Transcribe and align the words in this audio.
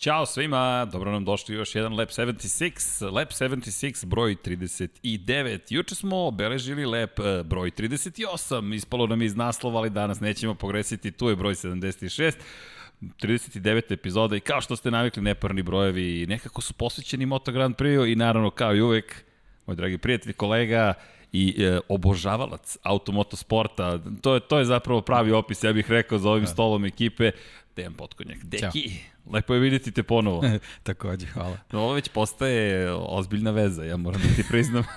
Ćao 0.00 0.26
svima, 0.26 0.84
dobro 0.92 1.12
nam 1.12 1.24
došli 1.24 1.54
još 1.54 1.74
jedan 1.74 1.96
Lab 1.96 2.08
76, 2.08 3.12
Lab 3.12 3.28
76 3.28 4.06
broj 4.06 4.36
39. 4.44 5.58
Juče 5.68 5.94
smo 5.94 6.26
obeležili 6.26 6.84
Lab 6.84 7.08
eh, 7.18 7.42
broj 7.42 7.70
38, 7.70 8.74
ispalo 8.74 9.06
nam 9.06 9.22
iz 9.22 9.36
naslova, 9.36 9.78
ali 9.78 9.90
danas 9.90 10.20
nećemo 10.20 10.54
pogresiti, 10.54 11.10
tu 11.10 11.28
je 11.28 11.36
broj 11.36 11.54
76. 11.54 12.34
39. 13.00 13.92
epizoda 13.92 14.36
i 14.36 14.40
kao 14.40 14.60
što 14.60 14.76
ste 14.76 14.90
navikli 14.90 15.22
neparni 15.22 15.62
brojevi 15.62 16.26
nekako 16.28 16.60
su 16.60 16.74
posvećeni 16.74 17.26
Moto 17.26 17.52
Grand 17.52 17.76
Prix 17.76 18.12
i 18.12 18.16
naravno 18.16 18.50
kao 18.50 18.74
i 18.74 18.80
uvek, 18.80 19.24
moj 19.66 19.76
dragi 19.76 19.98
prijatelj, 19.98 20.32
kolega, 20.32 20.94
i 21.32 21.62
e, 21.62 21.80
obožavalac 21.88 22.78
automotosporta. 22.82 23.98
To 24.22 24.34
je, 24.34 24.40
to 24.40 24.58
je 24.58 24.64
zapravo 24.64 25.00
pravi 25.00 25.32
opis, 25.32 25.64
ja 25.64 25.72
bih 25.72 25.90
rekao, 25.90 26.18
za 26.18 26.30
ovim 26.30 26.44
da. 26.44 26.50
stolom 26.50 26.84
ekipe. 26.84 27.30
Dejan 27.76 27.94
Potkonjak. 27.94 28.44
Deki, 28.44 28.90
Ćao. 28.90 29.32
lepo 29.32 29.54
je 29.54 29.60
vidjeti 29.60 29.92
te 29.92 30.02
ponovo. 30.02 30.42
Takođe, 30.82 31.26
hvala. 31.26 31.58
No, 31.72 31.80
ovo 31.80 31.92
već 31.92 32.08
postaje 32.08 32.92
ozbiljna 32.92 33.50
veza, 33.50 33.84
ja 33.84 33.96
moram 33.96 34.20
da 34.22 34.34
ti 34.36 34.44
priznam. 34.48 34.84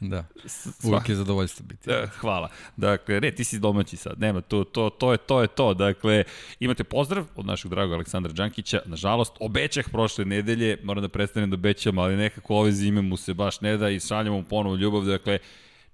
Da, 0.00 0.24
uvijek 0.84 1.08
je 1.08 1.14
zadovoljstvo 1.14 1.66
biti. 1.66 1.90
Da, 1.90 2.06
hvala. 2.06 2.48
Dakle, 2.76 3.20
ne, 3.20 3.30
ti 3.30 3.44
si 3.44 3.58
domaći 3.58 3.96
sad, 3.96 4.20
nema, 4.20 4.40
to, 4.40 4.64
to, 4.64 4.90
to, 4.90 5.12
je, 5.12 5.18
to 5.18 5.42
je 5.42 5.48
to. 5.48 5.74
Dakle, 5.74 6.24
imate 6.60 6.84
pozdrav 6.84 7.24
od 7.36 7.46
našeg 7.46 7.70
dragog 7.70 7.94
Aleksandra 7.94 8.32
Đankića. 8.32 8.80
Nažalost, 8.86 9.32
obećah 9.40 9.84
prošle 9.92 10.24
nedelje, 10.24 10.78
moram 10.82 11.02
da 11.02 11.08
predstavim 11.08 11.50
da 11.50 11.54
obećam, 11.54 11.98
ali 11.98 12.16
nekako 12.16 12.56
ove 12.56 12.72
zime 12.72 13.02
mu 13.02 13.16
se 13.16 13.34
baš 13.34 13.60
ne 13.60 13.76
da 13.76 13.90
i 13.90 14.00
šaljamo 14.00 14.36
mu 14.36 14.44
ponovo 14.44 14.76
ljubav. 14.76 15.04
Dakle, 15.04 15.38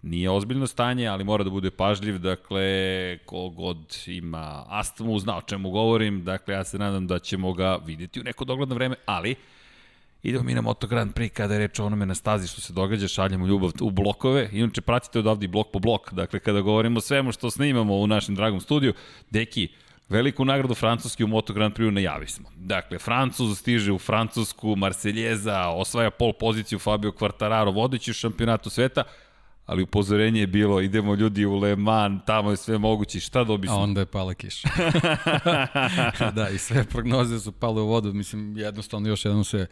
Nije 0.02 0.30
ozbiljno 0.30 0.66
stanje, 0.66 1.06
ali 1.06 1.24
mora 1.24 1.44
da 1.44 1.50
bude 1.50 1.70
pažljiv, 1.70 2.18
dakle, 2.18 3.18
kogod 3.26 3.98
ima 4.06 4.64
astmu, 4.68 5.18
zna 5.18 5.36
o 5.36 5.42
čemu 5.42 5.70
govorim, 5.70 6.24
dakle, 6.24 6.54
ja 6.54 6.64
se 6.64 6.78
nadam 6.78 7.06
da 7.06 7.18
ćemo 7.18 7.52
ga 7.52 7.78
videti 7.86 8.20
u 8.20 8.22
neko 8.22 8.44
dogledno 8.44 8.74
vreme, 8.74 8.96
ali 9.06 9.34
idemo 10.22 10.44
mi 10.44 10.54
na 10.54 10.60
Moto 10.60 10.86
Grand 10.86 11.14
Prix 11.14 11.28
kada 11.28 11.54
je 11.54 11.60
reč 11.60 11.78
o 11.78 11.86
onome 11.86 12.06
na 12.06 12.14
stazi 12.14 12.48
što 12.48 12.60
se 12.60 12.72
događa, 12.72 13.08
šaljemo 13.08 13.46
ljubav 13.46 13.70
u 13.80 13.90
blokove, 13.90 14.48
inače 14.52 14.80
pratite 14.80 15.18
odavde 15.18 15.44
i 15.44 15.48
blok 15.48 15.66
po 15.72 15.78
blok, 15.78 16.12
dakle, 16.12 16.40
kada 16.40 16.60
govorimo 16.60 17.00
svemu 17.00 17.32
što 17.32 17.50
snimamo 17.50 17.96
u 17.96 18.06
našem 18.06 18.34
dragom 18.34 18.60
studiju, 18.60 18.94
deki, 19.30 19.68
Veliku 20.08 20.44
nagradu 20.44 20.74
Francuski 20.74 21.24
u 21.24 21.26
Moto 21.26 21.52
Grand 21.52 21.74
Prix 21.74 21.90
najavi 21.90 22.28
smo. 22.28 22.50
Dakle, 22.56 22.98
Francuz 22.98 23.58
stiže 23.58 23.92
u 23.92 23.98
Francusku, 23.98 24.76
Marseljeza, 24.76 25.68
osvaja 25.68 26.10
pol 26.10 26.32
poziciju 26.32 26.78
Fabio 26.78 27.10
Quartararo, 27.10 27.74
vodeći 27.74 28.10
u 28.10 28.14
šampionatu 28.14 28.70
sveta, 28.70 29.02
ali 29.72 29.82
upozorenje 29.82 30.40
je 30.40 30.46
bilo, 30.46 30.80
idemo 30.80 31.14
ljudi 31.14 31.44
u 31.44 31.58
Le 31.58 31.76
Mans, 31.76 32.22
tamo 32.26 32.50
je 32.50 32.56
sve 32.56 32.78
moguće, 32.78 33.20
šta 33.20 33.44
dobi 33.44 33.68
A 33.68 33.74
onda 33.74 34.00
je 34.00 34.06
pala 34.06 34.34
kiša. 34.34 34.68
da, 36.36 36.48
i 36.48 36.58
sve 36.58 36.84
prognoze 36.84 37.40
su 37.40 37.52
pale 37.52 37.82
u 37.82 37.86
vodu, 37.86 38.12
mislim, 38.12 38.56
jednostavno 38.56 39.08
još 39.08 39.24
jednom 39.24 39.44
se 39.44 39.66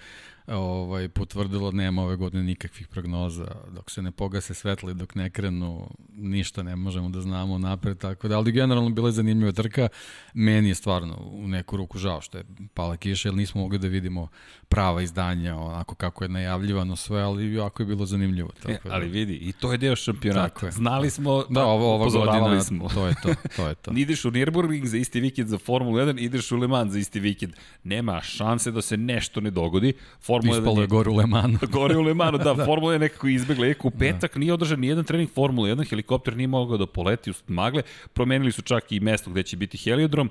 ovaj, 0.46 1.08
potvrdilo 1.08 1.70
nema 1.70 2.02
ove 2.02 2.16
godine 2.16 2.42
nikakvih 2.42 2.88
prognoza, 2.88 3.46
dok 3.70 3.90
se 3.90 4.02
ne 4.02 4.10
pogase 4.10 4.54
svetli, 4.54 4.94
dok 4.94 5.14
ne 5.14 5.30
krenu, 5.30 5.90
ništa 6.16 6.62
ne 6.62 6.76
možemo 6.76 7.08
da 7.08 7.20
znamo 7.20 7.58
napred, 7.58 7.98
tako 7.98 8.28
da, 8.28 8.36
ali 8.36 8.52
generalno 8.52 8.90
bila 8.90 9.08
je 9.08 9.12
zanimljiva 9.12 9.52
trka, 9.52 9.88
meni 10.34 10.68
je 10.68 10.74
stvarno 10.74 11.16
u 11.32 11.48
neku 11.48 11.76
ruku 11.76 11.98
žao 11.98 12.20
što 12.20 12.38
je 12.38 12.44
pala 12.74 12.96
kiša, 12.96 13.28
jer 13.28 13.34
nismo 13.34 13.60
mogli 13.60 13.78
da 13.78 13.88
vidimo 13.88 14.28
prava 14.68 15.02
izdanja, 15.02 15.56
onako 15.56 15.94
kako 15.94 16.24
je 16.24 16.28
najavljivano 16.28 16.96
sve, 16.96 17.20
ali 17.20 17.54
jako 17.54 17.82
je 17.82 17.86
bilo 17.86 18.06
zanimljivo. 18.06 18.50
Tako 18.62 18.72
e, 18.72 18.88
da. 18.88 18.94
ali 18.94 19.08
vidi, 19.08 19.34
i 19.34 19.52
to 19.52 19.72
je 19.72 19.78
deo 19.78 19.96
šampionata. 19.96 20.66
Je. 20.66 20.72
Znali 20.72 21.10
smo, 21.10 21.44
da, 21.48 21.64
ovo, 21.64 21.94
ova 21.94 22.10
godina, 22.10 22.60
smo. 22.60 22.88
to 22.88 23.06
je 23.06 23.14
to, 23.22 23.34
to 23.56 23.68
je 23.68 23.74
to. 23.74 23.90
ideš 24.04 24.24
u 24.24 24.30
Nürburgring 24.30 24.84
za 24.84 24.96
isti 24.96 25.20
vikend 25.20 25.48
za 25.48 25.58
Formulu 25.58 25.98
1, 25.98 26.20
ideš 26.20 26.52
u 26.52 26.56
Le 26.56 26.68
Mans 26.68 26.92
za 26.92 26.98
isti 26.98 27.20
vikend. 27.20 27.54
Nema 27.84 28.20
šanse 28.20 28.70
da 28.70 28.82
se 28.82 28.96
nešto 28.96 29.40
ne 29.40 29.50
dogodi. 29.50 29.92
Formula 30.30 30.58
Ispalo 30.58 30.80
je 30.80 30.86
gore 30.86 31.10
u 31.10 31.16
Le 31.16 31.26
Manu. 31.26 31.58
gore 31.78 31.96
u 31.96 32.02
Le 32.02 32.14
Manu, 32.14 32.38
da, 32.38 32.54
da. 32.58 32.64
Formula 32.64 32.92
je 32.92 32.98
nekako 32.98 33.28
izbegla. 33.28 33.66
Eko, 33.66 33.88
u 33.88 33.90
da. 33.90 33.98
petak 33.98 34.34
da. 34.34 34.40
nije 34.40 34.52
održan 34.52 34.80
ni 34.80 34.86
jedan 34.86 35.04
trening 35.04 35.30
Formula 35.30 35.68
1, 35.68 35.90
helikopter 35.90 36.36
nije 36.36 36.48
mogao 36.48 36.78
da 36.78 36.86
poleti 36.86 37.30
u 37.30 37.34
magle, 37.46 37.82
promenili 38.12 38.52
su 38.52 38.62
čak 38.62 38.92
i 38.92 39.00
mesto 39.00 39.30
gde 39.30 39.42
će 39.42 39.56
biti 39.56 39.78
heliodrom, 39.78 40.30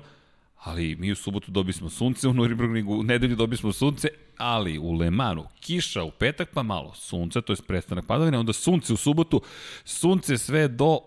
ali 0.62 0.96
mi 0.96 1.12
u 1.12 1.16
subotu 1.16 1.50
dobismo 1.50 1.90
sunce, 1.90 2.28
u 2.28 2.32
Nürburgringu 2.32 3.00
u 3.00 3.02
nedelju 3.02 3.36
dobismo 3.36 3.72
sunce, 3.72 4.08
ali 4.36 4.78
u 4.78 4.92
Le 4.92 5.10
Manu 5.10 5.44
kiša 5.60 6.02
u 6.02 6.10
petak 6.10 6.48
pa 6.54 6.62
malo 6.62 6.94
sunce, 6.94 7.40
to 7.40 7.52
je 7.52 7.56
prestanak 7.66 8.06
padavine, 8.06 8.38
onda 8.38 8.52
sunce 8.52 8.92
u 8.92 8.96
subotu, 8.96 9.42
sunce 9.84 10.38
sve 10.38 10.68
do 10.68 10.98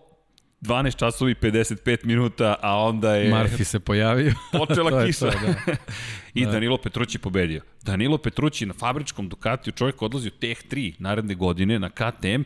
12 0.64 0.96
časova 0.96 1.30
i 1.30 1.34
55 1.34 2.04
minuta, 2.04 2.54
a 2.62 2.78
onda 2.78 3.14
je... 3.14 3.30
Marfi 3.30 3.64
se 3.64 3.80
pojavio. 3.80 4.34
Počela 4.66 4.90
kiša. 5.06 5.30
To, 5.30 5.38
da. 5.46 5.76
I 6.34 6.44
da. 6.44 6.50
Danilo 6.50 6.78
Petrući 6.78 7.18
pobedio. 7.18 7.62
Danilo 7.82 8.18
Petrući 8.18 8.66
na 8.66 8.74
fabričkom 8.74 9.28
Ducatiju, 9.28 9.72
čovjek 9.72 10.02
odlazi 10.02 10.28
u 10.28 10.30
Teh 10.30 10.58
3 10.70 10.94
naredne 10.98 11.34
godine 11.34 11.78
na 11.78 11.88
KTM, 11.90 12.42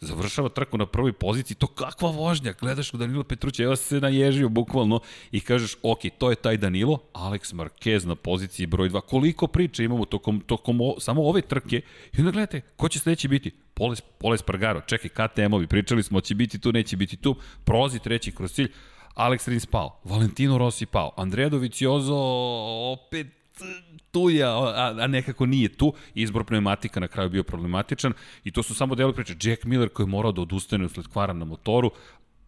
završava 0.00 0.48
trku 0.48 0.78
na 0.78 0.86
prvoj 0.86 1.12
poziciji, 1.12 1.56
to 1.56 1.66
kakva 1.66 2.10
vožnja, 2.10 2.52
gledaš 2.60 2.94
u 2.94 2.96
Danilo 2.96 3.24
Petruća, 3.24 3.62
evo 3.62 3.76
se 3.76 4.00
naježio 4.00 4.48
bukvalno 4.48 5.00
i 5.32 5.40
kažeš, 5.40 5.76
ok, 5.82 5.98
to 6.18 6.30
je 6.30 6.36
taj 6.36 6.56
Danilo, 6.56 6.98
Alex 7.12 7.54
Marquez 7.54 8.06
na 8.06 8.14
poziciji 8.14 8.66
broj 8.66 8.90
2, 8.90 9.00
koliko 9.00 9.46
priče 9.46 9.84
imamo 9.84 10.04
tokom, 10.04 10.40
tokom 10.40 10.80
o, 10.80 10.94
samo 11.00 11.22
ove 11.22 11.42
trke, 11.42 11.80
i 12.12 12.18
onda 12.18 12.30
gledajte, 12.30 12.60
ko 12.76 12.88
će 12.88 12.98
sledeći 12.98 13.28
biti? 13.28 13.50
Poles, 13.74 14.00
Poles 14.00 14.42
Pargaro, 14.42 14.80
čekaj, 14.80 15.10
KTM-ovi, 15.10 15.66
pričali 15.66 16.02
smo, 16.02 16.20
će 16.20 16.34
biti 16.34 16.58
tu, 16.58 16.72
neće 16.72 16.96
biti 16.96 17.16
tu, 17.16 17.36
prozi 17.64 17.98
treći 17.98 18.32
kroz 18.32 18.52
cilj, 18.52 18.72
Alex 19.14 19.48
Rins 19.48 19.66
pao, 19.66 20.00
Valentino 20.04 20.58
Rossi 20.58 20.86
pao, 20.86 21.14
Andrea 21.16 21.48
Dovizioso 21.48 22.16
opet 22.92 23.26
tu 24.10 24.30
je, 24.30 24.44
a, 24.44 24.94
a 25.00 25.06
nekako 25.06 25.46
nije 25.46 25.68
tu. 25.68 25.92
Izbor 26.14 26.44
pneumatika 26.44 27.00
na 27.00 27.08
kraju 27.08 27.30
bio 27.30 27.42
problematičan 27.42 28.12
i 28.44 28.50
to 28.50 28.62
su 28.62 28.74
samo 28.74 28.94
delo 28.94 29.12
priče. 29.12 29.34
Jack 29.42 29.64
Miller 29.64 29.88
koji 29.88 30.04
je 30.04 30.10
morao 30.10 30.32
da 30.32 30.40
odustane 30.40 30.84
usled 30.84 31.06
kvara 31.06 31.32
na 31.32 31.44
motoru, 31.44 31.90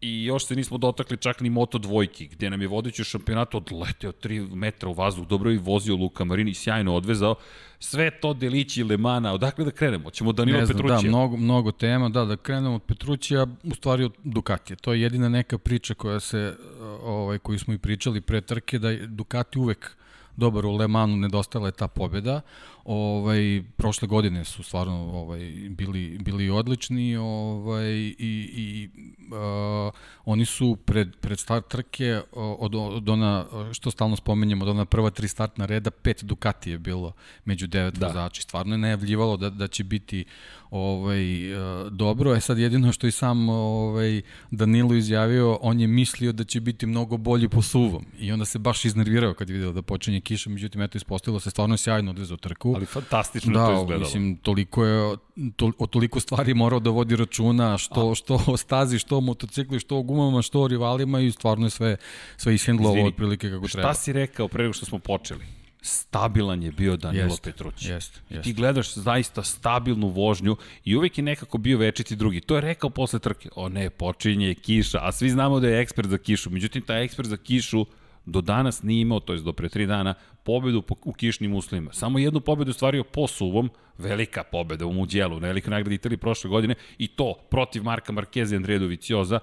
i 0.02 0.24
još 0.24 0.46
se 0.46 0.56
nismo 0.56 0.78
dotakli 0.78 1.16
čak 1.16 1.40
ni 1.40 1.50
Moto 1.50 1.78
dvojki, 1.78 2.26
gde 2.26 2.50
nam 2.50 2.62
je 2.62 2.68
vodeći 2.68 3.02
u 3.02 3.04
šampionatu 3.04 3.56
odleteo 3.56 4.12
3 4.12 4.54
metra 4.54 4.88
u 4.88 4.92
vazduh, 4.92 5.26
dobro 5.26 5.50
je 5.50 5.58
vozio 5.58 5.96
Luka 5.96 6.24
Marini, 6.24 6.54
sjajno 6.54 6.94
odvezao. 6.94 7.34
Sve 7.78 8.10
to 8.10 8.34
delići 8.34 8.84
Lemana, 8.84 9.32
odakle 9.32 9.64
da 9.64 9.70
krenemo? 9.70 10.10
Ćemo 10.10 10.32
Danilo 10.32 10.58
ne 10.58 10.66
znam, 10.66 10.76
da, 10.76 10.82
Petrućija? 10.82 11.10
Da, 11.10 11.16
mnogo, 11.16 11.36
mnogo 11.36 11.72
tema, 11.72 12.08
da, 12.08 12.24
da 12.24 12.36
krenemo 12.36 12.74
od 12.74 12.82
Petrućija, 12.82 13.46
u 13.64 13.74
stvari 13.74 14.04
od 14.04 14.12
Ducatija. 14.24 14.76
To 14.76 14.92
je 14.92 15.00
jedina 15.00 15.28
neka 15.28 15.58
priča 15.58 15.94
koja 15.94 16.20
se, 16.20 16.56
ovaj, 17.02 17.38
koju 17.38 17.58
smo 17.58 17.74
i 17.74 17.78
pričali 17.78 18.20
pre 18.20 18.40
trke, 18.40 18.78
da 18.78 18.90
je 18.90 19.06
Ducati 19.06 19.58
uvek 19.58 19.96
dobar 20.36 20.66
u 20.66 20.76
Le 20.76 20.88
Manu, 20.88 21.16
nedostala 21.16 21.68
je 21.68 21.72
ta 21.72 21.88
pobjeda. 21.88 22.40
Ovaj, 22.84 23.62
prošle 23.76 24.08
godine 24.08 24.44
su 24.44 24.62
stvarno 24.62 24.94
ovaj, 24.94 25.40
bili, 25.70 26.18
bili 26.18 26.50
odlični 26.50 27.16
ovaj, 27.16 27.92
i, 27.92 28.14
i 28.18 28.88
uh, 29.34 29.94
oni 30.24 30.44
su 30.44 30.76
pred, 30.76 31.16
pred 31.20 31.38
start 31.38 31.68
trke 31.68 32.20
od, 32.32 32.74
od 32.74 33.08
ona, 33.08 33.46
što 33.72 33.90
stalno 33.90 34.16
spomenjamo, 34.16 34.64
od 34.64 34.68
ona 34.68 34.84
prva 34.84 35.10
tri 35.10 35.28
startna 35.28 35.66
reda, 35.66 35.90
pet 35.90 36.24
Ducati 36.24 36.70
je 36.70 36.78
bilo 36.78 37.12
među 37.44 37.66
devet 37.66 37.94
da. 37.94 38.06
vozači. 38.06 38.42
Stvarno 38.42 38.74
je 38.74 38.78
najavljivalo 38.78 39.36
da, 39.36 39.50
da 39.50 39.68
će 39.68 39.84
biti 39.84 40.24
ovaj, 40.70 41.54
uh, 41.54 41.92
dobro. 41.92 42.34
E 42.34 42.40
sad 42.40 42.58
jedino 42.58 42.92
što 42.92 43.06
i 43.06 43.10
sam 43.10 43.48
ovaj, 43.48 44.22
Danilo 44.50 44.94
izjavio, 44.94 45.58
on 45.60 45.80
je 45.80 45.86
mislio 45.86 46.32
da 46.32 46.44
će 46.44 46.60
biti 46.60 46.86
mnogo 46.86 47.16
bolji 47.16 47.48
po 47.48 47.62
suvom. 47.62 48.04
I 48.18 48.32
onda 48.32 48.44
se 48.44 48.58
baš 48.58 48.84
iznervirao 48.84 49.34
kad 49.34 49.48
je 49.48 49.52
vidio 49.52 49.72
da 49.72 49.82
počinje 49.82 50.20
kiša, 50.20 50.50
međutim, 50.50 50.82
eto, 50.82 50.98
ispostavilo 50.98 51.40
se 51.40 51.50
stvarno 51.50 51.76
sjajno 51.76 52.10
odvezao 52.10 52.36
trku 52.36 52.71
Ali 52.74 52.86
fantastično 52.86 53.52
da, 53.52 53.66
to 53.66 53.72
izgledalo. 53.72 53.98
Da, 53.98 54.04
mislim, 54.04 54.36
toliko 54.36 54.84
je, 54.84 55.16
to, 55.56 55.72
o 55.78 55.86
toliko 55.86 56.20
stvari 56.20 56.54
morao 56.54 56.80
da 56.80 56.90
vodi 56.90 57.16
računa, 57.16 57.78
što, 57.78 58.10
A. 58.10 58.14
što 58.14 58.44
o 58.46 58.56
stazi, 58.56 58.98
što 58.98 59.16
o 59.16 59.20
motocikli, 59.20 59.80
što 59.80 59.98
o 59.98 60.02
gumama, 60.02 60.42
što 60.42 60.60
o 60.60 60.68
rivalima 60.68 61.20
i 61.20 61.30
stvarno 61.30 61.66
je 61.66 61.70
sve, 61.70 61.96
sve 62.36 62.54
ishendlovao 62.54 63.06
otprilike 63.06 63.50
kako 63.50 63.68
šta 63.68 63.78
treba. 63.78 63.92
Šta 63.92 64.02
si 64.02 64.12
rekao 64.12 64.48
pre 64.48 64.62
nego 64.62 64.72
što 64.72 64.86
smo 64.86 64.98
počeli? 64.98 65.62
stabilan 65.82 66.62
je 66.62 66.72
bio 66.72 66.96
Danilo 66.96 67.24
jest, 67.24 67.42
Petrući. 67.42 67.88
Jest, 67.90 68.20
jest. 68.30 68.44
Ti 68.44 68.52
gledaš 68.52 68.94
zaista 68.94 69.42
stabilnu 69.42 70.08
vožnju 70.08 70.56
i 70.84 70.96
uvek 70.96 71.18
je 71.18 71.24
nekako 71.24 71.58
bio 71.58 71.78
večiti 71.78 72.16
drugi. 72.16 72.40
To 72.40 72.54
je 72.54 72.60
rekao 72.60 72.90
posle 72.90 73.18
trke. 73.18 73.48
O 73.56 73.68
ne, 73.68 73.90
počinje 73.90 74.54
kiša, 74.54 74.98
a 75.02 75.12
svi 75.12 75.30
znamo 75.30 75.60
da 75.60 75.68
je 75.68 75.80
ekspert 75.80 76.08
za 76.08 76.18
kišu. 76.18 76.50
Međutim, 76.50 76.82
taj 76.82 77.04
ekspert 77.04 77.28
za 77.28 77.36
kišu 77.36 77.86
do 78.26 78.40
danas 78.40 78.82
nije 78.82 79.00
imao, 79.00 79.20
to 79.20 79.32
je 79.32 79.40
do 79.40 79.52
pre 79.52 79.68
tri 79.68 79.86
dana, 79.86 80.14
pobedu 80.42 80.82
u 81.04 81.12
kišnim 81.12 81.54
uslovima. 81.54 81.92
Samo 81.92 82.18
jednu 82.18 82.40
pobedu 82.40 82.72
stvario 82.72 83.04
po 83.04 83.26
suvom, 83.26 83.70
velika 83.98 84.44
pobeda 84.44 84.86
u 84.86 84.92
Muđelu, 84.92 85.40
na 85.40 85.46
velikoj 85.48 85.70
nagradi 85.70 85.94
Italije 85.94 86.18
prošle 86.18 86.50
godine, 86.50 86.74
i 86.98 87.08
to 87.08 87.34
protiv 87.50 87.82
Marka 87.82 88.12
Markeza 88.12 88.54
i 88.54 88.56
Andreja 88.56 88.78
Dovicioza, 88.78 89.40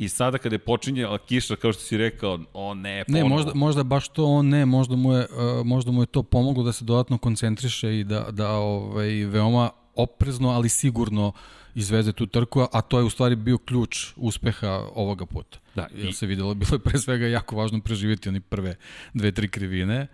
I 0.00 0.08
sada 0.08 0.38
kada 0.38 0.54
je 0.54 0.58
počinjala 0.58 1.18
kiša, 1.18 1.56
kao 1.56 1.72
što 1.72 1.82
si 1.82 1.96
rekao, 1.96 2.38
o 2.54 2.74
ne, 2.74 3.04
ponovo. 3.04 3.22
Ne, 3.22 3.28
možda, 3.28 3.52
možda 3.54 3.82
baš 3.82 4.08
to 4.08 4.24
on 4.24 4.48
ne, 4.48 4.66
možda 4.66 4.96
mu, 4.96 5.12
je, 5.12 5.20
uh, 5.20 5.66
možda 5.66 5.92
mu 5.92 6.02
je 6.02 6.06
to 6.06 6.22
pomoglo 6.22 6.64
da 6.64 6.72
se 6.72 6.84
dodatno 6.84 7.18
koncentriše 7.18 7.98
i 7.98 8.04
da, 8.04 8.30
da 8.30 8.50
ovaj, 8.50 9.24
veoma 9.24 9.70
oprezno, 9.94 10.50
ali 10.50 10.68
sigurno 10.68 11.32
izveze 11.74 12.12
tu 12.12 12.26
trku, 12.26 12.66
a 12.72 12.80
to 12.80 12.98
je 12.98 13.04
u 13.04 13.10
stvari 13.10 13.36
bio 13.36 13.58
ključ 13.58 14.06
uspeha 14.16 14.86
ovoga 14.94 15.26
puta. 15.26 15.58
Da, 15.74 15.88
i... 15.94 16.00
Jer 16.00 16.14
se 16.14 16.26
videlo, 16.26 16.54
bilo 16.54 16.74
je 16.74 16.78
pre 16.78 16.98
svega 16.98 17.26
jako 17.26 17.56
važno 17.56 17.80
preživjeti 17.80 18.28
oni 18.28 18.40
prve 18.40 18.76
dve, 19.14 19.32
tri 19.32 19.48
krivine, 19.48 20.06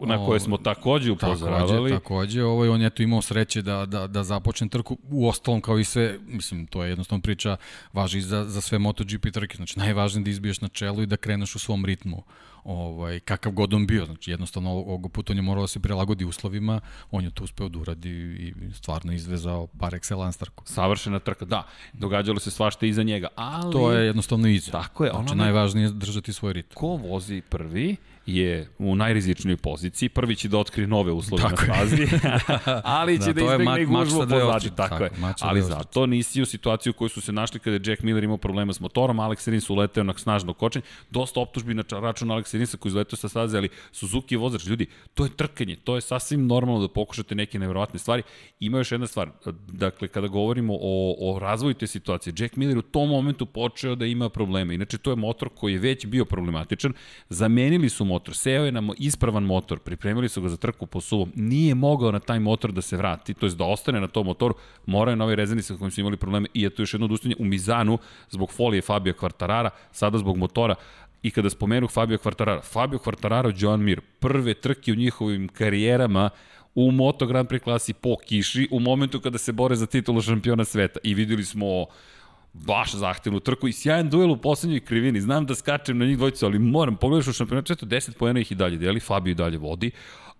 na 0.00 0.26
koje 0.26 0.40
smo 0.40 0.56
takođe 0.56 1.12
upozoravali. 1.12 1.68
Takođe, 1.68 1.94
takođe 1.94 2.44
ovaj, 2.44 2.68
on 2.68 2.82
je 2.82 2.90
to 2.90 3.02
imao 3.02 3.22
sreće 3.22 3.62
da, 3.62 3.86
da, 3.86 4.06
da 4.06 4.24
započne 4.24 4.68
trku, 4.68 4.98
u 5.10 5.28
ostalom 5.28 5.60
kao 5.60 5.78
i 5.78 5.84
sve, 5.84 6.18
mislim, 6.26 6.66
to 6.66 6.84
je 6.84 6.88
jednostavno 6.88 7.22
priča, 7.22 7.56
važi 7.92 8.20
za, 8.20 8.44
za 8.44 8.60
sve 8.60 8.78
MotoGP 8.78 9.26
trke, 9.32 9.56
znači 9.56 9.78
najvažnije 9.78 10.24
da 10.24 10.30
izbiješ 10.30 10.60
na 10.60 10.68
čelu 10.68 11.02
i 11.02 11.06
da 11.06 11.16
kreneš 11.16 11.54
u 11.54 11.58
svom 11.58 11.84
ritmu 11.84 12.22
ovaj, 12.64 13.20
kakav 13.20 13.52
god 13.52 13.74
on 13.74 13.86
bio, 13.86 14.06
znači 14.06 14.30
jednostavno 14.30 14.70
ovog 14.70 15.12
puta 15.12 15.32
on 15.32 15.36
je 15.36 15.42
morao 15.42 15.62
da 15.62 15.68
se 15.68 15.80
prilagodi 15.80 16.24
uslovima, 16.24 16.80
on 17.10 17.24
je 17.24 17.30
to 17.30 17.44
uspeo 17.44 17.68
da 17.68 17.78
uradi 17.78 18.10
i 18.10 18.54
stvarno 18.74 19.12
izvezao 19.12 19.66
par 19.66 19.92
excellence 19.92 20.38
trku. 20.38 20.64
Savršena 20.66 21.18
trka, 21.18 21.44
da, 21.44 21.62
događalo 21.92 22.38
se 22.38 22.50
svašta 22.50 22.86
iza 22.86 23.02
njega, 23.02 23.28
ali... 23.34 23.72
To 23.72 23.92
je 23.92 24.06
jednostavno 24.06 24.48
iza. 24.48 24.72
Tako 24.72 25.04
je. 25.04 25.10
Znači, 25.10 25.34
najvažnije 25.34 25.84
je 25.84 25.90
držati 25.90 26.32
svoj 26.32 26.52
ritam. 26.52 26.74
Ko 26.74 26.86
vozi 26.86 27.42
prvi, 27.48 27.96
je 28.28 28.68
u 28.78 28.94
najrizičnijoj 28.94 29.56
poziciji. 29.56 30.08
Prvi 30.08 30.36
će 30.36 30.48
da 30.48 30.58
otkrije 30.58 30.86
nove 30.86 31.12
uslove 31.12 31.42
tako 31.42 31.66
na 31.66 31.74
stazi, 31.74 32.06
ali 33.00 33.18
će 33.22 33.32
da, 33.32 33.32
da 33.32 33.52
izbegne 33.52 33.84
gužbu 33.84 34.18
pozadi. 34.18 34.70
Tako, 34.76 34.88
tako 34.88 35.04
je. 35.04 35.10
Ali 35.40 35.62
zato 35.62 36.06
nisi 36.06 36.42
u 36.42 36.46
situaciju 36.46 36.90
u 36.90 36.94
kojoj 36.94 37.08
su 37.08 37.20
se 37.20 37.32
našli 37.32 37.60
kada 37.60 37.76
je 37.76 37.80
Jack 37.84 38.02
Miller 38.02 38.24
imao 38.24 38.36
problema 38.36 38.72
s 38.72 38.80
motorom, 38.80 39.16
Alex 39.16 39.50
Rins 39.50 39.70
uleteo 39.70 40.04
na 40.04 40.14
snažno 40.16 40.52
kočenje, 40.52 40.84
dosta 41.10 41.40
optužbi 41.40 41.74
na 41.74 41.84
račun 41.90 42.28
Alex 42.28 42.56
Rinsa 42.56 42.76
koji 42.76 42.90
izleteo 42.90 43.16
sa 43.16 43.28
staze, 43.28 43.58
ali 43.58 43.68
Suzuki 43.92 44.34
je 44.34 44.38
vozač. 44.38 44.66
Ljudi, 44.66 44.86
to 45.14 45.24
je 45.24 45.30
trkanje, 45.36 45.76
to 45.76 45.94
je 45.94 46.00
sasvim 46.00 46.46
normalno 46.46 46.80
da 46.80 46.88
pokušate 46.88 47.34
neke 47.34 47.58
nevjerovatne 47.58 47.98
stvari. 47.98 48.22
Ima 48.60 48.78
još 48.78 48.92
jedna 48.92 49.06
stvar, 49.06 49.30
dakle, 49.68 50.08
kada 50.08 50.28
govorimo 50.28 50.74
o, 50.80 51.16
o 51.20 51.38
razvoju 51.38 51.74
te 51.74 51.86
situacije, 51.86 52.34
Jack 52.38 52.56
Miller 52.56 52.78
u 52.78 52.82
tom 52.82 53.08
momentu 53.08 53.46
počeo 53.46 53.94
da 53.94 54.06
ima 54.06 54.28
probleme. 54.28 54.74
Inače, 54.74 54.98
to 54.98 55.10
je 55.10 55.16
motor 55.16 55.48
koji 55.54 55.72
je 55.72 55.78
već 55.78 56.06
bio 56.06 56.24
problematičan. 56.24 56.92
Zamenili 57.28 57.88
su 57.88 58.04
motor 58.04 58.17
motor, 58.18 58.34
seo 58.36 58.64
je 58.64 58.72
na 58.72 58.82
ispravan 58.98 59.44
motor, 59.44 59.78
pripremili 59.78 60.28
su 60.28 60.42
ga 60.42 60.48
za 60.48 60.56
trku 60.56 60.86
po 60.86 61.00
suvom, 61.00 61.32
nije 61.36 61.74
mogao 61.74 62.12
na 62.12 62.20
taj 62.20 62.40
motor 62.40 62.72
da 62.72 62.82
se 62.82 62.96
vrati, 62.96 63.34
to 63.34 63.46
je 63.46 63.54
da 63.54 63.64
ostane 63.64 64.00
na 64.00 64.08
tom 64.08 64.26
motoru, 64.26 64.54
morao 64.86 65.12
je 65.12 65.16
na 65.16 65.24
ovaj 65.24 65.36
rezervni 65.36 65.62
sa 65.62 65.76
kojim 65.78 65.90
su 65.90 66.00
imali 66.00 66.16
probleme 66.16 66.48
i 66.54 66.62
je 66.62 66.70
to 66.70 66.82
još 66.82 66.94
jedno 66.94 67.06
odustanje 67.06 67.36
u 67.38 67.44
Mizanu 67.44 67.98
zbog 68.30 68.52
folije 68.52 68.82
Fabio 68.82 69.14
Quartarara, 69.14 69.70
sada 69.92 70.18
zbog 70.18 70.36
motora, 70.36 70.74
I 71.22 71.32
kada 71.34 71.50
spomenu 71.50 71.88
Fabio 71.90 72.18
Quartarara, 72.22 72.62
Fabio 72.62 72.98
Quartararo, 73.02 73.50
John 73.50 73.82
Mir, 73.82 74.00
prve 74.20 74.54
trke 74.54 74.92
u 74.92 74.94
njihovim 74.94 75.48
karijerama 75.48 76.30
u 76.74 76.90
Moto 76.90 77.26
Grand 77.26 77.48
Prix 77.48 77.64
klasi 77.64 77.92
po 77.92 78.16
kiši 78.16 78.68
u 78.70 78.80
momentu 78.80 79.20
kada 79.20 79.38
se 79.38 79.52
bore 79.52 79.76
za 79.76 79.86
titulu 79.86 80.22
šampiona 80.22 80.64
sveta. 80.64 81.00
I 81.02 81.14
videli 81.14 81.44
smo 81.44 81.86
baš 82.66 82.94
zahtevnu 82.94 83.40
trku 83.40 83.68
i 83.68 83.72
sjajan 83.72 84.10
duel 84.10 84.30
u 84.30 84.36
poslednjoj 84.36 84.80
krivini. 84.80 85.20
Znam 85.20 85.46
da 85.46 85.54
skačem 85.54 85.98
na 85.98 86.06
njih 86.06 86.16
dvojicu, 86.16 86.46
ali 86.46 86.58
moram, 86.58 86.96
pogledaš 86.96 87.28
u 87.28 87.32
šampionatu, 87.32 87.86
10 87.86 88.16
pojena 88.18 88.40
ih 88.40 88.52
i 88.52 88.54
dalje 88.54 88.76
deli, 88.76 89.00
Fabio 89.00 89.30
i 89.30 89.34
dalje 89.34 89.58
vodi, 89.58 89.90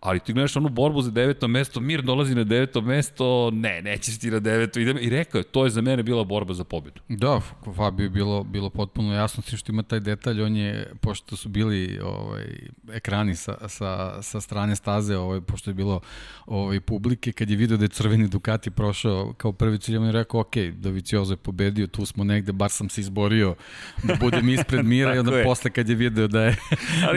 ali 0.01 0.21
ti 0.21 0.33
gledaš 0.33 0.57
onu 0.57 0.69
borbu 0.69 1.03
za 1.03 1.11
deveto 1.11 1.49
mesto, 1.49 1.81
Mir 1.81 2.03
dolazi 2.03 2.35
na 2.35 2.45
deveto 2.45 2.81
mesto, 2.81 3.51
ne, 3.53 3.83
nećeš 3.83 4.19
ti 4.19 4.31
na 4.31 4.41
deveto, 4.41 4.81
idem. 4.81 4.99
I 5.01 5.09
rekao 5.11 5.39
je, 5.39 5.43
to 5.43 5.65
je 5.65 5.71
za 5.71 5.81
mene 5.81 6.03
bila 6.03 6.25
borba 6.25 6.55
za 6.55 6.65
pobedu. 6.65 7.01
Da, 7.09 7.41
Fabio 7.77 8.05
je 8.05 8.11
bilo, 8.11 8.45
bilo 8.45 8.71
potpuno 8.71 9.15
jasno, 9.15 9.43
sve 9.43 9.59
što 9.59 9.73
ima 9.73 9.83
taj 9.83 10.01
detalj, 10.01 10.43
on 10.43 10.57
je, 10.57 10.93
pošto 11.01 11.37
su 11.37 11.49
bili 11.49 12.01
ovaj, 12.03 12.45
ekrani 12.93 13.37
sa, 13.37 13.69
sa, 13.69 14.23
sa 14.23 14.41
strane 14.41 14.77
staze, 14.77 15.17
ovaj, 15.17 15.41
pošto 15.41 15.71
je 15.71 15.75
bilo 15.75 16.01
ovaj, 16.47 16.81
publike, 16.81 17.33
kad 17.33 17.51
je 17.51 17.57
video 17.57 17.77
da 17.77 17.85
je 17.85 17.89
crveni 17.89 18.29
Ducati 18.29 18.71
prošao 18.71 19.33
kao 19.33 19.53
prvi 19.53 19.79
cilj, 19.79 19.97
on 19.97 20.07
je 20.07 20.13
rekao, 20.13 20.41
ok, 20.41 20.57
Doviciozo 20.73 21.33
je 21.33 21.37
pobedio, 21.37 21.87
tu 21.87 22.07
smo 22.07 22.25
negde, 22.25 22.53
bar 22.53 22.71
sam 22.71 22.89
se 22.89 23.01
izborio 23.01 23.55
da 24.03 24.15
budem 24.21 24.49
ispred 24.49 24.87
Mira 24.87 25.15
i 25.17 25.19
onda 25.19 25.39
je. 25.39 25.45
posle 25.45 25.71
kad 25.71 25.89
je 25.89 25.95
video 25.95 26.29
da 26.29 26.43
je, 26.45 26.57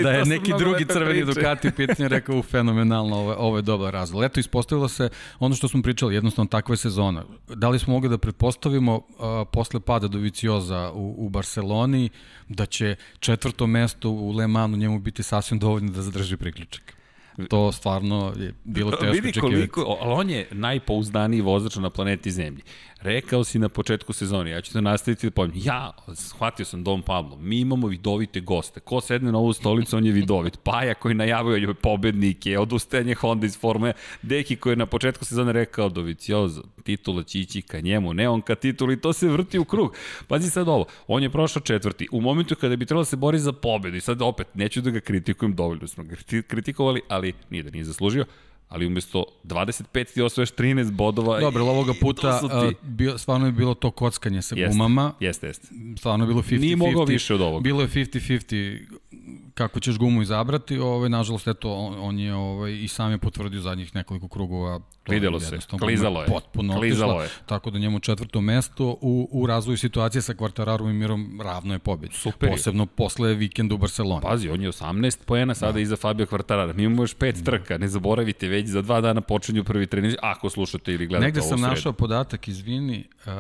da 0.04 0.12
je 0.12 0.26
neki 0.26 0.52
drugi 0.58 0.86
crveni 0.86 1.26
priče. 1.26 1.40
Ducati 1.40 1.68
u 1.68 1.72
pitanju, 1.72 2.08
rekao, 2.08 2.38
u 2.38 2.44
fenomenalno, 2.72 3.16
ovo, 3.16 3.36
ovo 3.38 3.58
je 3.58 3.62
dobar 3.62 3.94
razlog. 3.94 4.24
Eto, 4.24 4.40
ispostavilo 4.40 4.88
se 4.88 5.10
ono 5.40 5.56
što 5.56 5.68
smo 5.68 5.82
pričali, 5.82 6.16
jednostavno 6.16 6.50
takva 6.50 6.74
je 6.74 6.78
sezona. 6.78 7.24
Da 7.48 7.70
li 7.70 7.80
smo 7.80 7.94
mogli 7.94 8.10
da 8.10 8.18
pretpostavimo 8.18 8.96
uh, 8.96 9.04
posle 9.52 9.80
pada 9.80 10.08
Dovicioza 10.08 10.92
u, 10.94 11.16
u 11.18 11.30
Barceloni 11.30 12.10
da 12.48 12.66
će 12.66 12.96
četvrto 13.20 13.68
mesto 13.68 14.10
u 14.10 14.32
Le 14.32 14.48
Manu 14.48 14.78
njemu 14.78 15.00
biti 15.00 15.24
sasvim 15.24 15.60
dovoljno 15.60 15.92
da 15.92 16.02
zadrži 16.02 16.38
priključak? 16.38 16.94
To 17.50 17.72
stvarno 17.72 18.34
je 18.38 18.54
bilo 18.64 18.92
teško 18.92 19.12
Vidi 19.12 19.40
koliko, 19.40 19.98
ali 20.02 20.14
on 20.14 20.30
je 20.30 20.48
najpouzdaniji 20.52 21.42
vozač 21.42 21.76
na 21.76 21.90
planeti 21.90 22.32
Zemlji. 22.32 22.64
Rekao 23.04 23.44
si 23.44 23.60
na 23.60 23.70
početku 23.70 24.14
sezone, 24.14 24.52
ja 24.52 24.62
ću 24.62 24.74
te 24.74 24.82
nastaviti 24.82 25.28
da 25.28 25.32
povijem. 25.32 25.62
Ja, 25.66 25.92
shvatio 26.14 26.66
sam 26.66 26.84
Dom 26.84 27.02
Pablo, 27.02 27.38
mi 27.38 27.60
imamo 27.60 27.88
vidovite 27.88 28.40
goste. 28.40 28.80
Ko 28.80 29.02
sedne 29.02 29.32
na 29.32 29.38
ovu 29.38 29.54
stolicu, 29.54 29.98
on 29.98 30.06
je 30.06 30.12
vidovit. 30.12 30.58
Paja 30.64 30.94
koji 30.94 31.16
najavio 31.16 31.56
je 31.56 31.74
pobednike, 31.74 32.60
odustajanje 32.60 33.16
Honda 33.16 33.46
iz 33.46 33.60
Formule, 33.60 33.94
Deki 34.22 34.56
koji 34.56 34.74
je 34.74 34.78
na 34.78 34.86
početku 34.86 35.26
sezone 35.26 35.52
rekao 35.52 35.90
Doviciozo, 35.90 36.62
titula 36.84 37.24
će 37.24 37.40
ići 37.40 37.62
ka 37.62 37.80
njemu, 37.80 38.14
ne 38.14 38.30
on 38.30 38.42
ka 38.42 38.56
tituli, 38.56 39.02
to 39.02 39.14
se 39.14 39.28
vrti 39.28 39.60
u 39.60 39.66
krug. 39.66 39.96
Pazi 40.28 40.50
sad 40.50 40.68
ovo, 40.68 40.86
on 41.08 41.24
je 41.24 41.30
prošao 41.30 41.62
četvrti. 41.62 42.08
U 42.12 42.22
momentu 42.22 42.56
kada 42.56 42.76
bi 42.76 42.86
trebalo 42.86 43.02
da 43.02 43.06
se 43.06 43.16
bori 43.16 43.40
za 43.40 43.52
pobedu, 43.54 43.98
i 43.98 44.02
sad 44.02 44.22
opet, 44.22 44.48
neću 44.54 44.82
da 44.82 44.90
ga 44.90 45.00
kritikujem, 45.00 45.56
dovoljno 45.56 45.88
smo 45.88 46.04
ga 46.04 46.16
kritikovali, 46.48 47.02
ali 47.08 47.34
nije 47.50 47.64
da 47.64 47.72
nije 47.72 47.84
zaslužio, 47.84 48.26
ali 48.72 48.86
umesto 48.86 49.26
25 49.44 50.14
ti 50.14 50.22
osvojaš 50.22 50.52
13 50.52 50.92
bodova. 50.92 51.40
Dobro, 51.40 51.64
ovoga 51.64 51.94
puta 52.02 52.40
ti... 52.40 52.76
bio, 52.82 53.18
stvarno 53.18 53.46
je 53.46 53.52
bilo 53.52 53.74
to 53.74 53.92
kockanje 53.92 54.42
sa 54.42 54.56
jeste, 54.56 54.72
gumama. 54.72 55.14
Jeste, 55.20 55.48
jeste. 55.48 55.68
Stvarno 55.98 56.26
je 56.26 56.28
bilo 56.28 56.42
50-50. 56.42 56.60
Nije 56.60 56.76
mogao 56.76 57.06
više 57.06 57.34
od 57.34 57.42
ovoga. 57.42 57.64
Bilo 57.64 57.82
je 57.82 57.88
50-50 57.88 58.80
kako 59.54 59.80
ćeš 59.80 59.98
gumu 59.98 60.22
izabrati, 60.22 60.78
ovaj, 60.78 61.10
nažalost, 61.10 61.48
eto, 61.48 61.74
on, 61.74 61.96
on 62.00 62.20
je 62.20 62.34
ovaj, 62.34 62.74
i 62.84 62.88
sam 62.88 63.12
je 63.12 63.18
potvrdio 63.18 63.62
zadnjih 63.62 63.96
nekoliko 63.96 64.28
krugova. 64.28 64.80
Videlo 65.10 65.40
se, 65.40 65.58
klizalo 65.80 66.22
je. 66.22 66.28
Potpuno 66.28 66.78
klizalo 66.78 67.14
otišla, 67.14 67.24
je. 67.24 67.46
Tako 67.46 67.72
da 67.72 67.80
njemu 67.80 68.00
četvrto 68.00 68.42
mesto 68.42 68.98
u, 69.02 69.30
u 69.32 69.46
razvoju 69.46 69.78
situacije 69.78 70.22
sa 70.22 70.34
Kvartararom 70.34 70.90
i 70.90 70.94
Mirom 70.94 71.42
ravno 71.44 71.74
je 71.74 71.80
pobedi. 71.80 72.14
Super. 72.14 72.50
Posebno 72.50 72.86
posle 72.86 73.34
vikenda 73.34 73.76
u 73.76 73.78
Barceloni. 73.78 74.22
Pazi, 74.22 74.50
on 74.50 74.62
je 74.62 74.70
18 74.70 75.26
poena 75.26 75.54
sada 75.54 75.72
da. 75.72 75.80
iza 75.80 75.96
Fabio 75.96 76.26
Kvartarara. 76.26 76.74
Mi 76.74 76.84
imamo 76.84 77.04
još 77.04 77.14
pet 77.14 77.36
da. 77.36 77.44
trka, 77.44 77.78
ne 77.78 77.88
zaboravite, 77.88 78.48
već 78.48 78.68
za 78.68 78.82
dva 78.82 79.02
dana 79.02 79.22
počinju 79.22 79.64
prvi 79.64 79.88
trening, 79.88 80.14
ako 80.22 80.50
slušate 80.50 80.94
ili 80.94 81.08
gledate 81.08 81.26
Negde 81.26 81.40
ovo 81.40 81.50
sam 81.50 81.62
našao 81.62 81.94
podatak, 81.94 82.48
izvini, 82.48 83.08
uh, 83.26 83.32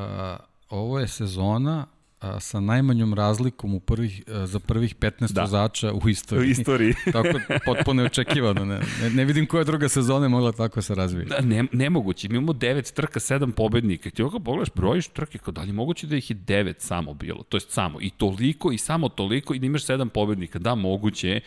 ovo 0.70 1.00
je 1.00 1.08
sezona 1.08 1.88
a, 2.22 2.40
sa 2.40 2.60
najmanjom 2.60 3.14
razlikom 3.14 3.74
u 3.74 3.80
prvih, 3.80 4.24
a, 4.28 4.48
za 4.48 4.60
prvih 4.60 4.96
15 4.96 5.32
da. 5.34 5.42
vozača 5.42 5.94
u 5.94 6.10
istoriji. 6.10 6.48
U 6.48 6.52
istoriji. 6.52 6.94
tako 7.14 7.40
potpuno 7.66 8.02
neočekivano. 8.02 8.66
Ne, 8.66 8.80
ne, 9.02 9.10
ne 9.10 9.26
vidim 9.26 9.48
koja 9.48 9.64
druga 9.64 9.90
sezona 9.90 10.26
je 10.26 10.30
mogla 10.30 10.52
tako 10.52 10.82
se 10.82 10.96
razvije. 10.96 11.26
Da, 11.26 11.42
ne, 11.42 11.64
nemoguće. 11.72 12.30
Mi 12.30 12.36
imamo 12.36 12.54
9 12.54 12.94
trka, 12.94 13.20
7 13.20 13.52
pobednika. 13.52 14.10
Ti 14.10 14.22
ovako 14.22 14.40
pogledaš, 14.40 14.74
brojiš 14.76 15.08
trke, 15.08 15.38
kao 15.38 15.52
dalje 15.52 15.74
moguće 15.74 16.08
da 16.08 16.16
ih 16.16 16.30
je 16.30 16.36
9 16.36 16.74
samo 16.78 17.14
bilo. 17.14 17.44
To 17.44 17.58
je 17.58 17.62
samo. 17.62 18.02
I 18.02 18.10
toliko 18.10 18.72
i 18.72 18.78
samo 18.78 19.10
toliko 19.10 19.54
i 19.54 19.60
da 19.60 19.66
imaš 19.66 19.86
7 19.86 20.10
pobednika. 20.10 20.60
Da, 20.60 20.76
moguće 20.76 21.30
je. 21.30 21.42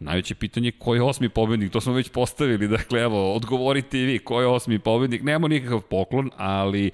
Najveće 0.00 0.34
pitanje 0.34 0.68
je 0.68 0.72
ko 0.72 0.94
je 0.94 1.02
osmi 1.02 1.28
pobednik, 1.28 1.72
to 1.72 1.80
smo 1.80 1.92
već 1.92 2.08
postavili, 2.08 2.68
dakle 2.68 3.00
evo, 3.00 3.34
odgovorite 3.34 3.98
i 3.98 4.04
vi 4.04 4.18
ko 4.18 4.40
je 4.40 4.46
osmi 4.46 4.78
pobednik, 4.78 5.22
nemamo 5.22 5.48
nikakav 5.48 5.80
poklon, 5.80 6.30
ali 6.36 6.90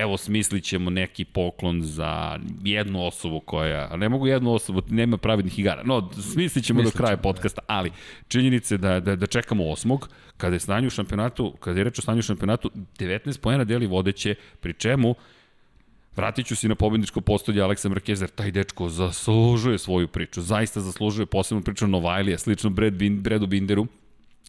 evo 0.00 0.16
smislit 0.16 0.64
ćemo 0.64 0.90
neki 0.90 1.24
poklon 1.24 1.82
za 1.82 2.38
jednu 2.64 3.06
osobu 3.06 3.40
koja, 3.40 3.96
ne 3.96 4.08
mogu 4.08 4.26
jednu 4.26 4.52
osobu, 4.52 4.82
nema 4.88 5.16
pravidnih 5.16 5.58
igara, 5.58 5.82
no 5.82 6.10
smislit 6.32 6.64
ćemo 6.64 6.82
do 6.82 6.90
kraja 6.90 7.16
da. 7.16 7.22
podcasta, 7.22 7.62
ali 7.66 7.92
činjenice 8.28 8.76
da, 8.78 9.00
da, 9.00 9.16
da 9.16 9.26
čekamo 9.26 9.70
osmog, 9.70 10.08
kada 10.36 10.56
je 10.56 10.60
stanje 10.60 10.86
u 10.86 10.90
šampionatu, 10.90 11.52
kada 11.60 11.80
je 11.80 11.84
reč 11.84 11.98
o 11.98 12.02
stanju 12.02 12.18
u 12.18 12.22
šampionatu, 12.22 12.70
19 12.98 13.40
pojena 13.40 13.64
deli 13.64 13.86
vodeće, 13.86 14.34
pri 14.60 14.72
čemu 14.72 15.14
Vratit 16.18 16.46
ću 16.46 16.56
se 16.56 16.68
na 16.68 16.74
pobedničko 16.74 17.20
postolje 17.20 17.62
Aleksa 17.62 17.88
Markeza, 17.88 18.24
jer 18.24 18.30
taj 18.30 18.50
dečko 18.50 18.88
zaslužuje 18.88 19.78
svoju 19.78 20.08
priču, 20.08 20.42
zaista 20.42 20.80
zaslužuje 20.80 21.26
posebnu 21.26 21.62
priču 21.62 21.86
Novajlija, 21.86 22.38
slično 22.38 22.70
Brad 22.70 22.92
Bin, 22.92 23.22
Bredu 23.22 23.46
Binderu. 23.46 23.86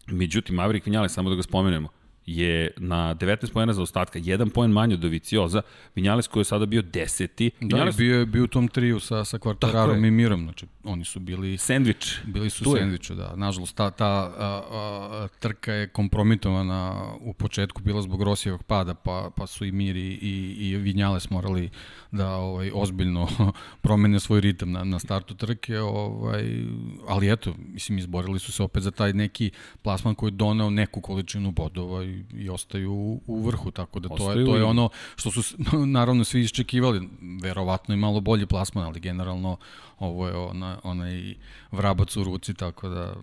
Međutim, 0.08 0.56
Maverick 0.56 0.86
Vinjale, 0.86 1.10
samo 1.10 1.30
da 1.30 1.36
ga 1.36 1.44
spomenemo, 1.44 1.90
je 2.36 2.72
na 2.78 3.16
19 3.16 3.54
pojena 3.54 3.74
za 3.74 3.82
ostatka, 3.82 4.20
jedan 4.24 4.50
poen 4.50 4.72
manje 4.72 4.94
od 4.94 5.00
Dovicioza, 5.00 5.62
Vinjales 5.96 6.28
koji 6.28 6.42
je 6.42 6.46
sada 6.46 6.66
bio 6.66 6.82
deseti. 6.82 7.52
Da, 7.60 7.66
Vinjales... 7.66 7.98
bio 7.98 8.20
je 8.20 8.26
bio 8.26 8.44
u 8.44 8.48
tom 8.48 8.68
triju 8.68 9.00
sa, 9.00 9.26
sa 9.26 9.38
Kvartararom 9.38 10.06
i 10.06 10.12
Mirom, 10.12 10.44
znači 10.44 10.66
oni 10.84 11.06
su 11.06 11.20
bili... 11.20 11.58
Sandvič. 11.58 12.20
Bili 12.26 12.50
su 12.50 12.64
sandviču, 12.78 13.16
da. 13.16 13.36
Nažalost, 13.36 13.76
ta, 13.76 13.92
ta 13.92 14.06
a, 14.06 14.62
a, 14.72 15.28
trka 15.40 15.74
je 15.74 15.88
kompromitovana 15.88 17.14
u 17.22 17.34
početku, 17.34 17.82
bila 17.82 18.02
zbog 18.02 18.24
Rosijevog 18.24 18.64
pada, 18.64 18.94
pa, 18.94 19.30
pa 19.36 19.48
su 19.48 19.66
i 19.66 19.72
Mir 19.72 19.98
i, 19.98 20.20
i, 20.22 20.70
i 20.70 20.76
Vinjales 20.76 21.30
morali 21.30 21.70
da 22.12 22.36
ovaj, 22.36 22.72
ozbiljno 22.74 23.28
promene 23.84 24.20
svoj 24.20 24.42
ritam 24.42 24.72
na, 24.72 24.84
na 24.84 25.00
startu 25.00 25.36
trke, 25.36 25.80
ovaj, 25.80 26.64
ali 27.08 27.32
eto, 27.32 27.54
mislim, 27.58 27.98
izborili 27.98 28.40
su 28.40 28.52
se 28.52 28.64
opet 28.64 28.84
za 28.84 28.92
taj 28.92 29.14
neki 29.14 29.52
plasman 29.82 30.16
koji 30.16 30.28
je 30.28 30.32
doneo 30.32 30.70
neku 30.70 31.02
količinu 31.02 31.52
bodova 31.52 32.04
i 32.04 32.19
i, 32.20 32.44
i 32.44 32.50
ostaju 32.50 33.20
u 33.28 33.42
vrhu, 33.46 33.72
tako 33.72 34.00
da 34.00 34.10
to 34.10 34.32
je, 34.32 34.46
to 34.46 34.56
je 34.56 34.64
ono 34.64 34.90
što 35.16 35.32
su 35.32 35.56
naravno 35.98 36.24
svi 36.24 36.42
iščekivali, 36.42 37.10
verovatno 37.42 37.94
i 37.94 37.98
malo 37.98 38.22
bolji 38.22 38.46
plasman, 38.46 38.86
ali 38.86 39.00
generalno 39.00 39.58
ovo 40.00 40.28
je 40.28 40.36
ona, 40.36 40.80
onaj 40.84 41.34
vrabac 41.72 42.18
u 42.18 42.24
ruci, 42.24 42.54
tako 42.54 42.90
da... 42.90 43.14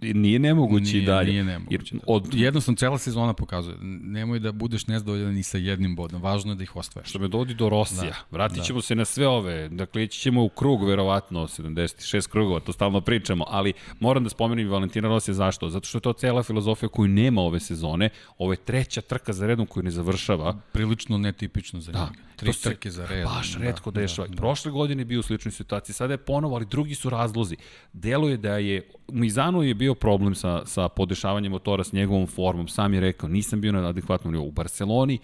Nije 0.00 0.38
nemoguće 0.38 0.92
nije, 0.92 1.02
i 1.02 1.06
dalje. 1.06 1.30
Nije 1.30 1.44
nemoguće. 1.44 1.94
Jer, 1.94 2.02
od... 2.06 2.34
Jednostavno, 2.34 2.76
cela 2.76 2.98
sezona 2.98 3.32
pokazuje. 3.32 3.76
Nemoj 3.82 4.38
da 4.38 4.52
budeš 4.52 4.86
nezdovoljan 4.86 5.34
ni 5.34 5.42
sa 5.42 5.58
jednim 5.58 5.96
bodom. 5.96 6.22
Važno 6.22 6.52
je 6.52 6.56
da 6.56 6.62
ih 6.62 6.76
ostvariš. 6.76 7.10
Što 7.10 7.18
me 7.18 7.28
dovodi 7.28 7.54
do 7.54 7.68
Rosija. 7.68 8.10
Da, 8.10 8.16
Vratit 8.30 8.58
da. 8.58 8.64
ćemo 8.64 8.78
da. 8.78 8.82
se 8.82 8.94
na 8.94 9.04
sve 9.04 9.28
ove. 9.28 9.68
Dakle, 9.68 10.04
ići 10.04 10.20
ćemo 10.20 10.44
u 10.44 10.48
krug, 10.48 10.84
verovatno, 10.84 11.46
76 11.46 12.28
krugova, 12.28 12.60
to 12.60 12.72
stalno 12.72 13.00
pričamo, 13.00 13.44
ali 13.48 13.72
moram 14.00 14.24
da 14.24 14.30
spomenem 14.30 14.68
Valentina 14.68 15.08
Rosija 15.08 15.34
zašto? 15.34 15.68
Zato 15.68 15.86
što 15.88 15.98
je 15.98 16.02
to 16.02 16.12
cela 16.12 16.42
filozofija 16.42 16.88
koju 16.88 17.08
nema 17.08 17.40
ove 17.40 17.60
sezone. 17.60 18.10
Ovo 18.38 18.52
je 18.52 18.56
treća 18.56 19.00
trka 19.00 19.32
za 19.32 19.46
redom 19.46 19.66
koju 19.66 19.82
ne 19.84 19.90
završava. 19.90 20.56
Prilično 20.72 21.18
netipično 21.18 21.80
za 21.80 21.92
da. 21.92 22.10
Tri 22.38 22.52
se 22.52 22.70
trke 22.70 22.90
za 22.90 23.06
redom. 23.06 23.32
Baš 23.34 23.52
da, 23.52 23.58
redko 23.58 23.90
da, 23.90 24.00
dešava. 24.00 24.28
Da, 24.28 24.34
da. 24.34 24.40
Prošle 24.40 24.70
godine 24.70 25.00
je 25.00 25.04
bio 25.04 25.20
u 25.20 25.22
sličnoj 25.22 25.52
situaciji, 25.52 25.94
sada 25.94 26.14
je 26.14 26.18
ponovo, 26.18 26.56
ali 26.56 26.66
drugi 26.66 26.94
su 26.94 27.10
razlozi. 27.10 27.56
Deluje 27.92 28.36
da 28.36 28.58
je, 28.58 28.88
u 29.08 29.14
Mizanu 29.14 29.62
je 29.62 29.74
bio 29.74 29.94
problem 29.94 30.34
sa, 30.34 30.66
sa 30.66 30.88
podešavanjem 30.88 31.52
motora 31.52 31.84
s 31.84 31.92
njegovom 31.92 32.26
formom, 32.26 32.68
sam 32.68 32.94
je 32.94 33.00
rekao, 33.00 33.28
nisam 33.28 33.60
bio 33.60 33.72
na 33.72 33.88
adekvatnom 33.88 34.32
nivou. 34.32 34.48
U 34.48 34.52
Barceloni, 34.52 35.18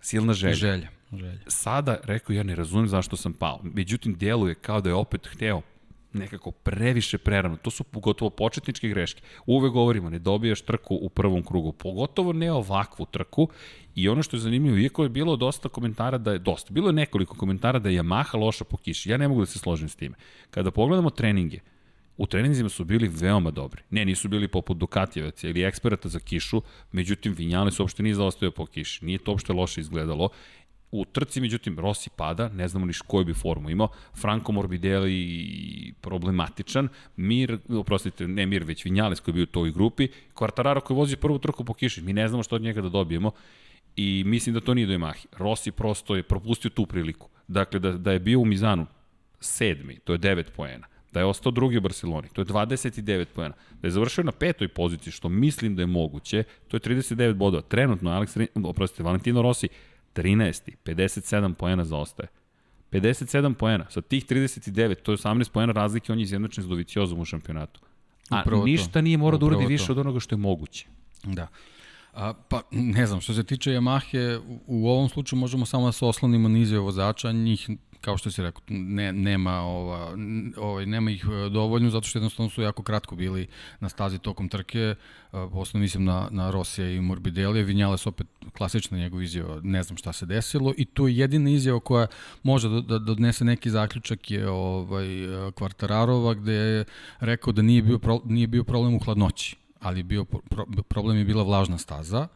silna 0.00 0.32
želja. 0.32 0.54
Želja. 0.54 0.88
želja. 1.12 1.38
Sada, 1.46 1.96
rekao, 2.04 2.34
ja 2.34 2.42
ne 2.42 2.54
razumem 2.56 2.88
zašto 2.88 3.16
sam 3.16 3.32
pao. 3.32 3.60
Međutim, 3.62 4.14
deluje 4.14 4.54
kao 4.54 4.80
da 4.80 4.88
je 4.90 4.94
opet 4.94 5.26
hteo 5.26 5.62
nekako 6.16 6.50
previše 6.50 7.18
prerano. 7.18 7.56
To 7.56 7.70
su 7.70 7.84
pogotovo 7.84 8.30
početničke 8.30 8.88
greške. 8.88 9.22
Uvek 9.46 9.72
govorimo, 9.72 10.10
ne 10.10 10.18
dobijaš 10.18 10.60
trku 10.60 10.98
u 11.02 11.08
prvom 11.08 11.42
krugu, 11.42 11.72
pogotovo 11.72 12.32
ne 12.32 12.52
ovakvu 12.52 13.06
trku. 13.06 13.48
I 13.94 14.08
ono 14.08 14.22
što 14.22 14.36
je 14.36 14.40
zanimljivo, 14.40 14.78
iako 14.78 15.02
je 15.02 15.08
bilo 15.08 15.36
dosta 15.36 15.68
komentara 15.68 16.18
da 16.18 16.32
je, 16.32 16.38
dosta, 16.38 16.72
bilo 16.72 16.88
je 16.88 16.92
nekoliko 16.92 17.36
komentara 17.36 17.78
da 17.78 17.88
je 17.88 18.02
Yamaha 18.02 18.38
loša 18.38 18.64
po 18.64 18.76
kiši. 18.76 19.10
Ja 19.10 19.16
ne 19.16 19.28
mogu 19.28 19.40
da 19.40 19.46
se 19.46 19.58
složim 19.58 19.88
s 19.88 19.96
time. 19.96 20.16
Kada 20.50 20.70
pogledamo 20.70 21.10
treninge, 21.10 21.60
u 22.16 22.26
treninzima 22.26 22.68
su 22.68 22.84
bili 22.84 23.08
veoma 23.08 23.50
dobri. 23.50 23.82
Ne, 23.90 24.04
nisu 24.04 24.28
bili 24.28 24.48
poput 24.48 24.76
Dukatijevaca 24.76 25.48
ili 25.48 25.62
eksperata 25.62 26.08
za 26.08 26.20
kišu, 26.20 26.62
međutim 26.92 27.32
Vinjale 27.32 27.70
su 27.70 27.82
uopšte 27.82 28.02
nije 28.02 28.14
zaostavio 28.14 28.50
po 28.50 28.66
kiši. 28.66 29.04
Nije 29.04 29.18
to 29.18 29.30
uopšte 29.30 29.52
loše 29.52 29.80
izgledalo 29.80 30.28
U 31.00 31.04
trci, 31.04 31.40
međutim, 31.40 31.78
Rossi 31.78 32.10
pada, 32.16 32.48
ne 32.48 32.68
znamo 32.68 32.86
niš 32.86 33.00
koju 33.00 33.24
bi 33.24 33.34
formu 33.34 33.70
imao, 33.70 33.88
Franco 34.14 34.52
Morbidelli 34.52 35.94
problematičan, 36.00 36.88
Mir, 37.16 37.58
oprostite, 37.68 38.28
ne 38.28 38.46
Mir, 38.46 38.64
već 38.64 38.84
Vinjales 38.84 39.20
koji 39.20 39.32
je 39.32 39.34
bio 39.34 39.42
u 39.42 39.46
toj 39.46 39.70
grupi, 39.70 40.08
Quartararo 40.34 40.80
koji 40.80 40.96
vozi 40.96 41.16
prvu 41.16 41.38
trku 41.38 41.64
po 41.64 41.74
kiši, 41.74 42.02
mi 42.02 42.12
ne 42.12 42.28
znamo 42.28 42.42
što 42.42 42.56
od 42.56 42.62
njega 42.62 42.80
da 42.80 42.88
dobijemo 42.88 43.30
i 43.96 44.22
mislim 44.26 44.54
da 44.54 44.60
to 44.60 44.74
nije 44.74 44.86
do 44.86 44.92
Yamahi. 44.92 45.26
Rossi 45.38 45.70
prosto 45.70 46.16
je 46.16 46.22
propustio 46.22 46.70
tu 46.70 46.86
priliku. 46.86 47.28
Dakle, 47.48 47.80
da, 47.80 47.92
da 47.92 48.12
je 48.12 48.20
bio 48.20 48.40
u 48.40 48.44
Mizanu 48.44 48.86
sedmi, 49.40 49.98
to 50.04 50.12
je 50.12 50.18
9 50.18 50.44
poena, 50.56 50.86
da 51.12 51.20
je 51.20 51.26
ostao 51.26 51.52
drugi 51.52 51.78
u 51.78 51.80
Barceloni, 51.80 52.28
to 52.32 52.40
je 52.40 52.44
29 52.44 53.24
poena, 53.34 53.54
da 53.82 53.88
je 53.88 53.92
završio 53.92 54.24
na 54.24 54.32
petoj 54.32 54.68
poziciji, 54.68 55.12
što 55.12 55.28
mislim 55.28 55.76
da 55.76 55.82
je 55.82 55.86
moguće, 55.86 56.42
to 56.68 56.76
je 56.76 56.80
39 56.80 57.34
bodova. 57.34 57.62
Trenutno, 57.62 58.10
Alex, 58.10 58.46
oprostite, 58.64 59.02
Valentino 59.02 59.42
Rossi 59.42 59.68
13. 60.16 60.70
57 60.84 61.54
poena 61.54 61.84
zaostaje. 61.84 62.28
57 62.92 63.54
poena. 63.54 63.86
Sa 63.90 64.00
tih 64.00 64.26
39, 64.26 64.94
to 65.02 65.12
je 65.12 65.16
18 65.16 65.50
poena 65.50 65.72
razlike, 65.72 66.12
on 66.12 66.18
je 66.18 66.22
izjednačen 66.22 66.64
s 66.64 66.68
Doviciozom 66.68 67.20
u 67.20 67.24
šampionatu. 67.24 67.80
A 68.30 68.40
Upravo 68.40 68.64
ništa 68.64 68.92
to. 68.92 69.00
nije 69.00 69.16
morao 69.16 69.38
da 69.38 69.46
uradi 69.46 69.66
više 69.66 69.92
od 69.92 69.98
onoga 69.98 70.20
što 70.20 70.34
je 70.34 70.38
moguće. 70.38 70.86
Da. 71.24 71.48
A, 72.12 72.32
pa, 72.48 72.60
ne 72.70 73.06
znam, 73.06 73.20
što 73.20 73.34
se 73.34 73.44
tiče 73.44 73.70
Yamahe, 73.70 74.38
u, 74.38 74.60
u 74.66 74.88
ovom 74.88 75.08
slučaju 75.08 75.40
možemo 75.40 75.66
samo 75.66 75.86
da 75.86 75.92
se 75.92 76.04
oslonimo 76.04 76.48
na 76.48 76.58
izve 76.58 76.78
vozača, 76.78 77.32
njih 77.32 77.70
kao 78.06 78.16
što 78.16 78.30
si 78.30 78.42
rekao, 78.42 78.62
ne, 78.68 79.12
nema, 79.12 79.60
ova, 79.60 80.16
ovaj, 80.56 80.86
nema 80.86 81.10
ih 81.10 81.24
e, 81.24 81.48
dovoljno, 81.50 81.90
zato 81.90 82.06
što 82.06 82.18
jednostavno 82.18 82.50
su 82.50 82.62
jako 82.62 82.82
kratko 82.82 83.16
bili 83.16 83.46
na 83.80 83.88
stazi 83.88 84.18
tokom 84.18 84.48
trke, 84.48 84.78
e, 84.78 84.94
posle 85.52 85.80
mislim 85.80 86.04
na, 86.04 86.28
na 86.30 86.50
Rosija 86.50 86.90
i 86.90 87.00
Morbidelija, 87.00 87.64
Vinjale 87.64 87.98
su 87.98 88.08
opet 88.08 88.26
klasična 88.56 88.98
njegov 88.98 89.22
izjava, 89.22 89.60
ne 89.62 89.82
znam 89.82 89.96
šta 89.96 90.12
se 90.12 90.26
desilo, 90.26 90.74
i 90.76 90.84
to 90.84 91.08
je 91.08 91.16
jedina 91.16 91.50
izjava 91.50 91.80
koja 91.80 92.06
može 92.42 92.68
da, 92.68 92.80
da, 92.80 92.98
da 92.98 93.12
odnese 93.12 93.44
neki 93.44 93.70
zaključak 93.70 94.30
je 94.30 94.48
ovaj, 94.48 95.06
Kvartararova, 95.54 96.34
gde 96.34 96.52
je 96.52 96.84
rekao 97.20 97.52
da 97.52 97.62
nije 97.62 97.82
bio, 97.82 97.98
pro, 97.98 98.20
nije 98.24 98.46
bio 98.46 98.64
problem 98.64 98.94
u 98.94 98.98
hladnoći, 98.98 99.56
ali 99.80 100.02
bio 100.02 100.24
pro, 100.24 100.66
problem 100.88 101.18
je 101.18 101.24
bila 101.24 101.42
vlažna 101.42 101.78
staza, 101.78 102.28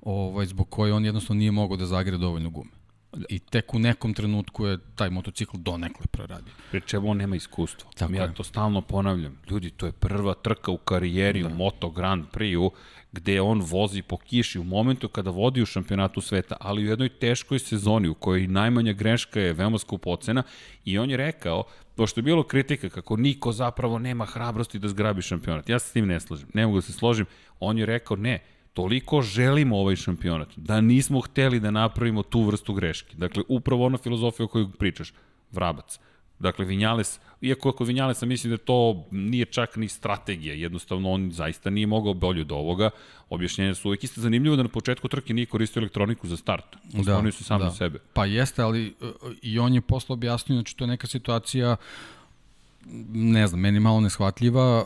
ovaj, 0.00 0.46
zbog 0.46 0.68
koje 0.70 0.92
on 0.92 1.04
jednostavno 1.04 1.38
nije 1.38 1.50
mogao 1.50 1.76
da 1.76 1.86
zagre 1.86 2.18
dovoljno 2.18 2.50
gume. 2.50 2.81
I 3.28 3.38
tek 3.38 3.74
u 3.74 3.78
nekom 3.78 4.14
trenutku 4.14 4.66
je 4.66 4.78
taj 4.94 5.10
motocikl 5.10 5.56
donekle 5.56 6.06
proradio. 6.06 6.54
Pri 6.70 6.80
čemu 6.80 7.10
on 7.10 7.16
nema 7.16 7.36
iskustva. 7.36 7.90
Tako 7.90 8.12
ja 8.12 8.22
je. 8.22 8.34
to 8.34 8.44
stalno 8.44 8.80
ponavljam. 8.80 9.38
Ljudi, 9.50 9.70
to 9.70 9.86
je 9.86 9.92
prva 9.92 10.34
trka 10.34 10.70
u 10.70 10.76
karijeri 10.76 11.42
da. 11.42 11.48
u 11.48 11.50
Moto 11.50 11.90
Grand 11.90 12.24
Prix-u 12.32 12.70
gde 13.12 13.40
on 13.40 13.60
vozi 13.60 14.02
po 14.02 14.16
kiši 14.16 14.58
u 14.58 14.64
momentu 14.64 15.08
kada 15.08 15.30
vodi 15.30 15.62
u 15.62 15.66
šampionatu 15.66 16.20
sveta, 16.20 16.56
ali 16.60 16.84
u 16.84 16.86
jednoj 16.86 17.08
teškoj 17.08 17.58
sezoni 17.58 18.08
u 18.08 18.14
kojoj 18.14 18.46
najmanja 18.46 18.92
greška 18.92 19.40
je 19.40 19.52
veoma 19.52 19.78
skupocena 19.78 20.42
i 20.84 20.98
on 20.98 21.10
je 21.10 21.16
rekao, 21.16 21.64
pošto 21.96 22.20
je 22.20 22.22
bilo 22.22 22.42
kritika 22.42 22.88
kako 22.88 23.16
niko 23.16 23.52
zapravo 23.52 23.98
nema 23.98 24.26
hrabrosti 24.26 24.78
da 24.78 24.88
zgrabi 24.88 25.22
šampionat. 25.22 25.68
Ja 25.68 25.78
se 25.78 25.88
s 25.88 25.92
tim 25.92 26.06
ne 26.06 26.20
slažem. 26.20 26.48
Ne 26.54 26.66
mogu 26.66 26.78
da 26.78 26.82
se 26.82 26.92
složim. 26.92 27.26
On 27.60 27.78
je 27.78 27.86
rekao, 27.86 28.16
ne, 28.16 28.38
toliko 28.72 29.22
želimo 29.22 29.78
ovaj 29.78 29.96
šampionat, 29.96 30.48
da 30.56 30.80
nismo 30.80 31.20
hteli 31.20 31.60
da 31.60 31.70
napravimo 31.70 32.22
tu 32.22 32.42
vrstu 32.42 32.74
greške. 32.74 33.16
Dakle, 33.16 33.42
upravo 33.48 33.86
ona 33.86 33.98
filozofija 33.98 34.44
o 34.44 34.48
kojoj 34.48 34.66
pričaš, 34.78 35.12
vrabac. 35.52 35.98
Dakle, 36.38 36.64
Vinjales, 36.64 37.20
iako 37.40 37.68
ako 37.68 37.84
Vinjalesa 37.84 38.26
mislim 38.26 38.50
da 38.50 38.56
to 38.56 39.06
nije 39.10 39.44
čak 39.44 39.76
ni 39.76 39.88
strategija, 39.88 40.54
jednostavno 40.54 41.10
on 41.10 41.30
zaista 41.32 41.70
nije 41.70 41.86
mogao 41.86 42.14
bolje 42.14 42.40
od 42.40 42.52
ovoga, 42.52 42.90
objašnjenja 43.30 43.74
su 43.74 43.88
uvek 43.88 44.04
isto 44.04 44.20
zanimljivo 44.20 44.56
da 44.56 44.62
na 44.62 44.68
početku 44.68 45.08
trke 45.08 45.34
nije 45.34 45.46
koristio 45.46 45.80
elektroniku 45.80 46.26
za 46.26 46.36
start. 46.36 46.76
Da, 46.92 47.22
se 47.32 47.44
sam 47.44 47.60
da. 47.60 47.70
sebe. 47.70 47.98
Pa 48.12 48.26
jeste, 48.26 48.62
ali 48.62 48.86
e, 48.86 48.92
i 49.42 49.58
on 49.58 49.74
je 49.74 49.80
posle 49.80 50.12
objasnio, 50.12 50.56
znači 50.56 50.76
to 50.76 50.84
je 50.84 50.88
neka 50.88 51.06
situacija 51.06 51.72
uh, 51.72 51.78
ne 53.12 53.46
znam, 53.46 53.60
meni 53.60 53.80
malo 53.80 54.00
neshvatljiva, 54.00 54.84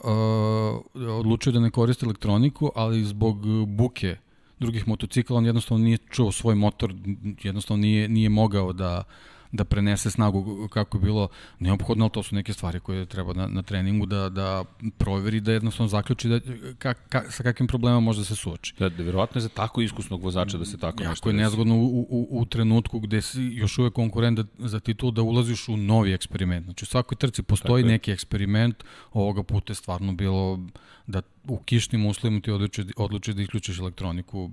uh, 0.94 1.08
odlučio 1.18 1.52
da 1.52 1.60
ne 1.60 1.70
koriste 1.70 2.06
elektroniku, 2.06 2.70
ali 2.74 3.04
zbog 3.04 3.66
buke 3.66 4.16
drugih 4.58 4.88
motocikla 4.88 5.36
on 5.36 5.46
jednostavno 5.46 5.84
nije 5.84 5.98
čuo 6.10 6.32
svoj 6.32 6.54
motor, 6.54 6.94
jednostavno 7.42 7.80
nije, 7.80 8.08
nije 8.08 8.28
mogao 8.28 8.72
da, 8.72 9.04
da 9.52 9.64
prenese 9.64 10.10
snagu 10.10 10.68
kako 10.68 10.96
je 10.96 11.02
bilo 11.02 11.28
neophodno, 11.58 12.04
ali 12.04 12.12
to 12.12 12.22
su 12.22 12.34
neke 12.34 12.52
stvari 12.52 12.80
koje 12.80 13.06
treba 13.06 13.32
na, 13.32 13.46
na 13.46 13.62
treningu 13.62 14.06
da, 14.06 14.28
da 14.28 14.64
proveri, 14.98 15.40
da 15.40 15.52
jednostavno 15.52 15.88
zaključi 15.88 16.28
da, 16.28 16.40
ka, 16.78 16.94
ka, 16.94 17.22
sa 17.30 17.42
kakvim 17.42 17.66
problemom 17.66 18.04
može 18.04 18.20
da 18.20 18.24
se 18.24 18.36
suoči. 18.36 18.74
Da, 18.78 18.88
da 18.88 19.02
verovatno 19.02 19.38
je 19.38 19.42
za 19.42 19.48
tako 19.48 19.80
iskusnog 19.80 20.22
vozača 20.22 20.58
da 20.58 20.64
se 20.64 20.78
tako 20.78 21.02
jako 21.02 21.10
nešto 21.10 21.28
je 21.28 21.34
nezgodno 21.34 21.76
u, 21.76 22.06
u, 22.10 22.28
u 22.30 22.44
trenutku 22.44 23.00
gde 23.00 23.22
si 23.22 23.42
još 23.42 23.78
uvek 23.78 23.92
konkurent 23.92 24.38
da, 24.38 24.68
za 24.68 24.80
titul 24.80 25.10
da 25.10 25.22
ulaziš 25.22 25.68
u 25.68 25.76
novi 25.76 26.12
eksperiment. 26.12 26.64
Znači 26.64 26.84
u 26.84 26.86
svakoj 26.86 27.16
trci 27.16 27.42
postoji 27.42 27.82
tako 27.82 27.90
neki 27.90 28.12
eksperiment, 28.12 28.84
ovoga 29.12 29.42
puta 29.42 29.70
je 29.70 29.74
stvarno 29.74 30.12
bilo 30.12 30.60
da 31.06 31.22
u 31.48 31.58
kišnim 31.58 32.06
uslovima 32.06 32.40
ti 32.40 32.50
odlučiš, 32.50 32.84
odlučiš 32.96 33.34
da 33.34 33.42
isključiš 33.42 33.78
elektroniku 33.78 34.50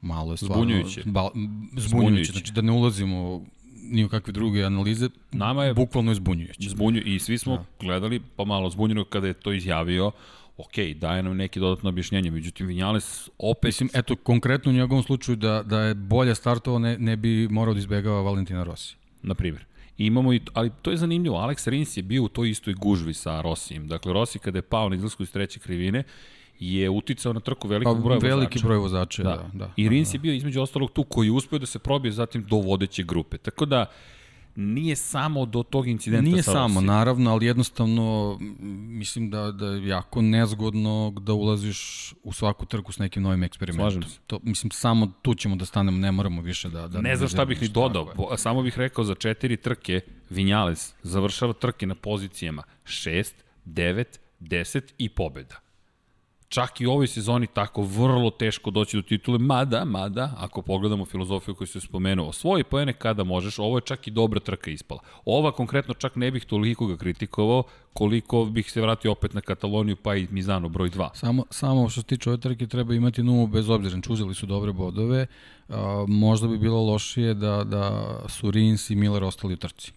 malo 0.00 0.32
je 0.32 0.36
stvarno 0.36 0.64
zbunjujuće. 0.64 1.02
Ba, 1.06 1.28
zbunjujuće. 1.32 1.88
zbunjujuće. 1.88 2.32
Znači 2.32 2.52
da 2.52 2.60
ne 2.60 2.72
ulazimo 2.72 3.44
ni 3.90 4.04
u 4.04 4.08
kakve 4.08 4.32
druge 4.32 4.64
analize, 4.64 5.08
Nama 5.32 5.64
je 5.64 5.74
bukvalno 5.74 6.10
je 6.10 6.14
zbunjujuće. 6.14 6.68
Zbunju, 6.68 7.02
I 7.04 7.18
svi 7.18 7.38
smo 7.38 7.56
da. 7.56 7.64
gledali 7.80 8.20
pa 8.36 8.44
malo 8.44 8.70
zbunjeno 8.70 9.04
kada 9.04 9.26
je 9.26 9.34
to 9.34 9.52
izjavio, 9.52 10.10
ok, 10.56 10.78
daje 10.96 11.22
nam 11.22 11.36
neki 11.36 11.60
dodatno 11.60 11.88
objašnjenje, 11.88 12.30
međutim 12.30 12.66
Vinjales 12.66 13.28
opet... 13.38 13.64
Mislim, 13.64 13.90
eto, 13.94 14.16
konkretno 14.16 14.70
u 14.70 14.74
njegovom 14.74 15.02
slučaju 15.02 15.36
da, 15.36 15.62
da 15.62 15.80
je 15.80 15.94
bolje 15.94 16.34
startovao, 16.34 16.78
ne, 16.78 16.98
ne 16.98 17.16
bi 17.16 17.48
morao 17.48 17.74
da 17.74 17.78
izbegava 17.78 18.20
Valentina 18.20 18.64
Rossi. 18.64 18.96
Na 19.22 19.34
primjer. 19.34 19.64
I 19.98 20.06
imamo 20.06 20.32
i, 20.32 20.40
ali 20.52 20.70
to 20.82 20.90
je 20.90 20.96
zanimljivo, 20.96 21.36
Alex 21.36 21.70
Rins 21.70 21.96
je 21.96 22.02
bio 22.02 22.22
u 22.22 22.28
toj 22.28 22.50
istoj 22.50 22.74
gužvi 22.74 23.14
sa 23.14 23.40
Rossijem. 23.40 23.88
Dakle, 23.88 24.12
Rossi 24.12 24.38
kada 24.38 24.58
je 24.58 24.62
pao 24.62 24.88
na 24.88 24.96
izlasku 24.96 25.22
iz 25.22 25.32
treće 25.32 25.60
krivine, 25.60 26.02
je 26.58 26.90
uticao 26.90 27.32
na 27.32 27.40
trku 27.40 27.68
velikog 27.68 27.96
pa, 27.96 28.02
broja 28.02 28.14
vozača. 28.14 28.34
Veliki 28.34 28.58
broj 28.62 28.78
vozača, 28.78 29.22
da. 29.22 29.30
da, 29.30 29.50
da 29.52 29.70
I 29.76 29.88
Rins 29.88 30.08
da. 30.08 30.16
je 30.16 30.18
bio 30.18 30.32
između 30.32 30.62
ostalog 30.62 30.90
tu 30.90 31.04
koji 31.04 31.26
je 31.26 31.32
uspeo 31.32 31.58
da 31.58 31.66
se 31.66 31.78
probije 31.78 32.12
zatim 32.12 32.44
do 32.44 32.56
vodeće 32.56 33.02
grupe. 33.02 33.38
Tako 33.38 33.64
da, 33.64 33.86
nije 34.56 34.96
samo 34.96 35.46
do 35.46 35.62
tog 35.62 35.88
incidenta 35.88 36.30
Nije 36.30 36.42
sa 36.42 36.52
samo, 36.52 36.80
naravno, 36.80 37.30
ali 37.30 37.46
jednostavno 37.46 38.36
mislim 38.88 39.30
da, 39.30 39.52
da 39.52 39.66
je 39.66 39.88
jako 39.88 40.22
nezgodno 40.22 41.12
da 41.20 41.32
ulaziš 41.32 42.12
u 42.22 42.32
svaku 42.32 42.66
trku 42.66 42.92
s 42.92 42.98
nekim 42.98 43.22
novim 43.22 43.42
eksperimentom. 43.42 44.02
To, 44.26 44.40
mislim, 44.42 44.70
samo 44.70 45.12
tu 45.22 45.34
ćemo 45.34 45.56
da 45.56 45.64
stanemo, 45.64 45.98
ne 45.98 46.12
moramo 46.12 46.42
više 46.42 46.68
da... 46.68 46.88
da 46.88 47.00
ne 47.00 47.16
znam 47.16 47.28
šta 47.28 47.44
bih 47.44 47.62
ni 47.62 47.68
dodao, 47.68 48.08
je. 48.30 48.38
samo 48.38 48.62
bih 48.62 48.78
rekao 48.78 49.04
za 49.04 49.14
četiri 49.14 49.56
trke 49.56 50.00
Vinjales 50.30 50.94
završava 51.02 51.52
trke 51.52 51.86
na 51.86 51.94
pozicijama 51.94 52.62
6, 52.84 53.32
9, 53.66 54.04
10 54.40 54.82
i 54.98 55.08
pobeda. 55.08 55.63
Čak 56.48 56.80
i 56.80 56.86
u 56.86 56.90
ovoj 56.90 57.06
sezoni 57.06 57.46
tako 57.46 57.82
vrlo 57.82 58.30
teško 58.30 58.70
doći 58.70 58.96
do 58.96 59.02
titule, 59.02 59.38
mada, 59.38 59.84
mada, 59.84 60.32
ako 60.38 60.62
pogledamo 60.62 61.04
filozofiju 61.04 61.54
koju 61.54 61.66
se 61.66 61.80
spomenuo, 61.80 62.28
osvoji 62.28 62.64
poene 62.64 62.92
kada 62.92 63.24
možeš, 63.24 63.58
ovo 63.58 63.76
je 63.76 63.82
čak 63.82 64.06
i 64.08 64.10
dobra 64.10 64.40
trka 64.40 64.70
ispala. 64.70 65.00
Ova 65.24 65.52
konkretno 65.52 65.94
čak 65.94 66.16
ne 66.16 66.30
bih 66.30 66.44
toliko 66.44 66.86
ga 66.86 66.96
kritikovao, 66.96 67.62
koliko 67.92 68.44
bih 68.44 68.70
se 68.70 68.80
vratio 68.80 69.12
opet 69.12 69.34
na 69.34 69.40
Kataloniju, 69.40 69.96
pa 69.96 70.16
i 70.16 70.26
Mizano 70.30 70.68
broj 70.68 70.90
2. 70.90 71.08
Samo, 71.14 71.44
samo 71.50 71.88
što 71.88 72.00
se 72.00 72.06
tiče 72.06 72.30
ove 72.30 72.40
trke 72.40 72.66
treba 72.66 72.94
imati 72.94 73.22
numu 73.22 73.46
bez 73.46 73.68
obzira, 73.68 74.00
čuzeli 74.00 74.34
su 74.34 74.46
dobre 74.46 74.72
bodove, 74.72 75.26
a, 75.68 76.04
možda 76.08 76.48
bi 76.48 76.58
bilo 76.58 76.82
lošije 76.82 77.34
da, 77.34 77.64
da 77.64 78.14
su 78.28 78.50
Rins 78.50 78.90
i 78.90 78.94
Miller 78.96 79.24
ostali 79.24 79.54
u 79.54 79.56
trci. 79.56 79.92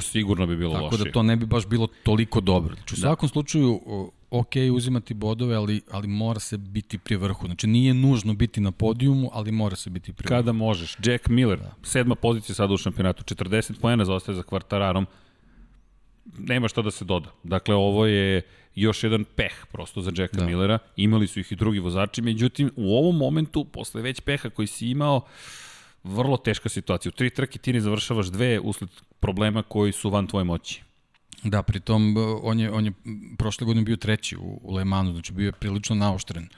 Sigurno 0.00 0.46
bi 0.46 0.56
bilo 0.56 0.72
Tako 0.72 0.84
lošije. 0.84 1.04
da 1.04 1.12
to 1.12 1.22
ne 1.22 1.36
bi 1.36 1.46
baš 1.46 1.66
bilo 1.66 1.86
toliko 2.02 2.40
dobro. 2.40 2.74
Znači, 2.74 2.94
u 2.94 2.96
da. 2.96 3.00
svakom 3.00 3.28
slučaju, 3.28 3.80
ok, 4.38 4.50
uzimati 4.72 5.14
bodove, 5.14 5.56
ali, 5.56 5.80
ali 5.90 6.08
mora 6.08 6.40
se 6.40 6.58
biti 6.58 6.98
pri 6.98 7.16
vrhu. 7.16 7.46
Znači, 7.46 7.66
nije 7.66 7.94
nužno 7.94 8.34
biti 8.34 8.60
na 8.60 8.72
podijumu, 8.72 9.30
ali 9.32 9.52
mora 9.52 9.76
se 9.76 9.90
biti 9.90 10.12
pri 10.12 10.24
vrhu. 10.24 10.38
Kada 10.38 10.52
možeš. 10.52 10.96
Jack 11.04 11.28
Miller, 11.28 11.58
da. 11.58 11.74
sedma 11.82 12.14
pozicija 12.14 12.54
sada 12.54 12.74
u 12.74 12.76
šampionatu, 12.76 13.34
40 13.34 13.80
pojena 13.80 14.04
zaostaje 14.04 14.36
za 14.36 14.42
kvartararom. 14.42 15.06
Nema 16.38 16.68
šta 16.68 16.82
da 16.82 16.90
se 16.90 17.04
doda. 17.04 17.30
Dakle, 17.42 17.74
ovo 17.74 18.06
je 18.06 18.42
još 18.74 19.04
jedan 19.04 19.24
peh 19.24 19.52
prosto 19.72 20.00
za 20.00 20.10
Jacka 20.16 20.38
da. 20.38 20.46
Millera. 20.46 20.78
Imali 20.96 21.26
su 21.26 21.40
ih 21.40 21.52
i 21.52 21.56
drugi 21.56 21.78
vozači, 21.78 22.22
međutim, 22.22 22.70
u 22.76 22.96
ovom 22.96 23.16
momentu, 23.16 23.64
posle 23.64 24.02
već 24.02 24.20
peha 24.20 24.50
koji 24.50 24.66
si 24.66 24.88
imao, 24.88 25.20
vrlo 26.04 26.36
teška 26.36 26.68
situacija. 26.68 27.10
U 27.10 27.16
tri 27.16 27.30
trke 27.30 27.58
ti 27.58 27.72
ne 27.72 27.80
završavaš 27.80 28.26
dve 28.26 28.60
usled 28.60 28.90
problema 29.20 29.62
koji 29.62 29.92
su 29.92 30.10
van 30.10 30.26
tvoje 30.26 30.44
moći. 30.44 30.82
Da, 31.44 31.62
pritom 31.62 32.16
on 32.42 32.60
je, 32.60 32.70
on 32.70 32.84
je 32.84 32.92
prošle 33.38 33.64
godine 33.64 33.84
bio 33.84 33.96
treći 33.96 34.36
u, 34.36 34.60
u 34.62 34.74
Le 34.74 34.84
Mansu, 34.84 35.12
znači 35.12 35.32
bio 35.32 35.46
je 35.46 35.52
prilično 35.52 35.96
naoštren 35.96 36.48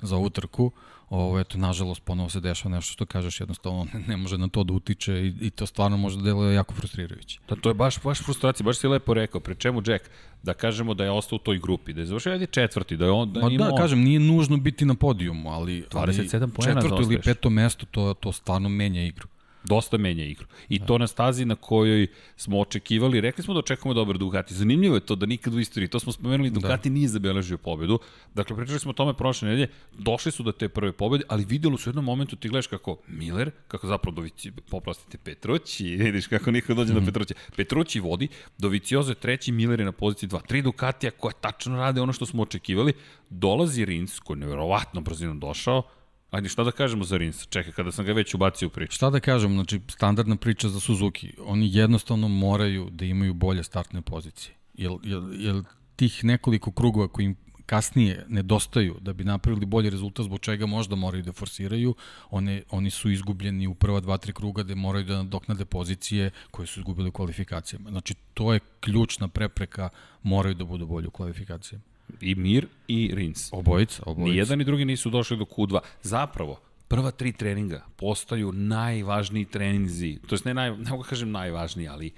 za 0.00 0.16
utrku. 0.16 0.72
Ovo, 1.10 1.40
eto, 1.40 1.58
nažalost, 1.58 2.02
ponovo 2.04 2.28
se 2.28 2.40
dešava 2.40 2.74
nešto 2.74 2.92
što 2.92 3.06
kažeš, 3.06 3.40
jednostavno 3.40 3.86
ne, 3.94 4.00
ne 4.08 4.16
može 4.16 4.38
na 4.38 4.48
to 4.48 4.64
da 4.64 4.72
utiče 4.72 5.14
i, 5.14 5.34
i 5.40 5.50
to 5.50 5.66
stvarno 5.66 5.96
može 5.96 6.16
da 6.16 6.22
deluje 6.22 6.54
jako 6.54 6.74
frustrirajuće. 6.74 7.40
Da, 7.48 7.56
to 7.56 7.70
je 7.70 7.74
baš, 7.74 8.02
baš 8.02 8.22
frustracija, 8.22 8.64
baš 8.64 8.78
si 8.78 8.86
lepo 8.86 9.14
rekao. 9.14 9.40
Pre 9.40 9.54
čemu 9.54 9.82
Jack, 9.86 10.04
da 10.42 10.54
kažemo 10.54 10.94
da 10.94 11.04
je 11.04 11.10
ostao 11.10 11.36
u 11.36 11.38
toj 11.38 11.58
grupi, 11.58 11.92
da 11.92 12.00
je 12.00 12.06
završio 12.06 12.32
ajde 12.32 12.46
četvrti, 12.46 12.96
da 12.96 13.04
je 13.04 13.10
on... 13.10 13.32
Da, 13.32 13.40
Ma 13.40 13.48
da, 13.48 13.70
on... 13.70 13.76
kažem, 13.76 14.00
nije 14.02 14.20
nužno 14.20 14.56
biti 14.56 14.84
na 14.84 14.94
podijumu, 14.94 15.50
ali, 15.50 15.84
27 15.90 16.42
ali 16.42 16.64
četvrto 16.64 17.02
ili 17.02 17.20
peto 17.22 17.50
mesto, 17.50 17.86
to, 17.86 18.14
to 18.14 18.32
stvarno 18.32 18.68
menja 18.68 19.02
igru 19.02 19.28
dosta 19.68 19.96
menja 19.96 20.24
igru. 20.24 20.46
I 20.68 20.78
da. 20.78 20.86
to 20.86 20.98
na 20.98 21.06
stazi 21.06 21.44
na 21.44 21.54
kojoj 21.54 22.06
smo 22.36 22.60
očekivali, 22.60 23.20
rekli 23.20 23.44
smo 23.44 23.54
da 23.54 23.58
očekujemo 23.58 23.94
dobar 23.94 24.18
Ducati. 24.18 24.54
Zanimljivo 24.54 24.94
je 24.94 25.00
to 25.00 25.14
da 25.14 25.26
nikad 25.26 25.54
u 25.54 25.60
istoriji, 25.60 25.88
to 25.88 26.00
smo 26.00 26.12
spomenuli, 26.12 26.50
da. 26.50 26.60
Ducati 26.60 26.88
da. 26.90 26.94
nije 26.94 27.08
zabeležio 27.08 27.58
pobedu. 27.58 27.98
Dakle, 28.34 28.56
pričali 28.56 28.78
smo 28.78 28.90
o 28.90 28.94
tome 28.94 29.14
prošle 29.14 29.48
nedelje, 29.48 29.68
došli 29.98 30.32
su 30.32 30.42
do 30.42 30.52
te 30.52 30.68
prve 30.68 30.92
pobede, 30.92 31.24
ali 31.28 31.44
videlo 31.44 31.78
su 31.78 31.88
u 31.88 31.90
jednom 31.90 32.04
momentu, 32.04 32.36
ti 32.36 32.48
gledaš 32.48 32.66
kako 32.66 32.98
Miller, 33.08 33.50
kako 33.68 33.86
zapravo 33.86 34.14
Dovici, 34.14 34.52
poprostite, 34.70 35.18
Petroći, 35.18 35.84
vidiš 35.84 36.26
kako 36.26 36.50
niko 36.50 36.74
dođe 36.74 36.92
mm 36.92 36.96
na 36.96 37.06
Petroći. 37.06 37.34
Petroći 37.56 38.00
vodi, 38.00 38.28
Doviciozo 38.58 39.10
je 39.10 39.14
treći, 39.14 39.52
Miller 39.52 39.80
je 39.80 39.86
na 39.86 39.92
poziciji 39.92 40.28
2. 40.28 40.46
Tri 40.46 40.62
Ducatija 40.62 41.10
koja 41.10 41.32
tačno 41.32 41.76
rade 41.76 42.00
ono 42.00 42.12
što 42.12 42.26
smo 42.26 42.42
očekivali. 42.42 42.92
Dolazi 43.30 43.84
Rins, 43.84 44.20
koji 44.20 44.36
je 44.36 44.40
nevjerovatno 44.40 45.00
brzinom 45.00 45.40
došao, 45.40 45.82
Ajde, 46.30 46.48
šta 46.48 46.64
da 46.64 46.70
kažemo 46.70 47.04
za 47.04 47.16
Rins? 47.16 47.46
Čekaj, 47.48 47.72
kada 47.72 47.92
sam 47.92 48.04
ga 48.04 48.12
već 48.12 48.34
ubacio 48.34 48.68
u 48.68 48.70
priču. 48.70 48.94
Šta 48.94 49.10
da 49.10 49.20
kažem, 49.20 49.52
znači, 49.52 49.80
standardna 49.88 50.36
priča 50.36 50.68
za 50.68 50.80
Suzuki. 50.80 51.32
Oni 51.46 51.70
jednostavno 51.72 52.28
moraju 52.28 52.88
da 52.90 53.04
imaju 53.04 53.34
bolje 53.34 53.64
startne 53.64 54.02
pozicije. 54.02 54.54
Jel, 54.74 54.98
jel, 55.02 55.34
jel 55.34 55.62
tih 55.96 56.24
nekoliko 56.24 56.70
krugova 56.72 57.08
koji 57.08 57.24
im 57.24 57.36
kasnije 57.66 58.24
nedostaju 58.28 58.96
da 59.00 59.12
bi 59.12 59.24
napravili 59.24 59.66
bolji 59.66 59.90
rezultat 59.90 60.24
zbog 60.24 60.40
čega 60.40 60.66
možda 60.66 60.96
moraju 60.96 61.22
da 61.22 61.32
forsiraju, 61.32 61.94
one, 62.30 62.62
oni 62.70 62.90
su 62.90 63.10
izgubljeni 63.10 63.66
u 63.66 63.74
prva 63.74 64.00
dva, 64.00 64.16
tri 64.16 64.32
kruga 64.32 64.62
gde 64.62 64.74
moraju 64.74 65.04
da 65.04 65.16
nadoknade 65.16 65.64
pozicije 65.64 66.30
koje 66.50 66.66
su 66.66 66.80
izgubili 66.80 67.08
u 67.08 67.12
kvalifikacijama. 67.12 67.90
Znači, 67.90 68.14
to 68.34 68.52
je 68.52 68.60
ključna 68.80 69.28
prepreka, 69.28 69.88
moraju 70.22 70.54
da 70.54 70.64
budu 70.64 70.86
bolji 70.86 71.06
u 71.06 71.10
kvalifikacijama. 71.10 71.84
I 72.20 72.34
Mir 72.34 72.66
i 72.88 73.10
Rins. 73.14 73.52
Obojica, 73.52 74.02
obojica. 74.06 74.30
Ni 74.30 74.36
jedan 74.36 74.58
ni 74.58 74.64
drugi 74.64 74.84
nisu 74.84 75.10
došli 75.10 75.36
do 75.36 75.44
Q2. 75.44 75.78
Zapravo, 76.02 76.60
prva 76.88 77.10
tri 77.10 77.32
treninga 77.32 77.84
postaju 77.96 78.52
najvažniji 78.52 79.44
treninzi, 79.44 80.18
to 80.26 80.34
jest 80.34 80.44
ne, 80.44 80.54
naj, 80.54 80.70
ne 80.76 80.90
mogu 80.90 81.02
da 81.02 81.08
kažem 81.08 81.30
najvažniji, 81.30 81.88
ali 81.88 82.10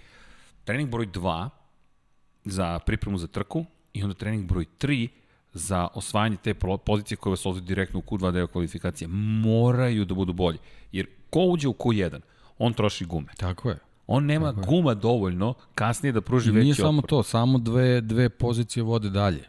trening 0.64 0.90
broj 0.90 1.06
2 1.06 1.48
za 2.44 2.78
pripremu 2.78 3.18
za 3.18 3.26
trku 3.26 3.64
i 3.92 4.02
onda 4.02 4.14
trening 4.14 4.48
broj 4.48 4.64
3 4.78 5.08
za 5.52 5.88
osvajanje 5.94 6.36
te 6.36 6.54
pozicije 6.84 7.16
koje 7.16 7.30
vas 7.30 7.46
ovde 7.46 7.60
direktno 7.60 7.98
u 7.98 8.02
Q2 8.02 8.32
deo 8.32 8.46
kvalifikacije 8.46 9.08
moraju 9.42 10.04
da 10.04 10.14
budu 10.14 10.32
bolji. 10.32 10.58
Jer 10.92 11.06
ko 11.30 11.40
uđe 11.40 11.68
u 11.68 11.72
Q1, 11.72 12.20
on 12.58 12.72
troši 12.72 13.04
gume. 13.04 13.28
Tako 13.36 13.70
je. 13.70 13.78
On 14.06 14.24
nema 14.24 14.52
Tako 14.52 14.66
guma 14.66 14.90
je. 14.90 14.94
dovoljno 14.94 15.54
kasnije 15.74 16.12
da 16.12 16.20
pruži 16.20 16.50
veći 16.50 16.64
Nije 16.64 16.74
samo 16.74 17.02
to, 17.02 17.22
samo 17.22 17.58
dve, 17.58 18.00
dve 18.00 18.28
pozicije 18.28 18.82
vode 18.82 19.10
dalje 19.10 19.44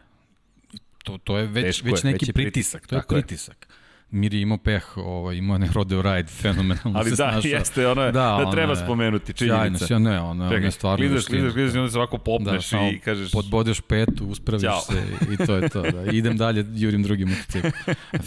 to, 1.04 1.18
to 1.18 1.38
je 1.38 1.46
već, 1.46 1.64
Teško 1.64 1.86
već 1.86 2.02
neki 2.02 2.26
je, 2.26 2.32
pritisak, 2.32 2.86
to 2.86 2.96
je 2.96 3.02
pritisak. 3.08 3.66
Je. 3.70 3.79
Mir 4.10 4.34
je 4.34 4.40
imao 4.40 4.58
peh, 4.58 4.96
ovaj, 4.96 5.36
imao 5.36 5.58
ne 5.58 5.68
rodeo 5.74 6.02
ride, 6.02 6.28
fenomenalno 6.42 6.98
Ali 6.98 7.10
se 7.10 7.16
da, 7.16 7.30
snašao. 7.32 7.48
jeste, 7.48 7.88
ono 7.88 8.02
je, 8.02 8.12
da, 8.12 8.42
da 8.44 8.50
treba 8.50 8.72
je, 8.72 8.76
spomenuti, 8.76 9.32
činjenica. 9.32 9.86
Sjajno, 9.86 10.10
ne, 10.10 10.20
ono, 10.20 10.50
Čekaj, 10.50 10.64
je 10.64 10.70
stvarno... 10.70 10.96
Klizaš, 10.96 11.26
klizaš, 11.26 11.52
klizaš 11.52 11.74
i 11.74 11.78
onda 11.78 11.90
se 11.90 11.98
ovako 11.98 12.18
popneš 12.18 12.70
da, 12.70 12.90
i 12.94 12.98
kažeš... 12.98 13.32
Podbodeš 13.32 13.80
petu, 13.80 14.26
uspraviš 14.26 14.62
Ćao. 14.62 14.80
se 14.80 15.02
i 15.32 15.46
to 15.46 15.54
je 15.54 15.68
to. 15.68 15.82
Da. 15.82 16.12
Idem 16.12 16.36
dalje, 16.36 16.64
jurim 16.74 17.02
drugi 17.02 17.24
motocikl. 17.24 17.68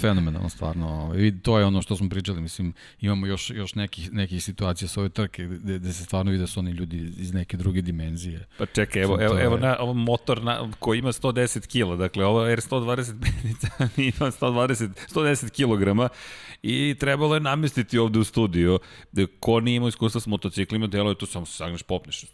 Fenomenalno, 0.01 0.49
stvarno. 0.49 0.87
Ovaj, 0.87 1.27
I 1.27 1.39
to 1.39 1.59
je 1.59 1.65
ono 1.65 1.81
što 1.81 1.95
smo 1.95 2.09
pričali, 2.09 2.41
mislim, 2.41 2.73
imamo 3.01 3.27
još, 3.27 3.49
još 3.49 3.75
nekih, 3.75 4.13
nekih 4.13 4.43
situacija 4.43 4.87
sa 4.87 4.99
ove 4.99 5.09
trke 5.09 5.45
gde, 5.45 5.79
gde 5.79 5.93
se 5.93 6.03
stvarno 6.03 6.31
vide 6.31 6.41
da 6.41 6.47
su 6.47 6.59
oni 6.59 6.71
ljudi 6.71 7.13
iz 7.17 7.33
neke 7.33 7.57
druge 7.57 7.81
dimenzije. 7.81 8.47
Pa 8.57 8.65
čekaj, 8.65 9.01
evo, 9.01 9.17
evo, 9.21 9.39
evo 9.39 9.57
na, 9.57 9.75
ovo 9.79 9.93
motor 9.93 10.43
na, 10.43 10.71
koji 10.79 10.99
ima 10.99 11.11
110 11.11 11.67
kg, 11.67 11.99
dakle 11.99 12.25
ovo 12.25 12.41
R120 12.41 13.13
ima 14.17 14.31
120, 14.31 14.89
110 15.09 15.49
kg 15.77 16.13
i 16.63 16.95
trebalo 16.99 17.33
je 17.33 17.39
namestiti 17.39 17.97
ovde 17.97 18.19
u 18.19 18.23
studiju. 18.23 18.79
Ko 19.39 19.59
nije 19.59 19.75
imao 19.75 19.89
iskustva 19.89 20.21
s 20.21 20.27
motociklima, 20.27 20.87
delo 20.87 21.09
je 21.09 21.17
to 21.17 21.25
samo 21.25 21.45
se 21.45 21.53
sagneš, 21.53 21.83
popneš. 21.83 22.25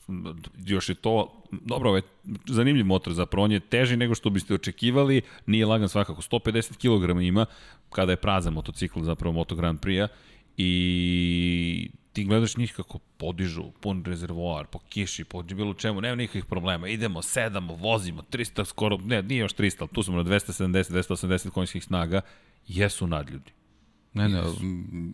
Još 0.66 0.90
je 0.90 0.96
to, 0.96 1.44
dobro, 1.52 1.90
ovaj 1.90 2.02
zanimljiv 2.46 2.86
motor 2.86 3.14
zapravo, 3.14 3.46
on 3.46 3.52
je 3.52 3.60
teži 3.60 3.98
nego 3.98 4.16
što 4.16 4.30
biste 4.30 4.54
očekivali, 4.54 5.22
nije 5.46 5.66
lagan 5.66 5.90
svakako, 5.90 6.22
150 6.22 6.78
kg 6.78 7.22
ima, 7.22 7.46
kada 7.90 8.12
je 8.12 8.16
prazan 8.16 8.54
motocikl, 8.54 9.02
zapravo 9.02 9.34
Moto 9.34 9.56
Grand 9.56 9.80
Prix-a, 9.80 10.08
i 10.58 11.90
ti 12.14 12.24
gledaš 12.24 12.58
njih 12.58 12.74
kako 12.74 13.00
podižu 13.18 13.64
pun 13.80 14.04
rezervoar, 14.06 14.66
po 14.66 14.80
kiši, 14.80 15.24
po 15.24 15.44
bilo 15.44 15.74
čemu, 15.74 16.02
nema 16.02 16.16
nikakvih 16.16 16.46
problema, 16.46 16.88
idemo, 16.88 17.22
sedamo, 17.22 17.76
vozimo, 17.76 18.22
300 18.32 18.66
skoro, 18.66 18.98
ne, 18.98 19.24
nije 19.24 19.40
još 19.40 19.56
300, 19.56 19.88
tu 19.94 20.04
smo 20.04 20.18
na 20.18 20.24
270, 20.24 20.92
280 20.92 21.50
konjskih 21.50 21.84
snaga, 21.84 22.22
jesu 22.70 23.08
nadljudi. 23.08 23.52
Ne, 24.14 24.30
ne, 24.30 24.42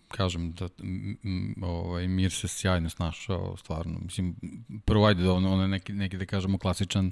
kažem 0.08 0.54
da 0.54 0.68
ovaj, 1.62 2.08
Mir 2.08 2.32
se 2.32 2.48
sjajno 2.48 2.89
snašao, 2.89 3.58
stvarno. 3.58 4.00
Mislim, 4.02 4.36
prvo 4.86 5.06
ajde 5.06 5.24
da 5.24 5.34
ono, 5.34 5.54
ono 5.54 5.68
neki, 5.68 5.94
neki 5.94 6.18
da 6.18 6.26
kažemo 6.26 6.58
klasičan, 6.58 7.12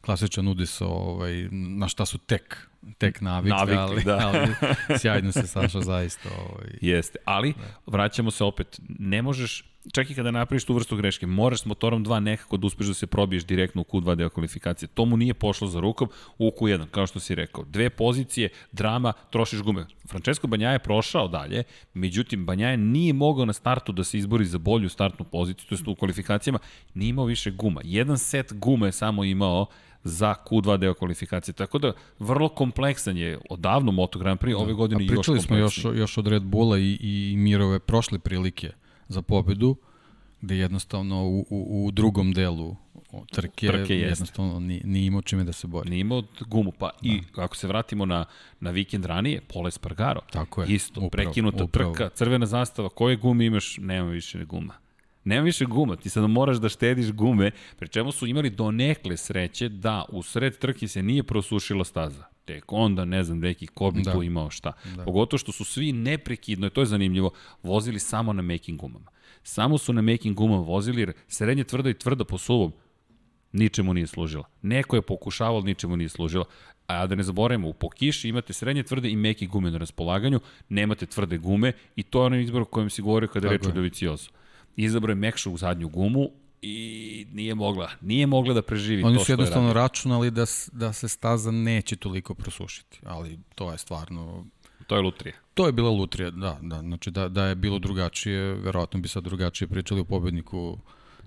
klasičan 0.00 0.48
udis 0.48 0.80
ovaj, 0.80 1.48
na 1.50 1.88
šta 1.88 2.06
su 2.06 2.18
tek, 2.18 2.68
tek 2.98 3.20
navikli, 3.20 3.58
navikli 3.58 3.76
ali, 3.76 4.04
da. 4.04 4.18
ali 4.28 4.54
sjajno 4.98 5.32
se 5.32 5.46
snašao 5.46 5.80
zaista. 5.80 6.28
Ovaj. 6.38 6.68
Jeste, 6.80 7.18
ali 7.24 7.52
da. 7.52 7.74
vraćamo 7.86 8.30
se 8.30 8.44
opet, 8.44 8.80
ne 8.88 9.22
možeš 9.22 9.73
čak 9.92 10.10
i 10.10 10.14
kada 10.14 10.30
napraviš 10.30 10.64
tu 10.64 10.74
vrstu 10.74 10.96
greške, 10.96 11.26
moraš 11.26 11.60
s 11.60 11.66
motorom 11.66 12.04
2 12.04 12.20
nekako 12.20 12.56
da 12.56 12.66
uspeš 12.66 12.86
da 12.86 12.94
se 12.94 13.06
probiješ 13.06 13.44
direktno 13.44 13.80
u 13.80 13.84
Q2 13.84 14.14
deo 14.14 14.28
kvalifikacije. 14.30 14.88
To 14.88 15.04
mu 15.04 15.16
nije 15.16 15.34
pošlo 15.34 15.68
za 15.68 15.80
rukom 15.80 16.08
u 16.38 16.52
Q1, 16.60 16.86
kao 16.90 17.06
što 17.06 17.20
si 17.20 17.34
rekao. 17.34 17.64
Dve 17.64 17.90
pozicije, 17.90 18.48
drama, 18.72 19.12
trošiš 19.30 19.62
gume. 19.62 19.86
Francesco 20.08 20.46
Banja 20.46 20.70
je 20.70 20.78
prošao 20.78 21.28
dalje, 21.28 21.62
međutim 21.94 22.46
Banja 22.46 22.76
nije 22.76 23.12
mogao 23.12 23.44
na 23.44 23.52
startu 23.52 23.92
da 23.92 24.04
se 24.04 24.18
izbori 24.18 24.44
za 24.44 24.58
bolju 24.58 24.88
startnu 24.88 25.24
poziciju, 25.24 25.66
to 25.68 25.74
je 25.74 25.92
u 25.92 25.94
kvalifikacijama, 25.94 26.58
nije 26.94 27.10
imao 27.10 27.24
više 27.24 27.50
guma. 27.50 27.80
Jedan 27.84 28.18
set 28.18 28.52
gume 28.52 28.88
je 28.88 28.92
samo 28.92 29.24
imao 29.24 29.66
za 30.04 30.34
Q2 30.50 30.76
deo 30.76 30.94
kvalifikacije. 30.94 31.54
Tako 31.54 31.78
da 31.78 31.92
vrlo 32.18 32.48
kompleksan 32.48 33.16
je 33.16 33.38
odavno 33.50 33.92
Moto 33.92 34.18
Grand 34.18 34.40
Prix, 34.40 34.56
ove 34.56 34.72
godine 34.72 35.04
još 35.04 35.26
kompleksniji. 35.26 35.38
Pričali 35.38 35.70
smo 35.70 35.90
još, 35.90 35.98
još 35.98 36.18
od 36.18 36.26
Red 36.26 36.42
Bulla 36.42 36.78
i, 36.78 36.98
i 37.00 37.34
Mirove 37.36 37.78
prošle 37.78 38.18
prilike 38.18 38.72
za 39.08 39.22
pobedu, 39.22 39.76
gde 40.40 40.56
jednostavno 40.56 41.24
u, 41.24 41.46
u, 41.50 41.86
u 41.86 41.90
drugom 41.90 42.32
delu 42.32 42.76
trke, 43.32 43.66
trke 43.66 43.96
jednostavno 43.96 44.60
nije, 44.60 44.80
nije 44.84 45.06
imao 45.06 45.22
čime 45.22 45.44
da 45.44 45.52
se 45.52 45.66
bori. 45.66 45.90
Nije 45.90 46.00
imao 46.00 46.22
gumu, 46.40 46.72
pa 46.78 46.86
da. 46.86 47.08
i 47.08 47.20
ako 47.36 47.56
se 47.56 47.68
vratimo 47.68 48.06
na, 48.06 48.24
na 48.60 48.70
vikend 48.70 49.04
ranije, 49.04 49.40
Pole 49.40 49.70
Spargaro, 49.70 50.20
Tako 50.30 50.62
je, 50.62 50.74
isto, 50.74 51.00
upravo, 51.00 51.10
prekinuta 51.10 51.64
upravo. 51.64 51.94
trka, 51.94 52.08
crvena 52.14 52.46
zastava, 52.46 52.88
koje 52.88 53.16
gume 53.16 53.46
imaš, 53.46 53.78
nema 53.78 54.10
više 54.10 54.44
guma. 54.44 54.74
Nema 55.24 55.42
više 55.44 55.64
guma, 55.64 55.96
ti 55.96 56.10
sada 56.10 56.26
moraš 56.26 56.56
da 56.56 56.68
štediš 56.68 57.12
gume, 57.12 57.50
pri 57.78 57.88
čemu 57.88 58.12
su 58.12 58.26
imali 58.26 58.50
donekle 58.50 59.16
sreće 59.16 59.68
da 59.68 60.04
u 60.08 60.22
sred 60.22 60.58
trke 60.58 60.88
se 60.88 61.02
nije 61.02 61.22
prosušila 61.22 61.84
staza. 61.84 62.24
Tek 62.44 62.72
onda 62.72 63.04
ne 63.04 63.24
znam 63.24 63.38
neki 63.38 63.66
ko 63.66 63.90
bi 63.90 64.02
da. 64.02 64.12
tu 64.12 64.22
imao 64.22 64.50
šta. 64.50 64.72
Da. 64.96 65.04
Pogotovo 65.04 65.38
što 65.38 65.52
su 65.52 65.64
svi 65.64 65.92
neprekidno, 65.92 66.66
i 66.66 66.70
to 66.70 66.80
je 66.80 66.86
zanimljivo, 66.86 67.30
vozili 67.62 67.98
samo 67.98 68.32
na 68.32 68.42
making 68.42 68.80
gumama. 68.80 69.10
Samo 69.42 69.78
su 69.78 69.92
na 69.92 70.02
making 70.02 70.36
gumama 70.36 70.62
vozili 70.62 71.00
jer 71.00 71.12
srednje 71.28 71.64
tvrda 71.64 71.90
i 71.90 71.94
tvrda 71.94 72.24
po 72.24 72.38
suvom 72.38 72.72
ničemu 73.52 73.94
nije 73.94 74.06
služila. 74.06 74.44
Neko 74.62 74.96
je 74.96 75.02
pokušavao, 75.02 75.60
ničemu 75.60 75.96
nije 75.96 76.08
služila. 76.08 76.44
A 76.86 77.06
da 77.06 77.14
ne 77.14 77.22
zaboravimo, 77.22 77.72
po 77.72 77.88
kiši 77.88 78.28
imate 78.28 78.52
srednje 78.52 78.82
tvrde 78.82 79.10
i 79.10 79.16
meki 79.16 79.46
gume 79.46 79.70
na 79.70 79.78
raspolaganju, 79.78 80.40
nemate 80.68 81.06
tvrde 81.06 81.38
gume 81.38 81.72
i 81.96 82.02
to 82.02 82.20
je 82.20 82.26
onaj 82.26 82.42
izbor 82.42 82.62
o 82.62 82.64
kojem 82.64 82.90
si 82.90 83.02
govorio 83.02 83.28
kada 83.28 83.46
je 83.46 83.52
reč 83.52 83.66
o 83.66 83.70
Doviciozu. 83.70 84.30
Izabrao 84.76 85.12
je 85.12 85.16
mekšu 85.16 85.52
u 85.52 85.56
zadnju 85.56 85.88
gumu 85.88 86.30
i 86.64 87.26
nije 87.32 87.54
mogla, 87.54 87.90
nije 88.00 88.26
mogla 88.26 88.54
da 88.54 88.62
preživi 88.62 89.02
Oni 89.02 89.18
to 89.18 89.24
su 89.24 89.32
jednostavno 89.32 89.72
računali 89.72 90.30
da, 90.30 90.44
da 90.72 90.92
se 90.92 91.08
staza 91.08 91.50
neće 91.50 91.96
toliko 91.96 92.34
prosušiti, 92.34 93.00
ali 93.04 93.38
to 93.54 93.72
je 93.72 93.78
stvarno... 93.78 94.46
To 94.86 94.96
je 94.96 95.02
lutrija. 95.02 95.34
To 95.54 95.66
je 95.66 95.72
bila 95.72 95.90
lutrija, 95.90 96.30
da, 96.30 96.58
da. 96.62 96.80
Znači 96.80 97.10
da, 97.10 97.28
da 97.28 97.46
je 97.46 97.54
bilo 97.54 97.78
drugačije, 97.78 98.54
verovatno 98.54 99.00
bi 99.00 99.08
sad 99.08 99.24
drugačije 99.24 99.68
pričali 99.68 100.00
o 100.00 100.04
pobedniku 100.04 100.78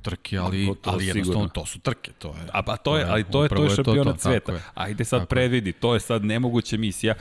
trke, 0.01 0.37
ali, 0.37 0.65
to, 0.81 0.89
ali 0.89 1.07
jednostavno 1.07 1.23
sigurno. 1.23 1.49
to 1.49 1.65
su 1.65 1.79
trke. 1.79 2.11
To 2.19 2.27
je, 2.27 2.49
A 2.53 2.63
pa 2.63 2.77
to 2.77 2.97
je, 2.97 3.05
ali 3.05 3.23
to 3.23 3.43
je, 3.43 3.49
to 3.49 3.63
je 3.63 3.69
šampionat 3.69 4.19
sveta. 4.19 4.53
Je. 4.53 4.61
Ajde 4.73 5.05
sad 5.05 5.19
tako 5.19 5.29
predvidi, 5.29 5.71
to 5.71 5.93
je 5.93 5.99
sad 5.99 6.25
nemoguća 6.25 6.77
misija. 6.77 7.15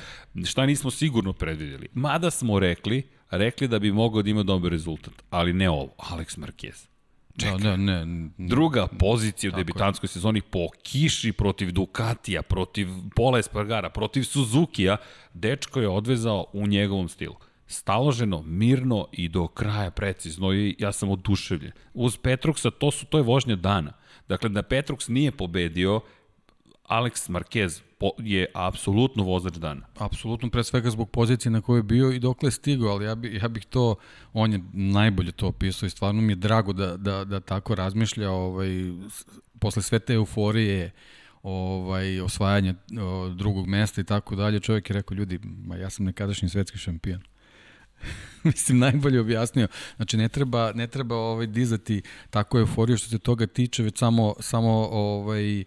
Šta 0.44 0.66
nismo 0.66 0.90
sigurno 0.90 1.32
predvideli? 1.32 1.88
Mada 1.94 2.30
smo 2.30 2.58
rekli, 2.58 3.02
rekli 3.30 3.68
da 3.68 3.78
bi 3.78 3.92
mogao 3.92 4.22
da 4.22 4.30
ima 4.30 4.42
dobar 4.42 4.70
rezultat, 4.70 5.14
ali 5.30 5.52
ne 5.52 5.70
ovo, 5.70 5.94
Alex 5.98 6.38
Marquez. 6.38 6.95
Čekaj. 7.38 7.58
Da, 7.58 7.76
ne, 7.76 8.06
ne, 8.06 8.28
Druga 8.38 8.86
pozicija 8.86 9.52
u 9.52 9.56
debitanskoj 9.56 10.08
sezoni 10.08 10.40
po 10.40 10.68
kiši 10.82 11.32
protiv 11.32 11.72
Ducatija, 11.72 12.42
protiv 12.42 12.88
Pola 13.14 13.38
Espargara, 13.38 13.90
protiv 13.90 14.22
Suzukija, 14.22 14.96
dečko 15.34 15.80
je 15.80 15.88
odvezao 15.88 16.46
u 16.52 16.66
njegovom 16.66 17.08
stilu 17.08 17.36
staloženo, 17.66 18.42
mirno 18.42 19.08
i 19.12 19.28
do 19.28 19.46
kraja 19.46 19.90
precizno 19.90 20.52
i 20.52 20.76
ja 20.78 20.92
sam 20.92 21.10
oduševljen. 21.10 21.72
Uz 21.94 22.16
Petruksa 22.16 22.70
to 22.70 22.90
su 22.90 23.06
to 23.06 23.18
je 23.18 23.24
vožnja 23.24 23.56
dana. 23.56 23.92
Dakle 24.28 24.48
da 24.48 24.62
Petruks 24.62 25.08
nije 25.08 25.32
pobedio, 25.32 26.00
Alex 26.88 27.28
Marquez 27.28 27.80
je 28.18 28.46
apsolutno 28.54 29.24
vozač 29.24 29.54
dana. 29.54 29.86
Apsolutno, 29.98 30.50
pre 30.50 30.64
svega 30.64 30.90
zbog 30.90 31.10
pozicije 31.10 31.50
na 31.50 31.60
kojoj 31.60 31.78
je 31.78 31.82
bio 31.82 32.10
i 32.12 32.18
dokle 32.18 32.46
je 32.46 32.50
stigao, 32.50 32.88
ali 32.88 33.04
ja, 33.04 33.14
bi, 33.14 33.36
ja 33.42 33.48
bih 33.48 33.64
to, 33.64 33.94
on 34.32 34.52
je 34.52 34.60
najbolje 34.72 35.32
to 35.32 35.46
opisao 35.46 35.86
i 35.86 35.90
stvarno 35.90 36.22
mi 36.22 36.32
je 36.32 36.36
drago 36.36 36.72
da, 36.72 36.96
da, 36.96 37.24
da 37.24 37.40
tako 37.40 37.74
razmišlja 37.74 38.30
ovaj, 38.30 38.68
posle 39.58 39.82
sve 39.82 39.98
te 39.98 40.14
euforije, 40.14 40.90
ovaj, 41.42 42.20
osvajanja 42.20 42.74
drugog 43.34 43.66
mesta 43.66 44.00
i 44.00 44.04
tako 44.04 44.36
dalje, 44.36 44.60
čovjek 44.60 44.90
je 44.90 44.94
rekao, 44.94 45.14
ljudi, 45.14 45.40
ma 45.42 45.76
ja 45.76 45.90
sam 45.90 46.06
nekadašnji 46.06 46.48
svetski 46.48 46.78
šampion. 46.78 47.22
mislim 48.44 48.78
najbolje 48.78 49.20
objasnio. 49.20 49.68
Znači 49.96 50.16
ne 50.16 50.28
treba 50.28 50.72
ne 50.72 50.86
treba 50.86 51.16
ovaj 51.16 51.46
dizati 51.46 52.02
tako 52.30 52.58
euforiju 52.58 52.96
što 52.96 53.08
se 53.08 53.18
toga 53.18 53.46
tiče, 53.46 53.82
već 53.82 53.98
samo 53.98 54.34
samo 54.40 54.88
ovaj 54.90 55.64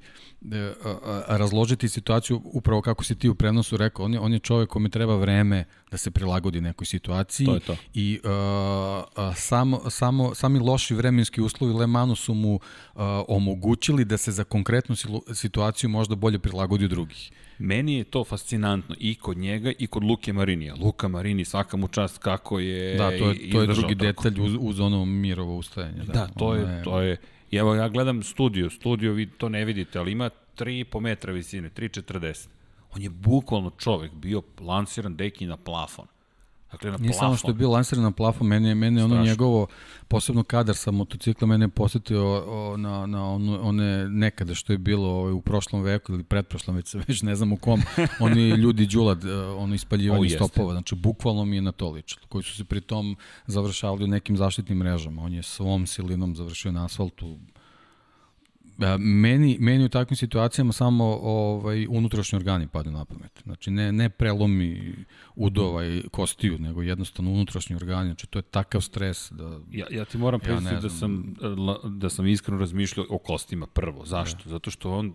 razložiti 1.28 1.90
situaciju 1.90 2.42
upravo 2.44 2.82
kako 2.82 3.04
si 3.04 3.16
ti 3.16 3.30
u 3.30 3.36
prenosu 3.36 3.78
rekao. 3.78 4.06
On 4.06 4.14
je 4.14 4.20
on 4.20 4.34
je 4.34 4.40
čovjek 4.40 4.70
kome 4.70 4.90
treba 4.90 5.16
vreme 5.16 5.66
da 5.92 5.98
se 5.98 6.12
prilagodi 6.12 6.62
nekoj 6.62 6.86
situaciji 6.86 7.46
to 7.46 7.54
je 7.54 7.60
to. 7.60 7.76
i 7.94 8.20
uh, 8.24 9.36
samo 9.36 9.90
samo 9.90 10.36
sami 10.36 10.60
loši 10.60 10.96
vremenski 10.96 11.42
uslovi 11.42 11.74
Le 11.74 11.88
Manu 11.88 12.16
su 12.16 12.34
mu 12.34 12.54
uh, 12.56 13.02
omogućili 13.28 14.06
da 14.06 14.18
se 14.18 14.32
za 14.32 14.44
konkretnu 14.44 14.96
situaciju 15.34 15.90
možda 15.90 16.16
bolje 16.16 16.40
prilagodi 16.40 16.86
od 16.86 16.92
drugih. 16.92 17.32
Meni 17.60 17.96
je 17.96 18.04
to 18.04 18.24
fascinantno 18.24 18.96
i 19.00 19.16
kod 19.16 19.38
njega 19.38 19.72
i 19.80 19.88
kod 19.88 20.04
Luke 20.04 20.34
Marinija. 20.34 20.76
Luka 20.76 21.08
Marini, 21.08 21.46
svaka 21.46 21.78
mu 21.78 21.88
čast 21.88 22.18
kako 22.18 22.60
je 22.60 22.98
Da, 22.98 23.10
to 23.10 23.30
je, 23.30 23.52
to 23.52 23.62
je 23.62 23.68
drugi 23.68 23.96
tako. 23.96 24.06
detalj 24.06 24.42
uz, 24.42 24.58
uz 24.60 24.80
ono 24.80 25.06
mirovo 25.06 25.56
ustajanje. 25.56 26.04
Da, 26.04 26.14
da 26.14 26.28
to, 26.28 26.56
je, 26.56 26.62
je, 26.62 26.84
to 26.84 27.02
je... 27.02 27.18
Evo, 27.52 27.76
ja 27.76 27.88
gledam 27.90 28.24
studio, 28.24 28.70
studio 28.70 29.14
vi 29.14 29.26
to 29.26 29.50
ne 29.50 29.66
vidite, 29.66 30.00
ali 30.00 30.12
ima 30.12 30.30
3,5 30.58 31.00
metra 31.00 31.34
visine, 31.34 31.70
3,40. 31.70 32.48
On 32.96 33.02
je 33.02 33.10
bukvalno 33.10 33.70
čovek 33.70 34.12
bio 34.14 34.42
lansiran 34.60 35.16
deki 35.16 35.46
na 35.46 35.58
plafon. 35.58 36.06
Dakle, 36.72 36.92
na 36.92 36.98
Nije 36.98 37.14
samo 37.14 37.36
što 37.36 37.48
je 37.48 37.54
bio 37.54 37.70
lansiran 37.70 38.04
na 38.04 38.12
plafon, 38.12 38.48
mene, 38.48 38.76
mene 38.76 39.04
ono 39.04 39.24
njegovo, 39.24 39.68
posebno 40.08 40.44
kadar 40.44 40.76
sa 40.76 40.92
motocikla, 40.92 41.48
mene 41.48 41.66
je 41.66 41.70
posetio 41.70 42.44
o, 42.48 42.78
na, 42.78 43.06
na 43.06 43.30
ono, 43.30 43.60
one 43.62 44.10
nekada 44.10 44.56
što 44.56 44.74
je 44.74 44.78
bilo 44.78 45.10
o, 45.10 45.34
u 45.34 45.42
prošlom 45.42 45.82
veku 45.82 46.14
ili 46.14 46.24
pretprošlom, 46.24 46.76
već, 46.76 46.96
već 47.08 47.22
ne 47.22 47.36
znam 47.36 47.54
u 47.54 47.58
kom, 47.58 47.82
oni 48.20 48.50
ljudi 48.50 48.88
džulad, 48.88 49.26
e, 49.26 49.36
ono 49.36 49.76
ispaljivanje 49.76 50.26
oh, 50.26 50.32
stopova, 50.36 50.74
znači 50.74 50.96
bukvalno 50.96 51.46
mi 51.46 51.56
je 51.56 51.62
na 51.62 51.72
to 51.72 51.90
ličilo, 51.90 52.22
koji 52.30 52.44
su 52.44 52.56
se 52.56 52.64
pritom 52.64 53.16
završavali 53.48 54.04
u 54.04 54.08
nekim 54.08 54.38
zaštitnim 54.38 54.78
mrežama. 54.78 55.22
On 55.22 55.34
je 55.34 55.44
svom 55.44 55.88
silinom 55.88 56.36
završio 56.36 56.72
na 56.72 56.86
asfaltu, 56.86 57.38
Meni, 59.00 59.58
meni 59.60 59.86
u 59.86 59.90
takvim 59.90 60.18
situacijama 60.18 60.74
samo 60.74 61.20
ovaj, 61.22 61.88
unutrašnji 61.90 62.36
organi 62.36 62.68
padaju 62.68 62.94
na 62.94 63.06
pamet. 63.06 63.42
Znači, 63.44 63.72
ne, 63.72 63.92
ne 63.92 64.10
prelomi 64.10 64.96
udova 65.36 65.86
i 65.86 66.04
kostiju, 66.12 66.60
nego 66.60 66.82
jednostavno 66.82 67.32
unutrašnji 67.32 67.76
organi. 67.76 68.06
Znači, 68.06 68.28
to 68.28 68.40
je 68.40 68.44
takav 68.44 68.82
stres 68.82 69.32
da... 69.32 69.60
Ja, 69.72 69.86
ja 69.92 70.06
ti 70.06 70.18
moram 70.18 70.40
ja 70.48 70.80
da 70.80 70.90
sam, 70.90 71.36
da 71.84 72.10
sam 72.10 72.28
iskreno 72.28 72.60
razmišljao 72.60 73.06
o 73.10 73.18
kostima 73.18 73.68
prvo. 73.68 74.06
Zašto? 74.06 74.44
Da. 74.44 74.50
Zato 74.50 74.72
što 74.72 74.92
on 74.92 75.14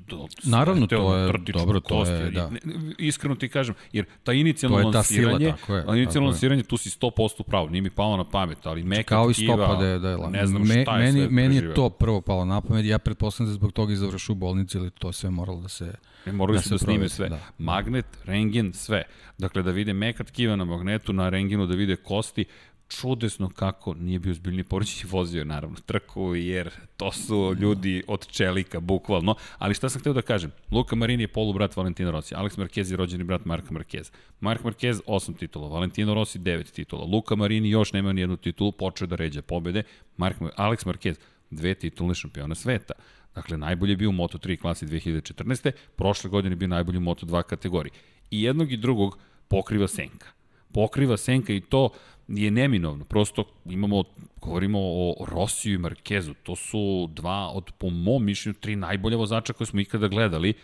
to, 0.00 0.28
Naravno, 0.44 0.86
to 0.86 1.16
je, 1.16 1.32
dobro, 1.52 1.80
to 1.80 1.88
kost, 1.88 2.10
je, 2.10 2.30
da. 2.30 2.50
Iskreno 2.98 3.34
ti 3.34 3.48
kažem, 3.48 3.74
jer 3.92 4.04
ta 4.22 4.32
inicijalno 4.32 4.82
to 4.82 4.88
je 4.88 4.92
ta 4.92 4.98
lansiranje, 4.98 5.44
sila, 5.44 5.56
tako 5.56 5.92
je, 5.92 6.02
inicijalno 6.02 6.30
lansiranje, 6.30 6.62
tu 6.62 6.76
si 6.76 6.90
100% 6.90 7.42
pravo, 7.42 7.68
nije 7.68 7.82
mi 7.82 7.90
palo 7.90 8.16
na 8.16 8.24
pamet, 8.24 8.66
ali 8.66 8.82
meka 8.82 9.14
Kao 9.14 9.30
i 9.30 9.34
stopa 9.34 9.74
da 9.74 9.86
je, 9.86 9.98
da 9.98 10.10
je 10.10 10.18
ne 10.30 10.46
znam 10.46 10.62
Me, 10.62 10.82
šta 10.82 10.98
je 10.98 11.04
meni, 11.04 11.20
sve 11.20 11.28
Meni 11.30 11.56
je 11.56 11.74
to 11.74 11.90
prvo 11.90 12.20
palo 12.20 12.44
na 12.44 12.60
pamet, 12.60 12.84
ja 12.84 12.98
pretpostavljam 12.98 13.52
da 13.52 13.54
zbog 13.54 13.72
toga 13.72 13.92
i 13.92 13.96
završu 13.96 14.32
u 14.32 14.36
bolnici, 14.36 14.78
ili 14.78 14.90
to 14.90 15.12
sve 15.12 15.30
moralo 15.30 15.60
da 15.60 15.68
se... 15.68 15.94
Ne, 16.26 16.32
morali 16.32 16.58
da 16.58 16.62
su 16.62 16.70
da 16.70 16.78
snime 16.78 17.08
sve. 17.08 17.28
Da. 17.28 17.38
Magnet, 17.58 18.06
rengen, 18.24 18.72
sve. 18.72 19.02
Dakle, 19.38 19.62
da 19.62 19.70
vide 19.70 19.92
mekat 19.92 20.26
tkiva 20.26 20.56
na 20.56 20.64
magnetu, 20.64 21.12
na 21.12 21.28
rengenu 21.28 21.66
da 21.66 21.74
vide 21.74 21.96
kosti, 21.96 22.44
čudesno 22.88 23.48
kako 23.48 23.94
nije 23.94 24.18
bio 24.18 24.34
zbiljni 24.34 24.64
poređenje 24.64 25.10
vozio 25.10 25.44
naravno 25.44 25.76
trku 25.86 26.34
jer 26.34 26.70
to 26.96 27.12
su 27.12 27.54
ljudi 27.58 28.02
od 28.08 28.26
čelika 28.26 28.80
bukvalno, 28.80 29.34
ali 29.58 29.74
šta 29.74 29.88
sam 29.88 30.00
hteo 30.00 30.12
da 30.12 30.22
kažem 30.22 30.52
Luka 30.70 30.96
Marini 30.96 31.22
je 31.22 31.28
polubrat 31.28 31.76
Valentina 31.76 32.10
Rossi 32.10 32.34
Alex 32.34 32.58
Marquez 32.58 32.90
je 32.90 32.96
rođeni 32.96 33.24
brat 33.24 33.44
Marka 33.44 33.74
Marquez 33.74 34.12
Mark 34.40 34.62
Marquez 34.62 35.00
8 35.06 35.38
titula, 35.38 35.68
Valentino 35.68 36.14
Rossi 36.14 36.38
9 36.38 36.70
titula 36.70 37.04
Luka 37.04 37.36
Marini 37.36 37.70
još 37.70 37.92
nema 37.92 38.12
ni 38.12 38.20
jednu 38.20 38.36
titulu 38.36 38.72
počeo 38.72 39.06
da 39.06 39.16
ređe 39.16 39.42
pobede 39.42 39.82
Mark, 40.16 40.36
Alex 40.40 40.86
Marquez 40.86 41.14
dve 41.50 41.74
titulne 41.74 42.14
šampiona 42.14 42.54
sveta 42.54 42.94
Dakle, 43.34 43.58
najbolji 43.58 43.92
je 43.92 43.96
bio 43.96 44.08
u 44.08 44.12
Moto3 44.12 44.60
klasi 44.60 44.86
2014. 44.86 45.72
Prošle 45.96 46.30
godine 46.30 46.52
je 46.52 46.56
bio 46.56 46.68
najbolji 46.68 46.98
u 46.98 47.00
Moto2 47.00 47.42
kategoriji. 47.42 47.92
I 48.30 48.42
jednog 48.42 48.72
i 48.72 48.76
drugog 48.76 49.18
pokriva 49.48 49.88
senka. 49.88 50.26
Pokriva 50.74 51.16
senka 51.16 51.52
i 51.52 51.60
to 51.60 51.90
je 52.28 52.50
neminovno. 52.50 53.04
Prosto 53.04 53.44
imamo, 53.64 54.04
govorimo 54.42 54.78
o 54.82 55.26
Rosiju 55.28 55.74
i 55.74 55.78
Markezu. 55.78 56.34
To 56.42 56.56
su 56.56 57.08
dva 57.12 57.48
od, 57.48 57.72
po 57.78 57.90
mom 57.90 58.24
mišljenju, 58.24 58.54
tri 58.60 58.76
najbolja 58.76 59.16
vozača 59.16 59.52
koje 59.52 59.66
smo 59.66 59.80
ikada 59.80 60.08
gledali 60.08 60.54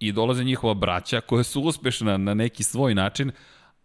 i 0.00 0.12
dolaze 0.12 0.44
njihova 0.44 0.74
braća 0.74 1.20
koja 1.20 1.42
su 1.42 1.62
uspešna 1.62 2.16
na 2.16 2.34
neki 2.34 2.62
svoj 2.62 2.94
način, 2.94 3.30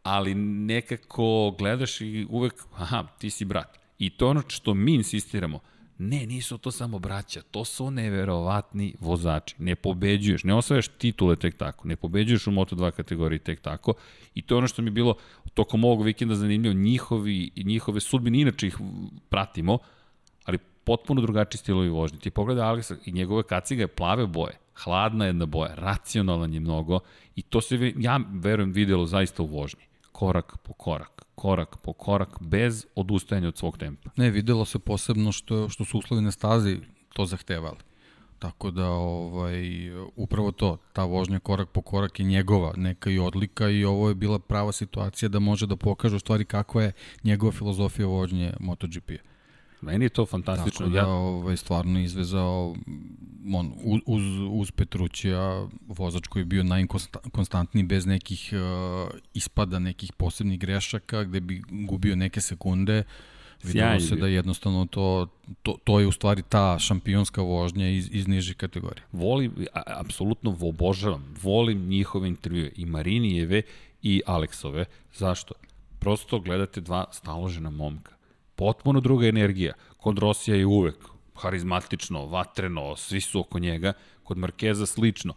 ali 0.04 0.36
nekako 0.36 1.56
gledaš 1.58 2.02
i 2.02 2.28
uvek, 2.30 2.54
aha, 2.76 3.04
ti 3.20 3.30
si 3.30 3.46
brat. 3.46 3.80
I 4.00 4.10
to 4.10 4.28
ono 4.28 4.44
što 4.48 4.74
mi 4.74 4.94
insistiramo– 4.94 5.60
Ne, 5.98 6.26
nisu 6.26 6.58
to 6.58 6.72
samo 6.72 7.00
braća, 7.00 7.42
to 7.52 7.66
su 7.66 7.92
neverovatni 7.92 8.96
vozači. 9.00 9.56
Ne 9.60 9.76
pobeđuješ, 9.76 10.44
ne 10.44 10.54
osvajaš 10.54 10.88
titule 10.88 11.36
tek 11.36 11.58
tako, 11.58 11.88
ne 11.88 11.96
pobeđuješ 11.96 12.48
u 12.48 12.52
Moto2 12.52 12.92
kategoriji 12.92 13.40
tek 13.40 13.62
tako. 13.62 13.94
I 14.36 14.42
to 14.42 14.56
je 14.56 14.58
ono 14.58 14.68
što 14.68 14.82
mi 14.82 14.88
je 14.88 14.92
bilo 14.92 15.16
tokom 15.54 15.84
ovog 15.84 16.04
vikenda 16.04 16.36
zanimljivo, 16.36 16.74
njihovi, 16.74 17.52
njihove 17.56 18.00
sudbine, 18.00 18.42
inače 18.42 18.68
ih 18.68 18.78
pratimo, 19.30 19.78
ali 20.46 20.58
potpuno 20.84 21.22
drugačiji 21.22 21.60
stilovi 21.60 21.90
vožnje. 21.90 22.20
Ti 22.20 22.30
pogleda 22.30 22.66
Aleksa 22.66 22.96
i 23.06 23.12
njegove 23.12 23.44
kaciga 23.44 23.84
je 23.84 23.88
plave 23.88 24.28
boje, 24.28 24.58
hladna 24.84 25.26
jedna 25.26 25.46
boja, 25.46 25.76
racionalan 25.76 26.54
je 26.54 26.60
mnogo 26.60 27.00
i 27.36 27.42
to 27.42 27.62
se, 27.62 27.94
ja 27.98 28.20
verujem, 28.34 28.72
videlo 28.72 29.06
zaista 29.06 29.44
u 29.44 29.46
vožnji 29.46 29.84
korak 30.12 30.58
po 30.64 30.74
korak, 30.74 31.23
korak 31.36 31.78
po 31.78 31.94
korak, 31.94 32.38
bez 32.40 32.86
odustajanja 32.96 33.48
od 33.48 33.58
svog 33.58 33.78
tempa. 33.78 34.10
Ne, 34.16 34.32
videlo 34.32 34.66
se 34.66 34.80
posebno 34.80 35.32
što, 35.32 35.70
što 35.70 35.86
su 35.86 35.98
uslovi 35.98 36.24
na 36.24 36.32
stazi 36.32 36.80
to 37.14 37.26
zahtevali. 37.26 37.78
Tako 38.40 38.72
da, 38.72 38.90
ovaj, 38.90 39.92
upravo 40.16 40.52
to, 40.52 40.78
ta 40.94 41.04
vožnja 41.04 41.40
korak 41.40 41.70
po 41.70 41.82
korak 41.82 42.20
je 42.20 42.26
njegova 42.26 42.74
neka 42.78 43.10
i 43.10 43.20
odlika 43.20 43.70
i 43.70 43.86
ovo 43.86 44.10
je 44.10 44.16
bila 44.16 44.40
prava 44.40 44.72
situacija 44.72 45.30
da 45.30 45.40
može 45.40 45.68
da 45.68 45.76
pokaže 45.76 46.16
u 46.16 46.20
stvari 46.20 46.46
kakva 46.46 46.84
je 46.84 46.92
njegova 47.24 47.52
filozofija 47.52 48.08
vožnje 48.08 48.54
MotoGP-a. 48.60 49.33
Meni 49.84 50.06
je 50.06 50.10
to 50.10 50.26
fantastično. 50.26 50.86
Tako 50.86 50.90
da, 50.90 51.00
ja... 51.00 51.08
ovaj, 51.08 51.58
stvarno 51.58 52.00
izvezao 52.00 52.76
on, 53.54 53.74
uz, 54.06 54.24
uz 54.52 54.72
Petrućija, 54.72 55.68
vozač 55.88 56.28
koji 56.28 56.42
je 56.42 56.46
bio 56.46 56.64
najkonstantniji 56.64 57.84
bez 57.84 58.06
nekih 58.06 58.54
uh, 58.54 59.10
ispada, 59.34 59.80
nekih 59.80 60.14
posebnih 60.14 60.60
grešaka, 60.60 61.24
gde 61.24 61.40
bi 61.40 61.62
gubio 61.70 62.16
neke 62.16 62.42
sekunde, 62.42 63.04
Videlo 63.64 64.00
se 64.00 64.16
da 64.16 64.28
jednostavno 64.28 64.86
to, 64.86 65.28
to, 65.62 65.78
to 65.84 66.00
je 66.00 66.08
u 66.08 66.12
stvari 66.12 66.42
ta 66.50 66.80
šampionska 66.80 67.42
vožnja 67.42 67.90
iz, 67.90 68.10
iz 68.12 68.28
nižih 68.28 68.56
kategorija. 68.56 69.06
Volim, 69.12 69.52
apsolutno 69.86 70.58
obožavam, 70.62 71.36
volim 71.42 71.88
njihove 71.88 72.28
intervjue 72.28 72.72
i 72.76 72.86
Marinijeve 72.86 73.62
i 74.02 74.22
Aleksove. 74.26 74.86
Zašto? 75.14 75.54
Prosto 76.00 76.40
gledate 76.40 76.82
dva 76.82 77.06
staložena 77.12 77.70
momka. 77.70 78.12
Potpuno 78.56 79.00
druga 79.00 79.28
energija. 79.28 79.74
Kod 79.98 80.20
Rosija 80.20 80.58
je 80.58 80.66
uvek 80.66 80.96
harizmatično, 81.36 82.26
vatreno, 82.26 82.96
svi 82.96 83.22
su 83.22 83.40
oko 83.40 83.60
njega. 83.60 83.94
Kod 84.24 84.38
Markeza 84.38 84.86
slično. 84.86 85.34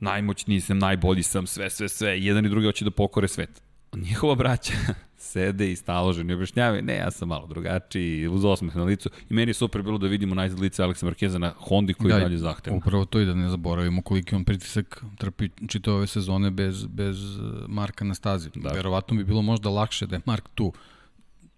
Najmoćniji 0.00 0.60
sam, 0.60 0.78
najbolji 0.78 1.22
sam, 1.22 1.46
sve, 1.46 1.70
sve, 1.70 1.88
sve. 1.88 2.20
Jedan 2.20 2.46
i 2.46 2.48
drugi 2.48 2.66
hoće 2.66 2.84
da 2.84 2.90
pokore 2.90 3.28
svet. 3.28 3.62
Njihova 3.92 4.34
braća 4.34 4.72
sede 5.32 5.72
i 5.72 5.76
staloženi 5.76 6.32
i 6.32 6.34
objašnjavaju, 6.34 6.82
ne, 6.82 6.96
ja 6.96 7.10
sam 7.10 7.28
malo 7.28 7.46
drugačiji, 7.46 8.28
uz 8.28 8.44
osmeh 8.44 8.76
na 8.76 8.84
licu. 8.84 9.10
I 9.30 9.34
meni 9.34 9.50
je 9.50 9.54
super 9.54 9.82
bilo 9.82 9.98
da 9.98 10.06
vidimo 10.06 10.34
najzad 10.34 10.60
lice 10.60 10.82
Aleksa 10.82 11.06
Markeza 11.06 11.38
na 11.38 11.52
Hondi 11.58 11.94
koji 11.94 12.12
da, 12.12 12.18
dalje 12.18 12.38
zahtevno. 12.38 12.78
Upravo 12.78 13.04
to 13.04 13.20
i 13.20 13.26
da 13.26 13.34
ne 13.34 13.48
zaboravimo 13.48 14.02
koliki 14.02 14.34
on 14.34 14.44
pritisak 14.44 15.04
trpi 15.18 15.48
čito 15.68 15.94
ove 15.94 16.06
sezone 16.06 16.50
bez, 16.50 16.86
bez 16.86 17.36
uh, 17.38 17.68
Marka 17.68 18.04
na 18.04 18.14
stazi. 18.14 18.50
Da. 18.54 18.70
Verovatno 18.70 19.16
bi 19.16 19.24
bilo 19.24 19.42
možda 19.42 19.70
lakše 19.70 20.06
da 20.06 20.16
je 20.16 20.22
Mark 20.26 20.48
tu. 20.54 20.72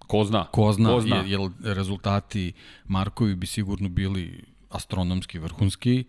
Ko 0.07 0.25
zna? 0.25 0.45
Ko 0.45 0.73
zna, 0.73 0.89
Ko 0.89 1.01
zna. 1.01 1.17
jer 1.17 1.41
rezultati 1.65 2.53
Markovi 2.85 3.35
bi 3.35 3.47
sigurno 3.47 3.89
bili 3.89 4.45
astronomski, 4.71 5.39
vrhunski, 5.39 6.05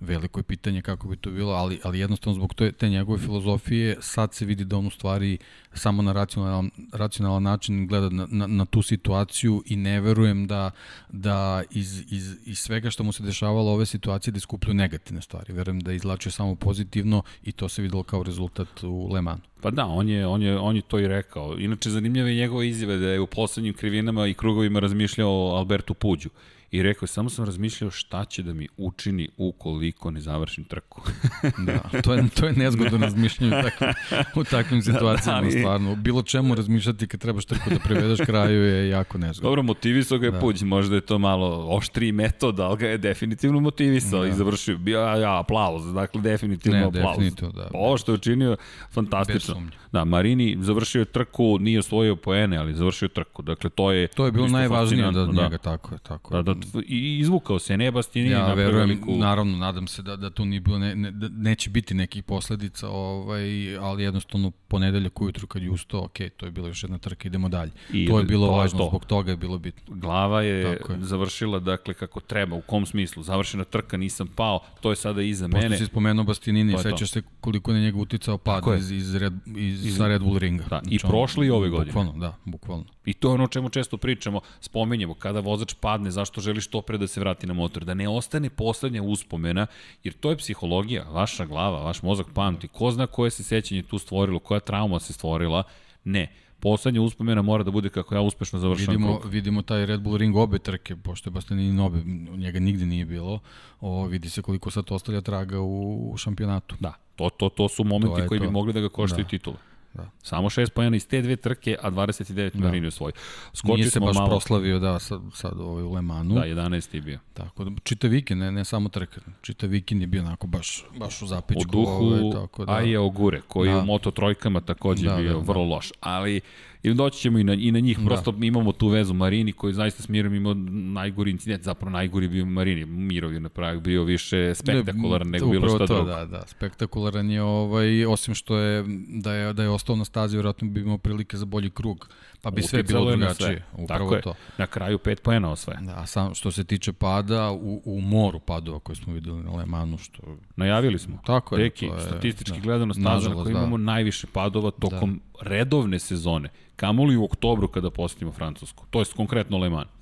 veliko 0.00 0.40
je 0.40 0.44
pitanje 0.44 0.82
kako 0.82 1.08
bi 1.08 1.16
to 1.16 1.30
bilo, 1.30 1.52
ali, 1.52 1.80
ali 1.82 1.98
jednostavno 1.98 2.34
zbog 2.34 2.54
te, 2.54 2.72
te 2.72 2.88
njegove 2.88 3.18
filozofije 3.18 3.96
sad 4.00 4.34
se 4.34 4.44
vidi 4.44 4.64
da 4.64 4.76
on 4.76 4.86
u 4.86 4.90
stvari 4.90 5.38
samo 5.74 6.02
na 6.02 6.12
racionalan, 6.12 6.70
racionalan 6.92 7.42
način 7.42 7.86
gleda 7.86 8.08
na, 8.08 8.26
na, 8.30 8.46
na 8.46 8.64
tu 8.64 8.82
situaciju 8.82 9.62
i 9.66 9.76
ne 9.76 10.00
verujem 10.00 10.46
da, 10.46 10.70
da 11.08 11.62
iz, 11.70 12.04
iz, 12.10 12.36
iz 12.44 12.58
svega 12.58 12.90
što 12.90 13.04
mu 13.04 13.12
se 13.12 13.22
dešavalo 13.22 13.72
ove 13.72 13.86
situacije 13.86 14.32
da 14.32 14.36
iskuplju 14.36 14.74
negativne 14.74 15.22
stvari. 15.22 15.52
Verujem 15.52 15.80
da 15.80 15.92
izlačio 15.92 16.32
samo 16.32 16.54
pozitivno 16.54 17.22
i 17.44 17.52
to 17.52 17.68
se 17.68 17.82
videlo 17.82 18.02
kao 18.02 18.22
rezultat 18.22 18.82
u 18.82 19.08
Le 19.12 19.22
Manu. 19.22 19.42
Pa 19.60 19.70
da, 19.70 19.86
on 19.86 20.08
je, 20.08 20.26
on 20.26 20.42
je, 20.42 20.58
on 20.58 20.76
je 20.76 20.82
to 20.82 20.98
i 20.98 21.08
rekao. 21.08 21.58
Inače, 21.58 21.90
zanimljiva 21.90 22.28
je 22.28 22.36
njegova 22.36 22.64
izjave 22.64 22.96
da 22.96 23.08
je 23.08 23.20
u 23.20 23.26
poslednjim 23.26 23.74
krivinama 23.74 24.26
i 24.26 24.34
krugovima 24.34 24.80
razmišljao 24.80 25.30
o 25.30 25.56
Albertu 25.56 25.94
Puđu 25.94 26.30
i 26.70 26.82
rekao, 26.82 27.06
samo 27.06 27.30
sam 27.30 27.44
razmišljao 27.44 27.90
šta 27.90 28.24
će 28.24 28.42
da 28.42 28.52
mi 28.52 28.68
učini 28.76 29.28
ukoliko 29.36 30.10
ne 30.10 30.20
završim 30.20 30.64
trku. 30.64 31.02
da, 31.66 32.00
to 32.02 32.14
je, 32.14 32.28
to 32.28 32.46
je 32.46 32.52
nezgodno 32.62 32.98
razmišljanje 32.98 33.58
u 33.58 33.62
takvim, 33.62 33.90
u 34.34 34.44
takvim 34.44 34.82
situacijama, 34.92 35.40
da, 35.40 35.46
da, 35.46 35.58
stvarno. 35.58 35.94
Bilo 35.94 36.22
čemu 36.22 36.54
razmišljati 36.54 37.06
kad 37.06 37.20
trebaš 37.20 37.44
trku 37.44 37.70
da 37.70 37.78
prevedeš 37.78 38.18
kraju 38.26 38.62
je 38.62 38.88
jako 38.88 39.18
nezgodno. 39.18 39.50
Dobro, 39.50 39.62
motivisao 39.62 40.18
ga 40.18 40.26
je 40.26 40.32
da. 40.32 40.38
Puđ, 40.38 40.62
možda 40.62 40.94
je 40.94 41.00
to 41.00 41.18
malo 41.18 41.66
oštri 41.68 42.12
metod, 42.12 42.60
ali 42.60 42.76
ga 42.76 42.88
je 42.88 42.98
definitivno 42.98 43.60
motivisao 43.60 44.20
da. 44.20 44.28
i 44.28 44.32
završio. 44.32 44.78
Bio 44.78 45.00
ja, 45.00 45.40
aplauz, 45.40 45.92
dakle 45.92 46.20
definitivno 46.20 46.78
ne, 46.78 46.84
aplauz. 46.84 47.16
Definitivno, 47.16 47.52
da. 47.52 47.70
Ovo 47.74 47.98
što 47.98 48.12
je 48.12 48.14
učinio, 48.14 48.56
fantastično. 48.90 49.62
Da, 49.92 50.04
Marini 50.04 50.56
završio 50.60 51.04
trku, 51.04 51.58
nije 51.60 51.78
osvojio 51.78 52.16
poene, 52.16 52.56
ali 52.56 52.74
završio 52.74 53.08
trku. 53.08 53.42
Dakle, 53.42 53.70
to 53.70 53.92
je... 53.92 54.08
To 54.08 54.26
je 54.26 54.32
bilo 54.32 54.48
najvažnije 54.48 55.12
da, 55.12 55.26
da 55.26 55.42
njega, 55.42 55.58
tako 55.58 55.94
je. 55.94 55.98
Tako 55.98 56.36
je. 56.36 56.42
Da, 56.42 56.54
da, 56.54 56.55
i 56.86 57.18
izvukao 57.18 57.58
se, 57.58 57.76
ne 57.76 57.90
Bastini 57.90 58.30
ja, 58.30 58.54
verujem, 58.54 58.88
veliku... 58.88 59.16
naravno, 59.16 59.56
nadam 59.56 59.86
se 59.86 60.02
da, 60.02 60.16
da 60.16 60.30
tu 60.30 60.44
nije 60.44 60.60
bilo, 60.60 60.78
ne, 60.78 60.96
ne, 60.96 61.10
da 61.10 61.28
neće 61.28 61.70
biti 61.70 61.94
nekih 61.94 62.24
posledica, 62.24 62.88
ovaj, 62.88 63.78
ali 63.78 64.02
jednostavno 64.02 64.50
ponedeljak 64.50 65.20
ujutru 65.20 65.46
kad 65.46 65.62
je 65.62 65.70
ustao, 65.70 66.04
ok, 66.04 66.18
to 66.36 66.46
je 66.46 66.50
bila 66.52 66.68
još 66.68 66.82
jedna 66.82 66.98
trka, 66.98 67.28
idemo 67.28 67.48
dalje. 67.48 67.70
I 67.92 68.06
to 68.06 68.18
je 68.18 68.24
bilo 68.24 68.46
to 68.46 68.52
važno, 68.52 68.78
to. 68.78 68.88
zbog 68.88 69.04
toga 69.04 69.30
je 69.30 69.36
bilo 69.36 69.58
bitno. 69.58 69.96
Glava 69.96 70.42
je, 70.42 70.56
je 70.56 70.78
završila, 70.98 71.58
dakle, 71.58 71.94
kako 71.94 72.20
treba, 72.20 72.56
u 72.56 72.60
kom 72.60 72.86
smislu, 72.86 73.22
završena 73.22 73.64
trka, 73.64 73.96
nisam 73.96 74.26
pao, 74.26 74.60
to 74.80 74.90
je 74.90 74.96
sada 74.96 75.22
iza 75.22 75.48
Pošto 75.48 75.56
mene. 75.56 75.68
Pošto 75.68 75.84
si 75.84 75.90
spomenuo 75.90 76.24
Bastinini, 76.24 76.78
sećaš 76.78 77.10
se 77.10 77.22
koliko 77.40 77.72
je 77.72 77.80
njega 77.80 77.98
uticao 77.98 78.38
pad 78.38 78.62
iz, 78.78 78.90
iz, 78.90 79.14
Red, 79.14 79.32
iz, 79.56 79.86
iz, 79.86 79.96
sa 79.96 80.08
Red 80.08 80.22
Bull 80.22 80.38
ringa. 80.38 80.64
Da, 80.70 80.80
I 80.84 80.98
znači, 80.98 81.06
prošli 81.06 81.46
i 81.46 81.50
ove 81.50 81.68
godine. 81.68 81.92
Bukvalno, 81.92 82.12
da, 82.12 82.36
bukvalno. 82.44 82.84
I 83.06 83.14
to 83.14 83.28
je 83.28 83.34
ono 83.34 83.44
o 83.44 83.48
čemu 83.48 83.68
često 83.68 83.96
pričamo, 83.96 84.40
spomenjemo, 84.60 85.14
kada 85.14 85.40
vozač 85.40 85.74
padne, 85.80 86.10
zašto 86.10 86.40
želi 86.40 86.60
što 86.60 86.82
pre 86.82 86.98
da 86.98 87.06
se 87.06 87.20
vrati 87.20 87.46
na 87.46 87.54
motor, 87.54 87.84
da 87.84 87.94
ne 87.94 88.08
ostane 88.08 88.50
poslednja 88.50 89.02
uspomena, 89.02 89.66
jer 90.04 90.14
to 90.14 90.30
je 90.30 90.36
psihologija, 90.36 91.04
vaša 91.10 91.46
glava, 91.46 91.82
vaš 91.82 92.02
mozak 92.02 92.26
pamti, 92.34 92.68
ko 92.68 92.90
zna 92.90 93.06
koje 93.06 93.30
se 93.30 93.44
sećanje 93.44 93.82
tu 93.82 93.98
stvorilo, 93.98 94.38
koja 94.38 94.60
trauma 94.60 95.00
se 95.00 95.12
stvorila, 95.12 95.62
ne 96.04 96.32
poslednja 96.60 97.02
uspomena 97.02 97.42
mora 97.42 97.64
da 97.64 97.70
bude 97.70 97.88
kako 97.88 98.14
ja 98.14 98.20
uspešno 98.20 98.58
završam 98.58 98.92
vidimo, 98.92 99.18
krug. 99.18 99.32
Vidimo 99.32 99.62
taj 99.62 99.86
Red 99.86 100.00
Bull 100.00 100.16
Ring 100.16 100.36
obe 100.36 100.58
trke, 100.58 100.96
pošto 100.96 101.30
je 101.30 101.32
Bastianini 101.32 101.80
obe, 101.80 102.02
njega 102.36 102.58
nigde 102.58 102.86
nije 102.86 103.04
bilo, 103.04 103.40
o, 103.80 104.06
vidi 104.06 104.30
se 104.30 104.42
koliko 104.42 104.70
sad 104.70 104.84
ostavlja 104.90 105.20
traga 105.20 105.60
u, 105.60 106.10
u 106.12 106.16
šampionatu. 106.16 106.76
Da, 106.80 106.94
to, 107.16 107.30
to, 107.30 107.48
to 107.48 107.68
su 107.68 107.84
momenti 107.84 108.22
to 108.22 108.28
koji 108.28 108.40
to. 108.40 108.46
bi 108.46 108.52
mogli 108.52 108.72
da 108.72 108.80
ga 108.80 108.88
koštaju 108.88 109.24
da. 109.24 109.28
titulu. 109.28 109.56
Da. 109.96 110.10
Samo 110.22 110.50
šest 110.50 110.72
pojena 110.72 110.96
iz 110.96 111.08
te 111.08 111.22
dve 111.22 111.36
trke, 111.36 111.76
a 111.82 111.90
29 111.90 112.50
da. 112.54 112.64
Marini 112.64 112.86
osvoji. 112.86 113.12
Skoči 113.52 113.80
Nije 113.80 113.90
se 113.90 114.00
baš 114.00 114.14
malo... 114.14 114.28
proslavio, 114.28 114.78
da, 114.78 114.98
sad, 114.98 115.20
sad 115.34 115.60
ovaj 115.60 115.82
u 115.82 115.92
Lemanu. 115.92 116.34
Da, 116.34 116.40
11 116.40 116.94
je 116.94 117.00
bio. 117.00 117.18
Tako 117.34 117.64
da, 117.64 117.70
čita 117.82 118.06
vikend, 118.06 118.40
ne, 118.40 118.52
ne 118.52 118.64
samo 118.64 118.88
trka. 118.88 119.20
Čita 119.40 119.66
vikend 119.66 120.00
je 120.00 120.06
bio 120.06 120.22
onako 120.22 120.46
baš, 120.46 120.84
baš 120.98 121.22
u 121.22 121.26
zapečku. 121.26 121.62
U 121.68 121.72
duhu 121.72 121.90
ovaj, 121.90 122.32
tako 122.32 122.64
da. 122.64 122.72
Aija 122.72 123.02
Ogure, 123.02 123.40
koji 123.48 123.70
da. 123.70 123.78
u 123.78 123.84
Moto 123.84 124.10
trojkama 124.10 124.60
takođe 124.60 125.08
da, 125.08 125.16
bio 125.16 125.32
da, 125.32 125.38
da. 125.38 125.44
vrlo 125.44 125.64
loš. 125.64 125.92
Ali 126.00 126.40
Ili 126.86 126.94
doći 126.94 127.20
ćemo 127.20 127.38
i 127.38 127.44
na, 127.44 127.54
i 127.54 127.72
na 127.72 127.80
njih, 127.80 127.98
da. 127.98 128.04
prosto 128.04 128.34
imamo 128.42 128.72
tu 128.72 128.88
vezu 128.88 129.14
Marini 129.14 129.52
koji 129.52 129.74
zaista 129.74 130.02
s 130.02 130.08
Mirom 130.08 130.34
imao 130.34 130.54
najgori 130.94 131.30
incident, 131.30 131.62
zapravo 131.62 131.90
najgori 131.90 132.28
bio 132.28 132.44
Marini, 132.44 132.84
Mirov 132.84 133.32
je 133.32 133.40
na 133.40 133.48
pravi 133.48 133.80
bio 133.80 134.04
više 134.04 134.54
spektakularan 134.54 135.28
nego 135.28 135.50
bilo 135.50 135.68
šta 135.68 135.86
drugo. 135.86 136.02
Da, 136.02 136.24
da, 136.24 136.42
spektakularan 136.46 137.30
je 137.30 137.42
ovaj, 137.42 138.06
osim 138.06 138.34
što 138.34 138.58
je 138.58 138.84
da 139.08 139.32
je, 139.32 139.52
da 139.52 139.62
je 139.62 139.68
ostao 139.68 139.96
na 139.96 140.04
stazi, 140.04 140.36
vjerojatno 140.36 140.68
bi 140.68 140.80
imao 140.80 140.98
prilike 140.98 141.36
za 141.36 141.44
bolji 141.44 141.70
krug, 141.70 142.08
pa 142.42 142.50
bi 142.50 142.62
sve 142.62 142.82
bilo 142.82 143.10
drugačije. 143.10 143.64
Upravo 143.72 144.10
Tako 144.10 144.22
to. 144.22 144.30
Je. 144.30 144.34
Na 144.58 144.66
kraju 144.66 144.98
pet 144.98 145.22
poena 145.22 145.50
osvaja. 145.50 145.80
Da, 145.80 146.06
sam, 146.06 146.34
što 146.34 146.50
se 146.50 146.64
tiče 146.64 146.92
pada, 146.92 147.50
u, 147.50 147.82
u 147.84 148.00
moru 148.00 148.40
padova 148.40 148.78
koje 148.78 148.96
smo 148.96 149.12
videli 149.12 149.42
na 149.42 149.50
Lemanu, 149.50 149.98
što... 149.98 150.22
Najavili 150.56 150.98
smo. 150.98 151.18
Tako 151.26 151.56
je. 151.56 151.62
Deki, 151.62 151.90
statistički 152.06 152.58
da. 152.58 152.62
gledano 152.62 152.94
staza 152.94 153.28
na 153.28 153.34
kojoj 153.34 153.52
da. 153.52 153.58
imamo 153.58 153.76
najviše 153.76 154.26
padova 154.26 154.70
tokom 154.70 155.20
da. 155.34 155.48
redovne 155.48 155.98
sezone 155.98 156.48
kamoli 156.76 157.16
u 157.16 157.24
oktobru 157.24 157.68
kada 157.68 157.90
posetimo 157.90 158.32
Francusku. 158.32 158.84
To 158.90 159.00
je 159.00 159.04
konkretno 159.16 159.58
Le 159.58 159.70
Mans. 159.70 159.96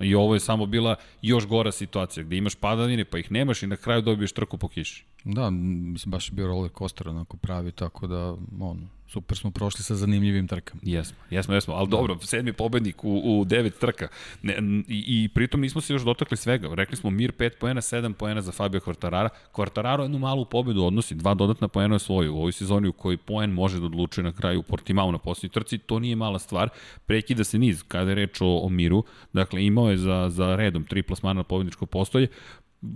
I 0.00 0.14
ovo 0.14 0.34
je 0.34 0.40
samo 0.40 0.66
bila 0.66 0.96
još 1.22 1.46
gora 1.46 1.72
situacija, 1.72 2.24
gde 2.24 2.36
imaš 2.36 2.54
padavine, 2.54 3.04
pa 3.04 3.18
ih 3.18 3.32
nemaš 3.32 3.62
i 3.62 3.66
na 3.66 3.76
kraju 3.76 4.02
dobiješ 4.02 4.32
trku 4.32 4.58
po 4.58 4.68
kiši. 4.68 5.04
Da, 5.24 5.50
mislim, 5.50 6.10
baš 6.10 6.28
je 6.28 6.34
bio 6.34 6.46
roller 6.46 6.70
coaster 6.78 7.08
onako 7.08 7.36
pravi, 7.36 7.72
tako 7.72 8.06
da, 8.06 8.36
ono, 8.60 8.88
super 9.08 9.38
smo 9.38 9.50
prošli 9.50 9.84
sa 9.84 9.94
zanimljivim 9.94 10.48
trkama. 10.48 10.80
Jesmo, 10.84 11.16
jesmo, 11.30 11.54
jesmo, 11.54 11.74
ali 11.74 11.88
dobro, 11.88 12.18
sedmi 12.22 12.52
pobednik 12.52 13.04
u, 13.04 13.40
u 13.40 13.44
devet 13.44 13.78
trka. 13.78 14.08
Ne, 14.42 14.56
i, 14.88 15.24
I 15.24 15.28
pritom 15.28 15.60
nismo 15.60 15.80
se 15.80 15.92
još 15.92 16.02
dotakli 16.02 16.36
svega. 16.36 16.68
Rekli 16.74 16.96
smo 16.96 17.10
Mir 17.10 17.32
5 17.32 17.50
poena, 17.60 17.80
7 17.80 18.12
poena 18.12 18.42
za 18.42 18.52
Fabio 18.52 18.80
Quartarara. 18.80 19.28
Quartararo 19.52 20.02
jednu 20.02 20.18
malu 20.18 20.44
pobedu 20.44 20.84
odnosi, 20.84 21.14
dva 21.14 21.34
dodatna 21.34 21.68
poena 21.68 21.94
je 21.94 21.98
svoju 21.98 22.34
u 22.34 22.38
ovoj 22.38 22.52
sezoni 22.52 22.88
u 22.88 22.92
kojoj 22.92 23.16
poen 23.16 23.50
može 23.50 23.80
da 23.80 23.86
odlučuje 23.86 24.24
na 24.24 24.32
kraju 24.32 24.60
u 24.60 24.62
Portimao 24.62 25.12
na 25.12 25.18
posljednji 25.18 25.52
trci. 25.52 25.78
To 25.78 25.98
nije 25.98 26.16
mala 26.16 26.38
stvar. 26.38 26.68
Prekida 27.06 27.44
se 27.44 27.58
niz 27.58 27.82
kada 27.88 28.10
je 28.10 28.14
reč 28.14 28.40
o, 28.40 28.58
o 28.62 28.68
Miru. 28.68 29.04
Dakle, 29.32 29.64
imao 29.64 29.90
je 29.90 29.96
za, 29.96 30.26
za 30.30 30.56
redom 30.56 30.84
tri 30.84 31.02
plasmana 31.02 31.36
na 31.38 31.42
pobedničko 31.44 31.86
postolje 31.86 32.28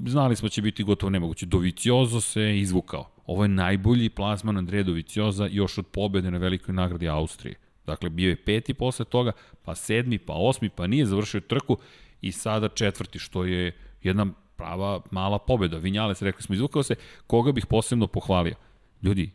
znali 0.07 0.37
smo 0.37 0.47
da 0.47 0.51
će 0.51 0.63
biti 0.63 0.85
gotovo 0.85 1.11
nemoguće. 1.11 1.47
Doviciozo 1.47 2.21
se 2.21 2.59
izvukao. 2.59 3.11
Ovo 3.27 3.45
je 3.45 3.49
najbolji 3.49 4.09
plasman 4.11 4.59
Andreja 4.59 4.83
Dovicioza 4.83 5.47
još 5.47 5.79
od 5.79 5.87
pobede 5.87 6.31
na 6.31 6.39
velikoj 6.39 6.75
nagradi 6.75 7.09
Austrije. 7.09 7.55
Dakle, 7.87 8.11
bio 8.11 8.29
je 8.29 8.45
peti 8.45 8.75
posle 8.75 9.05
toga, 9.05 9.33
pa 9.63 9.75
sedmi, 9.75 10.19
pa 10.19 10.33
osmi, 10.33 10.69
pa 10.69 10.87
nije 10.87 11.07
završio 11.07 11.41
trku 11.41 11.77
i 12.21 12.33
sada 12.33 12.69
četvrti, 12.69 13.19
što 13.19 13.45
je 13.45 13.77
jedna 14.03 14.27
prava 14.57 15.01
mala 15.11 15.39
pobeda. 15.39 15.77
Vinjales, 15.77 16.23
rekli 16.23 16.43
smo, 16.43 16.55
izvukao 16.55 16.83
se. 16.83 16.95
Koga 17.27 17.53
bih 17.53 17.67
posebno 17.67 18.07
pohvalio? 18.07 18.55
Ljudi, 19.03 19.31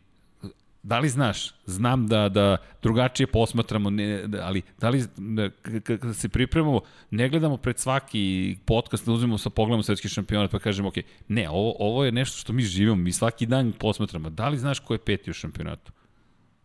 Da 0.86 0.98
li 0.98 1.08
znaš, 1.08 1.54
znam 1.64 2.06
da, 2.06 2.28
da 2.28 2.56
drugačije 2.82 3.26
posmatramo, 3.26 3.90
ne, 3.90 4.24
ali 4.42 4.62
da 4.78 4.88
li 4.88 5.04
da, 5.16 5.50
kada 5.82 6.14
se 6.14 6.28
pripremamo, 6.28 6.80
ne 7.10 7.28
gledamo 7.28 7.56
pred 7.56 7.78
svaki 7.78 8.56
podcast, 8.64 9.06
da 9.06 9.12
uzmemo 9.12 9.38
sa 9.38 9.50
pogledom 9.50 9.82
svetski 9.82 10.08
šampionat 10.08 10.50
pa 10.50 10.58
kažemo, 10.58 10.88
ok, 10.88 10.94
ne, 11.28 11.48
ovo, 11.50 11.74
ovo 11.78 12.04
je 12.04 12.12
nešto 12.12 12.38
što 12.38 12.52
mi 12.52 12.62
živimo, 12.62 12.96
mi 12.96 13.12
svaki 13.12 13.46
dan 13.46 13.72
posmatramo. 13.72 14.30
Da 14.30 14.48
li 14.48 14.58
znaš 14.58 14.78
ko 14.78 14.94
je 14.94 14.98
peti 14.98 15.30
u 15.30 15.34
šampionatu? 15.34 15.92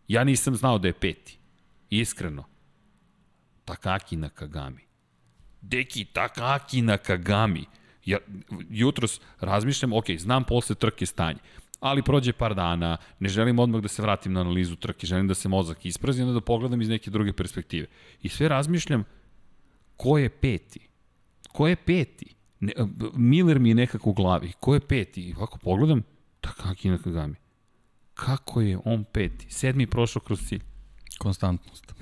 Ja 0.08 0.24
nisam 0.24 0.54
znao 0.54 0.78
da 0.78 0.88
je 0.88 0.92
peti. 0.92 1.38
Iskreno. 1.90 2.44
Takaki 3.64 4.16
na 4.16 4.28
Kagami. 4.28 4.82
Deki, 5.60 6.04
Takaki 6.04 6.82
Nakagami. 6.82 7.64
Ja, 8.04 8.18
jutros 8.70 9.20
razmišljam, 9.40 9.92
ok, 9.92 10.06
znam 10.18 10.44
posle 10.44 10.74
trke 10.74 11.06
stanje, 11.06 11.38
ali 11.82 12.02
prođe 12.02 12.32
par 12.32 12.54
dana, 12.54 12.96
ne 13.18 13.28
želim 13.28 13.58
odmah 13.58 13.82
da 13.82 13.88
se 13.88 14.02
vratim 14.02 14.32
na 14.32 14.40
analizu 14.40 14.76
trke, 14.76 15.06
želim 15.06 15.28
da 15.28 15.34
se 15.34 15.48
mozak 15.48 15.86
isprazi, 15.86 16.22
onda 16.22 16.34
da 16.34 16.40
pogledam 16.40 16.82
iz 16.82 16.88
neke 16.88 17.10
druge 17.10 17.32
perspektive. 17.32 17.86
I 18.22 18.28
sve 18.28 18.48
razmišljam, 18.48 19.04
ko 19.96 20.18
je 20.18 20.28
peti? 20.28 20.88
Ko 21.52 21.68
je 21.68 21.76
peti? 21.76 22.34
Ne, 22.60 22.72
Miller 23.14 23.58
mi 23.58 23.68
je 23.68 23.74
nekako 23.74 24.10
u 24.10 24.12
glavi. 24.12 24.52
Ko 24.60 24.74
je 24.74 24.80
peti? 24.80 25.22
I 25.22 25.34
ovako 25.34 25.58
pogledam, 25.58 26.02
Takaki 26.40 26.90
Nakagami. 26.90 27.34
Kako 28.14 28.60
je 28.60 28.78
on 28.84 29.04
peti? 29.04 29.46
Sedmi 29.50 29.86
prošao 29.86 30.22
kroz 30.22 30.40
cilj. 30.48 30.60
Konstantnost. 31.18 31.94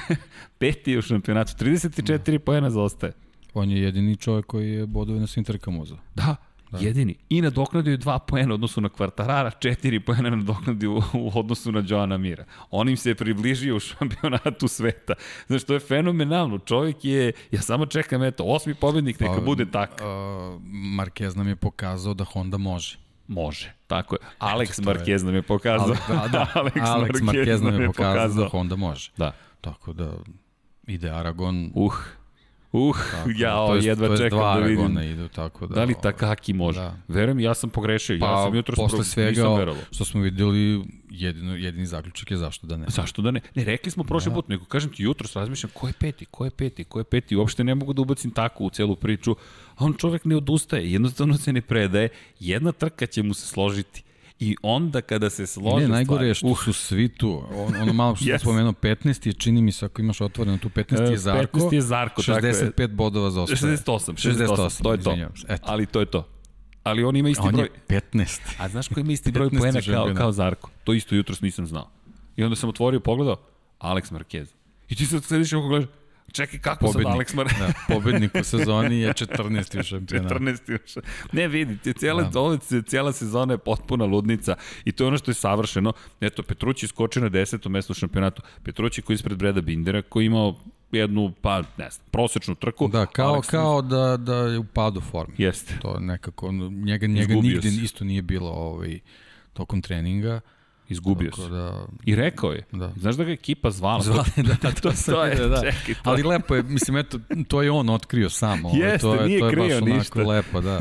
peti 0.58 0.92
je 0.92 0.98
u 0.98 1.02
šampionatu. 1.02 1.64
34 1.64 2.32
da. 2.32 2.38
pojena 2.38 2.70
zaostaje. 2.70 3.12
On 3.54 3.70
je 3.70 3.82
jedini 3.82 4.16
čovjek 4.16 4.46
koji 4.46 4.72
je 4.72 4.86
bodove 4.86 5.20
na 5.20 5.26
svim 5.26 5.44
trkama 5.44 5.78
uzao. 5.78 5.98
Da, 6.14 6.36
Da. 6.70 6.78
Jedini. 6.78 7.14
I 7.28 7.42
nadoknadio 7.42 7.90
je 7.90 7.98
2 7.98 8.18
poena 8.18 8.52
u 8.52 8.54
odnosu 8.54 8.80
na 8.80 8.88
Kvartarara, 8.88 9.50
4 9.50 10.00
poena 10.00 10.30
nadoknadio 10.30 10.92
u, 10.92 11.02
u 11.14 11.30
odnosu 11.34 11.72
na 11.72 11.82
Joana 11.86 12.16
Mira. 12.16 12.44
On 12.70 12.88
im 12.88 12.96
se 12.96 13.10
je 13.10 13.14
približio 13.14 13.76
u 13.76 13.80
šampionatu 13.80 14.68
sveta. 14.68 15.14
Znaš, 15.46 15.64
to 15.64 15.74
je 15.74 15.80
fenomenalno. 15.80 16.58
Čovjek 16.58 17.04
je, 17.04 17.32
ja 17.50 17.60
samo 17.60 17.86
čekam, 17.86 18.22
eto, 18.22 18.44
osmi 18.44 18.74
pobednik, 18.74 19.20
neka 19.20 19.34
pa, 19.34 19.40
bude 19.40 19.70
tako. 19.70 20.04
Uh, 20.04 20.62
Marquez 20.98 21.36
nam 21.36 21.48
je 21.48 21.56
pokazao 21.56 22.14
da 22.14 22.24
Honda 22.24 22.58
može. 22.58 22.98
Može, 23.28 23.72
tako 23.86 24.14
je. 24.14 24.18
Alex 24.38 24.82
Marquez 24.82 25.24
nam 25.24 25.34
je 25.34 25.42
pokazao. 25.42 25.96
Ale, 26.08 26.28
da, 26.28 26.28
da. 26.28 26.46
Alex, 26.60 26.80
Alex 26.80 27.22
Marquez, 27.22 27.22
Marquez 27.22 27.62
nam 27.62 27.80
je 27.80 27.86
pokazao, 27.86 28.14
pokazao 28.14 28.44
da 28.44 28.48
Honda 28.50 28.76
može. 28.76 29.10
Da. 29.16 29.32
Tako 29.60 29.92
da 29.92 30.12
ide 30.86 31.10
Aragon. 31.10 31.70
Uh, 31.74 31.94
Uh, 32.72 32.96
tako, 33.10 33.30
ja 33.36 33.62
o, 33.62 33.76
jedva 33.76 34.16
čekam 34.16 34.38
da 34.38 34.66
vidim. 34.66 34.98
idu, 34.98 35.28
tako 35.28 35.66
da... 35.66 35.74
Da 35.74 35.84
li 35.84 35.94
Takaki 36.02 36.52
može? 36.52 36.80
Da. 36.80 36.96
Verujem, 37.08 37.40
ja 37.40 37.54
sam 37.54 37.70
pogrešio. 37.70 38.18
Pa, 38.20 38.26
ja 38.26 38.44
sam 38.44 38.54
jutro 38.54 38.74
posle 38.76 39.04
svega 39.04 39.74
što 39.90 40.04
smo 40.04 40.20
videli, 40.20 40.84
jedino, 41.10 41.56
jedini 41.56 41.86
zaključak 41.86 42.30
je 42.30 42.36
zašto 42.36 42.66
da 42.66 42.76
ne. 42.76 42.86
Zašto 42.88 43.22
da 43.22 43.30
ne? 43.30 43.40
Ne, 43.54 43.64
rekli 43.64 43.90
smo 43.90 44.04
prošli 44.04 44.30
da. 44.30 44.34
put, 44.34 44.48
nego 44.48 44.64
kažem 44.64 44.90
ti 44.92 45.02
jutro 45.02 45.28
razmišljam 45.34 45.70
ko 45.74 45.86
je 45.86 45.92
peti, 45.92 46.24
ko 46.24 46.44
je 46.44 46.50
peti, 46.50 46.84
ko 46.84 47.00
je 47.00 47.04
peti. 47.04 47.36
Uopšte 47.36 47.64
ne 47.64 47.74
mogu 47.74 47.92
da 47.92 48.02
ubacim 48.02 48.30
tako 48.30 48.64
u 48.64 48.70
celu 48.70 48.96
priču. 48.96 49.36
A 49.76 49.84
on 49.84 49.94
čovek 49.94 50.24
ne 50.24 50.36
odustaje, 50.36 50.92
jednostavno 50.92 51.38
se 51.38 51.52
ne 51.52 51.60
predaje. 51.60 52.08
Jedna 52.40 52.72
trka 52.72 53.06
će 53.06 53.22
mu 53.22 53.34
se 53.34 53.46
složiti. 53.46 54.02
I 54.40 54.56
onda 54.62 55.00
kada 55.00 55.30
se 55.30 55.46
slože 55.46 55.86
Ne, 55.86 55.88
najgore 55.88 56.26
je 56.26 56.34
što 56.34 56.46
uh. 56.46 56.64
su 56.64 56.72
svi 56.72 57.08
tu. 57.08 57.42
On, 57.54 57.82
ono 57.82 57.92
malo 57.92 58.16
što 58.16 58.24
yes. 58.24 58.38
spomenuo, 58.38 58.72
15 58.72 59.26
je, 59.26 59.32
čini 59.32 59.62
mi 59.62 59.72
se, 59.72 59.86
ako 59.86 60.02
imaš 60.02 60.20
otvoreno 60.20 60.58
tu, 60.58 60.68
15 60.68 61.08
je 61.08 61.14
e, 61.14 61.16
Zarko. 61.16 61.58
15 61.58 61.74
je 61.74 61.80
Zarko, 61.80 62.22
65 62.22 62.60
tako 62.60 62.82
je. 62.82 62.88
bodova 62.88 63.30
za 63.30 63.42
ostaje. 63.42 63.76
68, 63.76 64.12
68, 64.12 64.12
68 64.12 64.82
to 64.82 64.92
je 64.92 64.98
to. 65.02 65.16
Eto. 65.48 65.62
Ali 65.66 65.86
to 65.86 66.00
je 66.00 66.06
to. 66.06 66.28
Ali 66.82 67.04
on 67.04 67.16
ima 67.16 67.28
isti 67.28 67.46
on 67.46 67.52
broj. 67.54 67.68
On 67.88 67.94
je 67.94 68.00
15. 68.12 68.40
A 68.58 68.68
znaš 68.68 68.88
ko 68.88 69.00
ima 69.00 69.12
isti 69.12 69.32
broj 69.32 69.50
poena 69.58 69.80
kao, 69.80 70.14
kao 70.14 70.32
Zarko? 70.32 70.70
To 70.84 70.94
isto 70.94 71.14
jutros 71.14 71.40
nisam 71.40 71.66
znao. 71.66 71.90
I 72.36 72.44
onda 72.44 72.56
sam 72.56 72.68
otvorio, 72.68 73.00
pogledao, 73.00 73.36
Alex 73.78 74.12
Marquez. 74.12 74.46
I 74.88 74.94
ti 74.94 75.06
sad 75.06 75.24
sediš 75.24 75.52
i 75.52 75.56
oko 75.56 75.68
gledaš, 75.68 75.88
Čekaj, 76.32 76.58
kako 76.60 76.86
pobednik, 76.86 77.06
sad 77.06 77.16
Alex 77.16 77.34
Mar... 77.36 77.46
da, 77.58 77.94
pobednik 77.94 78.34
u 78.40 78.44
sezoni 78.44 79.00
je 79.00 79.12
14. 79.12 79.80
u 79.80 79.82
šampionatu. 79.82 80.34
14. 80.34 80.52
u 80.52 80.78
šampionatu. 80.86 81.36
Ne, 81.36 81.48
vidi, 81.48 81.94
cijela, 81.94 82.22
da. 82.22 82.40
ovo, 82.40 82.56
cijela 82.86 83.12
sezona 83.12 83.54
je 83.54 83.58
potpuna 83.58 84.04
ludnica 84.04 84.56
i 84.84 84.92
to 84.92 85.04
je 85.04 85.08
ono 85.08 85.18
što 85.18 85.30
je 85.30 85.34
savršeno. 85.34 85.92
Eto, 86.20 86.42
Petrući 86.42 86.86
skoči 86.86 87.20
na 87.20 87.30
10. 87.30 87.68
mesto 87.68 87.92
u 87.92 87.94
šampionatu. 87.94 88.42
Petrući 88.62 89.02
koji 89.02 89.14
je 89.14 89.16
ispred 89.16 89.38
Breda 89.38 89.60
Bindera, 89.60 90.02
koji 90.02 90.24
je 90.24 90.26
imao 90.26 90.54
jednu, 90.92 91.32
pa 91.40 91.58
ne 91.58 91.90
znam, 91.90 92.06
prosečnu 92.10 92.54
trku. 92.54 92.88
Da, 92.88 93.06
kao, 93.06 93.34
Alex... 93.34 93.50
kao 93.50 93.82
da, 93.82 94.16
da 94.16 94.36
je 94.36 94.58
u 94.58 94.64
padu 94.64 95.00
formi. 95.00 95.34
Jeste. 95.38 95.78
To 95.80 96.00
nekako, 96.00 96.52
njega, 96.52 97.06
njega 97.06 97.34
nigde 97.34 97.70
se. 97.70 97.82
isto 97.82 98.04
nije 98.04 98.22
bilo 98.22 98.50
ovaj, 98.50 98.98
tokom 99.52 99.82
treninga. 99.82 100.40
Izgubio 100.88 101.32
se. 101.32 101.48
Da... 101.48 101.86
I 102.04 102.14
rekao 102.14 102.52
je. 102.52 102.64
Da. 102.72 102.92
Znaš 102.96 103.16
da 103.16 103.24
ga 103.24 103.32
ekipa 103.32 103.70
zvala? 103.70 104.02
Zvala, 104.02 104.24
da, 104.36 104.56
da, 104.62 104.72
to, 104.72 104.92
to 105.06 105.24
je, 105.24 105.48
da. 105.48 105.60
Čekaj, 105.60 105.94
to... 105.94 106.00
Ali 106.10 106.22
lepo 106.22 106.54
je, 106.54 106.62
mislim, 106.62 106.96
eto, 106.96 107.18
to 107.48 107.62
je 107.62 107.70
on 107.70 107.88
otkrio 107.88 108.30
samo. 108.30 108.70
Jeste, 108.74 108.98
to 108.98 109.14
je, 109.14 109.28
nije 109.28 109.40
to 109.40 109.46
je 109.46 109.52
krio 109.52 109.80
baš 109.80 109.88
ništa. 109.88 110.22
lepo, 110.22 110.60
da. 110.60 110.78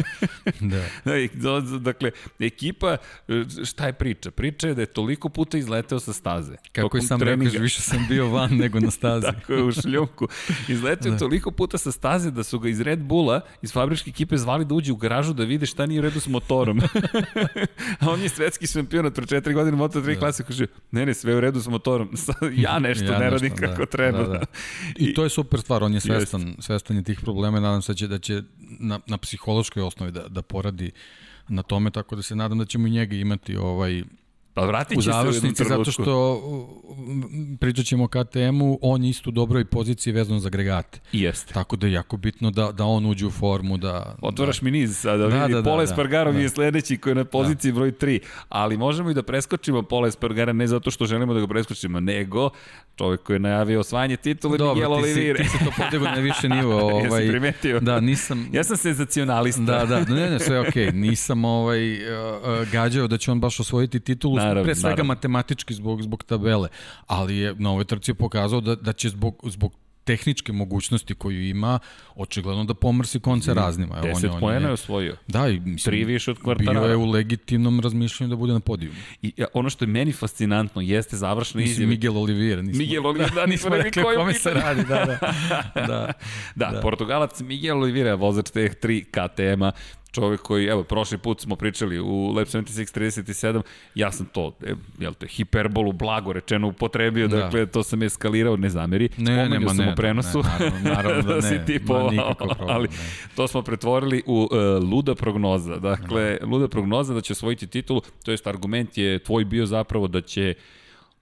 da. 1.34 1.62
dakle, 1.80 2.12
ekipa, 2.40 2.98
šta 3.66 3.86
je 3.86 3.94
priča? 3.94 4.32
Priča 4.32 4.68
je 4.68 4.74
da 4.74 4.82
je 4.82 4.86
toliko 4.86 5.30
puta 5.30 5.58
izleteo 5.58 6.00
sa 6.00 6.14
staze. 6.14 6.56
Kako 6.72 6.98
je 6.98 7.02
sam 7.02 7.20
treninga. 7.20 7.46
rekao, 7.46 7.62
više 7.62 7.82
sam 7.82 8.06
bio 8.10 8.30
van 8.30 8.58
nego 8.58 8.80
na 8.80 8.92
stazi. 8.92 9.28
Tako 9.32 9.54
je, 9.54 9.64
u 9.64 9.72
šljunku. 9.72 10.28
Izleteo 10.68 11.12
da. 11.12 11.18
toliko 11.18 11.52
puta 11.52 11.78
sa 11.78 11.92
staze 11.92 12.32
da 12.32 12.44
su 12.44 12.60
ga 12.60 12.70
iz 12.70 12.82
Red 12.82 13.00
Bulla, 13.00 13.42
iz 13.62 13.72
fabričke 13.72 14.10
ekipe 14.10 14.38
zvali 14.38 14.66
da 14.66 14.76
uđe 14.76 14.92
u 14.92 14.96
garažu 14.96 15.34
da 15.34 15.44
vide 15.44 15.66
šta 15.66 15.86
nije 15.86 16.00
u 16.00 16.04
redu 16.04 16.20
s 16.20 16.28
motorom. 16.28 16.82
A 18.00 18.10
on 18.12 18.22
je 18.22 18.30
svetski 18.30 18.68
šampionat 18.68 19.14
pre 19.14 19.26
četiri 19.26 19.54
godine 19.54 19.78
Moto3 20.02 20.14
da. 20.14 20.20
klase, 20.20 20.44
kaže, 20.44 20.68
ne, 20.92 21.06
ne, 21.06 21.14
sve 21.14 21.36
u 21.36 21.40
redu 21.40 21.60
s 21.60 21.68
motorom, 21.78 22.10
ja 22.66 22.80
nešto 22.80 23.06
ja 23.06 23.20
ne 23.20 23.30
radim 23.30 23.52
nešto, 23.52 23.68
kako 23.68 23.80
da, 23.80 23.86
treba. 23.86 24.18
Da, 24.18 24.28
da. 24.28 24.46
I, 24.98 25.06
I 25.06 25.14
to 25.14 25.24
je 25.24 25.30
super 25.30 25.60
stvar, 25.60 25.84
on 25.84 25.94
je 25.94 26.00
svestan, 26.00 26.48
jest. 26.48 26.64
svestan 26.64 26.98
je 26.98 27.04
tih 27.04 27.20
problema, 27.20 27.60
nadam 27.60 27.82
se 27.82 27.92
da 27.92 27.96
će, 27.96 28.08
da 28.08 28.20
će 28.20 28.44
na, 28.80 29.00
na 29.08 29.18
psihološkoj 29.18 29.84
osnovi 29.84 30.12
da, 30.12 30.28
da 30.28 30.42
poradi 30.42 30.92
na 31.48 31.64
tome, 31.64 31.92
tako 31.92 32.16
da 32.16 32.22
se 32.22 32.36
nadam 32.36 32.58
da 32.58 32.66
ćemo 32.66 32.88
i 32.88 32.92
njega 32.92 33.16
imati 33.16 33.58
ovaj 33.58 34.04
Pa 34.58 34.66
vratit 34.66 35.04
će 35.04 35.10
u 35.10 35.14
završnici 35.14 35.56
se 35.56 35.64
u 35.64 35.68
zato 35.68 35.92
što 35.92 36.42
pričat 37.60 37.86
ćemo 37.86 38.04
o 38.04 38.08
KTM-u, 38.08 38.80
on 38.82 39.04
je 39.04 39.10
isto 39.10 39.30
u 39.30 39.34
dobroj 39.34 39.66
poziciji 39.66 40.14
vezano 40.14 40.40
za 40.40 40.48
agregate. 40.48 41.00
Jeste. 41.12 41.54
Tako 41.54 41.76
da 41.76 41.88
je 41.88 41.94
jako 41.94 42.18
bitno 42.18 42.52
da, 42.52 42.72
da 42.72 42.86
on 42.86 43.06
uđe 43.06 43.26
u 43.26 43.32
formu. 43.32 43.78
Da, 43.78 44.16
Otvaraš 44.22 44.60
da, 44.60 44.66
mi 44.66 44.72
niz 44.72 44.98
sada, 44.98 45.18
da, 45.18 45.26
vidi, 45.26 45.54
da, 45.54 45.62
da, 45.62 45.70
Pola 45.70 45.84
Espargarov 45.84 46.34
da, 46.34 46.38
da. 46.38 46.44
je 46.44 46.50
sledeći 46.50 46.98
koji 46.98 47.12
je 47.12 47.16
na 47.16 47.26
poziciji 47.26 47.72
da. 47.72 47.76
broj 47.76 47.92
3, 47.92 48.20
ali 48.50 48.78
možemo 48.78 49.10
i 49.10 49.14
da 49.14 49.24
preskočimo 49.24 49.82
Pola 49.82 50.08
Espargara 50.08 50.54
ne 50.54 50.68
zato 50.68 50.92
što 50.92 51.06
želimo 51.06 51.34
da 51.34 51.40
ga 51.40 51.48
preskočimo, 51.48 52.00
nego 52.00 52.50
čovjek 52.98 53.24
koji 53.24 53.36
je 53.36 53.40
najavio 53.40 53.80
osvajanje 53.80 54.18
titule 54.18 54.58
Dobro, 54.58 54.74
Miguel 54.74 54.94
Olivire. 54.94 55.44
Ti 55.44 55.50
si 55.50 55.58
to 55.66 55.72
podigao 55.78 56.16
na 56.16 56.22
više 56.22 56.50
nivo. 56.50 56.76
Ovaj, 56.84 57.22
Jesi 57.22 57.32
primetio? 57.32 57.80
Da, 57.80 58.00
nisam... 58.00 58.50
Ja 58.54 58.64
sam 58.64 58.78
senzacionalista. 58.78 59.62
Da, 59.62 59.86
da, 59.86 60.16
ne, 60.16 60.30
ne, 60.30 60.40
sve 60.40 60.60
okej. 60.60 60.86
Okay. 60.86 60.94
Nisam 60.94 61.46
ovaj, 61.46 61.94
uh, 61.94 62.70
gađao 62.72 63.08
da 63.08 63.18
će 63.18 63.32
on 63.32 63.40
baš 63.40 63.60
osvojiti 63.60 64.00
titulu 64.00 64.38
naravno, 64.48 64.64
pre 64.64 64.76
svega 64.76 64.90
naravno. 64.90 65.14
matematički 65.14 65.74
zbog, 65.74 66.02
zbog 66.02 66.24
tabele, 66.24 66.70
ali 67.08 67.38
je 67.38 67.56
na 67.56 67.72
ovoj 67.72 67.86
trci 67.86 68.14
pokazao 68.14 68.62
da, 68.62 68.76
da 68.76 68.94
će 68.94 69.10
zbog, 69.10 69.42
zbog 69.44 69.74
tehničke 70.08 70.54
mogućnosti 70.54 71.16
koju 71.16 71.48
ima, 71.48 71.80
očigledno 72.16 72.64
da 72.64 72.74
pomrsi 72.74 73.20
konce 73.20 73.52
mm, 73.52 73.56
raznima. 73.56 73.96
10 74.02 74.30
on, 74.34 74.40
poena 74.40 74.68
je 74.68 74.74
osvojio. 74.74 75.16
Da, 75.28 75.48
i 75.50 75.60
mislim, 75.60 75.92
Tri 75.92 76.04
više 76.06 76.32
od 76.32 76.40
kvartara. 76.40 76.80
Bio 76.80 76.90
je 76.90 76.96
u 76.96 77.06
legitimnom 77.06 77.80
razmišljanju 77.80 78.30
da 78.30 78.36
bude 78.36 78.54
na 78.54 78.60
podiju. 78.60 78.92
I 79.22 79.34
ono 79.54 79.70
što 79.70 79.86
je 79.86 79.90
meni 79.90 80.12
fascinantno 80.12 80.82
jeste 80.82 81.18
završna 81.18 81.62
izjava. 81.62 81.90
Miguel 81.90 82.18
Oliveira. 82.18 82.62
Nismo, 82.62 82.80
Miguel 82.80 83.06
Oliveira, 83.06 83.36
da, 83.40 83.46
nismo 83.46 83.76
rekli 83.76 84.04
o 84.04 84.06
kome 84.16 84.34
se 84.34 84.54
radi. 84.54 84.84
Da, 84.84 85.06
da. 85.06 85.18
da, 85.88 86.14
da, 86.56 86.72
da. 86.72 86.80
Portugalac 86.82 87.42
Miguel 87.42 87.78
Oliveira, 87.78 88.16
vozač 88.16 88.50
teh 88.50 88.76
3 88.84 89.04
KTM-a, 89.12 89.72
čovjek 90.18 90.42
koji, 90.42 90.66
evo, 90.66 90.84
prošli 90.84 91.18
put 91.18 91.42
smo 91.42 91.56
pričali 91.56 92.00
u 92.00 92.32
Lab 92.36 92.48
7637, 92.48 93.62
ja 93.96 94.12
sam 94.12 94.26
to, 94.26 94.52
e, 94.66 94.74
jel 95.00 95.14
te, 95.14 95.28
hiperbolu 95.28 95.92
blago 95.92 96.34
rečeno 96.34 96.68
upotrebio, 96.68 97.28
da. 97.28 97.38
dakle, 97.38 97.66
to 97.66 97.84
sam 97.84 98.04
eskalirao, 98.04 98.58
ne 98.58 98.70
zameri, 98.70 99.10
ne, 99.18 99.50
nema, 99.50 99.74
sam 99.74 99.86
ne, 99.86 99.92
u 99.92 99.96
prenosu, 99.96 100.38
ne, 100.38 100.44
naravno, 100.60 100.90
naravno 100.90 101.22
da, 101.22 101.42
da 101.42 101.50
ne, 101.50 101.66
tipo, 101.66 101.94
problem, 101.94 102.20
ali 102.60 102.88
ne. 102.88 102.96
to 103.36 103.48
smo 103.48 103.62
pretvorili 103.62 104.24
u 104.26 104.50
uh, 104.52 104.90
luda 104.92 105.16
prognoza, 105.16 105.76
dakle, 105.76 106.38
da. 106.42 106.48
luda 106.48 106.68
prognoza 106.68 107.14
da 107.14 107.22
će 107.22 107.34
osvojiti 107.34 107.68
titulu, 107.68 108.02
to 108.26 108.32
jest 108.32 108.48
argument 108.48 108.98
je 108.98 109.20
tvoj 109.20 109.46
bio 109.46 109.66
zapravo 109.66 110.08
da 110.08 110.22
će 110.22 110.54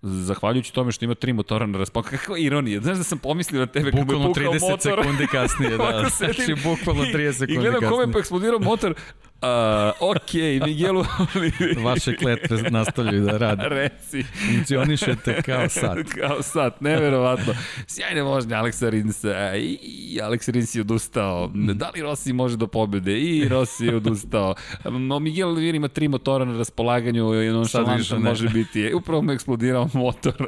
zahvaljujući 0.06 0.74
tome 0.74 0.91
što 0.91 1.06
ima 1.06 1.15
tri 1.15 1.34
motora 1.34 1.65
na 1.65 1.78
raspolaganju. 1.78 2.18
Kakva 2.18 2.38
ironija. 2.38 2.82
Znaš 2.82 2.98
da 2.98 3.04
sam 3.04 3.18
pomislio 3.18 3.60
na 3.60 3.68
tebe 3.68 3.91
kako 3.91 3.98
je 3.98 4.06
pukao 4.06 4.20
motor. 4.20 4.44
Bukvalno 4.44 4.60
30 4.60 4.82
sekundi 4.82 5.28
kasnije, 5.28 5.78
da. 5.78 6.10
znači, 6.18 6.56
bukvalno 6.64 7.03
30 7.03 7.32
sekundi 7.32 7.38
kasnije. 7.38 7.56
I 7.56 7.58
gledam 7.58 7.91
kome 7.91 8.03
je 8.03 8.12
pa 8.12 8.20
eksplodirao 8.20 8.60
motor, 8.60 8.93
Uh, 9.42 10.10
ok, 10.10 10.34
Miguelu 10.66 11.06
Vaše 11.86 12.16
kletve 12.16 12.62
nastavljaju 12.70 13.26
da 13.26 13.38
rade. 13.38 13.70
Reci. 13.70 14.24
Funkcionišete 14.24 15.42
kao 15.42 15.70
sat. 15.70 15.98
kao 16.20 16.42
sat, 16.42 16.82
neverovatno. 16.82 17.54
Sjajne 17.88 18.22
vožnje 18.22 18.56
Aleksa 18.56 18.90
Rinsa 18.90 19.56
i 19.56 20.20
Aleksa 20.24 20.52
Rins 20.52 20.76
je 20.76 20.82
odustao. 20.82 21.52
Da 21.54 21.92
li 21.96 22.02
Rossi 22.02 22.34
može 22.34 22.58
do 22.58 22.68
pobede? 22.68 23.20
I 23.20 23.48
Rossi 23.48 23.86
je 23.86 23.96
odustao. 23.96 24.56
No, 24.84 25.20
Miguel 25.20 25.50
Oliveira 25.50 25.76
ima 25.76 25.88
tri 25.88 26.08
motora 26.08 26.46
na 26.46 26.58
raspolaganju 26.58 27.44
i 27.44 27.50
on 27.50 27.66
šalantan 27.66 28.22
može 28.22 28.50
biti. 28.50 28.94
Upravo 28.94 29.22
mu 29.22 29.32
eksplodirao 29.32 29.90
motor. 29.94 30.48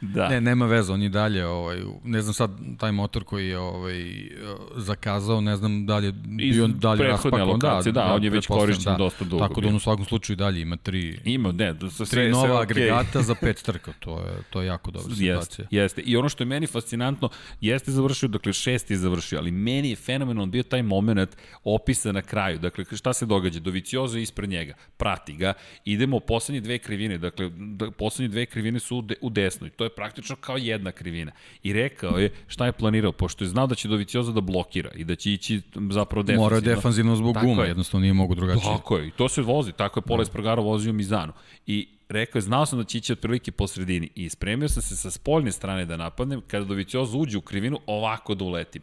da. 0.00 0.28
Ne, 0.28 0.40
nema 0.40 0.66
veze, 0.66 0.92
on 0.92 1.02
je 1.02 1.08
dalje, 1.08 1.46
ovaj, 1.46 1.78
ne 2.04 2.22
znam 2.22 2.34
sad, 2.34 2.50
taj 2.78 2.92
motor 2.92 3.24
koji 3.24 3.48
je 3.48 3.58
ovaj, 3.58 4.28
zakazao, 4.76 5.40
ne 5.40 5.56
znam 5.56 5.86
da 5.86 5.98
li 5.98 6.06
je 6.06 6.12
bio 6.12 6.66
dalje 6.66 7.04
raspakovan. 7.04 7.58
Da, 7.58 7.80
da, 7.84 7.90
da, 7.90 8.14
on 8.14 8.24
je 8.24 8.30
već 8.30 8.46
korišćen 8.46 8.92
da. 8.92 8.98
dosta 8.98 9.24
dugo. 9.24 9.48
Tako 9.48 9.60
da 9.60 9.68
on 9.68 9.74
u 9.74 9.80
svakom 9.80 10.04
slučaju 10.04 10.36
dalje 10.36 10.60
ima 10.60 10.76
tri, 10.76 11.20
ima, 11.24 11.52
ne, 11.52 11.72
da, 11.72 11.90
sve, 11.90 12.06
tri 12.06 12.30
nova 12.30 12.46
sve 12.46 12.54
okay. 12.56 12.62
agregata 12.62 13.22
za 13.22 13.34
pet 13.34 13.62
trka, 13.62 13.92
to 14.00 14.18
je, 14.18 14.42
to 14.50 14.60
je 14.60 14.66
jako 14.66 14.90
dobra 14.90 15.14
situacija. 15.14 15.34
Jeste, 15.36 15.66
jeste. 15.70 16.00
I 16.00 16.16
ono 16.16 16.28
što 16.28 16.42
je 16.42 16.46
meni 16.46 16.66
fascinantno, 16.66 17.28
jeste 17.60 17.90
završio, 17.90 18.28
dakle 18.28 18.52
šest 18.52 18.90
je 18.90 18.96
završio, 18.96 19.38
ali 19.38 19.50
meni 19.50 19.90
je 19.90 19.96
fenomenalno 19.96 20.50
bio 20.50 20.62
taj 20.62 20.82
moment 20.82 21.36
opisa 21.64 22.12
na 22.12 22.22
kraju. 22.22 22.58
Dakle, 22.58 22.84
šta 22.92 23.12
se 23.12 23.26
događa? 23.26 23.60
Doviciozo 23.60 24.16
je 24.16 24.22
ispred 24.22 24.50
njega, 24.50 24.74
prati 24.96 25.32
ga, 25.32 25.52
idemo 25.84 26.16
u 26.16 26.20
poslednje 26.20 26.60
dve 26.60 26.78
krivine, 26.78 27.18
dakle, 27.18 27.50
da, 27.56 27.90
poslednje 27.90 28.28
dve 28.28 28.46
krivine 28.46 28.80
su 28.80 28.96
u, 28.96 29.02
de, 29.02 29.14
u 29.20 29.30
desnoj, 29.52 29.70
to 29.70 29.84
je 29.84 29.90
praktično 29.90 30.36
kao 30.36 30.56
jedna 30.56 30.92
krivina. 30.92 31.32
I 31.62 31.72
rekao 31.72 32.18
je 32.18 32.30
šta 32.46 32.66
je 32.66 32.72
planirao, 32.72 33.12
pošto 33.12 33.44
je 33.44 33.48
znao 33.48 33.66
da 33.66 33.74
će 33.74 33.88
Doviciozo 33.88 34.32
da 34.32 34.40
blokira 34.40 34.90
i 34.94 35.04
da 35.04 35.14
će 35.14 35.32
ići 35.32 35.60
zapravo 35.90 36.22
defanzivno. 36.22 36.42
Mora 36.42 36.60
defanzivno 36.60 37.16
zbog 37.16 37.36
guma, 37.42 37.64
jednostavno 37.64 38.02
nije 38.02 38.12
mogu 38.12 38.34
drugačije. 38.34 38.76
Tako 38.76 38.98
je, 38.98 39.08
i 39.08 39.10
to 39.10 39.28
se 39.28 39.42
vozi, 39.42 39.72
tako 39.72 40.00
je 40.00 40.02
Pola 40.02 40.16
da. 40.16 40.22
Espargaro 40.22 40.62
vozio 40.62 40.92
Mizanu. 40.92 41.32
I 41.66 41.88
rekao 42.08 42.38
je, 42.38 42.42
znao 42.42 42.66
sam 42.66 42.78
da 42.78 42.84
će 42.84 42.98
ići 42.98 43.12
otprilike 43.12 43.52
po 43.52 43.66
sredini 43.66 44.08
i 44.14 44.28
spremio 44.28 44.68
sam 44.68 44.82
se 44.82 44.96
sa 44.96 45.10
spoljne 45.10 45.52
strane 45.52 45.84
da 45.86 45.96
napadnem, 45.96 46.40
kada 46.46 46.64
Doviciozo 46.64 47.18
uđe 47.18 47.38
u 47.38 47.40
krivinu, 47.40 47.80
ovako 47.86 48.34
da 48.34 48.44
uletim. 48.44 48.82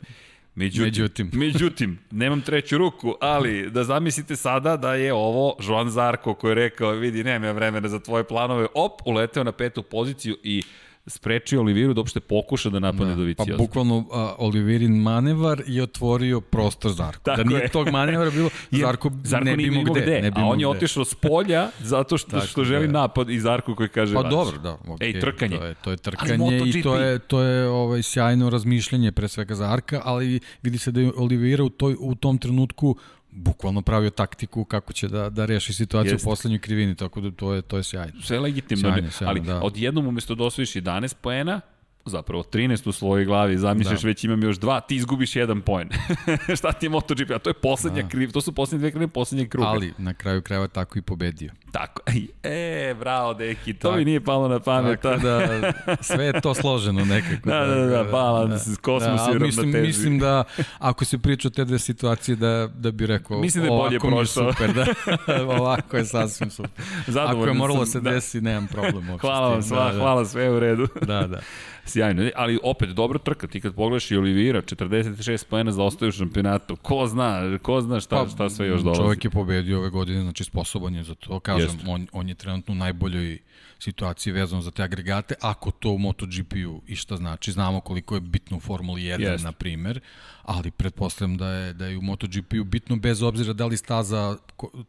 Međutim, 0.59 0.85
međutim. 0.85 1.29
međutim, 1.45 1.99
nemam 2.11 2.41
treću 2.41 2.77
ruku, 2.77 3.15
ali 3.21 3.71
da 3.71 3.83
zamislite 3.83 4.35
sada 4.35 4.77
da 4.77 4.93
je 4.95 5.13
ovo 5.13 5.55
Joan 5.67 5.89
Zarko 5.89 6.33
koji 6.33 6.51
je 6.51 6.55
rekao, 6.55 6.91
vidi, 6.91 7.23
nema 7.23 7.51
vremena 7.51 7.87
za 7.87 7.99
tvoje 7.99 8.23
planove, 8.23 8.67
op, 8.73 9.01
uleteo 9.05 9.43
na 9.43 9.51
petu 9.51 9.83
poziciju 9.83 10.37
i 10.43 10.63
sprečio 11.07 11.59
Oliviru 11.59 11.93
da 11.93 12.01
uopšte 12.01 12.19
pokuša 12.19 12.69
da 12.69 12.79
napadne 12.79 13.09
da, 13.09 13.15
Dovicioza. 13.15 13.51
Pa 13.51 13.57
bukvalno 13.57 13.97
uh, 13.97 14.05
Olivirin 14.37 15.01
manevar 15.01 15.61
je 15.67 15.83
otvorio 15.83 16.41
prostor 16.41 16.91
Zarko. 16.91 17.23
Tako 17.23 17.43
da 17.43 17.49
nije 17.49 17.61
je. 17.61 17.67
tog 17.67 17.89
manevra 17.89 18.29
bilo, 18.29 18.49
Zarko, 18.81 19.11
Zarko 19.23 19.45
ne 19.45 19.57
bi 19.57 19.69
gde. 19.69 20.01
gde. 20.01 20.21
Ne 20.21 20.31
bi 20.31 20.41
a 20.41 20.45
on 20.45 20.59
je 20.59 20.67
otišao 20.67 21.05
s 21.05 21.15
polja 21.15 21.69
zato 21.79 22.17
što, 22.17 22.41
što 22.41 22.63
želi 22.63 22.87
da. 22.87 22.93
napad 22.93 23.29
i 23.29 23.39
Zarko 23.39 23.75
koji 23.75 23.89
kaže 23.89 24.15
Pa 24.15 24.23
dobro, 24.23 24.57
da. 24.57 24.77
Okay, 24.87 25.15
Ej, 25.15 25.19
trkanje. 25.19 25.57
To 25.57 25.65
je, 25.65 25.75
to 25.75 25.91
je 25.91 25.97
trkanje 25.97 26.61
i 26.65 26.81
to 26.81 26.95
je, 26.95 27.19
to 27.19 27.41
je 27.41 27.67
ovaj, 27.67 28.01
sjajno 28.03 28.49
razmišljanje 28.49 29.11
pre 29.11 29.27
svega 29.27 29.55
Zarka, 29.55 30.01
ali 30.03 30.39
vidi 30.63 30.77
se 30.77 30.91
da 30.91 31.01
je 31.01 31.11
Olivira 31.17 31.63
u, 31.63 31.69
toj, 31.69 31.95
u 31.99 32.15
tom 32.15 32.37
trenutku 32.37 32.95
bukvalno 33.39 33.81
pravio 33.81 34.09
taktiku 34.09 34.65
kako 34.65 34.93
će 34.93 35.07
da, 35.07 35.29
da 35.29 35.45
reši 35.45 35.73
situaciju 35.73 36.13
Jeste. 36.13 36.27
u 36.27 36.29
poslednjoj 36.29 36.59
krivini, 36.59 36.95
tako 36.95 37.21
da 37.21 37.31
to 37.31 37.53
je, 37.53 37.61
to 37.61 37.77
je 37.77 37.83
sjajno. 37.83 38.21
Sve 38.21 38.39
legitimno, 38.39 38.91
sjajno, 38.91 39.11
sjajno, 39.11 39.29
ali 39.29 39.39
da. 39.39 39.61
odjednom 39.61 40.07
umesto 40.07 40.35
da 40.35 40.43
osvojiš 40.43 40.73
11 40.73 41.15
poena, 41.21 41.61
zapravo 42.05 42.43
13 42.43 42.89
u 42.89 42.91
svojoj 42.91 43.25
glavi, 43.25 43.57
zamisliš 43.57 44.01
da. 44.01 44.07
već 44.07 44.23
imam 44.23 44.43
još 44.43 44.57
dva, 44.57 44.81
ti 44.81 44.95
izgubiš 44.95 45.35
jedan 45.35 45.61
poen. 45.61 45.89
Šta 46.57 46.71
ti 46.71 46.85
je 46.85 46.89
MotoGP? 46.89 47.31
A 47.31 47.39
to 47.39 47.49
je 47.49 47.53
poslednja 47.53 48.01
da. 48.01 48.09
kriv, 48.09 48.31
to 48.31 48.41
su 48.41 48.51
poslednje 48.51 48.79
dve 48.79 48.91
krive, 48.91 49.07
poslednje 49.07 49.47
kruga. 49.47 49.67
Ali 49.67 49.93
na 49.97 50.13
kraju 50.13 50.41
krajeva 50.41 50.67
tako 50.67 50.99
i 50.99 51.01
pobedio. 51.01 51.51
Tako, 51.71 52.01
e, 52.43 52.95
bravo 52.99 53.33
deki, 53.33 53.73
to 53.73 53.95
mi 53.95 54.05
nije 54.05 54.21
palo 54.21 54.47
na 54.47 54.59
pamet. 54.59 55.01
Tako 55.01 55.21
da, 55.21 55.73
sve 56.01 56.25
je 56.25 56.41
to 56.41 56.53
složeno 56.53 57.05
nekako. 57.05 57.49
da, 57.49 57.65
da, 57.65 57.75
da, 57.75 57.85
da 57.85 58.03
balans, 58.03 58.67
da, 58.67 58.75
kosmos 58.81 59.21
da, 59.21 59.31
i 59.35 59.39
mislim, 59.39 59.81
mislim 59.81 60.19
da, 60.19 60.43
ako 60.79 61.05
se 61.05 61.17
priča 61.17 61.47
o 61.47 61.51
te 61.51 61.65
dve 61.65 61.79
situacije, 61.79 62.35
da, 62.35 62.69
da 62.75 62.91
bi 62.91 63.05
rekao, 63.05 63.39
mislim 63.39 63.63
da 63.63 63.71
je 63.71 63.77
bolje 63.77 63.99
prošao. 63.99 64.53
super, 64.53 64.73
da, 64.73 64.85
ovako 65.59 65.97
je 65.97 66.05
sasvim 66.05 66.49
super. 66.49 66.83
Zadovoljno 67.07 67.41
ako 67.43 67.47
je 67.49 67.53
moralo 67.53 67.85
sam, 67.85 67.91
se 67.91 67.99
da. 67.99 68.11
desi, 68.11 68.41
nemam 68.41 68.67
problem. 68.67 69.17
Hvala 69.17 69.49
vam, 69.49 69.63
sva, 69.63 69.83
da, 69.83 69.91
da. 69.91 69.99
hvala, 69.99 70.25
sve 70.25 70.49
u 70.49 70.59
redu. 70.59 70.87
da, 71.01 71.27
da. 71.27 71.39
Sjajno, 71.85 72.29
ali 72.35 72.59
opet 72.63 72.89
dobro 72.89 73.19
trka, 73.19 73.47
ti 73.47 73.61
kad 73.61 73.75
pogledaš 73.75 74.11
i 74.11 74.17
Olivira, 74.17 74.61
46 74.61 75.45
poena 75.49 75.71
za 75.71 75.83
ostaju 75.83 76.09
u 76.09 76.11
šampionatu, 76.11 76.75
ko 76.75 77.07
zna, 77.07 77.57
ko 77.61 77.81
zna 77.81 77.99
šta, 77.99 78.23
pa, 78.23 78.29
šta 78.29 78.49
sve 78.49 78.67
još 78.67 78.81
dolazi. 78.81 79.01
Čovjek 79.01 79.25
je 79.25 79.29
pobedio 79.29 79.79
ove 79.79 79.89
godine, 79.89 80.21
znači 80.21 80.43
sposoban 80.43 80.95
je 80.95 81.03
za 81.03 81.15
to, 81.15 81.39
kažem, 81.67 81.89
on, 81.89 82.07
on 82.11 82.29
je 82.29 82.35
trenutno 82.35 82.71
u 82.71 82.77
najboljoj 82.77 83.39
situaciji 83.79 84.33
vezano 84.33 84.61
za 84.61 84.71
te 84.71 84.83
agregate, 84.83 85.35
ako 85.41 85.71
to 85.71 85.91
u 85.91 85.97
MotoGP-u 85.97 86.81
i 86.87 86.95
šta 86.95 87.15
znači, 87.15 87.51
znamo 87.51 87.79
koliko 87.79 88.15
je 88.15 88.21
bitno 88.21 88.57
u 88.57 88.59
Formuli 88.59 89.01
1, 89.01 89.21
Jest. 89.21 89.43
na 89.43 89.51
primer, 89.51 89.99
ali 90.43 90.71
pretpostavljam 90.71 91.37
da 91.37 91.49
je, 91.49 91.73
da 91.73 91.85
je 91.85 91.97
u 91.97 92.01
MotoGP-u 92.01 92.63
bitno 92.63 92.95
bez 92.95 93.21
obzira 93.21 93.53
da 93.53 93.65
li 93.65 93.77
staza, 93.77 94.37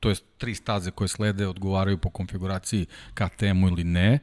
to 0.00 0.08
jest 0.08 0.24
tri 0.38 0.54
staze 0.54 0.90
koje 0.90 1.08
slede 1.08 1.46
odgovaraju 1.46 1.98
po 1.98 2.10
konfiguraciji 2.10 2.86
KTM-u 3.14 3.68
ili 3.68 3.84
ne, 3.84 4.18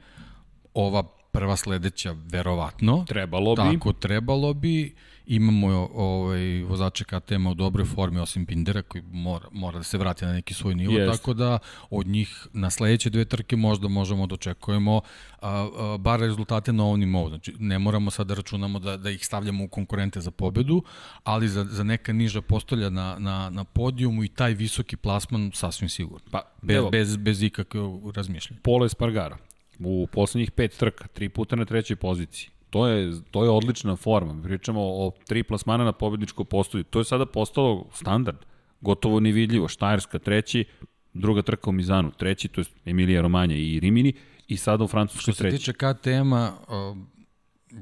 ova 0.74 1.04
prva 1.32 1.56
sledeća 1.56 2.16
verovatno. 2.32 3.06
Trebalo 3.08 3.56
bi. 3.56 3.62
Tako, 3.62 3.94
trebalo 3.94 4.54
bi. 4.54 4.96
Imamo 5.30 5.90
ovaj, 5.94 6.64
vozače 6.64 7.04
KTM 7.04 7.48
u 7.48 7.54
dobroj 7.54 7.86
formi, 7.86 8.20
osim 8.20 8.46
Pindera, 8.46 8.82
koji 8.82 9.04
mora, 9.12 9.48
mora 9.52 9.78
da 9.78 9.84
se 9.84 9.98
vrati 9.98 10.26
na 10.26 10.34
neki 10.34 10.54
svoj 10.54 10.76
nivo, 10.76 10.94
yes. 10.94 11.12
tako 11.12 11.34
da 11.34 11.60
od 11.90 12.08
njih 12.08 12.48
na 12.54 12.70
sledeće 12.70 13.10
dve 13.10 13.26
trke 13.26 13.56
možda 13.56 13.88
možemo 13.88 14.28
da 14.28 14.36
očekujemo 14.36 15.02
a, 15.42 15.50
a, 15.52 15.98
bar 15.98 16.20
rezultate 16.20 16.74
na 16.74 16.84
ovom 16.84 17.00
nivou. 17.00 17.30
Znači, 17.30 17.54
ne 17.60 17.80
moramo 17.80 18.12
sad 18.12 18.28
da 18.28 18.34
računamo 18.34 18.80
da, 18.80 18.98
da 18.98 19.10
ih 19.10 19.26
stavljamo 19.26 19.64
u 19.64 19.68
konkurente 19.68 20.22
za 20.22 20.32
pobedu, 20.32 20.84
ali 21.24 21.48
za, 21.48 21.64
za 21.64 21.84
neka 21.84 22.14
niža 22.14 22.42
postolja 22.42 22.90
na, 22.90 23.16
na, 23.20 23.50
na 23.50 23.64
podijumu 23.64 24.24
i 24.24 24.28
taj 24.28 24.54
visoki 24.54 24.96
plasman 24.96 25.52
sasvim 25.54 25.90
sigurno. 25.90 26.28
Pa, 26.32 26.42
bez, 26.62 26.84
bez, 26.92 27.18
bez 27.18 27.44
ikakvog 27.44 28.12
razmišljanja. 28.16 28.62
Pole 28.64 28.86
Espargaro 28.86 29.38
u 29.80 30.08
poslednjih 30.12 30.52
pet 30.52 30.78
trka, 30.78 31.08
tri 31.08 31.30
puta 31.30 31.56
na 31.56 31.66
trećoj 31.66 31.96
poziciji. 31.96 32.50
To 32.78 32.88
je, 32.88 33.14
to 33.32 33.44
je 33.44 33.50
odlična 33.50 33.96
forma. 33.96 34.44
Pričamo 34.44 34.82
o 34.82 35.12
tri 35.28 35.44
plasmana 35.44 35.84
na 35.84 35.92
pobedničko 35.92 36.44
postolju. 36.44 36.84
To 36.84 37.00
je 37.00 37.06
sada 37.06 37.26
postalo 37.26 37.86
standard. 37.94 38.38
Gotovo 38.82 39.20
nevidljivo. 39.20 39.68
Štajerska 39.68 40.20
treći, 40.20 40.66
druga 41.14 41.42
trka 41.42 41.70
u 41.70 41.74
Mizanu 41.74 42.12
treći, 42.12 42.48
to 42.48 42.62
je 42.62 42.66
Emilija 42.86 43.22
Romanja 43.22 43.56
i 43.56 43.80
Rimini 43.80 44.14
i 44.48 44.58
sada 44.58 44.84
u 44.84 44.88
Francuskoj 44.88 45.34
treći. 45.34 45.58
Što 45.58 45.74
se 45.74 45.74
tiče 45.74 45.74
KTM-a, 45.74 46.52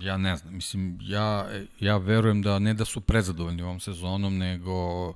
ja 0.01 0.17
ne 0.17 0.35
znam, 0.35 0.55
mislim, 0.55 0.99
ja, 1.01 1.47
ja 1.79 1.97
verujem 1.97 2.41
da 2.41 2.59
ne 2.59 2.73
da 2.73 2.85
su 2.85 3.01
prezadovoljni 3.01 3.61
ovom 3.61 3.79
sezonom, 3.79 4.37
nego 4.37 5.13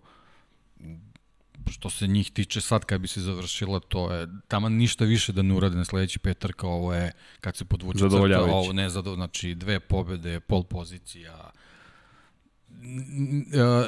što 1.68 1.90
se 1.90 2.08
njih 2.08 2.32
tiče 2.32 2.62
sad 2.62 2.86
kad 2.86 3.02
bi 3.02 3.08
se 3.08 3.22
završila, 3.22 3.80
to 3.80 4.14
je 4.14 4.28
tamo 4.48 4.70
ništa 4.70 5.06
više 5.06 5.34
da 5.34 5.42
ne 5.42 5.54
urade 5.54 5.76
na 5.76 5.86
sledeći 5.86 6.20
petar 6.20 6.54
kao 6.54 6.70
ovo 6.70 6.94
je 6.94 7.12
kad 7.42 7.56
se 7.56 7.66
podvuče 7.66 8.00
crta, 8.00 8.16
ovo 8.16 8.74
ne 8.74 8.90
zadovoljavajuće, 8.90 9.16
znači 9.16 9.56
dve 9.56 9.80
pobede, 9.80 10.40
pol 10.40 10.64
pozicija, 10.64 11.49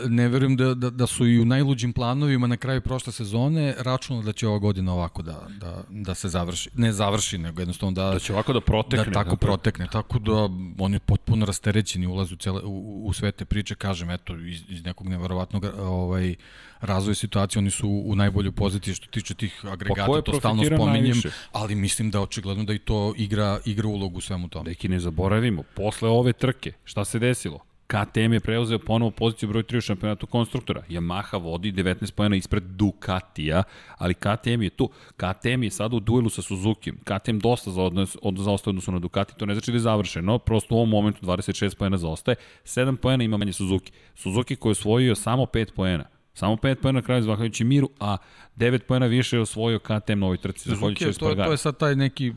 ne 0.10 0.28
verujem 0.28 0.56
da, 0.56 0.74
da, 0.74 0.90
da 0.90 1.08
su 1.08 1.28
i 1.28 1.40
u 1.40 1.46
najluđim 1.46 1.94
planovima 1.94 2.48
na 2.48 2.58
kraju 2.58 2.82
prošle 2.82 3.14
sezone 3.14 3.76
računali 3.78 4.26
da 4.26 4.34
će 4.34 4.48
ova 4.48 4.58
godina 4.58 4.94
ovako 4.94 5.22
da, 5.22 5.48
da, 5.60 5.84
da 5.90 6.16
se 6.16 6.30
završi. 6.30 6.70
Ne 6.76 6.92
završi, 6.92 7.38
nego 7.38 7.62
jednostavno 7.62 7.92
da... 7.92 8.12
Da 8.12 8.20
će 8.20 8.34
ovako 8.34 8.54
da 8.54 8.62
protekne. 8.62 9.06
Da 9.06 9.12
tako 9.12 9.30
da 9.30 9.36
protekne. 9.36 9.88
Tako 9.92 10.20
da 10.20 10.50
on 10.80 10.94
je 10.94 11.00
potpuno 11.00 11.46
rasterećen 11.46 12.04
i 12.04 12.08
ulazi 12.08 12.34
u, 12.34 12.38
cele, 12.38 12.62
u, 12.64 13.02
u 13.06 13.14
sve 13.14 13.32
te 13.32 13.46
priče. 13.46 13.76
Kažem, 13.76 14.10
eto, 14.10 14.36
iz, 14.36 14.62
iz 14.70 14.86
nekog 14.86 15.08
neverovatnog 15.08 15.66
ovaj, 15.80 16.36
razvoja 16.82 17.16
situacije, 17.16 17.60
oni 17.60 17.72
su 17.72 17.90
u 18.06 18.16
najboljoj 18.16 18.52
poziciji 18.52 18.94
što 18.94 19.08
tiče 19.08 19.34
tih 19.34 19.66
agregata, 19.66 20.12
pa 20.12 20.22
to 20.22 20.40
stalno 20.40 20.64
spominjem, 20.64 21.04
najviše? 21.04 21.32
ali 21.52 21.76
mislim 21.76 22.12
da 22.12 22.22
očigledno 22.22 22.64
da 22.64 22.74
i 22.74 22.80
to 22.80 23.14
igra, 23.18 23.60
igra 23.66 23.88
ulogu 23.88 24.18
u 24.18 24.22
svemu 24.22 24.50
tome. 24.50 24.70
Neki 24.70 24.88
ne 24.88 25.00
zaboravimo, 25.00 25.64
posle 25.76 26.10
ove 26.10 26.34
trke, 26.34 26.74
šta 26.84 27.06
se 27.06 27.20
desilo? 27.20 27.71
KTM 27.92 28.34
je 28.34 28.40
preuzeo 28.40 28.80
ponovo 28.80 29.12
poziciju 29.12 29.50
broj 29.50 29.64
3 29.64 29.78
u 29.78 29.82
šampionatu 29.82 30.28
konstruktora. 30.28 30.84
Yamaha 30.90 31.42
vodi 31.42 31.72
19 31.72 32.12
pojena 32.12 32.36
ispred 32.36 32.64
Ducatija, 32.64 33.64
ali 33.98 34.14
KTM 34.14 34.62
je 34.62 34.70
tu. 34.70 34.90
KTM 35.18 35.64
je 35.64 35.72
sada 35.72 35.96
u 35.96 36.00
duelu 36.00 36.30
sa 36.30 36.42
Suzuki. 36.42 36.92
KTM 36.92 37.40
dosta 37.40 37.72
za 37.72 37.82
odnos, 37.82 38.18
od, 38.22 38.38
zaostaje 38.38 38.72
odnosu 38.72 38.92
na 38.92 39.00
Ducati, 39.00 39.34
to 39.38 39.46
ne 39.46 39.54
znači 39.54 39.72
da 39.72 39.76
je 39.76 39.80
završeno, 39.80 40.38
prosto 40.38 40.76
u 40.76 40.78
ovom 40.78 40.90
momentu 40.90 41.26
26 41.26 41.76
pojena 41.76 41.98
zaostaje, 41.98 42.36
7 42.64 42.96
pojena 42.96 43.24
ima 43.24 43.38
manje 43.38 43.54
Suzuki. 43.54 43.92
Suzuki 44.16 44.56
koji 44.56 44.70
je 44.70 44.72
osvojio 44.72 45.16
samo 45.16 45.44
5 45.44 45.72
pojena. 45.76 46.06
Samo 46.34 46.56
5 46.56 46.76
pojena 46.76 47.00
na 47.00 47.06
kraju 47.06 47.24
zahvaljujući 47.24 47.64
Miru, 47.64 47.90
a 48.00 48.18
9 48.58 48.80
pojena 48.80 49.06
više 49.06 49.38
je 49.38 49.42
osvojio 49.42 49.80
KTM 49.80 50.20
na 50.20 50.26
ovoj 50.26 50.38
trci. 50.38 50.70
Suzuki, 50.70 51.06
to, 51.20 51.36
to 51.36 51.52
je 51.52 51.58
sad 51.58 51.78
taj 51.78 51.96
neki 51.96 52.34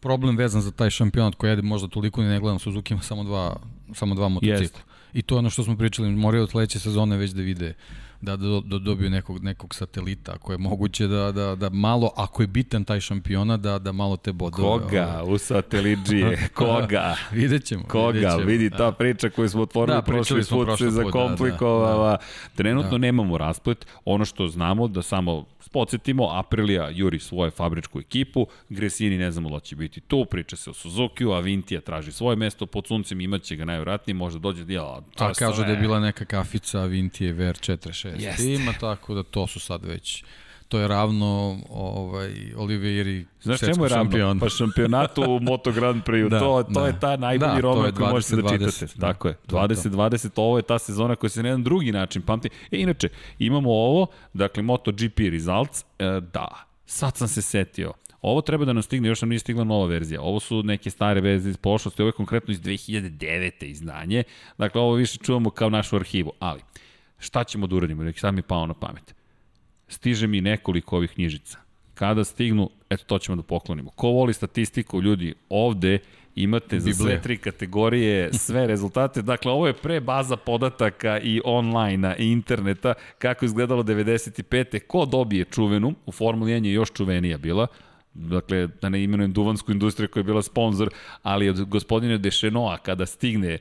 problem 0.00 0.36
vezan 0.36 0.60
za 0.60 0.70
taj 0.70 0.90
šampionat 0.90 1.34
koji 1.34 1.50
je 1.50 1.62
možda 1.62 1.88
toliko 1.88 2.22
ne 2.22 2.40
gledam 2.40 2.58
Suzuki 2.58 2.94
ima 2.94 3.02
samo 3.02 3.24
dva, 3.24 3.56
samo 3.94 4.14
dva 4.14 4.28
motocikla. 4.28 4.60
Jest. 4.60 4.87
I 5.12 5.22
to 5.22 5.34
je 5.34 5.38
ono 5.38 5.50
što 5.50 5.64
smo 5.64 5.76
pričali, 5.76 6.10
moraju 6.10 6.42
od 6.42 6.50
sledeće 6.50 6.78
sezone 6.78 7.16
već 7.16 7.30
da 7.30 7.42
vide 7.42 7.74
da, 8.20 8.36
da, 8.36 8.60
da 8.64 8.78
dobiju 8.78 9.10
nekog, 9.10 9.42
nekog 9.42 9.74
satelita, 9.74 10.32
ako 10.32 10.52
je 10.52 10.58
moguće 10.58 11.06
da, 11.06 11.32
da, 11.32 11.54
da 11.54 11.70
malo, 11.70 12.10
ako 12.16 12.42
je 12.42 12.46
bitan 12.46 12.84
taj 12.84 13.00
šampiona, 13.00 13.56
da, 13.56 13.78
da 13.78 13.92
malo 13.92 14.16
te 14.16 14.32
bodove. 14.32 14.62
Koga 14.62 15.18
ovaj. 15.20 15.34
u 15.34 15.38
satelidžije? 15.38 16.48
Koga? 16.54 17.16
vidjet 17.32 17.64
ćemo. 17.64 17.84
Koga? 17.88 18.12
Vidjet 18.12 18.32
ćemo, 18.32 18.44
Vidi 18.44 18.70
da. 18.70 18.76
ta 18.76 18.92
priča 18.92 19.30
koju 19.30 19.48
smo 19.48 19.62
otvorili 19.62 19.96
da, 19.98 20.02
prošli 20.02 20.42
put 20.50 20.78
se 20.78 20.90
zakomplikovala. 20.90 22.10
Da, 22.10 22.16
da, 22.16 22.16
da. 22.16 22.54
Trenutno 22.54 22.90
da. 22.90 22.98
nemamo 22.98 23.38
rasplet. 23.38 23.86
Ono 24.04 24.24
što 24.24 24.48
znamo 24.48 24.88
da 24.88 25.02
samo 25.02 25.44
podsjetimo, 25.68 26.28
Aprilia 26.30 26.90
juri 26.90 27.18
svoju 27.18 27.50
fabričku 27.50 28.00
ekipu, 28.00 28.46
Gresini 28.68 29.18
ne 29.18 29.30
znamo 29.30 29.50
da 29.50 29.60
će 29.60 29.76
biti 29.76 30.00
tu, 30.00 30.24
priča 30.24 30.56
se 30.56 30.70
o 30.70 30.74
Suzuki-u, 30.74 31.32
Avintija 31.32 31.80
traži 31.80 32.12
svoje 32.12 32.36
mesto 32.36 32.66
pod 32.66 32.86
suncem, 32.86 33.20
imaće 33.20 33.56
ga 33.56 33.64
najvratnije, 33.64 34.14
možda 34.14 34.38
dođe 34.40 34.64
ja, 34.72 35.00
A 35.16 35.32
kažu 35.32 35.62
da 35.62 35.70
je 35.70 35.76
bila 35.76 36.00
neka 36.00 36.24
kafica 36.24 36.80
Avintije 36.80 37.34
VR46 37.34 38.20
Jeste. 38.20 38.54
ima, 38.54 38.72
tako 38.80 39.14
da 39.14 39.22
to 39.22 39.46
su 39.46 39.60
sad 39.60 39.84
već 39.84 40.24
to 40.68 40.78
je 40.78 40.88
ravno 40.88 41.58
ovaj, 41.70 42.32
Oliveiri 42.56 43.26
Znaš 43.42 43.60
čemu 43.60 43.84
je 43.84 43.88
ravno? 43.88 44.40
Pa 44.40 44.48
šampionatu 44.48 45.22
u 45.22 45.40
Moto 45.50 45.72
Grand 45.72 46.02
Prix. 46.04 46.28
da, 46.28 46.38
to, 46.38 46.62
to 46.62 46.80
da. 46.80 46.86
je 46.86 47.00
ta 47.00 47.16
najbolji 47.16 47.54
da, 47.54 47.60
roman 47.60 47.92
koji 47.92 48.08
možete 48.08 48.36
da 48.36 48.48
čitate. 48.48 48.86
Da, 48.94 49.06
Tako 49.06 49.28
je. 49.28 49.36
20-20, 49.48 50.30
ovo 50.36 50.56
je 50.56 50.62
ta 50.62 50.78
sezona 50.78 51.16
koja 51.16 51.30
se 51.30 51.42
na 51.42 51.48
jedan 51.48 51.62
drugi 51.62 51.92
način 51.92 52.22
pamti. 52.22 52.48
E, 52.70 52.80
inače, 52.80 53.08
imamo 53.38 53.70
ovo, 53.70 54.06
dakle, 54.32 54.62
MotoGP 54.62 55.18
Results, 55.18 55.84
e, 55.98 56.20
da, 56.32 56.48
sad 56.86 57.16
sam 57.16 57.28
se 57.28 57.42
setio. 57.42 57.92
Ovo 58.22 58.40
treba 58.40 58.64
da 58.64 58.72
nam 58.72 58.82
stigne, 58.82 59.08
još 59.08 59.22
nam 59.22 59.28
nije 59.28 59.38
stigla 59.38 59.64
nova 59.64 59.86
verzija. 59.86 60.20
Ovo 60.22 60.40
su 60.40 60.62
neke 60.62 60.90
stare 60.90 61.20
verzije 61.20 61.50
iz 61.50 61.56
prošlosti, 61.56 62.02
ovo 62.02 62.08
je 62.08 62.12
konkretno 62.12 62.52
iz 62.52 62.60
2009. 62.60 63.64
izdanje. 63.64 64.22
Dakle, 64.58 64.80
ovo 64.80 64.94
više 64.94 65.18
čuvamo 65.18 65.50
kao 65.50 65.70
našu 65.70 65.96
arhivu. 65.96 66.32
Ali, 66.38 66.60
šta 67.18 67.44
ćemo 67.44 67.66
da 67.66 67.76
uradimo? 67.76 68.12
Sad 68.16 68.34
mi 68.34 68.38
je 68.38 68.42
pao 68.42 68.66
na 68.66 68.74
pamet 68.74 69.17
stiže 69.88 70.26
mi 70.26 70.40
nekoliko 70.40 70.96
ovih 70.96 71.10
knjižica. 71.10 71.58
Kada 71.94 72.24
stignu, 72.24 72.70
eto 72.90 73.04
to 73.04 73.18
ćemo 73.18 73.36
da 73.36 73.42
poklonimo. 73.42 73.90
Ko 73.90 74.08
voli 74.08 74.32
statistiku, 74.32 75.02
ljudi, 75.02 75.34
ovde 75.48 75.98
imate 76.34 76.80
za 76.80 76.92
sve 76.92 77.22
tri 77.22 77.36
kategorije 77.36 78.32
sve 78.32 78.66
rezultate. 78.66 79.22
Dakle, 79.22 79.52
ovo 79.52 79.66
je 79.66 79.72
pre 79.72 80.00
baza 80.00 80.36
podataka 80.36 81.18
i 81.18 81.40
online 81.44 82.16
i 82.18 82.32
interneta, 82.32 82.94
kako 83.18 83.44
izgledalo 83.44 83.82
95. 83.82 84.78
Ko 84.78 85.06
dobije 85.06 85.44
čuvenu, 85.44 85.94
u 86.06 86.12
Formuli 86.12 86.52
1 86.52 86.64
je 86.64 86.72
još 86.72 86.92
čuvenija 86.92 87.38
bila, 87.38 87.66
dakle, 88.14 88.66
da 88.82 88.88
ne 88.88 89.02
imenujem 89.04 89.32
duvansku 89.32 89.72
industriju 89.72 90.08
koja 90.08 90.20
je 90.20 90.24
bila 90.24 90.42
sponsor, 90.42 90.90
ali 91.22 91.48
od 91.48 91.64
gospodine 91.64 92.18
Dešenoa, 92.18 92.76
kada 92.76 93.06
stigne 93.06 93.58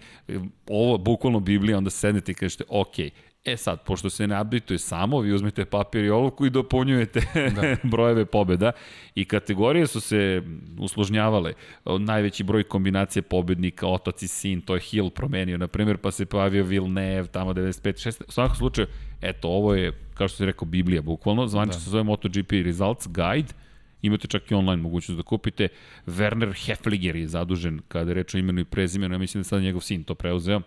ovo, 0.67 0.97
bukvalno 0.97 1.39
Biblija, 1.39 1.78
onda 1.78 1.89
sednete 1.89 2.32
i 2.32 2.36
kažete, 2.36 2.63
okej, 2.69 3.05
okay, 3.05 3.11
E 3.47 3.57
sad, 3.57 3.83
pošto 3.83 4.09
se 4.09 4.27
ne 4.27 4.41
updateuje 4.41 4.79
samo, 4.79 5.19
vi 5.19 5.33
uzmete 5.33 5.65
papir 5.65 6.03
i 6.03 6.09
olovku 6.09 6.45
i 6.45 6.49
dopunjujete 6.49 7.21
da. 7.55 7.75
brojeve 7.91 8.25
pobeda 8.25 8.71
i 9.15 9.25
kategorije 9.25 9.87
su 9.87 10.01
se 10.01 10.41
usložnjavale. 10.79 11.53
Najveći 11.99 12.43
broj 12.43 12.63
kombinacije 12.63 13.21
pobednika, 13.21 13.87
otac 13.87 14.21
i 14.21 14.27
sin, 14.27 14.61
to 14.61 14.75
je 14.75 14.81
Hill 14.81 15.09
promenio, 15.09 15.57
na 15.57 15.67
primjer, 15.67 15.97
pa 15.97 16.11
se 16.11 16.25
pojavio 16.25 16.63
Villeneuve, 16.63 17.27
tamo 17.27 17.53
95, 17.53 18.07
6. 18.07 18.23
U 18.27 18.31
svakom 18.31 18.55
slučaju, 18.55 18.87
eto, 19.21 19.47
ovo 19.47 19.75
je, 19.75 19.91
kao 20.13 20.27
što 20.27 20.37
se 20.37 20.45
rekao, 20.45 20.65
Biblija, 20.65 21.01
bukvalno. 21.01 21.47
Zvanče 21.47 21.73
da. 21.73 21.79
se 21.79 21.89
zove 21.89 22.03
MotoGP 22.03 22.51
Results 22.51 23.07
Guide. 23.07 23.53
Imate 24.01 24.27
čak 24.27 24.51
i 24.51 24.53
online 24.53 24.81
mogućnost 24.81 25.17
da 25.17 25.23
kupite. 25.23 25.67
Werner 26.07 26.65
Hefliger 26.65 27.15
je 27.15 27.27
zadužen 27.27 27.79
kada 27.87 28.09
je 28.11 28.15
reč 28.15 28.35
o 28.35 28.37
imenu 28.37 28.61
i 28.61 28.65
prezimenu, 28.65 29.15
ja 29.15 29.19
mislim 29.19 29.41
da 29.41 29.45
je 29.45 29.49
sad 29.49 29.61
njegov 29.61 29.81
sin 29.81 30.03
to 30.03 30.15
preuzeo 30.15 30.61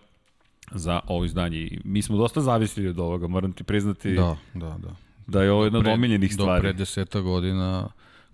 za 0.70 1.00
ovo 1.06 1.24
izdanje. 1.24 1.78
Mi 1.84 2.02
smo 2.02 2.16
dosta 2.16 2.40
zavisili 2.40 2.88
od 2.88 2.98
ovoga, 2.98 3.26
moram 3.26 3.52
ti 3.52 3.64
priznati. 3.64 4.14
Da, 4.14 4.36
da, 4.54 4.78
da. 4.78 4.96
Da 5.26 5.42
je 5.42 5.52
ovo 5.52 5.64
jedna 5.64 5.78
od 5.78 5.86
omiljenih 5.86 6.34
stvari. 6.34 6.58
Do 6.58 6.62
pre 6.62 6.72
deseta 6.72 7.20
godina 7.20 7.88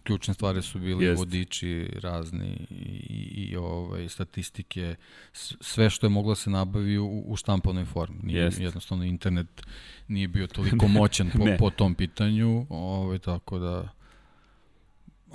ključne 0.07 0.35
stvari 0.35 0.63
su 0.63 0.79
bili 0.79 1.05
Jest. 1.05 1.19
vodiči 1.19 1.89
razni 2.03 2.67
i, 2.71 3.51
i 3.51 3.57
ovaj, 3.57 4.09
statistike, 4.09 4.95
sve 5.61 5.91
što 5.91 6.07
je 6.07 6.11
moglo 6.11 6.31
da 6.31 6.37
se 6.37 6.51
nabavi 6.51 6.99
u, 6.99 7.25
u 7.27 7.37
štampanoj 7.37 7.85
formi. 7.85 8.19
Nije, 8.23 8.43
Jest. 8.43 8.61
jednostavno 8.61 9.05
internet 9.05 9.63
nije 10.09 10.29
bio 10.29 10.47
toliko 10.57 10.89
moćan 10.89 11.31
po, 11.31 11.45
po 11.59 11.71
tom 11.71 11.95
pitanju, 11.95 12.67
ovaj, 12.69 13.19
tako 13.19 13.59
da 13.59 13.89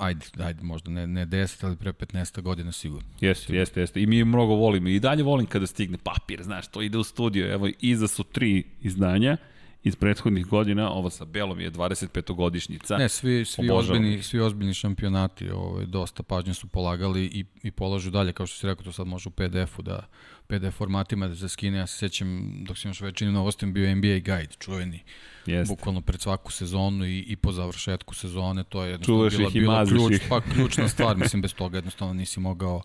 ajde, 0.01 0.25
ajde, 0.39 0.63
možda 0.63 0.91
ne, 0.91 1.07
ne 1.07 1.25
10, 1.25 1.65
ali 1.65 1.75
pre 1.75 1.93
15 1.93 2.41
godina 2.41 2.71
sigurno. 2.71 3.09
Jeste, 3.21 3.55
jeste, 3.55 3.79
jeste. 3.79 4.01
I 4.01 4.05
mi 4.05 4.23
mnogo 4.23 4.55
volimo. 4.55 4.89
I 4.89 4.99
dalje 4.99 5.23
volim 5.23 5.45
kada 5.45 5.67
stigne 5.67 5.97
papir, 5.97 6.43
znaš, 6.43 6.67
to 6.67 6.81
ide 6.81 6.97
u 6.97 7.03
studio. 7.03 7.53
Evo, 7.53 7.69
iza 7.79 8.07
su 8.07 8.23
tri 8.23 8.63
izdanja 8.81 9.37
iz 9.83 9.95
prethodnih 9.95 10.45
godina, 10.45 10.91
ovo 10.91 11.09
sa 11.09 11.25
Belom 11.25 11.59
je 11.59 11.71
25-godišnjica. 11.71 12.97
Ne, 12.97 13.09
svi, 13.09 13.45
svi, 13.45 13.69
ozbiljni, 13.69 14.23
svi 14.23 14.39
ozbiljni 14.39 14.73
šampionati 14.73 15.49
ovaj, 15.49 15.85
dosta 15.85 16.23
pažnje 16.23 16.53
su 16.53 16.67
polagali 16.67 17.25
i, 17.25 17.45
i 17.63 17.71
polažu 17.71 18.11
dalje, 18.11 18.33
kao 18.33 18.47
što 18.47 18.57
si 18.57 18.67
rekao, 18.67 18.83
to 18.83 18.91
sad 18.91 19.07
može 19.07 19.29
u 19.29 19.31
PDF-u 19.31 19.81
da 19.81 20.07
PDF 20.47 20.77
formatima 20.77 21.27
da 21.27 21.35
se 21.35 21.49
skine. 21.49 21.77
Ja 21.77 21.87
se 21.87 21.97
sećam, 21.97 22.59
dok 22.67 22.77
sam 22.77 22.89
još 22.89 23.01
većinim 23.01 23.33
novostim, 23.33 23.73
bio 23.73 23.95
NBA 23.95 24.07
Guide, 24.07 24.53
čuveni. 24.59 25.03
Jest. 25.45 25.71
Bukvalno 25.71 26.01
pred 26.01 26.21
svaku 26.21 26.51
sezonu 26.51 27.05
i, 27.05 27.19
i 27.19 27.35
po 27.35 27.51
završetku 27.51 28.15
sezone, 28.15 28.63
to 28.63 28.83
je 28.83 28.89
jednostavno 28.89 29.29
Čuvaš 29.29 29.37
bila, 29.37 29.49
bila 29.49 29.85
ključ, 29.85 30.21
pa, 30.29 30.41
ključna 30.41 30.87
stvar. 30.93 31.17
Mislim, 31.17 31.41
bez 31.41 31.53
toga 31.53 31.77
jednostavno 31.77 32.13
nisi 32.13 32.39
mogao 32.39 32.81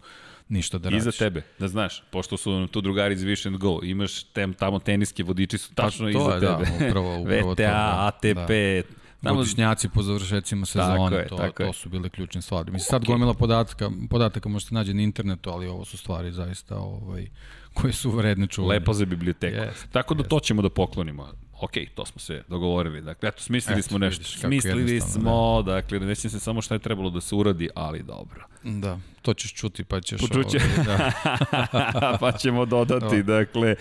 ništa 0.48 0.78
da 0.78 0.88
radiš. 0.88 1.00
I 1.00 1.04
za 1.04 1.12
tebe, 1.12 1.42
da 1.58 1.68
znaš, 1.68 2.02
pošto 2.10 2.36
su 2.36 2.68
tu 2.70 2.80
drugari 2.80 3.14
iz 3.14 3.22
Vision 3.22 3.58
Go, 3.58 3.80
imaš 3.82 4.22
tem, 4.22 4.54
tamo 4.54 4.78
teniske 4.78 5.24
vodiči 5.24 5.58
su 5.58 5.70
pa 5.74 5.82
tačno 5.82 6.06
pa, 6.06 6.10
iza 6.10 6.34
je, 6.34 6.40
da, 6.40 6.58
tebe. 6.58 6.78
Da, 6.78 6.86
upravo, 6.86 7.18
upravo 7.20 7.52
VTA, 7.52 7.54
to, 7.54 7.62
da, 7.62 8.06
ATP, 8.06 8.50
da. 8.50 9.06
Tamo... 9.22 9.36
Godišnjaci 9.36 9.88
po 9.88 10.02
završecima 10.02 10.66
sezone, 10.66 10.96
tako 10.96 11.14
je, 11.14 11.28
to, 11.28 11.36
tako 11.36 11.62
to 11.62 11.72
su 11.72 11.88
bile 11.88 12.08
ključne 12.08 12.42
stvari. 12.42 12.72
Mislim, 12.72 12.86
sad 12.86 13.02
okay. 13.02 13.06
gomila 13.06 13.34
podataka, 13.34 13.90
podataka 14.10 14.48
možete 14.48 14.74
nađe 14.74 14.94
na 14.94 15.02
internetu, 15.02 15.50
ali 15.50 15.66
ovo 15.66 15.84
su 15.84 15.96
stvari 15.98 16.32
zaista 16.32 16.76
ovaj, 16.76 17.26
koje 17.74 17.92
su 17.92 18.10
vredne 18.10 18.46
čuvanja. 18.46 18.78
Lepo 18.78 18.92
za 18.92 19.04
biblioteku. 19.04 19.56
Yes, 19.56 19.86
tako 19.92 20.14
da 20.14 20.24
yes. 20.24 20.28
to 20.28 20.40
ćemo 20.40 20.62
da 20.62 20.70
poklonimo 20.70 21.32
ok, 21.60 21.72
to 21.94 22.06
smo 22.06 22.20
se 22.20 22.42
dogovorili. 22.48 23.00
Dakle, 23.00 23.28
eto, 23.28 23.42
smislili 23.42 23.78
eto, 23.78 23.88
smo 23.88 23.98
nešto. 23.98 24.24
Smislili 24.24 25.00
smo, 25.00 25.62
da. 25.62 25.72
dakle, 25.72 26.00
ne 26.00 26.14
se 26.14 26.40
samo 26.40 26.62
šta 26.62 26.74
je 26.74 26.78
trebalo 26.78 27.10
da 27.10 27.20
se 27.20 27.34
uradi, 27.34 27.68
ali 27.74 28.02
dobro. 28.02 28.46
Da, 28.66 28.98
to 29.22 29.34
ćeš 29.34 29.54
čuti 29.54 29.84
pa 29.84 30.00
ćeš... 30.00 30.20
Počuće. 30.20 30.38
Ovdje, 30.38 30.84
da. 30.84 32.16
pa 32.20 32.32
ćemo 32.32 32.64
dodati, 32.64 33.22
da. 33.22 33.38
dakle... 33.38 33.74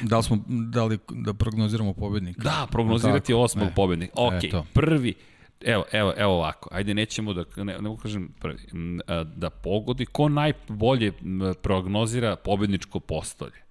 Da 0.00 0.16
li, 0.16 0.22
smo, 0.22 0.38
da 0.46 0.84
li 0.84 0.98
da 1.10 1.34
prognoziramo 1.34 1.92
pobednika? 1.92 2.42
Da, 2.42 2.66
prognozirati 2.70 3.34
osmog 3.34 3.68
e. 3.68 3.74
pobednika. 3.74 4.12
Ok, 4.16 4.44
Eto. 4.44 4.66
prvi, 4.72 5.14
Evo, 5.64 5.84
evo, 5.92 6.12
evo 6.16 6.32
ovako, 6.32 6.68
ajde 6.72 6.94
nećemo 6.94 7.32
da, 7.32 7.44
ne, 7.56 7.78
ne 7.78 7.96
kažem 8.02 8.28
prvi, 8.40 8.58
da 9.36 9.50
pogodi 9.50 10.06
ko 10.06 10.28
najbolje 10.28 11.12
prognozira 11.62 12.36
pobedničko 12.36 13.00
postolje. 13.00 13.62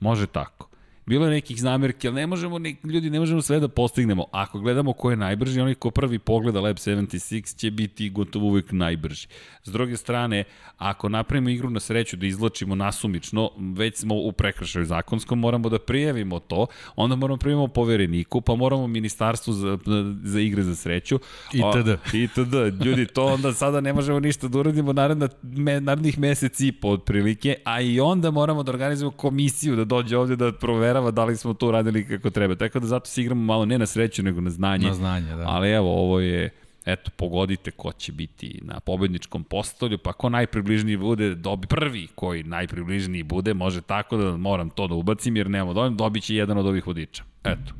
Može 0.00 0.26
tako. 0.26 0.68
Bilo 1.06 1.24
je 1.26 1.30
nekih 1.30 1.60
zamerki, 1.60 2.08
ali 2.08 2.14
ne 2.14 2.26
možemo, 2.26 2.58
ne, 2.58 2.74
ljudi, 2.84 3.10
ne 3.10 3.20
možemo 3.20 3.42
sve 3.42 3.60
da 3.60 3.68
postignemo. 3.68 4.24
Ako 4.32 4.58
gledamo 4.58 4.92
ko 4.92 5.10
je 5.10 5.16
najbrži, 5.16 5.60
onaj 5.60 5.74
ko 5.74 5.90
prvi 5.90 6.18
pogleda 6.18 6.60
Lab 6.60 6.76
76 6.76 7.56
će 7.56 7.70
biti 7.70 8.10
gotovo 8.10 8.46
uvijek 8.46 8.72
najbrži. 8.72 9.26
S 9.64 9.72
druge 9.72 9.96
strane, 9.96 10.44
ako 10.78 11.08
napravimo 11.08 11.48
igru 11.48 11.70
na 11.70 11.80
sreću 11.80 12.16
da 12.16 12.26
izlačimo 12.26 12.74
nasumično, 12.74 13.50
već 13.76 13.96
smo 13.96 14.14
u 14.14 14.32
prekršaju 14.32 14.84
zakonskom, 14.84 15.38
moramo 15.38 15.68
da 15.68 15.78
prijavimo 15.78 16.38
to, 16.38 16.66
onda 16.96 17.16
moramo 17.16 17.36
da 17.36 17.40
prijavimo 17.40 17.68
povereniku, 17.68 18.40
pa 18.40 18.54
moramo 18.54 18.86
ministarstvu 18.86 19.52
za, 19.52 19.78
za 20.22 20.40
igre 20.40 20.62
za 20.62 20.76
sreću. 20.76 21.18
Itd. 21.52 22.14
Itd. 22.14 22.84
Ljudi, 22.84 23.06
to 23.06 23.26
onda 23.26 23.52
sada 23.52 23.80
ne 23.80 23.92
možemo 23.92 24.20
ništa 24.20 24.48
da 24.48 24.58
uradimo 24.58 24.92
naredna, 24.92 25.28
me, 25.42 25.80
narednih 25.80 26.18
meseci 26.18 26.68
i 26.68 26.72
po 26.72 26.88
otprilike, 26.88 27.56
a 27.64 27.80
i 27.80 28.00
onda 28.00 28.30
moramo 28.30 28.62
da 28.62 28.72
organizujemo 28.72 29.16
komisiju 29.16 29.76
da 29.76 29.84
dođe 29.84 30.16
ovde 30.16 30.36
da 30.36 30.52
provera 30.52 30.91
proverava 30.92 31.10
da 31.10 31.24
li 31.24 31.36
smo 31.36 31.54
to 31.54 31.68
uradili 31.68 32.08
kako 32.08 32.30
treba. 32.30 32.54
Tako 32.54 32.80
da 32.80 32.86
zato 32.86 33.06
se 33.06 33.20
igramo 33.20 33.42
malo 33.42 33.64
ne 33.64 33.78
na 33.78 33.86
sreću, 33.86 34.22
nego 34.22 34.40
na 34.40 34.50
znanje. 34.50 34.86
Na 34.86 34.94
znanje, 34.94 35.36
da. 35.36 35.44
Ali 35.46 35.70
evo, 35.70 35.88
ovo 35.88 36.20
je, 36.20 36.50
eto, 36.84 37.10
pogodite 37.16 37.70
ko 37.70 37.92
će 37.92 38.12
biti 38.12 38.60
na 38.62 38.80
pobedničkom 38.80 39.44
postolju, 39.44 39.98
pa 39.98 40.12
ko 40.12 40.28
najpribližniji 40.28 40.96
bude, 40.96 41.34
dobi 41.34 41.66
prvi 41.66 42.06
koji 42.14 42.42
najpribližniji 42.42 43.22
bude, 43.22 43.54
može 43.54 43.80
tako 43.80 44.16
da 44.16 44.36
moram 44.36 44.70
to 44.70 44.88
da 44.88 44.94
ubacim, 44.94 45.36
jer 45.36 45.50
nemamo 45.50 45.74
dovoljno, 45.74 45.96
dobit 45.96 46.24
će 46.24 46.34
jedan 46.34 46.58
od 46.58 46.66
ovih 46.66 46.86
vodiča. 46.86 47.24
Eto. 47.44 47.72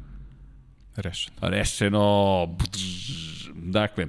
Rešeno. 0.96 1.36
Rešeno. 1.40 2.48
Dakle, 3.54 4.06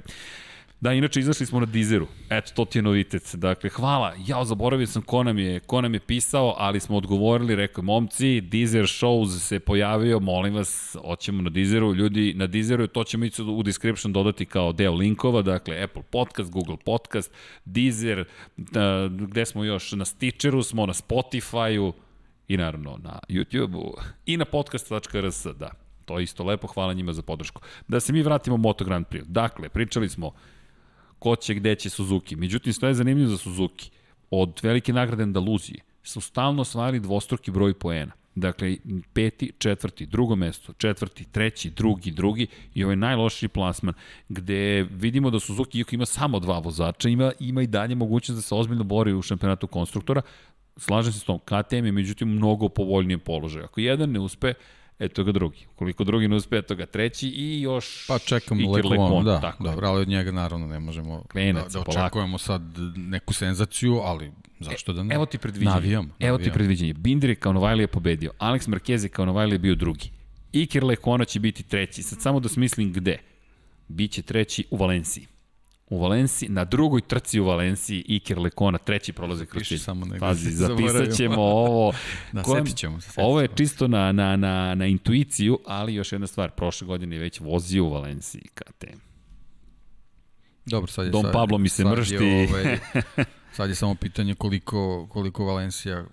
Da, 0.84 0.92
inače 0.92 1.20
izašli 1.20 1.46
smo 1.46 1.60
na 1.60 1.66
Dizeru. 1.66 2.06
Eto, 2.30 2.52
to 2.54 2.64
ti 2.64 2.78
je 2.78 2.82
novitet. 2.82 3.34
Dakle, 3.34 3.70
hvala. 3.70 4.12
Ja 4.26 4.44
zaboravio 4.44 4.86
sam 4.86 5.02
ko 5.02 5.22
nam 5.22 5.38
je, 5.38 5.60
ko 5.60 5.80
nam 5.80 5.94
je 5.94 6.00
pisao, 6.00 6.54
ali 6.58 6.80
smo 6.80 6.96
odgovorili, 6.96 7.54
rekao, 7.54 7.84
momci, 7.84 8.40
Dizer 8.40 8.84
Shows 8.84 9.38
se 9.38 9.60
pojavio, 9.60 10.20
molim 10.20 10.54
vas, 10.54 10.96
hoćemo 11.04 11.42
na 11.42 11.50
Dizeru. 11.50 11.94
Ljudi, 11.94 12.34
na 12.36 12.46
Dizeru, 12.46 12.86
to 12.86 13.04
ćemo 13.04 13.24
ići 13.24 13.42
u 13.42 13.62
description 13.62 14.12
dodati 14.12 14.46
kao 14.46 14.72
deo 14.72 14.94
linkova, 14.94 15.42
dakle, 15.42 15.82
Apple 15.82 16.02
Podcast, 16.02 16.52
Google 16.52 16.76
Podcast, 16.84 17.32
Deezer, 17.64 18.24
da, 18.56 19.08
gde 19.10 19.44
smo 19.44 19.64
još, 19.64 19.92
na 19.92 20.04
Stitcheru 20.04 20.62
smo, 20.62 20.86
na 20.86 20.92
Spotify-u, 20.92 21.92
i 22.48 22.56
naravno 22.56 22.98
na 23.02 23.18
YouTube-u 23.28 23.94
i 24.26 24.36
na 24.36 24.44
podcast.rs, 24.44 25.46
da. 25.58 25.70
To 26.04 26.18
je 26.18 26.24
isto 26.24 26.44
lepo, 26.44 26.66
hvala 26.66 26.92
njima 26.92 27.12
za 27.12 27.22
podršku. 27.22 27.62
Da 27.88 28.00
se 28.00 28.12
mi 28.12 28.22
vratimo 28.22 28.56
Moto 28.56 28.84
Grand 28.84 29.06
Prix. 29.06 29.24
Dakle, 29.24 29.68
pričali 29.68 30.08
smo 30.08 30.32
ko 31.24 31.36
će 31.36 31.54
gde 31.54 31.74
će 31.74 31.90
Suzuki. 31.90 32.36
Međutim, 32.36 32.72
što 32.72 32.86
je 32.86 32.94
zanimljivo 32.94 33.30
za 33.30 33.38
Suzuki, 33.38 33.90
od 34.30 34.60
velike 34.62 34.92
nagrade 34.92 35.22
Andaluzije 35.22 35.80
su 36.02 36.20
stalno 36.20 36.62
osvajali 36.62 37.00
dvostruki 37.00 37.50
broj 37.50 37.74
poena. 37.74 38.12
Dakle, 38.34 38.76
peti, 39.12 39.52
četvrti, 39.58 40.06
drugo 40.06 40.36
mesto, 40.36 40.72
četvrti, 40.72 41.24
treći, 41.32 41.70
drugi, 41.70 42.10
drugi 42.10 42.46
i 42.74 42.84
ovaj 42.84 42.96
najlošiji 42.96 43.48
plasman, 43.48 43.94
gde 44.28 44.82
vidimo 44.90 45.30
da 45.30 45.40
Suzuki 45.40 45.78
iako 45.78 45.94
ima 45.94 46.06
samo 46.06 46.40
dva 46.40 46.58
vozača, 46.58 47.08
ima, 47.08 47.32
ima 47.40 47.62
i 47.62 47.66
dalje 47.66 47.94
mogućnost 47.94 48.38
da 48.38 48.42
se 48.42 48.54
ozbiljno 48.54 48.84
bori 48.84 49.12
u 49.12 49.22
šampionatu 49.22 49.66
konstruktora. 49.66 50.22
Slažem 50.76 51.12
se 51.12 51.18
s 51.18 51.24
tom, 51.24 51.38
KTM 51.38 51.86
je 51.86 51.92
međutim 51.92 52.28
mnogo 52.28 52.68
povoljnije 52.68 53.18
položaj. 53.18 53.62
Ako 53.62 53.80
jedan 53.80 54.10
ne 54.10 54.20
uspe, 54.20 54.54
eto 54.98 55.24
ga 55.24 55.32
drugi. 55.32 55.66
Koliko 55.76 56.04
drugi 56.04 56.28
ne 56.28 56.36
uspe, 56.36 56.56
eto 56.56 56.74
ga 56.74 56.86
treći 56.86 57.28
i 57.28 57.60
još 57.60 58.06
Pa 58.08 58.18
čekam 58.18 58.58
Lekon, 58.68 59.24
da, 59.24 59.40
tako 59.40 59.64
dobro, 59.64 59.88
ali 59.88 60.00
od 60.00 60.08
njega 60.08 60.32
naravno 60.32 60.66
ne 60.66 60.80
možemo 60.80 61.24
Klenac, 61.32 61.64
da, 61.64 61.68
da 61.68 61.80
očekujemo 61.80 62.10
polako. 62.10 62.38
sad 62.38 62.62
neku 62.96 63.34
senzaciju, 63.34 64.00
ali 64.04 64.32
zašto 64.60 64.92
da 64.92 65.02
ne? 65.02 65.14
Evo 65.14 65.26
ti 65.26 65.38
predviđenje. 65.38 65.74
Navijam, 65.74 66.04
navijam. 66.04 66.28
Evo 66.28 66.38
ti 66.38 66.52
predviđenje. 66.52 66.94
Binder 66.94 67.30
je 67.30 67.36
kao 67.36 67.52
Novajli 67.52 67.82
je 67.82 67.86
pobedio, 67.86 68.30
Alex 68.38 68.68
Marquez 68.68 69.02
je 69.02 69.08
kao 69.08 69.24
Novajli 69.24 69.54
je 69.54 69.58
bio 69.58 69.74
drugi. 69.74 70.10
Iker 70.52 70.84
Lekona 70.84 71.24
će 71.24 71.40
biti 71.40 71.62
treći. 71.62 72.02
Sad 72.02 72.22
samo 72.22 72.40
da 72.40 72.48
smislim 72.48 72.92
gde. 72.92 73.18
Biće 73.88 74.22
treći 74.22 74.64
u 74.70 74.76
Valenciji 74.76 75.26
u 75.86 75.98
Valenciji, 75.98 76.48
na 76.48 76.64
drugoj 76.64 77.00
trci 77.00 77.40
u 77.40 77.44
Valenciji 77.44 78.04
Iker 78.08 78.38
Lekona, 78.38 78.78
treći 78.78 79.12
prolaze 79.12 79.46
kroz 79.46 79.68
cilj. 79.68 79.78
Samo 79.78 80.06
Pazi, 80.20 80.50
zapisat 80.66 81.16
ćemo 81.16 81.42
ovo. 81.42 81.92
da, 82.32 82.42
kojem, 82.42 82.66
ćemo 82.66 83.00
se. 83.00 83.10
Ovo 83.16 83.40
je 83.40 83.48
čisto 83.54 83.88
na, 83.88 84.12
na, 84.12 84.36
na, 84.36 84.74
na 84.74 84.86
intuiciju, 84.86 85.58
ali 85.66 85.94
još 85.94 86.12
jedna 86.12 86.26
stvar, 86.26 86.50
prošle 86.50 86.86
godine 86.86 87.16
je 87.16 87.20
već 87.20 87.40
vozio 87.40 87.84
u 87.84 87.90
Valenciji 87.90 88.42
KTM. 88.54 88.98
Dobro, 90.66 90.92
sad 90.92 91.04
je... 91.04 91.10
Dom 91.10 91.22
sad, 91.22 91.32
Pablo 91.32 91.58
mi 91.58 91.68
se 91.68 91.82
sad 91.82 91.92
mršti. 91.92 92.14
Je, 92.14 92.48
ovaj, 92.48 92.78
sad 93.56 93.68
je 93.68 93.74
samo 93.74 93.94
pitanje 93.94 94.34
koliko, 94.34 95.06
koliko 95.10 95.44
Valencija 95.44 96.04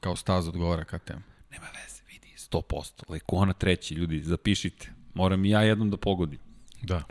kao 0.00 0.16
staz 0.16 0.48
odgovara 0.48 0.84
KTM. 0.84 1.20
Nema 1.50 1.66
veze, 1.66 2.02
vidi, 2.08 2.34
100%. 2.36 3.02
Lekona 3.08 3.52
treći, 3.52 3.94
ljudi, 3.94 4.22
zapišite. 4.22 4.92
Moram 5.14 5.44
i 5.44 5.50
ja 5.50 5.62
jednom 5.62 5.90
da 5.90 5.96
pogodim. 5.96 6.38
Da. 6.82 7.02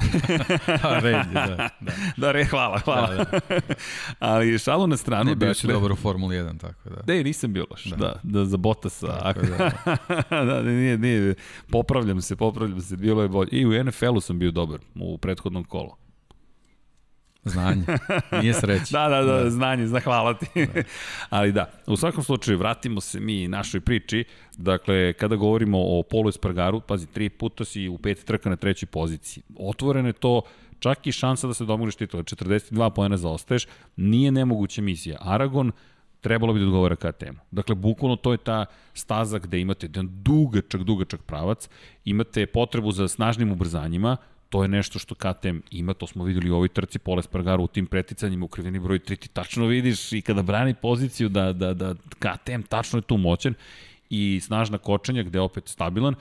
Red 1.03 1.15
je, 1.15 1.33
da. 1.33 1.69
Da, 1.79 1.91
da 2.17 2.31
re, 2.31 2.45
hvala, 2.45 2.79
hvala. 2.79 3.15
Da, 3.15 3.23
da. 3.23 3.59
Ali 4.19 4.59
šalu 4.59 4.87
na 4.87 4.97
stranu. 4.97 5.29
Ne, 5.29 5.35
bio 5.35 5.53
si 5.53 5.67
dakle, 5.67 5.73
dobro 5.73 5.93
u 5.93 5.97
Formuli 5.97 6.35
1, 6.35 6.59
tako 6.59 6.89
da. 6.89 7.13
Ne, 7.13 7.23
nisam 7.23 7.53
bio 7.53 7.65
loš, 7.71 7.83
da, 7.85 7.95
da, 7.95 8.19
da 8.23 8.45
za 8.45 8.57
Bottasa. 8.57 9.19
Tako, 9.19 9.39
da. 9.51 10.45
da, 10.45 10.61
nije, 10.61 10.97
nije, 10.97 11.35
popravljam 11.71 12.21
se, 12.21 12.35
popravljam 12.35 12.81
se, 12.81 12.97
bilo 12.97 13.21
je 13.21 13.27
bolje. 13.27 13.49
I 13.51 13.65
u 13.65 13.83
NFL-u 13.83 14.21
sam 14.21 14.39
bio 14.39 14.51
dobar, 14.51 14.79
u 14.95 15.17
prethodnom 15.17 15.63
kolu. 15.63 15.91
Znanje, 17.43 17.83
nije 18.41 18.53
sreće. 18.53 18.91
da, 18.97 19.09
da, 19.09 19.21
da, 19.21 19.43
da, 19.43 19.49
znanje, 19.49 19.87
zna, 19.87 19.99
hvala 19.99 20.33
ti. 20.33 20.65
Da. 20.65 20.81
Ali 21.37 21.51
da, 21.51 21.71
u 21.87 21.97
svakom 21.97 22.23
slučaju, 22.23 22.57
vratimo 22.57 23.01
se 23.01 23.19
mi 23.19 23.47
našoj 23.47 23.81
priči. 23.81 24.23
Dakle, 24.57 25.13
kada 25.13 25.35
govorimo 25.35 25.77
o 25.81 26.03
Polu 26.03 26.29
Espargaru, 26.29 26.81
pazi, 26.81 27.07
tri 27.07 27.29
puta 27.29 27.65
si 27.65 27.87
u 27.87 27.97
pet 27.97 28.23
trka 28.25 28.49
na 28.49 28.55
trećoj 28.55 28.87
poziciji. 28.87 29.43
Otvoreno 29.59 30.09
je 30.09 30.13
to 30.13 30.41
čak 30.79 31.07
i 31.07 31.11
šansa 31.11 31.47
da 31.47 31.53
se 31.53 31.65
domogliš 31.65 31.95
titula. 31.95 32.23
42 32.23 32.89
pojena 32.89 33.17
zaostaješ, 33.17 33.67
nije 33.95 34.31
nemoguća 34.31 34.81
misija. 34.81 35.17
Aragon, 35.21 35.71
trebalo 36.21 36.53
bi 36.53 36.59
da 36.59 36.65
odgovara 36.65 36.95
ka 36.95 37.11
temu. 37.11 37.37
Dakle, 37.51 37.75
bukvalno 37.75 38.15
to 38.15 38.31
je 38.31 38.37
ta 38.37 38.65
staza 38.93 39.39
gde 39.39 39.59
imate 39.59 39.85
jedan 39.85 40.09
dugačak, 40.11 40.83
dugačak 40.83 41.21
pravac, 41.21 41.69
imate 42.05 42.45
potrebu 42.45 42.91
za 42.91 43.07
snažnim 43.07 43.51
ubrzanjima, 43.51 44.17
to 44.49 44.61
je 44.61 44.67
nešto 44.67 44.99
što 44.99 45.15
KTM 45.15 45.57
ima, 45.71 45.93
to 45.93 46.07
smo 46.07 46.23
videli 46.23 46.49
u 46.49 46.55
ovoj 46.55 46.67
trci 46.67 46.99
Poles 46.99 47.25
Spargaru 47.25 47.63
u 47.63 47.67
tim 47.67 47.87
preticanjima 47.87 48.45
u 48.45 48.47
krivini 48.47 48.79
broj 48.79 48.99
3, 48.99 49.15
ti 49.15 49.27
tačno 49.27 49.65
vidiš 49.65 50.13
i 50.13 50.21
kada 50.21 50.41
brani 50.41 50.73
poziciju 50.73 51.29
da, 51.29 51.53
da, 51.53 51.73
da 51.73 51.95
KTM 51.95 52.61
tačno 52.69 52.99
je 52.99 53.03
tu 53.03 53.17
moćan 53.17 53.53
i 54.09 54.39
snažna 54.43 54.77
kočenja 54.77 55.23
gde 55.23 55.37
je 55.37 55.41
opet 55.41 55.67
stabilan, 55.67 56.15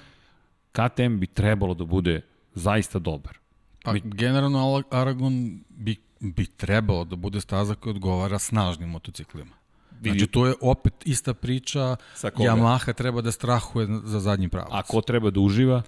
KTM 0.72 1.18
bi 1.18 1.26
trebalo 1.26 1.74
da 1.74 1.84
bude 1.84 2.20
zaista 2.54 2.98
dobar. 2.98 3.38
Pa, 3.84 3.94
generalno 4.04 4.82
Aragon 4.90 5.60
bi, 5.68 5.96
bi 6.20 6.46
trebalo 6.46 7.04
da 7.04 7.16
bude 7.16 7.40
staza 7.40 7.74
koja 7.74 7.90
odgovara 7.90 8.38
snažnim 8.38 8.88
motociklima. 8.88 9.58
Znači, 10.02 10.26
to 10.26 10.46
je 10.46 10.54
opet 10.60 10.92
ista 11.04 11.34
priča, 11.34 11.96
Yamaha 12.22 12.92
treba 12.92 13.20
da 13.20 13.32
strahuje 13.32 13.86
za 14.04 14.20
zadnji 14.20 14.48
pravac. 14.48 14.70
A 14.72 14.82
ko 14.82 15.00
treba 15.00 15.30
da 15.30 15.40
uživa? 15.40 15.82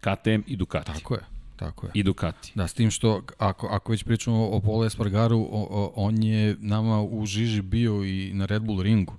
KTM 0.00 0.40
i 0.46 0.56
Ducati. 0.56 0.92
Tako 0.92 1.14
je. 1.14 1.35
Tako 1.56 1.86
je. 1.86 1.90
I 1.94 2.02
Ducati. 2.02 2.52
Da, 2.54 2.68
s 2.68 2.74
tim 2.74 2.90
što, 2.90 3.22
ako, 3.38 3.66
ako 3.66 3.92
već 3.92 4.04
pričamo 4.04 4.48
o 4.48 4.60
Pole 4.60 4.86
Espargaru, 4.86 5.38
o, 5.38 5.66
o, 5.70 5.92
on 5.96 6.22
je 6.22 6.56
nama 6.60 7.02
u 7.02 7.26
žiži 7.26 7.62
bio 7.62 8.04
i 8.04 8.30
na 8.34 8.46
Red 8.46 8.62
Bull 8.62 8.82
ringu. 8.82 9.14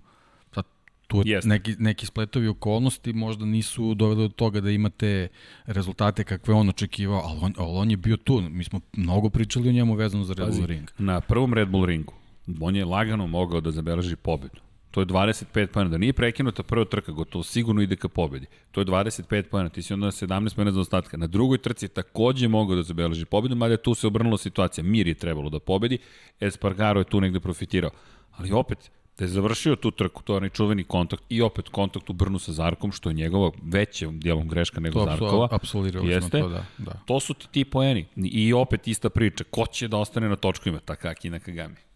Sad, 0.54 0.66
tu 1.08 1.22
je 1.26 1.40
neki, 1.44 1.76
neki 1.80 2.06
spletovi 2.06 2.48
okolnosti 2.48 3.14
možda 3.14 3.46
nisu 3.46 3.94
doveli 3.94 4.22
do 4.22 4.30
toga 4.30 4.62
da 4.62 4.72
imate 4.72 5.28
rezultate 5.66 6.24
kakve 6.24 6.54
on 6.54 6.70
očekivao, 6.70 7.22
ali 7.26 7.40
on, 7.42 7.54
ali 7.58 7.78
on 7.78 7.92
je 7.92 7.98
bio 7.98 8.18
tu. 8.18 8.42
Mi 8.42 8.64
smo 8.64 8.80
mnogo 8.94 9.30
pričali 9.30 9.70
o 9.70 9.72
njemu 9.72 9.96
vezano 9.96 10.24
za 10.24 10.34
Red 10.34 10.48
Pazi, 10.48 10.58
Bull 10.58 10.68
ring. 10.68 10.92
Na 10.98 11.22
prvom 11.22 11.54
Red 11.54 11.70
Bull 11.70 11.86
ringu 11.86 12.14
on 12.62 12.76
je 12.76 12.86
lagano 12.86 13.28
mogao 13.28 13.62
da 13.62 13.72
zabeleži 13.72 14.16
pobedu. 14.16 14.60
To 14.98 15.02
je 15.02 15.06
25 15.06 15.68
pojena. 15.68 15.90
Da 15.90 15.98
nije 15.98 16.14
prekinuta 16.14 16.64
prva 16.64 16.86
trka, 16.86 17.12
gotovo 17.12 17.44
sigurno 17.44 17.82
ide 17.82 17.96
ka 17.96 18.08
pobedi. 18.08 18.48
To 18.72 18.82
je 18.82 18.86
25 18.86 19.44
pojena. 19.44 19.70
Ti 19.70 19.82
si 19.82 19.94
onda 19.94 20.08
17 20.08 20.56
pojena 20.56 20.72
za 20.72 20.80
ostatka. 20.80 21.18
Na 21.18 21.28
drugoj 21.28 21.58
trci 21.58 21.86
je 21.86 21.90
takođe 21.90 22.48
mogao 22.48 22.76
da 22.76 22.84
zabeleži 22.84 23.26
pobedu, 23.26 23.56
mada 23.56 23.78
tu 23.78 23.94
se 23.94 24.08
obrnula 24.08 24.38
situacija. 24.38 24.84
Mir 24.84 25.08
je 25.08 25.14
trebalo 25.14 25.50
da 25.50 25.60
pobedi, 25.60 25.98
Espargaro 26.40 27.00
je 27.00 27.04
tu 27.04 27.22
negde 27.22 27.40
profitirao. 27.40 27.92
Ali 28.38 28.52
opet, 28.52 28.92
da 29.18 29.26
je 29.26 29.30
završio 29.30 29.76
tu 29.76 29.92
trku, 29.92 30.24
to 30.24 30.34
je 30.34 30.38
onaj 30.38 30.50
čuveni 30.50 30.84
kontakt 30.84 31.24
i 31.30 31.42
opet 31.42 31.70
kontakt 31.70 32.10
u 32.10 32.14
Brnu 32.14 32.40
sa 32.40 32.52
Zarkom, 32.52 32.92
što 32.92 33.10
je 33.10 33.14
njegova 33.14 33.52
većem 33.64 34.20
dijelom 34.20 34.48
greška 34.48 34.80
nego 34.80 35.00
to, 35.00 35.06
Zarkova. 35.06 35.48
To 35.48 35.56
apsolirali 35.56 36.10
Jeste. 36.10 36.30
smo 36.30 36.40
to, 36.40 36.50
da, 36.50 36.66
da. 36.78 36.92
To 37.06 37.20
su 37.20 37.34
ti, 37.34 37.48
ti 37.52 37.66
poeni. 37.66 38.08
I 38.16 38.54
opet 38.54 38.88
ista 38.88 39.10
priča, 39.10 39.44
ko 39.44 39.66
će 39.66 39.88
da 39.88 39.98
ostane 39.98 40.30
na 40.30 40.36
točku 40.36 40.70
ima 40.70 40.80
Takaki 40.80 41.30
na 41.30 41.40
Kagami. 41.40 41.87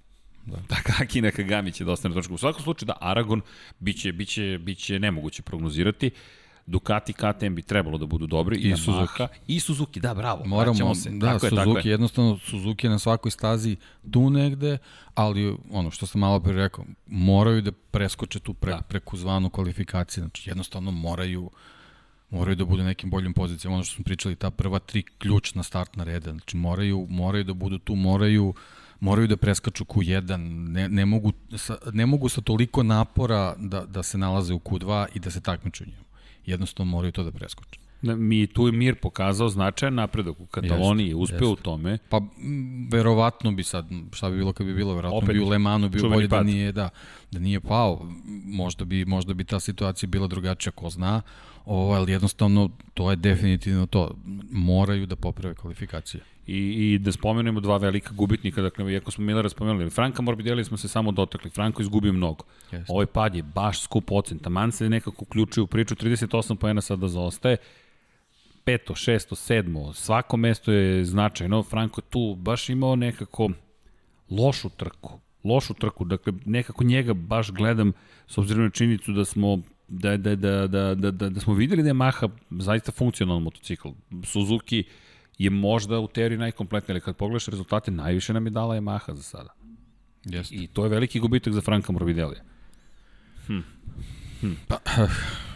Da. 0.45 0.57
Takaki 0.75 1.21
Nakagami 1.21 1.71
će 1.71 1.85
da 1.85 1.91
ostane 1.91 2.15
točku. 2.15 2.33
U 2.33 2.37
svakom 2.37 2.63
slučaju 2.63 2.87
da 2.87 2.97
Aragon 2.99 3.41
biće, 3.79 4.11
biće, 4.11 4.57
biće 4.61 4.99
nemoguće 4.99 5.41
prognozirati. 5.41 6.11
Ducati 6.65 7.13
KTM 7.13 7.55
bi 7.55 7.61
trebalo 7.61 7.97
da 7.97 8.05
budu 8.05 8.27
dobri 8.27 8.57
i, 8.57 8.69
i 8.69 8.77
Suzuki. 8.77 9.23
I 9.47 9.59
Suzuki, 9.59 9.99
da, 9.99 10.13
bravo. 10.13 10.45
Moramo, 10.45 10.95
se. 10.95 11.09
da, 11.09 11.27
tako 11.27 11.39
Suzuki, 11.39 11.69
je, 11.69 11.75
tako 11.75 11.87
jednostavno 11.87 12.39
Suzuki 12.45 12.87
je 12.87 12.91
na 12.91 12.99
svakoj 12.99 13.31
stazi 13.31 13.75
tu 14.11 14.29
negde, 14.29 14.77
ali 15.15 15.57
ono 15.71 15.91
što 15.91 16.07
sam 16.07 16.21
malo 16.21 16.39
pre 16.39 16.53
rekao, 16.53 16.85
moraju 17.07 17.61
da 17.61 17.71
preskoče 17.71 18.39
tu 18.39 18.53
pre, 18.53 18.71
da. 18.71 18.81
preku 18.81 19.17
zvanu 19.17 19.49
kvalifikaciju, 19.49 20.21
znači 20.21 20.49
jednostavno 20.49 20.91
moraju 20.91 21.49
moraju 22.29 22.55
da 22.55 22.65
budu 22.65 22.83
nekim 22.83 23.09
boljim 23.09 23.33
pozicijama, 23.33 23.75
ono 23.75 23.83
što 23.83 23.95
smo 23.95 24.03
pričali, 24.03 24.35
ta 24.35 24.51
prva 24.51 24.79
tri 24.79 25.03
ključna 25.17 25.63
startna 25.63 26.03
reda, 26.03 26.31
znači 26.31 26.57
moraju, 26.57 27.07
moraju 27.09 27.43
da 27.43 27.53
budu 27.53 27.77
tu, 27.77 27.95
moraju 27.95 28.47
uh, 28.47 28.55
moraju 29.01 29.27
da 29.27 29.37
preskaču 29.37 29.85
Q1, 29.85 30.37
ne, 30.69 30.89
ne, 30.89 31.05
mogu, 31.05 31.33
sa, 31.57 31.77
ne 31.93 32.05
mogu 32.05 32.29
sa 32.29 32.41
toliko 32.41 32.83
napora 32.83 33.55
da, 33.57 33.85
da 33.85 34.03
se 34.03 34.17
nalaze 34.17 34.53
u 34.53 34.59
Q2 34.59 35.05
i 35.13 35.19
da 35.19 35.31
se 35.31 35.41
takmiču 35.41 35.85
njemu. 35.85 36.05
Jednostavno 36.45 36.91
moraju 36.91 37.11
to 37.11 37.23
da 37.23 37.31
preskoče. 37.31 37.79
Mi 38.01 38.47
tu 38.47 38.65
je 38.67 38.71
Mir 38.71 38.95
pokazao 38.95 39.49
značajan 39.49 39.95
napredak 39.95 40.39
u 40.39 40.45
Kataloniji, 40.45 41.07
je 41.07 41.15
uspeo 41.15 41.49
u 41.49 41.55
tome. 41.55 41.97
Pa 42.09 42.21
verovatno 42.91 43.51
bi 43.51 43.63
sad, 43.63 43.85
šta 44.11 44.29
bi 44.29 44.37
bilo 44.37 44.53
kad 44.53 44.67
bi 44.67 44.73
bilo, 44.73 44.95
verovatno 44.95 45.17
Opet, 45.17 45.35
bi 45.35 45.39
u 45.39 45.49
Lemanu 45.49 45.89
bio 45.89 46.09
bolje 46.09 46.27
da 46.27 46.35
pad. 46.35 46.45
da 46.45 46.51
nije, 46.51 46.71
da, 46.71 46.89
da 47.31 47.39
nije 47.39 47.59
pao. 47.59 48.07
Možda 48.45 48.85
bi, 48.85 49.05
možda 49.05 49.33
bi 49.33 49.43
ta 49.43 49.59
situacija 49.59 50.09
bila 50.09 50.27
drugačija, 50.27 50.71
ko 50.71 50.89
zna. 50.89 51.21
Ovo, 51.65 51.93
ali 51.93 52.11
jednostavno, 52.11 52.69
to 52.93 53.09
je 53.09 53.15
definitivno 53.15 53.85
to. 53.85 54.15
Moraju 54.51 55.05
da 55.05 55.15
poprave 55.15 55.55
kvalifikacije. 55.55 56.23
I, 56.47 56.93
I 56.93 56.97
da 56.99 57.11
spomenemo 57.11 57.59
dva 57.59 57.77
velika 57.77 58.13
gubitnika, 58.13 58.61
dakle, 58.61 58.93
iako 58.93 59.11
smo 59.11 59.25
Millera 59.25 59.49
spomenuli, 59.49 59.89
Franka 59.89 60.21
Morbidelli 60.21 60.65
smo 60.65 60.77
se 60.77 60.87
samo 60.87 61.11
dotakli, 61.11 61.49
Franko 61.49 61.81
izgubio 61.81 62.13
mnogo. 62.13 62.45
Jeste. 62.71 62.93
Ovaj 62.93 63.05
pad 63.05 63.35
je 63.35 63.43
baš 63.43 63.81
skup 63.81 64.11
ocen, 64.11 64.39
taman 64.39 64.71
se 64.71 64.89
nekako 64.89 65.23
uključio 65.23 65.63
u 65.63 65.67
priču, 65.67 65.95
38 65.95 66.55
pojena 66.55 66.81
sada 66.81 67.07
zaostaje, 67.07 67.57
peto, 68.63 68.95
šesto, 68.95 69.35
sedmo, 69.35 69.93
svako 69.93 70.37
mesto 70.37 70.71
je 70.71 71.05
značajno, 71.05 71.63
Franko 71.63 72.01
tu 72.01 72.35
baš 72.39 72.69
imao 72.69 72.95
nekako 72.95 73.49
lošu 74.29 74.69
trku, 74.69 75.19
lošu 75.43 75.73
trku, 75.73 76.05
dakle 76.05 76.33
nekako 76.45 76.83
njega 76.83 77.13
baš 77.13 77.51
gledam 77.51 77.93
s 78.27 78.37
obzirom 78.37 78.63
na 78.63 78.69
činjenicu 78.69 79.11
da 79.11 79.25
smo 79.25 79.59
da, 79.87 80.17
da, 80.17 80.35
da, 80.35 80.67
da, 80.67 80.95
da, 80.95 81.11
da, 81.11 81.29
da 81.29 81.39
smo 81.39 81.53
videli 81.53 81.83
da 81.83 81.89
je 81.89 81.93
Maha 81.93 82.29
zaista 82.49 82.91
funkcionalan 82.91 83.43
motocikl. 83.43 83.89
Suzuki 84.23 84.83
je 85.37 85.49
možda 85.49 85.99
u 85.99 86.07
teoriji 86.07 86.37
najkompletniji, 86.37 86.93
ali 86.93 87.01
kad 87.01 87.15
pogledaš 87.15 87.47
rezultate, 87.47 87.91
najviše 87.91 88.33
nam 88.33 88.45
je 88.45 88.49
dala 88.49 88.75
Yamaha 88.75 89.13
za 89.13 89.23
sada. 89.23 89.53
Jeste. 90.25 90.55
I 90.55 90.67
to 90.67 90.83
je 90.83 90.89
veliki 90.89 91.19
gubitak 91.19 91.53
za 91.53 91.61
Franka 91.61 91.91
Morbidelija. 91.91 92.41
Hm. 93.47 93.59
Hm. 94.41 94.53
Pa, 94.67 94.77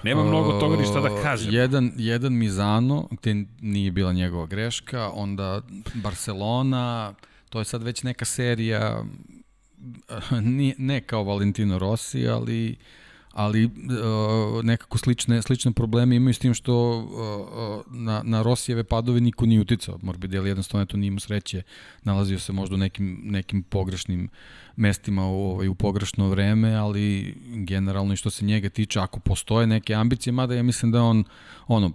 Nema 0.03 0.21
uh, 0.21 0.27
mnogo 0.27 0.59
toga 0.59 0.77
ni 0.77 0.85
šta 0.85 0.99
da 0.99 1.21
kažem. 1.23 1.53
Jedan, 1.53 1.91
jedan 1.97 2.33
Mizano, 2.33 3.07
gde 3.11 3.45
nije 3.61 3.91
bila 3.91 4.13
njegova 4.13 4.45
greška, 4.45 5.09
onda 5.13 5.61
Barcelona, 5.93 7.13
to 7.49 7.59
je 7.59 7.65
sad 7.65 7.83
već 7.83 8.03
neka 8.03 8.25
serija, 8.25 9.03
ne, 10.57 10.73
ne 10.77 11.01
kao 11.01 11.23
Valentino 11.23 11.79
Rossi, 11.79 12.27
ali 12.27 12.75
ali 13.35 13.65
uh, 13.65 13.71
nekako 14.63 14.97
slične, 14.97 15.41
slične 15.41 15.71
probleme 15.71 16.15
imaju 16.15 16.33
s 16.33 16.39
tim 16.39 16.53
što 16.53 16.97
uh, 16.97 17.95
na, 17.95 18.21
na 18.23 18.41
Rosijeve 18.41 18.83
padove 18.83 19.21
niko 19.21 19.45
nije 19.45 19.61
uticao. 19.61 19.99
Morbidelli 20.01 20.49
jednostavno 20.49 20.85
to 20.85 20.97
nije 20.97 21.07
imao 21.07 21.19
sreće, 21.19 21.61
nalazio 22.03 22.39
se 22.39 22.53
možda 22.53 22.75
u 22.75 22.77
nekim, 22.77 23.19
nekim 23.23 23.63
pogrešnim 23.63 24.29
mestima 24.75 25.27
u, 25.27 25.51
ovaj, 25.51 25.67
u 25.67 25.75
pogrešno 25.75 26.29
vreme, 26.29 26.73
ali 26.73 27.35
generalno 27.45 28.13
i 28.13 28.17
što 28.17 28.29
se 28.29 28.45
njega 28.45 28.69
tiče, 28.69 28.99
ako 28.99 29.19
postoje 29.19 29.67
neke 29.67 29.93
ambicije, 29.93 30.33
mada 30.33 30.55
ja 30.55 30.63
mislim 30.63 30.91
da 30.91 31.03
on 31.03 31.23
ono, 31.67 31.91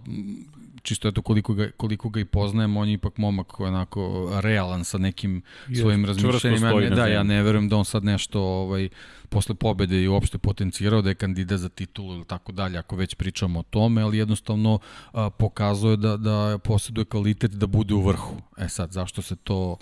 čisto 0.83 1.09
eto 1.09 1.23
koliko 1.23 1.55
ga, 1.55 1.71
koliko 1.77 2.09
ga 2.09 2.21
i 2.21 2.25
poznajem, 2.25 2.77
on 2.77 2.89
je 2.89 2.95
ipak 2.95 3.19
momak 3.19 3.47
koji 3.47 3.67
je 3.67 3.69
onako 3.69 4.31
realan 4.43 4.85
sa 4.85 4.99
nekim 4.99 5.43
svojim 5.81 6.05
razmišljenjima. 6.05 6.73
Ne, 6.73 6.91
da, 6.91 7.07
ja 7.07 7.23
ne 7.23 7.43
verujem 7.43 7.69
da 7.69 7.77
on 7.77 7.85
sad 7.85 8.05
nešto 8.05 8.43
ovaj, 8.43 8.89
posle 9.29 9.55
pobede 9.55 10.03
i 10.03 10.09
uopšte 10.09 10.39
potencirao 10.39 11.03
da 11.03 11.09
je 11.09 11.15
kandidat 11.15 11.61
za 11.61 11.69
titulu 11.69 12.15
ili 12.15 12.25
tako 12.25 12.53
dalje, 12.53 12.79
ako 12.79 12.97
već 12.97 13.15
pričamo 13.15 13.61
o 13.61 13.63
tome, 13.63 14.03
ali 14.03 14.19
jednostavno 14.19 14.79
a, 15.13 15.31
pokazuje 15.31 15.97
da, 15.97 16.17
da 16.17 16.59
posjeduje 16.65 17.05
kvalitet 17.05 17.51
da 17.51 17.67
bude 17.67 17.95
u 17.95 18.03
vrhu. 18.03 18.37
E 18.59 18.69
sad, 18.69 18.93
zašto 18.93 19.23
se 19.23 19.37
to 19.37 19.77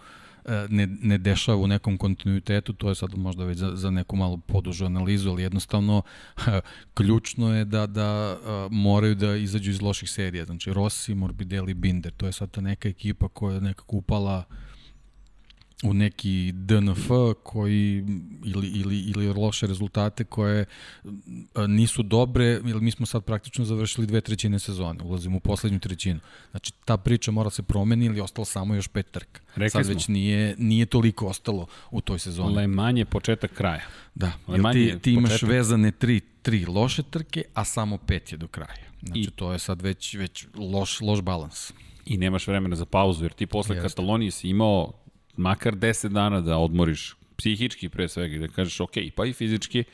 ne, 0.68 0.86
ne 1.03 1.18
dešava 1.18 1.59
u 1.59 1.66
nekom 1.66 1.99
kontinuitetu, 1.99 2.72
to 2.72 2.88
je 2.88 2.94
sad 2.94 3.14
možda 3.16 3.44
već 3.44 3.59
za, 3.59 3.70
za 3.74 3.90
neku 3.90 4.16
malu 4.16 4.38
podužu 4.38 4.86
analizu, 4.86 5.30
ali 5.30 5.42
jednostavno 5.42 6.03
ključno 6.94 7.55
je 7.55 7.64
da, 7.64 7.86
da 7.86 8.38
moraju 8.70 9.14
da 9.14 9.36
izađu 9.36 9.70
iz 9.70 9.82
loših 9.82 10.11
serija. 10.11 10.44
Znači 10.44 10.72
Rossi, 10.72 11.14
Morbidelli, 11.14 11.74
Binder, 11.74 12.12
to 12.12 12.26
je 12.26 12.32
sad 12.32 12.51
ta 12.51 12.61
neka 12.61 12.88
ekipa 12.88 13.28
koja 13.28 13.55
je 13.55 13.61
nekako 13.61 13.96
upala 13.96 14.44
u 15.83 15.95
neki 15.95 16.53
DNF 16.53 17.09
koji 17.43 18.05
ili, 18.45 18.68
ili, 18.68 19.01
ili 19.01 19.33
loše 19.33 19.66
rezultate 19.66 20.24
koje 20.24 20.64
nisu 21.68 22.03
dobre, 22.03 22.45
jer 22.45 22.81
mi 22.81 22.91
smo 22.91 23.07
sad 23.07 23.24
praktično 23.24 23.64
završili 23.64 24.07
dve 24.07 24.20
trećine 24.20 24.59
sezone, 24.59 25.05
ulazimo 25.05 25.37
u 25.37 25.41
poslednju 25.41 25.79
trećinu. 25.79 26.20
Znači, 26.51 26.72
ta 26.85 26.97
priča 26.97 27.31
mora 27.31 27.51
se 27.51 27.62
promeni 27.62 28.07
ili 28.07 28.20
ostalo 28.20 28.45
samo 28.45 28.74
još 28.74 28.89
pet 28.89 29.11
trka. 29.11 29.41
Rekli 29.55 29.70
sad 29.70 29.85
smo. 29.85 29.95
već 29.95 30.09
nije, 30.09 30.55
nije 30.59 30.87
toliko 30.87 31.26
ostalo 31.26 31.66
u 31.91 32.01
toj 32.01 32.18
sezoni. 32.18 32.55
Le 32.55 32.66
Mans 32.66 32.99
je 32.99 33.05
početak 33.05 33.53
kraja. 33.53 33.85
Da, 34.14 34.33
jer 34.49 34.72
ti, 34.72 34.99
ti 35.03 35.12
imaš 35.12 35.31
početak... 35.31 35.51
vezane 35.51 35.91
tri, 35.91 36.20
tri 36.43 36.66
loše 36.66 37.03
trke, 37.03 37.43
a 37.55 37.64
samo 37.64 37.99
pet 37.99 38.33
je 38.33 38.39
do 38.39 38.49
kraja. 38.49 38.89
Znači, 39.03 39.20
I... 39.20 39.31
to 39.31 39.53
je 39.53 39.59
sad 39.59 39.83
već, 39.83 40.14
već 40.14 40.47
loš, 40.55 41.01
loš 41.01 41.20
balans. 41.20 41.72
I 42.07 42.16
nemaš 42.16 42.47
vremena 42.47 42.76
za 42.76 42.85
pauzu, 42.85 43.24
jer 43.24 43.33
ti 43.33 43.47
posle 43.47 43.76
Jeste. 43.76 43.89
Katalonije 43.89 44.31
si 44.31 44.49
imao 44.49 44.93
makar 45.39 45.74
10 45.74 46.09
dana 46.09 46.41
da 46.41 46.59
odmoriš 46.59 47.16
psihički 47.36 47.89
pre 47.89 48.09
svega 48.09 48.36
i 48.36 48.39
da 48.39 48.49
kažeš 48.49 48.80
ok, 48.80 48.95
pa 49.14 49.26
i 49.26 49.32
fizički, 49.32 49.84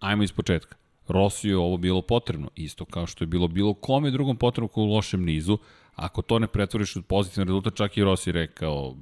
ajmo 0.00 0.22
iz 0.22 0.32
početka. 0.32 0.76
Rosiju 1.08 1.50
je 1.50 1.56
ovo 1.56 1.76
bilo 1.76 2.02
potrebno, 2.02 2.50
isto 2.54 2.84
kao 2.84 3.06
što 3.06 3.24
je 3.24 3.28
bilo 3.28 3.48
bilo 3.48 3.74
kome 3.74 4.10
drugom 4.10 4.36
potrebno 4.36 4.68
u 4.74 4.84
lošem 4.84 5.24
nizu, 5.24 5.58
ako 5.94 6.22
to 6.22 6.38
ne 6.38 6.46
pretvoriš 6.46 6.96
u 6.96 7.02
pozitivan 7.02 7.48
rezultat, 7.48 7.74
čak 7.74 7.96
i 7.96 8.04
Rossi 8.04 8.32
rekao, 8.32 8.96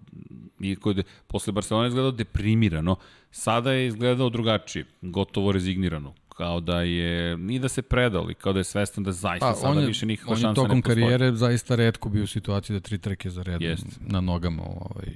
i 0.60 0.76
kod 0.76 0.98
je 0.98 1.04
posle 1.26 1.52
Barcelona 1.52 1.86
izgledao 1.86 2.10
deprimirano, 2.10 2.96
sada 3.30 3.72
je 3.72 3.86
izgledao 3.86 4.30
drugačije, 4.30 4.84
gotovo 5.02 5.52
rezignirano, 5.52 6.14
kao 6.28 6.60
da 6.60 6.82
je, 6.82 7.36
ni 7.36 7.58
da 7.58 7.68
se 7.68 7.82
predali, 7.82 8.34
kao 8.34 8.52
da 8.52 8.60
je 8.60 8.64
svestan 8.64 9.04
da 9.04 9.12
zaista 9.12 9.46
pa, 9.46 9.54
sada 9.54 9.80
je, 9.80 9.86
više 9.86 10.06
nikakva 10.06 10.36
šansa 10.36 10.48
ne 10.48 10.54
postoji. 10.54 10.70
On 10.70 10.76
je 10.76 10.82
tokom 10.82 10.94
karijere 10.94 11.36
zaista 11.36 11.74
redko 11.74 12.08
bio 12.08 12.24
u 12.24 12.26
situaciji 12.26 12.74
da 12.74 12.80
tri 12.80 12.98
trke 12.98 13.30
za 13.30 13.42
redom 13.42 13.62
Jest. 13.62 14.00
na 14.00 14.20
nogama 14.20 14.62
ovaj, 14.62 15.14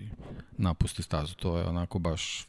napusti 0.59 1.03
stazu. 1.03 1.35
To 1.35 1.59
je 1.59 1.65
onako 1.65 1.99
baš 1.99 2.47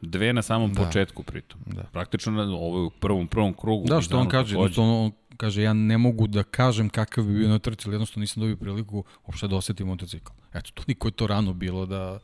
Dve 0.00 0.32
na 0.32 0.42
samom 0.42 0.72
da. 0.72 0.84
početku 0.84 1.22
pritom. 1.22 1.60
Da. 1.66 1.82
Praktično 1.82 2.32
na 2.32 2.42
ovoj 2.42 2.90
prvom 3.00 3.26
prvom 3.28 3.54
krugu. 3.54 3.88
Da, 3.88 4.00
što 4.00 4.18
on 4.18 4.28
kaže, 4.28 4.54
da 4.54 4.82
on 4.82 5.12
kaže 5.36 5.62
ja 5.62 5.72
ne 5.72 5.98
mogu 5.98 6.26
da 6.26 6.42
kažem 6.42 6.88
kakav 6.88 7.24
bi 7.24 7.34
bio 7.34 7.48
na 7.48 7.58
trci, 7.58 7.88
ali 7.88 7.94
jednostavno 7.94 8.20
nisam 8.20 8.40
dobio 8.40 8.56
priliku 8.56 9.04
uopšte 9.26 9.48
da 9.48 9.56
osetim 9.56 9.86
motocikl. 9.86 10.32
Eto, 10.54 10.70
toliko 10.74 11.08
je 11.08 11.12
to 11.12 11.26
rano 11.26 11.52
bilo 11.52 11.86
da 11.86 12.18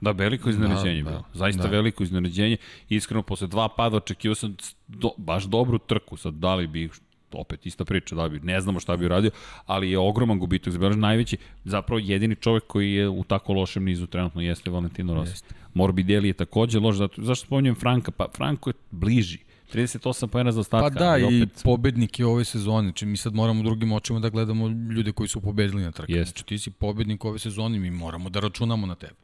Da, 0.00 0.10
veliko 0.10 0.50
iznenađenje 0.50 1.02
da, 1.02 1.10
bilo. 1.10 1.22
Da, 1.22 1.38
Zaista 1.38 1.62
da. 1.62 1.68
veliko 1.68 2.02
iznenađenje. 2.02 2.56
Iskreno, 2.88 3.22
posle 3.22 3.46
dva 3.46 3.68
pada 3.68 3.96
očekivao 3.96 4.34
sam 4.34 4.56
do, 4.88 5.10
baš 5.16 5.44
dobru 5.44 5.78
trku. 5.78 6.16
Sad, 6.16 6.34
da 6.34 6.54
li 6.54 6.66
bi 6.66 6.90
opet 7.32 7.66
ista 7.66 7.84
priča, 7.84 8.14
da 8.14 8.28
bi, 8.28 8.40
ne 8.40 8.60
znamo 8.60 8.80
šta 8.80 8.96
bi 8.96 9.04
uradio, 9.04 9.30
ali 9.66 9.90
je 9.90 9.98
ogroman 9.98 10.38
gubitak 10.38 10.72
za 10.72 10.88
najveći, 10.88 11.36
zapravo 11.64 11.98
jedini 12.04 12.36
čovek 12.36 12.66
koji 12.66 12.92
je 12.92 13.08
u 13.08 13.24
tako 13.24 13.52
lošem 13.52 13.84
nizu 13.84 14.06
trenutno 14.06 14.40
jeste 14.40 14.70
Valentino 14.70 15.14
Rossi. 15.14 15.32
Jeste. 15.32 15.54
Morbidelli 15.74 16.28
je 16.28 16.32
takođe 16.32 16.78
loš, 16.78 16.96
zato, 16.96 17.22
zašto 17.22 17.46
spominjem 17.46 17.74
Franka? 17.74 18.10
Pa 18.10 18.26
Franko 18.36 18.70
je 18.70 18.74
bliži, 18.90 19.38
38 19.74 20.26
pojena 20.26 20.52
za 20.52 20.60
ostatka. 20.60 20.98
Pa 20.98 21.00
da, 21.00 21.26
opet... 21.26 21.60
i 21.60 21.62
pobednik 21.64 22.18
je 22.18 22.26
ove 22.26 22.44
sezone. 22.44 22.88
Znači, 22.88 23.06
mi 23.06 23.16
sad 23.16 23.34
moramo 23.34 23.62
drugim 23.62 23.92
očima 23.92 24.20
da 24.20 24.28
gledamo 24.28 24.68
ljude 24.68 25.12
koji 25.12 25.28
su 25.28 25.40
pobedili 25.40 25.82
na 25.82 25.92
trku. 25.92 26.12
Znači, 26.12 26.44
ti 26.46 26.58
si 26.58 26.70
pobednik 26.70 27.24
ove 27.24 27.38
sezone, 27.38 27.78
mi 27.78 27.90
moramo 27.90 28.30
da 28.30 28.40
računamo 28.40 28.86
na 28.86 28.94
tebe. 28.94 29.14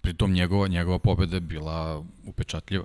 Pritom 0.00 0.32
njegova, 0.32 0.68
njegova 0.68 0.98
pobeda 0.98 1.36
je 1.36 1.40
bila 1.40 2.04
upečatljiva. 2.26 2.84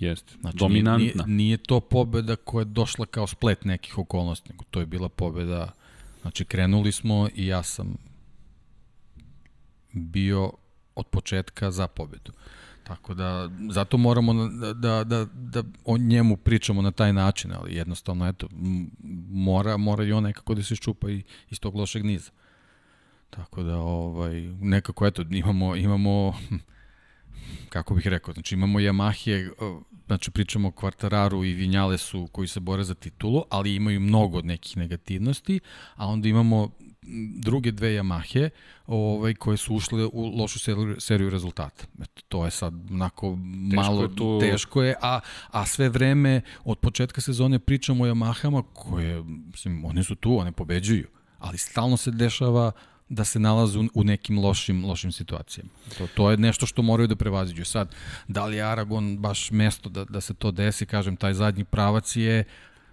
Jeste, 0.00 0.34
znači, 0.40 0.56
dominantna. 0.56 1.24
Nije, 1.26 1.36
nije 1.36 1.56
to 1.56 1.80
pobeda 1.80 2.36
koja 2.36 2.60
je 2.60 2.64
došla 2.64 3.06
kao 3.06 3.26
splet 3.26 3.64
nekih 3.64 3.98
okolnosti, 3.98 4.50
nego 4.50 4.64
to 4.70 4.80
je 4.80 4.86
bila 4.86 5.08
pobeda, 5.08 5.72
znači 6.22 6.44
krenuli 6.44 6.92
smo 6.92 7.28
i 7.34 7.46
ja 7.46 7.62
sam 7.62 7.96
bio 9.92 10.52
od 10.94 11.06
početka 11.06 11.70
za 11.70 11.86
pobedu. 11.88 12.32
Tako 12.84 13.14
da, 13.14 13.50
zato 13.70 13.96
moramo 13.96 14.48
da, 14.48 14.72
da, 14.72 15.04
da, 15.04 15.26
da 15.34 15.62
o 15.84 15.98
njemu 15.98 16.36
pričamo 16.36 16.82
na 16.82 16.90
taj 16.90 17.12
način, 17.12 17.52
ali 17.52 17.74
jednostavno, 17.74 18.28
eto, 18.28 18.48
mora, 19.30 19.76
mora 19.76 20.04
i 20.04 20.12
on 20.12 20.24
nekako 20.24 20.54
da 20.54 20.62
se 20.62 20.76
ščupa 20.76 21.10
i 21.10 21.22
iz 21.50 21.60
tog 21.60 21.76
lošeg 21.76 22.04
niza. 22.04 22.30
Tako 23.30 23.62
da, 23.62 23.76
ovaj, 23.76 24.40
nekako, 24.60 25.06
eto, 25.06 25.24
imamo, 25.30 25.76
imamo 25.76 26.34
kako 27.68 27.94
bih 27.94 28.06
rekao, 28.06 28.34
znači 28.34 28.54
imamo 28.54 28.78
Yamahe, 28.78 29.50
znači 30.06 30.30
pričamo 30.30 30.68
o 30.68 30.70
Kvartararu 30.70 31.44
i 31.44 31.52
Vinjalesu 31.52 32.28
koji 32.32 32.48
se 32.48 32.60
bore 32.60 32.84
za 32.84 32.94
titulu, 32.94 33.42
ali 33.50 33.74
imaju 33.74 34.00
mnogo 34.00 34.38
od 34.38 34.46
nekih 34.46 34.76
negativnosti, 34.76 35.60
a 35.94 36.06
onda 36.06 36.28
imamo 36.28 36.70
druge 37.38 37.72
dve 37.72 37.88
Yamahe 37.88 38.50
ovaj, 38.86 39.34
koje 39.34 39.56
su 39.56 39.74
ušle 39.74 40.04
u 40.04 40.40
lošu 40.40 40.58
seriju, 40.58 40.96
seriju 41.00 41.30
rezultata. 41.30 41.84
Eto, 42.02 42.22
to 42.28 42.44
je 42.44 42.50
sad 42.50 42.74
onako 42.90 43.36
malo 43.74 44.08
teško 44.08 44.12
je, 44.12 44.16
to... 44.16 44.38
teško 44.40 44.82
je 44.82 44.94
a, 45.02 45.20
a 45.50 45.66
sve 45.66 45.88
vreme 45.88 46.40
od 46.64 46.78
početka 46.78 47.20
sezone 47.20 47.58
pričamo 47.58 48.04
o 48.04 48.06
Yamahama 48.06 48.62
koje, 48.72 49.22
mislim, 49.24 49.84
one 49.84 50.04
su 50.04 50.14
tu, 50.14 50.38
one 50.38 50.52
pobeđuju, 50.52 51.06
ali 51.38 51.58
stalno 51.58 51.96
se 51.96 52.10
dešava 52.10 52.72
da 53.08 53.24
se 53.24 53.38
nalaze 53.38 53.78
u, 53.94 54.04
nekim 54.04 54.38
lošim, 54.38 54.84
lošim 54.84 55.12
situacijama. 55.12 55.70
To, 55.98 56.06
to 56.14 56.30
je 56.30 56.36
nešto 56.36 56.66
što 56.66 56.82
moraju 56.82 57.06
da 57.06 57.16
prevaziđu. 57.16 57.64
Sad, 57.64 57.94
da 58.28 58.46
li 58.46 58.56
je 58.56 58.62
Aragon 58.62 59.18
baš 59.18 59.50
mesto 59.50 59.88
da, 59.88 60.04
da 60.04 60.20
se 60.20 60.34
to 60.34 60.50
desi, 60.50 60.86
kažem, 60.86 61.16
taj 61.16 61.34
zadnji 61.34 61.64
pravac 61.64 62.16
je 62.16 62.44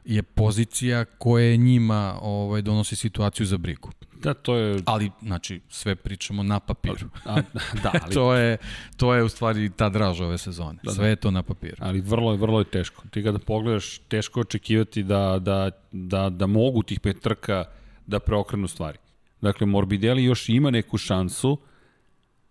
je 0.05 0.23
pozicija 0.23 1.05
koja 1.05 1.55
njima 1.55 2.19
ovaj 2.21 2.61
donosi 2.61 2.95
situaciju 2.95 3.45
za 3.45 3.57
brigu. 3.57 3.89
Da, 4.23 4.33
to 4.33 4.55
je... 4.55 4.81
Ali, 4.85 5.11
znači, 5.21 5.61
sve 5.69 5.95
pričamo 5.95 6.43
na 6.43 6.59
papiru. 6.59 7.09
A, 7.25 7.41
da, 7.83 7.91
ali... 8.03 8.13
to, 8.13 8.33
je, 8.33 8.57
to 8.97 9.13
je 9.13 9.23
u 9.23 9.29
stvari 9.29 9.69
ta 9.69 9.89
draž 9.89 10.21
ove 10.21 10.37
sezone. 10.37 10.79
Da, 10.83 10.89
da. 10.89 10.91
sve 10.91 11.07
je 11.07 11.15
to 11.15 11.31
na 11.31 11.43
papiru. 11.43 11.75
Ali 11.79 12.01
vrlo 12.01 12.31
je, 12.31 12.37
vrlo 12.37 12.59
je 12.59 12.65
teško. 12.65 13.03
Ti 13.11 13.23
kada 13.23 13.39
pogledaš, 13.39 13.97
teško 13.97 14.39
očekivati 14.39 15.03
da, 15.03 15.39
da, 15.39 15.71
da, 15.91 16.29
da 16.29 16.47
mogu 16.47 16.83
tih 16.83 16.99
pet 16.99 17.21
trka 17.21 17.65
da 18.07 18.19
preokrenu 18.19 18.67
stvari. 18.67 18.97
Dakle, 19.43 19.67
Morbidelli 19.67 20.23
još 20.23 20.49
ima 20.49 20.71
neku 20.71 20.97
šansu. 20.97 21.57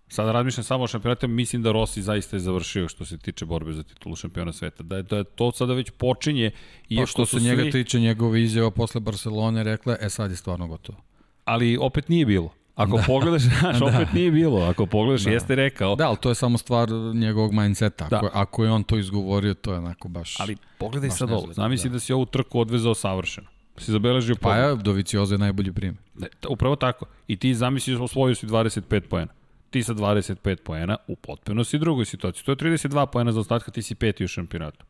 Sada 0.09 0.32
razmišljam 0.32 0.64
samo 0.64 0.84
o 0.84 0.86
šampionatu, 0.86 1.28
mislim 1.28 1.62
da 1.62 1.72
Rossi 1.72 2.03
zaista 2.03 2.36
je 2.36 2.40
završio 2.40 2.88
što 2.88 3.05
se 3.05 3.18
tiče 3.18 3.45
borbe 3.45 3.72
za 3.72 3.82
titulu 3.82 4.16
šampiona 4.16 4.53
sveta. 4.53 4.82
Da 4.82 4.97
je, 4.97 5.03
da 5.03 5.16
je 5.16 5.24
to 5.24 5.53
sada 5.53 5.74
već 5.74 5.90
počinje. 5.90 6.51
I 6.88 6.97
pa 6.97 7.07
što 7.07 7.26
se 7.26 7.38
svi... 7.40 7.49
njega 7.49 7.70
tiče 7.70 8.01
njegove 8.01 8.43
izjava 8.43 8.70
posle 8.70 9.01
Barcelone 9.01 9.64
rekla, 9.64 9.97
e 10.01 10.11
sad 10.11 10.30
je 10.30 10.36
stvarno 10.36 10.66
gotovo. 10.66 10.99
Ali 11.45 11.78
opet 11.80 12.09
nije 12.09 12.26
bilo. 12.26 12.53
Ako 12.74 12.97
da. 13.01 13.03
pogledaš, 13.07 13.43
znaš, 13.43 13.78
da. 13.78 13.86
opet 13.86 14.12
nije 14.12 14.30
bilo. 14.30 14.61
Ako 14.61 14.86
pogledaš, 14.86 15.22
da. 15.22 15.30
jeste 15.30 15.55
rekao. 15.55 15.97
Da, 15.97 16.09
ali 16.09 16.16
to 16.16 16.28
je 16.28 16.34
samo 16.34 16.59
stvar 16.59 16.88
njegovog 17.14 17.53
mindseta. 17.53 18.09
Da. 18.09 18.16
Ako, 18.16 18.30
ako 18.32 18.64
je 18.64 18.70
on 18.70 18.84
to 18.84 18.99
izgovorio, 18.99 19.55
to 19.55 19.72
je 19.72 19.78
onako 19.78 20.09
baš... 20.09 20.40
Ali 20.40 20.57
pogledaj 20.78 21.11
sad 21.11 21.30
ovo. 21.30 21.53
Zamisli 21.53 21.90
da. 21.90 21.95
da 21.95 22.01
si 22.01 22.12
ovu 22.12 22.26
trku 22.26 22.61
odvezao 22.61 22.95
savršeno 22.95 23.51
si 23.78 23.92
zabeležio 23.92 24.36
Pa 24.40 24.56
ja, 24.56 24.74
Dovicioza 24.74 25.34
je 25.34 25.38
najbolji 25.38 25.72
primjer. 25.72 26.02
Ne, 26.14 26.28
upravo 26.48 26.76
tako. 26.76 27.06
I 27.28 27.36
ti 27.36 27.54
zamisliš 27.54 28.00
osvojio 28.00 28.34
si 28.34 28.46
25 28.46 29.00
poena. 29.00 29.32
Ti 29.70 29.82
sa 29.82 29.94
25 29.94 30.56
poena 30.56 30.96
u 31.06 31.16
potpuno 31.16 31.64
si 31.64 31.78
drugoj 31.78 32.04
situaciji. 32.04 32.44
To 32.44 32.52
je 32.52 32.56
32 32.56 33.06
poena 33.06 33.32
za 33.32 33.40
ostatka, 33.40 33.70
ti 33.70 33.82
si 33.82 33.94
peti 33.94 34.24
u 34.24 34.28
šampionatu. 34.28 34.84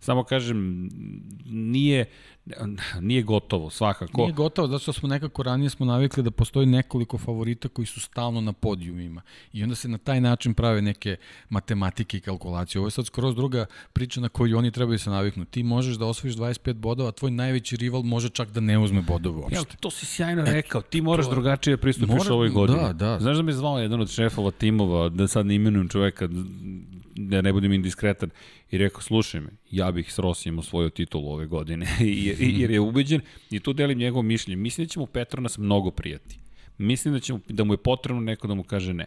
Samo 0.00 0.24
kažem, 0.24 0.88
nije, 1.46 2.04
nije 3.00 3.22
gotovo, 3.22 3.70
svakako. 3.70 4.22
Nije 4.22 4.32
gotovo, 4.32 4.68
zato 4.68 4.78
što 4.78 4.92
smo 4.92 5.08
nekako 5.08 5.42
ranije 5.42 5.70
smo 5.70 5.86
navikli 5.86 6.22
da 6.22 6.30
postoji 6.30 6.66
nekoliko 6.66 7.18
favorita 7.18 7.68
koji 7.68 7.86
su 7.86 8.00
stalno 8.00 8.40
na 8.40 8.52
podijumima. 8.52 9.22
I 9.52 9.62
onda 9.62 9.74
se 9.74 9.88
na 9.88 9.98
taj 9.98 10.20
način 10.20 10.54
prave 10.54 10.82
neke 10.82 11.16
matematike 11.48 12.16
i 12.16 12.20
kalkulacije. 12.20 12.80
Ovo 12.80 12.86
je 12.86 12.90
sad 12.90 13.06
skroz 13.06 13.34
druga 13.34 13.66
priča 13.92 14.20
na 14.20 14.28
koju 14.28 14.58
oni 14.58 14.70
trebaju 14.70 14.98
se 14.98 15.10
naviknu. 15.10 15.44
Ti 15.44 15.62
možeš 15.62 15.96
da 15.96 16.06
osvojiš 16.06 16.36
25 16.36 16.72
bodova, 16.72 17.08
a 17.08 17.12
tvoj 17.12 17.30
najveći 17.30 17.76
rival 17.76 18.02
može 18.02 18.28
čak 18.28 18.50
da 18.50 18.60
ne 18.60 18.78
uzme 18.78 19.02
bodove 19.02 19.36
uopšte. 19.36 19.58
Ja, 19.58 19.64
to 19.80 19.90
si 19.90 20.06
sjajno 20.06 20.42
e, 20.42 20.52
rekao. 20.52 20.82
Ti 20.82 21.00
moraš 21.00 21.26
to, 21.26 21.30
drugačije 21.30 21.76
da 21.76 21.80
pristupiš 21.80 22.16
mora, 22.18 22.34
ovoj 22.34 22.48
godini. 22.48 22.78
Da, 22.78 22.92
da. 22.92 23.18
Znaš 23.20 23.36
da 23.36 23.42
me 23.42 23.52
zvao 23.52 23.78
jedan 23.78 24.00
od 24.00 24.10
šefova 24.10 24.50
timova, 24.50 25.08
da 25.08 25.28
sad 25.28 25.46
ne 25.46 25.54
imenujem 25.54 25.88
čoveka, 25.88 26.28
da 27.26 27.40
ne 27.42 27.52
budem 27.52 27.72
indiskretan, 27.72 28.30
i 28.70 28.78
rekao, 28.78 29.00
slušaj 29.00 29.40
me, 29.40 29.50
ja 29.70 29.90
bih 29.90 30.12
s 30.12 30.18
Rosijem 30.18 30.58
osvojio 30.58 30.90
titulu 30.90 31.32
ove 31.32 31.46
godine, 31.46 31.86
jer 32.60 32.70
je 32.70 32.80
ubeđen 32.80 33.20
i 33.50 33.60
tu 33.60 33.72
delim 33.72 33.98
njegovo 33.98 34.22
mišljenje. 34.22 34.56
Mislim 34.56 34.86
da 34.86 34.88
će 34.88 35.00
mu 35.00 35.06
Petronas 35.06 35.58
mnogo 35.58 35.90
prijati. 35.90 36.38
Mislim 36.78 37.14
da, 37.14 37.20
će 37.20 37.32
mu, 37.32 37.40
da 37.48 37.64
mu 37.64 37.72
je 37.72 37.76
potrebno 37.76 38.20
neko 38.22 38.46
da 38.46 38.54
mu 38.54 38.62
kaže 38.62 38.94
ne. 38.94 39.06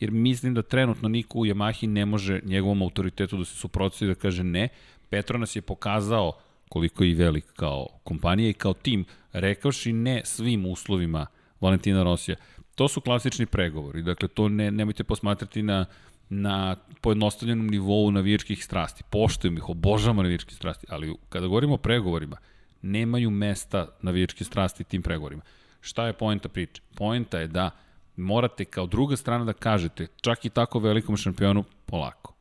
Jer 0.00 0.10
mislim 0.10 0.54
da 0.54 0.62
trenutno 0.62 1.08
niko 1.08 1.38
u 1.38 1.46
Yamahi 1.46 1.86
ne 1.86 2.06
može 2.06 2.40
njegovom 2.44 2.82
autoritetu 2.82 3.38
da 3.38 3.44
se 3.44 3.56
suprotstavi 3.56 4.08
da 4.08 4.14
kaže 4.14 4.44
ne. 4.44 4.68
Petronas 5.10 5.56
je 5.56 5.62
pokazao 5.62 6.32
koliko 6.68 7.04
je 7.04 7.10
i 7.10 7.14
velik 7.14 7.44
kao 7.52 7.86
kompanija 8.04 8.50
i 8.50 8.52
kao 8.52 8.74
tim, 8.74 9.04
rekavši 9.32 9.92
ne 9.92 10.22
svim 10.24 10.66
uslovima 10.66 11.26
Valentina 11.60 12.02
Rosija. 12.02 12.36
To 12.74 12.88
su 12.88 13.00
klasični 13.00 13.46
pregovori, 13.46 14.02
dakle 14.02 14.28
to 14.28 14.48
ne, 14.48 14.70
nemojte 14.70 15.04
posmatrati 15.04 15.62
na 15.62 15.86
na 16.28 16.76
pojednostavljenom 17.00 17.66
nivou 17.66 18.10
navijačkih 18.10 18.64
strasti. 18.64 19.02
Poštujem 19.10 19.56
ih, 19.56 19.68
obožavam 19.68 20.16
navijačke 20.16 20.54
strasti, 20.54 20.86
ali 20.90 21.14
kada 21.28 21.46
govorimo 21.46 21.74
o 21.74 21.78
pregovorima, 21.78 22.36
nemaju 22.82 23.30
mesta 23.30 23.88
navijačke 24.02 24.44
strasti 24.44 24.84
tim 24.84 25.02
pregovorima. 25.02 25.42
Šta 25.80 26.06
je 26.06 26.12
poenta 26.12 26.48
priče? 26.48 26.82
Poenta 26.94 27.38
je 27.38 27.48
da 27.48 27.70
morate 28.16 28.64
kao 28.64 28.86
druga 28.86 29.16
strana 29.16 29.44
da 29.44 29.52
kažete, 29.52 30.06
čak 30.20 30.44
i 30.44 30.50
tako 30.50 30.78
velikom 30.78 31.16
šampionu, 31.16 31.64
polako. 31.86 32.34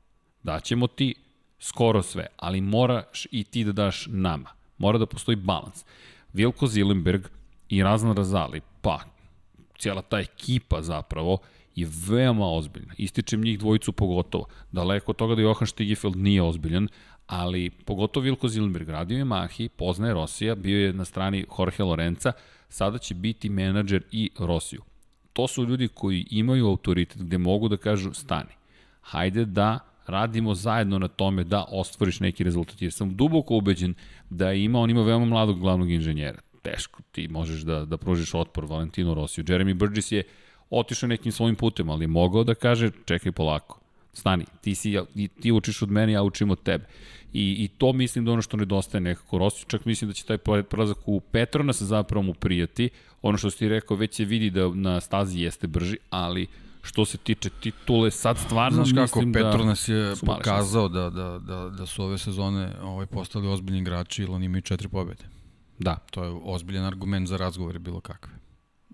Daćemo 0.44 0.88
ti 0.88 1.16
skoro 1.60 2.02
sve, 2.02 2.28
ali 2.38 2.62
moraš 2.62 3.28
i 3.32 3.44
ti 3.44 3.64
da 3.64 3.72
daš 3.72 4.08
nama. 4.10 4.50
Mora 4.78 4.98
da 4.98 5.06
postoji 5.06 5.36
balans. 5.36 5.86
Vilko 6.34 6.68
Zilenberg 6.68 7.28
i 7.70 7.84
Razan 7.84 8.16
Razali, 8.16 8.62
pa 8.82 9.00
cijela 9.78 10.02
ta 10.02 10.20
ekipa 10.20 10.82
zapravo, 10.82 11.38
je 11.82 11.90
veoma 12.08 12.52
ozbiljna. 12.52 12.94
Ističem 12.98 13.42
njih 13.42 13.60
dvojicu 13.60 13.92
pogotovo. 13.92 14.46
Daleko 14.72 15.12
od 15.12 15.16
toga 15.16 15.36
da 15.36 15.42
Johan 15.42 15.68
Stigifeld 15.68 16.18
nije 16.18 16.42
ozbiljan, 16.42 16.88
ali 17.28 17.70
pogotovo 17.70 18.24
Vilko 18.24 18.48
Zillenberg 18.48 18.90
radio 18.90 19.18
je 19.18 19.26
Mahi, 19.26 19.70
poznaje 19.70 20.14
Rosija, 20.14 20.56
bio 20.56 20.86
je 20.86 20.94
na 20.94 21.06
strani 21.06 21.46
Jorge 21.60 21.84
Lorenza, 21.84 22.32
sada 22.70 22.98
će 22.98 23.16
biti 23.16 23.50
menadžer 23.50 24.04
i 24.12 24.30
Rosiju. 24.40 24.82
To 25.34 25.48
su 25.48 25.66
ljudi 25.66 25.88
koji 25.88 26.28
imaju 26.32 26.68
autoritet 26.68 27.22
gde 27.22 27.38
mogu 27.38 27.68
da 27.68 27.78
kažu 27.78 28.14
stani. 28.14 28.52
Hajde 29.02 29.46
da 29.46 29.80
radimo 30.08 30.56
zajedno 30.56 31.00
na 31.00 31.08
tome 31.08 31.44
da 31.44 31.66
ostvoriš 31.72 32.20
neki 32.20 32.44
rezultat. 32.44 32.82
Jer 32.82 32.92
sam 32.92 33.16
duboko 33.16 33.56
ubeđen 33.56 33.94
da 34.30 34.54
ima, 34.54 34.80
on 34.80 34.90
ima 34.90 35.04
veoma 35.04 35.26
mladog 35.26 35.60
glavnog 35.60 35.92
inženjera. 35.92 36.40
Teško 36.62 37.02
ti 37.12 37.28
možeš 37.28 37.62
da, 37.62 37.86
da 37.86 37.98
pružiš 37.98 38.34
otpor 38.34 38.66
Valentino 38.66 39.14
Rosiju. 39.14 39.44
Jeremy 39.44 39.74
Burgess 39.74 40.12
je 40.12 40.24
otišao 40.72 41.08
nekim 41.08 41.32
svojim 41.32 41.56
putem, 41.56 41.90
ali 41.90 42.04
je 42.04 42.08
mogao 42.08 42.44
da 42.44 42.56
kaže 42.56 42.92
čekaj 43.06 43.32
polako, 43.32 43.80
stani, 44.14 44.46
ti, 44.62 44.76
si, 44.76 44.98
ti 45.42 45.52
učiš 45.52 45.82
od 45.82 45.92
mene, 45.92 46.12
ja 46.12 46.24
učim 46.24 46.52
od 46.52 46.64
tebe. 46.64 46.86
I, 47.34 47.64
I 47.64 47.68
to 47.68 47.94
mislim 47.94 48.26
da 48.26 48.32
ono 48.32 48.42
što 48.42 48.58
nedostaje 48.58 49.02
nekako 49.02 49.38
Rossi, 49.38 49.66
čak 49.68 49.86
mislim 49.86 50.10
da 50.10 50.14
će 50.14 50.26
taj 50.26 50.38
prelazak 50.70 50.98
u 51.06 51.20
Petronas 51.20 51.82
zapravo 51.82 52.24
mu 52.24 52.34
prijati. 52.34 52.90
Ono 53.22 53.38
što 53.38 53.52
si 53.52 53.58
ti 53.58 53.70
rekao, 53.70 53.98
već 53.98 54.14
se 54.16 54.26
vidi 54.26 54.50
da 54.50 54.70
na 54.74 55.02
stazi 55.02 55.40
jeste 55.40 55.68
brži, 55.68 55.98
ali 56.10 56.48
što 56.82 57.06
se 57.06 57.18
tiče 57.18 57.50
titule, 57.50 58.12
sad 58.12 58.38
stvarno 58.38 58.86
Znaš 58.86 58.90
kako, 58.90 59.20
mislim 59.20 59.32
da 59.32 59.40
Petronas 59.40 59.88
je 59.88 60.14
pokazao 60.26 60.88
da, 60.88 61.10
da, 61.10 61.40
da, 61.40 61.70
da 61.70 61.86
su 61.86 62.04
ove 62.04 62.18
sezone 62.18 62.74
ovaj, 62.82 63.06
postali 63.06 63.48
ozbiljni 63.48 63.80
igrači, 63.80 64.24
ili 64.24 64.32
oni 64.34 64.46
imaju 64.46 64.62
četiri 64.62 64.88
pobjede. 64.88 65.24
Da. 65.80 65.96
To 66.12 66.24
je 66.24 66.32
ozbiljan 66.44 66.86
argument 66.86 67.28
za 67.28 67.38
razgovore 67.38 67.80
bilo 67.80 68.00
kakve. 68.00 68.41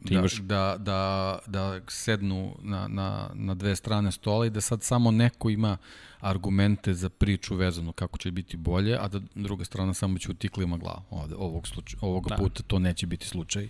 Ti 0.06 0.14
da, 0.14 0.20
imaš... 0.20 0.36
da, 0.36 0.76
da, 0.80 1.39
da 1.48 1.82
sednu 1.88 2.56
na, 2.62 2.88
na, 2.88 3.30
na 3.34 3.54
dve 3.54 3.76
strane 3.76 4.12
stola 4.12 4.45
i 4.45 4.50
da 4.50 4.62
sad 4.62 4.84
samo 4.84 5.12
neko 5.12 5.50
ima 5.50 5.78
argumente 6.20 6.93
za 6.93 7.10
priču 7.10 7.56
vezano 7.56 7.91
kako 7.91 8.18
će 8.18 8.32
biti 8.32 8.58
bolje, 8.58 8.98
a 9.00 9.08
da 9.08 9.20
druga 9.36 9.66
strana 9.66 9.93
samo 9.93 10.18
će 10.18 10.32
utiklima 10.32 10.78
glavu. 10.78 11.02
Ovde, 11.10 11.36
ovog, 11.36 11.68
slučaj, 11.68 12.00
ovog 12.02 12.30
da. 12.30 12.36
puta 12.36 12.64
to 12.64 12.80
neće 12.80 13.08
biti 13.08 13.28
slučaj, 13.28 13.68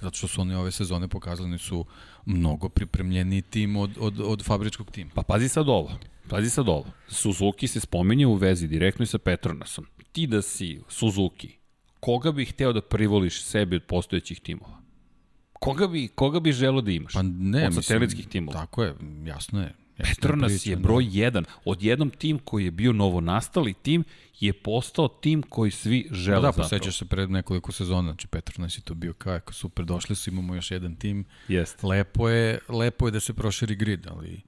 zato 0.00 0.16
što 0.16 0.28
su 0.28 0.40
oni 0.40 0.54
ove 0.54 0.70
sezone 0.70 1.08
pokazali 1.08 1.58
su 1.58 1.84
mnogo 2.26 2.68
pripremljeni 2.68 3.42
tim 3.42 3.76
od, 3.76 3.90
od, 4.00 4.20
od 4.20 4.44
fabričkog 4.44 4.90
tima. 4.90 5.10
Pa 5.14 5.22
pazi 5.22 5.48
sad 5.48 5.68
ovo, 5.68 5.90
pazi 6.28 6.50
sad 6.50 6.68
ovo. 6.68 6.86
Suzuki 7.08 7.66
se 7.66 7.80
spominje 7.80 8.26
u 8.26 8.34
vezi 8.34 8.68
direktno 8.68 9.02
i 9.02 9.06
sa 9.06 9.18
Petronasom. 9.18 9.86
Ti 10.12 10.26
da 10.26 10.42
si 10.42 10.80
Suzuki, 10.88 11.56
koga 12.00 12.32
bi 12.32 12.44
hteo 12.44 12.72
da 12.72 12.80
privoliš 12.80 13.42
sebi 13.42 13.76
od 13.76 13.82
postojećih 13.82 14.40
timova? 14.40 14.79
Koga 15.60 15.86
bi, 15.86 16.08
koga 16.08 16.40
bi 16.40 16.52
želo 16.52 16.80
da 16.80 16.90
imaš? 16.90 17.12
Pa 17.12 17.22
ne, 17.22 17.66
od 17.66 17.74
satelitskih 17.74 18.28
timova. 18.28 18.60
Tako 18.60 18.84
je, 18.84 18.94
jasno 19.24 19.62
je. 19.62 19.74
Petronas 20.02 20.66
je 20.66 20.76
da. 20.76 20.82
broj 20.82 21.04
1. 21.04 21.44
Od 21.64 21.82
jednom 21.82 22.10
tim 22.10 22.38
koji 22.38 22.64
je 22.64 22.70
bio 22.70 22.92
novonastali 22.92 23.74
tim 23.74 24.04
je 24.40 24.52
postao 24.52 25.08
tim 25.08 25.42
koji 25.42 25.70
svi 25.70 26.08
žele 26.10 26.40
pa 26.40 26.46
da. 26.46 26.56
Da, 26.56 26.62
posećaš 26.62 26.98
se 26.98 27.04
pred 27.04 27.30
nekoliko 27.30 27.72
sezona, 27.72 28.02
znači 28.02 28.26
Petronas 28.26 28.78
je 28.78 28.82
to 28.82 28.94
bio 28.94 29.12
kako 29.12 29.52
super, 29.52 29.84
došli 29.84 30.16
su, 30.16 30.30
imamo 30.30 30.54
još 30.54 30.70
jedan 30.70 30.96
tim. 30.96 31.24
Jest. 31.48 31.82
Lepo 31.82 32.28
je, 32.28 32.58
lepo 32.68 33.06
je 33.06 33.12
da 33.12 33.20
se 33.20 33.34
proširi 33.34 33.74
grid, 33.74 34.06
ali 34.06 34.40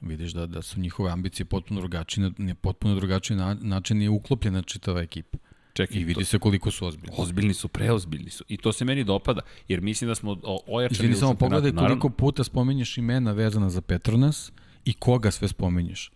vidiš 0.00 0.32
da, 0.32 0.46
da 0.46 0.62
su 0.62 0.80
njihove 0.80 1.10
ambicije 1.10 1.46
potpuno 1.46 1.80
drugačije, 1.80 2.30
na 2.38 2.54
potpuno 2.54 2.94
drugačiji 2.94 3.36
način 3.60 4.02
je 4.02 4.10
uklopljena 4.10 4.62
čitava 4.62 5.02
ekipa. 5.02 5.38
Čekaj, 5.74 6.00
I 6.00 6.04
vidi 6.04 6.20
to, 6.20 6.26
se 6.26 6.38
koliko 6.38 6.70
su 6.70 6.86
ozbiljni. 6.86 7.16
Ozbiljni 7.18 7.54
su, 7.54 7.68
preozbiljni 7.68 8.30
su. 8.30 8.44
I 8.48 8.56
to 8.56 8.72
se 8.72 8.84
meni 8.84 9.04
dopada, 9.04 9.40
jer 9.68 9.80
mislim 9.80 10.08
da 10.08 10.14
smo 10.14 10.36
ojačali 10.66 10.96
Izvini, 10.96 11.14
samo 11.14 11.34
pogledaj 11.34 11.70
koliko 11.70 11.82
naravno... 11.82 12.10
puta 12.10 12.44
spominješ 12.44 12.98
imena 12.98 13.32
vezana 13.32 13.70
za 13.70 13.80
Petronas 13.80 14.52
i 14.84 14.92
koga 14.92 15.30
sve 15.30 15.48
spominješ. 15.48 16.10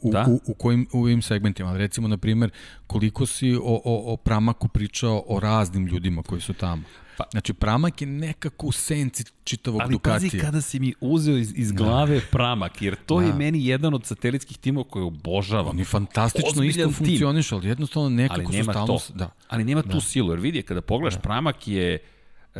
U, 0.00 0.10
da? 0.10 0.26
u, 0.28 0.40
u 0.46 0.54
kojim 0.54 0.86
u 0.92 1.00
ovim 1.00 1.22
segmentima. 1.22 1.76
Recimo, 1.76 2.08
na 2.08 2.16
primer, 2.16 2.50
koliko 2.86 3.26
si 3.26 3.54
o, 3.54 3.60
o, 3.84 4.12
o 4.12 4.16
Pramaku 4.16 4.68
pričao 4.68 5.24
o 5.26 5.40
raznim 5.40 5.86
ljudima 5.86 6.22
koji 6.22 6.40
su 6.40 6.52
tamo. 6.52 6.82
Pa, 7.16 7.24
znači, 7.30 7.52
Pramak 7.52 8.00
je 8.00 8.06
nekako 8.06 8.66
u 8.66 8.72
senci 8.72 9.24
čitavog 9.44 9.80
ali 9.80 9.92
Ducatija. 9.92 10.14
Ali 10.14 10.30
pazi 10.30 10.38
kada 10.38 10.60
si 10.60 10.80
mi 10.80 10.94
uzeo 11.00 11.36
iz, 11.36 11.52
iz 11.56 11.72
glave 11.72 12.14
da. 12.14 12.26
Pramak, 12.30 12.82
jer 12.82 12.96
to 13.06 13.20
da. 13.20 13.26
je 13.26 13.32
meni 13.34 13.66
jedan 13.66 13.94
od 13.94 14.06
satelitskih 14.06 14.58
timova 14.58 14.88
koje 14.88 15.04
obožavam. 15.04 15.70
Oni 15.70 15.84
fantastično 15.84 16.48
Ozbiljan 16.48 16.90
isto 16.90 17.04
funkcioniš, 17.04 17.52
ali 17.52 17.68
jednostavno 17.68 18.08
nekako 18.08 18.40
ali 18.40 18.56
nema 18.56 18.64
su 18.64 18.70
stalno... 18.70 18.98
To. 18.98 19.12
Da. 19.14 19.30
Ali 19.48 19.64
nema 19.64 19.82
da. 19.82 19.90
tu 19.90 20.00
silu, 20.00 20.30
jer 20.32 20.40
vidi, 20.40 20.62
kada 20.62 20.80
pogledaš, 20.80 21.14
da. 21.14 21.20
Pramak 21.20 21.68
je 21.68 21.98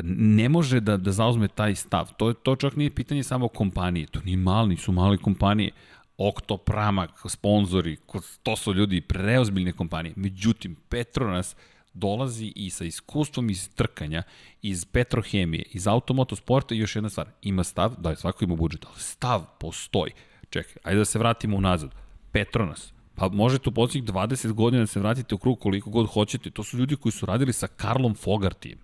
ne 0.05 0.48
može 0.48 0.80
da, 0.80 0.96
da 0.96 1.12
zauzme 1.12 1.48
taj 1.48 1.74
stav. 1.74 2.12
To, 2.16 2.32
to 2.32 2.57
čak 2.57 2.76
nije 2.76 2.90
pitanje 2.90 3.22
samo 3.22 3.48
kompanije. 3.48 4.07
To 4.07 4.20
nije 4.24 4.36
mali, 4.36 4.76
su 4.76 4.92
male 4.92 5.16
kompanije. 5.16 5.70
Okto, 6.18 6.57
Pramak, 6.57 7.11
sponzori, 7.28 7.96
to 8.42 8.57
su 8.57 8.74
ljudi 8.74 9.00
preozbiljne 9.00 9.72
kompanije. 9.72 10.12
Međutim, 10.16 10.76
Petronas 10.88 11.57
dolazi 11.95 12.53
i 12.57 12.70
sa 12.70 12.84
iskustvom 12.84 13.51
iz 13.51 13.68
trkanja, 13.74 14.22
iz 14.62 14.84
petrohemije, 14.84 15.64
iz 15.70 15.86
automotosporta 15.86 16.74
i 16.74 16.78
još 16.78 16.97
jedna 16.97 17.11
stvar, 17.11 17.28
ima 17.43 17.64
stav, 17.64 17.95
da 17.99 18.11
je 18.11 18.16
svako 18.16 18.45
ima 18.45 18.57
budžet, 18.57 18.84
ali 18.84 19.01
stav 19.01 19.45
postoji. 19.61 20.12
Čekaj, 20.51 20.74
ajde 20.82 20.99
da 20.99 21.05
se 21.05 21.18
vratimo 21.18 21.57
unazad. 21.57 21.95
Petronas, 22.32 22.93
pa 23.14 23.28
možete 23.28 23.68
u 23.68 23.72
posljednjih 23.72 24.14
20 24.14 24.53
godina 24.53 24.82
da 24.82 24.86
se 24.86 25.01
vratite 25.01 25.34
u 25.34 25.38
krug 25.38 25.59
koliko 25.59 25.90
god 25.90 26.07
hoćete, 26.07 26.51
to 26.51 26.64
su 26.64 26.78
ljudi 26.78 26.97
koji 26.97 27.12
su 27.12 27.26
radili 27.26 27.53
sa 27.53 27.66
Karlom 27.66 28.14
Fogartijem. 28.14 28.78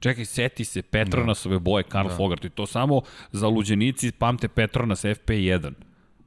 Čekaj, 0.00 0.24
seti 0.24 0.64
se 0.64 0.82
Petronasove 0.82 1.58
boje 1.58 1.82
Karl 1.82 2.08
da. 2.08 2.16
Fogarty, 2.16 2.50
to 2.50 2.66
samo 2.66 3.00
za 3.32 3.48
luđenici 3.48 4.12
pamte 4.12 4.48
Petronas 4.48 5.04
FP1 5.04 5.72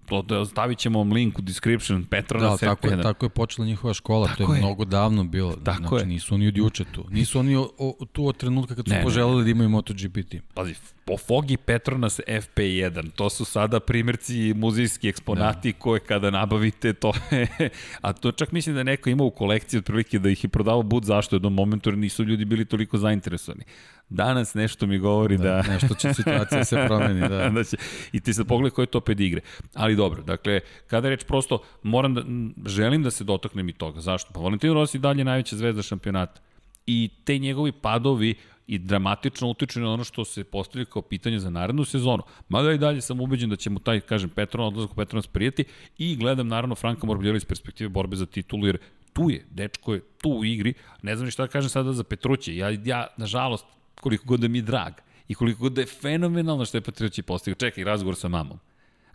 to, 0.08 0.46
stavit 0.46 0.78
ćemo 0.78 1.00
vam 1.00 1.12
link 1.12 1.40
u 1.40 1.42
description 1.42 2.06
Petrona 2.06 2.50
da, 2.50 2.58
tako, 2.58 2.88
je, 2.88 3.02
tako 3.02 3.26
je 3.26 3.30
počela 3.30 3.68
njihova 3.68 3.94
škola, 3.94 4.28
tako 4.28 4.44
to 4.44 4.54
je, 4.54 4.58
je, 4.58 4.62
mnogo 4.62 4.86
davno 4.86 5.24
bilo. 5.24 5.56
Tako 5.56 5.88
znači, 5.88 6.04
je. 6.04 6.06
nisu 6.06 6.36
oni 6.36 6.48
od 6.48 6.58
juče 6.58 6.84
tu. 6.92 7.06
Nisu 7.10 7.40
oni 7.40 7.56
o, 7.56 7.70
o, 7.78 8.06
tu 8.12 8.28
od 8.28 8.38
trenutka 8.38 8.76
kad 8.76 8.86
su 8.86 8.94
ne, 8.94 9.04
poželeli 9.04 9.38
ne. 9.38 9.44
da 9.44 9.50
imaju 9.50 9.70
MotoGP 9.70 10.30
tim. 10.30 10.42
Pazi, 10.54 10.76
po 11.06 11.18
Fogi 11.18 11.58
Petronas 11.58 12.20
FP1, 12.28 13.12
to 13.16 13.30
su 13.30 13.46
sada 13.46 13.80
primjerci 13.80 14.54
muzejski 14.56 15.10
eksponati 15.10 15.72
da. 15.72 15.80
koje 15.80 16.00
kada 16.00 16.30
nabavite, 16.30 16.94
to 16.94 17.14
je, 17.32 17.48
a 18.02 18.14
to 18.14 18.32
čak 18.32 18.52
mislim 18.52 18.76
da 18.76 18.84
neko 18.84 19.10
ima 19.10 19.24
u 19.24 19.32
kolekciji 19.32 19.78
otprilike 19.78 20.20
da 20.20 20.30
ih 20.30 20.44
je 20.44 20.48
prodavao 20.48 20.84
bud 20.84 21.04
zašto 21.04 21.36
u 21.36 21.38
jednom 21.38 21.54
momentu 21.54 21.90
jer 21.90 21.98
nisu 21.98 22.24
ljudi 22.24 22.46
bili 22.46 22.66
toliko 22.66 22.98
zainteresovani. 22.98 23.64
Danas 24.10 24.54
nešto 24.54 24.88
mi 24.88 24.98
govori 24.98 25.38
da... 25.38 25.44
da 25.44 25.74
nešto 25.74 25.96
će 25.96 26.14
situacija 26.14 26.66
se 26.66 26.84
promeni, 26.88 27.30
da. 27.30 27.50
da 27.56 27.64
će, 27.64 27.78
I 28.12 28.20
ti 28.20 28.34
sad 28.34 28.48
pogledaj 28.48 28.72
koje 28.72 28.84
je 28.84 28.92
to 28.92 29.00
pedigre. 29.02 29.42
Ali 29.74 29.96
dobro, 29.96 30.24
dakle, 30.24 30.60
kada 30.88 31.10
reč 31.10 31.24
prosto, 31.24 31.64
moram 31.84 32.14
da, 32.14 32.24
želim 32.70 33.04
da 33.04 33.12
se 33.12 33.24
dotaknem 33.24 33.70
i 33.70 33.74
toga. 33.74 34.02
Zašto? 34.02 34.34
Pa 34.34 34.40
Valentino 34.40 34.74
Rossi 34.74 35.00
dalje 35.00 35.24
najveća 35.24 35.56
zvezda 35.56 35.82
šampionata. 35.82 36.42
I 36.86 37.10
te 37.24 37.38
njegovi 37.38 37.72
padovi 37.72 38.36
i 38.68 38.78
dramatično 38.78 39.50
utiču 39.50 39.80
na 39.80 39.94
ono 39.94 40.04
što 40.04 40.26
se 40.26 40.44
postavlja 40.44 40.86
kao 40.86 41.02
pitanje 41.02 41.40
za 41.40 41.50
narednu 41.50 41.86
sezonu. 41.86 42.24
Mada 42.50 42.72
i 42.72 42.78
dalje 42.78 43.02
sam 43.02 43.22
ubeđen 43.22 43.50
da 43.50 43.56
će 43.56 43.70
mu 43.70 43.80
taj, 43.80 44.00
kažem, 44.00 44.30
Petron, 44.30 44.68
odlazak 44.68 44.92
u 44.92 44.96
Petronas 44.96 45.28
prijeti 45.28 45.64
i 45.98 46.16
gledam 46.16 46.48
naravno 46.48 46.76
Franka 46.76 47.08
Morbidelli 47.08 47.38
iz 47.38 47.46
perspektive 47.46 47.90
borbe 47.90 48.16
za 48.16 48.26
titulu, 48.26 48.68
jer 48.68 48.78
tu 49.14 49.30
je, 49.30 49.46
dečko 49.52 49.94
je 49.94 50.02
tu 50.22 50.30
u 50.30 50.46
igri, 50.46 50.74
ne 51.02 51.16
znam 51.16 51.26
ni 51.26 51.32
šta 51.32 51.44
da 51.44 51.48
kažem 51.48 51.70
sada 51.70 51.94
za 51.94 52.04
Petruće, 52.04 52.56
ja, 52.56 52.70
ja 52.86 53.08
nažalost, 53.18 53.66
koliko 54.02 54.26
god 54.26 54.40
da 54.40 54.48
mi 54.48 54.58
je 54.58 54.62
drag 54.62 54.94
i 55.28 55.36
koliko 55.36 55.60
god 55.60 55.74
da 55.74 55.82
je 55.82 55.88
fenomenalno 55.88 56.66
što 56.66 56.78
je 56.78 56.82
Petruće 56.82 57.24
postigao, 57.24 57.56
čekaj, 57.56 57.84
razgovor 57.84 58.16
sa 58.16 58.28
mamom, 58.28 58.60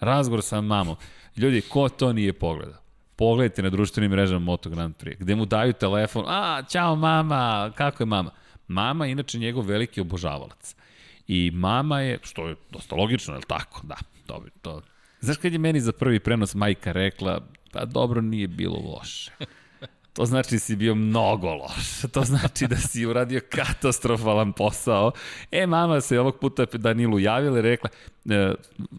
razgovor 0.01 0.43
sa 0.43 0.61
mamom, 0.61 0.97
ljudi, 1.37 1.61
ko 1.61 1.89
to 1.89 2.12
nije 2.12 2.33
pogledao? 2.33 2.83
Pogledajte 3.16 3.62
na 3.62 3.70
društvenim 3.70 4.11
mrežama 4.11 4.45
Moto 4.45 4.70
Grand 4.70 4.95
Prix, 4.97 5.16
gde 5.18 5.35
mu 5.35 5.47
daju 5.47 5.72
telefon, 5.72 6.24
a, 6.28 6.62
čao 6.72 6.97
mama, 6.97 7.72
kako 7.74 8.03
je 8.03 8.07
mama? 8.07 8.30
Mama 8.68 9.07
je 9.07 9.12
inače 9.12 9.39
njegov 9.39 9.66
veliki 9.66 10.01
obožavalac. 10.01 10.74
I 11.28 11.51
mama 11.55 12.01
je, 12.01 12.18
što 12.22 12.49
je 12.49 12.57
dosta 12.70 12.95
logično, 12.95 13.35
je 13.35 13.39
li 13.39 13.45
tako? 13.49 13.80
Da, 13.87 13.97
dobro, 14.26 14.51
to. 14.62 14.83
Znaš 15.20 15.37
kad 15.37 15.53
je 15.53 15.59
meni 15.59 15.80
za 15.80 15.93
prvi 15.93 16.20
prenos 16.20 16.55
majka 16.55 16.93
rekla, 16.93 17.41
pa 17.72 17.85
dobro, 17.85 18.20
nije 18.20 18.49
bilo 18.49 18.78
loše. 18.78 19.33
To 20.13 20.27
znači 20.27 20.55
da 20.55 20.59
si 20.59 20.77
bio 20.77 20.95
mnogo 20.95 21.55
loš. 21.55 22.01
To 22.13 22.25
znači 22.25 22.67
da 22.67 22.77
si 22.77 23.07
uradio 23.07 23.41
katastrofalan 23.51 24.53
posao. 24.53 25.13
E, 25.51 25.67
mama 25.67 26.01
se 26.01 26.21
ovog 26.21 26.39
puta 26.41 26.65
Danilu 26.73 27.19
javila 27.19 27.59
i 27.59 27.63
rekla 27.63 27.91
e, 28.25 28.55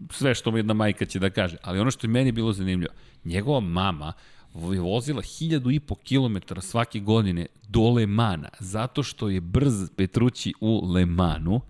sve 0.10 0.36
što 0.36 0.52
mu 0.52 0.58
jedna 0.58 0.74
majka 0.74 1.06
će 1.06 1.20
da 1.20 1.30
kaže. 1.30 1.58
Ali 1.62 1.80
ono 1.80 1.92
što 1.92 2.08
je 2.08 2.12
meni 2.12 2.32
bilo 2.32 2.54
zanimljivo, 2.54 2.94
njegova 3.24 3.60
mama 3.60 4.14
je 4.56 4.80
vozila 4.80 5.22
hiljadu 5.22 5.72
i 5.72 5.80
po 5.80 5.96
kilometara 5.96 6.62
svake 6.62 7.00
godine 7.00 7.46
do 7.68 7.90
Lemana, 7.90 8.50
zato 8.60 9.04
što 9.04 9.30
je 9.30 9.42
brz 9.42 9.90
Petrući 9.96 10.54
u 10.62 10.92
Lemanu, 10.94 11.62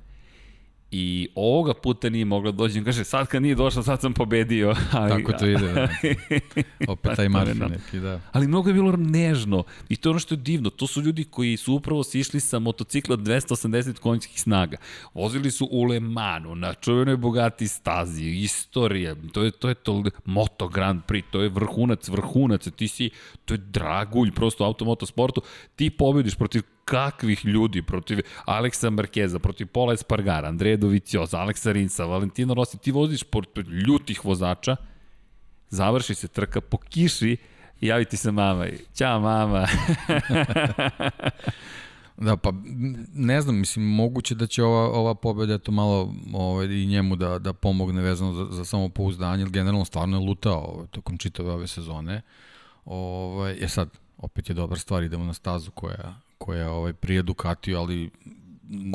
I 0.96 1.28
ovoga 1.36 1.74
puta 1.74 2.10
nije 2.10 2.26
mogla 2.26 2.52
da 2.52 2.58
dođe. 2.58 2.84
Kaže, 2.84 3.04
sad 3.04 3.28
kad 3.28 3.42
nije 3.42 3.56
došla, 3.56 3.84
sad 3.84 4.02
sam 4.02 4.14
pobedio. 4.14 4.76
Ali, 4.92 5.10
Tako 5.10 5.32
to 5.32 5.46
ide. 5.46 5.74
Da. 5.74 5.90
Opet 6.94 7.16
taj 7.16 7.30
marfi 7.36 7.60
neki, 7.60 8.00
da. 8.00 8.20
Ali 8.32 8.48
mnogo 8.48 8.70
je 8.70 8.74
bilo 8.74 8.92
nežno. 8.98 9.64
I 9.90 9.96
to 9.96 10.10
je 10.10 10.12
ono 10.12 10.20
što 10.20 10.34
je 10.34 10.38
divno. 10.38 10.70
To 10.70 10.88
su 10.88 11.02
ljudi 11.02 11.24
koji 11.24 11.58
su 11.58 11.74
upravo 11.74 12.04
sišli 12.04 12.40
sa 12.40 12.60
motocikla 12.60 13.18
280 13.18 14.00
konjskih 14.00 14.42
snaga. 14.42 14.78
Vozili 15.14 15.52
su 15.52 15.68
u 15.72 15.84
Le 15.84 16.00
Manu, 16.00 16.56
na 16.56 16.74
čuvenoj 16.74 17.18
bogati 17.18 17.68
stazi, 17.68 18.26
istorija. 18.26 19.16
To 19.32 19.44
je, 19.44 19.52
to 19.52 19.70
je 19.70 19.76
to 19.76 20.04
Moto 20.26 20.68
Grand 20.68 21.02
Prix, 21.08 21.24
to 21.32 21.42
je 21.42 21.50
vrhunac, 21.50 22.08
vrhunac. 22.08 22.68
Ti 22.76 22.88
si, 22.88 23.10
to 23.46 23.54
je 23.54 23.58
dragulj 23.58 24.32
prosto 24.32 24.66
automotosportu. 24.66 25.42
Ti 25.76 25.90
pobediš 25.90 26.36
protiv 26.36 26.62
kakvih 26.86 27.46
ljudi 27.46 27.82
protiv 27.82 28.20
Aleksa 28.46 28.90
Markeza, 28.90 29.40
protiv 29.40 29.68
Pola 29.68 29.94
Espargara, 29.94 30.48
Andreja 30.48 30.78
Dovicioza, 30.78 31.40
Aleksa 31.40 31.72
Rinsa, 31.72 32.06
Valentino 32.06 32.54
Rossi, 32.54 32.78
ti 32.78 32.92
voziš 32.92 33.24
protiv 33.24 33.70
ljutih 33.70 34.26
vozača, 34.26 34.76
završi 35.70 36.16
se 36.16 36.28
trka 36.28 36.62
po 36.62 36.78
kiši 36.78 37.38
javi 37.88 38.06
ti 38.06 38.18
se 38.18 38.32
mama 38.32 38.68
i 38.68 38.78
ćao 38.94 39.20
mama. 39.20 39.68
Da, 42.18 42.38
pa 42.38 42.54
ne 43.14 43.42
znam, 43.42 43.56
mislim, 43.56 43.86
moguće 43.86 44.36
da 44.36 44.48
će 44.48 44.64
ova, 44.64 45.00
ova 45.00 45.16
pobeda 45.16 45.58
to 45.58 45.72
malo 45.72 46.14
ovaj, 46.34 46.66
i 46.66 46.86
njemu 46.86 47.16
da, 47.16 47.40
da 47.40 47.54
pomogne 47.54 48.02
vezano 48.02 48.34
za, 48.34 48.48
za 48.52 48.66
samopouzdanje, 48.66 49.42
jer 49.42 49.50
generalno 49.50 49.86
stvarno 49.86 50.18
je 50.18 50.26
lutao 50.28 50.74
ovaj, 50.74 50.88
tokom 50.88 51.18
čitave 51.18 51.52
ove 51.52 51.68
sezone. 51.68 52.22
Ovaj, 52.86 53.54
je 53.54 53.70
sad, 53.70 53.90
opet 54.18 54.50
je 54.50 54.54
dobra 54.54 54.78
stvar, 54.80 55.04
idemo 55.04 55.24
na 55.26 55.34
stazu 55.34 55.72
koja, 55.72 56.16
koja 56.44 56.72
ovaj, 56.72 56.94
prije 56.94 57.22
Ducatiju, 57.22 57.78
ali 57.78 58.10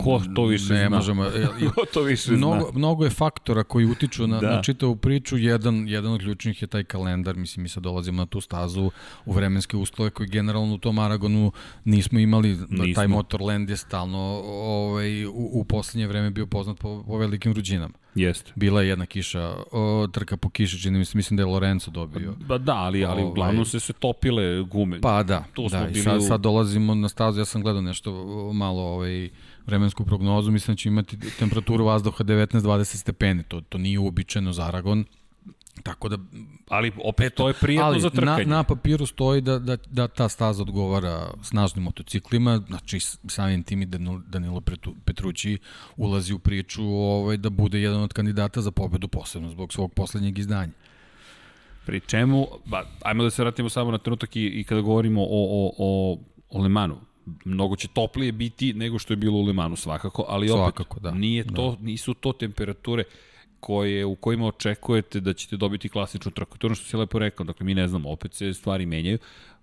Ko 0.05 0.21
to 0.35 0.45
više 0.47 0.73
ne 0.73 0.87
zna? 0.87 0.97
Možemo, 0.97 1.25
Ko 1.75 1.85
to 1.93 2.03
više 2.03 2.33
mnogo, 2.33 2.71
zna? 2.71 2.79
Mnogo 2.79 3.05
je 3.05 3.11
faktora 3.11 3.65
koji 3.65 3.87
utiču 3.87 4.27
na, 4.27 4.41
da. 4.41 4.57
na 4.57 4.63
čitavu 4.63 4.97
priču. 4.97 5.37
Jedan, 5.39 5.89
jedan 5.89 6.13
od 6.13 6.21
ključnih 6.21 6.63
je 6.63 6.69
taj 6.69 6.85
kalendar. 6.85 7.37
Mislim, 7.37 7.63
mi 7.63 7.69
sad 7.69 7.83
dolazimo 7.83 8.23
na 8.23 8.27
tu 8.27 8.41
stazu 8.41 8.91
u 9.25 9.33
vremenske 9.33 9.77
uslove 9.77 10.11
koji 10.11 10.29
generalno 10.29 10.75
u 10.75 10.79
tom 10.79 10.99
Aragonu 10.99 11.53
nismo 11.85 12.19
imali. 12.19 12.49
Nismo. 12.49 12.95
Taj 12.95 13.09
Motorland 13.09 13.71
je 13.71 13.77
stalno 13.77 14.43
ovaj, 14.47 15.27
u, 15.27 15.51
u 15.53 15.65
poslednje 15.65 16.07
vreme 16.07 16.31
bio 16.31 16.47
poznat 16.47 16.79
po, 16.79 17.05
po 17.07 17.19
velikim 17.19 17.53
ruđinama. 17.53 17.95
Jeste. 18.19 18.53
Bila 18.55 18.83
je 18.83 18.89
jedna 18.89 19.07
kiša, 19.07 19.57
o, 19.73 20.09
trka 20.13 20.37
po 20.37 20.51
kiši, 20.51 20.83
čini 20.83 20.99
mi 20.99 21.05
se, 21.05 21.17
mislim 21.17 21.37
da 21.37 21.43
je 21.43 21.47
Lorenzo 21.47 21.91
dobio. 21.91 22.35
Ba 22.47 22.59
da, 22.59 22.75
ali, 22.75 23.05
ali 23.05 23.21
ovaj, 23.21 23.31
uglavnom 23.31 23.65
se 23.65 23.81
se 23.81 23.93
topile 23.93 24.63
gume. 24.63 25.01
Pa 25.01 25.23
da, 25.23 25.45
tu 25.55 25.69
da, 25.69 25.89
i 25.89 25.95
sad, 25.95 26.27
sad 26.27 26.41
dolazimo 26.41 26.95
na 26.95 27.09
stazu, 27.09 27.41
ja 27.41 27.45
sam 27.45 27.63
gledao 27.63 27.83
nešto 27.83 28.13
malo 28.53 28.83
ovaj, 28.83 29.29
vremensku 29.67 30.05
prognozu, 30.05 30.51
mislim 30.51 30.75
da 30.75 30.79
će 30.79 30.89
imati 30.89 31.19
temperaturu 31.39 31.85
vazduha 31.85 32.25
19-20 32.25 32.97
stepeni, 32.97 33.43
to, 33.43 33.61
to 33.61 33.79
nije 33.79 33.99
uobičajeno 33.99 34.53
za 34.53 34.63
Aragon, 34.63 35.05
Tako 35.83 36.09
da, 36.09 36.19
ali 36.69 36.93
opet 37.05 37.35
to 37.35 37.49
je 37.49 37.55
prijatno 37.55 37.87
ali, 37.87 38.01
za 38.01 38.11
trkanje. 38.11 38.45
Na, 38.45 38.57
na 38.57 38.63
papiru 38.63 39.07
stoji 39.07 39.41
da, 39.41 39.59
da, 39.59 39.77
da 39.91 40.09
ta 40.09 40.29
staza 40.29 40.63
odgovara 40.63 41.31
snažnim 41.43 41.85
motociklima, 41.85 42.63
znači 42.67 43.01
samim 43.27 43.63
tim 43.63 43.83
i 43.83 43.87
Danilo 44.27 44.61
Petrući 45.05 45.59
ulazi 45.97 46.33
u 46.35 46.39
priču 46.39 46.85
ovaj, 46.85 47.37
da 47.37 47.51
bude 47.51 47.81
jedan 47.81 48.03
od 48.03 48.13
kandidata 48.13 48.61
za 48.61 48.71
pobedu, 48.71 49.09
posebno 49.09 49.51
zbog 49.51 49.73
svog 49.73 49.95
poslednjeg 49.95 50.39
izdanja. 50.39 50.73
Pri 51.87 52.01
čemu, 52.01 52.47
ba, 52.65 52.85
ajmo 53.03 53.23
da 53.23 53.31
se 53.31 53.43
vratimo 53.43 53.69
samo 53.69 53.91
na 53.91 53.99
trenutak 53.99 54.37
i, 54.37 54.47
i 54.47 54.65
kada 54.65 54.81
govorimo 54.81 55.23
o, 55.23 55.27
o, 55.31 55.73
o, 55.79 56.19
o 56.51 56.63
Lemanu 56.63 57.01
mnogo 57.45 57.77
će 57.77 57.89
toplije 57.89 58.33
biti 58.33 58.73
nego 58.73 58.99
što 58.99 59.13
je 59.13 59.17
bilo 59.17 59.39
u 59.39 59.43
Lemanu 59.43 59.77
svakako, 59.77 60.25
ali 60.29 60.51
opet 60.51 60.63
svakako, 60.63 61.01
da. 61.01 61.11
nije 61.11 61.45
to, 61.55 61.77
da. 61.81 61.87
nisu 61.87 62.15
to 62.15 62.33
temperature 62.33 63.05
koje, 63.61 64.05
u 64.05 64.15
kojima 64.15 64.47
očekujete 64.47 65.21
da 65.21 65.33
ćete 65.33 65.57
dobiti 65.57 65.89
klasičnu 65.89 66.31
trku. 66.31 66.59
To 66.59 66.67
je 66.67 66.69
ono 66.69 66.75
što 66.75 66.87
si 66.87 66.97
lepo 66.97 67.19
rekao, 67.19 67.45
dakle 67.47 67.67
mi 67.67 67.75
ne 67.75 67.89
znamo, 67.89 68.11
opet 68.11 68.35
se 68.35 68.55
stvari 68.55 68.87
menjaju. 68.87 69.19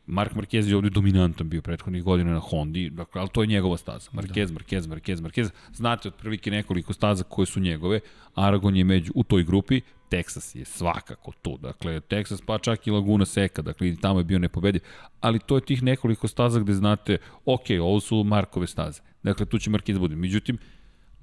Mark 0.08 0.34
Marquez 0.34 0.70
je 0.70 0.76
ovde 0.76 0.90
dominantan 0.90 1.50
bio 1.50 1.62
prethodnih 1.62 2.04
godina 2.04 2.34
na 2.34 2.40
Hondi, 2.40 2.90
dakle, 2.90 3.22
ali 3.22 3.30
to 3.30 3.42
je 3.42 3.48
njegova 3.48 3.78
staza. 3.78 4.10
Marquez, 4.12 4.46
da. 4.46 4.54
Marquez, 4.54 4.88
Marquez, 4.88 5.22
Marquez. 5.22 5.50
Znate 5.74 6.08
otprilike 6.08 6.52
nekoliko 6.52 6.94
staza 6.94 7.24
koje 7.24 7.46
su 7.46 7.60
njegove. 7.60 8.00
Aragon 8.36 8.76
je 8.76 8.84
među, 8.84 9.12
u 9.16 9.24
toj 9.24 9.44
grupi, 9.44 9.82
Texas 10.12 10.58
je 10.58 10.66
svakako 10.66 11.32
tu. 11.42 11.58
Dakle, 11.58 12.00
Texas 12.00 12.44
pa 12.46 12.58
čak 12.58 12.88
i 12.88 12.92
Laguna 12.92 13.26
Seca, 13.26 13.62
dakle, 13.62 13.96
tamo 14.02 14.20
je 14.20 14.24
bio 14.24 14.40
nepobediv. 14.40 14.82
Ali 15.22 15.40
to 15.40 15.56
je 15.56 15.66
tih 15.66 15.84
nekoliko 15.84 16.28
staza 16.28 16.60
gde 16.60 16.74
znate, 16.74 17.18
ok, 17.46 17.66
ovo 17.82 18.00
su 18.00 18.24
Markove 18.24 18.68
staze. 18.68 19.02
Dakle, 19.24 19.46
tu 19.46 19.60
će 19.60 19.70
Marquez 19.70 19.94
da 19.94 20.00
bude. 20.00 20.16
Međutim, 20.16 20.58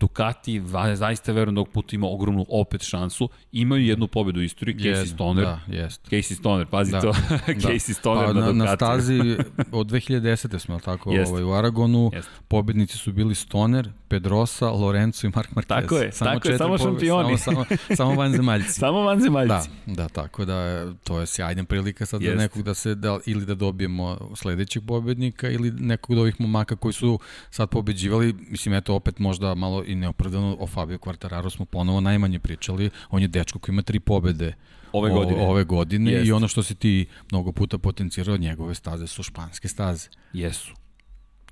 Ducati 0.03 0.63
zaista 0.95 1.33
verujem 1.33 1.55
da 1.55 1.61
ovog 1.61 1.73
puta 1.73 1.97
ima 1.97 2.07
ogromnu 2.07 2.47
opet 2.49 2.83
šansu. 2.83 3.29
Imaju 3.53 3.87
jednu 3.87 4.07
pobedu 4.09 4.41
u 4.41 4.43
istoriji, 4.43 4.77
Casey 4.77 5.15
Stoner. 5.15 5.45
Da, 5.45 5.61
jest. 5.69 6.09
Casey 6.11 6.35
Stoner, 6.35 6.67
pazi 6.67 6.93
da, 6.93 7.01
to. 7.01 7.13
da. 7.13 7.39
Casey 7.69 7.95
Stoner 7.95 8.27
pa, 8.27 8.33
na, 8.33 8.41
na, 8.41 8.53
na 8.53 8.77
stazi 8.77 9.21
od 9.81 9.87
2010. 9.87 10.59
smo, 10.59 10.81
tako, 10.81 11.13
jest. 11.13 11.31
ovaj, 11.31 11.43
u 11.43 11.53
Aragonu. 11.53 12.11
Jest. 12.15 12.29
Pobednici 12.49 12.99
su 12.99 13.13
bili 13.13 13.35
Stoner, 13.35 13.91
Pedrosa, 14.09 14.71
Lorenzo 14.71 15.27
i 15.27 15.31
Mark 15.35 15.51
Marquez. 15.51 15.67
Tako 15.67 15.97
je, 15.97 16.13
samo 16.13 16.31
tako 16.31 16.49
je, 16.49 16.59
samo 16.59 16.79
šampioni. 16.79 17.39
Samo, 17.39 17.65
samo, 17.65 17.97
samo 17.97 18.15
vanzemaljci. 18.15 18.73
samo 18.85 19.01
vanzemaljci. 19.01 19.69
Da, 19.87 19.95
da, 19.95 20.09
tako 20.09 20.45
da 20.45 20.87
to 21.05 21.21
je 21.21 21.27
sjajna 21.27 21.65
prilika 21.65 22.07
sad 22.07 22.23
Jest. 22.23 22.37
da 22.37 22.43
nekog 22.43 22.63
da 22.63 22.75
se, 22.75 22.95
da, 22.95 23.19
ili 23.27 23.47
da 23.47 23.55
dobijemo 23.55 24.19
sledećeg 24.35 24.83
pobednika 24.87 25.49
ili 25.49 25.71
nekog 25.71 26.11
od 26.11 26.19
ovih 26.19 26.41
momaka 26.41 26.77
koji 26.77 26.93
su 26.93 27.19
sad 27.51 27.69
pobeđivali. 27.69 28.35
Mislim, 28.49 28.75
eto, 28.75 28.95
opet 28.95 29.19
možda 29.19 29.55
malo 29.55 29.85
i 29.93 29.97
neopravdano 29.97 30.57
o 30.61 30.67
Fabio 30.67 30.99
Quartararo 30.99 31.51
smo 31.51 31.65
ponovo 31.65 32.01
najmanje 32.01 32.39
pričali. 32.39 32.91
On 33.11 33.23
je 33.23 33.29
dečko 33.29 33.59
koji 33.59 33.73
ima 33.73 33.83
tri 33.83 34.01
pobede 34.01 34.55
ove 34.93 35.11
godine, 35.11 35.43
o, 35.43 35.51
ove 35.51 35.65
godine 35.65 36.13
Jest. 36.13 36.27
i 36.27 36.33
ono 36.33 36.49
što 36.49 36.63
si 36.63 36.75
ti 36.75 37.07
mnogo 37.31 37.53
puta 37.53 37.79
potencirao, 37.79 38.37
njegove 38.37 38.75
staze 38.75 39.07
su 39.07 39.23
španske 39.23 39.69
staze. 39.69 40.09
Jesu. 40.33 40.75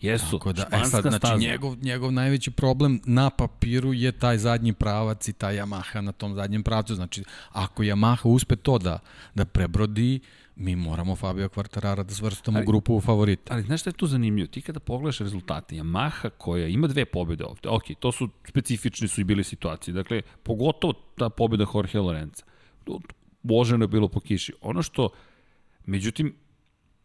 Jesu, 0.00 0.38
Tako 0.38 0.52
da, 0.52 0.68
e 0.72 0.84
sad, 0.84 1.02
znači, 1.02 1.38
njegov, 1.38 1.76
njegov 1.82 2.12
najveći 2.12 2.50
problem 2.50 3.00
na 3.04 3.30
papiru 3.30 3.92
je 3.92 4.12
taj 4.12 4.38
zadnji 4.38 4.72
pravac 4.72 5.28
i 5.28 5.32
ta 5.32 5.48
Yamaha 5.48 6.00
na 6.00 6.12
tom 6.12 6.34
zadnjem 6.34 6.62
pravcu. 6.62 6.94
Znači, 6.94 7.24
ako 7.52 7.82
Yamaha 7.82 8.28
uspe 8.28 8.56
to 8.56 8.78
da, 8.78 8.98
da 9.34 9.44
prebrodi, 9.44 10.20
mi 10.60 10.76
moramo 10.76 11.16
Fabio 11.16 11.48
Quartarara 11.48 12.02
da 12.02 12.14
svrstamo 12.14 12.58
ali, 12.58 12.64
u 12.64 12.66
grupu 12.66 13.00
favorita. 13.00 13.54
Ali 13.54 13.62
znaš 13.62 13.80
šta 13.80 13.90
je 13.90 13.94
tu 13.94 14.06
zanimljivo? 14.06 14.46
Ti 14.46 14.60
kada 14.60 14.80
pogledaš 14.80 15.18
rezultate, 15.18 15.76
Yamaha 15.76 16.30
koja 16.38 16.68
ima 16.68 16.86
dve 16.86 17.04
pobede 17.04 17.44
ovde, 17.44 17.68
ok, 17.68 17.84
to 17.98 18.12
su 18.12 18.28
specifične 18.48 19.08
su 19.08 19.20
i 19.20 19.24
bile 19.24 19.44
situacije, 19.44 19.94
dakle, 19.94 20.22
pogotovo 20.42 20.92
ta 20.92 21.30
pobeda 21.30 21.66
Jorge 21.74 21.98
Lorenza. 21.98 22.44
Boženo 23.42 23.84
je 23.84 23.88
bilo 23.88 24.08
po 24.08 24.20
kiši. 24.20 24.52
Ono 24.60 24.82
što, 24.82 25.08
međutim, 25.86 26.34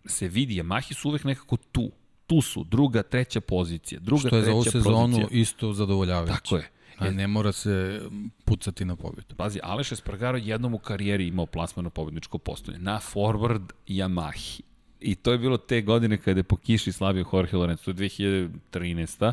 se 0.06 0.28
vidi, 0.28 0.62
Yamahi 0.62 0.94
su 0.94 1.10
uvek 1.10 1.24
nekako 1.24 1.58
tu 1.58 1.92
Tu 2.28 2.42
su, 2.42 2.64
druga, 2.64 3.04
treća 3.04 3.42
pozicija. 3.42 4.00
Druga, 4.02 4.20
Što 4.20 4.28
je 4.28 4.32
treća 4.32 4.46
za 4.46 4.52
ovu 4.52 4.64
sezonu 4.64 5.18
pozicija. 5.18 5.42
isto 5.42 5.74
zadovoljavajuće. 5.74 6.34
Tako 6.34 6.58
je. 6.58 6.70
A 6.98 7.10
ne 7.10 7.28
mora 7.28 7.52
se 7.52 8.02
pucati 8.46 8.86
na 8.86 8.96
pobjedu. 8.96 9.36
Pazi, 9.36 9.60
Aleš 9.64 9.92
Espargaro 9.92 10.38
jednom 10.38 10.74
u 10.74 10.78
karijeri 10.78 11.28
imao 11.28 11.46
plasman 11.46 11.84
na 11.84 11.90
pobedničko 11.90 12.38
postoje. 12.38 12.80
Na 12.80 13.00
forward 13.00 13.72
Yamahi. 13.88 14.62
I 15.00 15.16
to 15.16 15.32
je 15.32 15.38
bilo 15.38 15.58
te 15.58 15.82
godine 15.82 16.18
kada 16.18 16.40
je 16.40 16.44
po 16.44 16.58
kiši 16.58 16.92
slavio 16.92 17.26
Jorge 17.34 17.58
Lorenzo. 17.58 17.84
To 17.84 17.92
je 17.92 17.96
2013 17.96 19.32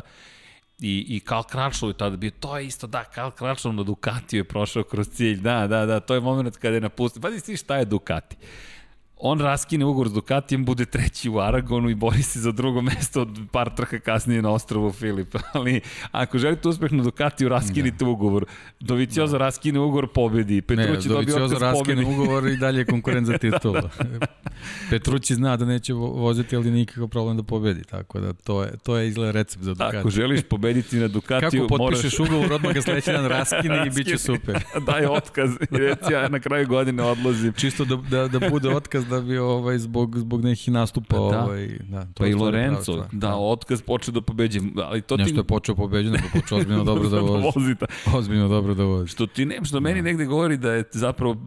i, 0.79 1.05
i 1.09 1.19
Karl 1.19 1.43
Kračlov 1.43 1.91
je 1.91 1.97
tada 1.97 2.17
bio, 2.17 2.31
to 2.39 2.57
je 2.57 2.65
isto, 2.65 2.87
da, 2.87 3.03
Karl 3.03 3.31
Kračlov 3.31 3.73
na 3.73 3.83
Ducatiju 3.83 4.39
je 4.39 4.43
prošao 4.43 4.83
kroz 4.83 5.09
cilj, 5.09 5.37
da, 5.41 5.67
da, 5.67 5.85
da, 5.85 5.99
to 5.99 6.13
je 6.13 6.21
moment 6.21 6.57
kada 6.57 6.75
je 6.75 6.81
napustio. 6.81 7.21
Pazi 7.21 7.45
ti 7.45 7.57
šta 7.57 7.77
je 7.77 7.85
Ducati 7.85 8.35
on 9.25 9.39
raskine 9.39 9.85
ugovor 9.85 10.09
s 10.09 10.13
Ducatijem, 10.13 10.65
bude 10.65 10.85
treći 10.85 11.29
u 11.29 11.39
Aragonu 11.39 11.89
i 11.89 11.95
bori 11.95 12.23
se 12.23 12.39
za 12.39 12.51
drugo 12.51 12.81
mesto 12.81 13.21
od 13.21 13.39
par 13.51 13.75
trka 13.75 13.99
kasnije 13.99 14.41
na 14.41 14.51
ostrovu 14.51 14.91
Filip. 14.91 15.35
Ali 15.53 15.81
ako 16.11 16.37
želite 16.37 16.67
uspeh 16.67 16.91
na 16.91 17.03
Ducatiju, 17.03 17.49
raskinite 17.49 18.05
da. 18.05 18.09
ugovor. 18.09 18.45
Dovicioza 18.79 19.37
da. 19.37 19.45
raskine 19.45 19.79
ugovor, 19.79 20.07
pobedi. 20.13 20.61
Petrući 20.61 21.09
ne, 21.09 21.15
dobio 21.15 21.35
otkaz 21.35 21.61
raskine 21.61 22.05
ugovor 22.05 22.47
i 22.47 22.57
dalje 22.57 22.79
je 22.79 22.85
konkurent 22.85 23.27
za 23.27 23.37
titulu. 23.43 23.81
Petrući 24.89 25.35
zna 25.35 25.57
da 25.57 25.65
neće 25.65 25.93
voziti, 25.93 26.55
ali 26.55 26.71
nikakav 26.71 27.07
problem 27.07 27.37
da 27.37 27.43
pobedi. 27.43 27.83
Tako 27.83 28.19
da 28.19 28.33
to 28.33 28.63
je, 28.63 28.71
to 28.83 28.97
je 28.97 29.07
izgleda 29.07 29.31
recept 29.31 29.63
za 29.63 29.71
Ducati. 29.71 29.97
Ako 29.97 30.09
želiš 30.09 30.41
pobediti 30.49 30.97
na 30.97 31.07
Ducatiju, 31.07 31.61
Kako 31.61 31.77
potpišeš 31.77 32.19
moraš... 32.19 32.31
ugovor, 32.31 32.53
odmah 32.53 32.73
ga 32.73 32.81
sledeći 32.81 33.11
dan 33.11 33.25
raskine 33.25 33.83
i 33.87 33.89
bit 33.89 34.07
će 34.07 34.17
super. 34.17 34.63
Daj 34.87 35.05
otkaz 35.05 35.51
reci 35.71 36.13
ja 36.13 36.29
na 36.29 36.39
kraju 36.39 36.67
godine 36.67 37.03
odlazim. 37.03 37.53
Čisto 37.53 37.85
da, 37.85 37.95
da, 37.95 38.27
da 38.39 38.49
bude 38.49 38.69
otkaz 38.69 39.12
da 39.13 39.21
bi 39.21 39.37
ovaj, 39.37 39.77
zbog, 39.77 40.17
zbog 40.19 40.43
nekih 40.43 40.73
nastupa. 40.73 41.15
Pa 41.15 41.37
da. 41.37 41.43
Ovaj, 41.43 41.67
da, 41.89 42.05
to 42.05 42.23
pa 42.23 42.27
i 42.27 42.33
Lorenzo, 42.33 42.95
da, 42.95 43.07
da, 43.11 43.35
otkaz 43.35 43.81
počeo 43.81 44.11
da 44.11 44.21
pobeđe. 44.21 44.59
Ali 44.83 45.01
to 45.01 45.17
Nešto 45.17 45.33
ti... 45.33 45.39
je 45.39 45.43
počeo 45.43 45.75
pobeđe, 45.75 46.09
nego 46.09 46.23
počeo 46.33 46.57
ozbiljno 46.57 46.83
dobro 46.83 47.09
da 47.09 47.19
vozi. 47.31 47.43
vozi 47.55 47.75
da. 47.79 47.85
Ozbiljno 48.17 48.47
dobro 48.47 48.73
da 48.73 48.83
vozi. 48.83 49.07
Što 49.07 49.27
ti 49.27 49.45
nem, 49.45 49.65
što 49.65 49.79
meni 49.79 50.01
da. 50.01 50.05
negde 50.05 50.25
govori 50.25 50.57
da 50.57 50.71
je 50.71 50.83
zapravo 50.91 51.37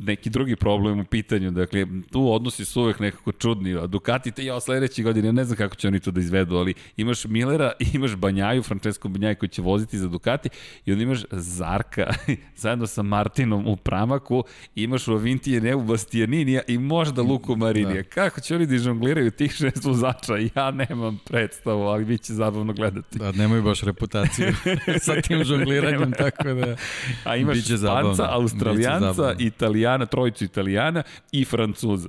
neki 0.00 0.30
drugi 0.30 0.56
problem 0.56 1.00
u 1.00 1.04
pitanju. 1.04 1.50
Dakle, 1.50 1.86
tu 2.10 2.32
odnosi 2.32 2.64
su 2.64 2.82
uvek 2.82 3.00
nekako 3.00 3.32
čudni. 3.32 3.74
A 3.74 3.86
Ducati 3.86 4.30
te 4.30 4.44
ja 4.44 4.60
sledeće 4.60 5.02
godine, 5.02 5.32
ne 5.32 5.44
znam 5.44 5.56
kako 5.56 5.74
će 5.74 5.88
oni 5.88 6.00
to 6.00 6.10
da 6.10 6.20
izvedu, 6.20 6.56
ali 6.56 6.74
imaš 6.96 7.24
Millera, 7.24 7.72
imaš 7.94 8.16
Banjaju, 8.16 8.62
Francesco 8.62 9.08
Banjaju 9.08 9.36
koji 9.36 9.48
će 9.48 9.62
voziti 9.62 9.98
za 9.98 10.08
Ducati 10.08 10.48
i 10.86 10.92
onda 10.92 11.02
imaš 11.02 11.24
Zarka 11.30 12.14
zajedno 12.62 12.86
sa 12.86 13.02
Martinom 13.02 13.66
u 13.66 13.76
pramaku, 13.76 14.44
imaš 14.74 15.08
u 15.08 15.12
Avintije 15.12 15.60
Nebu 15.60 15.82
Bastianinija 15.82 16.60
i 16.68 16.78
možda 16.78 17.22
Luku 17.22 17.56
Marinija. 17.56 18.02
Da. 18.02 18.08
Kako 18.08 18.40
će 18.40 18.54
oni 18.54 18.66
da 18.66 18.78
žongliraju 18.78 19.30
tih 19.30 19.52
šest 19.52 19.84
vozača? 19.84 20.32
Ja 20.54 20.70
nemam 20.70 21.20
predstavu, 21.26 21.82
ali 21.82 22.04
bit 22.04 22.22
će 22.22 22.32
zabavno 22.32 22.72
gledati. 22.72 23.18
Da, 23.18 23.32
nemaju 23.32 23.62
baš 23.62 23.80
reputaciju 23.80 24.52
sa 25.06 25.20
tim 25.20 25.44
žongliranjem, 25.44 26.12
tako 26.12 26.44
da 26.44 26.76
A 27.24 27.36
imaš 27.36 27.58
Španca, 27.58 28.28
Australijanca, 28.30 29.34
Italijana, 29.38 30.06
trojicu 30.06 30.44
Italijana 30.44 31.02
i 31.32 31.44
Francuza. 31.44 32.08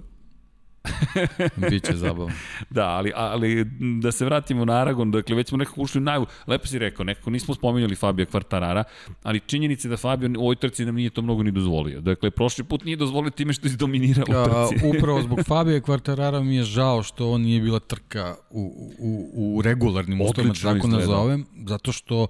Biće 1.69 1.95
zabavno. 1.95 2.33
da, 2.69 2.87
ali, 2.87 3.11
ali 3.15 3.65
da 4.01 4.11
se 4.11 4.25
vratimo 4.25 4.65
na 4.65 4.73
Aragon, 4.73 5.11
dakle 5.11 5.35
već 5.35 5.47
smo 5.47 5.57
nekako 5.57 5.81
ušli 5.81 5.99
u 5.99 6.03
najavu, 6.03 6.25
lepo 6.47 6.67
si 6.67 6.79
rekao, 6.79 7.03
nekako 7.03 7.29
nismo 7.29 7.55
spominjali 7.55 7.95
Fabio 7.95 8.25
Kvartarara, 8.25 8.83
ali 9.23 9.39
činjenice 9.39 9.89
da 9.89 9.97
Fabio 9.97 10.29
u 10.37 10.41
ovoj 10.41 10.55
trci 10.55 10.85
nam 10.85 10.95
nije 10.95 11.09
to 11.09 11.21
mnogo 11.21 11.43
ni 11.43 11.51
dozvolio. 11.51 12.01
Dakle, 12.01 12.31
prošli 12.31 12.63
put 12.63 12.85
nije 12.85 12.97
dozvolio 12.97 13.29
time 13.29 13.53
što 13.53 13.67
izdominira 13.67 14.23
u 14.23 14.25
trci. 14.25 14.85
A, 14.85 14.89
upravo 14.97 15.21
zbog 15.21 15.39
Fabio 15.49 15.81
Kvartarara 15.81 16.39
mi 16.39 16.55
je 16.55 16.63
žao 16.63 17.03
što 17.03 17.31
on 17.31 17.41
nije 17.41 17.61
bila 17.61 17.79
trka 17.79 18.35
u, 18.49 18.91
u, 18.99 19.29
u 19.57 19.61
regularnim 19.61 20.21
uslovima, 20.21 20.53
tako 20.53 20.87
nazovem, 20.87 21.45
zato 21.67 21.91
što 21.91 22.27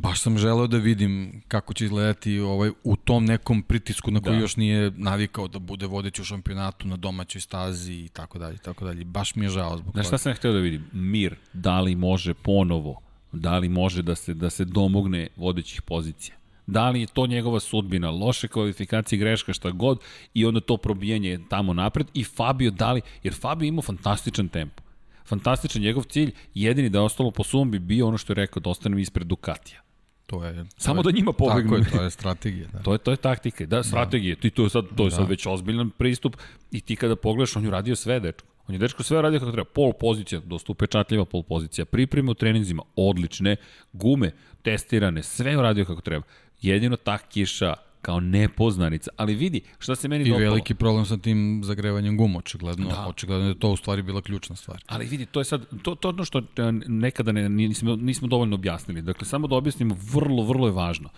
baš 0.00 0.20
sam 0.20 0.38
želeo 0.38 0.66
da 0.66 0.76
vidim 0.76 1.42
kako 1.48 1.74
će 1.74 1.84
izgledati 1.84 2.38
ovaj, 2.40 2.70
u 2.84 2.96
tom 2.96 3.24
nekom 3.24 3.62
pritisku 3.62 4.10
na 4.10 4.20
koji 4.20 4.36
da. 4.36 4.40
još 4.40 4.56
nije 4.56 4.90
navikao 4.96 5.48
da 5.48 5.58
bude 5.58 5.86
vodeći 5.86 6.22
u 6.22 6.24
šampionatu 6.24 6.88
na 6.88 6.96
domaćoj 6.96 7.40
stazi 7.40 7.92
i 7.92 8.08
tako 8.08 8.38
dalje, 8.38 8.58
tako 8.58 8.84
dalje. 8.84 9.04
Baš 9.04 9.34
mi 9.34 9.44
je 9.44 9.48
žao 9.48 9.76
zbog 9.76 9.86
toga. 9.86 9.92
Znaš 9.92 10.06
šta 10.06 10.18
sam 10.18 10.34
hteo 10.34 10.52
da 10.52 10.58
vidim? 10.58 10.84
Mir, 10.92 11.36
da 11.52 11.80
li 11.80 11.94
može 11.94 12.34
ponovo, 12.34 13.00
da 13.32 13.58
li 13.58 13.68
može 13.68 14.02
da 14.02 14.14
se, 14.14 14.34
da 14.34 14.50
se 14.50 14.64
domogne 14.64 15.28
vodećih 15.36 15.82
pozicija? 15.82 16.36
Da 16.66 16.90
li 16.90 17.00
je 17.00 17.06
to 17.06 17.26
njegova 17.26 17.60
sudbina, 17.60 18.10
loše 18.10 18.48
kvalifikacije, 18.48 19.18
greška, 19.18 19.52
šta 19.52 19.70
god, 19.70 20.00
i 20.34 20.46
onda 20.46 20.60
to 20.60 20.76
probijanje 20.76 21.38
tamo 21.48 21.72
napred, 21.72 22.06
i 22.14 22.24
Fabio 22.24 22.70
da 22.70 22.92
li, 22.92 23.00
jer 23.22 23.34
Fabio 23.34 23.66
ima 23.66 23.82
fantastičan 23.82 24.48
tempo. 24.48 24.82
Fantastičan 25.24 25.82
njegov 25.82 26.02
cilj, 26.02 26.32
jedini 26.54 26.88
da 26.88 26.98
je 26.98 27.04
ostalo 27.04 27.30
po 27.30 27.44
sumom 27.44 27.70
bi 27.70 27.78
bio 27.78 28.08
ono 28.08 28.18
što 28.18 28.32
je 28.32 28.34
rekao, 28.34 28.60
da 28.60 28.70
ostanem 28.70 28.98
ispred 28.98 29.26
Ducatija. 29.26 29.87
To 30.28 30.44
je, 30.44 30.64
Samo 30.76 31.02
da 31.02 31.10
njima 31.10 31.32
pobegnu. 31.32 31.70
Tako 31.70 31.76
je, 31.76 31.90
to 31.90 32.02
je 32.02 32.10
strategija. 32.10 32.68
Da. 32.72 32.78
to 32.78 32.92
je 32.92 32.98
to 32.98 33.10
je 33.10 33.16
taktika, 33.16 33.66
da, 33.66 33.82
strategija. 33.82 34.34
Da. 34.34 34.40
Ti 34.40 34.50
to 34.50 34.62
je 34.62 34.70
sad 34.70 34.84
to 34.96 35.04
je 35.04 35.10
da. 35.10 35.16
sad 35.16 35.28
već 35.28 35.46
ozbiljan 35.46 35.90
pristup 35.90 36.36
i 36.70 36.80
ti 36.80 36.96
kada 36.96 37.16
pogledaš, 37.16 37.56
on 37.56 37.64
je 37.64 37.70
radio 37.70 37.96
sve, 37.96 38.20
dečko. 38.20 38.46
On 38.68 38.74
je 38.74 38.78
dečko 38.78 39.02
sve 39.02 39.22
radio 39.22 39.40
kako 39.40 39.52
treba. 39.52 39.70
Pol 39.74 39.92
pozicija, 39.92 40.40
dosta 40.44 40.72
upečatljiva 40.72 41.24
pol 41.24 41.42
pozicija. 41.42 41.84
Pripreme 41.84 42.30
u 42.30 42.34
treninzima 42.34 42.82
odlične, 42.96 43.56
gume 43.92 44.30
testirane, 44.62 45.22
sve 45.22 45.50
je 45.50 45.62
radio 45.62 45.84
kako 45.84 46.00
treba. 46.00 46.24
Jedino 46.60 46.96
ta 46.96 47.18
kiša 47.18 47.74
kao 48.08 48.20
nepoznanica, 48.20 49.10
ali 49.16 49.34
vidi 49.34 49.60
šta 49.78 49.96
se 49.96 50.08
meni 50.08 50.24
I 50.24 50.28
dopalo. 50.28 50.42
I 50.42 50.44
veliki 50.44 50.74
problem 50.74 51.04
sa 51.06 51.16
tim 51.16 51.60
zagrevanjem 51.64 52.16
guma, 52.16 52.38
očigledno, 52.38 52.88
da. 52.88 53.06
očigledno 53.08 53.44
da 53.44 53.48
je 53.48 53.58
to 53.58 53.70
u 53.70 53.76
stvari 53.76 54.02
bila 54.02 54.22
ključna 54.22 54.56
stvar. 54.56 54.84
Ali 54.86 55.06
vidi, 55.06 55.26
to 55.26 55.40
je 55.40 55.44
sad, 55.44 55.66
to, 55.82 55.94
to 55.94 56.08
ono 56.08 56.24
što 56.24 56.38
e, 56.38 56.72
nekada 56.86 57.32
ne, 57.32 57.48
nismo, 57.48 57.96
nismo 57.96 58.28
dovoljno 58.28 58.54
objasnili. 58.54 59.02
Dakle, 59.02 59.26
samo 59.26 59.46
da 59.46 59.56
objasnimo, 59.56 59.96
vrlo, 60.12 60.42
vrlo 60.42 60.66
je 60.66 60.72
važno. 60.72 61.08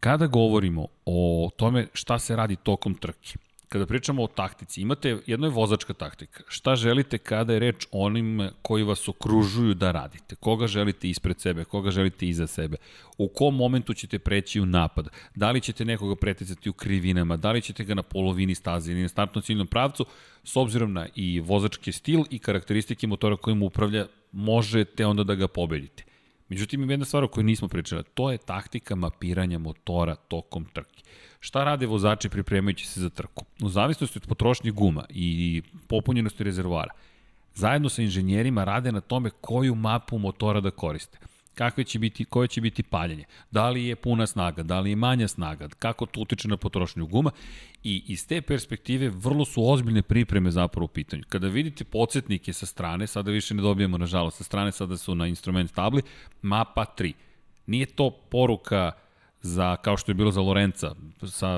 Kada 0.00 0.26
govorimo 0.26 0.86
o 1.06 1.50
tome 1.56 1.86
šta 1.92 2.18
se 2.18 2.36
radi 2.36 2.56
tokom 2.56 2.94
trke, 2.94 3.38
kada 3.72 3.86
pričamo 3.86 4.22
o 4.22 4.26
taktici, 4.26 4.82
imate, 4.82 5.18
jedno 5.26 5.46
je 5.46 5.50
vozačka 5.50 5.94
taktika. 5.94 6.42
Šta 6.48 6.76
želite 6.76 7.18
kada 7.18 7.52
je 7.52 7.58
reč 7.58 7.86
onim 7.92 8.48
koji 8.62 8.84
vas 8.84 9.08
okružuju 9.08 9.74
da 9.74 9.90
radite? 9.90 10.34
Koga 10.34 10.66
želite 10.66 11.08
ispred 11.08 11.40
sebe, 11.40 11.64
koga 11.64 11.90
želite 11.90 12.28
iza 12.28 12.46
sebe? 12.46 12.76
U 13.18 13.28
kom 13.28 13.56
momentu 13.56 13.94
ćete 13.94 14.18
preći 14.18 14.60
u 14.60 14.66
napad? 14.66 15.08
Da 15.34 15.50
li 15.50 15.60
ćete 15.60 15.84
nekoga 15.84 16.16
preticati 16.16 16.70
u 16.70 16.72
krivinama? 16.72 17.36
Da 17.36 17.52
li 17.52 17.62
ćete 17.62 17.84
ga 17.84 17.94
na 17.94 18.02
polovini 18.02 18.54
staze 18.54 18.92
ili 18.92 19.02
na 19.02 19.08
startno 19.08 19.40
ciljnom 19.40 19.66
pravcu? 19.66 20.06
S 20.44 20.56
obzirom 20.56 20.92
na 20.92 21.06
i 21.14 21.40
vozački 21.40 21.92
stil 21.92 22.24
i 22.30 22.38
karakteristike 22.38 23.06
motora 23.06 23.36
kojim 23.36 23.62
upravlja, 23.62 24.06
možete 24.32 25.06
onda 25.06 25.24
da 25.24 25.34
ga 25.34 25.48
pobedite. 25.48 26.04
Međutim, 26.48 26.82
ima 26.82 26.92
jedna 26.92 27.04
stvar 27.04 27.24
o 27.24 27.28
kojoj 27.28 27.44
nismo 27.44 27.68
pričali, 27.68 28.04
to 28.14 28.30
je 28.32 28.38
taktika 28.38 28.94
mapiranja 28.94 29.58
motora 29.58 30.14
tokom 30.14 30.64
trke. 30.64 31.02
Šta 31.44 31.64
rade 31.64 31.86
vozači 31.86 32.28
pripremajući 32.28 32.86
se 32.86 33.00
za 33.00 33.10
trku? 33.10 33.44
U 33.62 33.68
zavisnosti 33.68 34.18
od 34.18 34.26
potrošnje 34.26 34.70
guma 34.70 35.04
i 35.10 35.62
popunjenosti 35.88 36.44
rezervoara, 36.44 36.94
zajedno 37.54 37.88
sa 37.88 38.02
inženjerima 38.02 38.64
rade 38.64 38.92
na 38.92 39.00
tome 39.00 39.30
koju 39.40 39.74
mapu 39.74 40.18
motora 40.18 40.60
da 40.60 40.70
koriste 40.70 41.18
kakve 41.54 41.84
će 41.84 41.98
biti, 41.98 42.24
koje 42.24 42.48
će 42.48 42.60
biti 42.60 42.82
paljenje, 42.82 43.24
da 43.50 43.68
li 43.70 43.84
je 43.84 43.96
puna 43.96 44.26
snaga, 44.26 44.62
da 44.62 44.80
li 44.80 44.90
je 44.90 44.96
manja 44.96 45.28
snaga, 45.28 45.68
kako 45.78 46.06
to 46.06 46.20
utiče 46.20 46.48
na 46.48 46.56
potrošnju 46.56 47.06
guma 47.06 47.30
i 47.84 48.02
iz 48.06 48.26
te 48.26 48.40
perspektive 48.42 49.10
vrlo 49.10 49.44
su 49.44 49.70
ozbiljne 49.70 50.02
pripreme 50.02 50.50
zapravo 50.50 50.84
u 50.84 50.88
pitanju. 50.88 51.22
Kada 51.28 51.48
vidite 51.48 51.84
podsjetnike 51.84 52.52
sa 52.52 52.66
strane, 52.66 53.06
sada 53.06 53.30
više 53.30 53.54
ne 53.54 53.62
dobijemo 53.62 53.98
nažalost 53.98 54.36
sa 54.36 54.44
strane, 54.44 54.72
sada 54.72 54.96
su 54.96 55.14
na 55.14 55.26
instrument 55.26 55.74
tabli, 55.74 56.02
mapa 56.42 56.84
3. 56.98 57.12
Nije 57.66 57.86
to 57.86 58.10
poruka 58.10 58.92
za, 59.42 59.76
kao 59.76 59.96
što 59.96 60.10
je 60.10 60.14
bilo 60.14 60.30
za 60.30 60.40
Lorenca 60.40 60.94
sa 61.26 61.48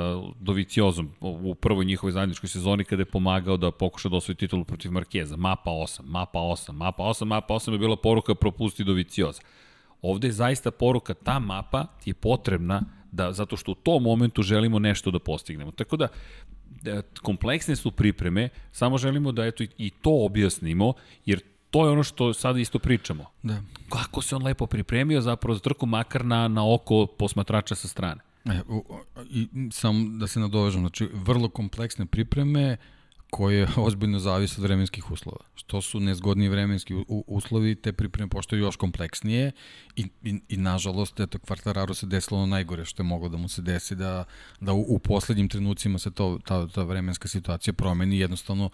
Doviciozom 0.40 1.10
u 1.20 1.54
prvoj 1.54 1.84
njihovoj 1.84 2.12
zajedničkoj 2.12 2.48
sezoni 2.48 2.84
kada 2.84 3.00
je 3.02 3.06
pomagao 3.06 3.56
da 3.56 3.70
pokuša 3.70 4.08
da 4.08 4.16
osvoji 4.16 4.36
titulu 4.36 4.64
protiv 4.64 4.92
Markeza. 4.92 5.36
Mapa 5.36 5.70
8, 5.70 6.00
mapa 6.04 6.38
8, 6.38 6.72
mapa 6.72 7.02
8, 7.02 7.24
mapa 7.24 7.54
8 7.54 7.72
je 7.72 7.78
bila 7.78 7.96
poruka 7.96 8.34
propusti 8.34 8.84
Dovicioza. 8.84 9.42
Ovde 10.02 10.28
je 10.28 10.32
zaista 10.32 10.70
poruka, 10.70 11.14
ta 11.14 11.38
mapa 11.38 11.86
je 12.04 12.14
potrebna 12.14 12.82
da, 13.12 13.32
zato 13.32 13.56
što 13.56 13.72
u 13.72 13.74
tom 13.74 14.02
momentu 14.02 14.42
želimo 14.42 14.78
nešto 14.78 15.10
da 15.10 15.18
postignemo. 15.18 15.70
Tako 15.70 15.96
da, 15.96 16.08
da 16.82 17.02
kompleksne 17.22 17.76
su 17.76 17.90
pripreme, 17.90 18.48
samo 18.72 18.98
želimo 18.98 19.32
da 19.32 19.46
eto 19.46 19.64
i 19.78 19.90
to 19.90 20.24
objasnimo, 20.24 20.92
jer 21.26 21.40
to 21.74 21.86
je 21.86 21.92
ono 21.92 22.02
što 22.02 22.34
sada 22.34 22.60
isto 22.60 22.78
pričamo. 22.78 23.24
Da. 23.42 23.62
Kako 23.88 24.22
se 24.22 24.36
on 24.36 24.42
lepo 24.42 24.66
pripremio 24.66 25.20
zapravo 25.20 25.54
za 25.54 25.60
trku, 25.60 25.86
makar 25.86 26.24
na, 26.24 26.48
na 26.48 26.74
oko 26.74 27.06
posmatrača 27.06 27.74
sa 27.74 27.88
strane. 27.88 28.20
E, 28.44 28.60
u, 28.68 28.84
i, 29.30 29.48
sam 29.72 30.18
da 30.18 30.26
se 30.26 30.40
nadovežem, 30.40 30.80
znači 30.80 31.08
vrlo 31.12 31.48
kompleksne 31.48 32.06
pripreme, 32.06 32.76
koje 33.30 33.68
ozbiljno 33.86 34.18
zavise 34.18 34.60
od 34.60 34.62
vremenskih 34.62 35.10
uslova. 35.10 35.40
Što 35.54 35.80
su 35.82 36.00
nezgodni 36.00 36.48
vremenski 36.48 36.94
uslovi, 37.08 37.74
te 37.74 37.92
pripreme 37.92 38.30
pošto 38.30 38.56
još 38.56 38.76
kompleksnije 38.76 39.52
i, 39.96 40.06
i, 40.22 40.40
i 40.48 40.56
nažalost, 40.56 41.20
eto, 41.20 41.38
Kvartararo 41.38 41.94
se 41.94 42.06
desilo 42.06 42.38
ono 42.40 42.46
najgore 42.46 42.84
što 42.84 43.02
je 43.02 43.06
moglo 43.06 43.28
da 43.28 43.36
mu 43.36 43.48
se 43.48 43.62
desi, 43.62 43.94
da, 43.94 44.24
da 44.60 44.72
u, 44.72 44.84
u 44.88 44.98
poslednjim 44.98 45.48
trenucima 45.48 45.98
se 45.98 46.10
to, 46.10 46.38
ta, 46.44 46.68
ta 46.68 46.82
vremenska 46.82 47.28
situacija 47.28 47.74
promeni, 47.74 48.18
jednostavno 48.18 48.70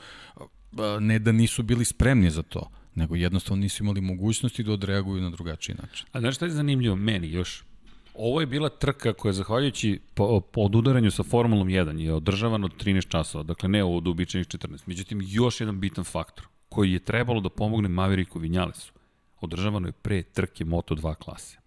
ne 1.01 1.19
da 1.19 1.33
nisu 1.33 1.63
bili 1.63 1.85
spremni 1.85 2.31
za 2.31 2.43
to, 2.43 2.71
nego 2.95 3.17
jednostavno 3.17 3.61
nisu 3.61 3.83
imali 3.83 4.01
mogućnosti 4.01 4.63
da 4.63 4.73
odreaguju 4.73 5.23
na 5.23 5.31
drugačiji 5.31 5.77
način. 5.83 6.07
A 6.13 6.21
znaš 6.21 6.37
šta 6.37 6.45
je 6.45 6.51
zanimljivo 6.51 6.97
meni 6.97 7.31
još? 7.31 7.65
Ovo 8.15 8.41
je 8.41 8.47
bila 8.47 8.69
trka 8.69 9.13
koja, 9.13 9.33
zahvaljujući 9.33 10.01
po, 10.15 10.41
po 10.41 10.61
odudaranju 10.61 11.11
sa 11.11 11.23
Formulom 11.23 11.69
1, 11.69 11.99
je 11.99 12.15
održavana 12.15 12.65
od 12.65 12.85
13 12.85 13.09
časova, 13.09 13.45
dakle 13.45 13.69
ne 13.69 13.85
od 13.85 14.07
uobičajenih 14.07 14.49
14. 14.49 14.83
Međutim, 14.87 15.21
još 15.25 15.61
jedan 15.61 15.81
bitan 15.81 16.05
faktor 16.05 16.47
koji 16.69 16.93
je 16.93 16.99
trebalo 16.99 17.41
da 17.41 17.49
pomogne 17.49 17.89
Maveriku 17.89 18.39
Vinjalesu. 18.39 18.93
Održavano 19.41 19.89
je 19.89 19.93
pre 19.93 20.23
trke 20.23 20.65
Moto2 20.65 21.15
klase. 21.15 21.59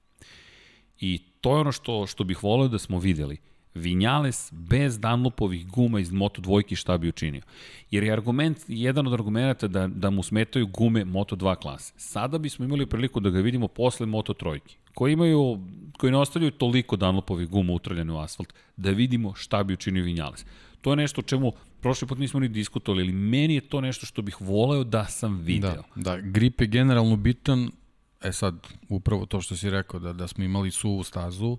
I 1.00 1.22
to 1.42 1.56
je 1.56 1.62
ono 1.62 1.72
što, 1.72 2.08
što 2.08 2.24
bih 2.24 2.44
volio 2.44 2.68
da 2.68 2.80
smo 2.80 3.00
videli. 3.00 3.38
Vinjales 3.76 4.54
bez 4.54 5.00
Dunlopovih 5.00 5.68
guma 5.68 6.00
iz 6.00 6.12
Moto 6.12 6.42
dvojki 6.42 6.76
šta 6.76 6.98
bi 6.98 7.10
učinio. 7.10 7.42
Jer 7.92 8.04
je 8.04 8.14
argument, 8.14 8.58
jedan 8.68 9.08
od 9.08 9.14
argumenta 9.14 9.68
da, 9.68 9.88
da 9.88 10.10
mu 10.10 10.24
smetaju 10.24 10.68
gume 10.68 11.06
Moto 11.06 11.36
2 11.36 11.56
klase. 11.56 11.94
Sada 11.98 12.38
bismo 12.38 12.66
imali 12.66 12.86
priliku 12.86 13.20
da 13.20 13.30
ga 13.30 13.40
vidimo 13.40 13.68
posle 13.68 14.06
Moto 14.06 14.34
trojki, 14.34 14.78
koji 14.94 15.14
imaju, 15.14 15.60
koji 15.98 16.12
ne 16.12 16.18
ostavljaju 16.18 16.52
toliko 16.52 16.96
Dunlopovih 16.96 17.50
guma 17.50 17.74
utrljene 17.74 18.14
u 18.14 18.20
asfalt, 18.20 18.54
da 18.78 18.90
vidimo 18.90 19.34
šta 19.36 19.64
bi 19.64 19.74
učinio 19.74 20.04
Vinjales. 20.04 20.46
To 20.82 20.92
je 20.92 20.96
nešto 20.96 21.22
o 21.22 21.24
čemu 21.24 21.52
prošli 21.82 22.08
put 22.08 22.18
nismo 22.18 22.40
ni 22.40 22.48
diskutovali, 22.48 23.04
ali 23.04 23.12
meni 23.12 23.56
je 23.56 23.62
to 23.62 23.82
nešto 23.82 24.06
što 24.06 24.22
bih 24.22 24.42
voleo 24.42 24.84
da 24.84 25.06
sam 25.06 25.40
video. 25.40 25.84
Da, 25.96 26.16
da 26.16 26.22
grip 26.22 26.62
je 26.62 26.68
generalno 26.68 27.16
bitan, 27.16 27.72
e 28.22 28.32
sad, 28.32 28.68
upravo 28.90 29.26
to 29.26 29.42
što 29.42 29.56
si 29.56 29.70
rekao, 29.70 30.00
da, 30.00 30.14
da 30.14 30.28
smo 30.28 30.44
imali 30.44 30.72
suvu 30.72 31.04
stazu, 31.04 31.58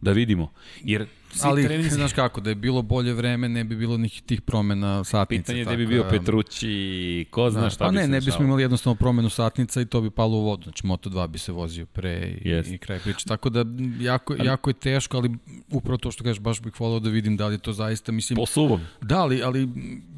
da 0.00 0.12
vidimo. 0.12 0.52
Jer 0.84 1.06
Ali, 1.42 1.64
treninzi... 1.64 1.94
znaš 1.94 2.12
kako, 2.12 2.40
da 2.40 2.50
je 2.50 2.54
bilo 2.54 2.82
bolje 2.82 3.12
vreme, 3.12 3.48
ne 3.48 3.64
bi 3.64 3.76
bilo 3.76 3.96
nikih 3.96 4.22
tih 4.22 4.40
promena 4.40 5.04
satnice. 5.04 5.42
Pitanje 5.42 5.58
je 5.58 5.64
da 5.64 5.76
bi 5.76 5.86
bio 5.86 6.04
Petrući, 6.10 7.26
ko 7.30 7.50
zna 7.50 7.60
da, 7.60 7.70
šta 7.70 7.84
pa 7.84 7.90
bi 7.90 7.96
ne, 7.96 8.02
se 8.02 8.08
ne 8.08 8.20
bismo 8.20 8.44
imali 8.44 8.62
jednostavno 8.62 8.94
promenu 8.94 9.30
satnica 9.30 9.80
i 9.80 9.86
to 9.86 10.00
bi 10.00 10.10
palo 10.10 10.36
u 10.36 10.42
vodu. 10.44 10.62
Znači, 10.62 10.82
Moto2 10.86 11.28
bi 11.28 11.38
se 11.38 11.52
vozio 11.52 11.86
pre 11.86 12.34
i, 12.44 12.48
yes. 12.48 12.74
i 12.74 12.78
kraj 12.78 12.98
priče. 12.98 13.24
Tako 13.26 13.50
da, 13.50 13.64
jako, 14.00 14.34
ali, 14.38 14.46
jako 14.46 14.70
je 14.70 14.74
teško, 14.74 15.16
ali 15.16 15.30
upravo 15.70 15.96
to 15.98 16.10
što 16.10 16.24
kažeš, 16.24 16.40
baš 16.40 16.60
bih 16.60 16.80
volao 16.80 17.00
da 17.00 17.10
vidim 17.10 17.36
da 17.36 17.46
li 17.46 17.58
to 17.58 17.72
zaista, 17.72 18.12
mislim... 18.12 18.36
Po 18.36 18.46
suvom. 18.46 18.80
Da, 19.00 19.20
ali, 19.20 19.42
ali 19.42 19.68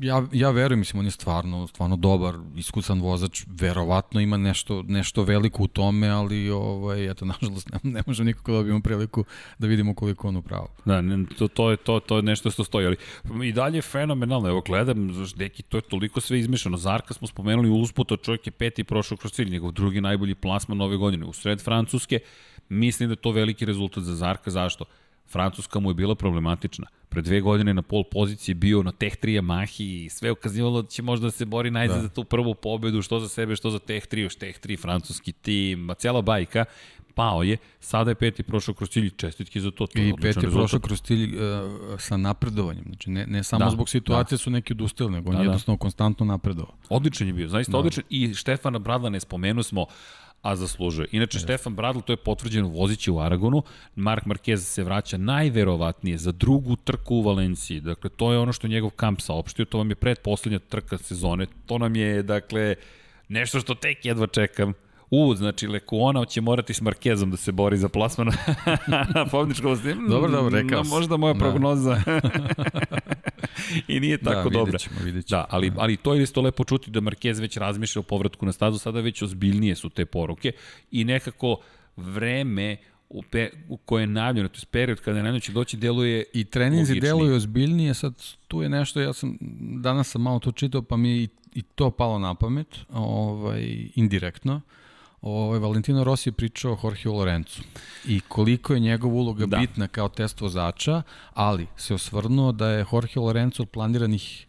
ja, 0.01 0.27
ja 0.33 0.51
verujem, 0.51 0.79
mislim, 0.79 1.01
on 1.01 1.05
je 1.05 1.11
stvarno, 1.11 1.67
stvarno 1.67 1.97
dobar, 1.97 2.35
iskusan 2.57 3.01
vozač, 3.01 3.45
verovatno 3.47 4.21
ima 4.21 4.37
nešto, 4.37 4.83
nešto 4.83 5.23
veliko 5.23 5.63
u 5.63 5.67
tome, 5.67 6.09
ali, 6.09 6.51
ovaj, 6.51 7.11
eto, 7.11 7.25
nažalost, 7.41 7.71
ne, 7.73 7.79
ne 7.83 8.03
možemo 8.07 8.27
nikako 8.27 8.53
da 8.53 8.59
dobijemo 8.59 8.81
priliku 8.81 9.25
da 9.59 9.67
vidimo 9.67 9.95
koliko 9.95 10.29
on 10.29 10.37
upravo. 10.37 10.69
Da, 10.85 11.00
ne, 11.03 11.25
to, 11.39 11.49
to 11.49 11.71
je 11.71 11.77
to, 11.77 12.01
to 12.01 12.17
je 12.17 12.23
nešto 12.23 12.51
što 12.51 12.65
stoji, 12.65 12.87
ali 12.87 12.97
i 13.49 13.53
dalje 13.53 13.79
je 13.79 13.83
fenomenalno. 13.83 14.49
Evo 14.49 14.61
gledam, 14.61 15.11
deki, 15.37 15.63
to 15.63 15.77
je 15.77 15.83
toliko 15.83 16.21
sve 16.21 16.39
izmešano. 16.39 16.77
Zarka 16.77 17.15
smo 17.15 17.27
spomenuli 17.27 17.71
usputa, 17.71 18.17
čovjek 18.17 18.47
je 18.47 18.51
peti 18.51 18.85
prošao 18.85 19.17
kroz 19.17 19.33
cilj, 19.33 19.51
njegov 19.51 19.73
drugi 19.73 20.01
najbolji 20.01 20.35
plasman 20.35 20.81
ove 20.81 20.97
godine. 20.97 21.27
U 21.27 21.33
sred 21.33 21.61
Francuske, 21.61 22.19
mislim 22.69 23.09
da 23.09 23.13
je 23.13 23.17
to 23.17 23.31
veliki 23.31 23.65
rezultat 23.65 24.05
za 24.05 24.15
Zarka. 24.15 24.51
Zašto? 24.51 24.85
Francuska 25.31 25.81
mu 25.81 25.91
je 25.91 25.95
bila 25.95 26.15
problematična. 26.15 26.87
Pre 27.09 27.23
dve 27.23 27.41
godine 27.41 27.75
na 27.75 27.83
pol 27.83 28.05
poziciji 28.05 28.55
bio 28.55 28.83
na 28.83 28.93
Teh 28.93 29.17
3 29.23 29.41
Yamahi 29.41 30.05
i 30.05 30.09
sve 30.09 30.31
ukazivalo 30.31 30.83
da 30.83 30.89
će 30.89 31.03
možda 31.03 31.27
da 31.27 31.31
se 31.31 31.45
bori 31.45 31.71
najzad 31.71 31.97
da. 31.97 32.03
za 32.03 32.09
tu 32.09 32.25
prvu 32.25 32.55
pobedu, 32.55 33.03
što 33.03 33.21
za 33.21 33.29
sebe, 33.29 33.57
što 33.57 33.71
za 33.71 33.79
Teh 33.79 34.07
3, 34.07 34.19
još 34.19 34.35
Teh 34.35 34.61
3, 34.61 34.81
francuski 34.81 35.33
tim, 35.33 35.91
cijela 35.99 36.23
bajka 36.23 36.65
pao 37.21 37.43
je, 37.43 37.57
sada 37.81 38.11
je 38.11 38.15
peti 38.15 38.43
prošao 38.43 38.75
kroz 38.75 38.91
cilj, 38.91 39.11
čestitke 39.17 39.61
za 39.61 39.71
to. 39.71 39.87
to 39.87 39.99
I 39.99 40.15
peti 40.23 40.47
je 40.47 40.51
prošao 40.51 40.81
kroz 40.81 41.03
cilj 41.03 41.37
uh, 41.37 41.41
sa 41.99 42.17
napredovanjem, 42.17 42.85
znači 42.85 43.11
ne, 43.11 43.27
ne 43.27 43.45
samo 43.45 43.65
da, 43.65 43.71
zbog 43.71 43.89
situacije 43.89 44.37
da. 44.37 44.39
su 44.39 44.51
neki 44.51 44.73
odustali, 44.73 45.11
nego 45.11 45.31
da, 45.31 45.37
on 45.37 45.43
je 45.43 45.47
da. 45.47 45.51
jednostavno 45.51 45.79
konstantno 45.79 46.27
napredovao. 46.27 46.75
Odličan 46.89 47.27
je 47.27 47.33
bio, 47.33 47.49
zaista 47.49 47.73
da. 47.73 47.79
odličan 47.79 48.05
i 48.11 48.35
Štefana 48.35 48.79
Bradla 48.79 49.11
ne 49.11 49.21
spomenu 49.21 49.63
smo, 49.63 49.87
a 50.43 50.57
zaslužuje. 50.57 51.09
Inače, 51.13 51.39
yes. 51.39 51.43
Stefan 51.43 51.75
Bradl, 51.75 52.01
to 52.01 52.13
je 52.13 52.17
potvrđeno 52.17 52.69
vozići 52.69 53.11
u 53.11 53.19
Aragonu, 53.21 53.63
Mark 53.97 54.25
Marquez 54.25 54.57
se 54.57 54.85
vraća 54.85 55.19
najverovatnije 55.19 56.19
za 56.19 56.33
drugu 56.33 56.77
trku 56.77 57.15
u 57.15 57.23
Valenciji. 57.23 57.81
Dakle, 57.81 58.11
to 58.11 58.33
je 58.33 58.39
ono 58.39 58.53
što 58.53 58.69
njegov 58.69 58.91
kamp 58.91 59.21
saopštio, 59.21 59.65
to 59.65 59.79
vam 59.79 59.91
je 59.91 59.95
predposlednja 59.95 60.59
trka 60.59 60.99
sezone, 60.99 61.47
to 61.67 61.79
nam 61.79 61.97
je, 61.97 62.23
dakle, 62.23 62.75
nešto 63.29 63.61
što 63.61 63.75
tek 63.75 64.05
jedva 64.05 64.27
čekam 64.27 64.73
U, 65.11 65.35
znači 65.35 65.67
Lekuona 65.67 66.25
će 66.25 66.41
morati 66.41 66.75
s 66.75 66.81
Markezom 66.81 67.31
da 67.31 67.37
se 67.37 67.53
bori 67.53 67.77
za 67.77 67.89
plasman 67.89 68.27
na 69.15 69.27
pobjedičkom 69.31 69.73
mm, 69.73 70.09
Dobro, 70.09 70.31
dobro, 70.31 70.61
rekao 70.61 70.83
no, 70.83 70.89
Možda 70.89 71.17
moja 71.17 71.33
da. 71.33 71.39
prognoza. 71.39 72.03
I 73.89 74.01
nije 74.01 74.17
da, 74.17 74.31
tako 74.31 74.51
da, 74.51 74.59
dobra. 74.59 74.79
Ćemo, 74.79 74.97
vidjet 75.05 75.27
ćemo. 75.27 75.41
Da, 75.41 75.47
ali, 75.51 75.73
ali 75.77 75.97
to 75.97 76.15
je 76.15 76.23
isto 76.23 76.41
lepo 76.41 76.65
čuti 76.65 76.91
da 76.91 77.01
Marquez 77.01 77.41
već 77.41 77.57
razmišlja 77.57 78.01
o 78.01 78.03
povratku 78.03 78.47
na 78.47 78.53
stazu, 78.53 78.79
sada 78.79 79.01
već 79.01 79.23
ozbiljnije 79.23 79.75
su 79.75 79.89
te 79.89 80.07
poruke 80.07 80.53
i 80.91 81.05
nekako 81.05 81.57
vreme 81.97 82.77
u, 83.09 83.23
pe, 83.23 83.51
u 83.69 83.77
koje 83.77 84.03
je 84.03 84.07
najavljeno, 84.07 84.49
to 84.49 84.59
je 84.59 84.67
period 84.71 85.01
kada 85.01 85.17
je 85.17 85.23
najavljeno 85.23 85.41
će 85.41 85.53
doći, 85.53 85.77
deluje 85.77 86.25
I 86.33 86.45
treninzi 86.45 87.01
deluju 87.01 87.37
ozbiljnije, 87.37 87.95
sad 87.95 88.15
tu 88.49 88.63
je 88.63 88.69
nešto, 88.69 89.01
ja 89.01 89.13
sam, 89.13 89.39
danas 89.81 90.11
sam 90.11 90.23
malo 90.23 90.39
to 90.39 90.53
čitao, 90.53 90.83
pa 90.83 90.97
mi 90.97 91.11
je 91.11 91.23
i, 91.23 91.29
i 91.55 91.63
to 91.63 91.91
palo 91.91 92.19
na 92.19 92.35
pamet, 92.35 92.79
ovaj, 92.93 93.89
indirektno. 93.95 94.61
Ovaj, 95.23 95.59
Valentino 95.59 96.05
Rossi 96.05 96.29
je 96.29 96.33
pričao 96.33 96.73
o 96.73 96.79
Jorge 96.83 97.09
Lorenzu 97.09 97.63
i 98.07 98.21
koliko 98.21 98.75
je 98.75 98.81
njegova 98.81 99.15
uloga 99.15 99.47
da. 99.47 99.59
bitna 99.59 99.89
kao 99.89 100.09
test 100.09 100.41
vozača, 100.41 101.03
ali 101.35 101.67
se 101.77 101.95
osvrnuo 101.95 102.53
da 102.53 102.69
je 102.69 102.87
Jorge 102.93 103.21
Lorenzo 103.21 103.63
od 103.63 103.69
planiranih 103.69 104.47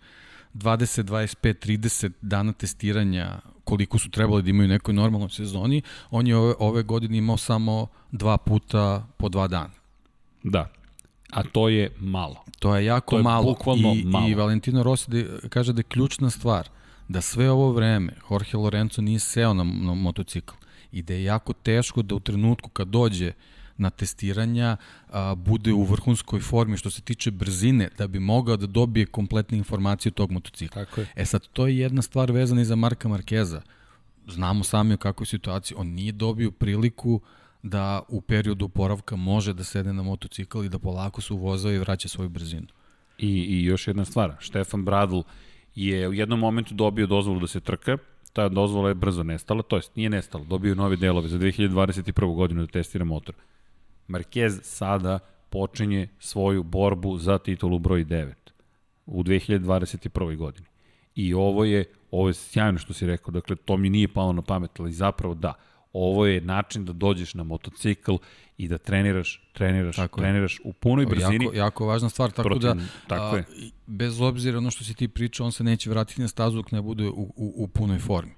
20, 0.53 1.03
25, 1.03 1.53
30 1.67 2.11
dana 2.21 2.53
testiranja 2.53 3.39
koliko 3.63 3.99
su 3.99 4.09
trebali 4.09 4.43
da 4.43 4.49
imaju 4.49 4.65
u 4.65 4.69
nekoj 4.69 4.93
normalnoj 4.93 5.29
sezoni, 5.29 5.81
on 6.09 6.27
je 6.27 6.35
ove, 6.35 6.53
ove 6.59 6.83
godine 6.83 7.17
imao 7.17 7.37
samo 7.37 7.87
dva 8.11 8.37
puta 8.37 9.07
po 9.17 9.29
dva 9.29 9.47
dana. 9.47 9.73
Da, 10.43 10.71
a 11.29 11.43
to 11.43 11.69
je 11.69 11.91
malo. 11.99 12.35
To 12.59 12.75
je 12.75 12.85
jako 12.85 13.11
to 13.11 13.17
je 13.17 13.23
malo. 13.23 13.55
I, 13.75 14.03
malo. 14.03 14.27
I 14.27 14.33
Valentino 14.33 14.83
Rossi 14.83 15.11
de, 15.11 15.39
kaže 15.49 15.73
da 15.73 15.79
je 15.79 15.83
ključna 15.83 16.29
stvar 16.29 16.69
da 17.07 17.21
sve 17.21 17.51
ovo 17.51 17.71
vreme 17.71 18.13
Jorge 18.29 18.57
Lorenzo 18.57 19.01
nije 19.01 19.19
seo 19.19 19.53
na, 19.53 19.63
na 19.63 19.93
motocikl 19.93 20.53
i 20.91 21.01
da 21.01 21.13
je 21.13 21.23
jako 21.23 21.53
teško 21.53 22.01
da 22.01 22.15
u 22.15 22.19
trenutku 22.19 22.69
kad 22.69 22.87
dođe 22.87 23.31
na 23.77 23.89
testiranja 23.89 24.77
a, 25.09 25.35
bude 25.35 25.73
u 25.73 25.83
vrhunskoj 25.83 26.39
formi 26.39 26.77
što 26.77 26.89
se 26.89 27.01
tiče 27.01 27.31
brzine 27.31 27.89
da 27.97 28.07
bi 28.07 28.19
mogao 28.19 28.57
da 28.57 28.67
dobije 28.67 29.05
kompletne 29.05 29.57
informacije 29.57 30.11
tog 30.11 30.31
motocikla. 30.31 30.85
Tako 30.85 31.01
je. 31.01 31.07
E 31.15 31.25
sad, 31.25 31.47
to 31.47 31.67
je 31.67 31.77
jedna 31.77 32.01
stvar 32.01 32.31
vezana 32.31 32.61
i 32.61 32.65
za 32.65 32.75
Marka 32.75 33.09
Markeza. 33.09 33.61
Znamo 34.27 34.63
sami 34.63 34.93
o 34.93 34.97
kakvoj 34.97 35.25
situaciji. 35.25 35.77
On 35.77 35.87
nije 35.87 36.11
dobio 36.11 36.51
priliku 36.51 37.21
da 37.63 38.01
u 38.09 38.21
periodu 38.21 38.65
oporavka 38.65 39.15
može 39.15 39.53
da 39.53 39.63
sede 39.63 39.93
na 39.93 40.03
motocikl 40.03 40.63
i 40.63 40.69
da 40.69 40.79
polako 40.79 41.21
se 41.21 41.33
uvozao 41.33 41.71
i 41.71 41.79
vraća 41.79 42.07
svoju 42.07 42.29
brzinu. 42.29 42.67
I, 43.17 43.27
I 43.27 43.63
još 43.63 43.87
jedna 43.87 44.05
stvar, 44.05 44.35
Štefan 44.39 44.85
Bradl 44.85 45.19
je 45.75 46.07
u 46.07 46.13
jednom 46.13 46.39
momentu 46.39 46.73
dobio 46.73 47.07
dozvolu 47.07 47.39
da 47.39 47.47
se 47.47 47.59
trka, 47.59 47.97
ta 48.33 48.49
dozvola 48.49 48.89
je 48.89 48.95
brzo 48.95 49.23
nestala, 49.23 49.61
to 49.61 49.75
jest 49.75 49.95
nije 49.95 50.09
nestala, 50.09 50.43
dobio 50.43 50.75
nove 50.75 50.95
delove 50.95 51.27
za 51.27 51.37
2021. 51.37 52.35
godinu 52.35 52.61
da 52.61 52.67
testira 52.67 53.05
motor. 53.05 53.35
Marquez 54.07 54.59
sada 54.63 55.19
počinje 55.49 56.07
svoju 56.19 56.63
borbu 56.63 57.17
za 57.17 57.37
titulu 57.37 57.79
broj 57.79 58.05
9 58.05 58.33
u 59.05 59.23
2021. 59.23 60.37
godini. 60.37 60.67
I 61.15 61.33
ovo 61.33 61.65
je, 61.65 61.85
ovo 62.11 62.27
je 62.27 62.33
sjajno 62.33 62.79
što 62.79 62.93
si 62.93 63.05
rekao, 63.05 63.31
dakle 63.31 63.55
to 63.55 63.77
mi 63.77 63.89
nije 63.89 64.07
palo 64.07 64.33
na 64.33 64.41
pamet, 64.41 64.79
ali 64.79 64.91
zapravo 64.91 65.33
da, 65.33 65.53
ovo 65.93 66.25
je 66.25 66.41
način 66.41 66.85
da 66.85 66.93
dođeš 66.93 67.33
na 67.33 67.43
motocikl 67.43 68.15
i 68.57 68.67
da 68.67 68.77
treniraš, 68.77 69.49
treniraš, 69.53 69.95
tako 69.95 70.19
treniraš 70.19 70.59
je. 70.59 70.59
u 70.63 70.73
punoj 70.73 71.05
brzini. 71.05 71.45
Jako, 71.45 71.55
jako 71.57 71.85
važna 71.85 72.09
stvar, 72.09 72.31
tako 72.31 72.49
protiv, 72.49 72.69
da 72.69 72.75
tako 73.07 73.35
a, 73.35 73.37
je. 73.37 73.45
bez 73.87 74.21
obzira 74.21 74.57
ono 74.57 74.71
što 74.71 74.83
si 74.83 74.93
ti 74.93 75.07
pričao, 75.07 75.45
on 75.45 75.51
se 75.51 75.63
neće 75.63 75.89
vratiti 75.89 76.21
na 76.21 76.27
stazu 76.27 76.57
dok 76.57 76.71
ne 76.71 76.81
bude 76.81 77.07
u, 77.07 77.33
u, 77.35 77.53
u 77.55 77.67
punoj 77.67 77.99
formi. 77.99 78.31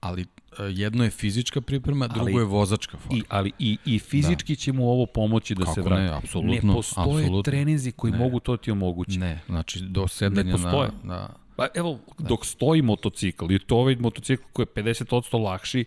Ali 0.00 0.26
jedno 0.70 1.04
je 1.04 1.10
fizička 1.10 1.60
priprema, 1.60 2.08
drugo 2.08 2.30
ali, 2.30 2.34
je 2.34 2.44
vozačka 2.44 2.98
forma. 2.98 3.18
I, 3.18 3.22
ali 3.28 3.52
i, 3.58 3.78
i 3.84 3.98
fizički 3.98 4.52
da. 4.52 4.60
će 4.60 4.72
mu 4.72 4.90
ovo 4.90 5.06
pomoći 5.06 5.54
da 5.54 5.64
Kako 5.64 5.74
se 5.74 5.82
vrati. 5.82 6.02
ne, 6.02 6.08
apsolutno. 6.08 6.68
Ne 6.68 6.74
postoje 6.74 7.24
apsolutno. 7.24 7.42
treninzi 7.42 7.92
koji 7.92 8.12
ne. 8.12 8.18
mogu 8.18 8.40
to 8.40 8.56
ti 8.56 8.70
omogući. 8.70 9.18
Ne, 9.18 9.40
znači 9.46 9.80
do 9.80 10.08
sedanja 10.08 10.56
na, 10.56 10.90
na... 11.02 11.28
Pa 11.56 11.68
evo, 11.74 11.98
da. 12.18 12.28
dok 12.28 12.46
stoji 12.46 12.82
motocikl 12.82 13.52
i 13.52 13.58
to 13.58 13.76
ovaj 13.76 13.96
motocikl 13.96 14.42
koji 14.52 14.66
je 14.76 14.82
50% 14.82 15.42
lakši, 15.42 15.84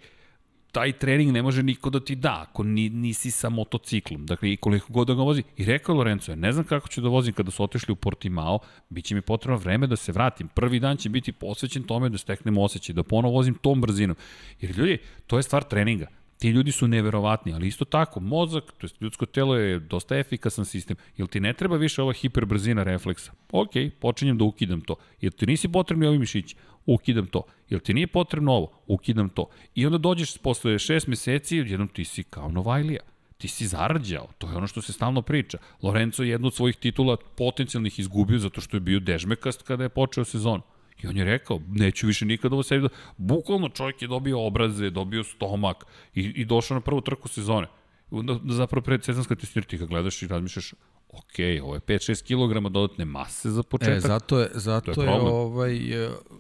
taj 0.71 0.91
trening 0.91 1.31
ne 1.31 1.41
može 1.41 1.63
niko 1.63 1.89
da 1.89 1.99
ti 1.99 2.15
da 2.15 2.45
ako 2.49 2.63
ni, 2.63 2.89
nisi 2.89 3.31
sa 3.31 3.49
motociklom. 3.49 4.25
Dakle, 4.25 4.53
i 4.53 4.57
koliko 4.57 4.93
god 4.93 5.07
da 5.07 5.13
ga 5.13 5.21
vozi. 5.21 5.43
I 5.57 5.65
rekao 5.65 5.95
Lorenzo, 5.95 6.35
ne 6.35 6.51
znam 6.51 6.65
kako 6.65 6.87
ću 6.87 7.01
da 7.01 7.09
vozim 7.09 7.33
kada 7.33 7.51
su 7.51 7.63
otišli 7.63 7.91
u 7.91 7.95
Portimao, 7.95 8.59
bit 8.89 9.05
će 9.05 9.15
mi 9.15 9.21
potrebno 9.21 9.57
vreme 9.57 9.87
da 9.87 9.95
se 9.95 10.11
vratim. 10.11 10.47
Prvi 10.47 10.79
dan 10.79 10.97
će 10.97 11.09
biti 11.09 11.31
posvećen 11.31 11.83
tome 11.83 12.09
da 12.09 12.17
steknem 12.17 12.57
osjećaj, 12.57 12.93
da 12.93 13.03
ponovo 13.03 13.33
vozim 13.33 13.53
tom 13.53 13.81
brzinom. 13.81 14.15
Jer 14.61 14.77
ljudi, 14.77 14.97
to 15.27 15.37
je 15.37 15.43
stvar 15.43 15.63
treninga. 15.63 16.18
Ti 16.39 16.49
ljudi 16.49 16.71
su 16.71 16.87
neverovatni, 16.87 17.53
ali 17.53 17.67
isto 17.67 17.85
tako, 17.85 18.19
mozak, 18.19 18.63
to 18.77 18.87
je 18.87 18.91
ljudsko 18.99 19.25
telo 19.25 19.55
je 19.55 19.79
dosta 19.79 20.17
efikasan 20.17 20.65
sistem. 20.65 20.97
Jel 21.17 21.27
ti 21.27 21.39
ne 21.39 21.53
treba 21.53 21.77
više 21.77 22.01
ova 22.01 22.13
hiperbrzina 22.13 22.83
refleksa? 22.83 23.31
Ok, 23.51 23.71
počinjem 23.99 24.37
da 24.37 24.43
ukidam 24.43 24.81
to. 24.81 24.95
Jel 25.21 25.31
ti 25.31 25.45
nisi 25.45 25.67
potrebni 25.67 26.07
ovi 26.07 26.19
mišići? 26.19 26.55
Ukidam 26.85 27.27
to. 27.27 27.43
Jel 27.69 27.79
ti 27.79 27.93
nije 27.93 28.07
potrebno 28.07 28.51
ovo? 28.51 28.71
Ukidam 28.87 29.29
to. 29.29 29.49
I 29.75 29.85
onda 29.85 29.97
dođeš 29.97 30.37
posle 30.37 30.79
šest 30.79 31.07
meseci 31.07 31.55
i 31.55 31.59
jednom 31.59 31.87
ti 31.87 32.05
si 32.05 32.23
kao 32.23 32.51
Novajlija 32.51 33.01
ti 33.39 33.47
si 33.47 33.67
zarađao, 33.67 34.27
to 34.37 34.49
je 34.49 34.55
ono 34.55 34.67
što 34.67 34.81
se 34.81 34.93
stalno 34.93 35.21
priča. 35.21 35.57
Lorenzo 35.81 36.23
je 36.23 36.29
jednu 36.29 36.47
od 36.47 36.53
svojih 36.53 36.75
titula 36.75 37.17
potencijalnih 37.37 37.99
izgubio 37.99 38.39
zato 38.39 38.61
što 38.61 38.77
je 38.77 38.81
bio 38.81 38.99
dežmekast 38.99 39.61
kada 39.63 39.83
je 39.83 39.89
počeo 39.89 40.25
sezon. 40.25 40.61
I 41.03 41.07
on 41.07 41.17
je 41.17 41.23
rekao, 41.23 41.61
neću 41.67 42.07
više 42.07 42.25
nikada 42.25 42.55
ovo 42.55 42.63
sebi 42.63 42.81
da... 42.81 42.89
Bukvalno 43.17 43.69
čovjek 43.69 44.01
je 44.01 44.07
dobio 44.07 44.45
obraze, 44.45 44.89
dobio 44.89 45.23
stomak 45.23 45.85
i, 46.15 46.21
i 46.21 46.45
došao 46.45 46.75
na 46.75 46.81
prvu 46.81 47.01
trku 47.01 47.27
sezone. 47.27 47.67
Da, 48.11 48.53
zapravo 48.53 48.83
pred 48.83 49.03
sezonska 49.03 49.35
testiranja 49.35 49.67
ti 49.67 49.77
ga 49.77 49.85
gledaš 49.85 50.21
i 50.21 50.27
razmišljaš, 50.27 50.73
ok, 51.09 51.63
ovo 51.63 51.73
je 51.75 51.81
5-6 51.81 52.23
kg 52.23 52.69
dodatne 52.71 53.05
mase 53.05 53.49
za 53.49 53.63
početak. 53.63 53.97
E, 53.97 53.99
zato 53.99 54.39
je, 54.39 54.49
zato 54.53 54.93
to 54.93 55.03
je, 55.03 55.09
je 55.09 55.19
ovaj, 55.19 55.79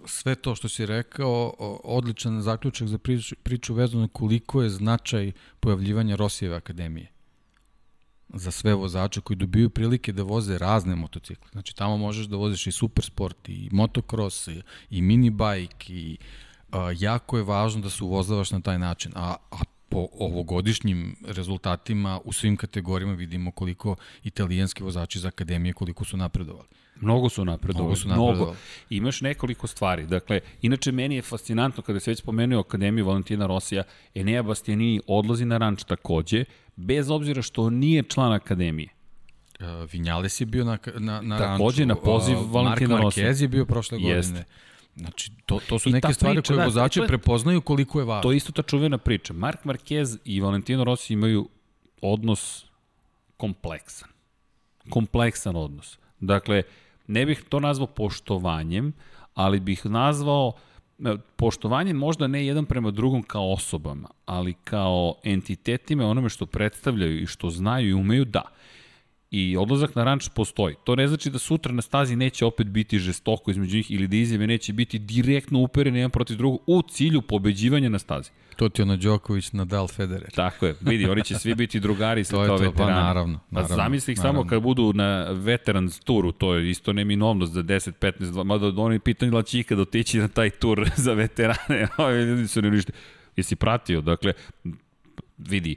sve 0.05 0.35
to 0.35 0.55
što 0.55 0.69
si 0.69 0.85
rekao, 0.85 1.53
odličan 1.83 2.41
zaključak 2.41 2.87
za 2.87 2.97
priču, 2.97 3.35
priču 3.43 3.73
vezano 3.73 4.07
koliko 4.07 4.63
je 4.63 4.69
značaj 4.69 5.31
pojavljivanja 5.59 6.15
Rosijeve 6.15 6.55
akademije 6.55 7.18
za 8.33 8.51
sve 8.51 8.73
vozače 8.73 9.21
koji 9.21 9.37
dobiju 9.37 9.69
prilike 9.69 10.13
da 10.13 10.23
voze 10.23 10.57
razne 10.57 10.95
motocikle. 10.95 11.49
Znači 11.51 11.75
tamo 11.75 11.97
možeš 11.97 12.25
da 12.25 12.37
voziš 12.37 12.67
i 12.67 12.71
supersport, 12.71 13.49
i 13.49 13.69
motocross, 13.71 14.47
i, 14.47 14.61
i 14.89 15.01
minibajk, 15.01 15.89
i 15.89 16.17
a, 16.71 16.91
jako 16.99 17.37
je 17.37 17.43
važno 17.43 17.81
da 17.81 17.89
se 17.89 18.03
uvozavaš 18.03 18.51
na 18.51 18.61
taj 18.61 18.79
način. 18.79 19.11
A, 19.15 19.35
a 19.51 19.57
po 19.89 20.07
ovogodišnjim 20.13 21.15
rezultatima 21.27 22.19
u 22.25 22.33
svim 22.33 22.57
kategorijama 22.57 23.13
vidimo 23.13 23.51
koliko 23.51 23.95
italijanski 24.23 24.83
vozači 24.83 25.17
iz 25.17 25.25
akademije 25.25 25.73
koliko 25.73 26.05
su 26.05 26.17
napredovali. 26.17 26.67
Mnogo 27.01 27.29
su 27.29 27.45
napredovali. 27.45 27.83
Mnogo 27.83 27.95
su 27.95 28.07
napredovali. 28.07 28.37
Mnogo. 28.37 28.55
Imaš 28.89 29.21
nekoliko 29.21 29.67
stvari. 29.67 30.07
Dakle, 30.07 30.39
inače 30.61 30.91
meni 30.91 31.15
je 31.15 31.21
fascinantno 31.21 31.83
kada 31.83 31.99
se 31.99 32.11
već 32.11 32.19
spomenuo 32.19 32.59
Akademiju 32.59 33.05
Valentina 33.05 33.47
Rosija, 33.47 33.83
Enea 34.15 34.43
Bastianini 34.43 35.01
odlazi 35.07 35.45
na 35.45 35.57
ranč 35.57 35.83
takođe, 35.83 36.45
bez 36.75 37.09
obzira 37.09 37.41
što 37.41 37.69
nije 37.69 38.03
član 38.03 38.33
Akademije. 38.33 38.89
Uh, 39.59 39.91
Vinjales 39.91 40.41
je 40.41 40.45
bio 40.45 40.65
na, 40.65 40.77
na, 40.97 41.21
na 41.21 41.37
Takođe, 41.37 41.85
ranču. 41.85 41.87
na 41.87 41.95
poziv 41.95 42.37
Valentina 42.51 43.01
Rosija. 43.01 43.25
Mark 43.25 43.37
Marquez 43.37 43.41
je 43.41 43.47
bio 43.47 43.65
prošle 43.65 43.97
godine. 43.97 44.15
Jest. 44.15 44.33
Znači, 44.99 45.31
to, 45.45 45.59
to 45.69 45.79
su 45.79 45.89
I 45.89 45.91
neke 45.91 46.13
stvari 46.13 46.35
priča, 46.35 46.53
koje 46.53 46.57
da, 46.57 46.65
vozači 46.65 47.01
prepoznaju 47.07 47.61
koliko 47.61 47.99
je 47.99 48.05
važno. 48.05 48.21
To 48.21 48.31
je 48.31 48.37
isto 48.37 48.51
ta 48.51 48.61
čuvena 48.61 48.97
priča. 48.97 49.33
Mark 49.33 49.63
Marquez 49.63 50.17
i 50.25 50.41
Valentino 50.41 50.83
Rossi 50.83 51.13
imaju 51.13 51.49
odnos 52.01 52.65
kompleksan. 53.37 54.09
Kompleksan 54.89 55.55
odnos. 55.55 55.97
Dakle, 56.19 56.63
ne 57.07 57.25
bih 57.25 57.43
to 57.49 57.59
nazvao 57.59 57.87
poštovanjem, 57.87 58.93
ali 59.33 59.59
bih 59.59 59.85
nazvao 59.85 60.53
e, 60.99 61.15
poštovanjem 61.35 61.97
možda 61.97 62.27
ne 62.27 62.45
jedan 62.45 62.65
prema 62.65 62.91
drugom 62.91 63.23
kao 63.23 63.53
osobama, 63.53 64.09
ali 64.25 64.53
kao 64.53 65.15
entitetima 65.23 66.05
onome 66.05 66.29
što 66.29 66.45
predstavljaju 66.45 67.21
i 67.21 67.25
što 67.25 67.49
znaju 67.49 67.89
i 67.89 67.93
umeju 67.93 68.25
da 68.25 68.41
i 69.31 69.57
odlazak 69.57 69.95
na 69.95 70.03
ranč 70.03 70.29
postoji. 70.35 70.75
To 70.83 70.95
ne 70.95 71.07
znači 71.07 71.29
da 71.29 71.39
sutra 71.39 71.73
na 71.73 71.81
stazi 71.81 72.15
neće 72.15 72.45
opet 72.45 72.67
biti 72.67 72.99
žestoko 72.99 73.51
između 73.51 73.77
njih 73.77 73.91
ili 73.91 74.07
da 74.07 74.15
izjave 74.15 74.47
neće 74.47 74.73
biti 74.73 74.99
direktno 74.99 75.59
uperene 75.59 75.99
jedan 75.99 76.11
protiv 76.11 76.37
drugog 76.37 76.61
u 76.67 76.81
cilju 76.81 77.21
pobeđivanja 77.21 77.89
na 77.89 77.99
stazi. 77.99 78.29
To 78.55 78.69
ti 78.69 78.81
ono 78.81 78.97
Đoković, 78.97 79.51
Nadal, 79.51 79.87
Federer. 79.87 80.31
Tako 80.31 80.65
je, 80.65 80.75
vidi, 80.81 81.05
oni 81.05 81.23
će 81.23 81.35
svi 81.35 81.55
biti 81.55 81.79
drugari 81.79 82.23
sa 82.23 82.35
kao 82.45 82.57
veterani. 82.57 82.73
Pa 82.77 82.85
naravno, 82.85 83.39
naravno. 83.51 83.73
A 83.73 83.77
zamisli 83.77 84.11
ih 84.11 84.19
samo 84.19 84.47
kad 84.47 84.61
budu 84.61 84.93
na 84.93 85.31
veterans 85.31 85.99
turu, 85.99 86.31
to 86.31 86.53
je 86.53 86.69
isto 86.69 86.93
neminovnost 86.93 87.53
za 87.53 87.63
10, 87.63 87.91
15, 88.01 88.11
2, 88.19 88.43
mada 88.43 88.81
oni 88.81 88.99
pitanje 88.99 89.31
da 89.31 89.43
će 89.43 89.59
ikada 89.59 89.81
otići 89.81 90.17
na 90.19 90.27
taj 90.27 90.49
tur 90.49 90.89
za 91.05 91.13
veterane, 91.13 91.87
ovi 91.97 92.23
ljudi 92.23 92.47
su 92.47 92.61
ne 92.61 92.71
ništa. 92.71 92.93
Jesi 93.35 93.55
pratio, 93.55 94.01
dakle, 94.01 94.33
vidi, 95.37 95.75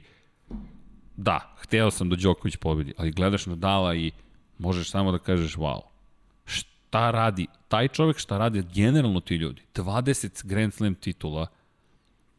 da, 1.17 1.55
hteo 1.57 1.91
sam 1.91 2.09
da 2.09 2.15
Đoković 2.15 2.55
pobedi, 2.55 2.93
ali 2.97 3.11
gledaš 3.11 3.45
Nadala 3.45 3.95
i 3.95 4.11
možeš 4.57 4.91
samo 4.91 5.11
da 5.11 5.17
kažeš 5.17 5.55
wow. 5.55 5.81
Šta 6.45 7.11
radi 7.11 7.47
taj 7.67 7.87
čovek, 7.87 8.17
šta 8.17 8.37
radi 8.37 8.63
generalno 8.73 9.19
ti 9.19 9.35
ljudi? 9.35 9.61
20 9.75 10.45
Grand 10.45 10.73
Slam 10.73 10.95
titula, 10.95 11.47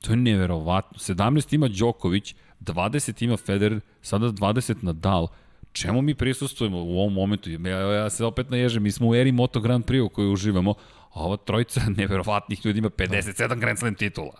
to 0.01 0.13
je 0.13 0.17
neverovatno. 0.17 0.99
17 0.99 1.55
ima 1.55 1.69
Đoković, 1.69 2.35
20 2.61 3.25
ima 3.25 3.37
Federer, 3.37 3.81
sada 4.03 4.27
20 4.27 4.75
Nadal. 4.83 5.27
Čemu 5.73 6.03
mi 6.03 6.15
prisustujemo 6.15 6.85
u 6.85 6.99
ovom 6.99 7.13
momentu? 7.13 7.51
Ja, 7.51 7.79
ja 7.79 8.11
se 8.11 8.25
opet 8.25 8.51
naježem, 8.51 8.83
mi 8.83 8.93
smo 8.93 9.09
u 9.09 9.15
eri 9.15 9.33
Moto 9.33 9.61
Grand 9.61 9.85
Prix 9.85 10.01
u 10.01 10.09
kojoj 10.09 10.33
uživamo, 10.33 10.75
a 11.15 11.25
ova 11.25 11.37
trojica 11.37 11.81
neverovatnih 11.97 12.67
ljudi 12.67 12.79
ima 12.79 12.91
57 12.91 13.59
Grand 13.61 13.79
Slam 13.79 13.95
titula. 13.95 14.35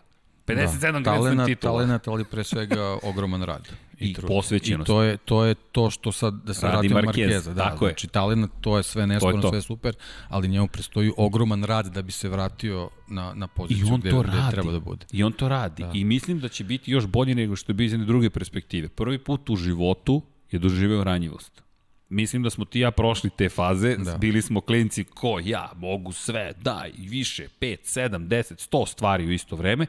57 0.47 0.93
da. 0.93 1.01
Grand 1.01 1.23
Slam 1.23 1.47
titula. 1.47 1.73
Talenat, 1.73 2.09
ali 2.09 2.25
pre 2.25 2.45
svega 2.45 2.99
ogroman 3.11 3.43
rad. 3.43 3.69
I, 4.01 4.11
I 4.11 4.15
posvećenost. 4.15 4.89
I 4.89 4.93
to 4.93 5.03
je, 5.03 5.17
to 5.17 5.45
je 5.45 5.55
to 5.55 5.91
što 5.91 6.13
sad, 6.13 6.35
da 6.35 6.55
se 6.55 6.67
radi 6.67 6.89
Markeza. 6.89 7.55
Da, 7.55 7.65
tako 7.65 7.87
znači, 7.87 8.07
je. 8.07 8.11
talenat, 8.11 8.51
to 8.61 8.77
je 8.77 8.83
sve 8.83 9.07
nesporno, 9.07 9.41
to 9.41 9.47
je 9.47 9.51
to. 9.51 9.51
sve 9.51 9.63
super, 9.63 9.95
ali 10.29 10.49
njemu 10.49 10.69
prestoji 10.69 11.13
ogroman 11.17 11.65
rad 11.65 11.87
da 11.87 12.03
bi 12.03 12.13
se 12.13 12.29
vratio 12.29 12.91
na, 13.09 13.35
na 13.35 13.47
poziciju 13.47 13.87
I 13.87 13.91
on 13.91 14.01
gde, 14.01 14.11
to 14.11 14.23
gde 14.23 14.39
treba 14.51 14.73
da 14.73 14.81
bude. 14.81 15.07
I 15.13 15.23
on 15.23 15.33
to 15.33 15.49
radi. 15.49 15.83
Da. 15.83 15.91
I 15.95 16.05
mislim 16.05 16.41
da 16.41 16.49
će 16.49 16.65
biti 16.65 16.91
još 16.91 17.07
bolje 17.07 17.35
nego 17.35 17.57
što 17.57 17.73
je 17.73 17.75
bio 17.75 17.85
iz 17.85 17.93
jedne 17.93 18.07
druge 18.07 18.31
perspektive. 18.31 18.89
Prvi 18.89 19.19
put 19.19 19.51
u 19.51 19.57
životu 19.57 20.23
je 20.51 20.59
doživeo 20.59 21.05
ranjivost. 21.05 21.63
Mislim 22.09 22.43
da 22.43 22.51
smo 22.51 22.65
ti 22.65 22.81
ja 22.81 22.91
prošli 22.91 23.31
te 23.31 23.49
faze, 23.49 23.97
da. 23.97 24.17
bili 24.19 24.43
smo 24.43 24.61
klinci 24.61 25.05
ko 25.05 25.41
ja, 25.45 25.73
mogu 25.77 26.13
sve, 26.13 26.53
daj, 26.61 26.93
više, 26.99 27.49
5, 27.61 27.77
7, 27.83 28.29
10, 28.29 28.69
100 28.71 28.89
stvari 28.89 29.27
u 29.27 29.33
isto 29.33 29.57
vreme, 29.57 29.87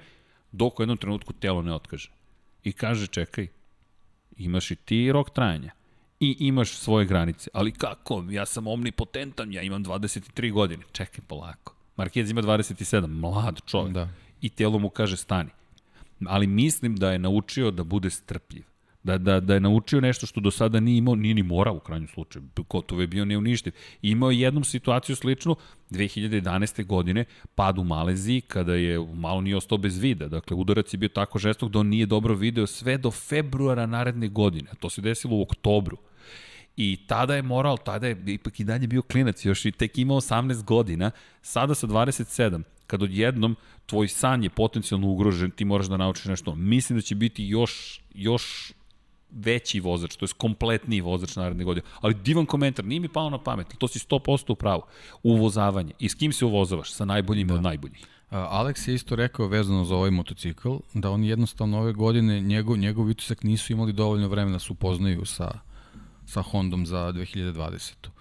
dok 0.56 0.80
u 0.80 0.84
jednom 0.84 0.98
trenutku 0.98 1.34
telo 1.34 1.62
ne 1.62 1.74
otkaže. 1.74 2.12
I 2.64 2.74
kaže, 2.74 3.08
čekaj, 3.08 3.48
imaš 4.38 4.72
i 4.72 4.76
ti 4.76 5.12
rok 5.12 5.30
trajanja 5.30 5.72
i 6.20 6.36
imaš 6.40 6.72
svoje 6.72 7.06
granice. 7.06 7.50
Ali 7.54 7.72
kako? 7.72 8.24
Ja 8.30 8.46
sam 8.46 8.68
omnipotentan, 8.68 9.54
ja 9.54 9.62
imam 9.62 9.86
23 9.86 10.52
godine. 10.52 10.84
Čekaj 10.92 11.26
polako. 11.28 11.76
Marquez 11.98 12.32
ima 12.32 12.42
27, 12.42 13.08
mlad 13.08 13.60
čovjek. 13.66 13.94
Da. 13.94 14.10
I 14.42 14.50
telo 14.50 14.80
mu 14.80 14.90
kaže 14.90 15.18
stani. 15.18 15.50
Ali 16.26 16.48
mislim 16.48 16.96
da 16.96 17.12
je 17.12 17.20
naučio 17.20 17.72
da 17.72 17.84
bude 17.84 18.10
strpljiv. 18.10 18.64
Da, 19.06 19.18
da, 19.18 19.40
da 19.40 19.54
je 19.54 19.60
naučio 19.60 20.02
nešto 20.02 20.26
što 20.26 20.42
do 20.42 20.52
sada 20.52 20.80
nije 20.80 20.98
imao, 20.98 21.16
nije 21.16 21.34
ni 21.34 21.44
morao 21.44 21.76
u 21.76 21.80
krajnjem 21.80 22.08
slučaju. 22.08 22.46
Kotov 22.68 23.02
je 23.02 23.08
bio 23.08 23.26
neuništiv. 23.26 23.74
Imao 24.02 24.32
je 24.32 24.40
jednom 24.40 24.64
situaciju 24.64 25.16
sličnu 25.16 25.56
2011. 25.92 26.86
godine, 26.86 27.26
pad 27.56 27.78
u 27.78 27.84
Maleziji, 27.84 28.42
kada 28.42 28.76
je 28.76 29.00
malo 29.14 29.42
nije 29.42 29.58
ostao 29.58 29.78
bez 29.78 29.98
vida. 29.98 30.28
Dakle, 30.28 30.58
udarac 30.58 30.94
je 30.94 30.98
bio 30.98 31.10
tako 31.10 31.40
žestok 31.40 31.72
da 31.72 31.80
on 31.80 31.88
nije 31.88 32.06
dobro 32.06 32.36
video 32.36 32.68
sve 32.68 32.98
do 32.98 33.12
februara 33.12 33.86
naredne 33.86 34.28
godine. 34.28 34.70
To 34.80 34.90
se 34.90 35.02
desilo 35.02 35.38
u 35.38 35.42
oktobru. 35.42 35.98
I 36.78 36.98
tada 37.08 37.36
je 37.36 37.42
moral, 37.42 37.78
tada 37.78 38.08
je 38.08 38.24
ipak 38.28 38.60
i 38.60 38.64
dalje 38.64 38.88
bio 38.88 39.02
klinac, 39.02 39.46
još 39.46 39.66
i 39.66 39.72
tek 39.72 39.98
imao 39.98 40.18
18 40.18 40.64
godina, 40.64 41.12
sada 41.42 41.76
sa 41.76 41.88
27, 41.88 42.64
kad 42.88 43.04
odjednom 43.04 43.56
tvoj 43.86 44.08
san 44.08 44.44
je 44.44 44.50
potencijalno 44.50 45.08
ugrožen, 45.08 45.52
ti 45.52 45.66
moraš 45.66 45.88
da 45.88 45.98
naučiš 45.98 46.26
nešto. 46.26 46.56
Mislim 46.56 46.98
da 46.98 47.02
će 47.02 47.16
biti 47.16 47.46
još, 47.46 48.02
još 48.14 48.74
veći 49.32 49.80
vozač, 49.80 50.16
to 50.16 50.26
je 50.26 50.30
kompletniji 50.38 51.02
vozač 51.02 51.36
naredne 51.36 51.64
godine. 51.64 51.88
Ali 52.02 52.14
divan 52.14 52.46
komentar, 52.46 52.86
nije 52.86 53.00
mi 53.00 53.08
palo 53.08 53.30
na 53.30 53.38
pamet, 53.38 53.68
to 53.78 53.88
si 53.88 54.00
100% 54.00 54.52
u 54.52 54.56
pravu. 54.56 54.82
Uvozavanje. 55.24 55.94
I 56.00 56.10
s 56.10 56.16
kim 56.16 56.34
se 56.34 56.46
uvozavaš? 56.46 56.94
Sa 56.94 57.06
najboljim 57.06 57.48
da. 57.48 57.54
od 57.54 57.64
najboljih. 57.64 58.08
Alex 58.32 58.90
je 58.90 58.96
isto 58.96 59.16
rekao 59.16 59.48
vezano 59.48 59.86
za 59.86 59.96
ovaj 59.96 60.12
motocikl, 60.12 60.76
da 60.94 61.12
oni 61.12 61.28
jednostavno 61.28 61.80
ove 61.80 61.94
godine 61.94 62.42
njegov, 62.42 62.78
njegov 62.78 63.06
utisak 63.06 63.44
nisu 63.44 63.74
imali 63.74 63.94
dovoljno 63.94 64.28
vremena 64.28 64.56
da 64.56 64.60
se 64.60 64.74
upoznaju 64.74 65.26
sa, 65.26 65.52
sa 66.26 66.42
Hondom 66.42 66.86
za 66.86 67.14
2020 67.14 68.15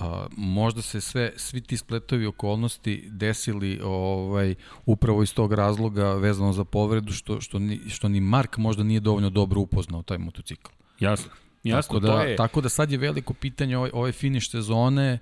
a, 0.00 0.26
možda 0.36 0.82
se 0.82 1.00
sve 1.00 1.32
svi 1.36 1.60
ti 1.60 1.76
spletovi 1.76 2.26
okolnosti 2.26 3.04
desili 3.10 3.80
ovaj 3.84 4.54
upravo 4.86 5.22
iz 5.22 5.34
tog 5.34 5.52
razloga 5.52 6.14
vezano 6.14 6.52
za 6.52 6.64
povredu 6.64 7.12
što 7.12 7.40
što 7.40 7.58
ni 7.58 7.80
što 7.88 8.08
ni 8.08 8.20
Mark 8.20 8.56
možda 8.56 8.82
nije 8.82 9.00
dovoljno 9.00 9.30
dobro 9.30 9.60
upoznao 9.60 10.02
taj 10.02 10.18
motocikl. 10.18 10.70
Jasno. 11.00 11.30
Jasno, 11.64 12.00
tako 12.00 12.06
da, 12.06 12.12
to 12.12 12.22
je... 12.22 12.36
Tako 12.36 12.60
da 12.60 12.68
sad 12.68 12.92
je 12.92 12.98
veliko 12.98 13.34
pitanje 13.34 13.78
ove, 13.78 13.90
ove 13.92 14.12
finiš 14.12 14.50
sezone, 14.50 15.18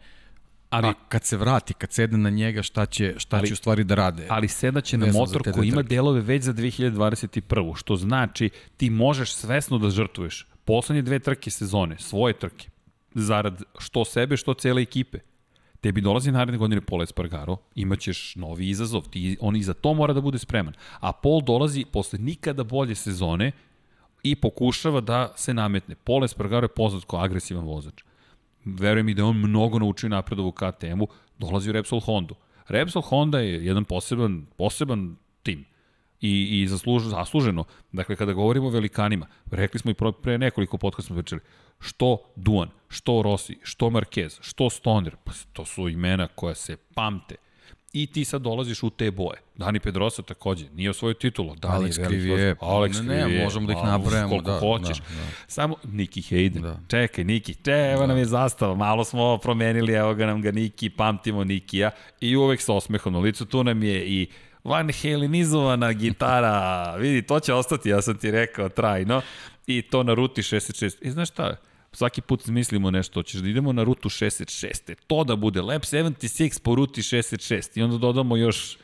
ali 0.70 0.88
a 0.88 0.94
kad 1.08 1.24
se 1.24 1.36
vrati, 1.36 1.74
kad 1.74 1.92
sedne 1.92 2.18
na 2.18 2.30
njega, 2.30 2.62
šta 2.62 2.86
će, 2.86 3.14
šta 3.16 3.36
ali, 3.36 3.46
će 3.46 3.52
u 3.52 3.56
stvari 3.56 3.84
da 3.84 3.94
rade? 3.94 4.26
Ali 4.28 4.48
sedaće 4.48 4.98
na 4.98 5.12
motor 5.12 5.52
koji 5.52 5.68
ima 5.68 5.82
delove 5.82 6.20
već 6.20 6.42
za 6.42 6.52
2021. 6.52 7.76
Što 7.76 7.96
znači 7.96 8.50
ti 8.76 8.90
možeš 8.90 9.34
svesno 9.34 9.78
da 9.78 9.90
žrtvuješ 9.90 10.46
poslednje 10.64 11.02
dve 11.02 11.18
trke 11.18 11.50
sezone, 11.50 11.98
svoje 11.98 12.38
trke, 12.38 12.68
zarad 13.14 13.62
što 13.78 14.04
sebe, 14.04 14.36
što 14.36 14.54
cele 14.54 14.82
ekipe. 14.82 15.18
Tebi 15.80 16.00
dolazi 16.00 16.32
naredne 16.32 16.58
godine 16.58 16.80
Paul 16.80 17.02
Espargaro, 17.02 17.56
imaćeš 17.74 18.36
novi 18.36 18.68
izazov, 18.68 19.08
ti, 19.10 19.36
on 19.40 19.56
i 19.56 19.62
za 19.62 19.74
to 19.74 19.94
mora 19.94 20.12
da 20.12 20.20
bude 20.20 20.38
spreman. 20.38 20.74
A 21.00 21.12
Paul 21.12 21.40
dolazi 21.40 21.84
posle 21.92 22.18
nikada 22.18 22.64
bolje 22.64 22.94
sezone 22.94 23.52
i 24.22 24.34
pokušava 24.34 25.00
da 25.00 25.32
se 25.36 25.54
nametne. 25.54 25.94
Paul 25.94 26.24
Espargaro 26.24 26.64
je 26.64 26.74
poznat 26.74 27.04
kao 27.04 27.20
agresivan 27.20 27.64
vozač. 27.64 28.02
Verujem 28.64 29.06
mi 29.06 29.14
da 29.14 29.24
on 29.24 29.36
mnogo 29.36 29.78
naučio 29.78 30.08
napredovu 30.08 30.52
KTM-u, 30.52 31.08
dolazi 31.38 31.70
u 31.70 31.72
Repsol 31.72 32.00
Honda. 32.00 32.34
Repsol 32.68 33.02
Honda 33.02 33.40
je 33.40 33.64
jedan 33.66 33.84
poseban, 33.84 34.46
poseban 34.56 35.16
tim 35.42 35.64
i, 36.20 36.62
i 36.62 36.68
zasluž, 36.68 37.02
zasluženo. 37.02 37.64
Dakle, 37.92 38.16
kada 38.16 38.32
govorimo 38.32 38.66
o 38.66 38.70
velikanima, 38.70 39.26
rekli 39.50 39.80
smo 39.80 39.90
i 39.90 39.94
pre 40.22 40.38
nekoliko 40.38 40.78
podcasta 40.78 41.06
smo 41.06 41.16
pričali, 41.16 41.40
što 41.80 42.18
Duan, 42.36 42.68
što 42.88 43.22
Rossi, 43.22 43.58
što 43.62 43.86
Marquez, 43.86 44.38
što 44.40 44.70
Stoner, 44.70 45.16
pa 45.24 45.32
to 45.52 45.64
su 45.64 45.88
imena 45.88 46.26
koja 46.26 46.54
se 46.54 46.76
pamte. 46.94 47.34
I 47.92 48.06
ti 48.06 48.24
sad 48.24 48.42
dolaziš 48.42 48.82
u 48.82 48.90
te 48.90 49.10
boje. 49.10 49.38
Dani 49.56 49.80
Pedrosa 49.80 50.22
takođe, 50.22 50.66
nije 50.74 50.90
osvojio 50.90 51.14
titulu. 51.14 51.54
Dani 51.54 51.84
Alex 51.84 52.06
Krivije. 52.06 52.56
Alex 52.60 53.06
ne, 53.06 53.28
ne, 53.28 53.44
možemo 53.44 53.66
da 53.66 53.72
ih 53.72 53.78
napravimo. 53.84 54.28
Koliko 54.28 54.50
da, 54.50 54.58
hoćeš. 54.58 54.98
Da, 54.98 55.04
da. 55.04 55.30
Samo 55.46 55.76
Niki 55.84 56.20
Hayden. 56.20 56.60
Da. 56.60 56.80
Čekaj, 56.88 57.24
Niki, 57.24 57.54
te, 57.54 57.90
evo 57.92 58.00
da. 58.00 58.06
nam 58.06 58.18
je 58.18 58.24
zastava. 58.24 58.74
Malo 58.74 59.04
smo 59.04 59.38
promenili, 59.38 59.92
evo 59.92 60.14
ga 60.14 60.26
nam 60.26 60.42
ga 60.42 60.52
Niki, 60.52 60.90
pamtimo 60.90 61.44
Nikija. 61.44 61.90
I 62.20 62.36
uvek 62.36 62.60
sa 62.60 62.72
osmehom 62.72 63.12
na 63.12 63.18
licu. 63.18 63.46
Tu 63.46 63.64
nam 63.64 63.82
je 63.82 64.06
i 64.06 64.26
Van 64.68 64.92
Helenizovana 64.92 65.92
gitara, 65.92 66.96
vidi, 66.96 67.22
to 67.22 67.40
će 67.40 67.54
ostati, 67.54 67.88
ja 67.88 68.02
sam 68.02 68.18
ti 68.18 68.30
rekao, 68.30 68.68
trajno. 68.68 69.22
I 69.66 69.82
to 69.82 70.02
na 70.02 70.14
ruti 70.14 70.42
66. 70.42 70.96
I 71.00 71.10
znaš 71.10 71.28
šta, 71.28 71.56
svaki 71.92 72.20
put 72.20 72.46
mislimo 72.46 72.90
nešto, 72.90 73.20
hoćeš 73.20 73.40
da 73.40 73.48
idemo 73.48 73.72
na 73.72 73.82
rutu 73.82 74.08
66. 74.08 74.94
To 75.06 75.24
da 75.24 75.36
bude 75.36 75.62
Lab 75.62 75.82
76 75.82 76.62
po 76.62 76.74
ruti 76.74 77.02
66. 77.02 77.78
I 77.78 77.82
onda 77.82 77.98
dodamo 77.98 78.36
još 78.36 78.78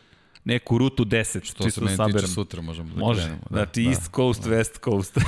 neku 0.44 0.78
rutu 0.78 1.04
10. 1.04 1.44
Što 1.44 1.70
se 1.70 1.80
meni 1.80 2.12
tiče 2.12 2.26
sutra 2.26 2.62
možemo 2.62 2.94
da 2.94 3.00
Može. 3.00 3.20
krenemo. 3.20 3.42
Da, 3.50 3.56
znači 3.56 3.82
da, 3.82 3.90
East 3.90 4.10
Coast, 4.14 4.44
da. 4.44 4.50
West 4.50 4.84
Coast. 4.84 5.18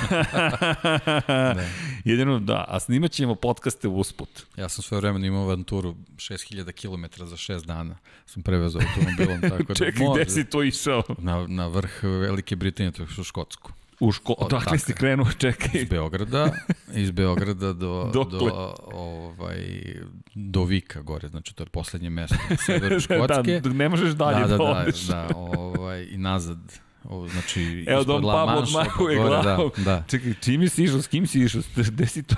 da. 1.56 1.64
Jedino, 2.04 2.38
da, 2.38 2.64
a 2.68 2.80
snimat 2.80 3.10
ćemo 3.10 3.34
podcaste 3.34 3.88
usput. 3.88 4.28
Ja 4.56 4.68
sam 4.68 4.82
sve 4.82 4.98
vremena 4.98 5.26
imao 5.26 5.42
avanturu 5.42 5.94
6000 6.16 6.72
km 6.72 7.24
za 7.24 7.36
6 7.36 7.66
dana. 7.66 7.96
Sam 8.26 8.42
prevezao 8.42 8.82
automobilom. 8.82 9.40
Tako 9.40 9.62
da 9.62 9.74
Čekaj, 9.84 10.06
gde 10.14 10.30
si 10.30 10.44
to 10.44 10.62
išao? 10.62 11.02
Na, 11.18 11.46
na 11.46 11.66
vrh 11.66 12.02
Velike 12.02 12.56
Britanije, 12.56 12.92
to 12.92 13.02
je 13.02 13.08
u 13.20 13.24
Škotsku. 13.24 13.72
U 14.00 14.12
ško... 14.12 14.34
Odakle 14.38 14.78
si 14.78 14.92
krenuo, 14.92 15.32
čekaj. 15.38 15.80
Iz 15.80 15.88
Beograda, 15.88 16.50
iz 16.94 17.10
Beograda 17.10 17.72
do, 17.72 18.10
do, 18.30 18.74
ovaj, 18.92 19.64
do 20.34 20.64
Vika 20.64 21.00
gore, 21.02 21.28
znači 21.28 21.54
to 21.54 21.62
je 21.62 21.66
poslednje 21.66 22.10
mesto 22.10 22.36
na 22.50 22.56
severu 22.66 23.00
Škotske. 23.00 23.60
da, 23.60 23.68
ne 23.70 23.88
možeš 23.88 24.12
dalje 24.12 24.40
da, 24.40 24.46
da, 24.46 24.56
da. 24.56 24.84
Da, 25.08 25.26
da, 25.28 25.36
ovaj, 25.36 26.06
i 26.10 26.18
nazad 26.18 26.85
O, 27.08 27.28
znači, 27.28 27.84
Evo, 27.86 28.04
Don 28.04 28.22
Pablo 28.22 28.54
odmahuje 28.54 29.18
da, 29.18 29.42
glavom. 29.42 29.70
Da, 29.76 29.82
da. 29.84 30.04
Čekaj, 30.08 30.34
čime 30.40 30.68
si 30.68 30.84
išao, 30.84 31.02
s 31.02 31.06
kim 31.06 31.26
si 31.26 31.40
išao, 31.40 31.62
gde 31.76 32.06
si 32.06 32.22
to... 32.22 32.36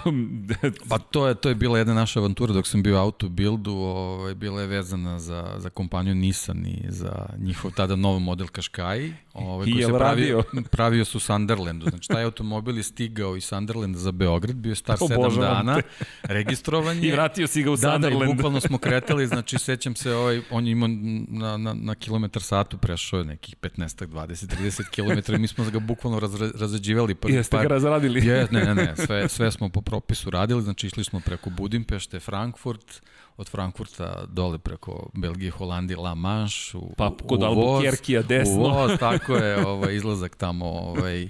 pa 0.89 0.99
to 0.99 1.29
je, 1.29 1.35
to 1.35 1.49
je 1.49 1.55
bila 1.55 1.79
jedna 1.79 1.95
naša 1.95 2.21
avantura 2.21 2.53
dok 2.53 2.67
sam 2.67 2.83
bio 2.83 2.97
u 2.97 2.99
autobuildu, 2.99 3.73
ovaj, 3.73 4.35
bila 4.35 4.61
je 4.61 4.67
vezana 4.67 5.19
za, 5.19 5.55
za 5.59 5.71
kompaniju 5.71 6.15
Nissan 6.15 6.67
i 6.67 6.85
za 6.89 7.27
njihov 7.39 7.71
tada 7.71 7.97
nov 7.97 8.19
model 8.19 8.47
Qashqai. 8.47 9.13
Ovaj, 9.35 9.69
I 9.69 9.73
koji 9.73 9.85
se 9.85 9.93
pravio? 9.93 10.43
pravio 10.71 11.05
su 11.05 11.21
Sunderlandu. 11.21 11.87
Znači, 11.91 12.09
taj 12.09 12.25
automobil 12.25 12.77
je 12.77 12.83
stigao 12.83 13.37
iz 13.37 13.45
Sunderlanda 13.45 13.99
za 13.99 14.13
Beograd, 14.13 14.57
bio 14.57 14.71
je 14.71 14.77
star 14.77 14.99
7 15.09 15.41
dana, 15.41 15.81
registrovan 16.23 16.97
je. 17.03 17.09
I 17.09 17.13
vratio 17.13 17.47
si 17.47 17.63
ga 17.63 17.71
u 17.71 17.77
da, 17.77 17.93
Sunderland. 17.93 18.23
Da, 18.23 18.27
da, 18.27 18.35
bukvalno 18.35 18.61
smo 18.61 18.79
kretali, 18.79 19.27
znači, 19.27 19.59
sećam 19.59 19.97
se, 19.97 20.15
ovaj, 20.15 20.43
on 20.51 20.67
je 20.67 20.73
imao 20.73 20.89
na, 21.29 21.57
na, 21.57 21.75
na 21.75 21.95
kilometar 21.95 22.43
satu 22.43 22.79
prešao 22.79 23.19
je 23.19 23.25
nekih 23.25 23.57
15 23.57 24.07
20 24.07 24.58
30 24.59 25.25
km, 25.25 25.41
mi 25.41 25.49
smo 25.49 25.65
ga 25.71 25.79
bukvalno 25.79 26.21
razra, 26.21 26.51
razrađivali. 26.55 27.15
Prvi 27.15 27.35
Jeste 27.35 27.57
par... 27.57 27.63
ga 27.63 27.75
razradili? 27.75 28.27
Je, 28.27 28.49
ne, 28.51 28.65
ne, 28.65 28.75
ne, 28.75 28.95
sve, 29.07 29.29
sve 29.29 29.53
smo 29.53 29.69
po 29.69 29.81
propisu 29.81 30.31
radili, 30.31 30.63
znači 30.63 30.87
išli 30.87 31.05
smo 31.05 31.21
preko 31.21 31.51
Budimpešte, 31.51 32.21
Frankfurt, 32.21 33.03
od 33.37 33.49
Frankfurta 33.49 34.25
dole 34.29 34.59
preko 34.59 35.11
Belgije, 35.15 35.51
Holandije, 35.51 35.97
La 35.97 36.15
Manche, 36.15 36.79
u, 36.79 36.95
pa 36.97 37.17
kod 37.29 37.41
Albuquerque-a 37.41 38.23
desno. 38.23 38.55
U 38.55 38.63
voz, 38.63 38.91
tako 39.01 39.35
je, 39.35 39.67
ovaj, 39.67 39.95
izlazak 39.95 40.37
tamo 40.37 40.67
ovaj, 40.67 41.29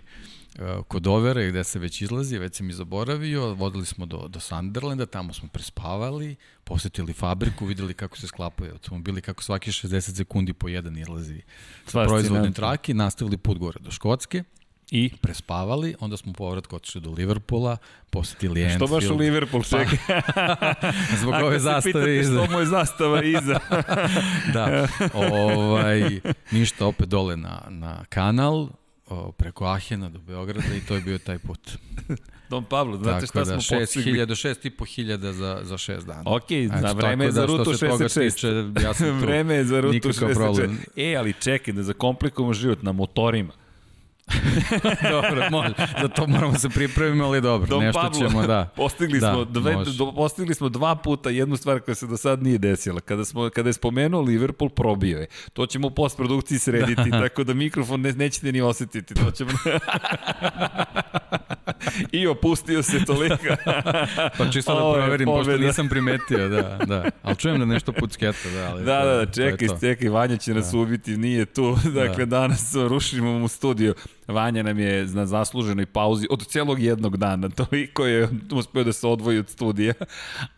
kod 0.88 1.06
Overe 1.06 1.48
gde 1.48 1.64
se 1.64 1.78
već 1.78 2.00
izlazi, 2.00 2.38
već 2.38 2.56
sam 2.56 2.70
i 2.70 2.72
zaboravio, 2.72 3.54
vodili 3.54 3.86
smo 3.86 4.06
do, 4.06 4.28
do 4.28 4.40
Sunderlanda, 4.40 5.06
tamo 5.06 5.32
smo 5.32 5.48
prespavali, 5.48 6.36
posetili 6.64 7.12
fabriku, 7.12 7.66
videli 7.66 7.94
kako 7.94 8.16
se 8.16 8.26
sklapaju 8.26 8.72
automobili, 8.72 9.20
kako 9.20 9.42
svaki 9.42 9.70
60 9.70 10.16
sekundi 10.16 10.52
po 10.52 10.68
jedan 10.68 10.98
izlazi 10.98 11.42
sa 11.86 12.04
proizvodne 12.04 12.52
trake, 12.52 12.94
nastavili 12.94 13.36
put 13.36 13.58
gore 13.58 13.78
do 13.80 13.90
Škotske, 13.90 14.42
I 14.90 15.10
prespavali, 15.20 15.94
onda 16.00 16.16
smo 16.16 16.32
povratko 16.32 16.76
otišli 16.76 17.00
do 17.00 17.10
Liverpoola, 17.10 17.76
posetili 18.10 18.64
Anfield. 18.64 18.88
Što 18.88 18.94
baš 18.94 19.10
u 19.10 19.16
Liverpool, 19.16 19.62
pa, 19.62 19.68
čekaj? 19.68 19.98
zbog 21.20 21.34
ove 21.34 21.58
zastave 21.58 22.18
iza. 22.18 22.44
Što 22.44 22.52
mu 22.52 22.60
je 22.60 22.66
zastava 22.66 23.22
iza. 23.24 23.60
da, 24.54 24.88
ovaj, 25.14 26.20
ništa, 26.50 26.86
opet 26.86 27.08
dole 27.08 27.36
na, 27.36 27.62
na 27.68 28.04
kanal, 28.08 28.68
o, 29.10 29.32
preko 29.32 29.64
Ahena 29.64 30.08
do 30.08 30.18
Beograda 30.18 30.74
i 30.74 30.80
to 30.80 30.94
je 30.94 31.00
bio 31.00 31.18
taj 31.18 31.38
put. 31.38 31.70
Don 32.50 32.64
Pablo, 32.64 32.96
znate 32.96 33.26
šta 33.26 33.44
da, 33.44 33.60
smo 33.60 33.78
postigli? 33.78 34.26
do 34.26 34.34
6.500 34.34 35.30
za, 35.32 35.60
za 35.62 35.74
6 35.74 36.04
dana. 36.04 36.22
Ok, 36.26 36.50
na 36.82 36.92
vreme 36.92 37.24
je 37.24 37.32
za 37.32 37.40
da, 37.40 37.46
rutu 37.46 37.70
66. 37.70 38.34
Tiče, 38.34 38.82
ja 38.84 38.94
sam 38.94 39.18
vreme 39.24 39.54
je 39.54 39.64
za 39.64 39.80
rutu 39.80 40.08
66. 40.08 40.34
Problem. 40.34 40.78
E, 40.96 41.16
ali 41.16 41.32
čekaj, 41.32 41.74
da 41.74 41.82
zakomplikujemo 41.82 42.52
život 42.52 42.82
na 42.82 42.92
motorima. 42.92 43.52
dobro, 45.10 45.50
može. 45.50 45.74
Za 46.00 46.08
to 46.08 46.26
moramo 46.26 46.58
se 46.58 46.68
pripremiti, 46.68 47.22
ali 47.22 47.40
dobro. 47.40 47.66
Don 47.66 47.84
nešto 47.84 48.00
Pablo, 48.00 48.28
ćemo, 48.28 48.46
da. 48.46 48.68
Postigli, 48.76 49.20
da, 49.20 49.32
smo 49.32 49.44
dve, 49.44 49.76
do, 49.98 50.12
postigli 50.12 50.54
smo 50.54 50.68
dva 50.68 50.96
puta 50.96 51.30
jednu 51.30 51.56
stvar 51.56 51.80
koja 51.80 51.94
se 51.94 52.06
do 52.06 52.16
sad 52.16 52.42
nije 52.42 52.58
desila. 52.58 53.00
Kada, 53.00 53.24
smo, 53.24 53.50
kada 53.50 53.68
je 53.68 53.72
spomenuo 53.72 54.20
Liverpool, 54.20 54.68
probio 54.68 55.18
je. 55.18 55.26
To 55.52 55.66
ćemo 55.66 55.86
u 55.86 55.90
postprodukciji 55.90 56.58
srediti, 56.58 57.10
da. 57.10 57.20
tako 57.20 57.44
da 57.44 57.54
mikrofon 57.54 58.00
ne, 58.00 58.12
nećete 58.12 58.52
ni 58.52 58.60
osetiti. 58.60 59.14
To 59.14 59.30
ćemo... 59.30 59.50
I 62.12 62.26
opustio 62.26 62.82
se 62.82 63.04
toliko. 63.04 63.44
pa 64.38 64.50
čisto 64.52 64.74
da 64.74 65.00
proverim, 65.00 65.26
pošto 65.26 65.56
nisam 65.56 65.88
primetio, 65.88 66.48
da, 66.48 66.78
da. 66.86 67.04
Ali 67.22 67.36
čujem 67.36 67.58
da 67.58 67.64
nešto 67.64 67.92
pucketa, 67.92 68.50
da. 68.54 68.70
Ali 68.70 68.84
da, 68.84 69.04
da, 69.04 69.16
da, 69.16 69.26
čekaj, 69.26 69.68
čekaj, 69.80 70.08
Vanja 70.08 70.36
će 70.36 70.54
nas 70.54 70.70
da. 70.72 70.78
ubiti, 70.78 71.16
nije 71.16 71.44
tu. 71.44 71.76
Dakle, 71.94 72.26
da. 72.26 72.38
danas 72.40 72.74
rušimo 72.74 73.38
mu 73.38 73.48
studiju. 73.48 73.94
Vanja 74.28 74.62
nam 74.62 74.78
je 74.78 75.06
na 75.06 75.26
zasluženoj 75.26 75.86
pauzi 75.86 76.26
od 76.30 76.46
celog 76.46 76.82
jednog 76.82 77.16
dana, 77.16 77.48
to 77.48 77.66
i 77.76 77.86
ko 77.86 78.06
je 78.06 78.28
uspeo 78.52 78.84
da 78.84 78.92
se 78.92 79.06
odvoji 79.06 79.38
od 79.38 79.48
studija, 79.48 79.94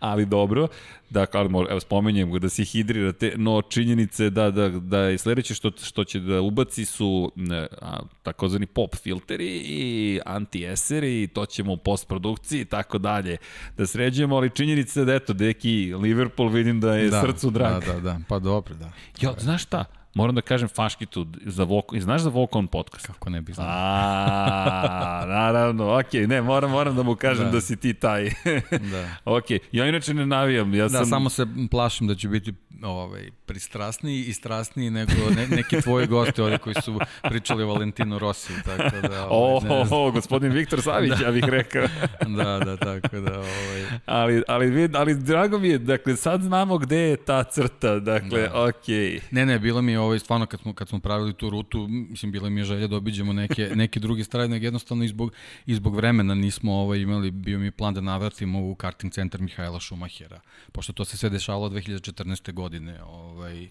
ali 0.01 0.27
dobro. 0.27 0.69
Dakle, 1.11 1.41
evo 1.71 1.81
spomenjem 1.81 2.33
da 2.33 2.49
se 2.49 2.65
hidrirate, 2.65 3.33
no 3.37 3.63
činjenice 3.63 4.31
da, 4.31 4.51
da, 4.51 4.69
da 4.69 4.99
je 4.99 5.19
sledeće 5.19 5.55
što, 5.55 5.71
što 5.83 6.05
će 6.05 6.21
da 6.21 6.41
ubaci 6.41 6.85
su 6.85 7.33
a, 7.81 7.99
takozvani 8.23 8.67
pop 8.67 8.97
filteri 8.97 9.63
i 9.65 10.21
anti-eseri 10.27 11.29
to 11.29 11.47
ćemo 11.47 11.73
u 11.73 11.77
postprodukciji 11.77 12.61
i 12.61 12.65
tako 12.65 12.99
dalje 12.99 13.37
da 13.77 13.87
sređujemo, 13.87 14.37
ali 14.37 14.51
činjenice 14.51 15.05
da 15.05 15.15
eto, 15.15 15.33
deki 15.33 15.95
Liverpool 15.95 16.49
vidim 16.49 16.81
da 16.81 16.95
je 16.95 17.11
da, 17.11 17.21
srcu 17.21 17.51
drag. 17.51 17.85
Da, 17.85 17.93
da, 17.93 18.01
da, 18.01 18.19
pa 18.29 18.39
dobro, 18.39 18.75
da. 18.75 18.93
Jo, 19.21 19.35
znaš 19.39 19.63
šta? 19.63 20.00
Moram 20.15 20.35
da 20.35 20.41
kažem 20.41 20.69
Faškitu 20.69 21.27
za 21.47 21.65
Vokon, 21.65 22.01
znaš 22.01 22.21
za 22.21 22.31
Vokon 22.31 22.67
podcast? 22.67 23.07
Kako 23.07 23.31
ne 23.31 23.41
bih 23.41 23.55
znao. 23.55 23.69
A, 23.71 25.25
naravno, 25.27 25.99
okej, 25.99 26.23
okay, 26.23 26.27
ne, 26.27 26.43
moram, 26.43 26.71
moram 26.71 26.97
da 26.97 27.03
mu 27.03 27.17
kažem 27.17 27.45
da, 27.45 27.51
da 27.51 27.61
si 27.61 27.77
ti 27.77 27.95
taj. 27.95 28.25
da. 28.71 29.09
okej, 29.25 29.59
okay. 29.59 29.61
ja 29.73 29.87
inače 29.87 30.15
ne 30.15 30.27
navijam, 30.27 30.75
ja 30.75 30.83
da, 30.83 30.89
sam... 30.89 31.01
Da, 31.01 31.07
samo 31.07 31.31
se 31.31 31.47
plašim 31.71 32.07
da 32.07 32.15
će 32.15 32.29
biti 32.29 32.55
ovaj, 32.83 33.31
pristrasniji 33.47 34.25
i 34.25 34.33
strasniji 34.33 34.91
nego 34.91 35.13
ne, 35.37 35.49
neki 35.49 35.81
tvoji 35.81 36.07
gosti 36.07 36.41
ovde 36.41 36.59
koji 36.59 36.75
su 36.75 37.01
pričali 37.23 37.63
o 37.63 37.67
Valentinu 37.67 38.19
Rosiju, 38.19 38.57
tako 38.65 39.09
da... 39.09 39.27
Ovaj, 39.31 39.71
o, 39.71 40.07
o, 40.07 40.11
gospodin 40.11 40.53
Viktor 40.53 40.83
Savić, 40.83 41.13
da. 41.19 41.25
ja 41.25 41.33
bih 41.33 41.45
rekao. 41.47 41.87
da, 42.39 42.59
da, 42.59 42.77
tako 42.77 43.21
da... 43.21 43.39
Ovaj... 43.39 43.85
Ali, 44.07 44.43
ali, 44.49 44.91
ali 44.95 45.15
drago 45.15 45.59
mi 45.59 45.69
je, 45.69 45.79
dakle, 45.79 46.17
sad 46.17 46.43
znamo 46.43 46.79
gde 46.79 46.99
je 46.99 47.17
ta 47.17 47.45
crta, 47.45 47.99
dakle, 47.99 48.41
da. 48.41 48.65
okej. 48.65 48.95
Okay. 48.95 49.21
Ne, 49.31 49.47
ne, 49.47 49.59
bilo 49.59 49.83
mi 49.83 49.93
je 49.93 50.00
ovaj, 50.01 50.19
stvarno 50.19 50.47
kad 50.47 50.61
smo, 50.61 50.73
kad 50.73 50.89
smo 50.89 50.99
pravili 50.99 51.33
tu 51.33 51.51
rutu, 51.51 51.87
mislim, 51.89 52.33
bila 52.33 52.51
mi 52.51 52.61
je 52.61 52.65
želja 52.65 52.87
da 52.87 52.97
obiđemo 52.97 53.33
neke, 53.33 53.71
neke 53.83 54.01
druge 54.01 54.25
strane, 54.25 54.49
nego 54.49 54.65
jednostavno 54.65 55.05
izbog, 55.05 55.33
izbog 55.67 55.97
vremena 55.97 56.35
nismo 56.35 56.73
ovaj, 56.75 56.99
imali, 56.99 57.31
bio 57.31 57.59
mi 57.59 57.71
plan 57.71 57.95
da 57.95 58.01
navratimo 58.01 58.71
u 58.71 58.75
karting 58.75 59.13
centar 59.13 59.41
Mihajla 59.41 59.81
Šumahera, 59.81 60.41
pošto 60.73 60.93
to 60.93 61.05
se 61.05 61.17
sve 61.17 61.31
dešavalo 61.31 61.69
2014. 61.69 62.53
godine, 62.53 63.03
ovaj, 63.03 63.69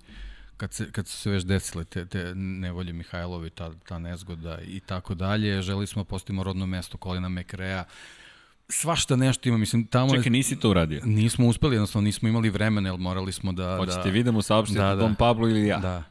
kad, 0.57 0.73
se, 0.73 0.91
kad 0.91 1.07
su 1.07 1.17
se 1.17 1.29
već 1.29 1.43
desile 1.43 1.85
te, 1.85 2.05
te 2.05 2.35
nevolje 2.35 2.93
Mihajlovi, 2.93 3.49
ta, 3.49 3.71
ta 3.87 3.99
nezgoda 3.99 4.57
i 4.61 4.79
tako 4.79 5.15
dalje, 5.15 5.61
želi 5.61 5.87
smo 5.87 6.03
da 6.03 6.07
postavimo 6.07 6.43
rodno 6.43 6.65
mesto 6.65 6.97
Kolina 6.97 7.29
Mekreja, 7.29 7.85
svašta 8.69 9.15
nešto 9.15 9.49
ima, 9.49 9.57
mislim, 9.57 9.85
tamo 9.87 10.15
Čekaj, 10.15 10.29
nisi 10.29 10.59
to 10.59 10.69
uradio? 10.69 11.01
Nismo 11.05 11.47
uspeli, 11.47 11.75
jednostavno 11.75 12.05
nismo 12.05 12.29
imali 12.29 12.49
vremena, 12.49 12.89
jer 12.89 12.99
morali 12.99 13.31
smo 13.31 13.51
da... 13.51 13.77
Hoćete 13.77 14.03
da, 14.03 14.09
vidimo 14.09 14.41
saopštiti 14.41 14.79
da, 14.79 14.87
da, 14.87 14.95
Don 14.95 15.15
Pablo 15.15 15.49
ili 15.49 15.67
ja? 15.67 15.77
Da, 15.77 16.03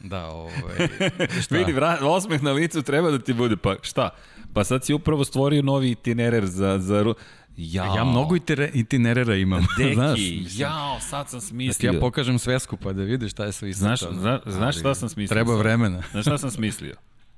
da, 0.00 0.26
ovaj... 0.26 0.88
šta? 1.42 1.56
Vidi, 1.56 1.72
vra, 1.72 1.98
osmeh 2.02 2.42
na 2.42 2.52
licu 2.52 2.82
treba 2.82 3.10
da 3.10 3.18
ti 3.18 3.32
bude, 3.32 3.56
pa 3.56 3.76
šta? 3.82 4.10
Pa 4.52 4.64
sad 4.64 4.84
si 4.84 4.94
upravo 4.94 5.24
stvorio 5.24 5.62
novi 5.62 5.90
itinerer 5.90 6.46
za, 6.46 6.78
za, 6.78 7.14
Jao. 7.56 7.96
Ja 7.96 8.04
mnogo 8.04 8.36
itinerera 8.74 9.36
imam. 9.36 9.66
Deki, 9.78 9.94
znaš, 9.94 10.20
jao, 10.52 11.00
sad 11.00 11.30
sam 11.30 11.40
smislio. 11.40 11.88
Da 11.88 11.92
ti 11.92 11.96
ja 11.96 12.00
pokažem 12.00 12.38
svesku 12.38 12.76
pa 12.76 12.92
da 12.92 13.02
vidiš 13.02 13.32
šta 13.32 13.44
je 13.44 13.52
sve 13.52 13.70
istakao. 13.70 13.96
Znaš, 13.96 14.20
zna, 14.20 14.40
znaš 14.46 14.78
šta 14.78 14.94
sam 14.94 15.08
smislio? 15.08 15.34
Treba 15.34 15.56
vremena. 15.56 16.02
Znaš 16.12 16.24
šta 16.24 16.38
sam 16.38 16.50
smislio? 16.50 16.94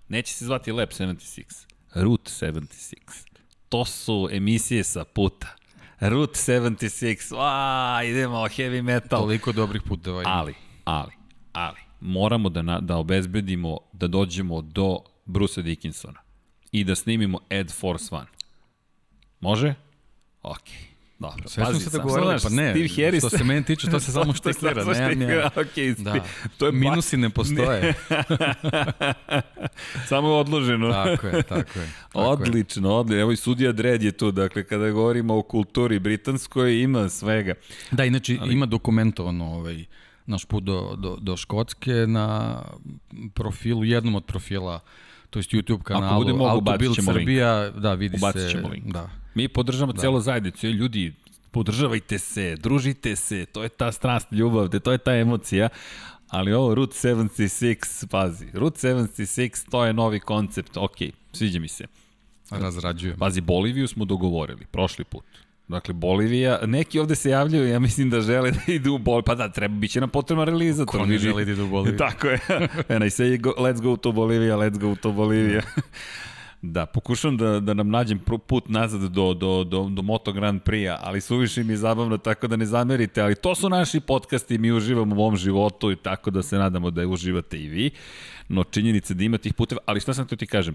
Neće 0.08 0.34
se 0.34 0.44
zvati 0.44 0.72
Lab 0.72 0.88
76, 0.88 1.66
Route 1.94 2.30
76. 2.30 2.94
To 3.68 3.84
su 3.84 4.28
emisije 4.32 4.84
sa 4.84 5.04
puta. 5.04 5.56
Route 6.00 6.38
76, 6.38 7.34
a, 7.38 8.00
idemo 8.04 8.36
heavy 8.36 8.82
metal. 8.82 9.20
Toliko 9.20 9.52
dobrih 9.52 9.82
puteva 9.82 10.22
ima. 10.22 10.30
Ali, 10.30 10.54
ali, 10.84 11.12
ali, 11.52 11.81
moramo 12.02 12.48
da, 12.48 12.62
na, 12.62 12.80
da 12.80 12.96
obezbedimo 12.96 13.78
da 13.92 14.06
dođemo 14.06 14.62
do 14.62 14.98
Brusa 15.24 15.62
Dickinsona 15.62 16.20
i 16.72 16.84
da 16.84 16.94
snimimo 16.94 17.38
Ed 17.50 17.70
Force 17.72 18.14
One. 18.14 18.26
Može? 19.40 19.74
Okej. 20.42 20.74
Okay. 20.74 20.92
Dobro, 21.22 21.48
Sve 21.48 21.66
smo 21.66 21.80
se 21.80 21.98
dogovorili, 21.98 22.36
pa 22.42 22.48
ne, 22.48 22.70
Steve 22.70 22.88
Harris, 22.88 23.20
što 23.20 23.30
se 23.30 23.44
meni 23.44 23.64
tiče, 23.64 23.90
to 23.90 24.00
se 24.00 24.12
samo 24.18 24.34
štiklira. 24.34 24.84
ne, 24.84 25.14
ne, 25.14 25.26
okay, 25.56 26.02
da. 26.02 26.14
to 26.58 26.66
je 26.66 26.72
Minusi 26.72 27.16
ne 27.16 27.30
postoje. 27.38 27.94
samo 30.08 30.28
je 30.28 30.34
odloženo. 30.34 30.92
tako 30.92 31.26
je, 31.26 31.42
tako 31.42 31.78
je. 31.78 31.92
Tako 32.12 32.18
odlično, 32.18 32.88
je. 32.88 32.94
odlično. 32.94 33.20
Evo 33.20 33.32
i 33.32 33.36
sudija 33.36 33.72
Dredd 33.72 34.02
je 34.02 34.12
tu, 34.12 34.30
dakle, 34.30 34.64
kada 34.64 34.90
govorimo 34.90 35.38
o 35.38 35.42
kulturi 35.42 35.98
britanskoj, 35.98 36.80
ima 36.82 37.08
svega. 37.08 37.54
Da, 37.90 38.04
inače, 38.04 38.38
Ali... 38.40 38.52
ima 38.54 38.66
dokumentovano 38.66 39.44
ovaj, 39.44 39.84
naš 40.26 40.44
put 40.44 40.64
do, 40.64 40.96
do, 40.98 41.16
do 41.20 41.36
Škotske 41.36 41.92
na 42.06 42.58
profilu, 43.34 43.84
jednom 43.84 44.14
od 44.14 44.24
profila, 44.24 44.80
to 45.30 45.38
jest 45.38 45.50
YouTube 45.50 45.82
kanalu 45.82 46.44
Autobild 46.44 46.96
Srbija, 47.04 47.62
link. 47.62 47.76
da, 47.76 47.94
vidi 47.94 48.16
ubacit 48.16 48.50
se. 48.50 48.58
Link. 48.58 48.92
Da, 48.92 49.10
Mi 49.34 49.48
podržavamo 49.48 49.92
da. 49.92 50.00
celo 50.00 50.20
zajednicu. 50.20 50.66
Ljudi, 50.66 51.14
podržavajte 51.50 52.18
se, 52.18 52.56
družite 52.56 53.16
se, 53.16 53.46
to 53.52 53.62
je 53.62 53.68
ta 53.68 53.92
strast, 53.92 54.32
ljubav, 54.32 54.68
to 54.68 54.92
je 54.92 54.98
ta 54.98 55.14
emocija. 55.14 55.68
Ali 56.28 56.52
ovo 56.52 56.74
Route 56.74 56.96
76, 56.96 58.06
pazi, 58.06 58.46
Route 58.54 58.88
76, 58.88 59.70
to 59.70 59.84
je 59.84 59.92
novi 59.92 60.20
koncept, 60.20 60.76
ok, 60.76 60.96
sviđa 61.32 61.60
mi 61.60 61.68
se. 61.68 61.84
Razrađujem. 62.50 63.18
Pazi, 63.18 63.40
Boliviju 63.40 63.88
smo 63.88 64.04
dogovorili, 64.04 64.66
prošli 64.70 65.04
put. 65.04 65.24
Dakle, 65.68 65.94
Bolivija, 65.94 66.58
neki 66.66 66.98
ovde 66.98 67.14
se 67.14 67.30
javljaju, 67.30 67.68
ja 67.68 67.78
mislim 67.78 68.10
da 68.10 68.20
žele 68.20 68.50
da 68.50 68.72
idu 68.72 68.94
u 68.94 68.98
Boliviju, 68.98 69.22
pa 69.26 69.34
da, 69.34 69.48
treba, 69.48 69.74
bit 69.74 69.90
će 69.90 70.00
nam 70.00 70.08
potrebna 70.08 70.44
realizator. 70.44 71.00
Ko 71.00 71.06
ne 71.06 71.18
želi 71.18 71.44
da 71.44 71.52
idu 71.52 71.64
u 71.64 71.68
Boliviju? 71.68 71.98
Tako 72.08 72.28
je. 72.28 72.38
And 72.88 73.04
I 73.04 73.10
say, 73.10 73.40
go, 73.40 73.50
let's 73.58 73.82
go 73.82 73.96
to 73.96 74.12
Bolivia, 74.12 74.56
let's 74.56 74.78
go 74.78 74.94
to 74.94 75.12
Bolivia. 75.12 75.62
Da, 76.64 76.86
pokušam 76.86 77.36
da, 77.36 77.60
da 77.60 77.74
nam 77.74 77.90
nađem 77.90 78.20
put 78.46 78.68
nazad 78.68 79.00
do, 79.00 79.34
do, 79.34 79.64
do, 79.64 79.88
do 79.88 80.02
Moto 80.02 80.32
Grand 80.32 80.62
Prix-a, 80.62 80.98
ali 81.02 81.20
suviše 81.20 81.64
mi 81.64 81.72
je 81.72 81.76
zabavno, 81.76 82.18
tako 82.18 82.46
da 82.46 82.56
ne 82.56 82.66
zamerite, 82.66 83.20
ali 83.20 83.34
to 83.34 83.54
su 83.54 83.68
naši 83.68 84.00
podcasti, 84.00 84.58
mi 84.58 84.72
uživamo 84.72 85.16
u 85.16 85.18
ovom 85.18 85.36
životu 85.36 85.92
i 85.92 85.96
tako 85.96 86.30
da 86.30 86.42
se 86.42 86.58
nadamo 86.58 86.90
da 86.90 87.00
je 87.00 87.06
uživate 87.06 87.58
i 87.58 87.68
vi, 87.68 87.90
no 88.48 88.64
činjenica 88.64 89.14
da 89.14 89.24
ima 89.24 89.38
tih 89.38 89.54
puteva, 89.54 89.80
ali 89.86 90.00
šta 90.00 90.14
sam 90.14 90.26
to 90.26 90.36
ti 90.36 90.46
kažem, 90.46 90.74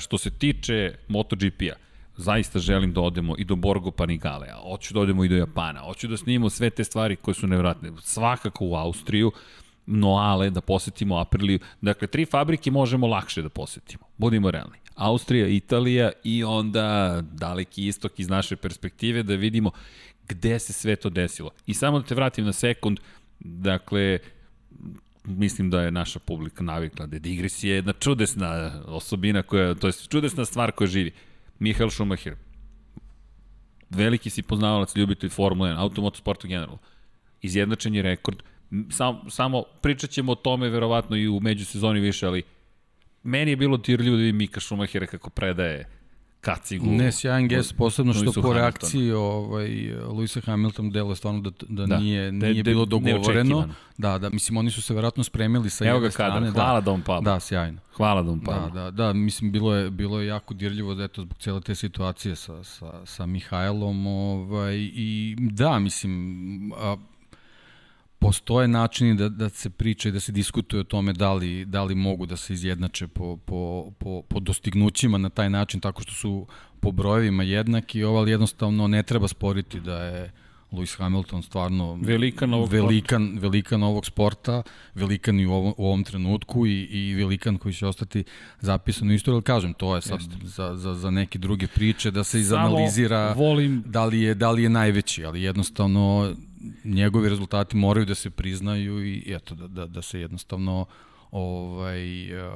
što 0.00 0.18
se 0.18 0.30
tiče 0.30 0.94
MotoGP-a, 1.08 1.74
zaista 2.16 2.58
želim 2.58 2.92
da 2.92 3.00
odemo 3.00 3.34
i 3.38 3.44
do 3.44 3.56
Borgo 3.56 3.90
Panigale, 3.90 4.48
a 4.48 4.56
hoću 4.70 4.94
da 4.94 5.00
odemo 5.00 5.24
i 5.24 5.28
do 5.28 5.36
Japana, 5.36 5.80
hoću 5.80 6.08
da 6.08 6.16
snimimo 6.16 6.50
sve 6.50 6.70
te 6.70 6.84
stvari 6.84 7.16
koje 7.16 7.34
su 7.34 7.46
nevratne, 7.46 7.92
svakako 8.00 8.66
u 8.66 8.74
Austriju, 8.74 9.32
Noale, 9.86 10.50
da 10.50 10.60
posetimo 10.60 11.18
Apriliju, 11.18 11.58
dakle, 11.80 12.08
tri 12.08 12.24
fabrike 12.24 12.70
možemo 12.70 13.06
lakše 13.06 13.42
da 13.42 13.48
posetimo, 13.48 14.04
budimo 14.16 14.50
realni. 14.50 14.76
Austrija, 14.94 15.48
Italija 15.48 16.12
i 16.24 16.44
onda 16.44 17.20
daleki 17.32 17.86
istok 17.86 18.20
iz 18.20 18.28
naše 18.28 18.56
perspektive 18.56 19.22
da 19.22 19.34
vidimo 19.34 19.70
gde 20.28 20.58
se 20.58 20.72
sve 20.72 20.96
to 20.96 21.10
desilo. 21.10 21.50
I 21.66 21.74
samo 21.74 21.98
da 21.98 22.06
te 22.06 22.14
vratim 22.14 22.44
na 22.44 22.52
sekund, 22.52 23.00
dakle, 23.40 24.18
mislim 25.24 25.70
da 25.70 25.82
je 25.82 25.90
naša 25.90 26.18
publika 26.18 26.62
navikla 26.62 27.06
da 27.06 27.16
je 27.16 27.20
Digris 27.20 27.64
je 27.64 27.74
jedna 27.74 27.92
čudesna 27.92 28.82
osobina 28.86 29.42
koja, 29.42 29.74
to 29.74 29.86
je 29.86 29.92
čudesna 30.08 30.44
stvar 30.44 30.72
koja 30.72 30.88
živi. 30.88 31.12
Mihael 31.58 31.90
Schumacher, 31.90 32.36
veliki 33.90 34.30
si 34.30 34.42
poznavalac, 34.42 34.96
ljubitelj 34.96 35.30
Formule 35.30 35.70
1, 35.70 35.78
automotosportu 35.78 36.48
generalno, 36.48 36.78
izjednačen 37.42 37.94
je 37.94 38.02
rekord, 38.02 38.42
Sam, 38.90 39.30
samo 39.30 39.62
pričat 39.80 40.10
ćemo 40.10 40.32
o 40.32 40.34
tome 40.34 40.68
verovatno 40.68 41.16
i 41.16 41.28
u 41.28 41.40
međusezoni 41.40 42.00
više, 42.00 42.26
ali 42.26 42.42
meni 43.22 43.50
je 43.50 43.56
bilo 43.56 43.76
dirljivo 43.76 44.16
da 44.16 44.20
vidim 44.20 44.36
Mika 44.36 44.60
Schumachera 44.60 45.06
kako 45.06 45.30
predaje 45.30 45.88
kacigu. 46.44 46.86
Ne, 46.86 47.12
sjajan 47.12 47.48
gest, 47.48 47.76
posebno 47.76 48.12
što 48.12 48.42
po 48.42 48.52
reakciji 48.52 49.12
ovaj, 49.12 49.94
Luisa 49.94 50.40
Hamilton 50.40 50.90
delo 50.90 51.14
stvarno 51.14 51.40
da, 51.40 51.50
da, 51.68 51.86
da 51.86 51.98
nije, 51.98 52.30
da, 52.30 52.46
nije 52.46 52.62
da, 52.62 52.70
bilo 52.70 52.84
dogovoreno. 52.84 53.68
Da, 53.98 54.18
da, 54.18 54.30
mislim, 54.30 54.56
oni 54.56 54.70
su 54.70 54.82
se 54.82 54.94
verovatno 54.94 55.24
spremili 55.24 55.70
sa 55.70 55.84
jedne 55.84 56.10
strane. 56.10 56.50
Hvala 56.50 56.80
da, 56.80 56.84
Dom 56.84 57.02
Pablo. 57.02 57.32
Da, 57.32 57.40
sjajno. 57.40 57.80
Hvala 57.96 58.22
Dom 58.22 58.40
Pablo. 58.40 58.70
Da, 58.70 58.82
da, 58.84 58.90
da, 58.90 59.12
mislim, 59.12 59.52
bilo 59.52 59.74
je, 59.74 59.90
bilo 59.90 60.20
je 60.20 60.26
jako 60.26 60.54
dirljivo 60.54 60.94
da 60.94 61.04
eto, 61.04 61.22
zbog 61.22 61.38
cele 61.38 61.60
te 61.60 61.74
situacije 61.74 62.36
sa, 62.36 62.64
sa, 62.64 63.06
sa 63.06 63.26
Mihajlom. 63.26 64.06
Ovaj, 64.06 64.74
I 64.76 65.36
da, 65.38 65.78
mislim, 65.78 66.72
a, 66.76 66.96
postoje 68.24 68.68
načini 68.68 69.14
da, 69.14 69.28
da 69.28 69.48
se 69.48 69.70
priča 69.70 70.08
i 70.08 70.12
da 70.12 70.20
se 70.20 70.32
diskutuje 70.32 70.80
o 70.80 70.84
tome 70.84 71.12
da 71.12 71.32
li, 71.32 71.64
da 71.64 71.82
li 71.84 71.94
mogu 71.94 72.26
da 72.26 72.36
se 72.36 72.52
izjednače 72.52 73.06
po, 73.08 73.36
po, 73.36 73.90
po, 73.98 74.22
po 74.22 74.40
dostignućima 74.40 75.18
na 75.18 75.28
taj 75.28 75.50
način, 75.50 75.80
tako 75.80 76.02
što 76.02 76.12
su 76.12 76.46
po 76.80 76.92
brojevima 76.92 77.42
jednaki, 77.42 78.04
ovo 78.04 78.18
ali 78.18 78.30
jednostavno 78.30 78.88
ne 78.88 79.02
treba 79.02 79.28
sporiti 79.28 79.80
da 79.80 80.02
je 80.02 80.32
Lewis 80.74 80.98
Hamilton 80.98 81.42
stvarno 81.42 81.98
velikan 82.02 82.54
ovog, 82.54 82.68
velikan, 82.68 83.26
sporta. 83.26 83.42
velikan 83.42 83.82
ovog 83.82 84.06
sporta, 84.06 84.62
velikan 84.94 85.40
i 85.40 85.46
u 85.46 85.52
ovom, 85.52 85.74
u 85.76 85.86
ovom 85.86 86.04
trenutku 86.04 86.66
i, 86.66 86.82
i 86.82 87.14
velikan 87.14 87.58
koji 87.58 87.74
će 87.74 87.86
ostati 87.86 88.24
zapisan 88.60 89.08
u 89.08 89.12
istoriji, 89.12 89.36
ali 89.36 89.42
kažem, 89.42 89.74
to 89.74 89.94
je 89.94 90.02
sad 90.02 90.20
za, 90.42 90.76
za, 90.76 90.94
za 90.94 91.10
neke 91.10 91.38
druge 91.38 91.66
priče 91.66 92.10
da 92.10 92.24
se 92.24 92.40
izanalizira 92.40 93.32
volim... 93.32 93.82
da, 93.86 94.04
li 94.04 94.20
je, 94.20 94.34
da 94.34 94.50
li 94.50 94.62
je 94.62 94.68
najveći, 94.68 95.24
ali 95.24 95.42
jednostavno 95.42 96.34
njegovi 96.84 97.28
rezultati 97.28 97.76
moraju 97.76 98.06
da 98.06 98.14
se 98.14 98.30
priznaju 98.30 99.06
i 99.06 99.24
eto, 99.26 99.54
da, 99.54 99.68
da, 99.68 99.86
da 99.86 100.02
se 100.02 100.20
jednostavno 100.20 100.86
ovaj, 101.30 102.32
uh, 102.48 102.54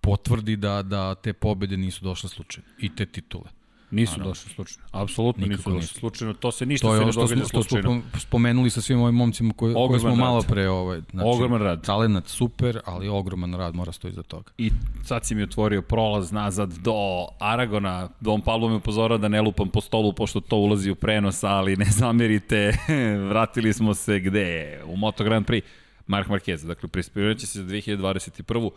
potvrdi 0.00 0.56
da, 0.56 0.82
da 0.82 1.14
te 1.14 1.32
pobede 1.32 1.76
nisu 1.76 2.04
došle 2.04 2.28
slučajno 2.28 2.68
i 2.78 2.94
te 2.94 3.06
titule. 3.06 3.63
Nisu 3.94 4.12
Naravno. 4.12 4.30
došli 4.30 4.52
slučajno. 4.52 4.88
Apsolutno 4.92 5.46
nisu 5.46 5.62
došli 5.62 5.80
nisu. 5.80 5.94
slučajno. 5.94 6.34
To 6.34 6.52
se 6.52 6.66
ništa 6.66 6.88
to 6.88 6.92
se 6.98 7.04
ne 7.04 7.12
događa 7.12 7.44
slučajno. 7.44 7.82
To 7.82 7.88
je 7.88 7.92
ono 7.92 8.02
što 8.02 8.12
smo 8.12 8.20
spomenuli 8.20 8.70
sa 8.70 8.80
svim 8.80 9.00
ovim 9.00 9.14
momcima 9.14 9.54
koje, 9.56 9.74
koje 9.74 10.00
smo 10.00 10.08
rad. 10.08 10.18
malo 10.18 10.42
pre 10.42 10.68
ovaj, 10.68 11.00
znači, 11.10 11.28
ogroman 11.28 11.62
rad. 11.62 11.84
Talenat 11.86 12.26
super, 12.28 12.80
ali 12.84 13.08
ogroman 13.08 13.54
rad 13.54 13.74
mora 13.74 13.92
stoji 13.92 14.12
za 14.14 14.22
toga. 14.22 14.50
I 14.58 14.70
sad 15.04 15.26
si 15.26 15.34
mi 15.34 15.42
otvorio 15.42 15.82
prolaz 15.82 16.32
nazad 16.32 16.72
do 16.72 17.26
Aragona. 17.38 18.08
Dom 18.20 18.40
Pablo 18.40 18.68
me 18.68 18.74
upozorao 18.74 19.18
da 19.18 19.28
ne 19.28 19.40
lupam 19.40 19.68
po 19.68 19.80
stolu 19.80 20.12
pošto 20.12 20.40
to 20.40 20.56
ulazi 20.56 20.90
u 20.90 20.94
prenos, 20.94 21.44
ali 21.44 21.76
ne 21.76 21.84
zamerite. 21.84 22.72
Vratili 23.30 23.72
smo 23.72 23.94
se 23.94 24.20
gde? 24.20 24.80
U 24.86 24.96
Moto 24.96 25.24
Grand 25.24 25.46
Prix. 25.46 25.62
Mark 26.06 26.28
Marquez. 26.28 26.66
Dakle, 26.66 26.88
prispirovat 26.88 27.38
će 27.38 27.46
se 27.46 27.58
za 27.58 27.64
2021. 27.64 28.70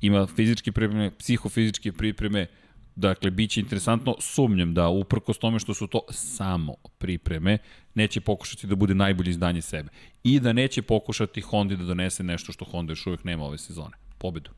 Ima 0.00 0.26
fizičke 0.26 0.72
pripreme, 0.72 1.10
psihofizičke 1.18 1.92
pripreme, 1.92 2.46
Dakle, 2.96 3.30
bit 3.30 3.50
će 3.50 3.60
interesantno, 3.60 4.16
sumnjam 4.20 4.74
da 4.74 4.88
uprkos 4.88 5.38
tome 5.38 5.58
što 5.58 5.74
su 5.74 5.86
to 5.86 6.00
samo 6.10 6.74
pripreme, 6.98 7.58
neće 7.94 8.20
pokušati 8.20 8.66
da 8.66 8.74
bude 8.74 8.94
najbolje 8.94 9.30
izdanje 9.30 9.62
sebe. 9.62 9.88
I 10.24 10.40
da 10.40 10.52
neće 10.52 10.82
pokušati 10.82 11.40
Honda 11.40 11.76
da 11.76 11.84
donese 11.84 12.22
nešto 12.22 12.52
što 12.52 12.64
Honda 12.64 12.92
još 12.92 13.06
uvijek 13.06 13.24
nema 13.24 13.44
ove 13.44 13.58
sezone. 13.58 13.96
Pobedu. 14.18 14.50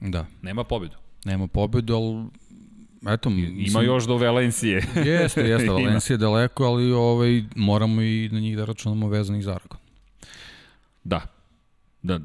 Da. 0.00 0.26
Nema 0.42 0.64
pobedu. 0.64 0.96
Nema 1.24 1.46
pobedu, 1.46 1.94
ali 1.94 2.24
eto, 3.14 3.30
mislim, 3.30 3.66
ima 3.66 3.82
još 3.82 4.06
do 4.06 4.16
Valencije. 4.16 4.74
jeste, 5.04 5.40
jeste, 5.40 5.70
Valencije 5.70 6.16
daleko, 6.16 6.64
ali 6.64 6.92
ovaj, 6.92 7.42
moramo 7.56 8.02
i 8.02 8.28
na 8.32 8.40
njih 8.40 8.56
da 8.56 8.64
računamo 8.64 9.08
vezanih 9.08 9.44
za 9.44 9.50
Aragon. 9.54 9.78
Da. 11.04 11.20
Da, 12.02 12.20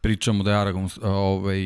pričamo 0.00 0.44
da 0.44 0.50
je 0.50 0.56
Aragon 0.56 0.88
ovaj, 1.02 1.60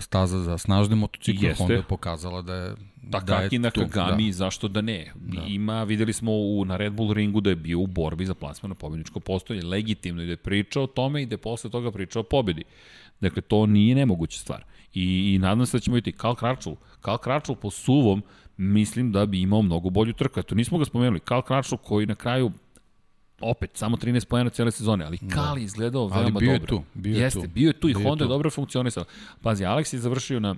staza 0.00 0.38
za 0.38 0.58
snažne 0.58 0.96
motocikle, 0.96 1.54
Honda 1.54 1.74
je 1.74 1.82
pokazala 1.82 2.42
da 2.42 2.54
je 2.54 2.74
Takaki 3.10 3.58
da 3.58 3.62
na 3.62 3.70
Kagami, 3.70 4.26
da. 4.26 4.32
zašto 4.32 4.68
da 4.68 4.80
ne? 4.80 5.12
Da. 5.14 5.42
Ima, 5.48 5.84
videli 5.84 6.12
smo 6.12 6.32
u, 6.32 6.64
na 6.64 6.76
Red 6.76 6.92
Bull 6.92 7.12
ringu 7.12 7.40
da 7.40 7.50
je 7.50 7.56
bio 7.56 7.80
u 7.80 7.86
borbi 7.86 8.26
za 8.26 8.34
plasman 8.34 8.68
na 8.70 8.74
pobedničko 8.74 9.20
postoje, 9.20 9.64
legitimno 9.64 10.22
i 10.22 10.26
da 10.26 10.32
je 10.32 10.36
pričao 10.36 10.82
o 10.82 10.86
tome 10.86 11.22
i 11.22 11.26
da 11.26 11.34
je 11.34 11.38
posle 11.38 11.70
toga 11.70 11.90
pričao 11.90 12.20
o 12.20 12.22
pobedi. 12.22 12.64
Dakle, 13.20 13.42
to 13.42 13.66
nije 13.66 13.94
nemoguća 13.94 14.38
stvar. 14.38 14.64
I, 14.94 15.34
i 15.34 15.38
nadam 15.38 15.66
se 15.66 15.76
da 15.76 15.80
ćemo 15.80 15.94
vidjeti 15.94 16.18
Karl 16.18 16.34
Kračul. 16.34 16.76
Karl 17.00 17.16
Kračul 17.16 17.56
po 17.56 17.70
suvom 17.70 18.22
mislim 18.56 19.12
da 19.12 19.26
bi 19.26 19.40
imao 19.40 19.62
mnogo 19.62 19.90
bolju 19.90 20.12
trku. 20.12 20.40
Eto, 20.40 20.54
nismo 20.54 20.78
ga 20.78 20.84
spomenuli. 20.84 21.20
Karl 21.20 21.40
Kračov 21.40 21.78
koji 21.78 22.06
na 22.06 22.14
kraju 22.14 22.52
opet, 23.42 23.70
samo 23.74 23.96
13 23.96 24.24
pojena 24.24 24.50
cele 24.50 24.70
sezone, 24.70 25.04
ali 25.04 25.18
da. 25.20 25.34
Kali 25.34 25.62
izgledao 25.62 26.06
veoma 26.06 26.30
dobro. 26.30 26.36
Ali 26.36 26.44
bio 26.44 26.52
je 26.52 26.66
tu. 26.66 26.82
Bio 26.94 27.18
Jeste, 27.18 27.40
tu. 27.40 27.48
bio 27.48 27.68
je 27.68 27.72
tu 27.72 27.88
i 27.88 27.94
bio 27.94 28.08
Honda 28.08 28.24
je, 28.24 28.26
je 28.26 28.28
dobro 28.28 28.50
funkcionisala. 28.50 29.06
Pazi, 29.42 29.64
Alex 29.64 29.94
je 29.94 30.00
završio 30.00 30.40
na 30.40 30.54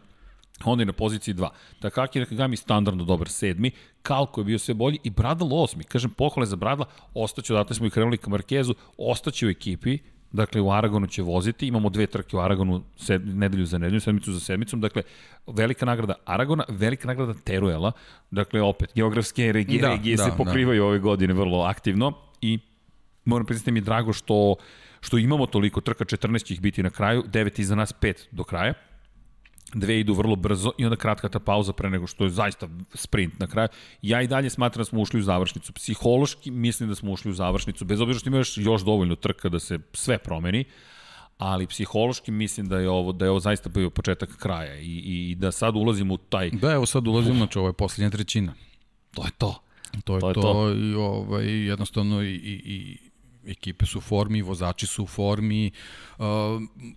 Honda 0.62 0.82
je 0.82 0.86
na 0.86 0.92
poziciji 0.92 1.34
2. 1.34 1.48
Takaki 1.80 2.20
Nakagami 2.20 2.56
standardno 2.56 3.04
dobar 3.04 3.28
sedmi, 3.28 3.70
Kalko 4.02 4.40
je 4.40 4.44
bio 4.44 4.58
sve 4.58 4.74
bolji 4.74 4.98
i 5.04 5.10
Bradal 5.10 5.48
osmi. 5.52 5.84
Kažem, 5.84 6.10
pohvale 6.10 6.46
za 6.46 6.56
Bradla, 6.56 6.86
ostaće, 7.14 7.54
odatle 7.54 7.76
smo 7.76 7.86
i 7.86 7.90
krenuli 7.90 8.18
ka 8.18 8.30
Markezu, 8.30 8.74
ostaće 8.98 9.46
u 9.46 9.50
ekipi, 9.50 9.98
Dakle, 10.34 10.60
u 10.60 10.70
Aragonu 10.72 11.06
će 11.06 11.22
voziti, 11.22 11.66
imamo 11.66 11.90
dve 11.90 12.06
trke 12.06 12.36
u 12.36 12.40
Aragonu 12.40 12.82
sed, 12.96 13.26
nedelju 13.26 13.66
za 13.66 13.78
nedelju, 13.78 14.00
sedmicu 14.00 14.32
za 14.32 14.40
sedmicom, 14.40 14.80
dakle, 14.80 15.02
velika 15.46 15.86
nagrada 15.86 16.14
Aragona, 16.24 16.64
velika 16.68 17.06
nagrada 17.06 17.34
Teruela, 17.34 17.92
dakle, 18.30 18.62
opet, 18.62 18.90
geografske 18.94 19.52
regije, 19.52 19.82
da, 19.82 19.88
regije 19.88 20.16
da, 20.16 20.24
se 20.24 20.30
da. 20.30 20.36
pokrivaju 20.36 20.82
da. 20.82 20.86
ove 20.86 20.98
godine 20.98 21.34
vrlo 21.34 21.62
aktivno 21.62 22.12
i 22.40 22.58
moram 23.24 23.46
priznati 23.46 23.72
mi 23.72 23.78
je 23.78 23.84
drago 23.84 24.12
što, 24.12 24.56
što 25.00 25.18
imamo 25.18 25.46
toliko 25.46 25.80
trka, 25.80 26.04
14 26.04 26.44
će 26.44 26.54
ih 26.54 26.60
biti 26.60 26.82
na 26.82 26.90
kraju, 26.90 27.22
9 27.22 27.60
iza 27.60 27.74
nas, 27.74 27.94
5 28.00 28.14
do 28.30 28.44
kraja, 28.44 28.74
dve 29.74 30.00
idu 30.00 30.14
vrlo 30.14 30.36
brzo 30.36 30.72
i 30.78 30.84
onda 30.84 30.96
kratka 30.96 31.28
ta 31.28 31.38
pauza 31.38 31.72
pre 31.72 31.90
nego 31.90 32.06
što 32.06 32.24
je 32.24 32.30
zaista 32.30 32.68
sprint 32.94 33.38
na 33.38 33.46
kraju. 33.46 33.68
Ja 34.02 34.22
i 34.22 34.26
dalje 34.26 34.50
smatram 34.50 34.80
da 34.80 34.84
smo 34.84 35.00
ušli 35.00 35.20
u 35.20 35.22
završnicu. 35.22 35.72
Psihološki 35.72 36.50
mislim 36.50 36.88
da 36.88 36.94
smo 36.94 37.12
ušli 37.12 37.30
u 37.30 37.34
završnicu, 37.34 37.84
bez 37.84 38.00
obzira 38.00 38.18
što 38.18 38.28
ima 38.28 38.38
još, 38.38 38.58
još 38.58 38.82
dovoljno 38.82 39.16
trka 39.16 39.48
da 39.48 39.58
se 39.58 39.78
sve 39.92 40.18
promeni, 40.18 40.64
ali 41.38 41.66
psihološki 41.66 42.30
mislim 42.30 42.68
da 42.68 42.78
je 42.78 42.90
ovo 42.90 43.12
da 43.12 43.24
je 43.24 43.30
ovo 43.30 43.40
zaista 43.40 43.68
bio 43.68 43.90
početak 43.90 44.36
kraja 44.38 44.76
i, 44.76 44.86
i, 44.86 45.30
i 45.30 45.34
da 45.34 45.52
sad 45.52 45.76
ulazimo 45.76 46.14
u 46.14 46.16
taj... 46.16 46.50
Da, 46.50 46.72
evo 46.72 46.86
sad 46.86 47.08
ulazimo, 47.08 47.36
znači 47.36 47.58
ovo 47.58 47.68
je 47.68 47.72
poslednja 47.72 48.10
trećina. 48.10 48.54
To 49.14 49.24
je 49.24 49.30
to. 49.38 49.54
To 50.04 50.14
je 50.14 50.20
to, 50.20 50.28
je 50.28 50.34
to, 50.34 50.40
to. 50.40 50.72
i 50.72 50.94
ovaj, 50.94 51.66
jednostavno 51.68 52.22
i, 52.22 52.34
i, 52.34 52.62
i 52.64 52.98
ekipe 53.46 53.86
su 53.86 53.98
u 53.98 54.00
formi, 54.00 54.42
vozači 54.42 54.86
su 54.86 55.02
u 55.02 55.06
formi. 55.06 55.70
Uh, 56.18 56.24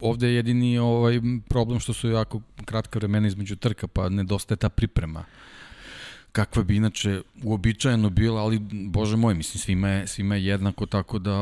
ovde 0.01 0.27
je 0.27 0.35
jedini 0.35 0.77
ovaj 0.77 1.21
problem 1.49 1.79
što 1.79 1.93
su 1.93 2.09
jako 2.09 2.41
kratka 2.65 2.99
vremena 2.99 3.27
između 3.27 3.55
trka, 3.55 3.87
pa 3.87 4.09
nedostaje 4.09 4.57
ta 4.57 4.69
priprema 4.69 5.25
kakva 6.37 6.63
bi 6.63 6.75
inače 6.75 7.21
uobičajeno 7.43 8.09
bila, 8.09 8.41
ali 8.41 8.59
bože 8.71 9.17
moj, 9.17 9.33
mislim, 9.33 9.59
svima 9.61 9.89
je, 9.89 10.07
svima 10.07 10.35
je 10.35 10.45
jednako, 10.45 10.85
tako 10.85 11.19
da 11.19 11.37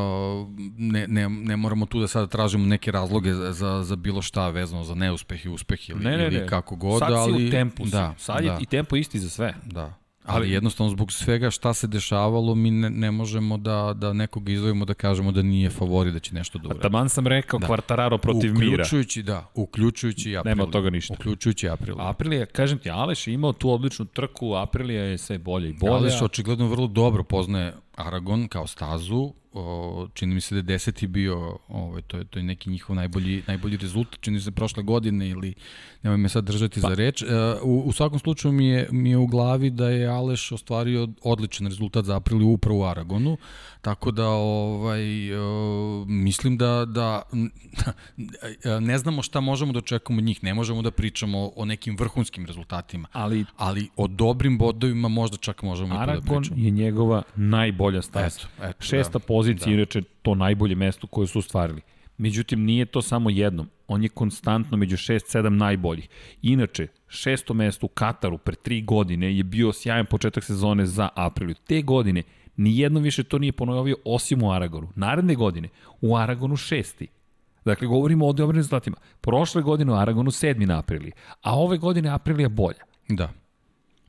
ne, 0.78 1.08
ne, 1.08 1.30
ne 1.30 1.58
moramo 1.58 1.86
tu 1.86 2.00
da 2.00 2.08
sada 2.08 2.28
tražimo 2.28 2.66
neke 2.66 2.92
razloge 2.92 3.34
za, 3.34 3.84
za 3.84 3.96
bilo 3.96 4.22
šta 4.22 4.50
vezano 4.50 4.84
za 4.84 4.96
neuspeh 4.96 5.46
i 5.46 5.50
uspeh 5.50 5.90
ili, 5.90 6.04
ne, 6.04 6.12
ne, 6.12 6.18
ne. 6.18 6.38
ili 6.38 6.48
kako 6.48 6.76
god, 6.76 7.00
sad 7.00 7.14
ali... 7.14 7.40
Si 7.40 7.48
u 7.48 7.52
tempu, 7.52 7.86
da, 7.86 8.16
sad 8.18 8.44
je 8.44 8.50
da. 8.50 8.58
i 8.62 8.66
tempo 8.66 8.96
isti 8.96 9.20
za 9.20 9.30
sve. 9.30 9.54
Da. 9.66 9.94
Ali 10.26 10.52
jednostavno 10.52 10.92
zbog 10.92 11.12
svega 11.12 11.50
šta 11.52 11.74
se 11.74 11.88
dešavalo, 11.88 12.56
mi 12.56 12.72
ne, 12.72 12.90
ne 12.90 13.12
možemo 13.12 13.58
da, 13.58 13.94
da 13.96 14.14
nekog 14.14 14.50
izvojimo 14.50 14.86
da 14.86 14.94
kažemo 14.94 15.32
da 15.32 15.42
nije 15.42 15.70
favori 15.70 16.12
da 16.12 16.20
će 16.20 16.36
nešto 16.36 16.60
da 16.60 16.68
uradi. 16.68 16.82
Taman 16.82 17.10
sam 17.10 17.28
rekao 17.28 17.60
da. 17.60 17.68
Kvartararo 17.68 18.18
protiv 18.18 18.52
uključujući, 18.52 18.70
Mira. 18.70 18.84
Uključujući, 18.84 19.24
da, 19.24 19.50
uključujući 19.56 20.38
Aprilija. 20.38 20.56
Nema 20.56 20.64
od 20.64 20.72
toga 20.72 20.90
ništa. 20.90 21.14
Uključujući 21.14 21.70
Aprilija. 21.70 22.10
Aprilija, 22.10 22.46
kažem 22.46 22.80
ti, 22.80 22.90
Aleš 22.90 23.28
je 23.28 23.34
imao 23.34 23.54
tu 23.54 23.70
odličnu 23.72 24.06
trku, 24.06 24.54
Aprilija 24.54 25.04
je 25.04 25.18
sve 25.18 25.38
bolje 25.38 25.70
i 25.70 25.74
bolje. 25.74 25.94
Aleš 25.94 26.22
očigledno 26.22 26.68
vrlo 26.68 26.88
dobro 26.88 27.24
poznaje 27.24 27.74
Aragon 27.96 28.48
kao 28.48 28.68
stazu, 28.68 29.34
o, 29.56 30.08
čini 30.14 30.36
mi 30.36 30.42
se 30.42 30.56
da 30.56 30.60
je 30.60 30.64
deseti 30.64 31.08
bio, 31.08 31.58
ovaj, 31.68 32.02
to, 32.02 32.18
je, 32.18 32.26
to 32.26 32.40
je 32.40 32.44
neki 32.44 32.70
njihov 32.70 32.96
najbolji, 32.96 33.44
najbolji 33.48 33.78
rezultat, 33.78 34.20
čini 34.20 34.40
se 34.40 34.52
prošle 34.52 34.84
godine 34.84 35.30
ili 35.30 35.54
nemoj 36.04 36.18
me 36.18 36.30
sad 36.30 36.44
držati 36.44 36.82
pa. 36.82 36.90
za 36.90 36.96
reč. 36.96 37.22
E, 37.22 37.26
u, 37.64 37.80
u 37.86 37.92
svakom 37.92 38.20
slučaju 38.20 38.52
mi 38.52 38.68
je, 38.68 38.88
mi 38.92 39.10
je 39.10 39.18
u 39.18 39.28
glavi 39.28 39.70
da 39.70 39.90
je 39.90 40.08
Aleš 40.08 40.52
ostvario 40.52 41.08
odličan 41.24 41.68
rezultat 41.68 42.06
za 42.06 42.16
april 42.16 42.48
upravo 42.48 42.80
u 42.80 42.86
Aragonu, 42.86 43.38
tako 43.82 44.12
da 44.12 44.28
ovaj, 44.28 45.30
e, 45.30 45.38
mislim 46.08 46.58
da, 46.58 46.86
da 46.86 47.22
ne 48.90 48.98
znamo 48.98 49.22
šta 49.22 49.40
možemo 49.40 49.74
da 49.74 49.80
očekujemo 49.80 50.20
od 50.20 50.24
njih, 50.24 50.44
ne 50.44 50.54
možemo 50.54 50.82
da 50.82 50.92
pričamo 50.92 51.52
o 51.56 51.66
nekim 51.66 51.98
vrhunskim 51.98 52.46
rezultatima, 52.46 53.08
ali, 53.12 53.46
ali 53.58 53.90
o 53.96 54.08
dobrim 54.08 54.58
bodovima 54.58 55.08
možda 55.08 55.38
čak 55.38 55.64
možemo 55.64 55.96
Aragon 55.96 56.24
i 56.24 56.28
to 56.28 56.34
da 56.34 56.40
pričamo. 56.40 56.62
je 56.62 56.72
njegova 56.72 57.24
najbolja 57.36 58.02
staza. 58.02 58.26
Eto, 58.26 58.66
eto, 58.66 58.84
Šesta 58.84 59.20
da 59.20 59.26
pozicija, 59.26 59.45
da. 59.54 59.72
inače 59.72 60.02
to 60.22 60.36
najbolje 60.36 60.76
mesto 60.76 61.08
koje 61.08 61.28
su 61.28 61.40
ostvarili. 61.40 61.82
Međutim, 62.18 62.64
nije 62.64 62.86
to 62.86 63.02
samo 63.02 63.30
jednom. 63.30 63.70
On 63.88 64.04
je 64.04 64.10
konstantno 64.10 64.78
među 64.78 64.98
6-7 64.98 65.50
najboljih. 65.50 66.10
Inače, 66.42 66.88
šesto 67.08 67.54
mesto 67.54 67.86
u 67.86 67.90
Kataru 67.90 68.38
pre 68.38 68.56
tri 68.56 68.82
godine 68.82 69.38
je 69.38 69.44
bio 69.44 69.74
sjajan 69.74 70.06
početak 70.06 70.44
sezone 70.44 70.86
za 70.86 71.10
Apriliju. 71.16 71.56
Te 71.68 71.82
godine 71.82 72.24
nijedno 72.58 73.00
više 73.00 73.24
to 73.24 73.40
nije 73.40 73.52
ponovio 73.52 73.96
osim 74.06 74.44
u 74.44 74.52
Aragonu. 74.52 74.90
Naredne 74.96 75.36
godine 75.36 75.70
u 76.02 76.18
Aragonu 76.18 76.56
šesti. 76.56 77.08
Dakle, 77.66 77.88
govorimo 77.88 78.28
o 78.28 78.34
dobrim 78.34 78.58
rezultatima. 78.58 78.98
Prošle 79.22 79.62
godine 79.62 79.92
u 79.92 79.96
Aragonu 79.96 80.32
sedmi 80.32 80.66
na 80.66 80.80
Apriliji, 80.80 81.12
a 81.42 81.60
ove 81.60 81.78
godine 81.78 82.10
Aprilija 82.10 82.50
bolja. 82.50 82.84
Da. 83.10 83.30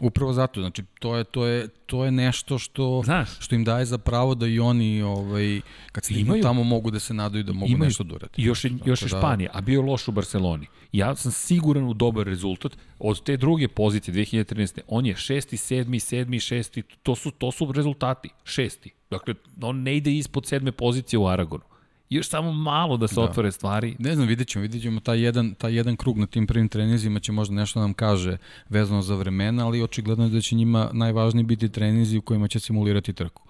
Upravo 0.02 0.32
zato, 0.32 0.60
znači 0.60 0.82
to 0.98 1.16
je 1.16 1.24
to 1.24 1.46
je 1.46 1.68
to 1.68 2.04
je 2.04 2.10
nešto 2.10 2.58
što 2.58 3.02
Znaš, 3.04 3.28
što 3.38 3.54
im 3.54 3.64
daje 3.64 3.84
za 3.84 3.98
pravo 3.98 4.34
da 4.34 4.46
i 4.46 4.58
oni 4.60 5.02
ovaj 5.02 5.60
kad 5.92 6.04
se 6.04 6.14
imaju 6.14 6.42
tamo 6.42 6.64
mogu 6.64 6.90
da 6.90 6.98
se 7.00 7.14
nadaju 7.14 7.44
da 7.44 7.52
mogu 7.52 7.72
imaju, 7.72 7.88
nešto 7.88 8.04
da 8.04 8.14
urade. 8.14 8.32
Još 8.36 8.64
i, 8.64 8.72
još 8.84 9.02
je 9.02 9.08
da... 9.08 9.18
Španija, 9.18 9.50
a 9.52 9.60
bio 9.60 9.82
loš 9.82 10.08
u 10.08 10.12
Barseloni. 10.12 10.66
Ja 10.92 11.16
sam 11.16 11.32
siguran 11.32 11.84
u 11.84 11.94
dobar 11.94 12.26
rezultat 12.26 12.72
od 12.98 13.22
te 13.22 13.36
druge 13.36 13.68
pozicije 13.68 14.14
2013. 14.14 14.80
On 14.88 15.06
je 15.06 15.14
6. 15.14 15.74
7. 15.74 15.84
7. 15.84 16.26
6. 16.26 16.82
to 17.02 17.14
su 17.14 17.30
to 17.30 17.50
su 17.52 17.72
rezultati, 17.72 18.28
šesti. 18.44 18.90
Dakle, 19.10 19.34
on 19.62 19.82
ne 19.82 19.96
ide 19.96 20.12
ispod 20.12 20.46
sedme 20.46 20.72
pozicije 20.72 21.18
u 21.18 21.28
Aragonu 21.28 21.64
još 22.10 22.28
samo 22.28 22.52
malo 22.52 22.96
da 22.96 23.08
se 23.08 23.14
da. 23.14 23.22
otvore 23.22 23.52
stvari. 23.52 23.96
Ne 23.98 24.14
znam, 24.14 24.28
vidjet 24.28 24.48
ćemo, 24.48 24.62
vidjet 24.62 24.82
ćemo 24.82 25.00
taj 25.00 25.20
jedan, 25.20 25.54
taj 25.54 25.74
jedan 25.74 25.96
krug 25.96 26.18
na 26.18 26.26
tim 26.26 26.46
prvim 26.46 26.68
trenizima 26.68 27.20
će 27.20 27.32
možda 27.32 27.54
nešto 27.54 27.80
nam 27.80 27.94
kaže 27.94 28.36
vezano 28.68 29.02
za 29.02 29.14
vremena, 29.14 29.66
ali 29.66 29.82
očigledno 29.82 30.24
je 30.24 30.30
da 30.30 30.40
će 30.40 30.54
njima 30.54 30.90
najvažniji 30.92 31.44
biti 31.44 31.68
trenizi 31.68 32.18
u 32.18 32.22
kojima 32.22 32.48
će 32.48 32.60
simulirati 32.60 33.12
trku. 33.12 33.42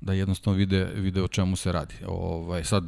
Da 0.00 0.12
jednostavno 0.12 0.58
vide, 0.58 0.84
vide 0.94 1.22
o 1.22 1.28
čemu 1.28 1.56
se 1.56 1.72
radi. 1.72 1.94
Ovaj, 2.06 2.64
sad, 2.64 2.84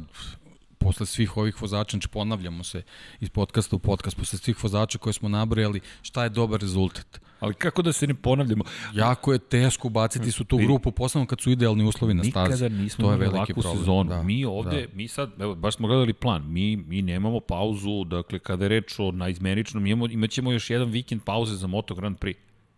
posle 0.77 1.05
svih 1.05 1.37
ovih 1.37 1.61
vozača, 1.61 1.91
znači 1.91 2.07
ponavljamo 2.07 2.63
se 2.63 2.83
iz 3.19 3.29
podcasta 3.29 3.75
u 3.75 3.79
podcast, 3.79 4.17
posle 4.17 4.39
svih 4.39 4.63
vozača 4.63 4.97
koje 4.97 5.13
smo 5.13 5.29
nabrojali, 5.29 5.79
šta 6.01 6.23
je 6.23 6.29
dobar 6.29 6.61
rezultat? 6.61 7.19
Ali 7.39 7.53
kako 7.53 7.81
da 7.81 7.93
se 7.93 8.07
ne 8.07 8.13
ponavljamo? 8.13 8.63
Jako 8.93 9.33
je 9.33 9.39
teško 9.39 9.89
baciti 9.89 10.31
su 10.31 10.43
tu 10.43 10.57
grupu, 10.57 10.91
posebno 10.91 11.27
kad 11.27 11.41
su 11.41 11.51
idealni 11.51 11.83
uslovi 11.83 12.13
na 12.13 12.23
stazi. 12.23 12.53
Nikada 12.53 12.75
nismo 12.75 13.05
to 13.05 13.11
je 13.11 13.17
veliki 13.17 13.53
problem. 13.53 13.77
sezonu. 13.77 14.09
Da, 14.09 14.23
mi 14.23 14.45
ovde, 14.45 14.81
da. 14.81 14.87
mi 14.93 15.07
sad, 15.07 15.31
evo, 15.39 15.55
baš 15.55 15.75
smo 15.75 15.87
gledali 15.87 16.13
plan, 16.13 16.51
mi, 16.51 16.77
mi 16.77 17.01
nemamo 17.01 17.39
pauzu, 17.39 18.03
dakle, 18.03 18.39
kada 18.39 18.65
je 18.65 18.69
reč 18.69 18.99
o 18.99 19.11
naizmeničnom, 19.11 19.85
imamo, 19.85 20.07
imaćemo 20.07 20.51
još 20.51 20.69
jedan 20.69 20.89
vikend 20.89 21.21
pauze 21.23 21.55
za 21.55 21.67
Moto 21.67 21.95
Grand 21.95 22.17
Prix. 22.17 22.35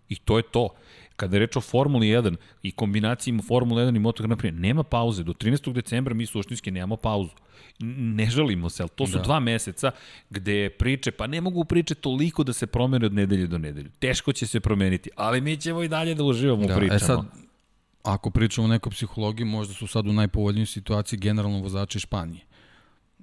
I 0.09 0.15
to 0.15 0.37
je 0.37 0.43
to. 0.43 0.69
Kada 1.15 1.35
je 1.35 1.39
reč 1.39 1.55
o 1.55 1.61
Formuli 1.61 2.07
1 2.07 2.35
i 2.63 2.71
kombinaciji 2.71 3.39
Formula 3.47 3.81
1 3.81 3.95
i 3.95 3.99
Moto 3.99 4.23
Grand 4.23 4.41
Prix, 4.41 4.59
nema 4.59 4.83
pauze. 4.83 5.23
Do 5.23 5.33
13. 5.33 5.73
decembra 5.73 6.13
mi 6.13 6.25
suštinski 6.25 6.71
nemamo 6.71 6.95
pauzu 6.95 7.31
ne 7.79 8.29
žalimo 8.29 8.69
se, 8.69 8.83
ali 8.83 8.89
to 8.95 9.07
su 9.07 9.17
da. 9.17 9.23
dva 9.23 9.39
meseca 9.39 9.91
gde 10.29 10.69
priče, 10.69 11.11
pa 11.11 11.27
ne 11.27 11.41
mogu 11.41 11.65
priče 11.65 11.95
toliko 11.95 12.43
da 12.43 12.53
se 12.53 12.67
promene 12.67 13.05
od 13.05 13.13
nedelje 13.13 13.47
do 13.47 13.57
nedelje. 13.57 13.89
Teško 13.99 14.33
će 14.33 14.47
se 14.47 14.59
promeniti, 14.59 15.09
ali 15.15 15.41
mi 15.41 15.57
ćemo 15.57 15.83
i 15.83 15.87
dalje 15.87 16.15
da 16.15 16.23
uživamo 16.23 16.67
da, 16.67 16.73
u 16.73 16.77
pričama. 16.77 16.95
E 16.95 16.99
sad, 16.99 17.19
ako 18.03 18.29
pričamo 18.29 18.65
o 18.65 18.69
nekoj 18.69 18.89
psihologiji, 18.89 19.45
možda 19.45 19.73
su 19.73 19.87
sad 19.87 20.07
u 20.07 20.13
najpovoljnijoj 20.13 20.65
situaciji 20.65 21.19
generalno 21.19 21.59
vozači 21.59 21.99
Španije. 21.99 22.41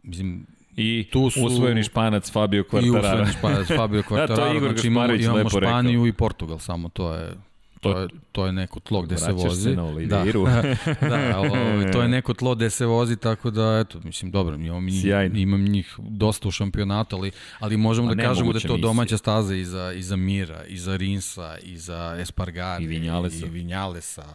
Mislim, 0.03 0.47
I 0.77 1.09
tu 1.13 1.31
su, 1.31 1.45
usvojeni 1.45 1.83
španac 1.83 2.33
Fabio 2.33 2.65
Quartararo. 2.71 2.87
I 2.87 2.91
usvojeni 2.91 3.33
španac 3.33 3.67
Fabio 3.67 4.03
Quartararo. 4.03 4.27
da, 4.29 4.37
to 4.37 4.47
je 4.47 4.57
Igor 4.57 4.73
znači, 4.73 4.87
imamo, 4.87 5.15
imamo 5.15 5.51
Španiju 5.51 6.01
rekao. 6.01 6.07
i 6.07 6.13
Portugal, 6.13 6.59
samo 6.59 6.89
to 6.89 7.15
je 7.15 7.35
to 7.93 7.99
je, 8.01 8.09
to 8.33 8.47
je 8.47 8.53
neko 8.53 8.81
tlo 8.81 9.03
gde 9.03 9.19
se 9.19 9.33
vozi. 9.33 9.63
se 9.63 9.77
na 9.77 9.85
Oliviru. 9.85 10.45
Da, 10.45 10.63
da 11.09 11.41
o, 11.41 11.93
to 11.93 12.03
je 12.03 12.09
neko 12.09 12.35
tlo 12.35 12.55
gde 12.55 12.71
se 12.71 12.87
vozi, 12.87 13.17
tako 13.17 13.51
da, 13.51 13.79
eto, 13.81 14.01
mislim, 14.05 14.31
dobro, 14.31 14.55
imam, 14.55 14.91
Sjajno. 14.91 15.39
imam 15.39 15.65
njih 15.65 15.95
dosta 15.99 16.49
u 16.49 16.51
šampionatu, 16.51 17.17
ali, 17.17 17.31
ali 17.59 17.77
možemo 17.77 18.11
A 18.11 18.15
da 18.15 18.23
kažemo 18.23 18.53
da 18.53 18.59
je 18.59 18.69
to 18.69 18.77
domaća 18.77 19.19
staza 19.19 19.55
i 19.55 19.65
za, 19.65 19.93
i 19.93 20.03
za 20.03 20.17
Mira, 20.17 20.65
i 20.65 20.79
za 20.79 20.97
Rinsa, 20.97 21.57
i 21.63 21.79
za 21.79 22.17
Espargare, 22.21 22.85
i 22.85 22.87
Vinjalesa. 22.87 23.47
I 23.47 23.49
Vinjalesa 23.49 24.35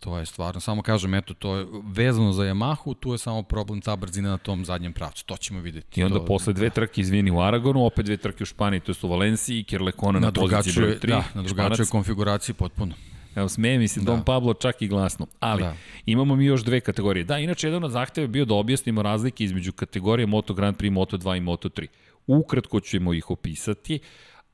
To 0.00 0.18
je 0.18 0.26
stvarno, 0.26 0.60
samo 0.60 0.82
kažem, 0.82 1.14
eto, 1.14 1.34
to 1.34 1.56
je 1.56 1.66
vezano 1.84 2.32
za 2.32 2.42
Yamahu, 2.42 2.94
tu 3.00 3.12
je 3.12 3.18
samo 3.18 3.42
problem 3.42 3.80
ta 3.80 3.96
brzina 3.96 4.30
na 4.30 4.38
tom 4.38 4.64
zadnjem 4.64 4.92
pravcu, 4.92 5.24
to 5.26 5.36
ćemo 5.36 5.60
videti. 5.60 6.00
I 6.00 6.04
onda 6.04 6.18
to, 6.18 6.24
posle 6.24 6.52
dve 6.52 6.70
trke, 6.70 7.00
izvini, 7.00 7.30
u 7.30 7.40
Aragonu, 7.40 7.84
opet 7.84 8.06
dve 8.06 8.16
trke 8.16 8.42
u 8.42 8.46
Španiji, 8.46 8.80
to 8.80 8.94
su 8.94 9.06
u 9.06 9.10
Valenciji, 9.10 9.64
Kirlekona 9.64 10.20
na, 10.20 10.26
na 10.26 10.32
poziciji 10.32 10.72
broj 10.76 10.98
3. 10.98 11.06
Da, 11.06 11.24
na 11.34 11.42
drugačoj 11.42 11.86
konfiguraciji 11.86 12.54
potpuno. 12.54 12.94
Evo, 13.36 13.48
smeje 13.48 13.78
mi 13.78 13.88
se 13.88 14.00
da. 14.00 14.04
Don 14.04 14.24
Pablo 14.24 14.54
čak 14.54 14.82
i 14.82 14.88
glasno. 14.88 15.26
Ali, 15.40 15.62
da. 15.62 15.74
imamo 16.06 16.36
mi 16.36 16.44
još 16.44 16.64
dve 16.64 16.80
kategorije. 16.80 17.24
Da, 17.24 17.38
inače, 17.38 17.66
jedan 17.66 17.84
od 17.84 17.90
zahteva 17.90 18.24
je 18.24 18.28
bio 18.28 18.44
da 18.44 18.54
objasnimo 18.54 19.02
razlike 19.02 19.44
između 19.44 19.72
kategorije 19.72 20.26
Moto 20.26 20.54
Grand 20.54 20.76
Prix, 20.76 20.90
Moto 20.90 21.18
2 21.18 21.36
i 21.36 21.40
Moto 21.40 21.68
3. 21.68 21.86
Ukratko 22.26 22.80
ćemo 22.80 23.14
ih 23.14 23.30
opisati, 23.30 23.98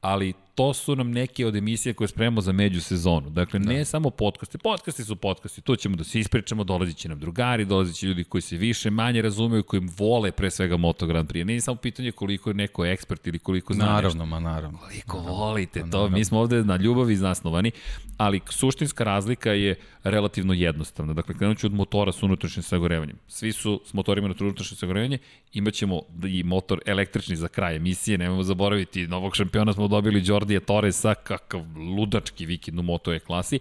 ali 0.01 0.33
to 0.55 0.75
su 0.75 0.97
nam 0.97 1.11
neke 1.11 1.47
od 1.47 1.57
emisija 1.57 1.95
koje 1.95 2.09
spremamo 2.09 2.41
za 2.41 2.53
među 2.53 2.81
sezonu. 2.81 3.31
Dakle, 3.31 3.61
ne 3.61 3.79
da. 3.79 3.85
samo 3.85 4.11
podcaste. 4.11 4.59
Podcasti 4.59 5.05
su 5.05 5.17
podcasti, 5.17 5.61
tu 5.61 5.77
ćemo 5.77 5.97
da 5.97 6.05
se 6.05 6.21
ispričamo, 6.21 6.65
dolazit 6.65 6.97
će 6.97 7.09
nam 7.09 7.19
drugari, 7.19 7.65
dolazit 7.65 7.97
će 7.97 8.07
ljudi 8.07 8.25
koji 8.25 8.43
se 8.43 8.57
više, 8.57 8.91
manje 8.91 9.23
razumeju, 9.23 9.63
koji 9.63 9.83
vole 9.99 10.33
pre 10.33 10.51
svega 10.51 10.77
Moto 10.77 11.07
Grand 11.07 11.29
Prix. 11.29 11.45
Nije 11.45 11.61
samo 11.61 11.77
pitanje 11.77 12.13
koliko 12.13 12.51
je 12.51 12.55
neko 12.55 12.85
ekspert 12.87 13.27
ili 13.27 13.39
koliko 13.39 13.75
zna 13.75 13.85
Naravno, 13.85 14.09
nešto. 14.09 14.27
ma 14.27 14.41
naravno. 14.41 14.79
Koliko 14.79 15.17
naravno. 15.17 15.39
volite 15.39 15.81
to. 15.81 15.87
Naravno. 15.87 16.17
Mi 16.19 16.25
smo 16.25 16.39
ovde 16.39 16.65
na 16.65 16.77
ljubavi 16.77 17.17
zasnovani, 17.17 17.71
ali 18.17 18.41
suštinska 18.51 19.05
razlika 19.05 19.53
je 19.53 19.75
relativno 20.05 20.55
jednostavna. 20.55 21.13
Dakle, 21.15 21.35
krenut 21.35 21.59
ću 21.59 21.67
od 21.67 21.73
motora 21.73 22.13
sa 22.13 22.27
unutrašnjim 22.27 22.63
sagorevanjem. 22.63 23.17
Svi 23.29 23.53
su 23.53 23.81
s 23.85 23.95
motorima 23.95 24.29
na 24.29 24.35
unutrašnje 24.41 24.77
sagorevanje, 24.77 25.19
imaćemo 25.53 26.01
i 26.29 26.43
motor 26.43 26.81
električni 26.87 27.37
za 27.37 27.49
kraj 27.49 27.77
emisije, 27.77 28.19
nemojmo 28.19 28.43
zaboraviti, 28.43 29.07
novog 29.07 29.37
šampiona 29.37 29.73
smo 29.73 29.89
dobili 29.89 30.21
Jordije 30.43 30.61
Torresa, 30.61 31.15
kakav 31.15 31.61
ludački 31.97 32.47
vikend 32.47 32.79
u 32.79 32.83
Moto 32.83 33.13
E 33.13 33.21
klasi, 33.21 33.59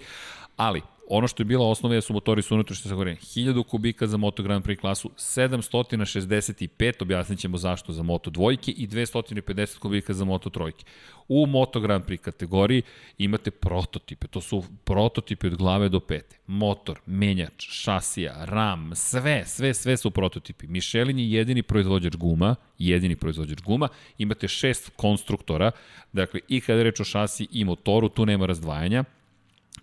ali 0.57 0.81
ono 1.09 1.27
što 1.27 1.41
je 1.41 1.45
bila 1.45 1.65
osnova 1.65 1.95
je 1.95 2.01
su 2.01 2.13
motori 2.13 2.41
su 2.41 2.53
unutrašnje 2.53 2.89
sagorevanje. 2.89 3.19
1000 3.21 3.63
kubika 3.63 4.07
za 4.07 4.17
Moto 4.17 4.43
Grand 4.43 4.65
Prix 4.65 4.79
klasu, 4.79 5.09
765, 5.17 7.01
objasnit 7.01 7.39
ćemo 7.39 7.57
zašto 7.57 7.93
za 7.93 8.03
Moto 8.03 8.29
dvojke 8.29 8.71
i 8.71 8.87
250 8.87 9.79
kubika 9.79 10.13
za 10.13 10.25
Moto 10.25 10.49
trojke. 10.49 10.85
U 11.27 11.45
Moto 11.45 11.79
Grand 11.79 12.05
Prix 12.05 12.17
kategoriji 12.17 12.81
imate 13.17 13.51
prototipe, 13.51 14.27
to 14.27 14.41
su 14.41 14.63
prototipe 14.83 15.47
od 15.47 15.55
glave 15.55 15.89
do 15.89 15.99
pete. 15.99 16.37
Motor, 16.47 16.99
menjač, 17.05 17.67
šasija, 17.69 18.45
ram, 18.45 18.91
sve, 18.95 19.43
sve, 19.45 19.73
sve 19.73 19.97
su 19.97 20.11
prototipi. 20.11 20.67
Michelin 20.67 21.19
je 21.19 21.31
jedini 21.31 21.63
proizvođač 21.63 22.15
guma, 22.15 22.55
jedini 22.77 23.15
proizvođač 23.15 23.61
guma, 23.61 23.87
imate 24.17 24.47
šest 24.47 24.91
konstruktora, 24.95 25.71
dakle 26.13 26.39
i 26.47 26.61
kada 26.61 26.77
je 26.77 26.83
reč 26.83 26.99
o 26.99 27.03
šasiji 27.03 27.47
i 27.51 27.65
motoru, 27.65 28.09
tu 28.09 28.25
nema 28.25 28.45
razdvajanja, 28.45 29.03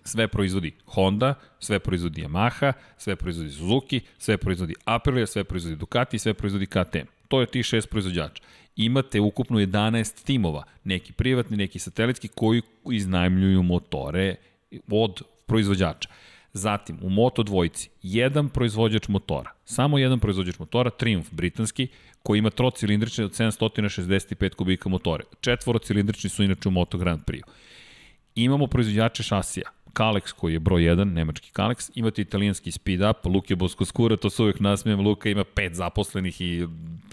sve 0.05 0.29
proizvodi 0.29 0.73
Honda, 0.85 1.35
sve 1.61 1.79
proizvodi 1.79 2.23
Yamaha, 2.23 2.73
sve 2.97 3.17
proizvodi 3.17 3.51
Suzuki, 3.51 4.01
sve 4.19 4.37
proizvodi 4.37 4.75
Aprilia, 4.85 5.27
sve 5.27 5.45
proizvodi 5.45 5.77
Ducati, 5.77 6.19
sve 6.19 6.35
proizvodi 6.35 6.67
KTM. 6.67 7.07
To 7.29 7.41
je 7.41 7.47
ti 7.47 7.63
šest 7.63 7.91
proizvođača. 7.91 8.43
Imate 8.77 9.21
ukupno 9.21 9.59
11 9.59 10.25
timova, 10.25 10.65
neki 10.85 11.13
privatni, 11.13 11.57
neki 11.57 11.79
satelitski, 11.79 12.29
koji 12.29 12.63
iznajmljuju 12.91 13.63
motore 13.63 14.35
od 14.91 15.23
proizvođača. 15.47 16.09
Zatim, 16.53 16.99
u 17.03 17.11
Moto 17.11 17.43
dvojici, 17.43 17.91
jedan 18.03 18.49
proizvođač 18.49 19.09
motora, 19.09 19.51
samo 19.65 19.99
jedan 19.99 20.21
proizvođač 20.21 20.59
motora, 20.59 20.91
Triumph 20.91 21.29
britanski, 21.33 21.89
koji 22.23 22.39
ima 22.39 22.51
trocilindrični 22.51 23.25
od 23.25 23.33
765 23.33 24.55
kubika 24.55 24.89
motore. 24.89 25.25
Četvorocilindrični 25.41 26.31
su 26.31 26.43
inače 26.43 26.69
u 26.69 26.73
Moto 26.73 26.99
Grand 26.99 27.25
Prix. 27.25 27.43
Imamo 28.35 28.67
proizvođače 28.67 29.23
šasija, 29.23 29.71
Kalex 29.99 30.33
koji 30.33 30.53
je 30.53 30.59
broj 30.59 30.83
1, 30.83 31.05
nemački 31.05 31.51
Kalex, 31.53 31.91
imate 31.95 32.23
italijanski 32.23 32.71
Speed 32.73 33.01
Up, 33.03 33.27
Luke 33.27 33.57
Boskoskura, 33.57 34.17
to 34.17 34.31
se 34.31 34.43
uvijek 34.43 34.61
nasmijem, 34.61 35.01
Luka 35.01 35.29
ima 35.29 35.45
pet 35.45 35.75
zaposlenih 35.75 36.41
i 36.41 36.67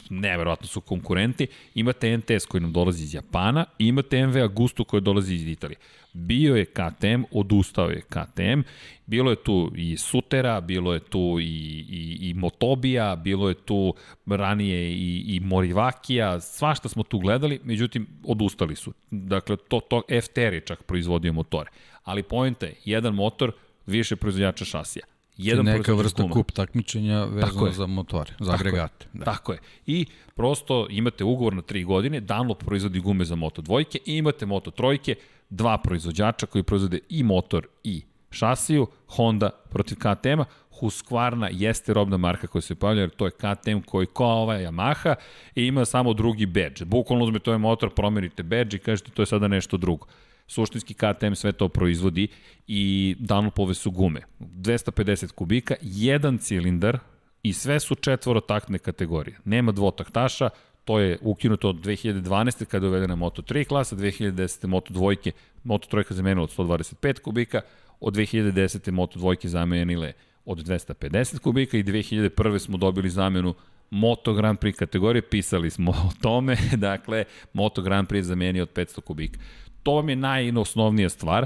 neverovatno 0.10 0.68
su 0.68 0.82
konkurenti, 0.82 1.48
imate 1.76 2.18
NTS 2.18 2.46
koji 2.46 2.62
nam 2.62 2.74
dolazi 2.74 3.04
iz 3.04 3.14
Japana 3.14 3.66
i 3.80 3.88
imate 3.88 4.28
MV 4.28 4.38
Agusto 4.38 4.84
koji 4.84 5.02
dolazi 5.02 5.36
iz 5.36 5.48
Italije. 5.48 5.78
Bio 6.18 6.56
je 6.56 6.66
KTM, 6.66 7.24
odustao 7.32 7.90
je 7.90 8.02
KTM, 8.02 8.62
bilo 9.06 9.30
je 9.30 9.36
tu 9.44 9.72
i 9.76 9.98
Sutera, 9.98 10.62
bilo 10.62 10.94
je 10.94 11.00
tu 11.00 11.38
i, 11.40 11.46
i, 11.90 12.30
i 12.30 12.34
Motobija, 12.34 13.16
bilo 13.16 13.50
je 13.50 13.56
tu 13.56 13.94
ranije 14.26 14.92
i, 14.92 15.24
i 15.28 15.40
Morivakija, 15.40 16.40
svašta 16.40 16.90
smo 16.90 17.04
tu 17.04 17.20
gledali, 17.20 17.60
međutim, 17.64 18.08
odustali 18.24 18.76
su. 18.76 18.94
Dakle, 19.12 19.58
to, 19.58 19.80
to 19.80 20.02
FTR 20.24 20.54
je 20.54 20.62
čak 20.66 20.84
proizvodio 20.84 21.34
motore 21.34 21.70
ali 22.06 22.24
pojenta 22.24 22.66
je, 22.66 22.76
jedan 22.86 23.16
motor, 23.16 23.52
više 23.86 24.16
proizvodjača 24.16 24.66
šasija. 24.66 25.06
Jedan 25.38 25.66
neka 25.66 25.94
vrsta 25.94 26.22
kuma. 26.22 26.34
kup 26.34 26.52
takmičenja 26.52 27.24
vezano 27.24 27.72
za 27.72 27.86
motore, 27.86 28.34
za 28.40 28.52
Tako 28.52 28.68
agregate. 28.68 29.06
Je. 29.06 29.20
Da. 29.20 29.26
Tako 29.26 29.54
je. 29.54 29.60
I 29.86 30.06
prosto 30.36 30.88
imate 30.90 31.24
ugovor 31.24 31.54
na 31.54 31.62
3 31.62 31.86
godine, 31.86 32.20
Dunlop 32.20 32.64
proizvodi 32.64 33.00
gume 33.00 33.26
za 33.26 33.36
Moto 33.36 33.62
dvojke 33.62 34.00
i 34.06 34.18
imate 34.18 34.46
Moto 34.46 34.72
trojke, 34.72 35.16
dva 35.56 35.78
proizvođača 35.78 36.46
koji 36.46 36.64
proizvode 36.64 37.00
i 37.10 37.24
motor 37.24 37.68
i 37.84 38.02
šasiju, 38.32 38.88
Honda 39.08 39.50
protiv 39.50 39.98
KTM-a, 39.98 40.46
Husqvarna 40.80 41.50
jeste 41.52 41.94
robna 41.94 42.18
marka 42.18 42.48
koja 42.48 42.62
se 42.62 42.76
pojavlja, 42.76 43.02
jer 43.02 43.10
to 43.10 43.26
je 43.26 43.32
KTM 43.32 43.80
koji 43.86 44.08
kao 44.08 44.42
ova 44.42 44.56
Yamaha 44.56 45.16
i 45.56 45.66
ima 45.66 45.86
samo 45.86 46.14
drugi 46.14 46.46
badge. 46.46 46.86
Bukvalno 46.86 47.26
uzmete 47.26 47.50
ovaj 47.50 47.60
motor, 47.60 47.94
promenite 47.94 48.44
badge 48.44 48.78
i 48.78 48.80
kažete 48.80 49.12
to 49.12 49.22
je 49.22 49.26
sada 49.26 49.48
nešto 49.48 49.78
drugo. 49.78 50.08
Suštinski 50.48 50.94
KTM 50.94 51.34
sve 51.34 51.52
to 51.52 51.70
proizvodi 51.70 52.28
i 52.68 53.16
Dunlopove 53.20 53.74
su 53.74 53.92
gume. 53.92 54.22
250 54.40 55.32
kubika, 55.32 55.76
jedan 55.82 56.38
cilindar 56.38 57.00
i 57.44 57.54
sve 57.54 57.80
su 57.80 57.96
četvorotaktne 57.96 58.78
kategorije. 58.80 59.38
Nema 59.46 59.72
dvotaktaša, 59.72 60.50
to 60.86 61.00
je 61.00 61.18
ukinuto 61.22 61.70
od 61.70 61.76
2012. 61.76 62.66
kada 62.66 62.86
je 62.86 62.90
uvedena 62.90 63.16
Moto3 63.16 63.66
klasa, 63.66 63.96
2010. 63.96 64.68
Moto 64.68 64.94
dvojke, 64.94 65.32
Moto 65.64 65.88
trojka 65.88 66.14
zamenila 66.14 66.44
od 66.44 66.58
125 66.58 67.20
kubika, 67.20 67.62
od 68.00 68.16
2010. 68.16 68.92
Moto 68.92 69.20
dvojke 69.20 69.50
zamenile 69.50 70.14
od 70.46 70.58
250 70.58 71.40
kubika 71.40 71.78
i 71.78 71.84
2001. 71.84 72.60
smo 72.60 72.78
dobili 72.78 73.10
zamenu 73.10 73.54
Moto 73.90 74.34
Grand 74.34 74.60
Prix 74.60 74.78
kategorije, 74.78 75.22
pisali 75.22 75.70
smo 75.70 75.92
o 75.92 76.12
tome, 76.22 76.58
dakle, 76.90 77.24
Moto 77.54 77.82
Grand 77.82 78.08
Prix 78.10 78.22
zamenio 78.22 78.64
od 78.64 78.74
500 78.74 79.02
kubika 79.02 79.40
to 79.86 79.94
vam 79.94 80.10
je 80.10 80.16
najosnovnija 80.16 81.10
stvar, 81.10 81.46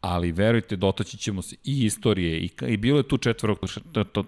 ali 0.00 0.32
verujte, 0.32 0.76
dotaći 0.76 1.16
ćemo 1.16 1.42
se 1.42 1.56
i 1.64 1.84
istorije, 1.84 2.38
i, 2.38 2.50
i 2.66 2.76
bilo 2.76 2.98
je 2.98 3.08
tu 3.08 3.18
četvrog 3.18 3.58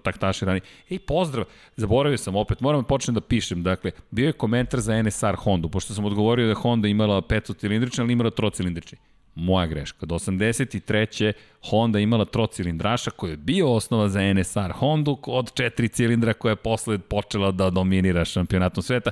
taktaše 0.03 0.45
rani. 0.45 0.61
Ej, 0.89 0.99
pozdrav, 0.99 1.45
zaboravio 1.75 2.17
sam 2.17 2.35
opet, 2.35 2.61
moram 2.61 2.81
da 2.81 2.87
počnem 2.87 3.15
da 3.15 3.21
pišem, 3.21 3.63
dakle, 3.63 3.91
bio 4.11 4.27
je 4.27 4.33
komentar 4.33 4.79
za 4.79 5.03
NSR 5.03 5.35
Honda, 5.37 5.67
pošto 5.67 5.93
sam 5.93 6.05
odgovorio 6.05 6.47
da 6.47 6.53
Honda 6.53 6.87
imala 6.87 7.21
petocilindrični, 7.21 8.01
ali 8.01 8.13
imala 8.13 8.29
trocilindrični. 8.29 8.97
Moja 9.35 9.65
greška. 9.67 10.05
Do 10.05 10.15
83. 10.15 11.33
Honda 11.69 11.99
imala 11.99 12.25
trocilindraša 12.25 13.11
koji 13.11 13.31
je 13.31 13.37
bio 13.37 13.73
osnova 13.73 14.09
za 14.09 14.33
NSR 14.33 14.71
Hondu 14.73 15.17
od 15.23 15.53
četiri 15.53 15.87
cilindra 15.87 16.33
koja 16.33 16.51
je 16.51 16.55
posle 16.55 16.97
počela 16.97 17.51
da 17.51 17.69
dominira 17.69 18.25
šampionatom 18.25 18.83
sveta 18.83 19.11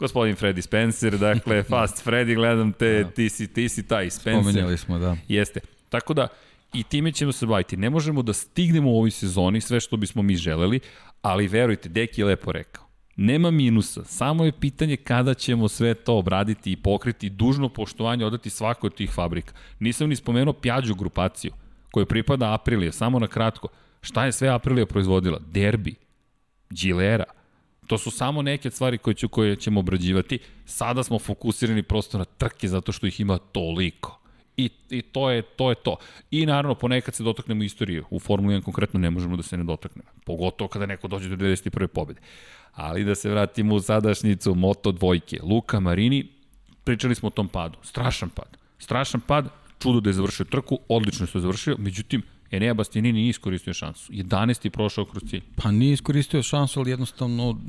gospodin 0.00 0.36
Freddy 0.36 0.60
Spencer, 0.60 1.18
dakle, 1.18 1.62
Fast 1.70 2.06
Freddy, 2.06 2.34
gledam 2.34 2.72
te, 2.72 3.04
da. 3.04 3.10
ti, 3.10 3.28
si, 3.28 3.46
ti 3.46 3.68
si 3.68 3.82
taj 3.88 4.10
Spencer. 4.10 4.42
Spomenjali 4.42 4.78
smo, 4.78 4.98
da. 4.98 5.16
Jeste. 5.28 5.60
Tako 5.90 6.14
da, 6.14 6.28
i 6.72 6.82
time 6.82 7.12
ćemo 7.12 7.32
se 7.32 7.46
baviti. 7.46 7.76
Ne 7.76 7.90
možemo 7.90 8.22
da 8.22 8.32
stignemo 8.32 8.90
u 8.90 8.96
ovoj 8.96 9.10
sezoni 9.10 9.60
sve 9.60 9.80
što 9.80 9.96
bismo 9.96 10.22
mi 10.22 10.36
želeli, 10.36 10.80
ali 11.22 11.48
verujte, 11.48 11.88
Deki 11.88 12.20
je 12.20 12.24
lepo 12.24 12.52
rekao. 12.52 12.84
Nema 13.16 13.50
minusa, 13.50 14.04
samo 14.04 14.44
je 14.44 14.52
pitanje 14.52 14.96
kada 14.96 15.34
ćemo 15.34 15.68
sve 15.68 15.94
to 15.94 16.16
obraditi 16.16 16.72
i 16.72 16.76
pokriti 16.76 17.30
dužno 17.30 17.68
poštovanje 17.68 18.26
odati 18.26 18.50
svakoj 18.50 18.88
od 18.88 18.94
tih 18.94 19.10
fabrika. 19.10 19.52
Nisam 19.78 20.08
ni 20.08 20.16
spomenuo 20.16 20.52
Pjađu 20.52 20.94
grupaciju, 20.94 21.52
koja 21.90 22.06
pripada 22.06 22.54
Aprilija, 22.54 22.92
samo 22.92 23.18
na 23.18 23.26
kratko. 23.26 23.68
Šta 24.00 24.24
je 24.24 24.32
sve 24.32 24.48
Aprilija 24.48 24.86
proizvodila? 24.86 25.38
Derbi, 25.52 25.94
Gilera, 26.70 27.24
To 27.90 27.98
su 27.98 28.10
samo 28.10 28.42
neke 28.42 28.70
stvari 28.70 28.98
koje, 28.98 29.14
ću, 29.14 29.28
koje 29.28 29.56
ćemo 29.56 29.80
obrađivati. 29.80 30.38
Sada 30.64 31.02
smo 31.02 31.18
fokusirani 31.18 31.82
prosto 31.82 32.18
na 32.18 32.24
trke 32.24 32.68
zato 32.68 32.92
što 32.92 33.06
ih 33.06 33.20
ima 33.20 33.38
toliko. 33.38 34.19
I, 34.60 34.70
i 34.90 35.02
to, 35.02 35.30
je, 35.30 35.42
to 35.42 35.70
je 35.70 35.74
to. 35.74 35.96
I 36.30 36.46
naravno, 36.46 36.74
ponekad 36.74 37.14
se 37.14 37.22
dotaknemo 37.22 37.64
istorije. 37.64 38.02
U 38.10 38.18
Formuli 38.18 38.54
1 38.54 38.62
konkretno 38.62 39.00
ne 39.00 39.10
možemo 39.10 39.36
da 39.36 39.42
se 39.42 39.56
ne 39.56 39.64
dotaknemo. 39.64 40.08
Pogotovo 40.24 40.68
kada 40.68 40.86
neko 40.86 41.08
dođe 41.08 41.28
do 41.28 41.36
91. 41.36 41.86
pobede. 41.86 42.20
Ali 42.72 43.04
da 43.04 43.14
se 43.14 43.30
vratimo 43.30 43.74
u 43.74 43.80
sadašnjicu 43.80 44.54
Moto 44.54 44.92
dvojke. 44.92 45.38
Luka 45.42 45.80
Marini, 45.80 46.26
pričali 46.84 47.14
smo 47.14 47.26
o 47.26 47.30
tom 47.30 47.48
padu. 47.48 47.78
Strašan 47.82 48.28
pad. 48.28 48.56
Strašan 48.78 49.20
pad, 49.20 49.48
čudo 49.78 50.00
da 50.00 50.10
je 50.10 50.14
završio 50.14 50.44
trku, 50.44 50.78
odlično 50.88 51.26
što 51.26 51.38
je 51.38 51.42
završio, 51.42 51.76
međutim, 51.78 52.22
Enea 52.50 52.74
Bastianini 52.74 53.18
nije 53.18 53.30
iskoristio 53.30 53.74
šansu. 53.74 54.12
11. 54.12 54.66
je 54.66 54.70
prošao 54.70 55.04
kroz 55.04 55.22
cilj. 55.30 55.42
Pa 55.56 55.70
nije 55.70 55.92
iskoristio 55.92 56.42
šansu, 56.42 56.80
ali 56.80 56.90
jednostavno 56.90 57.60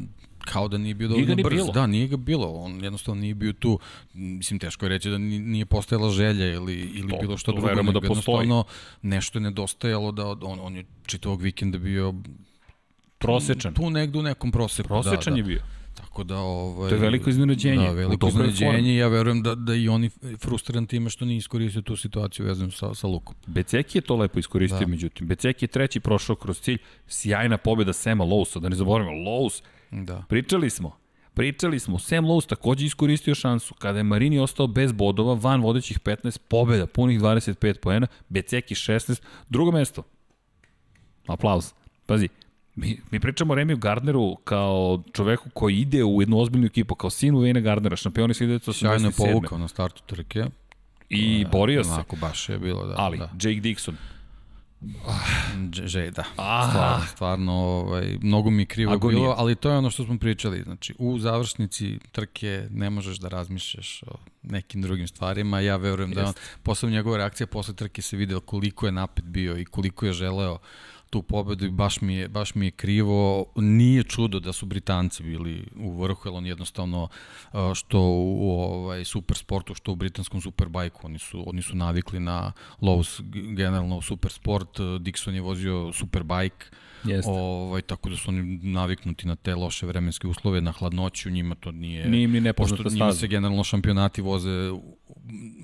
kao 0.45 0.67
da 0.67 0.77
nije 0.77 0.93
bio 0.93 1.07
dovoljno 1.07 1.35
brz. 1.35 1.53
Bilo. 1.53 1.71
Da, 1.71 1.87
nije 1.87 2.07
ga 2.07 2.17
bilo. 2.17 2.47
On 2.47 2.83
jednostavno 2.83 3.21
nije 3.21 3.35
bio 3.35 3.53
tu. 3.53 3.79
Mislim, 4.13 4.59
teško 4.59 4.85
je 4.85 4.89
reći 4.89 5.09
da 5.09 5.17
nije 5.17 5.65
postojala 5.65 6.09
želja 6.09 6.53
ili, 6.53 6.73
ili 6.73 7.09
to, 7.09 7.17
bilo 7.21 7.37
što 7.37 7.51
drugo. 7.51 7.67
Verujemo 7.67 7.91
da 7.91 8.01
postoji. 8.01 8.49
nešto 9.01 9.39
je 9.39 9.41
nedostajalo 9.43 10.11
da 10.11 10.27
on, 10.27 10.59
on 10.61 10.75
je 10.75 10.85
čitavog 11.05 11.41
vikenda 11.41 11.77
bio 11.77 12.13
prosečan. 13.17 13.73
Tu 13.73 13.89
negde 13.89 14.19
u 14.19 14.21
nekom 14.21 14.51
proseku. 14.51 14.87
Prosečan 14.87 15.33
da, 15.33 15.39
je 15.39 15.43
bio. 15.43 15.61
Tako 15.95 16.23
da 16.23 16.37
ovaj 16.37 16.89
To 16.89 16.95
je 16.95 17.01
veliko 17.01 17.29
iznenađenje. 17.29 17.85
Da, 17.85 17.91
veliko 17.91 18.27
iznenađenje. 18.27 18.95
Ja 18.95 19.07
verujem 19.07 19.43
da 19.43 19.55
da 19.55 19.75
i 19.75 19.89
oni 19.89 20.09
frustriran 20.39 20.85
time 20.85 21.09
što 21.09 21.25
nije 21.25 21.37
iskoristio 21.37 21.81
tu 21.81 21.95
situaciju 21.95 22.45
vezanu 22.45 22.71
sa 22.71 22.93
sa 22.93 23.07
Lukom. 23.07 23.35
Beceki 23.47 23.97
je 23.97 24.01
to 24.01 24.15
lepo 24.15 24.39
iskoristio, 24.39 24.79
da. 24.79 24.87
međutim 24.87 25.27
Beceki 25.27 25.65
je 25.65 25.67
treći 25.67 25.99
prošao 25.99 26.35
kroz 26.35 26.59
cilj. 26.59 26.77
Sjajna 27.07 27.57
pobeda 27.57 27.93
Sema 27.93 28.23
Lousa, 28.23 28.59
da 28.59 28.69
ne 28.69 28.75
zaboravimo 28.75 29.31
Lous. 29.31 29.63
Da. 29.91 30.23
Pričali 30.29 30.69
smo. 30.69 31.01
Pričali 31.33 31.79
smo, 31.79 31.99
Sam 31.99 32.25
Lowe's 32.25 32.49
takođe 32.49 32.85
iskoristio 32.85 33.35
šansu. 33.35 33.73
Kada 33.73 33.99
je 33.99 34.03
Marini 34.03 34.39
ostao 34.39 34.67
bez 34.67 34.91
bodova, 34.91 35.33
van 35.33 35.61
vodećih 35.61 35.99
15, 35.99 36.39
pobeda, 36.47 36.85
punih 36.87 37.19
25 37.19 37.79
poena, 37.79 38.07
Beceki 38.29 38.75
16, 38.75 39.21
drugo 39.49 39.71
mesto. 39.71 40.03
Aplauz. 41.27 41.73
Pazi, 42.05 42.29
mi, 42.75 42.99
mi 43.11 43.19
pričamo 43.19 43.53
o 43.53 43.55
Remiju 43.55 43.77
Gardneru 43.77 44.35
kao 44.35 45.03
čoveku 45.13 45.49
koji 45.49 45.77
ide 45.77 46.03
u 46.03 46.21
jednu 46.21 46.39
ozbiljnu 46.39 46.65
ekipu, 46.65 46.95
kao 46.95 47.09
sinu 47.09 47.39
Vejna 47.39 47.59
Gardnera, 47.59 47.95
šampioni 47.95 48.33
1987. 48.33 48.73
Sjajno 48.73 49.07
je 49.07 49.13
povukao 49.17 49.57
na 49.57 49.67
startu 49.67 50.03
trke. 50.05 50.45
I 51.09 51.45
borio 51.51 51.83
se. 51.83 51.89
Onako 51.89 52.15
baš 52.15 52.49
je 52.49 52.59
bilo, 52.59 52.87
da. 52.87 52.95
Ali, 52.97 53.17
da. 53.17 53.23
Jake 53.33 53.61
Dixon, 53.61 53.93
Dž, 55.71 56.11
da. 56.11 56.23
Ah. 56.37 56.69
Stvarno, 56.69 57.05
stvarno 57.05 57.53
ovaj, 57.53 58.17
mnogo 58.21 58.49
mi 58.49 58.61
je 58.61 58.65
krivo 58.65 58.93
Agonija. 58.93 59.19
bilo, 59.19 59.35
ali 59.37 59.55
to 59.55 59.69
je 59.69 59.77
ono 59.77 59.89
što 59.89 60.03
smo 60.03 60.17
pričali. 60.17 60.63
Znači, 60.63 60.95
u 60.99 61.19
završnici 61.19 61.99
trke 62.11 62.67
ne 62.69 62.89
možeš 62.89 63.17
da 63.17 63.27
razmišljaš 63.27 64.03
o 64.07 64.15
nekim 64.43 64.81
drugim 64.81 65.07
stvarima. 65.07 65.59
Ja 65.59 65.77
verujem 65.77 66.11
da 66.11 66.25
on, 66.25 66.33
posle 66.63 66.91
njegova 66.91 67.17
reakcija 67.17 67.47
posle 67.47 67.73
trke 67.73 68.01
se 68.01 68.17
videla 68.17 68.41
koliko 68.41 68.85
je 68.85 68.91
napet 68.91 69.25
bio 69.25 69.57
i 69.57 69.65
koliko 69.65 70.05
je 70.05 70.13
želeo 70.13 70.57
tu 71.11 71.21
pobedu 71.21 71.65
i 71.65 71.69
baš 71.69 72.01
mi 72.01 72.15
je, 72.15 72.27
baš 72.27 72.55
mi 72.55 72.65
je 72.65 72.71
krivo. 72.71 73.45
Nije 73.55 74.03
čudo 74.03 74.39
da 74.39 74.53
su 74.53 74.65
Britanci 74.65 75.23
bili 75.23 75.67
u 75.75 76.01
vrhu, 76.01 76.29
jer 76.29 76.35
on 76.35 76.45
jednostavno 76.45 77.03
uh, 77.03 77.73
što 77.73 77.99
u, 77.99 78.51
ovaj, 78.51 79.05
super 79.05 79.37
sportu, 79.37 79.75
što 79.75 79.91
u 79.91 79.95
britanskom 79.95 80.41
superbajku, 80.41 80.99
oni 81.03 81.19
su, 81.19 81.43
oni 81.49 81.61
su 81.61 81.75
navikli 81.75 82.19
na 82.19 82.51
Lowe's 82.81 83.21
generalno 83.55 84.01
super 84.01 84.31
sport, 84.31 84.79
Dixon 84.79 85.33
je 85.33 85.41
vozio 85.41 85.93
superbike, 85.93 86.65
Jeste. 87.03 87.31
Ovaj, 87.31 87.81
tako 87.81 88.09
da 88.09 88.17
su 88.17 88.29
oni 88.29 88.59
naviknuti 88.63 89.27
na 89.27 89.35
te 89.35 89.55
loše 89.55 89.85
vremenske 89.85 90.27
uslove, 90.27 90.61
na 90.61 90.71
hladnoću, 90.71 91.29
njima 91.29 91.55
to 91.55 91.71
nije... 91.71 92.09
Nije 92.09 92.23
im 92.23 92.31
ni 92.31 92.41
nepoznata 92.41 92.83
Pošto 92.83 92.95
njima 92.95 93.05
staza. 93.05 93.19
se 93.19 93.27
generalno 93.27 93.63
šampionati 93.63 94.21
voze 94.21 94.71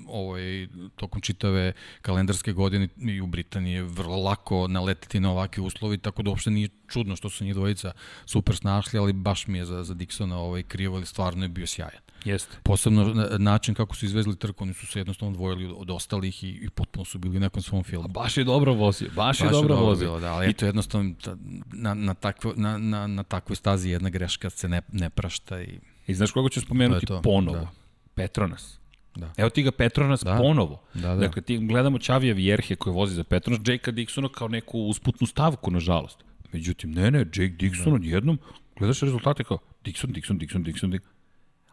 ovaj, 0.08 0.68
tokom 0.96 1.20
čitave 1.20 1.72
kalendarske 2.02 2.52
godine 2.52 2.88
i 2.96 3.20
u 3.20 3.26
Britaniji 3.26 3.72
je 3.72 3.82
vrlo 3.82 4.16
lako 4.16 4.68
naleteti 4.68 5.20
na 5.20 5.30
ovakve 5.30 5.62
uslovi, 5.62 5.98
tako 5.98 6.22
da 6.22 6.30
uopšte 6.30 6.50
nije 6.50 6.68
čudno 6.88 7.16
što 7.16 7.30
su 7.30 7.44
njih 7.44 7.54
dvojica 7.54 7.92
super 8.26 8.56
snašli, 8.56 8.98
ali 8.98 9.12
baš 9.12 9.46
mi 9.46 9.58
je 9.58 9.64
za, 9.64 9.84
za 9.84 9.94
Dixona 9.94 10.34
ovaj, 10.34 10.62
krivo, 10.62 10.96
ali 10.96 11.06
stvarno 11.06 11.44
je 11.44 11.48
bio 11.48 11.66
sjajan. 11.66 12.00
Jeste. 12.24 12.56
Posebno 12.62 13.04
na- 13.06 13.28
način 13.38 13.74
kako 13.74 13.96
su 13.96 14.06
izvezli 14.06 14.36
trku, 14.36 14.64
oni 14.64 14.74
su 14.74 14.86
se 14.86 14.98
jednostavno 15.00 15.32
odvojili 15.32 15.74
od, 15.76 15.90
ostalih 15.90 16.44
i, 16.44 16.48
i 16.48 16.70
potpuno 16.70 17.04
su 17.04 17.18
bili 17.18 17.36
u 17.36 17.40
nekom 17.40 17.62
svom 17.62 17.84
filmu. 17.84 18.08
Baš 18.08 18.36
je 18.36 18.44
dobro 18.44 18.72
vozio, 18.74 19.08
baš, 19.10 19.40
je 19.40 19.44
Baš 19.44 19.52
dobro 19.52 19.76
vozio. 19.76 20.20
da, 20.20 20.32
ali 20.32 20.46
eto 20.46 20.66
jednostavno 20.66 21.14
ta- 21.14 21.36
na, 21.68 21.94
na, 21.94 22.14
takvo, 22.14 22.52
na, 22.56 22.78
na, 22.78 23.06
na 23.06 23.22
takvoj 23.22 23.56
stazi 23.56 23.90
jedna 23.90 24.10
greška 24.10 24.50
se 24.50 24.68
ne, 24.68 24.82
ne 24.92 25.10
prašta 25.10 25.62
i 25.62 25.78
I 26.06 26.14
znaš 26.14 26.30
koga 26.30 26.48
ću 26.48 26.60
spomenuti 26.60 27.06
To 27.06 27.16
to, 27.16 27.22
ponovo? 27.22 27.58
da. 27.58 27.68
Petronas. 28.14 28.78
Da. 29.14 29.32
Evo 29.36 29.50
ti 29.50 29.62
ga 29.62 29.70
Petronas 29.70 30.20
Da. 30.20 30.36
ponovo. 30.36 30.82
Da, 30.94 31.00
da. 31.00 31.14
Dakle, 31.16 31.42
ti 31.42 31.58
gledamo 31.58 31.98
Čavija 31.98 32.34
Vjerhe 32.34 32.76
koji 32.76 32.94
vozi 32.94 33.14
za 33.14 33.24
Petronas, 33.24 33.60
Jakea 33.62 33.94
Dixona 33.94 34.28
kao 34.28 34.48
neku 34.48 34.78
usputnu 34.80 35.26
stavku, 35.26 35.70
nažalost. 35.70 36.18
Međutim, 36.52 36.92
ne, 36.92 37.10
ne, 37.10 37.18
Jake 37.18 37.56
Dixon 37.58 37.90
da. 37.90 37.94
odjednom, 37.94 38.38
gledaš 38.78 39.00
rezultate 39.00 39.44
kao 39.44 39.58
Dixon, 39.84 40.12
Dixon, 40.12 40.38
Dixon, 40.38 40.64
Dixon, 40.64 40.90
Dixon. 40.90 40.98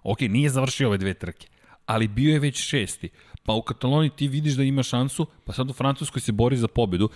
Ok, 0.03 0.21
nije 0.21 0.49
završio 0.49 0.87
ove 0.87 0.97
dve 0.97 1.13
trke, 1.13 1.47
ali 1.85 2.07
bio 2.07 2.33
je 2.33 2.39
već 2.39 2.57
šesti. 2.57 3.09
Pa 3.43 3.53
u 3.53 3.61
Kataloniji 3.61 4.09
ti 4.09 4.27
vidiš 4.27 4.53
da 4.53 4.63
ima 4.63 4.83
šansu, 4.83 5.27
pa 5.45 5.53
sad 5.53 5.69
u 5.69 5.73
Francuskoj 5.73 6.21
se 6.21 6.31
bori 6.31 6.57
za 6.57 6.67
pobedu. 6.67 7.09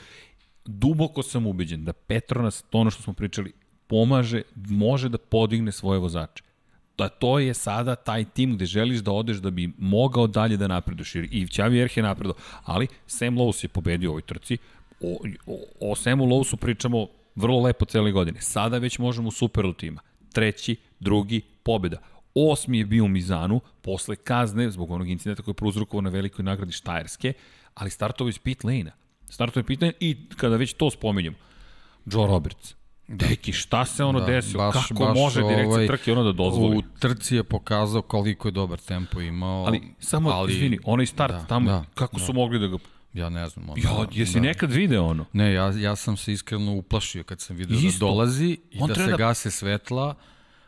Duboko 0.65 1.23
sam 1.23 1.47
ubeđen 1.47 1.85
da 1.85 1.93
Petronas, 1.93 2.63
to 2.69 2.77
ono 2.77 2.91
što 2.91 3.03
smo 3.03 3.13
pričali, 3.13 3.51
pomaže, 3.87 4.41
može 4.55 5.09
da 5.09 5.17
podigne 5.17 5.71
svoje 5.71 5.99
vozače 5.99 6.43
da 6.99 7.09
to 7.09 7.39
je 7.39 7.53
sada 7.53 7.95
taj 7.95 8.25
tim 8.25 8.55
gde 8.55 8.65
želiš 8.65 8.99
da 8.99 9.11
odeš 9.11 9.37
da 9.37 9.49
bi 9.49 9.71
mogao 9.77 10.27
dalje 10.27 10.57
da 10.57 10.67
napreduješ. 10.67 11.15
Jer 11.15 11.27
i 11.31 11.47
Ćavi 11.47 11.79
Erhe 11.79 11.99
je 11.99 12.03
napredao, 12.03 12.35
ali 12.63 12.87
Sam 13.07 13.37
Lowe's 13.37 13.63
je 13.63 13.69
pobedio 13.69 14.09
u 14.09 14.13
ovoj 14.13 14.21
trci. 14.21 14.57
O, 15.01 15.17
o, 15.45 15.91
o 15.91 15.95
Samu 15.95 16.25
Lowe'su 16.25 16.55
pričamo 16.55 17.07
vrlo 17.35 17.59
lepo 17.59 17.85
cele 17.85 18.11
godine. 18.11 18.41
Sada 18.41 18.77
već 18.77 18.99
možemo 18.99 19.27
u 19.27 19.31
superlativima. 19.31 20.01
Treći, 20.33 20.75
drugi, 20.99 21.41
pobeda. 21.63 21.97
Osmi 22.35 22.77
je 22.77 22.85
bio 22.85 23.05
u 23.05 23.07
Mizanu, 23.07 23.61
posle 23.81 24.15
kazne, 24.15 24.71
zbog 24.71 24.91
onog 24.91 25.09
incidenta 25.09 25.43
koji 25.43 25.51
je 25.51 25.55
prouzrokovao 25.55 26.01
na 26.01 26.09
velikoj 26.09 26.43
nagradi 26.45 26.71
Štajerske, 26.71 27.33
ali 27.73 27.89
startovao 27.89 28.29
iz 28.29 28.39
pit 28.39 28.63
lane-a. 28.63 28.91
Startovao 29.29 29.61
je 29.61 29.65
pit 29.65 29.81
lane 29.81 29.93
i 29.99 30.17
kada 30.35 30.55
već 30.55 30.73
to 30.73 30.89
spominjemo, 30.89 31.37
Joe 32.05 32.27
Roberts. 32.27 32.75
Da. 33.07 33.27
Deki, 33.27 33.53
šta 33.53 33.85
se 33.85 34.03
ono 34.03 34.19
da, 34.19 34.25
desilo? 34.25 34.71
Baš, 34.71 34.87
Kako 34.87 35.05
baš, 35.05 35.17
može 35.17 35.41
direkcija 35.41 35.67
ovaj, 35.67 35.87
trke 35.87 36.11
ono 36.11 36.23
da 36.23 36.31
dozvoli? 36.31 36.77
U 36.77 36.81
trci 36.99 37.35
je 37.35 37.43
pokazao 37.43 38.01
koliko 38.01 38.47
je 38.47 38.51
dobar 38.51 38.79
tempo 38.79 39.21
imao. 39.21 39.65
Ali, 39.65 39.81
samo, 39.99 40.29
ali, 40.29 40.53
izvini, 40.53 40.79
onaj 40.83 41.05
start 41.05 41.33
da, 41.33 41.45
tamo, 41.45 41.71
da, 41.71 41.85
kako 41.93 42.17
da. 42.17 42.25
su 42.25 42.33
mogli 42.33 42.59
da 42.59 42.67
ga... 42.67 42.77
Ja 43.13 43.29
ne 43.29 43.49
znam. 43.49 43.69
Ono, 43.69 43.81
Ja, 43.83 44.07
jesi 44.13 44.33
da. 44.33 44.39
nekad 44.39 44.71
video 44.71 45.05
ono? 45.05 45.25
Ne, 45.33 45.53
ja, 45.53 45.71
ja 45.71 45.95
sam 45.95 46.17
se 46.17 46.33
iskreno 46.33 46.73
uplašio 46.73 47.23
kad 47.23 47.41
sam 47.41 47.55
vidio 47.55 47.77
Isto. 47.79 48.05
da 48.05 48.11
dolazi 48.11 48.45
i 48.71 48.77
On 48.79 48.87
da 48.87 48.93
se 48.93 48.97
treba 48.97 49.11
da- 49.11 49.17
gase 49.17 49.51
svetla, 49.51 50.15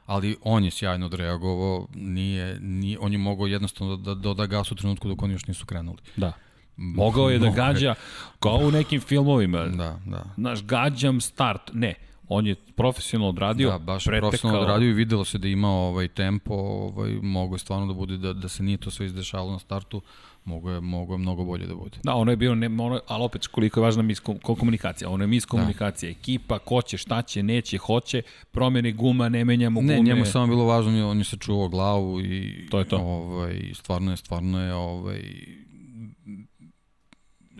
ali 0.05 0.35
on 0.43 0.63
je 0.63 0.71
sjajno 0.71 1.05
odreagovao, 1.05 1.87
nije, 1.93 2.59
nije, 2.59 2.99
on 2.99 3.11
je 3.11 3.17
mogao 3.17 3.47
jednostavno 3.47 3.97
da, 3.97 4.03
da 4.05 4.15
doda 4.15 4.45
gas 4.45 4.71
u 4.71 4.75
trenutku 4.75 5.07
dok 5.07 5.21
oni 5.21 5.33
još 5.33 5.47
nisu 5.47 5.65
krenuli. 5.65 5.97
Da. 6.15 6.33
Mogao 6.77 7.29
je 7.29 7.39
da 7.39 7.49
gađa, 7.49 7.95
kao 8.39 8.55
u 8.57 8.71
nekim 8.71 9.01
filmovima. 9.01 9.57
Da, 9.59 9.99
da. 10.05 10.23
Znaš, 10.35 10.63
gađam 10.63 11.21
start. 11.21 11.61
Ne, 11.73 11.93
on 12.27 12.47
je 12.47 12.55
profesionalno 12.75 13.29
odradio, 13.29 13.69
Da, 13.69 13.77
baš 13.77 14.03
pretekao. 14.03 14.21
profesionalno 14.21 14.61
odradio 14.63 14.89
i 14.89 14.93
videlo 14.93 15.25
se 15.25 15.37
da 15.37 15.47
ima 15.47 15.69
ovaj 15.69 16.07
tempo, 16.07 16.53
ovaj, 16.53 17.11
mogo 17.13 17.55
je 17.55 17.59
stvarno 17.59 17.87
da 17.87 17.93
bude, 17.93 18.17
da, 18.17 18.33
da 18.33 18.47
se 18.47 18.63
nije 18.63 18.77
to 18.77 18.91
sve 18.91 19.05
izdešavalo 19.05 19.51
na 19.51 19.59
startu, 19.59 20.01
mogo 20.45 20.71
je, 20.71 20.81
mogo 20.81 21.13
je 21.13 21.17
mnogo 21.17 21.43
bolje 21.43 21.67
da 21.67 21.75
bude. 21.75 21.97
Da, 22.03 22.15
ono 22.15 22.31
je 22.31 22.35
bio, 22.37 22.55
ne, 22.55 22.67
ono, 22.67 23.01
ali 23.07 23.23
opet 23.23 23.47
koliko 23.47 23.79
je 23.79 23.83
važna 23.83 24.03
mis, 24.03 24.19
ko, 24.19 24.35
komunikacija. 24.37 25.09
Ono 25.09 25.23
je 25.23 25.27
mis 25.27 25.45
komunikacija. 25.45 26.11
Da. 26.11 26.19
Ekipa, 26.19 26.59
ko 26.59 26.81
će, 26.81 26.97
šta 26.97 27.21
će, 27.21 27.43
neće, 27.43 27.77
hoće, 27.77 28.21
promene 28.51 28.91
guma, 28.91 29.29
ne 29.29 29.45
menjamo 29.45 29.79
gume. 29.79 29.93
Ne, 29.93 30.01
njemu 30.01 30.21
je 30.21 30.25
samo 30.25 30.47
bilo 30.47 30.65
važno, 30.65 31.09
on 31.09 31.17
je 31.17 31.23
sačuvao 31.23 31.69
glavu 31.69 32.21
i 32.21 32.67
To 32.69 32.79
je 32.79 32.85
to. 32.85 32.97
Ovaj, 32.97 33.71
stvarno 33.73 34.11
je, 34.11 34.17
stvarno 34.17 34.61
je 34.61 34.73
ovaj, 34.73 35.21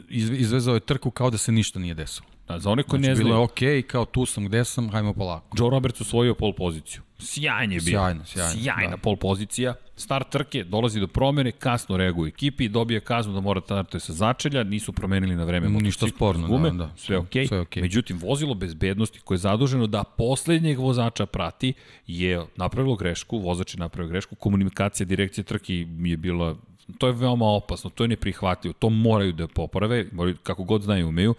iz, 0.09 0.29
izvezao 0.29 0.73
je 0.73 0.79
trku 0.79 1.11
kao 1.11 1.29
da 1.29 1.37
se 1.37 1.51
ništa 1.51 1.79
nije 1.79 1.93
desilo. 1.93 2.27
Da, 2.47 2.59
za 2.59 2.69
one 2.69 2.83
koji 2.83 2.99
Znači, 2.99 3.09
ne 3.09 3.15
znaju, 3.15 3.25
bilo 3.25 3.39
je 3.39 3.43
okej, 3.43 3.81
okay, 3.81 3.81
kao 3.81 4.05
tu 4.05 4.25
sam, 4.25 4.45
gde 4.45 4.65
sam, 4.65 4.89
hajmo 4.89 5.13
polako. 5.13 5.57
Joe 5.57 5.69
Roberts 5.69 6.01
osvojio 6.01 6.35
pol 6.35 6.53
poziciju. 6.53 7.01
Sjajan 7.21 7.71
je 7.71 7.79
bio. 7.79 7.99
Sjajno, 7.99 8.25
sjajno, 8.25 8.61
Sjajna 8.63 8.95
da. 8.95 8.97
pol 8.97 9.15
pozicija. 9.15 9.73
Start 9.95 10.29
trke, 10.29 10.63
dolazi 10.63 10.99
do 10.99 11.07
promene, 11.07 11.51
kasno 11.51 11.97
reaguje 11.97 12.29
ekipi, 12.29 12.69
dobije 12.69 12.99
kaznu 12.99 13.33
da 13.33 13.39
mora 13.39 13.59
da 13.59 13.65
startuje 13.65 14.01
sa 14.01 14.13
začelja, 14.13 14.63
nisu 14.63 14.91
promenili 14.91 15.35
na 15.35 15.43
vreme 15.43 15.69
Ništa 15.69 16.07
sporno, 16.07 16.47
gume, 16.47 16.69
da, 16.69 16.75
da. 16.77 16.89
sve 16.97 17.17
okej. 17.17 17.47
Sve 17.47 17.59
okej. 17.59 17.81
Međutim, 17.81 18.17
vozilo 18.17 18.53
bezbednosti 18.53 19.19
koje 19.19 19.35
je 19.35 19.39
zaduženo 19.39 19.87
da 19.87 20.03
poslednjeg 20.03 20.79
vozača 20.79 21.25
prati 21.25 21.73
je 22.07 22.45
napravilo 22.55 22.95
grešku, 22.95 23.37
vozač 23.37 23.73
je 23.73 23.79
napravio 23.79 24.09
grešku, 24.09 24.35
komunikacija 24.35 25.05
direkcije 25.05 25.43
trke 25.43 25.73
je 25.99 26.17
bila 26.17 26.55
to 26.97 27.07
je 27.07 27.13
veoma 27.13 27.45
opasno, 27.45 27.89
to 27.89 28.03
je 28.03 28.07
neprihvatljivo, 28.07 28.73
to 28.73 28.89
moraju 28.89 29.33
da 29.33 29.47
poprave, 29.47 30.05
moraju, 30.11 30.35
kako 30.43 30.63
god 30.63 30.81
znaju 30.81 31.07
umeju. 31.07 31.35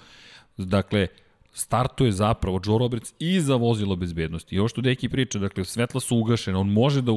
Dakle, 0.56 1.06
startuje 1.52 2.12
zapravo 2.12 2.60
Joe 2.66 2.78
Roberts 2.78 3.14
i 3.18 3.40
za 3.40 3.56
vozilo 3.56 3.96
bezbednosti. 3.96 4.54
I 4.54 4.58
ovo 4.58 4.68
što 4.68 4.80
Deki 4.80 5.08
priča, 5.08 5.38
dakle, 5.38 5.64
svetla 5.64 6.00
su 6.00 6.16
ugašena, 6.16 6.58
on 6.58 6.68
može 6.68 7.02
da, 7.02 7.12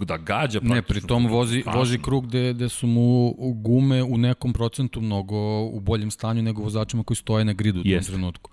da 0.00 0.16
gađa 0.16 0.60
Ne, 0.62 0.82
pri 0.82 1.00
tom 1.00 1.26
vozi, 1.26 1.60
Strašno. 1.60 1.80
vozi 1.80 1.98
krug 1.98 2.26
gde, 2.26 2.52
gde 2.52 2.68
su 2.68 2.86
mu 2.86 3.34
gume 3.54 4.02
u 4.02 4.18
nekom 4.18 4.52
procentu 4.52 5.00
mnogo 5.00 5.36
u 5.62 5.80
boljem 5.80 6.10
stanju 6.10 6.42
nego 6.42 6.62
vozačima 6.62 7.02
koji 7.04 7.16
stoje 7.16 7.44
na 7.44 7.52
gridu 7.52 7.80
u 7.80 7.82
tom 7.82 7.92
Jeste. 7.92 8.12
trenutku. 8.12 8.50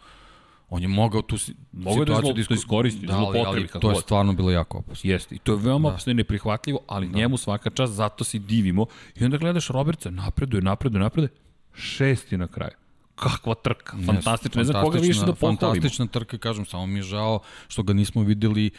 On 0.69 0.81
je 0.81 0.88
mogao 0.88 1.22
tu 1.22 1.35
Mogao 1.72 2.05
da 2.05 2.15
situaciju 2.15 2.34
zlo- 2.35 2.47
da 2.49 2.55
iskoristi, 2.55 3.05
da, 3.05 3.18
ali, 3.18 3.39
ali 3.39 3.68
to 3.68 3.89
je 3.89 3.93
god. 3.93 4.01
stvarno 4.03 4.34
bilo 4.34 4.51
jako 4.51 4.77
opasno. 4.77 5.09
Jeste, 5.11 5.35
i 5.35 5.39
to 5.39 5.51
je 5.51 5.57
veoma 5.57 5.97
da. 6.05 6.14
neprihvatljivo, 6.14 6.80
ali 6.88 7.07
da. 7.07 7.18
njemu 7.18 7.38
svaka 7.38 7.69
čast, 7.69 7.93
zato 7.93 8.23
se 8.23 8.39
divimo. 8.39 8.85
I 9.15 9.26
onda 9.26 9.38
gledaš 9.38 9.68
Robertsa, 9.68 10.09
napreduje, 10.09 10.61
napreduje, 10.61 10.99
napreduje, 11.01 11.30
šesti 11.73 12.38
na 12.38 12.47
kraju. 12.47 12.72
Kakva 13.19 13.53
trka, 13.56 13.98
fantastična, 14.06 14.60
ne 14.60 14.64
znam 14.64 14.84
koga 14.84 14.99
više 14.99 15.19
da 15.26 15.34
pohvalimo. 15.34 15.60
Fantastična 15.60 16.07
trka, 16.07 16.38
kažem, 16.38 16.65
samo 16.65 16.85
mi 16.85 16.99
je 16.99 17.03
žao 17.03 17.39
što 17.68 17.84
ga 17.84 17.94
nismo 17.94 18.22
videli 18.23 18.69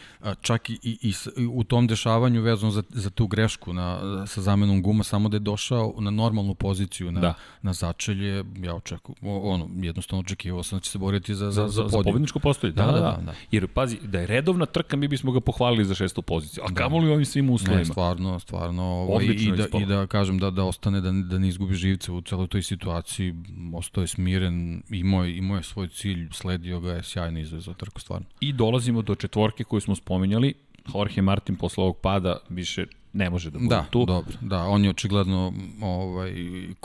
čak 0.41 0.69
i, 0.69 0.79
i, 0.83 1.13
i, 1.37 1.45
u 1.45 1.63
tom 1.63 1.87
dešavanju 1.87 2.41
vezano 2.41 2.71
za, 2.71 2.83
za 2.89 3.09
tu 3.09 3.27
grešku 3.27 3.73
na, 3.73 3.99
sa 4.27 4.41
zamenom 4.41 4.81
guma, 4.81 5.03
samo 5.03 5.29
da 5.29 5.35
je 5.35 5.39
došao 5.39 5.93
na 5.99 6.11
normalnu 6.11 6.53
poziciju 6.55 7.11
na, 7.11 7.19
Da. 7.21 7.33
na 7.61 7.73
začelje, 7.73 8.43
ja 8.57 8.75
očekujem, 8.75 9.17
ono, 9.21 9.69
jednostavno 9.75 10.19
očekivao 10.21 10.63
sam 10.63 10.79
da 10.79 10.83
će 10.83 10.91
se 10.91 10.97
boriti 10.97 11.35
za, 11.35 11.51
za, 11.51 11.67
za, 11.67 11.67
za, 11.67 11.83
podijum. 11.83 12.03
pobedničko 12.03 12.39
postoji. 12.39 12.73
Da, 12.73 12.85
da, 12.85 12.91
da, 12.91 12.99
da, 12.99 13.21
da. 13.25 13.33
Jer 13.51 13.67
pazi, 13.67 13.97
da 14.03 14.19
je 14.19 14.27
redovna 14.27 14.65
trka, 14.65 14.97
mi 14.97 15.07
bismo 15.07 15.31
ga 15.31 15.39
pohvalili 15.39 15.85
za 15.85 15.95
šestu 15.95 16.21
poziciju. 16.21 16.63
A 16.63 16.69
da. 16.69 16.73
kamoli 16.75 17.09
u 17.09 17.13
ovim 17.13 17.25
svim 17.25 17.45
Ne, 17.45 17.51
uslovima. 17.51 17.85
stvarno, 17.85 18.39
stvarno. 18.39 18.83
Ovaj, 18.83 19.25
i, 19.25 19.51
da. 19.51 19.79
I 19.79 19.85
da 19.85 20.07
kažem 20.07 20.39
da, 20.39 20.49
da 20.51 20.63
ostane, 20.63 21.01
da, 21.01 21.11
da 21.11 21.37
ne 21.39 21.47
izgubi 21.47 21.75
živce 21.75 22.11
u 22.11 22.21
celoj 22.21 22.47
toj 22.47 22.63
situaciji. 22.63 23.35
Ostao 23.73 24.01
je 24.01 24.07
smiren, 24.29 24.81
imao 24.89 25.23
je, 25.23 25.37
imao 25.37 25.57
je 25.57 25.63
svoj 25.63 25.87
cilj, 25.87 26.27
sledio 26.31 26.79
ga 26.79 26.91
je, 26.91 27.03
sjajno 27.03 27.39
izvezao 27.39 27.73
trku, 27.73 27.99
stvarno. 27.99 28.25
I 28.39 28.53
dolazimo 28.53 29.01
do 29.01 29.15
četvorke 29.15 29.63
koju 29.63 29.81
smo 29.81 29.95
spominjali, 29.95 30.53
Jorge 30.93 31.21
Martin 31.21 31.55
posle 31.55 31.83
ovog 31.83 31.97
pada 31.97 32.37
više 32.49 32.85
ne 33.13 33.29
može 33.29 33.49
da 33.51 33.59
bude 33.59 33.75
da, 33.75 33.85
tu. 33.89 34.05
Dobro, 34.05 34.33
da, 34.41 34.63
on 34.63 34.83
je 34.83 34.89
očigledno 34.89 35.53
ovaj, 35.81 36.33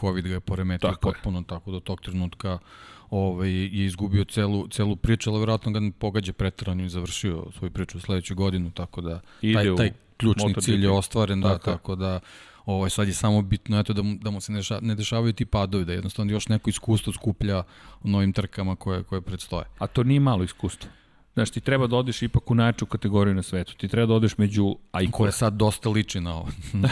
COVID 0.00 0.26
ga 0.26 0.34
je 0.34 0.40
poremetio 0.40 0.88
tako 0.88 1.10
potpuno, 1.12 1.38
je. 1.38 1.44
tako 1.44 1.72
da 1.72 1.80
tog 1.80 2.00
trenutka 2.00 2.58
ovaj, 3.10 3.50
je 3.50 3.84
izgubio 3.84 4.24
celu, 4.24 4.68
celu 4.68 4.96
priču, 4.96 5.30
ali 5.30 5.38
vjerojatno 5.38 5.72
ga 5.72 5.80
ne 5.80 5.92
pogađa 5.98 6.32
pretrano 6.32 6.84
i 6.84 6.88
završio 6.88 7.46
svoju 7.58 7.70
priču 7.70 7.98
u 7.98 8.00
sledeću 8.00 8.34
godinu, 8.34 8.70
tako 8.70 9.00
da 9.00 9.20
Ide 9.42 9.54
taj, 9.54 9.76
taj 9.76 9.92
ključni 10.16 10.54
cilj 10.60 10.84
je 10.84 10.90
ostvaren, 10.90 11.40
da, 11.40 11.48
tako, 11.48 11.70
tako 11.70 11.96
da 11.96 12.20
ovaj, 12.66 12.90
sad 12.90 13.08
je 13.08 13.14
samo 13.14 13.42
bitno 13.42 13.78
eto, 13.78 13.92
da, 13.92 14.02
mu, 14.02 14.16
da 14.20 14.30
mu 14.30 14.40
se 14.40 14.52
ne, 14.52 14.58
deša, 14.58 14.78
ne 14.82 14.94
dešavaju 14.94 15.32
ti 15.32 15.44
padovi, 15.44 15.84
da 15.84 15.92
jednostavno 15.92 16.32
još 16.32 16.48
neko 16.48 16.70
iskustvo 16.70 17.12
skuplja 17.12 17.62
u 18.02 18.08
novim 18.08 18.32
trkama 18.32 18.76
koje, 18.76 19.02
koje 19.02 19.20
predstoje. 19.20 19.64
A 19.78 19.86
to 19.86 20.02
nije 20.02 20.20
malo 20.20 20.44
iskustvo. 20.44 20.90
Znaš, 21.34 21.50
ti 21.50 21.60
treba 21.60 21.86
da 21.86 21.96
odeš 21.96 22.22
ipak 22.22 22.50
u 22.50 22.54
najjaču 22.54 22.86
kategoriju 22.86 23.34
na 23.34 23.42
svetu. 23.42 23.74
Ti 23.76 23.88
treba 23.88 24.06
da 24.06 24.14
odeš 24.14 24.38
među... 24.38 24.76
A 24.92 25.02
i 25.02 25.10
koje 25.10 25.32
sad 25.32 25.52
dosta 25.52 25.88
liči 25.88 26.20
na 26.20 26.34
ovo. 26.34 26.48
na, 26.72 26.88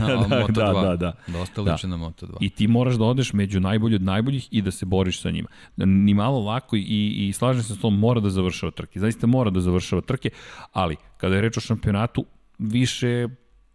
na, 0.00 0.06
na 0.06 0.28
Moto2. 0.28 0.54
Da, 0.54 0.72
da, 0.72 0.96
da. 0.96 1.12
Dosta 1.26 1.62
liči 1.62 1.86
da. 1.86 1.96
na 1.96 1.96
Moto2. 1.96 2.36
I 2.40 2.50
ti 2.50 2.66
moraš 2.66 2.94
da 2.94 3.04
odeš 3.04 3.32
među 3.32 3.60
najbolji 3.60 3.94
od 3.94 4.02
najboljih 4.02 4.48
i 4.50 4.62
da 4.62 4.70
se 4.70 4.86
boriš 4.86 5.20
sa 5.20 5.30
njima. 5.30 5.48
Ni 5.76 6.14
malo 6.14 6.40
lako 6.40 6.76
i, 6.76 6.82
i 7.28 7.32
slažem 7.32 7.62
se 7.62 7.74
s 7.74 7.78
tom, 7.78 7.98
mora 7.98 8.20
da 8.20 8.30
završava 8.30 8.72
trke. 8.72 9.00
Zaista 9.00 9.26
mora 9.26 9.50
da 9.50 9.60
završava 9.60 10.02
trke, 10.02 10.30
ali 10.72 10.96
kada 11.16 11.34
je 11.34 11.40
reč 11.40 11.56
o 11.56 11.60
šampionatu, 11.60 12.24
više 12.58 13.28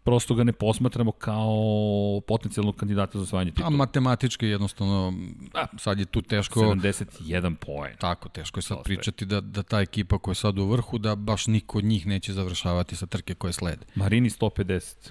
prosto 0.04 0.34
ga 0.34 0.44
ne 0.44 0.52
posmatramo 0.52 1.12
kao 1.12 2.20
potencijalnog 2.26 2.76
kandidata 2.76 3.18
za 3.18 3.22
osvajanje 3.22 3.50
titula. 3.50 3.66
A 3.66 3.70
matematički 3.70 4.46
jednostavno, 4.46 5.12
a, 5.54 5.66
sad 5.78 5.98
je 5.98 6.04
tu 6.04 6.22
teško... 6.22 6.60
71 6.60 7.54
poen. 7.54 7.96
Tako, 7.98 8.28
teško 8.28 8.58
je 8.58 8.62
sad 8.62 8.76
Dosta 8.76 8.88
pričati 8.88 9.24
da, 9.24 9.40
da 9.40 9.62
ta 9.62 9.80
ekipa 9.80 10.18
koja 10.18 10.32
je 10.32 10.36
sad 10.36 10.58
u 10.58 10.66
vrhu, 10.66 10.98
da 10.98 11.14
baš 11.14 11.46
niko 11.46 11.78
od 11.78 11.84
njih 11.84 12.06
neće 12.06 12.32
završavati 12.32 12.96
sa 12.96 13.06
trke 13.06 13.34
koje 13.34 13.52
slede. 13.52 13.86
Marini 13.94 14.30
150. 14.30 15.10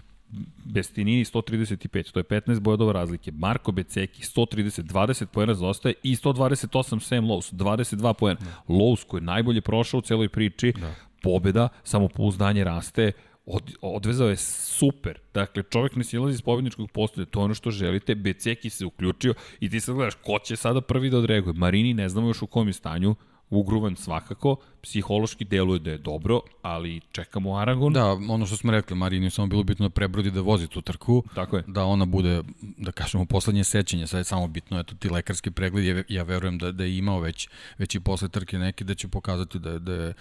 Bestinini 0.65 1.25
135, 1.25 2.11
to 2.11 2.19
je 2.19 2.23
15 2.23 2.59
bodova 2.59 2.93
razlike. 2.93 3.31
Marko 3.31 3.71
Beceki 3.71 4.23
130, 4.23 4.81
20 4.83 5.25
poena 5.25 5.53
zaostaje 5.53 5.93
i 6.03 6.15
128 6.15 6.99
Sam 6.99 7.25
Lowe's, 7.25 7.53
22 7.53 8.13
poena. 8.13 8.39
Da. 8.39 8.73
Lowe's 8.73 9.05
koji 9.07 9.21
je 9.21 9.25
najbolje 9.25 9.61
prošao 9.61 9.97
u 9.97 10.01
celoj 10.01 10.29
priči, 10.29 10.73
da. 10.81 10.93
pobeda, 11.21 11.69
samopouzdanje 11.83 12.63
raste, 12.63 13.11
od, 13.49 13.71
odvezao 13.81 14.29
je 14.29 14.37
super. 14.37 15.19
Dakle, 15.33 15.63
čovjek 15.69 15.95
ne 15.95 16.03
silazi 16.03 16.33
iz 16.33 16.41
pobjedničkog 16.41 16.91
postolja, 16.91 17.25
to 17.25 17.39
je 17.39 17.43
ono 17.43 17.53
što 17.53 17.71
želite, 17.71 18.15
Beceki 18.15 18.69
se 18.69 18.85
uključio 18.85 19.33
i 19.59 19.69
ti 19.69 19.79
sad 19.79 19.95
gledaš 19.95 20.13
ko 20.15 20.39
će 20.39 20.55
sada 20.55 20.81
prvi 20.81 21.09
da 21.09 21.17
odreaguje. 21.17 21.53
Marini 21.53 21.93
ne 21.93 22.09
znamo 22.09 22.27
još 22.27 22.41
u 22.41 22.47
kom 22.47 22.67
je 22.67 22.73
stanju, 22.73 23.15
ugruvan 23.49 23.95
svakako, 23.95 24.55
psihološki 24.81 25.45
deluje 25.45 25.79
da 25.79 25.91
je 25.91 25.97
dobro, 25.97 26.41
ali 26.61 27.01
čekamo 27.11 27.55
Aragon. 27.55 27.93
Da, 27.93 28.05
ono 28.05 28.45
što 28.45 28.57
smo 28.57 28.71
rekli, 28.71 28.95
Marini 28.95 29.25
je 29.25 29.29
samo 29.29 29.47
bilo 29.47 29.63
bitno 29.63 29.87
da 29.87 29.93
prebrodi 29.93 30.31
da 30.31 30.41
vozi 30.41 30.67
tu 30.67 30.81
trku, 30.81 31.23
Tako 31.35 31.57
je. 31.57 31.63
da 31.67 31.83
ona 31.83 32.05
bude, 32.05 32.43
da 32.61 32.91
kažemo, 32.91 33.25
poslednje 33.25 33.63
sećenje, 33.63 34.07
sad 34.07 34.17
je 34.17 34.23
samo 34.23 34.47
bitno, 34.47 34.79
eto, 34.79 34.95
ti 34.95 35.09
lekarski 35.09 35.51
pregled, 35.51 35.85
ja, 35.85 36.03
ja 36.07 36.23
verujem 36.23 36.57
da, 36.57 36.71
da 36.71 36.83
je 36.83 36.97
imao 36.97 37.19
već, 37.19 37.49
već 37.77 37.95
i 37.95 37.99
posle 37.99 38.29
trke 38.29 38.57
neki, 38.57 38.83
da 38.83 38.95
će 38.95 39.07
pokazati 39.07 39.59
da, 39.59 39.79
da 39.79 39.93
je 39.93 40.13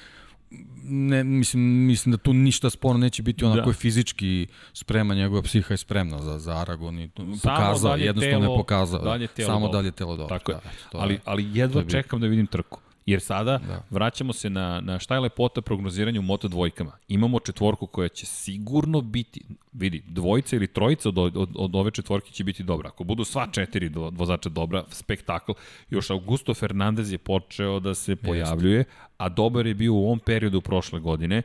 ne, 0.85 1.25
mislim, 1.25 1.63
mislim 1.87 2.11
da 2.11 2.19
tu 2.19 2.33
ništa 2.33 2.71
sporno 2.71 2.99
neće 2.99 3.23
biti 3.23 3.45
onako 3.45 3.65
da. 3.65 3.71
je 3.71 3.75
fizički 3.75 4.47
sprema, 4.73 5.15
njegova 5.15 5.43
psiha 5.43 5.75
je 5.75 5.79
spremna 5.79 6.23
za, 6.23 6.39
za 6.39 6.57
Aragon 6.57 6.99
i 6.99 7.11
pokazao, 7.43 7.97
jednostavno 7.97 8.41
telo, 8.41 8.53
je 8.53 8.59
pokazao, 8.59 9.03
dalje 9.03 9.27
telo 9.27 9.47
samo 9.47 9.67
dobro. 9.67 9.79
dalje 9.79 9.91
telo 9.91 10.17
dobro. 10.17 10.39
Tako 10.39 10.53
je. 10.53 10.59
Da, 10.93 10.99
ali, 10.99 11.21
ali 11.25 11.59
jedva 11.59 11.85
čekam 11.85 12.21
da 12.21 12.27
vidim 12.27 12.47
trku. 12.47 12.81
Jer 13.09 13.21
sada 13.21 13.59
da. 13.59 13.83
vraćamo 13.91 14.33
se 14.33 14.51
na, 14.51 14.81
na 14.81 14.99
šta 14.99 15.15
je 15.15 15.21
lepota 15.21 15.63
prognoziranja 15.63 16.21
u 16.21 16.23
Moto 16.23 16.49
dvojkama. 16.49 16.93
Imamo 17.09 17.41
četvorku 17.41 17.87
koja 17.87 18.09
će 18.09 18.27
sigurno 18.27 19.01
biti, 19.01 19.41
vidi, 19.73 20.03
dvojica 20.07 20.57
ili 20.57 20.67
trojica 20.67 21.09
od, 21.09 21.19
od, 21.19 21.51
od 21.55 21.75
ove 21.75 21.91
četvorke 21.91 22.31
će 22.31 22.45
biti 22.45 22.63
dobra. 22.63 22.89
Ako 22.89 23.05
budu 23.05 23.25
sva 23.25 23.47
četiri 23.53 23.89
vozača 24.13 24.49
dobra, 24.49 24.85
spektakl. 24.91 25.53
Još 25.91 26.11
Augusto 26.11 26.55
Fernandez 26.55 27.13
je 27.13 27.19
počeo 27.19 27.81
da 27.81 27.95
se 27.95 28.17
pojavljuje, 28.17 28.85
a 29.17 29.29
dobar 29.29 29.67
je 29.67 29.75
bio 29.75 29.95
u 29.95 30.05
ovom 30.05 30.19
periodu 30.19 30.61
prošle 30.61 31.01
godine. 31.01 31.43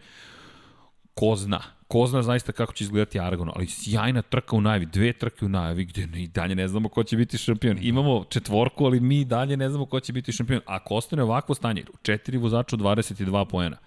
Ko 1.13 1.35
zna, 1.35 1.61
ko 1.87 2.07
zna 2.07 2.23
zaista 2.23 2.51
kako 2.51 2.73
će 2.73 2.83
izgledati 2.83 3.19
Aragon, 3.19 3.49
ali 3.55 3.67
sjajna 3.67 4.21
trka 4.21 4.55
u 4.55 4.61
najavi, 4.61 4.85
dve 4.85 5.13
trke 5.13 5.45
u 5.45 5.49
najavi, 5.49 5.85
gde 5.85 6.07
i 6.15 6.27
dalje 6.27 6.55
ne 6.55 6.67
znamo 6.67 6.89
ko 6.89 7.03
će 7.03 7.17
biti 7.17 7.37
šampion. 7.37 7.77
Imamo 7.81 8.23
četvorku, 8.29 8.85
ali 8.85 8.99
mi 8.99 9.25
dalje 9.25 9.57
ne 9.57 9.69
znamo 9.69 9.85
ko 9.85 9.99
će 9.99 10.13
biti 10.13 10.31
šampion. 10.31 10.61
Ako 10.65 10.95
ostane 10.95 11.23
ovakvo 11.23 11.55
stanje, 11.55 11.83
četiri 12.01 12.37
vozača 12.37 12.77
22 12.77 13.45
poena, 13.45 13.77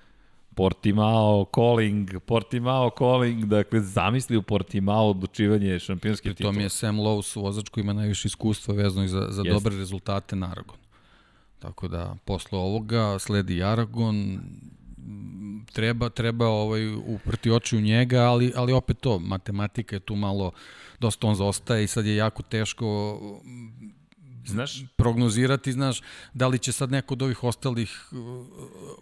Portimao 0.54 1.46
calling, 1.54 2.10
Portimao 2.26 2.90
calling, 2.98 3.44
dakle 3.44 3.80
zamisli 3.80 4.36
u 4.36 4.42
Portimao 4.42 5.10
odlučivanje 5.10 5.78
šampionske 5.78 6.28
titule. 6.28 6.52
To 6.52 6.58
mi 6.58 6.62
je 6.62 6.68
Sam 6.68 6.96
Lowe, 6.96 7.40
vozač 7.40 7.68
koji 7.68 7.82
ima 7.82 7.92
najviše 7.92 8.26
iskustva 8.28 8.74
vezano 8.74 9.08
za, 9.08 9.26
za 9.30 9.42
dobre 9.42 9.76
rezultate 9.76 10.36
na 10.36 10.50
Aragon. 10.50 10.76
Tako 11.58 11.88
da, 11.88 12.16
posle 12.24 12.58
ovoga 12.58 13.18
sledi 13.18 13.62
Aragon, 13.62 14.40
treba 15.72 16.08
treba 16.08 16.46
ovaj 16.48 16.94
uprti 16.94 17.50
oči 17.50 17.76
u 17.76 17.80
njega, 17.80 18.20
ali 18.20 18.52
ali 18.56 18.72
opet 18.72 19.00
to 19.00 19.18
matematika 19.18 19.96
je 19.96 20.00
tu 20.00 20.16
malo 20.16 20.52
dosta 21.00 21.26
on 21.26 21.34
zaostaje 21.34 21.84
i 21.84 21.86
sad 21.86 22.06
je 22.06 22.16
jako 22.16 22.42
teško 22.42 23.20
znaš 24.46 24.84
prognozirati, 24.96 25.72
znaš, 25.72 26.02
da 26.34 26.48
li 26.48 26.58
će 26.58 26.72
sad 26.72 26.90
neko 26.90 27.14
od 27.14 27.22
ovih 27.22 27.44
ostalih 27.44 28.08
uh, 28.12 28.46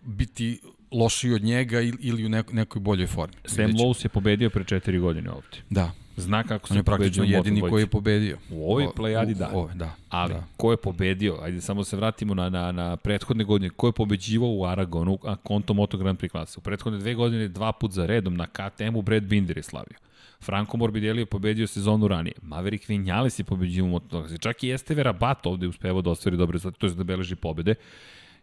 biti 0.02 0.60
lošiji 0.90 1.32
od 1.32 1.42
njega 1.42 1.80
ili 1.80 2.26
u 2.26 2.28
nekoj 2.28 2.80
boljoj 2.80 3.06
formi. 3.06 3.34
Sam 3.44 3.64
Lowe's 3.64 4.04
je 4.04 4.08
pobedio 4.08 4.50
pre 4.50 4.64
4 4.64 5.00
godine 5.00 5.30
ovde. 5.30 5.62
Da. 5.70 5.90
Zna 6.16 6.42
kako 6.42 6.68
se 6.68 6.74
On 6.74 6.76
je 6.76 6.82
praktično 6.82 7.24
jedini 7.24 7.60
koji 7.60 7.82
je 7.82 7.86
pobedio. 7.86 8.38
U 8.50 8.70
ovoj 8.70 8.86
plejadi 8.96 9.34
da. 9.34 9.50
Ove, 9.54 9.74
da. 9.74 9.94
Ali, 10.08 10.34
da. 10.34 10.44
ko 10.56 10.70
je 10.70 10.76
pobedio? 10.76 11.38
Ajde, 11.42 11.60
samo 11.60 11.84
se 11.84 11.96
vratimo 11.96 12.34
na, 12.34 12.48
na, 12.48 12.72
na 12.72 12.96
prethodne 12.96 13.44
godine. 13.44 13.70
Ko 13.70 13.86
je 13.86 13.92
pobeđivao 13.92 14.50
u 14.50 14.66
Aragonu, 14.66 15.18
a 15.24 15.36
konto 15.36 15.74
Moto 15.74 15.96
Grand 15.96 16.18
Prix 16.18 16.30
klasa? 16.30 16.60
U 16.60 16.62
prethodne 16.62 16.98
dve 16.98 17.14
godine 17.14 17.48
dva 17.48 17.72
put 17.72 17.92
za 17.92 18.06
redom 18.06 18.36
na 18.36 18.46
KTM-u 18.46 19.02
Brad 19.02 19.22
Binder 19.22 19.56
je 19.56 19.62
slavio. 19.62 19.98
Franco 20.44 20.76
Morbidelli 20.76 21.22
je 21.22 21.26
pobedio 21.26 21.66
sezonu 21.66 22.08
ranije. 22.08 22.34
Maverick 22.42 22.88
Vinales 22.88 23.38
je 23.38 23.44
pobeđivao 23.44 23.88
u 23.88 23.90
Moto 23.90 24.20
Grand 24.20 24.40
Čak 24.40 24.64
i 24.64 24.70
Esteve 24.70 25.02
Rabat 25.02 25.46
ovde 25.46 25.68
uspevao 25.68 26.02
da 26.02 26.10
ostvari 26.10 26.36
dobre 26.36 26.52
rezultate, 26.52 26.80
to 26.80 26.86
je 26.86 26.94
da 26.94 27.04
beleži 27.04 27.36
pobede. 27.36 27.74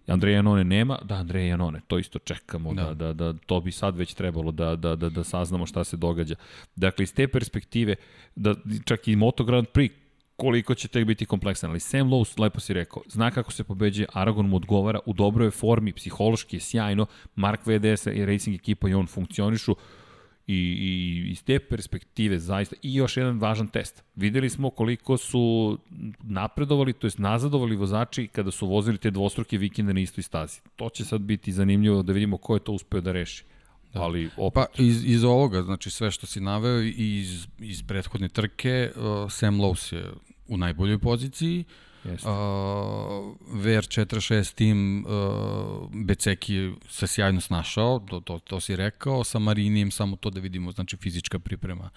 Andreja 0.08 0.36
Janone 0.36 0.64
nema, 0.64 0.98
da 1.04 1.16
Andreja 1.16 1.48
Janone, 1.48 1.82
to 1.88 2.00
isto 2.00 2.20
čekamo, 2.20 2.74
da. 2.74 2.84
da, 2.84 2.94
da, 2.94 3.14
da, 3.14 3.40
to 3.46 3.62
bi 3.62 3.72
sad 3.72 3.98
već 3.98 4.14
trebalo 4.14 4.52
da, 4.52 4.76
da, 4.76 4.96
da, 4.96 5.10
da 5.10 5.24
saznamo 5.24 5.66
šta 5.66 5.84
se 5.84 5.98
događa. 5.98 6.36
Dakle, 6.76 7.04
iz 7.04 7.14
te 7.14 7.28
perspektive, 7.28 7.96
da 8.36 8.56
čak 8.86 9.08
i 9.08 9.16
Moto 9.16 9.44
Grand 9.44 9.68
Prix, 9.68 9.92
koliko 10.36 10.76
će 10.76 10.88
tek 10.88 11.06
biti 11.06 11.26
kompleksan, 11.26 11.70
ali 11.70 11.80
Sam 11.80 12.10
Lowe, 12.10 12.42
lepo 12.42 12.60
si 12.60 12.74
rekao, 12.74 13.04
zna 13.08 13.32
kako 13.32 13.52
se 13.52 13.64
pobeđuje, 13.64 14.08
Aragon 14.14 14.50
mu 14.50 14.56
odgovara, 14.56 15.00
u 15.06 15.14
dobroj 15.14 15.52
formi, 15.52 15.94
psihološki 15.94 16.56
je 16.56 16.60
sjajno, 16.60 17.06
Mark 17.36 17.62
VDS 17.66 18.06
i 18.06 18.26
racing 18.26 18.56
ekipa 18.56 18.90
i 18.90 18.94
on 18.94 19.08
funkcionišu, 19.08 19.76
I, 20.48 20.56
I 20.56 21.32
iz 21.32 21.44
te 21.44 21.60
perspektive 21.60 22.40
zaista, 22.40 22.76
i 22.82 22.96
još 22.96 23.18
jedan 23.18 23.40
važan 23.40 23.68
test. 23.68 24.04
Videli 24.16 24.50
smo 24.50 24.70
koliko 24.70 25.18
su 25.18 25.78
napredovali, 26.24 26.94
to 26.94 27.08
jest 27.08 27.18
nazadovali 27.18 27.76
vozači 27.76 28.28
kada 28.28 28.52
su 28.52 28.68
vozili 28.68 28.98
te 28.98 29.12
dvostruke 29.12 29.58
vikende 29.58 29.94
na 29.94 30.00
istoj 30.00 30.24
stazi. 30.24 30.62
To 30.76 30.90
će 30.90 31.06
sad 31.06 31.22
biti 31.22 31.52
zanimljivo 31.52 32.04
da 32.04 32.14
vidimo 32.14 32.38
ko 32.38 32.54
je 32.54 32.60
to 32.60 32.72
uspeo 32.72 33.02
da 33.02 33.12
reši. 33.12 33.44
Da. 33.94 34.02
Ali 34.02 34.30
opet... 34.38 34.54
Pa 34.54 34.84
iz, 34.84 35.06
iz 35.06 35.24
ovoga, 35.24 35.62
znači 35.62 35.90
sve 35.90 36.12
što 36.12 36.28
si 36.28 36.42
naveo 36.42 36.82
iz, 36.82 37.48
iz 37.60 37.84
prethodne 37.84 38.30
trke, 38.30 38.92
uh, 38.96 39.32
Sam 39.32 39.60
Lowe 39.60 39.96
je 39.96 40.06
u 40.48 40.58
najboljoj 40.58 41.00
poziciji, 41.00 41.60
uh, 41.60 41.91
Uh, 42.04 42.12
VR46 43.54 44.56
tim 44.56 45.06
uh, 45.06 45.90
Beceki 46.06 46.72
se 46.90 47.08
sjajno 47.08 47.42
snašao, 47.42 48.00
to, 48.00 48.20
to, 48.20 48.40
to 48.40 48.60
si 48.60 48.76
rekao, 48.76 49.24
sa 49.24 49.40
Marinijem 49.40 49.92
samo 49.92 50.16
to 50.16 50.30
da 50.30 50.40
vidimo, 50.40 50.72
znači 50.72 50.98
fizička 50.98 51.40
priprema, 51.40 51.90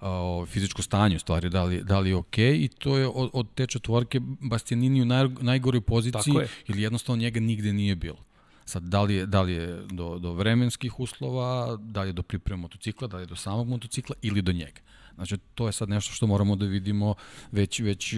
uh, 0.00 0.48
fizičko 0.48 0.82
stanje 0.82 1.16
u 1.16 1.18
stvari, 1.18 1.50
da 1.50 1.64
li, 1.64 1.82
da 1.84 1.98
li 1.98 2.10
je 2.10 2.16
okej 2.16 2.52
okay, 2.52 2.64
i 2.64 2.68
to 2.68 2.96
je 2.98 3.06
od, 3.06 3.30
od 3.32 3.54
te 3.54 3.66
četvorke 3.66 4.20
Bastianini 4.40 5.02
u 5.02 5.04
naj, 5.04 5.28
najgoroj 5.40 5.80
poziciji 5.80 6.34
je. 6.34 6.48
ili 6.68 6.82
jednostavno 6.82 7.20
njega 7.20 7.40
nigde 7.40 7.72
nije 7.72 7.96
bilo. 7.96 8.18
Sad, 8.64 8.82
da 8.82 9.02
li 9.02 9.14
je, 9.14 9.26
da 9.26 9.42
li 9.42 9.52
je 9.52 9.82
do, 9.90 10.18
do 10.18 10.32
vremenskih 10.32 11.00
uslova, 11.00 11.76
da 11.76 12.02
li 12.02 12.08
je 12.08 12.12
do 12.12 12.22
priprema 12.22 12.60
motocikla, 12.60 13.08
da 13.08 13.16
li 13.16 13.22
je 13.22 13.26
do 13.26 13.36
samog 13.36 13.68
motocikla 13.68 14.16
ili 14.22 14.42
do 14.42 14.52
njega. 14.52 14.80
Znači, 15.14 15.36
to 15.54 15.66
je 15.66 15.72
sad 15.72 15.88
nešto 15.88 16.12
što 16.12 16.26
moramo 16.26 16.56
da 16.56 16.66
vidimo 16.66 17.14
već, 17.52 17.80
već 17.80 18.14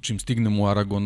čim 0.00 0.18
stignemo 0.18 0.62
u 0.62 0.66
Aragon 0.66 1.04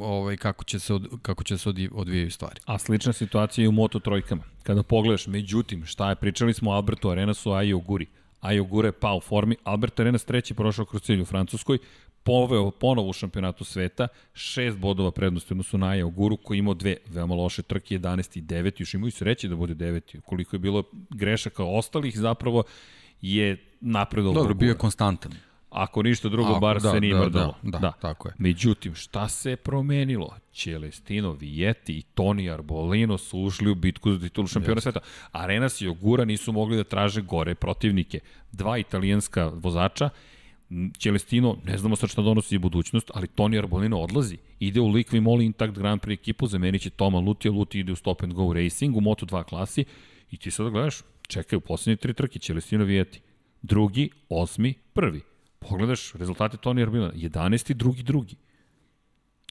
ovaj, 0.00 0.36
kako 0.36 0.64
će 0.64 0.78
se, 0.78 0.94
od, 0.94 1.08
kako 1.22 1.44
će 1.44 1.58
se 1.58 1.68
odvijaju 1.92 2.30
stvari. 2.30 2.60
A 2.64 2.78
slična 2.78 3.12
situacija 3.12 3.62
je 3.62 3.68
u 3.68 3.72
Moto 3.72 3.98
trojkama. 3.98 4.42
Kada 4.62 4.82
pogledaš, 4.82 5.26
međutim, 5.26 5.86
šta 5.86 6.08
je, 6.08 6.16
pričali 6.16 6.54
smo 6.54 6.70
o 6.70 6.74
Albertu 6.74 7.10
Arenasu, 7.10 7.52
a 7.52 7.62
i 7.62 7.72
o 7.72 7.78
Guri. 7.78 8.06
Ajogura 8.40 8.88
je 8.88 8.92
pao 8.92 9.16
u 9.16 9.20
formi, 9.20 9.56
Albert 9.64 10.00
Arenas 10.00 10.24
treći 10.24 10.54
prošao 10.54 10.84
kroz 10.84 11.02
cilj 11.02 11.20
u 11.20 11.24
Francuskoj, 11.24 11.78
poveo 12.22 12.70
ponovo 12.70 13.08
u 13.08 13.12
šampionatu 13.12 13.64
sveta, 13.64 14.08
šest 14.32 14.78
bodova 14.78 15.10
prednosti 15.10 15.52
odnosu 15.52 15.78
na 15.78 15.88
Ajoguru 15.88 16.36
koji 16.36 16.58
imao 16.58 16.74
dve 16.74 16.96
veoma 17.06 17.34
loše 17.34 17.62
trke, 17.62 17.98
11. 17.98 18.38
i 18.38 18.42
9. 18.42 18.80
Još 18.80 18.94
imaju 18.94 19.10
sreće 19.10 19.48
da 19.48 19.56
bude 19.56 19.74
9. 19.74 20.20
Koliko 20.20 20.56
je 20.56 20.60
bilo 20.60 20.82
grešaka 21.10 21.64
ostalih, 21.64 22.18
zapravo 22.18 22.62
je 23.22 23.56
napredovao. 23.80 24.42
Dobro, 24.42 24.54
bio 24.54 24.68
je 24.68 24.78
konstantan. 24.78 25.32
Ako 25.70 26.02
ništa 26.02 26.28
drugo, 26.28 26.50
Ako, 26.50 26.60
bar 26.60 26.80
da, 26.80 26.90
se 26.90 27.00
nije 27.00 27.14
da, 27.14 27.20
mrdalo. 27.20 27.54
Da, 27.62 27.70
da, 27.70 27.78
da, 27.78 27.92
tako 27.92 28.28
je. 28.28 28.34
Međutim, 28.38 28.94
šta 28.94 29.28
se 29.28 29.50
je 29.50 29.56
promenilo? 29.56 30.36
Celestino, 30.52 31.32
Vijeti 31.32 31.98
i 31.98 32.02
Toni 32.02 32.50
Arbolino 32.50 33.18
su 33.18 33.38
ušli 33.38 33.70
u 33.70 33.74
bitku 33.74 34.12
za 34.12 34.18
titulu 34.18 34.46
šampiona 34.46 34.80
sveta. 34.80 35.00
Arenas 35.32 35.80
i 35.80 35.88
Ogura 35.88 36.24
nisu 36.24 36.52
mogli 36.52 36.76
da 36.76 36.84
traže 36.84 37.22
gore 37.22 37.54
protivnike. 37.54 38.20
Dva 38.52 38.78
italijanska 38.78 39.50
vozača 39.54 40.10
Celestino, 40.98 41.56
ne 41.64 41.78
znamo 41.78 41.96
sad 41.96 42.10
šta 42.10 42.22
donosi 42.22 42.58
budućnost, 42.58 43.10
ali 43.14 43.26
Toni 43.26 43.58
Arbolino 43.58 44.00
odlazi. 44.00 44.36
Ide 44.60 44.80
u 44.80 44.88
Liqui 44.88 45.20
Moly 45.20 45.44
Intact 45.44 45.78
Grand 45.78 46.00
Prix 46.00 46.12
ekipu, 46.12 46.46
zamenit 46.46 46.82
će 46.82 46.90
Toma 46.90 47.18
Lutija, 47.18 47.52
Luti 47.52 47.80
ide 47.80 47.92
u 47.92 47.96
Stop 47.96 48.22
and 48.22 48.32
Go 48.32 48.52
Racing 48.52 48.96
u 48.96 49.00
Moto2 49.00 49.44
klasi 49.44 49.84
i 50.30 50.36
ti 50.36 50.50
sad 50.50 50.70
gledaš, 50.70 51.00
čekaj 51.28 51.56
u 51.56 51.60
poslednje 51.60 51.96
tri 51.96 52.14
trke, 52.14 52.38
Celestino 52.38 52.84
Vijeti. 52.84 53.20
Drugi, 53.62 54.10
osmi, 54.28 54.74
prvi. 54.92 55.20
Pogledaš 55.58 56.12
rezultate 56.12 56.56
Toni 56.56 56.82
Arbolina, 56.82 57.12
11. 57.12 57.72
drugi, 57.72 58.02
drugi. 58.02 58.36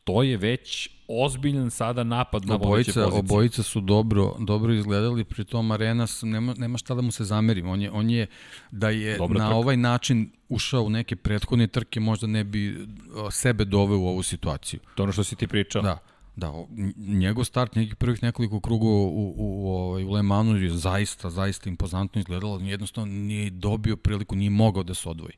To 0.04 0.24
je 0.24 0.38
već 0.38 0.90
ozbiljan 1.08 1.72
sada 1.72 2.04
napad 2.04 2.45
na 2.45 2.56
obojica, 2.56 2.91
pozicije. 2.94 3.20
Obojica 3.20 3.64
su 3.64 3.82
dobro, 3.82 4.36
dobro 4.40 4.74
izgledali, 4.74 5.24
pri 5.24 5.45
tom 5.45 5.72
Arenas 5.72 6.22
nema, 6.22 6.54
nema 6.58 6.78
šta 6.78 6.95
da 6.95 7.02
mu 7.02 7.12
se 7.12 7.24
zamerim. 7.24 7.70
On 7.70 7.82
je, 7.82 7.91
on 7.91 8.10
je 8.10 8.28
da 8.72 8.90
je 8.90 9.18
Dobra 9.18 9.40
na 9.40 9.45
trka. 9.45 9.56
ovaj 9.56 9.78
način 9.78 10.32
ušao 10.49 10.82
u 10.84 10.90
neke 10.90 11.16
prethodne 11.16 11.68
trke, 11.68 11.99
možda 11.99 12.28
ne 12.28 12.44
bi 12.44 12.88
sebe 13.32 13.66
doveo 13.66 13.99
u 13.99 14.08
ovu 14.08 14.24
situaciju. 14.24 14.80
To 14.95 15.04
ono 15.04 15.12
što 15.12 15.24
si 15.24 15.36
ti 15.36 15.48
pričao. 15.48 15.82
Da. 15.82 15.99
Da, 16.38 16.53
njegov 16.97 17.45
start 17.45 17.76
nekih 17.76 17.95
prvih 17.95 18.23
nekoliko 18.23 18.59
krugova 18.59 18.93
u, 18.93 19.07
u, 19.07 19.34
u, 19.38 19.69
ovaj, 19.69 20.03
u 20.03 20.11
Le 20.11 20.23
Manu 20.23 20.57
je 20.57 20.69
zaista, 20.69 21.30
zaista 21.30 21.69
impozantno 21.69 22.19
izgledalo. 22.19 22.59
Jednostavno 22.59 23.14
nije 23.14 23.49
dobio 23.49 23.95
priliku, 23.95 24.35
nije 24.35 24.49
mogao 24.49 24.84
da 24.84 24.93
se 24.93 25.09
odvoji. 25.09 25.34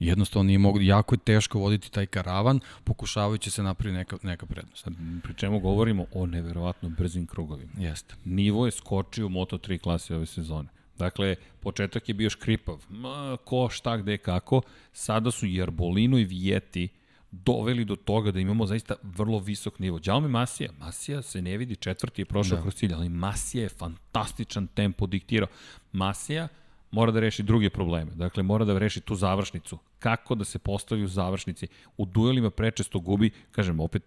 Jednostavno 0.00 0.46
nije 0.46 0.58
mogu, 0.58 0.80
jako 0.80 1.14
je 1.14 1.18
teško 1.18 1.58
voditi 1.58 1.92
taj 1.92 2.06
karavan, 2.06 2.60
pokušavajući 2.84 3.50
se 3.50 3.62
napravi 3.62 3.94
neka, 3.94 4.16
neka 4.22 4.46
prednost. 4.46 4.88
Pri 5.22 5.34
čemu 5.34 5.60
govorimo 5.60 6.06
o 6.12 6.26
neverovatno 6.26 6.88
brzim 6.88 7.26
krugovima. 7.26 7.72
Jeste. 7.78 8.14
Nivo 8.24 8.66
je 8.66 8.72
skočio 8.72 9.26
u 9.26 9.30
Moto3 9.30 9.78
klasi 9.78 10.14
ove 10.14 10.26
sezone. 10.26 10.68
Dakle, 10.98 11.36
početak 11.60 12.08
je 12.08 12.14
bio 12.14 12.30
škripav. 12.30 12.84
Ma, 12.88 13.36
ko, 13.44 13.68
šta, 13.70 13.96
gde, 13.96 14.18
kako. 14.18 14.62
Sada 14.92 15.30
su 15.30 15.46
i 15.46 15.62
Arbolino 15.62 16.18
i 16.18 16.24
Vijeti 16.24 16.88
doveli 17.30 17.84
do 17.84 17.96
toga 17.96 18.30
da 18.30 18.40
imamo 18.40 18.66
zaista 18.66 18.94
vrlo 19.02 19.38
visok 19.38 19.78
nivo. 19.78 19.98
Đaume 19.98 20.28
Masija, 20.28 20.70
Masija 20.78 21.22
se 21.22 21.42
ne 21.42 21.56
vidi, 21.56 21.76
četvrti 21.76 22.20
je 22.22 22.26
prošao 22.26 22.56
da. 22.56 22.62
kroz 22.62 22.74
cilj, 22.74 22.94
ali 22.94 23.08
Masija 23.08 23.62
je 23.62 23.68
fantastičan 23.68 24.66
tempo 24.66 25.06
diktirao. 25.06 25.48
Masija 25.92 26.48
mora 26.90 27.12
da 27.12 27.20
reši 27.20 27.42
druge 27.42 27.70
probleme. 27.70 28.10
Dakle, 28.14 28.42
mora 28.42 28.64
da 28.64 28.78
reši 28.78 29.00
tu 29.00 29.14
završnicu. 29.14 29.78
Kako 29.98 30.34
da 30.34 30.44
se 30.44 30.58
postavi 30.58 31.04
u 31.04 31.08
završnici. 31.08 31.68
U 31.96 32.06
duelima 32.06 32.50
prečesto 32.50 33.00
gubi, 33.00 33.30
kažem, 33.50 33.80
opet 33.80 34.02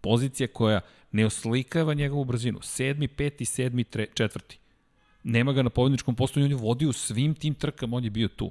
pozicija 0.00 0.48
koja 0.48 0.80
ne 1.12 1.26
oslikava 1.26 1.94
njegovu 1.94 2.24
brzinu. 2.24 2.58
Sedmi, 2.62 3.08
peti, 3.08 3.44
sedmi, 3.44 3.84
tre, 3.84 4.06
četvrti. 4.14 4.58
Nema 5.24 5.52
ga 5.52 5.62
na 5.62 5.70
pobedničkom 5.70 6.14
postoju, 6.14 6.44
on 6.44 6.50
je 6.50 6.56
vodio 6.56 6.92
svim 6.92 7.34
tim 7.34 7.54
trkama, 7.54 7.96
on 7.96 8.04
je 8.04 8.10
bio 8.10 8.28
tu. 8.28 8.50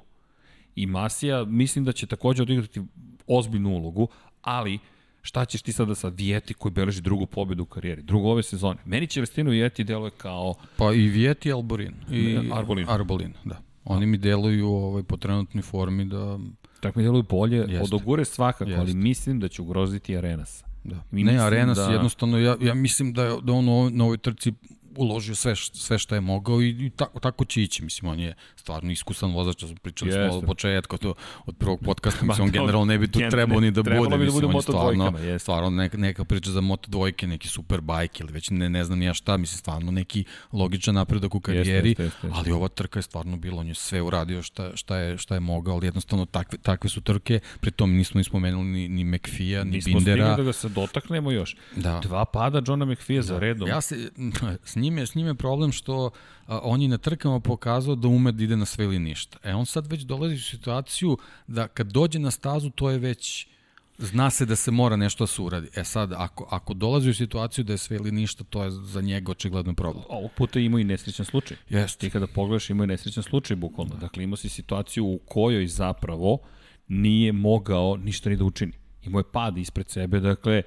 I 0.76 0.86
Masija, 0.86 1.44
mislim 1.44 1.84
da 1.84 1.92
će 1.92 2.06
takođe 2.06 2.42
odigrati 2.42 2.82
ozbiljnu 3.28 3.70
ulogu, 3.70 4.08
ali 4.42 4.78
šta 5.22 5.44
ćeš 5.44 5.62
ti 5.62 5.72
sada 5.72 5.94
sa 5.94 6.08
Vijeti 6.08 6.54
koji 6.54 6.72
beleži 6.72 7.00
drugu 7.00 7.26
pobedu 7.26 7.62
u 7.62 7.66
karijeri, 7.66 8.02
drugu 8.02 8.28
ove 8.28 8.42
sezone. 8.42 8.78
Meni 8.84 9.06
će 9.06 9.20
Vestino 9.20 9.50
Vijeti 9.50 9.84
deluje 9.84 10.10
kao... 10.10 10.54
Pa 10.76 10.92
i 10.92 11.08
Vijeti 11.08 11.48
i 11.48 11.52
Alborin. 11.52 11.94
I 12.10 12.38
Arbolin. 12.52 12.88
Arbolin, 12.88 13.34
da. 13.44 13.62
Oni 13.84 14.06
mi 14.06 14.18
deluju 14.18 14.68
ovaj, 14.68 15.02
po 15.02 15.16
trenutnoj 15.16 15.62
formi 15.62 16.04
da... 16.04 16.38
Tako 16.80 16.98
mi 16.98 17.04
deluju 17.04 17.22
bolje, 17.22 17.56
Jeste. 17.56 17.80
od 17.80 17.94
Ogure 17.94 18.24
svakako, 18.24 18.70
Jeste. 18.70 18.80
ali 18.80 18.94
mislim 18.94 19.40
da 19.40 19.48
će 19.48 19.62
ugroziti 19.62 20.16
Arenas. 20.16 20.64
Da. 20.84 21.02
Ne, 21.10 21.38
Arenas 21.38 21.78
da... 21.78 21.92
jednostavno, 21.92 22.38
ja, 22.38 22.56
ja 22.60 22.74
mislim 22.74 23.12
da, 23.12 23.24
je, 23.24 23.36
da 23.42 23.52
on 23.52 23.96
na 23.96 24.04
ovoj 24.04 24.18
trci 24.18 24.52
uložio 24.98 25.34
sve, 25.34 25.56
sve 25.56 25.98
što 25.98 26.14
je 26.14 26.20
mogao 26.20 26.62
i, 26.62 26.68
i 26.68 26.90
tako, 26.90 27.20
tako 27.20 27.44
će 27.44 27.62
ići. 27.62 27.84
Mislim, 27.84 28.10
on 28.10 28.20
je 28.20 28.34
stvarno 28.56 28.90
iskusan 28.90 29.32
vozač, 29.32 29.64
pričali 29.82 30.10
Jeste. 30.10 30.28
smo 30.28 30.38
od 30.38 30.44
početka, 30.46 30.96
to, 30.96 31.14
od 31.46 31.56
prvog 31.56 31.80
podcasta, 31.84 32.26
mislim, 32.26 32.44
on 32.44 32.50
generalno 32.52 32.84
ne 32.84 32.98
bi 32.98 33.08
tu 33.08 33.20
trebao 33.30 33.60
ni 33.60 33.70
da 33.70 33.82
bude. 33.82 33.90
Trebalo 33.90 34.18
bi 34.18 34.26
da 34.26 34.32
bude 34.32 34.46
on 34.46 34.54
je 34.54 34.62
stvarno, 34.62 35.12
stvarno 35.38 35.70
neka, 35.70 35.96
neka 35.96 36.24
priča 36.24 36.50
za 36.50 36.60
moto 36.60 36.90
dvojke, 36.90 37.26
neki 37.26 37.48
super 37.48 37.80
bajk 37.80 38.20
ili 38.20 38.32
već 38.32 38.50
ne, 38.50 38.70
ne 38.70 38.84
znam 38.84 39.02
ja 39.02 39.14
šta, 39.14 39.36
mislim, 39.36 39.58
stvarno 39.58 39.90
neki 39.90 40.24
logičan 40.52 40.94
napredak 40.94 41.34
u 41.34 41.40
karijeri, 41.40 41.88
jeste, 41.88 42.02
jeste, 42.02 42.26
jeste. 42.26 42.40
ali 42.40 42.52
ova 42.52 42.68
trka 42.68 42.98
je 42.98 43.02
stvarno 43.02 43.36
bila, 43.36 43.60
on 43.60 43.68
je 43.68 43.74
sve 43.74 44.02
uradio 44.02 44.42
šta, 44.42 44.76
šta, 44.76 44.96
je, 44.96 45.18
šta 45.18 45.34
je 45.34 45.40
mogao, 45.40 45.74
ali 45.74 45.86
jednostavno 45.86 46.24
takve, 46.24 46.58
takve 46.58 46.90
su 46.90 47.00
trke, 47.00 47.40
pri 47.60 47.70
tom 47.70 47.92
nismo 47.92 48.18
ni 48.18 48.24
spomenuli 48.24 48.64
ni, 48.64 48.88
ni 48.88 49.04
McFija, 49.04 49.64
ni 49.64 49.70
nismo 49.70 49.94
Bindera. 49.94 50.24
Nismo 50.24 50.36
da 50.36 50.42
ga 50.42 50.52
se 50.52 50.68
dotaknemo 50.68 51.30
još. 51.30 51.56
Da. 51.76 52.00
Dva 52.02 52.24
pada 52.24 52.62
Johna 52.66 52.84
McFija 52.84 53.20
da. 53.20 53.26
za 53.26 53.38
redom. 53.38 53.68
Ja 53.68 53.80
se, 53.80 54.10
s 54.70 54.76
njime, 54.90 55.06
s 55.06 55.14
njime 55.14 55.34
problem 55.34 55.72
što 55.72 56.10
a, 56.46 56.60
on 56.62 56.82
je 56.82 56.88
na 56.88 56.98
trkama 56.98 57.40
pokazao 57.40 57.94
da 57.94 58.08
ume 58.08 58.32
da 58.32 58.44
ide 58.44 58.56
na 58.56 58.64
sve 58.66 58.84
ili 58.84 58.98
ništa. 58.98 59.38
E 59.42 59.54
on 59.54 59.66
sad 59.66 59.86
već 59.86 60.02
dolazi 60.02 60.34
u 60.34 60.38
situaciju 60.38 61.18
da 61.46 61.68
kad 61.68 61.86
dođe 61.86 62.18
na 62.18 62.30
stazu 62.30 62.70
to 62.70 62.90
je 62.90 62.98
već 62.98 63.46
zna 63.98 64.30
se 64.30 64.46
da 64.46 64.56
se 64.56 64.70
mora 64.70 64.96
nešto 64.96 65.24
da 65.24 65.26
se 65.26 65.42
uradi. 65.42 65.68
E 65.74 65.84
sad, 65.84 66.12
ako, 66.12 66.48
ako 66.50 66.74
dolazi 66.74 67.10
u 67.10 67.14
situaciju 67.14 67.64
da 67.64 67.72
je 67.72 67.78
sve 67.78 67.96
ili 67.96 68.12
ništa, 68.12 68.44
to 68.44 68.64
je 68.64 68.70
za 68.70 69.00
njega 69.00 69.32
očigledno 69.32 69.74
problem. 69.74 70.04
Ovog 70.08 70.30
puta 70.36 70.60
ima 70.60 70.80
i 70.80 70.84
nesrećan 70.84 71.26
slučaj. 71.26 71.56
Jeste. 71.68 71.98
Ti 71.98 72.10
kada 72.10 72.26
pogledaš 72.26 72.70
ima 72.70 72.84
i 72.84 72.86
nesrećan 72.86 73.22
slučaj, 73.22 73.56
bukvalno. 73.56 73.94
Da. 73.94 74.00
Dakle, 74.00 74.24
ima 74.24 74.36
si 74.36 74.48
situaciju 74.48 75.04
u 75.06 75.18
kojoj 75.18 75.66
zapravo 75.66 76.38
nije 76.88 77.32
mogao 77.32 77.96
ništa 77.96 78.30
ni 78.30 78.36
da 78.36 78.44
učini. 78.44 78.72
Imao 79.02 79.20
je 79.20 79.32
pad 79.32 79.58
ispred 79.58 79.90
sebe, 79.90 80.20
dakle, 80.20 80.62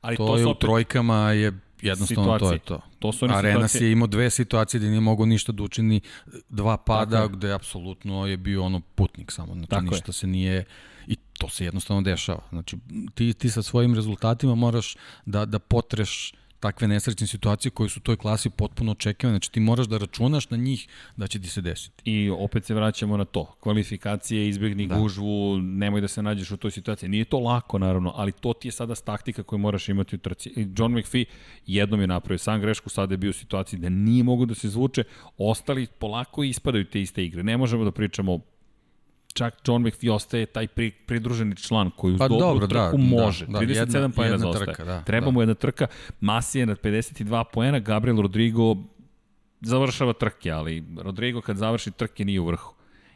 ali 0.00 0.16
to, 0.16 0.26
to 0.26 0.36
je 0.36 0.46
opet... 0.46 0.56
u 0.56 0.66
trojkama 0.66 1.32
je 1.32 1.52
Jednostavno 1.84 2.38
situacije. 2.38 2.48
to 2.48 2.74
je 2.74 2.78
to. 2.78 2.80
to 2.98 3.12
su 3.12 3.24
Arenas 3.24 3.70
situacije... 3.70 3.88
je 3.88 3.92
imao 3.92 4.06
dve 4.06 4.30
situacije 4.30 4.78
gde 4.78 4.88
nije 4.88 5.00
mogao 5.00 5.26
ništa 5.26 5.52
da 5.52 5.62
učini, 5.62 6.00
dva 6.48 6.76
pada 6.76 7.16
Tako 7.16 7.36
gde 7.36 7.52
apsolutno 7.52 8.26
je 8.26 8.36
bio 8.36 8.64
ono 8.64 8.80
putnik 8.80 9.32
samo, 9.32 9.54
znači 9.54 9.70
Tako 9.70 9.82
ništa 9.84 10.08
je. 10.08 10.12
se 10.12 10.26
nije 10.26 10.64
i 11.06 11.16
to 11.38 11.48
se 11.48 11.64
jednostavno 11.64 12.02
dešava. 12.02 12.42
Znači 12.48 12.76
ti, 13.14 13.32
ti 13.32 13.50
sa 13.50 13.62
svojim 13.62 13.94
rezultatima 13.94 14.54
moraš 14.54 14.96
da, 15.26 15.44
da 15.44 15.58
potreš 15.58 16.32
takve 16.64 16.88
nesrećne 16.88 17.26
situacije 17.26 17.70
koje 17.70 17.88
su 17.88 18.00
u 18.00 18.02
toj 18.02 18.16
klasi 18.16 18.50
potpuno 18.50 18.92
očekivane. 18.92 19.34
Znači 19.34 19.52
ti 19.52 19.60
moraš 19.60 19.86
da 19.86 19.98
računaš 19.98 20.50
na 20.50 20.56
njih 20.56 20.86
da 21.16 21.26
će 21.26 21.40
ti 21.40 21.48
se 21.48 21.60
desiti. 21.60 22.02
I 22.04 22.30
opet 22.30 22.64
se 22.64 22.74
vraćamo 22.74 23.16
na 23.16 23.24
to. 23.24 23.44
Kvalifikacije, 23.60 24.48
izbjegni 24.48 24.86
da. 24.86 24.96
gužvu, 24.98 25.58
nemoj 25.58 26.00
da 26.00 26.08
se 26.08 26.22
nađeš 26.22 26.50
u 26.50 26.56
toj 26.56 26.70
situaciji. 26.70 27.08
Nije 27.08 27.24
to 27.24 27.38
lako 27.38 27.78
naravno, 27.78 28.12
ali 28.16 28.32
to 28.32 28.52
ti 28.52 28.68
je 28.68 28.72
sada 28.72 28.94
taktika 28.94 29.42
koju 29.42 29.58
moraš 29.58 29.88
imati 29.88 30.16
u 30.16 30.18
trci. 30.18 30.52
John 30.78 30.98
McPhee 30.98 31.24
jednom 31.66 32.00
je 32.00 32.06
napravio 32.06 32.38
sam 32.38 32.60
grešku, 32.60 32.88
sada 32.88 33.14
je 33.14 33.18
bio 33.18 33.30
u 33.30 33.40
situaciji 33.42 33.80
da 33.80 33.88
nije 33.88 34.24
mogu 34.24 34.46
da 34.46 34.54
se 34.54 34.68
zvuče, 34.68 35.04
ostali 35.38 35.86
polako 35.98 36.44
ispadaju 36.44 36.84
te 36.84 37.00
iste 37.00 37.24
igre. 37.24 37.42
Ne 37.42 37.56
možemo 37.56 37.84
da 37.84 37.90
pričamo 37.90 38.40
čak 39.34 39.54
John 39.66 39.82
McPhee 39.82 40.12
ostaje 40.12 40.46
taj 40.46 40.68
pri, 40.68 40.90
pridruženi 40.90 41.56
član 41.56 41.90
koji 41.96 42.14
uz 42.14 42.18
pa, 42.18 42.28
dobru 42.28 42.44
dobro, 42.44 42.66
trku 42.66 42.96
da, 42.96 43.02
može. 43.02 43.46
Da, 43.46 43.58
da, 43.58 43.66
37 43.66 44.14
poena 44.14 44.38
zaostaje. 44.38 44.66
Trka, 44.66 44.84
da, 44.84 45.02
Treba 45.02 45.24
da. 45.24 45.30
mu 45.30 45.42
jedna 45.42 45.54
trka. 45.54 45.86
Masi 46.20 46.58
je 46.58 46.66
na 46.66 46.76
52 46.76 47.44
poena, 47.52 47.78
Gabriel 47.78 48.20
Rodrigo 48.20 48.76
završava 49.60 50.12
trke, 50.12 50.50
ali 50.50 50.84
Rodrigo 50.96 51.40
kad 51.40 51.56
završi 51.56 51.90
trke 51.90 52.24
nije 52.24 52.40
u 52.40 52.46
vrhu. 52.46 52.74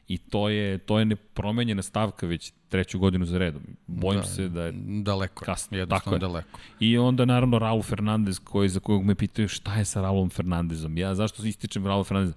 I 0.09 0.19
to 0.19 0.49
je, 0.49 0.79
to 0.79 0.99
je 0.99 1.05
nepromenjena 1.05 1.83
stavka 1.83 2.27
već 2.27 2.53
treću 2.69 2.99
godinu 2.99 3.25
za 3.25 3.39
redom. 3.39 3.63
Bojim 3.87 4.21
da, 4.21 4.27
se 4.27 4.49
da 4.49 4.63
je 4.65 4.73
daleko, 5.03 5.45
kasno. 5.45 5.87
Tako 5.87 6.15
je. 6.15 6.19
daleko. 6.19 6.59
I 6.81 6.99
onda 6.99 7.25
naravno 7.25 7.59
Raul 7.59 7.83
Fernandez 7.83 8.39
koji, 8.39 8.69
za 8.69 8.81
kojeg 8.81 9.05
me 9.05 9.15
pitaju 9.15 9.49
šta 9.49 9.75
je 9.75 9.85
sa 9.85 10.01
Raulom 10.01 10.31
Fernandezom. 10.31 10.99
Ja 10.99 11.15
zašto 11.15 11.47
ističem 11.47 11.87
Raul 11.87 12.05
Fernandeza? 12.05 12.37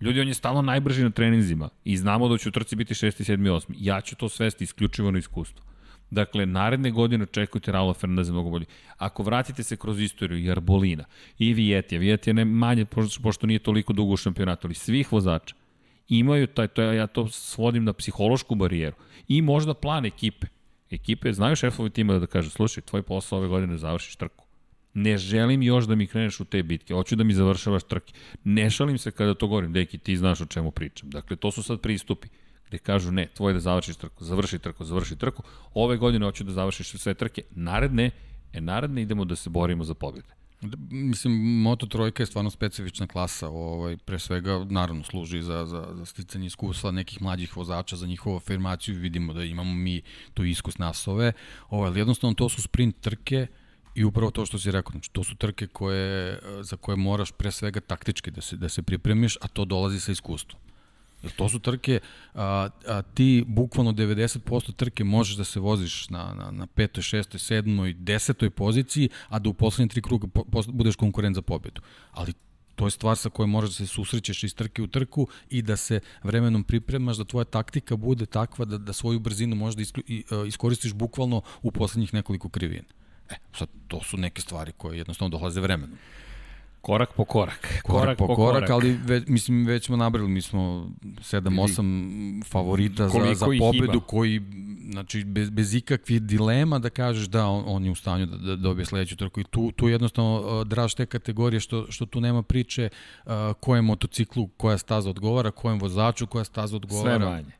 Ljudi, 0.00 0.20
on 0.20 0.28
je 0.28 0.34
stalno 0.34 0.62
najbrži 0.62 1.02
na 1.02 1.10
treninzima 1.10 1.68
i 1.84 1.96
znamo 1.96 2.28
da 2.28 2.38
će 2.38 2.48
u 2.48 2.52
trci 2.52 2.76
biti 2.76 2.94
6. 2.94 3.32
7. 3.32 3.38
8. 3.38 3.74
Ja 3.78 4.00
ću 4.00 4.16
to 4.16 4.28
svesti 4.28 4.64
isključivo 4.64 5.10
na 5.10 5.18
iskustvo. 5.18 5.64
Dakle, 6.10 6.46
naredne 6.46 6.90
godine 6.90 7.22
očekujte 7.22 7.72
Raula 7.72 7.94
Fernandeza 7.94 8.32
mnogo 8.32 8.50
bolje. 8.50 8.66
Ako 8.98 9.22
vratite 9.22 9.62
se 9.62 9.76
kroz 9.76 10.00
istoriju 10.00 10.38
i 10.38 10.50
Arbolina 10.50 11.04
i 11.38 11.54
Vijetija, 11.54 11.98
Vijetija 11.98 12.34
ne 12.34 12.44
manje 12.44 12.86
pošto 13.22 13.46
nije 13.46 13.58
toliko 13.58 13.92
dugo 13.92 14.12
u 14.12 14.16
šampionatu, 14.16 14.66
ali 14.66 14.74
svih 14.74 15.12
vozača 15.12 15.54
imaju 16.08 16.46
taj, 16.46 16.68
to 16.68 16.82
ja 16.82 17.06
to 17.06 17.28
svodim 17.28 17.84
na 17.84 17.92
psihološku 17.92 18.54
barijeru 18.54 18.96
i 19.28 19.42
možda 19.42 19.74
plan 19.74 20.06
ekipe. 20.06 20.46
Ekipe 20.90 21.32
znaju 21.32 21.56
šefovi 21.56 21.90
tima 21.90 22.18
da 22.18 22.26
kaže, 22.26 22.50
slušaj, 22.50 22.82
tvoj 22.82 23.02
posao 23.02 23.38
ove 23.38 23.48
godine 23.48 23.78
završiš 23.78 24.16
trku 24.16 24.49
Ne 25.02 25.18
želim 25.18 25.62
još 25.62 25.84
da 25.84 25.94
mi 25.94 26.06
kreneš 26.06 26.40
u 26.40 26.44
te 26.44 26.62
bitke, 26.62 26.94
hoću 26.94 27.16
da 27.16 27.24
mi 27.24 27.34
završavaš 27.34 27.82
trke. 27.82 28.12
Ne 28.44 28.70
šalim 28.70 28.98
se 28.98 29.10
kada 29.10 29.34
to 29.34 29.46
govorim, 29.46 29.72
deki, 29.72 29.98
ti 29.98 30.16
znaš 30.16 30.40
o 30.40 30.46
čemu 30.46 30.70
pričam. 30.70 31.10
Dakle, 31.10 31.36
to 31.36 31.50
su 31.50 31.62
sad 31.62 31.80
pristupi 31.80 32.28
gde 32.70 32.78
kažu 32.78 33.12
ne, 33.12 33.26
tvoje 33.34 33.54
da 33.54 33.60
završiš 33.60 33.96
trku, 33.96 34.24
završi 34.24 34.58
trku, 34.58 34.84
završi 34.84 35.16
trku. 35.16 35.42
Ove 35.74 35.96
godine 35.96 36.26
hoću 36.26 36.44
da 36.44 36.52
završiš 36.52 36.90
sve 36.90 37.14
trke, 37.14 37.42
naredne, 37.50 38.10
e 38.52 38.60
naredne 38.60 39.02
idemo 39.02 39.24
da 39.24 39.36
se 39.36 39.50
borimo 39.50 39.84
za 39.84 39.94
pobjede. 39.94 40.28
Da, 40.60 40.76
mislim, 40.90 41.32
Moto 41.62 41.86
Trojka 41.86 42.22
je 42.22 42.26
stvarno 42.26 42.50
specifična 42.50 43.06
klasa, 43.06 43.48
ovaj, 43.48 43.96
pre 43.96 44.18
svega 44.18 44.66
naravno 44.70 45.04
služi 45.04 45.42
za, 45.42 45.66
za, 45.66 45.88
za 45.92 46.04
sticanje 46.04 46.46
iskustva 46.46 46.90
nekih 46.90 47.22
mlađih 47.22 47.56
vozača, 47.56 47.96
za 47.96 48.06
njihovu 48.06 48.36
afirmaciju, 48.36 48.98
vidimo 48.98 49.32
da 49.32 49.44
imamo 49.44 49.74
mi 49.74 50.02
tu 50.34 50.44
iskus 50.44 50.78
nasove, 50.78 51.32
ovaj, 51.68 51.98
jednostavno 51.98 52.34
to 52.34 52.48
su 52.48 52.62
sprint 52.62 53.00
trke, 53.00 53.46
I 53.94 54.04
upravo 54.04 54.30
to 54.30 54.46
što 54.46 54.58
si 54.58 54.70
rekao, 54.70 54.92
znači 54.92 55.10
to 55.10 55.24
su 55.24 55.34
trke 55.34 55.66
koje, 55.66 56.38
za 56.60 56.76
koje 56.76 56.96
moraš 56.96 57.32
pre 57.32 57.50
svega 57.50 57.80
taktički 57.80 58.30
da 58.30 58.40
se, 58.40 58.56
da 58.56 58.68
se 58.68 58.82
pripremiš, 58.82 59.36
a 59.40 59.48
to 59.48 59.64
dolazi 59.64 60.00
sa 60.00 60.12
iskustvom. 60.12 60.60
Jer 61.22 61.32
to 61.32 61.48
su 61.48 61.58
trke, 61.58 62.00
a, 62.34 62.68
a 62.86 63.02
ti 63.02 63.44
bukvalno 63.46 63.92
90% 63.92 64.74
trke 64.74 65.04
možeš 65.04 65.36
da 65.36 65.44
se 65.44 65.60
voziš 65.60 66.08
na, 66.08 66.34
na, 66.34 66.50
na 66.50 66.66
petoj, 66.66 67.02
šestoj, 67.02 67.40
sedmoj, 67.40 67.94
desetoj 67.94 68.50
poziciji, 68.50 69.08
a 69.28 69.38
da 69.38 69.48
u 69.48 69.54
poslednje 69.54 69.88
tri 69.88 70.02
kruga 70.02 70.26
po, 70.26 70.44
po, 70.44 70.62
budeš 70.68 70.96
konkurent 70.96 71.34
za 71.34 71.42
pobedu. 71.42 71.82
Ali 72.12 72.32
to 72.74 72.86
je 72.86 72.90
stvar 72.90 73.16
sa 73.16 73.28
kojom 73.28 73.50
možeš 73.50 73.70
da 73.70 73.76
se 73.76 73.86
susrećeš 73.86 74.44
iz 74.44 74.54
trke 74.54 74.82
u 74.82 74.86
trku 74.86 75.26
i 75.50 75.62
da 75.62 75.76
se 75.76 76.00
vremenom 76.22 76.64
pripremaš 76.64 77.16
da 77.16 77.24
tvoja 77.24 77.44
taktika 77.44 77.96
bude 77.96 78.26
takva 78.26 78.64
da, 78.64 78.78
da 78.78 78.92
svoju 78.92 79.18
brzinu 79.18 79.72
da 79.72 79.82
i, 80.06 80.24
uh, 80.30 80.48
iskoristiš 80.48 80.92
bukvalno 80.92 81.42
u 81.62 81.70
poslednjih 81.70 82.14
nekoliko 82.14 82.48
krivina. 82.48 82.88
E, 83.30 83.34
sad, 83.58 83.68
to 83.88 84.02
su 84.02 84.16
neke 84.16 84.42
stvari 84.42 84.72
koje 84.76 84.98
jednostavno 84.98 85.38
dolaze 85.38 85.60
vremenom. 85.60 85.98
Korak 86.80 87.12
po 87.16 87.24
korak. 87.24 87.80
Korak, 87.82 88.02
korak 88.02 88.18
po, 88.18 88.26
po 88.26 88.34
korak, 88.34 88.54
korak, 88.54 88.70
ali 88.70 88.98
ve, 89.04 89.22
mislim 89.26 89.66
već 89.66 89.86
smo 89.86 89.96
nabrali, 89.96 90.28
mi 90.28 90.42
smo 90.42 90.90
7-8 91.02 92.44
favorita 92.44 93.08
za, 93.08 93.34
za 93.34 93.46
pobedu 93.58 94.00
koji 94.00 94.40
znači 94.90 95.24
bez, 95.24 95.50
bez 95.50 95.74
ikakvih 95.74 96.22
dilema 96.22 96.78
da 96.78 96.90
kažeš 96.90 97.26
da 97.26 97.46
on, 97.46 97.64
on 97.66 97.84
je 97.84 97.90
u 97.90 97.94
stanju 97.94 98.26
da, 98.26 98.36
da 98.36 98.56
dobije 98.56 98.86
sledeću 98.86 99.16
trku 99.16 99.40
i 99.40 99.44
tu, 99.44 99.72
tu 99.72 99.88
jednostavno 99.88 100.40
uh, 100.40 100.66
draž 100.66 100.94
te 100.94 101.06
kategorije 101.06 101.60
što, 101.60 101.86
što 101.90 102.06
tu 102.06 102.20
nema 102.20 102.42
priče 102.42 102.88
uh, 103.24 103.32
kojem 103.60 103.84
motociklu 103.84 104.48
koja 104.56 104.78
staza 104.78 105.10
odgovara, 105.10 105.50
kojem 105.50 105.78
vozaču 105.78 106.26
koja 106.26 106.44
staza 106.44 106.76
odgovara. 106.76 107.18
Sve 107.18 107.28
manje. 107.28 107.52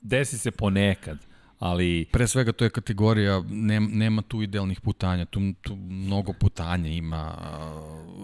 Desi 0.00 0.38
se 0.38 0.50
ponekad 0.50 1.18
ali... 1.60 2.06
Pre 2.12 2.28
svega 2.28 2.52
to 2.52 2.64
je 2.64 2.70
kategorija, 2.70 3.42
nema, 3.48 3.88
nema 3.92 4.22
tu 4.22 4.42
idealnih 4.42 4.80
putanja, 4.80 5.24
tu, 5.24 5.40
tu 5.60 5.76
mnogo 5.76 6.32
putanja 6.32 6.90
ima, 6.90 7.36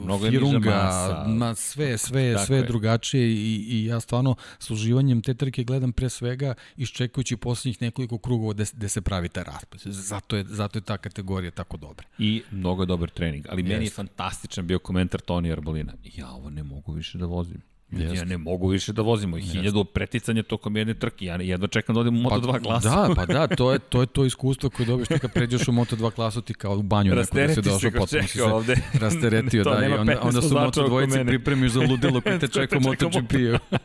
mnogo 0.04 0.30
firunga, 0.30 0.70
masa, 0.70 1.24
ma 1.28 1.54
sve, 1.54 1.98
sve, 1.98 2.38
sve 2.46 2.56
je 2.56 2.62
drugačije 2.62 3.28
i, 3.28 3.66
i 3.68 3.84
ja 3.84 4.00
stvarno 4.00 4.34
s 4.58 4.70
uživanjem 4.70 5.22
te 5.22 5.34
trke 5.34 5.64
gledam 5.64 5.92
pre 5.92 6.08
svega 6.08 6.54
iščekujući 6.76 7.36
poslednjih 7.36 7.82
nekoliko 7.82 8.18
krugova 8.18 8.52
gde, 8.52 8.64
gde 8.72 8.88
se 8.88 9.00
pravi 9.00 9.28
taj 9.28 9.44
raspad. 9.44 9.80
Zato 9.84 10.36
je, 10.36 10.44
zato 10.48 10.78
je 10.78 10.82
ta 10.82 10.96
kategorija 10.96 11.50
tako 11.50 11.76
dobra. 11.76 12.06
I 12.18 12.42
mnogo 12.50 12.82
je 12.82 12.86
dobar 12.86 13.10
trening, 13.10 13.46
ali 13.48 13.62
Jest. 13.62 13.68
meni 13.68 13.84
je 13.84 13.90
fantastičan 13.90 14.66
bio 14.66 14.78
komentar 14.78 15.20
Toni 15.20 15.52
Arbolina. 15.52 15.92
Ja 16.14 16.30
ovo 16.30 16.50
ne 16.50 16.62
mogu 16.62 16.92
više 16.92 17.18
da 17.18 17.26
vozim. 17.26 17.62
Jest. 17.90 18.14
Ja 18.14 18.24
ne 18.24 18.38
mogu 18.38 18.68
više 18.68 18.92
da 18.92 19.02
vozimo. 19.02 19.36
Hiljadu 19.36 19.84
preticanja 19.84 20.42
tokom 20.42 20.76
jedne 20.76 20.94
trke. 20.94 21.24
Ja 21.24 21.36
jedva 21.36 21.68
čekam 21.68 21.94
da 21.94 22.00
odem 22.00 22.16
u 22.16 22.20
Moto2 22.28 22.52
pa, 22.52 22.58
klasu. 22.58 22.88
Da, 22.88 23.10
pa 23.16 23.26
da, 23.26 23.46
to 23.46 23.72
je 23.72 23.78
to, 23.90 24.00
je 24.00 24.06
to 24.06 24.24
iskustvo 24.24 24.70
koje 24.70 24.86
dobiješ 24.86 25.08
ti 25.08 25.18
kad 25.18 25.32
pređeš 25.32 25.68
u 25.68 25.72
Moto2 25.72 26.10
klasu 26.10 26.42
ti 26.42 26.54
kao 26.54 26.76
u 26.76 26.82
banju 26.82 27.14
neko 27.14 27.34
da 27.34 27.54
se 27.54 27.60
došao 27.60 27.90
potpuno 27.90 28.22
si 28.22 28.28
se 28.28 28.42
ovde. 28.42 28.76
rasteretio. 29.00 29.64
da, 29.64 29.86
i 29.86 29.92
onda, 29.92 30.20
onda 30.22 30.42
su 30.42 30.54
Moto 30.54 30.86
dvojice 30.86 31.24
pripremiš 31.24 31.72
za 31.72 31.80
ludilo 31.80 32.20
koji 32.20 32.38
te 32.38 32.48
čeka 32.58 32.78
u 32.78 32.80
MotoGP-u. 32.80 33.76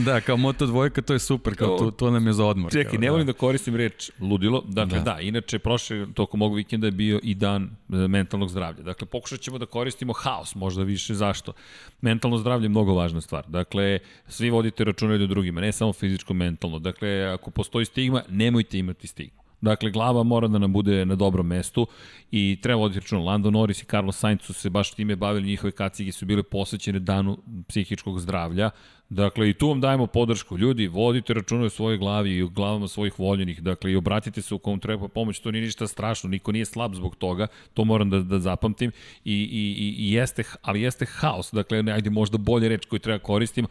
da, 0.00 0.20
kao 0.20 0.36
Moto 0.36 0.66
dvojka 0.66 1.02
to 1.02 1.12
je 1.12 1.18
super, 1.18 1.56
kao 1.56 1.78
to, 1.78 1.90
to 1.90 2.10
nam 2.10 2.26
je 2.26 2.32
za 2.32 2.44
odmor. 2.44 2.72
Čekaj, 2.72 2.98
ne 2.98 3.10
volim 3.10 3.26
da. 3.26 3.32
da 3.32 3.38
koristim 3.38 3.76
reč 3.76 4.10
ludilo. 4.20 4.64
Dakle, 4.68 4.98
da, 4.98 5.04
da 5.04 5.20
inače, 5.20 5.58
prošle, 5.58 6.06
tokom 6.14 6.42
ovog 6.42 6.56
vikenda 6.56 6.86
je 6.86 6.90
bio 6.90 7.20
i 7.22 7.34
dan 7.34 7.62
e, 7.62 7.96
mentalnog 8.08 8.48
zdravlja. 8.48 8.82
Dakle, 8.82 9.06
pokušat 9.06 9.40
ćemo 9.40 9.58
da 9.58 9.66
koristimo 9.66 10.12
haos, 10.12 10.54
možda 10.54 10.82
više. 10.82 11.14
Zašto? 11.14 11.52
Mentalno 12.00 12.38
zdravlje 12.38 12.64
je 12.64 12.68
mnogo 12.68 12.94
važno 12.94 13.19
važna 13.20 13.26
stvar. 13.26 13.44
Dakle, 13.48 13.98
svi 14.28 14.50
vodite 14.50 14.84
računa 14.84 15.18
do 15.18 15.26
drugima, 15.26 15.60
ne 15.60 15.72
samo 15.72 15.92
fizičko, 15.92 16.34
mentalno. 16.34 16.78
Dakle, 16.78 17.32
ako 17.34 17.50
postoji 17.50 17.84
stigma, 17.84 18.22
nemojte 18.28 18.78
imati 18.78 19.06
stigmu. 19.06 19.40
Dakle, 19.60 19.90
glava 19.90 20.22
mora 20.22 20.48
da 20.48 20.58
nam 20.58 20.72
bude 20.72 21.04
na 21.04 21.16
dobrom 21.16 21.46
mestu 21.46 21.86
i 22.30 22.58
treba 22.62 22.80
voditi 22.80 23.00
računa. 23.00 23.22
Lando 23.22 23.50
Norris 23.50 23.82
i 23.82 23.86
Carlos 23.86 24.16
Sainz 24.16 24.42
su 24.42 24.52
se 24.52 24.70
baš 24.70 24.94
time 24.94 25.16
bavili, 25.16 25.46
njihove 25.46 25.72
kacige 25.72 26.12
su 26.12 26.26
bile 26.26 26.42
posvećene 26.42 26.98
danu 26.98 27.38
psihičkog 27.68 28.20
zdravlja. 28.20 28.70
Dakle, 29.10 29.50
i 29.50 29.54
tu 29.54 29.68
vam 29.68 29.80
dajemo 29.80 30.06
podršku. 30.06 30.58
Ljudi, 30.58 30.86
vodite 30.86 31.34
računa 31.34 31.64
o 31.64 31.70
svojoj 31.70 31.98
glavi 31.98 32.30
i 32.30 32.42
o 32.42 32.48
glavama 32.48 32.88
svojih 32.88 33.18
voljenih. 33.18 33.62
Dakle, 33.62 33.92
i 33.92 33.96
obratite 33.96 34.42
se 34.42 34.54
u 34.54 34.58
kom 34.58 34.80
treba 34.80 35.08
pomoć. 35.08 35.38
To 35.38 35.50
nije 35.50 35.62
ništa 35.62 35.86
strašno. 35.86 36.30
Niko 36.30 36.52
nije 36.52 36.64
slab 36.64 36.94
zbog 36.94 37.16
toga. 37.16 37.46
To 37.74 37.84
moram 37.84 38.10
da, 38.10 38.20
da 38.20 38.38
zapamtim. 38.38 38.92
I, 39.24 39.34
i, 39.34 39.94
i 39.98 40.12
jeste, 40.12 40.42
ali 40.62 40.82
jeste 40.82 41.06
haos. 41.06 41.52
Dakle, 41.52 41.82
ne, 41.82 41.92
ajde 41.92 42.10
možda 42.10 42.38
bolje 42.38 42.68
reč 42.68 42.86
koju 42.86 43.00
treba 43.00 43.18
koristim. 43.18 43.66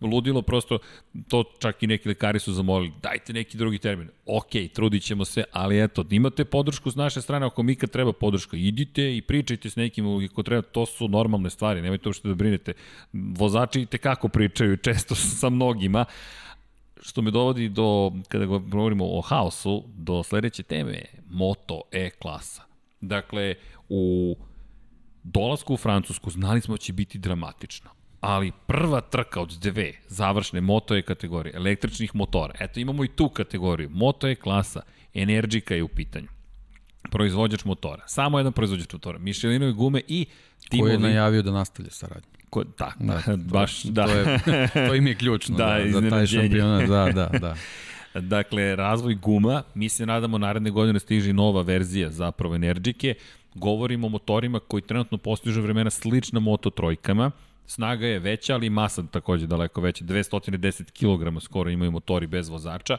Ludilo 0.00 0.42
prosto, 0.42 0.78
to 1.28 1.44
čak 1.58 1.82
i 1.82 1.86
neki 1.86 2.08
lekari 2.08 2.38
su 2.38 2.52
zamolili. 2.52 2.92
Dajte 3.02 3.32
neki 3.32 3.56
drugi 3.56 3.78
termin. 3.78 4.08
Ok, 4.26 4.50
trudit 4.72 5.02
ćemo 5.02 5.24
se, 5.24 5.44
ali 5.52 5.82
eto, 5.82 6.04
imate 6.10 6.44
podršku 6.44 6.90
s 6.90 6.96
naše 6.96 7.22
strane. 7.22 7.46
Ako 7.46 7.62
mi 7.62 7.74
kad 7.74 7.90
treba 7.90 8.12
podrška, 8.12 8.56
idite 8.56 9.16
i 9.16 9.22
pričajte 9.22 9.70
s 9.70 9.76
nekim 9.76 10.06
ako 10.30 10.42
treba. 10.42 10.62
To 10.62 10.86
su 10.86 11.08
normalne 11.08 11.50
stvari. 11.50 11.82
Nemojte 11.82 12.08
uopšte 12.08 12.28
da 12.28 12.34
brinete. 12.34 12.72
Vozači 13.12 13.86
te 13.86 13.98
kako 13.98 14.28
pričaju 14.28 14.73
pričaju 14.76 14.94
često 14.94 15.14
sa 15.40 15.50
mnogima, 15.50 16.04
što 17.00 17.22
me 17.22 17.30
dovodi 17.30 17.68
do, 17.68 18.12
kada 18.28 18.46
govorimo 18.46 19.04
o 19.04 19.20
haosu, 19.20 19.84
do 19.96 20.22
sledeće 20.22 20.62
teme, 20.62 21.02
Moto 21.30 21.82
E 21.92 22.10
klasa. 22.10 22.62
Dakle, 23.00 23.54
u 23.88 24.36
dolasku 25.22 25.74
u 25.74 25.76
Francusku 25.76 26.30
znali 26.30 26.60
smo 26.60 26.74
da 26.74 26.78
će 26.78 26.92
biti 26.92 27.18
dramatično 27.18 27.90
ali 28.20 28.52
prva 28.66 29.00
trka 29.00 29.40
od 29.40 29.58
dve 29.60 29.92
završne 30.08 30.60
Moto 30.60 30.96
E 30.96 31.02
kategorije, 31.02 31.56
električnih 31.56 32.14
motora, 32.14 32.54
eto 32.60 32.80
imamo 32.80 33.04
i 33.04 33.08
tu 33.08 33.28
kategoriju, 33.28 33.90
Moto 33.90 34.28
E 34.28 34.34
klasa, 34.34 34.80
Energika 35.14 35.74
je 35.74 35.82
u 35.82 35.88
pitanju 35.88 36.28
proizvođač 37.10 37.64
motora. 37.64 38.02
Samo 38.06 38.38
jedan 38.38 38.52
proizvođač 38.52 38.92
motora. 38.92 39.18
Michelinove 39.18 39.72
gume 39.72 40.00
i 40.08 40.26
timovi... 40.68 40.90
Koji 40.90 40.92
je 40.92 40.98
najavio 40.98 41.42
da 41.42 41.52
nastavlja 41.52 41.90
saradnju. 41.90 42.33
Ko, 42.54 42.64
da, 42.78 42.92
da, 43.00 43.20
to, 43.26 43.36
baš, 43.36 43.82
da. 43.82 44.06
To, 44.06 44.12
je, 44.12 44.68
to 44.86 44.94
im 44.94 45.06
je 45.06 45.14
ključno 45.14 45.56
da, 45.58 45.78
da, 45.78 46.00
za 46.00 46.10
taj 46.10 46.26
šampionat, 46.26 46.88
da, 46.88 47.10
da, 47.14 47.38
da. 47.44 47.56
Dakle, 48.20 48.76
razvoj 48.76 49.14
guma, 49.14 49.62
mi 49.74 49.88
se 49.88 50.06
nadamo 50.06 50.38
naredne 50.38 50.70
godine 50.70 51.00
stiže 51.00 51.32
nova 51.32 51.62
verzija 51.62 52.10
zapravo 52.10 52.54
Energike. 52.54 53.14
Govorimo 53.54 54.06
o 54.06 54.10
motorima 54.10 54.60
koji 54.60 54.82
trenutno 54.82 55.18
postižu 55.18 55.62
vremena 55.62 55.90
slična 55.90 56.40
moto 56.40 56.70
trojkama. 56.70 57.30
Snaga 57.66 58.06
je 58.06 58.18
veća, 58.18 58.54
ali 58.54 58.70
masa 58.70 59.02
takođe 59.02 59.46
daleko 59.46 59.80
veća. 59.80 60.04
210 60.04 60.90
kg 60.90 61.42
skoro 61.42 61.70
imaju 61.70 61.90
motori 61.90 62.26
bez 62.26 62.48
vozača. 62.48 62.96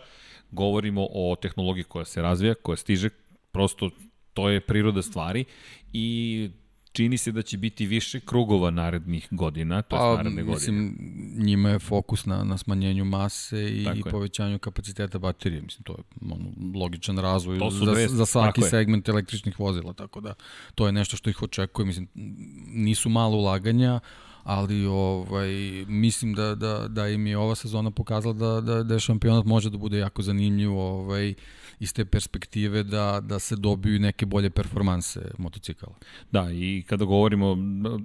Govorimo 0.52 1.08
o 1.12 1.36
tehnologiji 1.42 1.84
koja 1.84 2.06
se 2.06 2.22
razvija, 2.22 2.54
koja 2.54 2.78
stiže, 2.78 3.10
prosto 3.52 3.90
to 4.34 4.50
je 4.50 4.60
priroda 4.60 5.02
stvari 5.02 5.46
i 5.94 6.50
čini 6.96 7.18
se 7.18 7.32
da 7.32 7.42
će 7.42 7.58
biti 7.58 7.86
više 7.86 8.20
krugova 8.20 8.72
narednih 8.72 9.28
godina, 9.32 9.82
to 9.82 9.96
pa, 9.96 10.04
je 10.04 10.18
naredne 10.18 10.44
godine. 10.44 10.54
Mislim, 10.54 10.98
njima 11.38 11.70
je 11.70 11.80
fokus 11.80 12.26
na, 12.26 12.44
na 12.44 12.58
smanjenju 12.58 13.06
mase 13.06 13.70
i, 13.70 13.88
i 13.96 14.04
povećanju 14.12 14.60
kapaciteta 14.60 15.20
baterije. 15.20 15.62
Mislim, 15.62 15.84
to 15.84 15.94
je 15.94 16.04
ono, 16.32 16.80
logičan 16.80 17.18
razvoj 17.18 17.60
za, 17.72 17.86
dve, 17.86 18.08
za 18.08 18.26
svaki 18.26 18.62
segment 18.62 19.08
je. 19.08 19.12
električnih 19.12 19.60
vozila, 19.60 19.94
tako 19.94 20.22
da 20.22 20.34
to 20.76 20.86
je 20.86 20.92
nešto 20.92 21.18
što 21.18 21.30
ih 21.30 21.42
očekuje. 21.42 21.86
Mislim, 21.86 22.08
nisu 22.68 23.10
malo 23.10 23.38
ulaganja, 23.38 24.00
ali 24.46 24.86
ovaj, 24.86 25.50
mislim 25.88 26.34
da, 26.34 26.56
da, 26.56 26.88
da 26.88 27.08
im 27.08 27.28
je 27.28 27.38
ova 27.38 27.56
sezona 27.56 27.92
pokazala 27.92 28.34
da, 28.34 28.62
da, 28.62 28.84
da 28.84 29.00
šampionat 29.00 29.46
može 29.46 29.70
da 29.70 29.78
bude 29.78 29.98
jako 29.98 30.22
zanimljiv 30.22 30.78
ovaj, 30.78 31.34
iz 31.80 31.94
te 31.94 32.06
perspektive 32.06 32.84
da, 32.84 33.22
da 33.24 33.40
se 33.40 33.56
dobiju 33.56 34.00
neke 34.00 34.26
bolje 34.26 34.50
performanse 34.50 35.32
motocikala. 35.38 35.96
Da, 36.32 36.52
i 36.52 36.84
kada 36.88 37.06
govorimo 37.06 37.58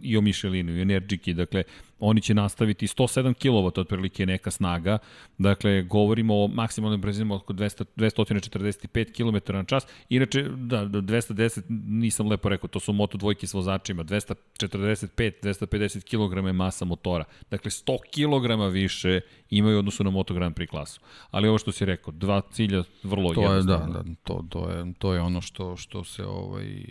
i 0.02 0.16
o 0.16 0.20
Michelinu 0.20 0.76
i 0.76 0.80
o 0.80 0.82
Energiki, 0.82 1.34
dakle, 1.34 1.62
oni 2.01 2.20
će 2.20 2.35
nastaviti 2.35 2.86
107 2.86 3.35
kW 3.35 3.81
otprilike 3.81 4.27
neka 4.27 4.51
snaga, 4.51 4.98
dakle 5.39 5.82
govorimo 5.82 6.44
o 6.44 6.48
maksimalnom 6.48 7.01
brzini 7.01 7.35
oko 7.35 7.52
200, 7.52 7.85
245 7.97 9.12
km 9.12 9.52
na 9.52 9.64
čas, 9.64 9.86
inače 10.09 10.43
da, 10.43 10.85
210 10.85 11.62
nisam 11.89 12.28
lepo 12.28 12.48
rekao, 12.48 12.68
to 12.68 12.81
su 12.81 12.93
moto 12.93 13.18
dvojke 13.18 13.47
s 13.47 13.55
vozačima, 13.55 14.05
245, 14.05 15.32
250 15.43 16.02
kg 16.05 16.47
je 16.47 16.52
masa 16.52 16.85
motora, 16.85 17.24
dakle 17.51 17.70
100 17.70 17.98
kg 17.98 18.72
više 18.72 19.20
imaju 19.51 19.78
odnosu 19.78 20.05
na 20.05 20.10
Moto 20.10 20.35
Grand 20.35 20.56
Prix 20.56 20.68
klasu. 20.70 21.01
Ali 21.31 21.48
ovo 21.48 21.59
što 21.59 21.72
si 21.72 21.85
rekao, 21.85 22.12
dva 22.12 22.40
cilja 22.52 22.82
vrlo 23.02 23.35
to 23.35 23.43
jednostavno. 23.43 23.86
Je, 23.86 23.93
da, 23.93 24.02
da, 24.02 24.14
to, 24.24 24.44
to, 24.48 24.70
je, 24.70 24.93
to 24.98 25.14
je 25.14 25.20
ono 25.20 25.40
što, 25.40 25.77
što 25.77 26.05
se 26.05 26.24
ovaj, 26.24 26.85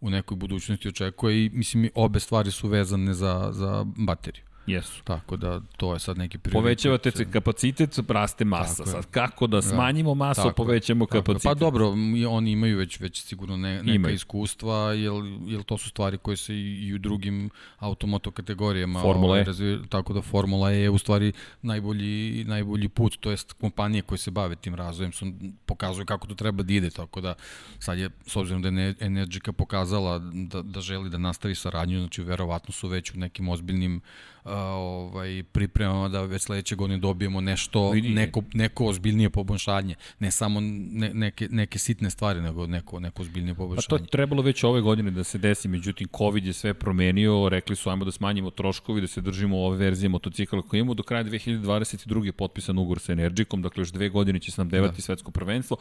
u 0.00 0.10
nekoj 0.10 0.36
budućnosti 0.36 0.88
očekuje 0.88 1.44
i 1.44 1.50
mislim 1.52 1.90
obe 1.94 2.20
stvari 2.20 2.50
su 2.50 2.68
vezane 2.68 3.14
za, 3.14 3.48
za 3.52 3.84
bateriju. 3.96 4.49
Jesu. 4.70 5.02
Tako 5.04 5.36
da 5.36 5.60
to 5.76 5.92
je 5.92 5.98
sad 5.98 6.18
neki 6.18 6.38
prioritet. 6.38 6.62
Povećavate 6.62 7.10
se 7.10 7.30
kapacitet, 7.30 7.98
raste 8.08 8.44
masa. 8.44 8.84
Tako 8.84 8.90
sad 8.90 9.06
kako 9.10 9.46
da 9.46 9.62
smanjimo 9.62 10.14
masu, 10.14 10.42
tako 10.42 10.54
povećamo 10.54 11.06
tako 11.06 11.18
kapacitet? 11.18 11.44
Pa 11.44 11.54
dobro, 11.54 11.88
oni 12.28 12.52
imaju 12.52 12.78
već 12.78 13.00
već 13.00 13.22
sigurno 13.22 13.56
ne, 13.56 13.82
neka 13.82 13.94
imaju. 13.94 14.14
iskustva, 14.14 14.92
jel, 14.92 15.22
jel 15.46 15.62
to 15.62 15.78
su 15.78 15.88
stvari 15.88 16.18
koje 16.18 16.36
se 16.36 16.54
i 16.56 16.94
u 16.94 16.98
drugim 16.98 17.50
automoto 17.78 18.30
kategorijama 18.30 19.00
Formula 19.00 19.38
E. 19.38 19.44
Razvije, 19.44 19.78
tako 19.88 20.12
da 20.12 20.22
Formula 20.22 20.72
E 20.72 20.76
je 20.76 20.90
u 20.90 20.98
stvari 20.98 21.32
najbolji, 21.62 22.44
najbolji 22.44 22.88
put, 22.88 23.16
to 23.20 23.30
jest 23.30 23.52
kompanije 23.52 24.02
koje 24.02 24.18
se 24.18 24.30
bave 24.30 24.56
tim 24.56 24.74
razvojem 24.74 25.12
su, 25.12 25.26
pokazuju 25.66 26.06
kako 26.06 26.26
to 26.26 26.34
treba 26.34 26.62
da 26.62 26.72
ide, 26.72 26.90
tako 26.90 27.20
da 27.20 27.34
sad 27.78 27.98
je, 27.98 28.10
s 28.26 28.36
obzirom 28.36 28.62
da 28.62 28.68
je 28.68 28.94
Energica 29.00 29.52
pokazala 29.52 30.18
da, 30.18 30.62
da 30.62 30.80
želi 30.80 31.10
da 31.10 31.18
nastavi 31.18 31.54
saradnju, 31.54 31.98
znači 32.00 32.22
verovatno 32.22 32.72
su 32.72 32.88
već 32.88 33.14
u 33.14 33.18
nekim 33.18 33.48
ozbiljnim 33.48 34.00
ovaj, 34.44 35.42
pripremama 35.52 36.08
da 36.08 36.22
već 36.22 36.42
sledeće 36.42 36.76
godine 36.76 36.98
dobijemo 36.98 37.40
nešto, 37.40 37.90
Vidi. 37.90 38.08
neko, 38.08 38.42
neko 38.54 38.84
ozbiljnije 38.86 39.30
poboljšanje. 39.30 39.94
Ne 40.18 40.30
samo 40.30 40.60
ne, 40.60 41.14
neke, 41.14 41.48
neke 41.50 41.78
sitne 41.78 42.10
stvari, 42.10 42.40
nego 42.40 42.66
neko, 42.66 43.00
neko 43.00 43.22
ozbiljnije 43.22 43.54
poboljšanje. 43.54 43.86
Pa 43.88 43.98
to 43.98 44.04
je 44.04 44.06
trebalo 44.06 44.42
već 44.42 44.64
ove 44.64 44.80
godine 44.80 45.10
da 45.10 45.24
se 45.24 45.38
desi, 45.38 45.68
međutim 45.68 46.08
COVID 46.18 46.46
je 46.46 46.52
sve 46.52 46.74
promenio, 46.74 47.48
rekli 47.48 47.76
su 47.76 47.90
ajmo 47.90 48.04
da 48.04 48.12
smanjimo 48.12 48.50
troškovi, 48.50 49.00
da 49.00 49.06
se 49.06 49.20
držimo 49.20 49.58
ove 49.58 49.76
verzije 49.76 50.08
motocikla 50.08 50.62
koje 50.62 50.80
imamo. 50.80 50.94
Do 50.94 51.02
kraja 51.02 51.24
2022. 51.24 52.24
je 52.24 52.32
potpisan 52.32 52.78
ugovor 52.78 53.00
sa 53.00 53.12
Energikom, 53.12 53.62
dakle 53.62 53.80
još 53.80 53.92
dve 53.92 54.08
godine 54.08 54.38
će 54.38 54.50
se 54.50 54.60
nam 54.60 54.68
devati 54.68 54.96
da. 54.96 55.02
svetsko 55.02 55.30
prvenstvo 55.30 55.76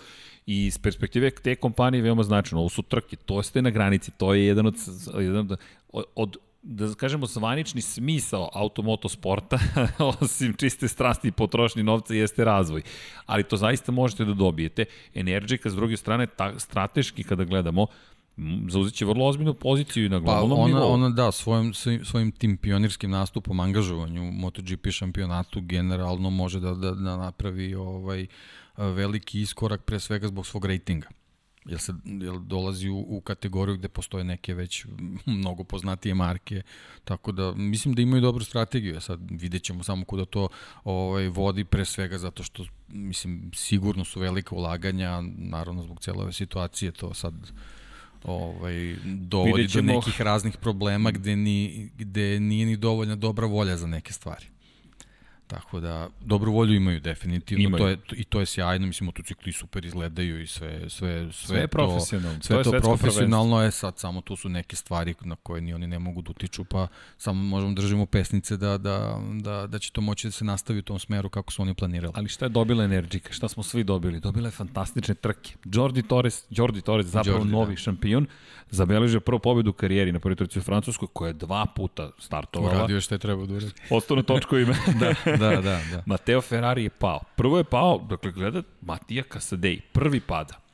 i 0.45 0.65
iz 0.65 0.77
perspektive 0.77 1.31
te 1.31 1.55
kompanije 1.55 2.01
veoma 2.01 2.23
značajno. 2.23 2.59
Ovo 2.59 2.69
su 2.69 2.81
trke, 2.81 3.15
to 3.15 3.43
ste 3.43 3.61
na 3.61 3.69
granici, 3.69 4.11
to 4.17 4.33
je 4.33 4.45
jedan 4.45 4.65
od, 4.65 4.75
jedan 5.19 5.57
od, 5.91 6.03
od 6.15 6.37
da 6.61 6.93
kažemo, 6.93 7.25
zvanični 7.25 7.81
smisao 7.81 8.49
automoto 8.53 9.09
sporta, 9.09 9.59
osim 10.21 10.53
čiste 10.53 10.87
strasti 10.87 11.27
i 11.27 11.31
potrošnje 11.31 11.83
novca, 11.83 12.13
jeste 12.13 12.45
razvoj. 12.45 12.81
Ali 13.25 13.43
to 13.43 13.57
zaista 13.57 13.91
možete 13.91 14.25
da 14.25 14.33
dobijete. 14.33 14.85
Energika, 15.13 15.69
s 15.69 15.75
druge 15.75 15.97
strane, 15.97 16.27
ta, 16.27 16.59
strateški 16.59 17.23
kada 17.23 17.43
gledamo, 17.43 17.87
zauzet 18.69 18.93
će 18.93 19.05
vrlo 19.05 19.25
ozbiljnu 19.25 19.53
poziciju 19.53 20.09
na 20.09 20.17
pa 20.17 20.23
globalnom 20.23 20.57
pa 20.57 20.63
ona, 20.63 20.67
nivou. 20.67 20.93
Ona 20.93 21.09
da, 21.09 21.31
svojim, 21.31 21.73
svojim 22.03 22.31
tim 22.31 22.57
pionirskim 22.57 23.11
nastupom, 23.11 23.59
angažovanju 23.59 24.23
u 24.23 24.31
MotoGP 24.31 24.91
šampionatu 24.91 25.61
generalno 25.61 26.29
može 26.29 26.59
da, 26.59 26.73
da, 26.73 26.91
da 26.91 27.17
napravi 27.17 27.75
ovaj 27.75 28.27
veliki 28.77 29.41
iskorak 29.41 29.83
pre 29.83 29.99
svega 29.99 30.27
zbog 30.27 30.47
svog 30.47 30.65
rejtinga 30.65 31.07
jer, 31.65 31.79
se, 31.79 31.93
jer 32.05 32.39
dolazi 32.39 32.89
u, 32.89 33.05
u 33.07 33.21
kategoriju 33.21 33.77
gde 33.77 33.87
postoje 33.87 34.23
neke 34.23 34.53
već 34.53 34.85
mnogo 35.25 35.63
poznatije 35.63 36.15
marke, 36.15 36.61
tako 37.03 37.31
da 37.31 37.53
mislim 37.55 37.93
da 37.93 38.01
imaju 38.01 38.21
dobru 38.21 38.43
strategiju, 38.43 39.01
sad 39.01 39.19
vidjet 39.29 39.63
ćemo 39.63 39.83
samo 39.83 40.05
kuda 40.05 40.25
to 40.25 40.47
ovaj, 40.83 41.27
vodi 41.27 41.63
pre 41.63 41.85
svega 41.85 42.17
zato 42.17 42.43
što 42.43 42.65
mislim 42.87 43.51
sigurno 43.55 44.05
su 44.05 44.19
velika 44.19 44.55
ulaganja, 44.55 45.21
naravno 45.37 45.83
zbog 45.83 45.99
cele 45.99 46.23
ove 46.23 46.33
situacije 46.33 46.91
to 46.91 47.13
sad 47.13 47.33
ovaj, 48.23 48.95
dovodi 49.05 49.67
do 49.67 49.81
nekih 49.81 50.21
raznih 50.21 50.57
problema 50.57 51.11
gde, 51.11 51.35
ni, 51.35 51.89
gde 51.97 52.39
nije 52.39 52.65
ni 52.65 52.77
dovoljna 52.77 53.15
dobra 53.15 53.47
volja 53.47 53.77
za 53.77 53.87
neke 53.87 54.13
stvari. 54.13 54.45
Tako 55.49 55.79
da, 55.79 56.09
dobru 56.21 56.51
volju 56.51 56.75
imaju 56.75 56.99
definitivno, 56.99 57.63
imaju. 57.63 57.83
to 57.83 57.87
je, 57.87 57.97
i 58.11 58.23
to 58.23 58.39
je 58.39 58.45
sjajno, 58.45 58.87
mislim, 58.87 59.05
motocikli 59.05 59.51
super 59.51 59.85
izgledaju 59.85 60.41
i 60.41 60.47
sve, 60.47 60.79
sve, 60.79 61.33
sve, 61.33 61.33
sve 61.33 61.59
je 61.59 61.67
profesionalno. 61.67 62.39
Sve 62.41 62.63
to, 62.63 62.71
to 62.71 62.79
profesionalno 62.79 63.61
je, 63.63 63.71
sad 63.71 63.97
samo 63.97 64.21
tu 64.21 64.35
su 64.35 64.49
neke 64.49 64.75
stvari 64.75 65.15
na 65.21 65.35
koje 65.35 65.61
ni 65.61 65.73
oni 65.73 65.87
ne 65.87 65.99
mogu 65.99 66.21
da 66.21 66.31
utiču, 66.31 66.63
pa 66.63 66.87
samo 67.17 67.43
možemo 67.43 67.73
da 67.73 67.81
držimo 67.81 68.05
pesnice 68.05 68.57
da, 68.57 68.77
da, 68.77 69.19
da, 69.41 69.67
da 69.67 69.79
će 69.79 69.91
to 69.91 70.01
moći 70.01 70.27
da 70.27 70.31
se 70.31 70.45
nastavi 70.45 70.79
u 70.79 70.83
tom 70.83 70.99
smeru 70.99 71.29
kako 71.29 71.53
su 71.53 71.61
oni 71.61 71.73
planirali. 71.73 72.13
Ali 72.15 72.29
šta 72.29 72.45
je 72.45 72.49
dobila 72.49 72.83
Energika? 72.83 73.33
Šta 73.33 73.47
smo 73.47 73.63
svi 73.63 73.83
dobili? 73.83 74.19
Dobila 74.19 74.47
je 74.47 74.51
fantastične 74.51 75.15
trke. 75.15 75.53
Jordi 75.65 76.01
Torres, 76.01 76.45
Jordi 76.49 76.81
Torres 76.81 77.05
zapravo 77.07 77.37
Jordi, 77.37 77.51
novi 77.51 77.73
da. 77.73 77.77
šampion, 77.77 78.27
zabeležio 78.71 79.19
prvu 79.19 79.39
pobedu 79.39 79.69
u 79.69 79.73
karijeri 79.73 80.11
na 80.11 80.19
prvoj 80.19 80.35
trci 80.35 80.59
u 80.59 80.61
Francuskoj, 80.61 81.07
koja 81.13 81.27
je 81.27 81.33
dva 81.33 81.65
puta 81.75 82.11
startovala. 82.17 82.75
Uradio 82.75 83.01
što 83.01 83.15
je 83.15 83.19
trebao 83.19 83.45
da 83.45 83.53
uradi. 83.53 83.71
Ostao 83.89 84.17
na 84.17 84.23
točku 84.23 84.57
ime. 84.57 84.75
da, 84.99 85.13
da, 85.37 85.49
da, 85.49 85.61
da. 85.61 86.03
Mateo 86.05 86.41
Ferrari 86.41 86.83
je 86.83 86.89
pao. 86.89 87.19
Prvo 87.35 87.57
je 87.57 87.63
pao, 87.63 88.05
dakle, 88.09 88.31
gleda 88.31 88.61
Matija 88.81 89.23
Casadei. 89.33 89.81
Prvi 89.91 90.19
pada. 90.19 90.68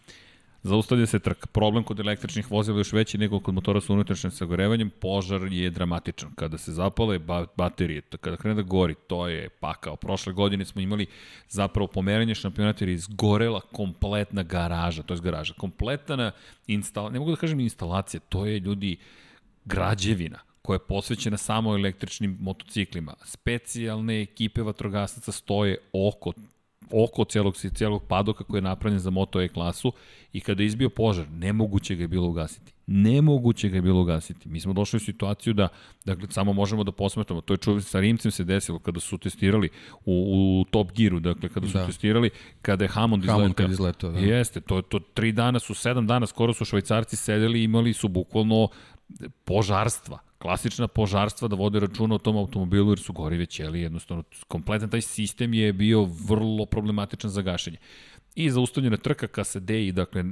Zaustavlja 0.65 1.05
se 1.05 1.19
trka. 1.19 1.47
Problem 1.47 1.83
kod 1.83 1.99
električnih 1.99 2.51
vozila 2.51 2.77
je 2.77 2.79
još 2.79 2.93
veći 2.93 3.17
nego 3.17 3.39
kod 3.39 3.53
motora 3.53 3.81
sa 3.81 3.93
unutrašnjim 3.93 4.31
sagorevanjem. 4.31 4.89
Požar 4.89 5.41
je 5.51 5.69
dramatičan. 5.69 6.31
Kada 6.35 6.57
se 6.57 6.71
zapale 6.73 7.19
baterije, 7.57 8.01
kada 8.21 8.37
krene 8.37 8.55
da 8.55 8.61
gori, 8.61 8.95
to 9.07 9.27
je 9.27 9.49
pakao. 9.49 9.95
Prošle 9.95 10.33
godine 10.33 10.65
smo 10.65 10.81
imali 10.81 11.05
zapravo 11.49 11.87
pomeranje 11.87 12.35
šampionata 12.35 12.83
jer 12.83 12.89
je 12.89 12.95
izgorela 12.95 13.61
kompletna 13.61 14.43
garaža, 14.43 15.03
to 15.03 15.13
je 15.13 15.19
garaža. 15.19 15.53
Kompletna 15.53 16.31
instalacija, 16.67 17.13
ne 17.13 17.19
mogu 17.19 17.31
da 17.31 17.37
kažem 17.37 17.59
instalacija, 17.59 18.19
to 18.29 18.45
je 18.45 18.59
ljudi 18.59 18.97
građevina 19.65 20.39
koja 20.61 20.75
je 20.75 20.87
posvećena 20.87 21.37
samo 21.37 21.75
električnim 21.75 22.37
motociklima. 22.41 23.13
Specijalne 23.25 24.21
ekipe 24.21 24.61
vatrogasaca 24.61 25.31
stoje 25.31 25.77
oko 25.93 26.33
oko 26.91 27.23
celog, 27.25 27.55
celog 27.57 28.03
padoka 28.07 28.43
koji 28.43 28.57
je 28.57 28.61
napravljen 28.61 28.99
za 28.99 29.09
Moto 29.09 29.41
E 29.41 29.47
klasu 29.47 29.93
i 30.33 30.39
kada 30.39 30.63
je 30.63 30.67
izbio 30.67 30.89
požar, 30.89 31.25
nemoguće 31.29 31.95
ga 31.95 32.03
je 32.03 32.07
bilo 32.07 32.27
ugasiti. 32.27 32.73
Nemoguće 32.87 33.69
ga 33.69 33.75
je 33.75 33.81
bilo 33.81 34.01
ugasiti. 34.01 34.49
Mi 34.49 34.59
smo 34.59 34.73
došli 34.73 34.97
u 34.97 34.99
situaciju 34.99 35.53
da, 35.53 35.67
dakle, 36.05 36.27
samo 36.31 36.53
možemo 36.53 36.83
da 36.83 36.91
posmetamo. 36.91 37.41
To 37.41 37.53
je 37.53 37.57
čuv, 37.57 37.81
sa 37.81 37.99
Rimcem 37.99 38.31
se 38.31 38.43
desilo 38.43 38.79
kada 38.79 38.99
su 38.99 39.17
testirali 39.17 39.69
u, 40.05 40.61
u 40.61 40.65
Top 40.71 40.91
Gearu, 40.91 41.19
dakle, 41.19 41.49
kada 41.49 41.67
su 41.67 41.73
da. 41.73 41.85
testirali, 41.85 42.29
kada 42.61 42.83
je 42.83 42.89
Hammond 42.89 43.23
izletao. 43.23 43.39
Hammond 43.39 43.55
kad 43.55 43.71
izletao, 43.71 44.11
da. 44.11 44.19
Jeste, 44.19 44.61
to, 44.61 44.81
to 44.81 44.99
tri 44.99 45.31
dana 45.31 45.59
su, 45.59 45.73
sedam 45.73 46.07
dana, 46.07 46.27
skoro 46.27 46.53
su 46.53 46.65
švajcarci 46.65 47.15
sedeli 47.15 47.59
i 47.59 47.63
imali 47.63 47.93
su 47.93 48.07
bukvalno 48.07 48.67
požarstva 49.45 50.19
klasična 50.45 50.87
požarstva 50.87 51.47
da 51.47 51.57
vode 51.57 51.79
računa 51.79 52.15
o 52.15 52.21
tom 52.21 52.37
automobilu 52.37 52.91
jer 52.91 52.99
su 52.99 53.13
gorive 53.13 53.45
ćeli, 53.45 53.81
jednostavno 53.81 54.23
kompletan 54.47 54.89
taj 54.89 55.01
sistem 55.01 55.53
je 55.53 55.73
bio 55.73 56.03
vrlo 56.27 56.65
problematičan 56.65 57.29
za 57.29 57.41
gašenje. 57.41 57.77
I 58.35 58.49
zaustavljena 58.49 58.97
trka 58.97 59.27
KSD 59.27 59.69
i 59.69 59.91
dakle 59.91 60.23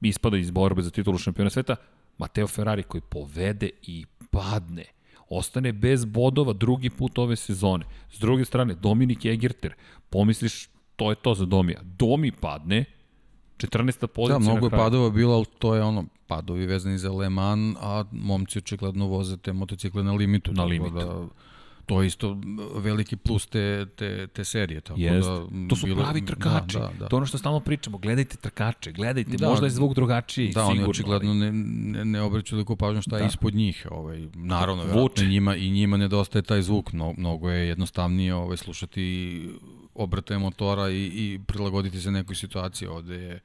ispada 0.00 0.36
iz 0.38 0.50
borbe 0.50 0.82
za 0.82 0.90
titulu 0.90 1.18
šampiona 1.18 1.50
sveta, 1.50 1.76
Mateo 2.18 2.46
Ferrari 2.46 2.82
koji 2.82 3.00
povede 3.00 3.70
i 3.82 4.04
padne 4.30 4.84
ostane 5.28 5.72
bez 5.72 6.04
bodova 6.04 6.52
drugi 6.52 6.90
put 6.90 7.18
ove 7.18 7.36
sezone. 7.36 7.84
S 8.10 8.18
druge 8.18 8.44
strane, 8.44 8.74
Dominik 8.74 9.24
Egerter, 9.24 9.74
pomisliš, 10.10 10.68
to 10.96 11.10
je 11.10 11.16
to 11.16 11.34
za 11.34 11.44
Domija. 11.46 11.80
Domi 11.82 12.32
padne, 12.32 12.84
14. 13.56 14.06
pozicija 14.06 14.38
Da, 14.38 14.52
mnogo 14.52 14.66
je 14.66 14.70
padova 14.70 15.10
bilo, 15.10 15.34
ali 15.34 15.44
to 15.58 15.74
je 15.74 15.82
ono, 15.82 16.04
padovi 16.28 16.66
vezani 16.66 16.98
za 16.98 17.12
Le 17.12 17.28
Mans, 17.28 17.76
a 17.80 18.04
momci 18.12 18.58
očigledno 18.58 19.06
voze 19.06 19.36
te 19.36 19.52
motocikle 19.52 20.04
na 20.04 20.12
limitu. 20.12 20.52
Na 20.52 20.64
limitu. 20.64 20.94
Da, 20.94 21.26
to 21.88 22.02
je 22.02 22.06
isto 22.06 22.36
veliki 22.74 23.16
plus 23.16 23.46
te, 23.46 23.86
te, 23.96 24.26
te 24.26 24.44
serije. 24.44 24.80
Tako 24.80 25.00
Jest. 25.00 25.28
da, 25.28 25.68
to 25.68 25.76
su 25.76 25.86
bilo, 25.86 26.02
pravi 26.02 26.24
trkači. 26.26 26.78
Da, 26.78 26.80
da, 26.80 26.92
da. 26.98 27.08
To 27.08 27.16
je 27.16 27.18
ono 27.18 27.26
što 27.26 27.38
stalno 27.38 27.60
pričamo. 27.60 27.98
Gledajte 27.98 28.36
trkače, 28.36 28.92
gledajte. 28.92 29.36
Da, 29.36 29.48
možda 29.48 29.66
je 29.66 29.70
zvuk 29.70 29.94
drugačiji, 29.94 30.46
da, 30.46 30.52
sigurno. 30.52 30.74
Da, 30.74 30.80
oni 30.80 30.90
očigledno 30.90 31.34
ne, 31.34 31.52
ne, 31.52 32.04
ne 32.04 32.22
obraćaju 32.22 32.56
toliko 32.56 32.76
pažnju 32.76 33.02
šta 33.02 33.16
je 33.16 33.20
da. 33.20 33.26
ispod 33.26 33.54
njih. 33.54 33.86
Ovaj, 33.90 34.28
naravno, 34.34 34.84
Vuče. 34.84 35.26
njima, 35.26 35.56
i 35.56 35.70
njima 35.70 35.96
nedostaje 35.96 36.42
taj 36.42 36.62
zvuk. 36.62 36.92
No, 36.92 37.14
mnogo 37.16 37.50
je 37.50 37.68
jednostavnije 37.68 38.34
ovaj, 38.34 38.56
slušati 38.56 39.48
obrate 39.94 40.38
motora 40.38 40.90
i, 40.90 41.04
i 41.04 41.40
prilagoditi 41.46 42.00
se 42.00 42.10
nekoj 42.10 42.36
situaciji. 42.36 42.88
Ovde 42.88 43.14
je 43.14 43.40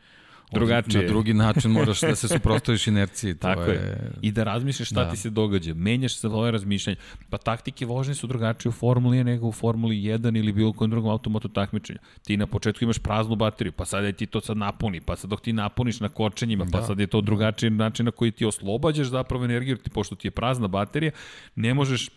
drugačije. 0.54 1.02
Na 1.02 1.08
drugi 1.08 1.34
način 1.34 1.72
moraš 1.72 2.02
da 2.02 2.16
se 2.16 2.28
suprostaviš 2.28 2.88
inerciji. 2.88 3.34
To 3.34 3.48
Tako 3.48 3.62
je. 3.62 3.76
je. 3.76 4.12
I 4.22 4.32
da 4.32 4.44
razmišljaš 4.44 4.90
šta 4.90 5.04
da. 5.04 5.12
ti 5.12 5.18
se 5.18 5.30
događa. 5.30 5.74
Menjaš 5.74 6.14
se 6.14 6.20
svoje 6.20 6.52
razmišljanje. 6.52 6.98
Pa 7.30 7.38
taktike 7.38 7.86
vožnje 7.86 8.16
su 8.16 8.28
drugačije 8.28 8.70
u 8.70 8.74
Formuli 8.74 9.24
nego 9.24 9.48
u 9.48 9.52
Formuli 9.52 9.96
1 9.96 10.40
ili 10.40 10.54
bilo 10.54 10.74
kojem 10.74 10.92
drugom 10.92 11.12
automotu 11.12 11.50
takmičenju. 11.50 12.00
Ti 12.26 12.38
na 12.38 12.48
početku 12.48 12.84
imaš 12.84 13.00
praznu 13.00 13.36
bateriju, 13.36 13.72
pa 13.72 13.86
sad 13.86 14.04
je 14.04 14.14
ti 14.14 14.26
to 14.26 14.42
sad 14.42 14.58
napuni, 14.58 15.02
pa 15.02 15.16
sad 15.16 15.30
dok 15.30 15.42
ti 15.42 15.54
napuniš 15.54 16.00
na 16.00 16.10
kočenjima, 16.10 16.66
pa 16.72 16.80
da. 16.80 16.86
sad 16.86 17.00
je 17.00 17.08
to 17.08 17.22
drugačiji 17.22 17.70
način 17.70 18.06
na 18.06 18.12
koji 18.12 18.32
ti 18.32 18.46
oslobađaš 18.46 19.08
zapravo 19.08 19.46
energiju, 19.46 19.78
ti, 19.78 19.90
pošto 19.90 20.16
ti 20.16 20.28
je 20.28 20.32
prazna 20.32 20.68
baterija, 20.68 21.12
ne 21.56 21.74
možeš 21.74 22.10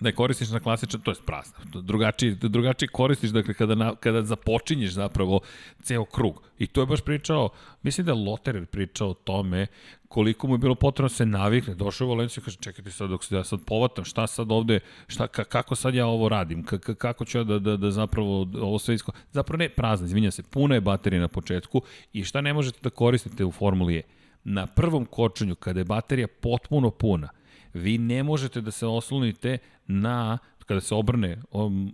da 0.00 0.08
je 0.08 0.12
koristiš 0.12 0.50
na 0.50 0.60
klasičan, 0.60 1.00
to 1.00 1.10
je 1.10 1.14
prazna, 1.26 1.58
drugačiji, 1.82 2.34
drugačiji 2.34 2.88
koristiš, 2.88 3.30
dakle, 3.30 3.54
kada, 3.54 3.74
na, 3.74 3.94
kada 3.94 4.22
započinješ 4.22 4.92
zapravo 4.92 5.40
ceo 5.82 6.04
krug. 6.04 6.42
I 6.58 6.66
to 6.66 6.80
je 6.80 6.86
baš 6.86 7.00
pričao, 7.00 7.48
mislim 7.82 8.06
da 8.06 8.12
je 8.12 8.18
Loterer 8.18 8.66
pričao 8.66 9.10
o 9.10 9.14
tome 9.14 9.66
koliko 10.08 10.46
mu 10.46 10.54
je 10.54 10.58
bilo 10.58 10.74
potrebno 10.74 11.08
da 11.08 11.14
se 11.14 11.26
navikne. 11.26 11.74
Došao 11.74 12.06
u 12.06 12.10
Valenciju 12.10 12.40
i 12.40 12.44
kaže, 12.44 12.56
čekajte 12.60 12.90
sad 12.90 13.10
dok 13.10 13.24
se 13.24 13.36
ja 13.36 13.44
sad 13.44 13.60
povatam, 13.66 14.04
šta 14.04 14.26
sad 14.26 14.52
ovde, 14.52 14.80
šta, 15.06 15.26
kako 15.26 15.74
sad 15.74 15.94
ja 15.94 16.06
ovo 16.06 16.28
radim, 16.28 16.64
K 16.64 16.94
kako 16.94 17.24
ću 17.24 17.38
ja 17.38 17.44
da, 17.44 17.58
da, 17.58 17.76
da 17.76 17.90
zapravo 17.90 18.46
ovo 18.60 18.78
sve 18.78 18.94
isko... 18.94 19.12
Zapravo 19.32 19.58
ne, 19.58 19.68
prazna, 19.68 20.06
izvinja 20.06 20.30
se, 20.30 20.42
puna 20.42 20.74
je 20.74 20.80
baterija 20.80 21.20
na 21.20 21.28
početku 21.28 21.82
i 22.12 22.24
šta 22.24 22.40
ne 22.40 22.52
možete 22.52 22.78
da 22.82 22.90
koristite 22.90 23.44
u 23.44 23.52
Formuli 23.52 23.96
E? 23.96 24.02
na 24.44 24.66
prvom 24.66 25.04
kočenju, 25.04 25.54
kada 25.54 25.80
je 25.80 25.84
baterija 25.84 26.28
potpuno 26.40 26.90
puna, 26.90 27.28
vi 27.74 27.98
ne 27.98 28.22
možete 28.22 28.60
da 28.60 28.70
se 28.70 28.86
oslonite 28.86 29.58
na 29.86 30.38
kada 30.66 30.80
se 30.80 30.94
obrne 30.94 31.38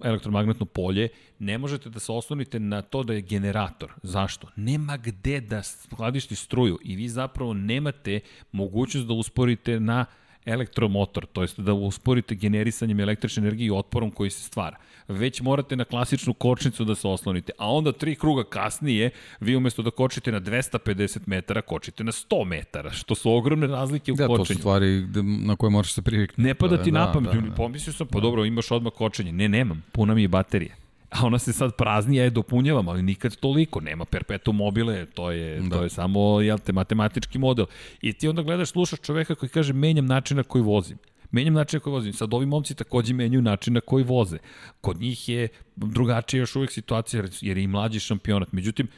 elektromagnetno 0.05 0.67
polje, 0.67 1.09
ne 1.39 1.59
možete 1.59 1.91
da 1.91 2.01
se 2.01 2.13
oslonite 2.13 2.61
na 2.61 2.83
to 2.83 3.03
da 3.03 3.13
je 3.13 3.21
generator. 3.21 3.93
Zašto? 4.03 4.49
Nema 4.57 4.97
gde 4.97 5.41
da 5.41 5.63
skladišti 5.63 6.37
struju 6.37 6.79
i 6.85 6.97
vi 6.97 7.09
zapravo 7.09 7.55
nemate 7.55 8.21
mogućnost 8.53 9.07
da 9.07 9.15
usporite 9.15 9.81
na 9.81 10.05
elektromotor, 10.45 11.27
to 11.27 11.43
jest 11.43 11.61
da 11.61 11.73
usporite 11.75 12.35
generisanjem 12.35 13.01
električne 13.01 13.41
energije 13.41 13.67
i 13.67 13.71
otporom 13.71 14.11
koji 14.11 14.31
se 14.31 14.43
stvara. 14.43 14.77
Već 15.09 15.41
morate 15.41 15.77
na 15.77 15.85
klasičnu 15.85 16.35
kočnicu 16.35 16.85
da 16.85 16.95
se 16.95 17.09
oslonite, 17.09 17.53
a 17.59 17.73
onda 17.73 17.93
tri 17.93 18.15
kruga 18.15 18.45
kasnije 18.45 19.11
vi 19.41 19.57
umesto 19.57 19.83
da 19.83 19.91
kočite 19.91 20.33
na 20.33 20.41
250 20.41 21.19
metara, 21.27 21.63
kočite 21.63 22.05
na 22.05 22.13
100 22.13 22.45
metara, 22.45 22.91
što 22.91 23.15
su 23.15 23.33
ogromne 23.33 23.67
razlike 23.67 24.13
u 24.13 24.17
da, 24.17 24.27
kočenju. 24.27 24.39
Da, 24.39 24.49
to 24.49 24.55
su 24.55 24.59
stvari 24.59 25.07
na 25.23 25.57
koje 25.57 25.71
moraš 25.71 25.93
se 25.93 26.03
priviknuti. 26.03 26.43
Ne 26.43 26.55
pada 26.55 26.83
ti 26.83 26.91
da, 26.91 26.99
na 26.99 27.13
pamet, 27.13 27.33
da, 27.33 27.41
da. 27.41 27.55
pomislio 27.55 27.93
sam, 27.93 28.07
pa 28.07 28.19
da. 28.19 28.23
dobro, 28.23 28.45
imaš 28.45 28.71
odmah 28.71 28.93
kočenje. 28.93 29.33
Ne, 29.33 29.49
nemam, 29.49 29.83
puna 29.93 30.15
mi 30.15 30.23
je 30.23 30.29
baterije 30.29 30.77
a 31.11 31.27
ona 31.27 31.39
se 31.39 31.53
sad 31.53 31.77
prazni, 31.77 32.17
ja 32.17 32.25
je 32.25 32.31
dopunjavam, 32.31 32.89
ali 32.89 33.03
nikad 33.03 33.37
toliko, 33.37 33.81
nema 33.81 34.05
perpetuum 34.05 34.57
mobile, 34.57 35.07
to 35.07 35.31
je, 35.31 35.61
da. 35.61 35.77
to 35.77 35.83
je 35.83 35.91
samo 35.91 36.41
jel 36.41 36.59
te, 36.59 36.73
matematički 36.73 37.39
model. 37.39 37.67
I 38.03 38.13
ti 38.13 38.29
onda 38.29 38.43
gledaš, 38.43 38.71
slušaš 38.71 39.01
čoveka 39.01 39.35
koji 39.35 39.51
kaže 39.51 39.73
menjam 39.73 40.07
način 40.07 40.37
na 40.37 40.43
koji 40.43 40.63
vozim. 40.63 40.99
Menjam 41.31 41.55
način 41.55 41.77
na 41.77 41.81
koji 41.81 41.93
vozim. 41.93 42.13
Sad 42.13 42.35
ovi 42.35 42.47
momci 42.47 42.75
takođe 42.75 43.15
menjaju 43.15 43.43
način 43.43 43.75
na 43.75 43.81
koji 43.81 44.05
voze. 44.05 44.39
Kod 44.81 45.01
njih 45.01 45.29
je 45.29 45.49
drugačija 45.77 46.41
još 46.41 46.57
uvijek 46.57 46.73
situacija, 46.73 47.23
jer 47.41 47.59
je 47.59 47.65
i 47.65 47.67
mlađi 47.67 48.01
šampionat. 48.01 48.53
Međutim, 48.53 48.89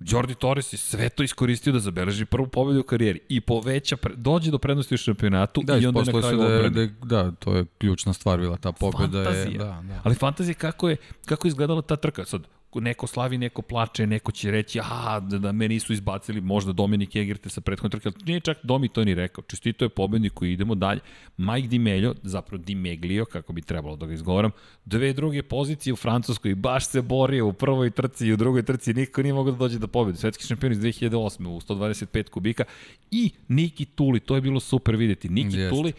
Jordi 0.00 0.34
Torres 0.34 0.72
je 0.72 0.76
sve 0.76 1.08
to 1.08 1.22
iskoristio 1.22 1.72
da 1.72 1.78
zabeleži 1.78 2.24
prvu 2.24 2.46
pobedu 2.46 2.80
u 2.80 2.82
karijeri 2.82 3.20
i 3.28 3.40
poveća, 3.40 3.96
pre, 3.96 4.14
dođe 4.16 4.50
do 4.50 4.58
prednosti 4.58 4.94
u 4.94 4.98
šampionatu 4.98 5.62
da, 5.64 5.76
i 5.78 5.86
onda 5.86 6.02
na 6.02 6.20
kraju 6.20 6.38
da, 6.38 6.44
je, 6.44 6.70
da, 6.70 7.22
da, 7.22 7.30
to 7.30 7.54
je 7.54 7.64
ključna 7.78 8.12
stvar 8.12 8.38
bila 8.38 8.56
ta 8.56 8.72
pobeda. 8.72 9.24
Fantazija. 9.24 9.52
Je, 9.52 9.58
da, 9.58 9.82
da. 9.88 10.00
Ali 10.04 10.14
fantazija 10.14 10.54
kako 10.54 10.88
je, 10.88 10.96
kako 11.24 11.46
je 11.46 11.48
izgledala 11.48 11.82
ta 11.82 11.96
trka. 11.96 12.24
Sad, 12.24 12.42
neko 12.74 13.06
slavi, 13.06 13.38
neko 13.38 13.62
plače, 13.62 14.06
neko 14.06 14.32
će 14.32 14.50
reći, 14.50 14.80
aha, 14.80 15.20
da, 15.20 15.38
da 15.38 15.52
me 15.52 15.68
nisu 15.68 15.92
izbacili 15.92 16.40
možda 16.40 16.72
Dominik 16.72 17.16
Egerte 17.16 17.48
sa 17.48 17.60
prethodne 17.60 17.90
trke, 17.90 18.08
ali 18.08 18.24
nije 18.26 18.40
čak 18.40 18.58
Domi 18.62 18.88
to 18.88 19.04
ni 19.04 19.14
rekao. 19.14 19.44
Čestito 19.44 19.84
je 19.84 19.88
pobednik 19.88 20.32
koji 20.32 20.52
idemo 20.52 20.74
dalje. 20.74 21.00
Mike 21.36 21.68
Di 21.68 21.78
Melio, 21.78 22.14
zapravo 22.22 22.62
Di 22.62 22.74
Meglio, 22.74 23.24
kako 23.24 23.52
bi 23.52 23.62
trebalo 23.62 23.96
da 23.96 24.06
ga 24.06 24.12
izgovaram, 24.12 24.50
dve 24.84 25.12
druge 25.12 25.42
pozicije 25.42 25.92
u 25.92 25.96
Francuskoj, 25.96 26.54
baš 26.54 26.86
se 26.86 27.02
borio 27.02 27.46
u 27.46 27.52
prvoj 27.52 27.90
trci 27.90 28.26
i 28.26 28.32
u 28.32 28.36
drugoj 28.36 28.62
trci, 28.62 28.94
niko 28.94 29.22
nije 29.22 29.34
mogao 29.34 29.52
da 29.52 29.58
dođe 29.58 29.78
da 29.78 29.86
pobedi. 29.86 30.18
Svetski 30.18 30.46
šampion 30.46 30.72
iz 30.72 30.78
2008. 30.78 31.46
u 31.46 31.60
125 31.60 32.28
kubika 32.30 32.64
i 33.10 33.30
Niki 33.48 33.84
Tuli, 33.84 34.20
to 34.20 34.34
je 34.34 34.40
bilo 34.40 34.60
super 34.60 34.96
videti. 34.96 35.28
Niki 35.28 35.56
Jest. 35.56 35.70
Tuli, 35.70 35.92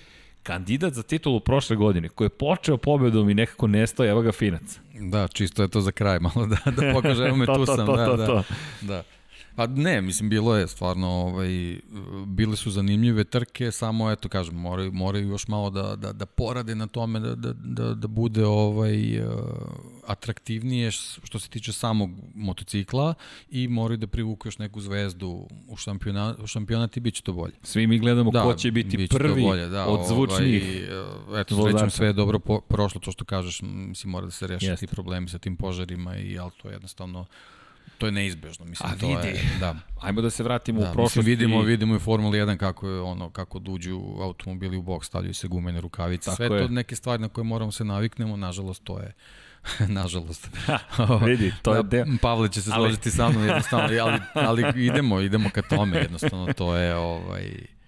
kandidat 0.43 0.93
za 0.93 1.03
titulu 1.03 1.39
prošle 1.39 1.75
godine, 1.75 2.09
koji 2.09 2.25
je 2.25 2.29
počeo 2.29 2.77
pobedom 2.77 3.29
i 3.29 3.33
nekako 3.33 3.67
nestao, 3.67 4.05
evo 4.05 4.21
ga 4.21 4.31
Finac. 4.31 4.79
Da, 4.99 5.27
čisto 5.27 5.61
je 5.61 5.67
to 5.67 5.81
za 5.81 5.91
kraj, 5.91 6.19
malo 6.19 6.45
da, 6.45 6.71
da 6.71 6.91
pokažemo 6.93 7.35
me 7.35 7.45
tu 7.45 7.65
sam. 7.65 7.85
To, 7.85 7.85
to, 7.85 8.17
da, 8.17 8.25
to, 8.25 8.33
da, 8.33 8.43
da. 8.81 9.03
Pa 9.59 9.67
ne, 9.67 10.01
mislim, 10.01 10.29
bilo 10.29 10.55
je 10.55 10.67
stvarno, 10.67 11.07
ovaj, 11.07 11.79
bile 12.25 12.55
su 12.55 12.71
zanimljive 12.71 13.23
trke, 13.23 13.71
samo, 13.71 14.11
eto, 14.11 14.29
kažem, 14.29 14.55
moraju, 14.55 14.91
moraju 14.91 15.27
još 15.27 15.47
malo 15.47 15.69
da, 15.69 15.95
da, 15.95 16.13
da 16.13 16.25
porade 16.25 16.75
na 16.75 16.87
tome, 16.87 17.19
da, 17.19 17.35
da, 17.35 17.53
da, 17.53 17.93
da 17.93 18.07
bude 18.07 18.45
ovaj, 18.45 19.19
uh, 19.19 19.29
atraktivnije 20.07 20.91
što 20.91 21.39
se 21.39 21.49
tiče 21.49 21.73
samog 21.73 22.09
motocikla 22.35 23.13
i 23.49 23.67
moraju 23.67 23.97
da 23.97 24.07
privuku 24.07 24.47
još 24.47 24.57
neku 24.57 24.81
zvezdu 24.81 25.47
u 25.67 25.75
šampionat, 25.75 26.39
u 26.39 26.47
šampionat 26.47 26.97
i 26.97 26.99
bit 26.99 27.13
će 27.13 27.21
to 27.21 27.33
bolje. 27.33 27.53
Svi 27.63 27.87
mi 27.87 27.99
gledamo 27.99 28.31
da, 28.31 28.43
ko 28.43 28.53
će 28.53 28.71
biti 28.71 29.07
prvi 29.07 29.41
bolje, 29.41 29.67
da, 29.67 29.85
od 29.85 30.07
zvučnih 30.07 30.89
ovaj, 31.27 31.41
Eto, 31.41 31.63
srećem 31.63 31.89
sve 31.89 32.07
je 32.07 32.13
dobro 32.13 32.39
po, 32.39 32.61
prošlo, 32.61 33.01
to 33.01 33.11
što 33.11 33.25
kažeš, 33.25 33.61
mislim, 33.61 34.11
mora 34.11 34.25
da 34.25 34.31
se 34.31 34.47
reši 34.47 34.75
ti 34.79 34.87
problemi 34.87 35.29
sa 35.29 35.37
tim 35.37 35.55
požarima 35.55 36.17
i 36.17 36.39
ali 36.39 36.51
to 36.61 36.67
je 36.67 36.73
jednostavno 36.73 37.25
to 37.99 38.05
je 38.05 38.11
neizbežno, 38.11 38.65
mislim, 38.65 38.89
A, 38.89 38.95
to 38.95 39.07
vidi. 39.07 39.27
je, 39.27 39.43
da. 39.59 39.75
Ajmo 40.01 40.21
da 40.21 40.29
se 40.29 40.43
vratimo 40.43 40.81
da, 40.81 40.89
u 40.89 40.93
prošlost. 40.93 41.27
vidimo, 41.27 41.61
vidimo 41.61 41.95
i 41.95 41.99
Formula 41.99 42.33
1 42.33 42.57
kako 42.57 42.87
je 42.89 43.01
ono 43.01 43.29
kako 43.29 43.59
duđu 43.59 44.01
automobili 44.21 44.77
u 44.77 44.81
bok, 44.81 45.05
stavljaju 45.05 45.33
se 45.33 45.47
gumene 45.47 45.81
rukavice. 45.81 46.25
Tako 46.25 46.35
Sve 46.35 46.45
je. 46.45 46.67
to 46.67 46.73
neke 46.73 46.95
stvari 46.95 47.21
na 47.21 47.29
koje 47.29 47.43
moramo 47.43 47.71
se 47.71 47.83
naviknemo, 47.83 48.37
nažalost 48.37 48.83
to 48.83 48.99
je 48.99 49.13
nažalost. 49.99 50.49
vidi, 51.25 51.53
to 51.61 51.75
je 51.75 51.83
deo. 51.83 52.05
Pavle 52.21 52.49
će 52.49 52.61
se 52.61 52.71
složiti 52.71 53.09
ali... 53.09 53.11
sa 53.11 53.29
mnom 53.29 53.43
jednostavno, 53.45 53.87
ali, 54.01 54.19
ali 54.47 54.85
idemo, 54.85 55.19
idemo 55.21 55.49
ka 55.49 55.61
tome, 55.61 55.97
jednostavno 55.97 56.53
to 56.53 56.75
je 56.75 56.95
ovaj 56.95 57.78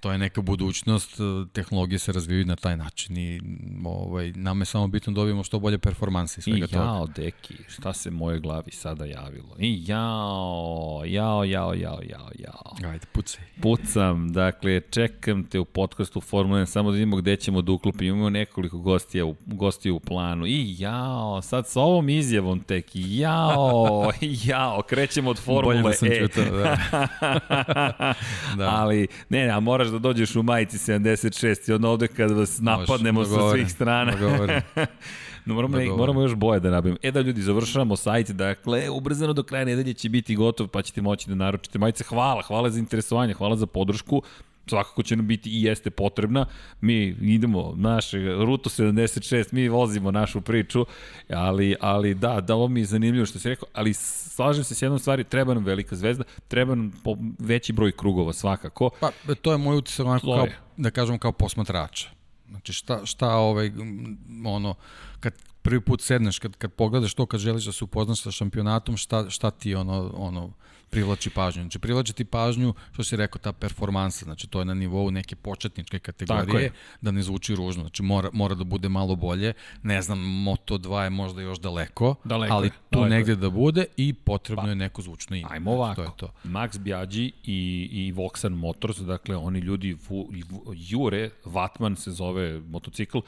to 0.00 0.12
je 0.12 0.18
neka 0.18 0.42
budućnost, 0.42 1.10
tehnologije 1.52 1.98
se 1.98 2.12
razvijaju 2.12 2.44
na 2.44 2.56
taj 2.56 2.76
način 2.76 3.16
i 3.16 3.40
ovaj, 3.84 4.32
nam 4.32 4.60
je 4.60 4.64
samo 4.64 4.86
bitno 4.88 5.12
da 5.12 5.14
dobijemo 5.14 5.44
što 5.44 5.58
bolje 5.58 5.78
performanse 5.78 6.38
i 6.38 6.42
svega 6.42 6.66
I 6.70 6.74
jao, 6.76 7.06
toga. 7.06 7.12
deki, 7.16 7.54
šta 7.68 7.92
se 7.92 8.10
moje 8.10 8.38
glavi 8.38 8.70
sada 8.70 9.04
javilo? 9.04 9.56
I 9.58 9.82
jao, 9.86 11.02
jao, 11.06 11.44
jao, 11.44 11.74
jao, 11.74 12.00
jao, 12.02 12.30
jao. 12.38 12.90
Ajde, 12.90 13.06
pucaj. 13.12 13.44
Pucam, 13.62 14.32
dakle, 14.32 14.80
čekam 14.80 15.44
te 15.44 15.58
u 15.58 15.64
podcastu 15.64 16.20
Formula 16.20 16.60
1, 16.60 16.66
samo 16.66 16.90
da 16.90 16.94
vidimo 16.94 17.16
gde 17.16 17.36
ćemo 17.36 17.62
da 17.62 17.72
uklopimo. 17.72 18.08
Imamo 18.08 18.30
nekoliko 18.30 18.78
gostija 18.78 19.24
u, 19.24 19.34
gostija 19.46 19.94
u 19.94 20.00
planu. 20.00 20.46
I 20.46 20.74
jao, 20.78 21.42
sad 21.42 21.66
sa 21.68 21.80
ovom 21.80 22.08
izjavom 22.08 22.60
tek, 22.60 22.86
jao, 22.94 24.10
jao, 24.46 24.82
krećemo 24.82 25.30
od 25.30 25.38
Formule 25.38 25.82
Bolje 25.82 25.82
da 25.82 25.92
sam 25.92 26.08
E. 26.08 26.18
Čutao, 26.18 26.44
da. 26.44 26.76
da. 28.58 28.70
Ali, 28.70 29.06
ne, 29.28 29.46
ne, 29.46 29.50
a 29.50 29.60
moraš 29.60 29.87
moraš 29.88 30.02
da 30.02 30.08
dođeš 30.08 30.36
u 30.36 30.42
majici 30.42 30.78
76 30.78 31.70
i 31.70 31.72
onda 31.72 31.88
ovde 31.88 32.08
kad 32.08 32.30
vas 32.30 32.58
napadnemo 32.60 33.20
Može, 33.20 33.30
sa 33.30 33.50
svih 33.50 33.72
strana. 33.72 34.12
no, 35.44 35.54
moramo, 35.54 35.76
ne, 35.76 35.86
moramo 35.86 36.22
još 36.22 36.34
boje 36.34 36.60
da 36.60 36.70
nabavimo. 36.70 36.96
E 37.02 37.10
da 37.10 37.20
ljudi, 37.20 37.42
završavamo 37.42 37.96
sajt, 37.96 38.30
dakle, 38.30 38.90
ubrzano 38.90 39.32
do 39.32 39.42
kraja 39.42 39.64
nedelje 39.64 39.94
će 39.94 40.08
biti 40.08 40.36
gotov, 40.36 40.68
pa 40.68 40.82
ćete 40.82 41.02
moći 41.02 41.28
da 41.28 41.34
naručite 41.34 41.78
majice. 41.78 42.04
Hvala, 42.04 42.42
hvala 42.42 42.70
za 42.70 42.78
interesovanje, 42.78 43.34
hvala 43.34 43.56
za 43.56 43.66
podršku 43.66 44.22
svakako 44.68 45.02
će 45.02 45.16
nam 45.16 45.26
biti 45.26 45.50
i 45.50 45.62
jeste 45.62 45.90
potrebna. 45.90 46.46
Mi 46.80 47.16
idemo 47.20 47.74
naše 47.76 48.18
Ruto 48.18 48.70
76, 48.70 49.52
mi 49.52 49.68
vozimo 49.68 50.10
našu 50.10 50.40
priču, 50.40 50.86
ali, 51.30 51.74
ali 51.80 52.14
da, 52.14 52.40
da 52.40 52.54
ovo 52.54 52.68
mi 52.68 52.80
je 52.80 52.86
zanimljivo 52.86 53.26
što 53.26 53.38
si 53.38 53.48
rekao, 53.48 53.68
ali 53.72 53.94
slažem 53.94 54.64
se 54.64 54.74
s 54.74 54.82
jednom 54.82 54.98
stvari, 54.98 55.24
treba 55.24 55.54
nam 55.54 55.64
velika 55.64 55.96
zvezda, 55.96 56.24
treba 56.48 56.74
nam 56.74 56.92
veći 57.38 57.72
broj 57.72 57.92
krugova 57.92 58.32
svakako. 58.32 58.90
Pa, 59.00 59.10
to 59.42 59.52
je 59.52 59.58
moj 59.58 59.76
utisak 59.76 60.06
onako 60.06 60.26
kao, 60.26 60.46
da 60.76 60.90
kažem, 60.90 61.18
kao 61.18 61.32
posmatrača. 61.32 62.10
Znači 62.48 62.72
šta, 62.72 63.06
šta 63.06 63.34
ovaj, 63.34 63.72
ono, 64.44 64.74
kad 65.20 65.32
prvi 65.62 65.80
put 65.80 66.00
sedneš, 66.00 66.38
kad, 66.38 66.56
kad 66.56 66.72
pogledaš 66.72 67.14
to, 67.14 67.26
kad 67.26 67.40
želiš 67.40 67.64
da 67.64 67.72
se 67.72 67.84
upoznaš 67.84 68.22
sa 68.22 68.30
šampionatom, 68.30 68.96
šta, 68.96 69.30
šta 69.30 69.50
ti 69.50 69.74
ono, 69.74 70.12
ono, 70.14 70.52
privlači 70.90 71.30
pažnju. 71.30 71.62
Znači, 71.62 71.78
privlači 71.78 72.12
ti 72.12 72.24
pažnju, 72.24 72.74
što 72.92 73.04
si 73.04 73.16
rekao, 73.16 73.38
ta 73.38 73.52
performansa, 73.52 74.24
znači 74.24 74.46
to 74.46 74.58
je 74.58 74.64
na 74.64 74.74
nivou 74.74 75.10
neke 75.10 75.36
početničke 75.36 75.98
kategorije, 75.98 76.72
da 77.00 77.10
ne 77.10 77.22
zvuči 77.22 77.54
ružno, 77.54 77.82
znači 77.82 78.02
mora, 78.02 78.30
mora 78.32 78.54
da 78.54 78.64
bude 78.64 78.88
malo 78.88 79.16
bolje, 79.16 79.52
ne 79.82 80.02
znam, 80.02 80.18
Moto2 80.18 81.02
je 81.02 81.10
možda 81.10 81.42
još 81.42 81.58
daleko, 81.58 82.14
daleko 82.24 82.54
ali 82.54 82.70
tu 82.70 82.76
daleko. 82.90 83.14
negde 83.14 83.36
da 83.36 83.50
bude 83.50 83.84
i 83.96 84.12
potrebno 84.12 84.62
pa, 84.62 84.68
je 84.68 84.74
neko 84.74 85.02
zvučno 85.02 85.36
ime. 85.36 85.48
Ajmo 85.50 85.72
ovako, 85.72 85.94
to 85.94 86.02
je 86.02 86.10
to. 86.16 86.32
Max 86.44 86.78
Biaggi 86.78 87.32
i, 87.44 87.88
i 87.92 88.12
Voxan 88.12 88.54
Motors, 88.54 88.98
dakle 88.98 89.36
oni 89.36 89.58
ljudi 89.58 89.96
vu, 90.08 90.28
jure, 90.74 91.30
Vatman 91.44 91.96
se 91.96 92.10
zove 92.10 92.60
motocikl, 92.60 93.18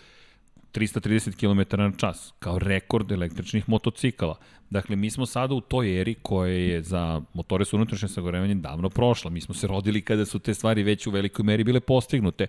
330 0.73 1.37
km 1.37 1.77
na 1.77 1.93
čas, 1.97 2.33
kao 2.39 2.59
rekord 2.59 3.13
električnih 3.13 3.69
motocikala. 3.69 4.37
Dakle, 4.71 4.97
mi 4.97 5.11
smo 5.11 5.27
sada 5.27 5.55
u 5.55 5.61
toj 5.61 6.01
eri 6.01 6.15
koja 6.15 6.53
je 6.53 6.83
za 6.83 7.21
motore 7.35 7.65
sa 7.65 7.77
unutrašnjim 7.77 8.09
sagorevanjem 8.09 8.61
davno 8.61 8.91
prošla. 8.91 9.31
Mi 9.31 9.41
smo 9.41 9.55
se 9.55 9.67
rodili 9.67 10.03
kada 10.03 10.25
su 10.25 10.39
te 10.39 10.55
stvari 10.55 10.83
već 10.83 11.07
u 11.07 11.11
velikoj 11.11 11.45
meri 11.45 11.65
bile 11.65 11.81
postignute. 11.81 12.47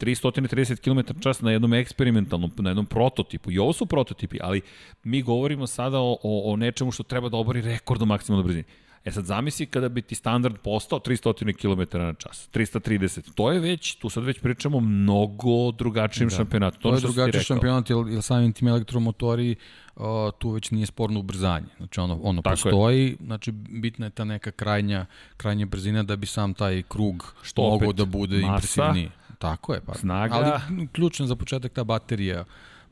330 0.00 0.80
km 0.80 1.20
čas 1.20 1.40
na 1.40 1.50
jednom 1.50 1.74
eksperimentalnom, 1.74 2.50
na 2.58 2.70
jednom 2.70 2.86
prototipu. 2.86 3.50
I 3.50 3.58
ovo 3.58 3.72
su 3.72 3.86
prototipi, 3.86 4.38
ali 4.42 4.60
mi 5.04 5.22
govorimo 5.22 5.66
sada 5.66 5.98
o, 5.98 6.18
o, 6.22 6.52
o 6.52 6.56
nečemu 6.56 6.90
što 6.90 7.02
treba 7.02 7.28
da 7.28 7.36
obori 7.36 7.60
rekord 7.60 8.02
u 8.02 8.06
maksimalnoj 8.06 8.44
brzini. 8.44 8.64
E 9.04 9.12
sad 9.12 9.24
zamisli 9.24 9.66
kada 9.66 9.88
bi 9.88 10.02
ti 10.02 10.14
standard 10.14 10.56
postao 10.58 10.98
300 10.98 11.52
km 11.56 11.98
na 11.98 12.14
čas, 12.14 12.48
330. 12.54 13.34
To 13.34 13.52
je 13.52 13.60
već, 13.60 13.94
tu 13.94 14.08
sad 14.08 14.24
već 14.24 14.40
pričamo 14.40 14.80
mnogo 14.80 15.70
drugačijem 15.72 16.28
da. 16.28 16.36
šampionatu. 16.36 16.78
To, 16.78 16.88
to 16.88 16.94
je 16.94 17.00
drugačiji 17.00 17.42
šampionat, 17.42 17.90
jer, 17.90 17.98
jer 18.08 18.22
samim 18.22 18.52
tim 18.52 18.68
elektromotori 18.68 19.56
uh, 19.96 20.04
tu 20.38 20.50
već 20.50 20.70
nije 20.70 20.86
sporno 20.86 21.20
ubrzanje. 21.20 21.66
Znači 21.76 22.00
ono, 22.00 22.20
ono 22.22 22.42
Tako 22.42 22.54
postoji, 22.54 23.06
je. 23.06 23.16
znači 23.20 23.52
bitna 23.52 24.06
je 24.06 24.10
ta 24.10 24.24
neka 24.24 24.50
krajnja, 24.50 25.06
krajnja 25.36 25.66
brzina 25.66 26.02
da 26.02 26.16
bi 26.16 26.26
sam 26.26 26.54
taj 26.54 26.82
krug 26.88 27.34
Što 27.42 27.62
mogao 27.62 27.92
da 27.92 28.04
bude 28.04 28.36
masa, 28.36 28.52
impresivniji. 28.52 29.10
Tako 29.38 29.74
je, 29.74 29.80
pa. 29.80 29.94
Snaga. 29.94 30.34
Ali 30.34 30.88
ključno 30.92 31.26
za 31.26 31.36
početak 31.36 31.72
ta 31.72 31.84
baterija 31.84 32.44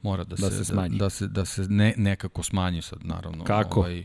mora 0.03 0.25
da, 0.25 0.37
da 0.37 0.51
se, 0.51 0.57
se 0.57 0.65
smanji. 0.65 0.99
Da, 0.99 1.05
da 1.05 1.11
se, 1.11 1.27
da 1.29 1.45
se 1.45 1.63
ne, 1.69 1.95
nekako 1.97 2.43
smanji 2.43 2.83
sad, 2.83 2.99
naravno. 3.03 3.45
Kako? 3.45 3.81
Ovaj, 3.81 4.05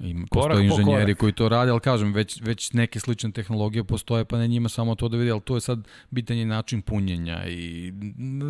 Ima, 0.00 0.26
postoje 0.30 0.66
inženjeri 0.66 1.14
koji 1.14 1.32
to 1.32 1.48
rade, 1.48 1.70
ali 1.70 1.80
kažem, 1.80 2.12
već, 2.12 2.40
već 2.42 2.72
neke 2.72 3.00
slične 3.00 3.32
tehnologije 3.32 3.84
postoje, 3.84 4.24
pa 4.24 4.38
ne 4.38 4.48
njima 4.48 4.68
samo 4.68 4.94
to 4.94 5.08
da 5.08 5.16
vidi, 5.16 5.30
ali 5.30 5.40
to 5.40 5.54
je 5.54 5.60
sad 5.60 5.88
bitanje 6.10 6.46
način 6.46 6.82
punjenja 6.82 7.46
i 7.46 7.92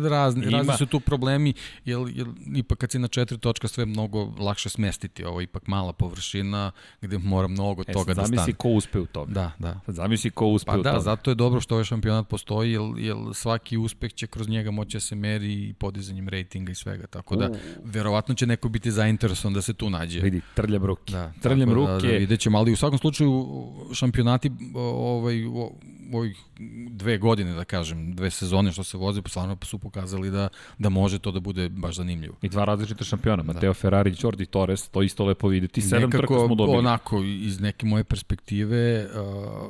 razni, 0.09 0.45
Ima. 0.45 0.57
razni 0.57 0.73
su 0.77 0.85
tu 0.85 0.99
problemi, 0.99 1.53
jer, 1.85 1.99
jer 2.13 2.27
ipak 2.55 2.77
kad 2.77 2.91
si 2.91 2.99
na 2.99 3.07
četiri 3.07 3.37
točka 3.37 3.67
sve 3.67 3.85
mnogo 3.85 4.33
lakše 4.39 4.69
smestiti, 4.69 5.25
ovo 5.25 5.39
je 5.39 5.43
ipak 5.43 5.67
mala 5.67 5.93
površina 5.93 6.71
gde 7.01 7.17
mora 7.17 7.47
mnogo 7.47 7.83
e, 7.87 7.91
toga 7.91 8.13
da 8.13 8.25
stane. 8.25 8.37
Zamisli 8.37 8.53
ko 8.53 8.69
uspe 8.69 8.99
u 8.99 9.05
tome. 9.05 9.33
Da, 9.33 9.51
da. 9.59 9.79
Sad 9.85 9.95
zamisli 9.95 10.31
ko 10.31 10.45
uspe 10.45 10.71
pa 10.71 10.77
u 10.79 10.81
da, 10.81 10.83
tome. 10.83 10.93
Pa 10.93 10.97
da, 10.97 11.03
zato 11.03 11.31
je 11.31 11.35
dobro 11.35 11.61
što 11.61 11.75
ovaj 11.75 11.85
šampionat 11.85 12.27
postoji, 12.27 12.71
jer, 12.71 12.81
jer 12.97 13.15
svaki 13.33 13.77
uspeh 13.77 14.13
će 14.13 14.27
kroz 14.27 14.49
njega 14.49 14.71
moći 14.71 14.97
da 14.97 15.01
se 15.01 15.15
meri 15.15 15.53
i 15.53 15.73
podizanjem 15.73 16.29
rejtinga 16.29 16.71
i 16.71 16.75
svega, 16.75 17.07
tako 17.07 17.35
da 17.35 17.49
uh. 17.49 17.57
verovatno 17.83 18.35
će 18.35 18.47
neko 18.47 18.69
biti 18.69 18.91
zainteresovan 18.91 19.53
da 19.53 19.61
se 19.61 19.73
tu 19.73 19.89
nađe. 19.89 20.19
Vidi, 20.19 20.41
trljam 20.55 20.85
ruke. 20.85 21.13
Da, 21.13 21.33
trljam 21.41 21.73
ruke. 21.73 22.07
Da, 22.07 22.11
da, 22.11 22.17
vidjet 22.17 22.39
ćemo, 22.39 22.57
ali 22.57 22.71
u 22.71 22.75
svakom 22.75 22.97
slučaju 22.97 23.47
šampionati 23.93 24.51
ovaj, 24.75 25.45
ovih 26.13 26.37
dve 26.89 27.17
godine, 27.17 27.53
da 27.53 27.63
kažem, 27.63 28.15
dve 28.15 28.31
sezone 28.31 28.71
što 28.71 28.83
se 28.83 28.97
voze, 28.97 29.21
pa 29.21 29.29
stvarno 29.29 29.57
su 29.61 29.79
pokazali 29.79 30.31
da, 30.31 30.49
da 30.77 30.89
može 30.89 31.19
to 31.19 31.31
da 31.31 31.39
bude 31.39 31.69
baš 31.69 31.95
zanimljivo. 31.95 32.35
I 32.41 32.49
dva 32.49 32.65
različita 32.65 33.03
šampiona, 33.03 33.43
da. 33.43 33.53
Mateo 33.53 33.73
Ferrari 33.73 34.11
i 34.11 34.15
Jordi 34.19 34.45
Torres, 34.45 34.89
to 34.89 35.01
isto 35.01 35.25
lepo 35.25 35.47
videti. 35.47 35.81
Sedam 35.81 36.11
trka 36.11 36.27
smo 36.27 36.55
dobili. 36.55 36.77
onako, 36.77 37.23
iz 37.23 37.59
neke 37.59 37.85
moje 37.85 38.03
perspektive, 38.03 39.07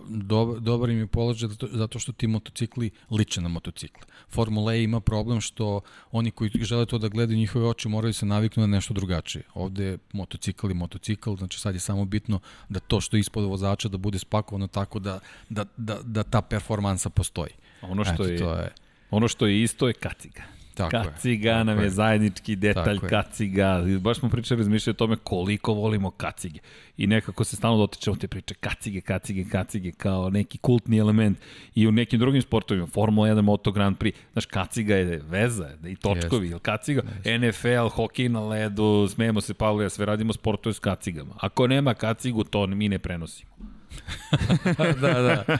do, 0.07 0.57
dobar 0.59 0.89
im 0.89 0.99
je 0.99 1.07
položaj 1.07 1.49
zato 1.71 1.99
što 1.99 2.11
ti 2.11 2.27
motocikli 2.27 2.89
liče 3.11 3.41
na 3.41 3.49
motocikle. 3.49 4.03
Formula 4.29 4.73
E 4.73 4.83
ima 4.83 4.99
problem 4.99 5.41
što 5.41 5.81
oni 6.11 6.31
koji 6.31 6.51
žele 6.61 6.85
to 6.85 6.97
da 6.97 7.07
gledaju 7.07 7.37
njihove 7.37 7.67
oči 7.67 7.89
moraju 7.89 8.13
se 8.13 8.25
naviknu 8.25 8.61
na 8.61 8.67
nešto 8.67 8.93
drugačije. 8.93 9.43
Ovde 9.53 9.85
je 9.85 9.97
motocikl 10.13 10.71
i 10.71 10.73
motocikl, 10.73 11.35
znači 11.35 11.59
sad 11.59 11.73
je 11.73 11.79
samo 11.79 12.05
bitno 12.05 12.39
da 12.69 12.79
to 12.79 13.01
što 13.01 13.17
je 13.17 13.19
ispod 13.19 13.43
vozača 13.43 13.89
da 13.89 13.97
bude 13.97 14.19
spakovano 14.19 14.67
tako 14.67 14.99
da, 14.99 15.19
da, 15.49 15.65
da, 15.77 15.99
da 16.03 16.23
ta 16.23 16.41
performansa 16.41 17.09
postoji. 17.09 17.51
Ono 17.81 18.03
što, 18.03 18.13
Eto, 18.13 18.23
je, 18.23 18.37
to 18.37 18.53
je, 18.53 18.71
ono 19.11 19.27
što 19.27 19.47
je 19.47 19.63
isto 19.63 19.87
je 19.87 19.93
kaciga. 19.93 20.58
Tako 20.79 21.03
kaciga 21.03 21.51
je. 21.51 21.63
nam 21.63 21.79
je, 21.79 21.83
je 21.83 21.89
zajednički 21.89 22.55
detalj 22.55 22.95
Tako 22.95 23.07
kaciga. 23.07 23.83
Baš 24.01 24.19
smo 24.19 24.29
pričali, 24.29 24.57
razmišljali 24.57 24.93
o 24.93 24.97
tome 24.97 25.15
koliko 25.15 25.73
volimo 25.73 26.11
kacige. 26.11 26.59
I 26.97 27.07
nekako 27.07 27.43
se 27.43 27.55
stalno 27.55 27.77
dotičemo 27.77 28.15
te 28.15 28.27
priče 28.27 28.53
kacige, 28.53 29.01
kacige, 29.01 29.45
kacige 29.51 29.91
kao 29.91 30.29
neki 30.29 30.57
kultni 30.57 30.97
element. 30.97 31.37
I 31.75 31.87
u 31.87 31.91
nekim 31.91 32.19
drugim 32.19 32.41
sportovima, 32.41 32.87
Formula 32.87 33.27
1, 33.27 33.41
Moto 33.41 33.71
Grand 33.71 33.97
Prix, 33.97 34.13
znaš, 34.31 34.45
kaciga 34.45 34.95
je 34.95 35.21
veza, 35.29 35.69
da 35.81 35.89
i 35.89 35.95
točkovi, 35.95 36.49
yes. 36.49 36.59
kaciga, 36.59 37.01
yes. 37.23 37.49
NFL, 37.49 37.95
hokej 37.95 38.29
na 38.29 38.47
ledu, 38.47 39.07
smijemo 39.07 39.41
se 39.41 39.53
Pavle, 39.53 39.85
ja 39.85 39.89
sve 39.89 40.05
radimo 40.05 40.33
sportove 40.33 40.73
s 40.73 40.79
kacigama. 40.79 41.35
Ako 41.39 41.67
nema 41.67 41.93
kacigu, 41.93 42.43
to 42.43 42.67
mi 42.67 42.89
ne 42.89 42.99
prenosimo. 42.99 43.51
da, 45.01 45.21
da. 45.21 45.57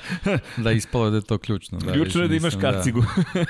Da, 0.58 0.72
ispalo 0.72 1.10
da 1.10 1.16
je 1.16 1.22
to 1.22 1.38
ključno. 1.38 1.80
Da, 1.80 1.92
ključno 1.92 2.22
je 2.22 2.28
da 2.28 2.36
imaš 2.36 2.54
da. 2.54 2.72
kacigu. 2.72 3.04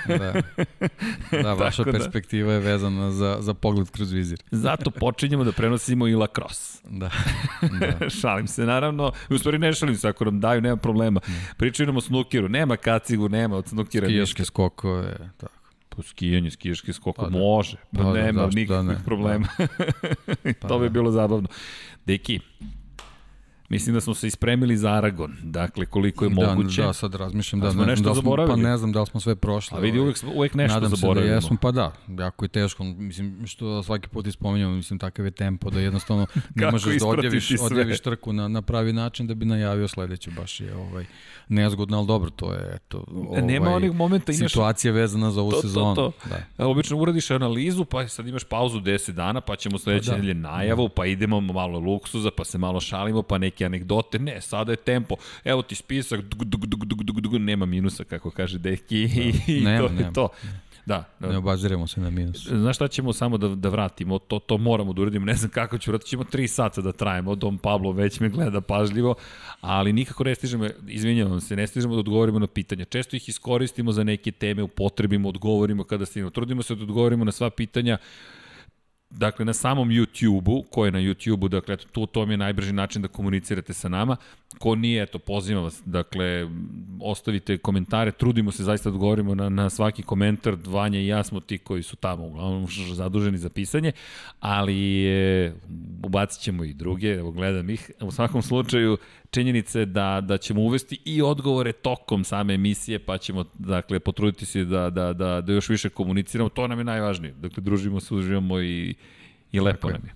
Da, 0.07 0.17
da. 0.17 1.41
da 1.43 1.53
vaša 1.63 1.83
da. 1.83 1.91
perspektiva 1.91 2.53
je 2.53 2.59
vezana 2.59 3.11
za, 3.11 3.37
za 3.39 3.53
pogled 3.53 3.89
kroz 3.91 4.11
vizir. 4.11 4.43
Zato 4.51 4.91
počinjemo 4.91 5.43
da 5.43 5.51
prenosimo 5.51 6.07
i 6.07 6.15
lacrosse. 6.15 6.79
Da. 6.89 7.09
da. 7.79 8.09
šalim 8.09 8.47
se, 8.47 8.65
naravno. 8.65 9.11
U 9.29 9.37
stvari 9.37 9.57
ne 9.59 9.73
šalim 9.73 9.95
se, 9.95 10.07
ako 10.07 10.25
nam 10.25 10.39
daju, 10.39 10.61
nema 10.61 10.77
problema. 10.77 11.19
Pričaju 11.57 11.87
nam 11.87 11.97
o 11.97 12.01
snukiru. 12.01 12.49
Nema 12.49 12.77
kacigu, 12.77 13.29
nema 13.29 13.55
od 13.55 13.67
snukira. 13.67 14.07
Skijaške 14.07 14.45
skokove, 14.45 15.17
tako. 15.37 15.53
Po 15.89 16.01
skijanje, 16.01 16.51
skijaški 16.51 16.93
skok, 16.93 17.15
pa, 17.15 17.23
da. 17.23 17.29
može, 17.29 17.77
pa, 17.95 18.03
da, 18.03 18.13
nema 18.13 18.41
da, 18.41 18.47
nikakvih 18.47 18.67
da 18.67 18.81
ne. 18.83 18.99
problema. 19.05 19.47
Da. 19.57 20.53
pa, 20.61 20.67
to 20.67 20.79
bi 20.79 20.89
bilo 20.89 21.11
zabavno. 21.11 21.47
Deki, 22.05 22.39
Mislim 23.69 23.93
da 23.93 24.01
smo 24.01 24.13
se 24.13 24.27
ispremili 24.27 24.77
za 24.77 24.91
Aragon, 24.91 25.35
dakle 25.43 25.85
koliko 25.85 26.25
je 26.25 26.29
da, 26.29 26.35
moguće. 26.35 26.81
Da, 26.81 26.93
sad 26.93 27.15
razmišljam 27.15 27.61
da, 27.61 27.73
ne, 27.73 27.85
nešto 27.85 28.13
da 28.13 28.21
smo, 28.21 28.35
pa 28.35 28.55
ne 28.55 28.77
znam 28.77 28.91
da 28.91 28.99
li 28.99 29.07
smo 29.07 29.19
sve 29.19 29.35
prošli. 29.35 29.77
A 29.77 29.81
vidi, 29.81 29.99
uvek, 29.99 30.17
uvek 30.35 30.53
nešto 30.53 30.73
Nadam 30.73 30.89
zaboravimo. 30.89 31.25
Nadam 31.25 31.41
se 31.41 31.45
da 31.45 31.55
jesmo, 31.55 31.57
pa 31.61 31.71
da, 31.71 31.93
jako 32.23 32.45
je 32.45 32.49
teško, 32.49 32.83
mislim, 32.83 33.47
što 33.47 33.83
svaki 33.83 34.07
put 34.07 34.27
ispominjamo, 34.27 34.75
mislim, 34.75 34.99
takav 34.99 35.25
je 35.25 35.31
tempo 35.31 35.69
da 35.69 35.79
jednostavno 35.79 36.27
ne 36.55 36.71
možeš 36.71 36.99
da 36.99 37.07
odjaviš, 37.07 37.51
odjaviš 37.61 37.99
trku 37.99 38.33
na, 38.33 38.47
na 38.47 38.61
pravi 38.61 38.93
način 38.93 39.27
da 39.27 39.33
bi 39.33 39.45
najavio 39.45 39.87
sledeću, 39.87 40.31
baš 40.31 40.59
je 40.59 40.75
ovaj, 40.75 41.05
nezgodno, 41.49 41.97
ali 41.97 42.07
dobro, 42.07 42.29
to 42.29 42.53
je 42.53 42.71
eto, 42.75 43.03
ovaj, 43.11 43.41
Nema 43.41 43.69
onih 43.69 43.93
momenta, 43.93 44.31
imaš... 44.31 44.51
situacija 44.51 44.93
vezana 44.93 45.31
za 45.31 45.41
ovu 45.41 45.51
to, 45.51 45.61
sezonu. 45.61 45.95
To, 45.95 46.11
to. 46.23 46.29
Da. 46.57 46.67
Obično 46.67 46.97
uradiš 46.97 47.31
analizu, 47.31 47.85
pa 47.85 48.07
sad 48.07 48.27
imaš 48.27 48.43
pauzu 48.43 48.79
10 48.79 49.11
dana, 49.11 49.41
pa 49.41 49.55
ćemo 49.55 49.77
sledeće 49.77 50.05
pa 50.05 50.11
da. 50.11 50.17
nedelje 50.17 50.33
najavu, 50.33 50.89
pa 50.89 51.05
idemo 51.05 51.41
malo 51.41 51.79
luksuza, 51.79 52.31
pa 52.37 52.45
se 52.45 52.57
malo 52.57 52.79
šalimo, 52.79 53.23
pa 53.23 53.37
neke 53.59 53.65
anegdote. 53.65 54.19
Ne, 54.19 54.41
sada 54.41 54.71
je 54.71 54.75
tempo. 54.75 55.15
Evo 55.43 55.61
ti 55.61 55.75
spisak, 55.75 56.21
dug, 56.21 56.43
dug, 56.43 56.65
dug, 56.65 56.85
dug, 56.85 57.03
dug, 57.03 57.21
dug, 57.21 57.37
nema 57.37 57.65
minusa, 57.65 58.03
kako 58.03 58.31
kaže 58.31 58.57
Deki, 58.57 59.07
da. 59.07 59.21
i 59.53 59.61
nema, 59.61 59.87
to 59.87 59.93
nema. 59.93 60.07
je 60.07 60.13
to. 60.13 60.29
Da, 60.85 61.03
da. 61.19 61.29
Ne 61.29 61.37
obaziremo 61.37 61.87
se 61.87 62.01
na 62.01 62.09
minus. 62.09 62.47
Znaš 62.47 62.75
šta 62.75 62.87
ćemo 62.87 63.13
samo 63.13 63.37
da, 63.37 63.47
da 63.47 63.69
vratimo? 63.69 64.19
To, 64.19 64.39
to 64.39 64.57
moramo 64.57 64.93
da 64.93 65.01
uradimo. 65.01 65.25
Ne 65.25 65.33
znam 65.33 65.51
kako 65.51 65.77
ću 65.77 65.91
vratiti. 65.91 66.09
Ćemo 66.09 66.23
tri 66.23 66.47
sata 66.47 66.81
da 66.81 66.91
trajemo. 66.91 67.35
Dom 67.35 67.57
Pablo 67.57 67.91
već 67.91 68.19
me 68.19 68.29
gleda 68.29 68.61
pažljivo, 68.61 69.15
ali 69.61 69.93
nikako 69.93 70.23
ne 70.23 70.35
stižemo, 70.35 70.67
izvinjavam 70.87 71.41
se, 71.41 71.55
ne 71.55 71.67
stižemo 71.67 71.93
da 71.93 71.99
odgovorimo 71.99 72.39
na 72.39 72.47
pitanja. 72.47 72.85
Često 72.85 73.15
ih 73.15 73.29
iskoristimo 73.29 73.91
za 73.91 74.03
neke 74.03 74.31
teme, 74.31 74.63
upotrebimo, 74.63 75.29
odgovorimo 75.29 75.83
kada 75.83 76.05
stignemo. 76.05 76.29
Trudimo 76.29 76.63
se 76.63 76.75
da 76.75 76.83
odgovorimo 76.83 77.25
na 77.25 77.31
sva 77.31 77.49
pitanja 77.49 77.97
dakle, 79.09 79.45
na 79.45 79.53
samom 79.53 79.89
YouTube-u, 79.89 80.63
ko 80.63 80.85
je 80.85 80.91
na 80.91 80.99
YouTube-u, 80.99 81.47
dakle, 81.47 81.77
tu, 81.77 82.05
to 82.05 82.25
mi 82.25 82.33
je 82.33 82.37
najbrži 82.37 82.73
način 82.73 83.01
da 83.01 83.07
komunicirate 83.07 83.73
sa 83.73 83.89
nama. 83.89 84.15
Ko 84.57 84.75
nije, 84.75 85.03
eto, 85.03 85.19
pozivam 85.19 85.63
vas, 85.63 85.81
dakle, 85.85 86.49
ostavite 87.01 87.57
komentare, 87.57 88.11
trudimo 88.11 88.51
se 88.51 88.63
zaista 88.63 88.89
da 88.89 88.93
odgovorimo 88.93 89.35
na, 89.35 89.49
na 89.49 89.69
svaki 89.69 90.03
komentar, 90.03 90.57
Vanja 90.65 90.99
i 90.99 91.07
ja 91.07 91.23
smo 91.23 91.39
ti 91.39 91.57
koji 91.57 91.83
su 91.83 91.95
tamo, 91.95 92.25
uglavnom, 92.25 92.67
zaduženi 92.93 93.37
za 93.37 93.49
pisanje, 93.49 93.91
ali 94.39 95.05
e, 95.05 95.53
ubacit 96.03 96.41
ćemo 96.41 96.63
i 96.63 96.73
druge, 96.73 97.07
evo, 97.07 97.31
gledam 97.31 97.69
ih. 97.69 97.91
U 98.01 98.11
svakom 98.11 98.41
slučaju, 98.41 98.97
činjenice 99.31 99.85
da, 99.85 100.21
da 100.21 100.37
ćemo 100.37 100.61
uvesti 100.61 100.99
i 101.05 101.21
odgovore 101.21 101.71
tokom 101.71 102.23
same 102.23 102.53
emisije, 102.53 102.99
pa 102.99 103.17
ćemo, 103.17 103.45
dakle, 103.53 103.99
potruditi 103.99 104.45
se 104.45 104.65
da, 104.65 104.89
da, 104.89 105.13
da, 105.13 105.41
da 105.41 105.53
još 105.53 105.69
više 105.69 105.89
komuniciramo, 105.89 106.49
to 106.49 106.67
nam 106.67 106.77
je 106.77 106.83
najvažnije. 106.83 107.33
Dakle, 107.33 107.63
družimo 107.63 107.99
se, 107.99 108.13
uživamo 108.13 108.61
i, 108.61 108.95
i 109.51 109.59
lepo 109.59 109.87
Tako 109.87 109.91
nam 109.91 110.01
je. 110.05 110.13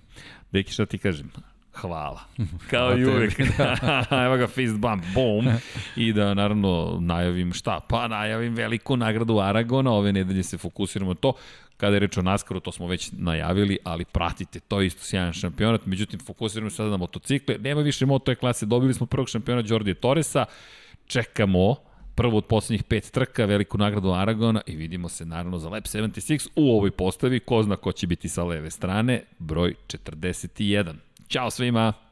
Deki, 0.52 0.72
šta 0.72 0.86
ti 0.86 0.98
kažem? 0.98 1.30
Hvala. 1.74 2.20
Kao 2.70 2.98
i 2.98 3.04
uvek. 3.04 3.40
Evo 4.26 4.36
ga 4.36 4.46
fist 4.46 4.76
bump, 4.78 5.04
boom. 5.14 5.48
I 5.96 6.12
da 6.12 6.34
naravno 6.34 6.98
najavim 7.00 7.52
šta? 7.52 7.80
Pa 7.88 8.08
najavim 8.08 8.54
veliku 8.54 8.96
nagradu 8.96 9.38
Aragona. 9.38 9.92
Ove 9.92 10.12
nedelje 10.12 10.42
se 10.42 10.58
fokusiramo 10.58 11.10
na 11.10 11.14
to. 11.14 11.32
Kada 11.76 11.96
je 11.96 12.00
reč 12.00 12.18
o 12.18 12.22
Naskaru, 12.22 12.60
to 12.60 12.72
smo 12.72 12.86
već 12.86 13.10
najavili, 13.12 13.78
ali 13.84 14.04
pratite, 14.04 14.60
to 14.60 14.80
je 14.80 14.86
isto 14.86 15.02
sjajan 15.02 15.32
šampionat. 15.32 15.86
Međutim, 15.86 16.20
fokusiramo 16.20 16.70
se 16.70 16.76
sada 16.76 16.90
na 16.90 16.96
motocikle. 16.96 17.58
Nema 17.58 17.80
više 17.80 18.06
moto 18.06 18.32
je 18.32 18.34
klase. 18.34 18.66
Dobili 18.66 18.94
smo 18.94 19.06
prvog 19.06 19.28
šampiona 19.28 19.62
Jordi 19.66 19.94
Torresa. 19.94 20.44
Čekamo 21.06 21.76
prvo 22.14 22.38
od 22.38 22.44
poslednjih 22.44 22.82
pet 22.82 23.10
trka, 23.10 23.44
veliku 23.44 23.78
nagradu 23.78 24.12
Aragona 24.12 24.60
i 24.66 24.76
vidimo 24.76 25.08
se 25.08 25.26
naravno 25.26 25.58
za 25.58 25.68
Lab 25.68 25.82
76 25.82 26.48
u 26.56 26.76
ovoj 26.76 26.90
postavi. 26.90 27.40
Ko 27.40 27.62
zna 27.62 27.76
ko 27.76 27.92
će 27.92 28.06
biti 28.06 28.28
sa 28.28 28.44
leve 28.44 28.70
strane, 28.70 29.22
broj 29.38 29.74
41. 29.86 30.94
Ćao 31.28 31.50
svima! 31.50 32.03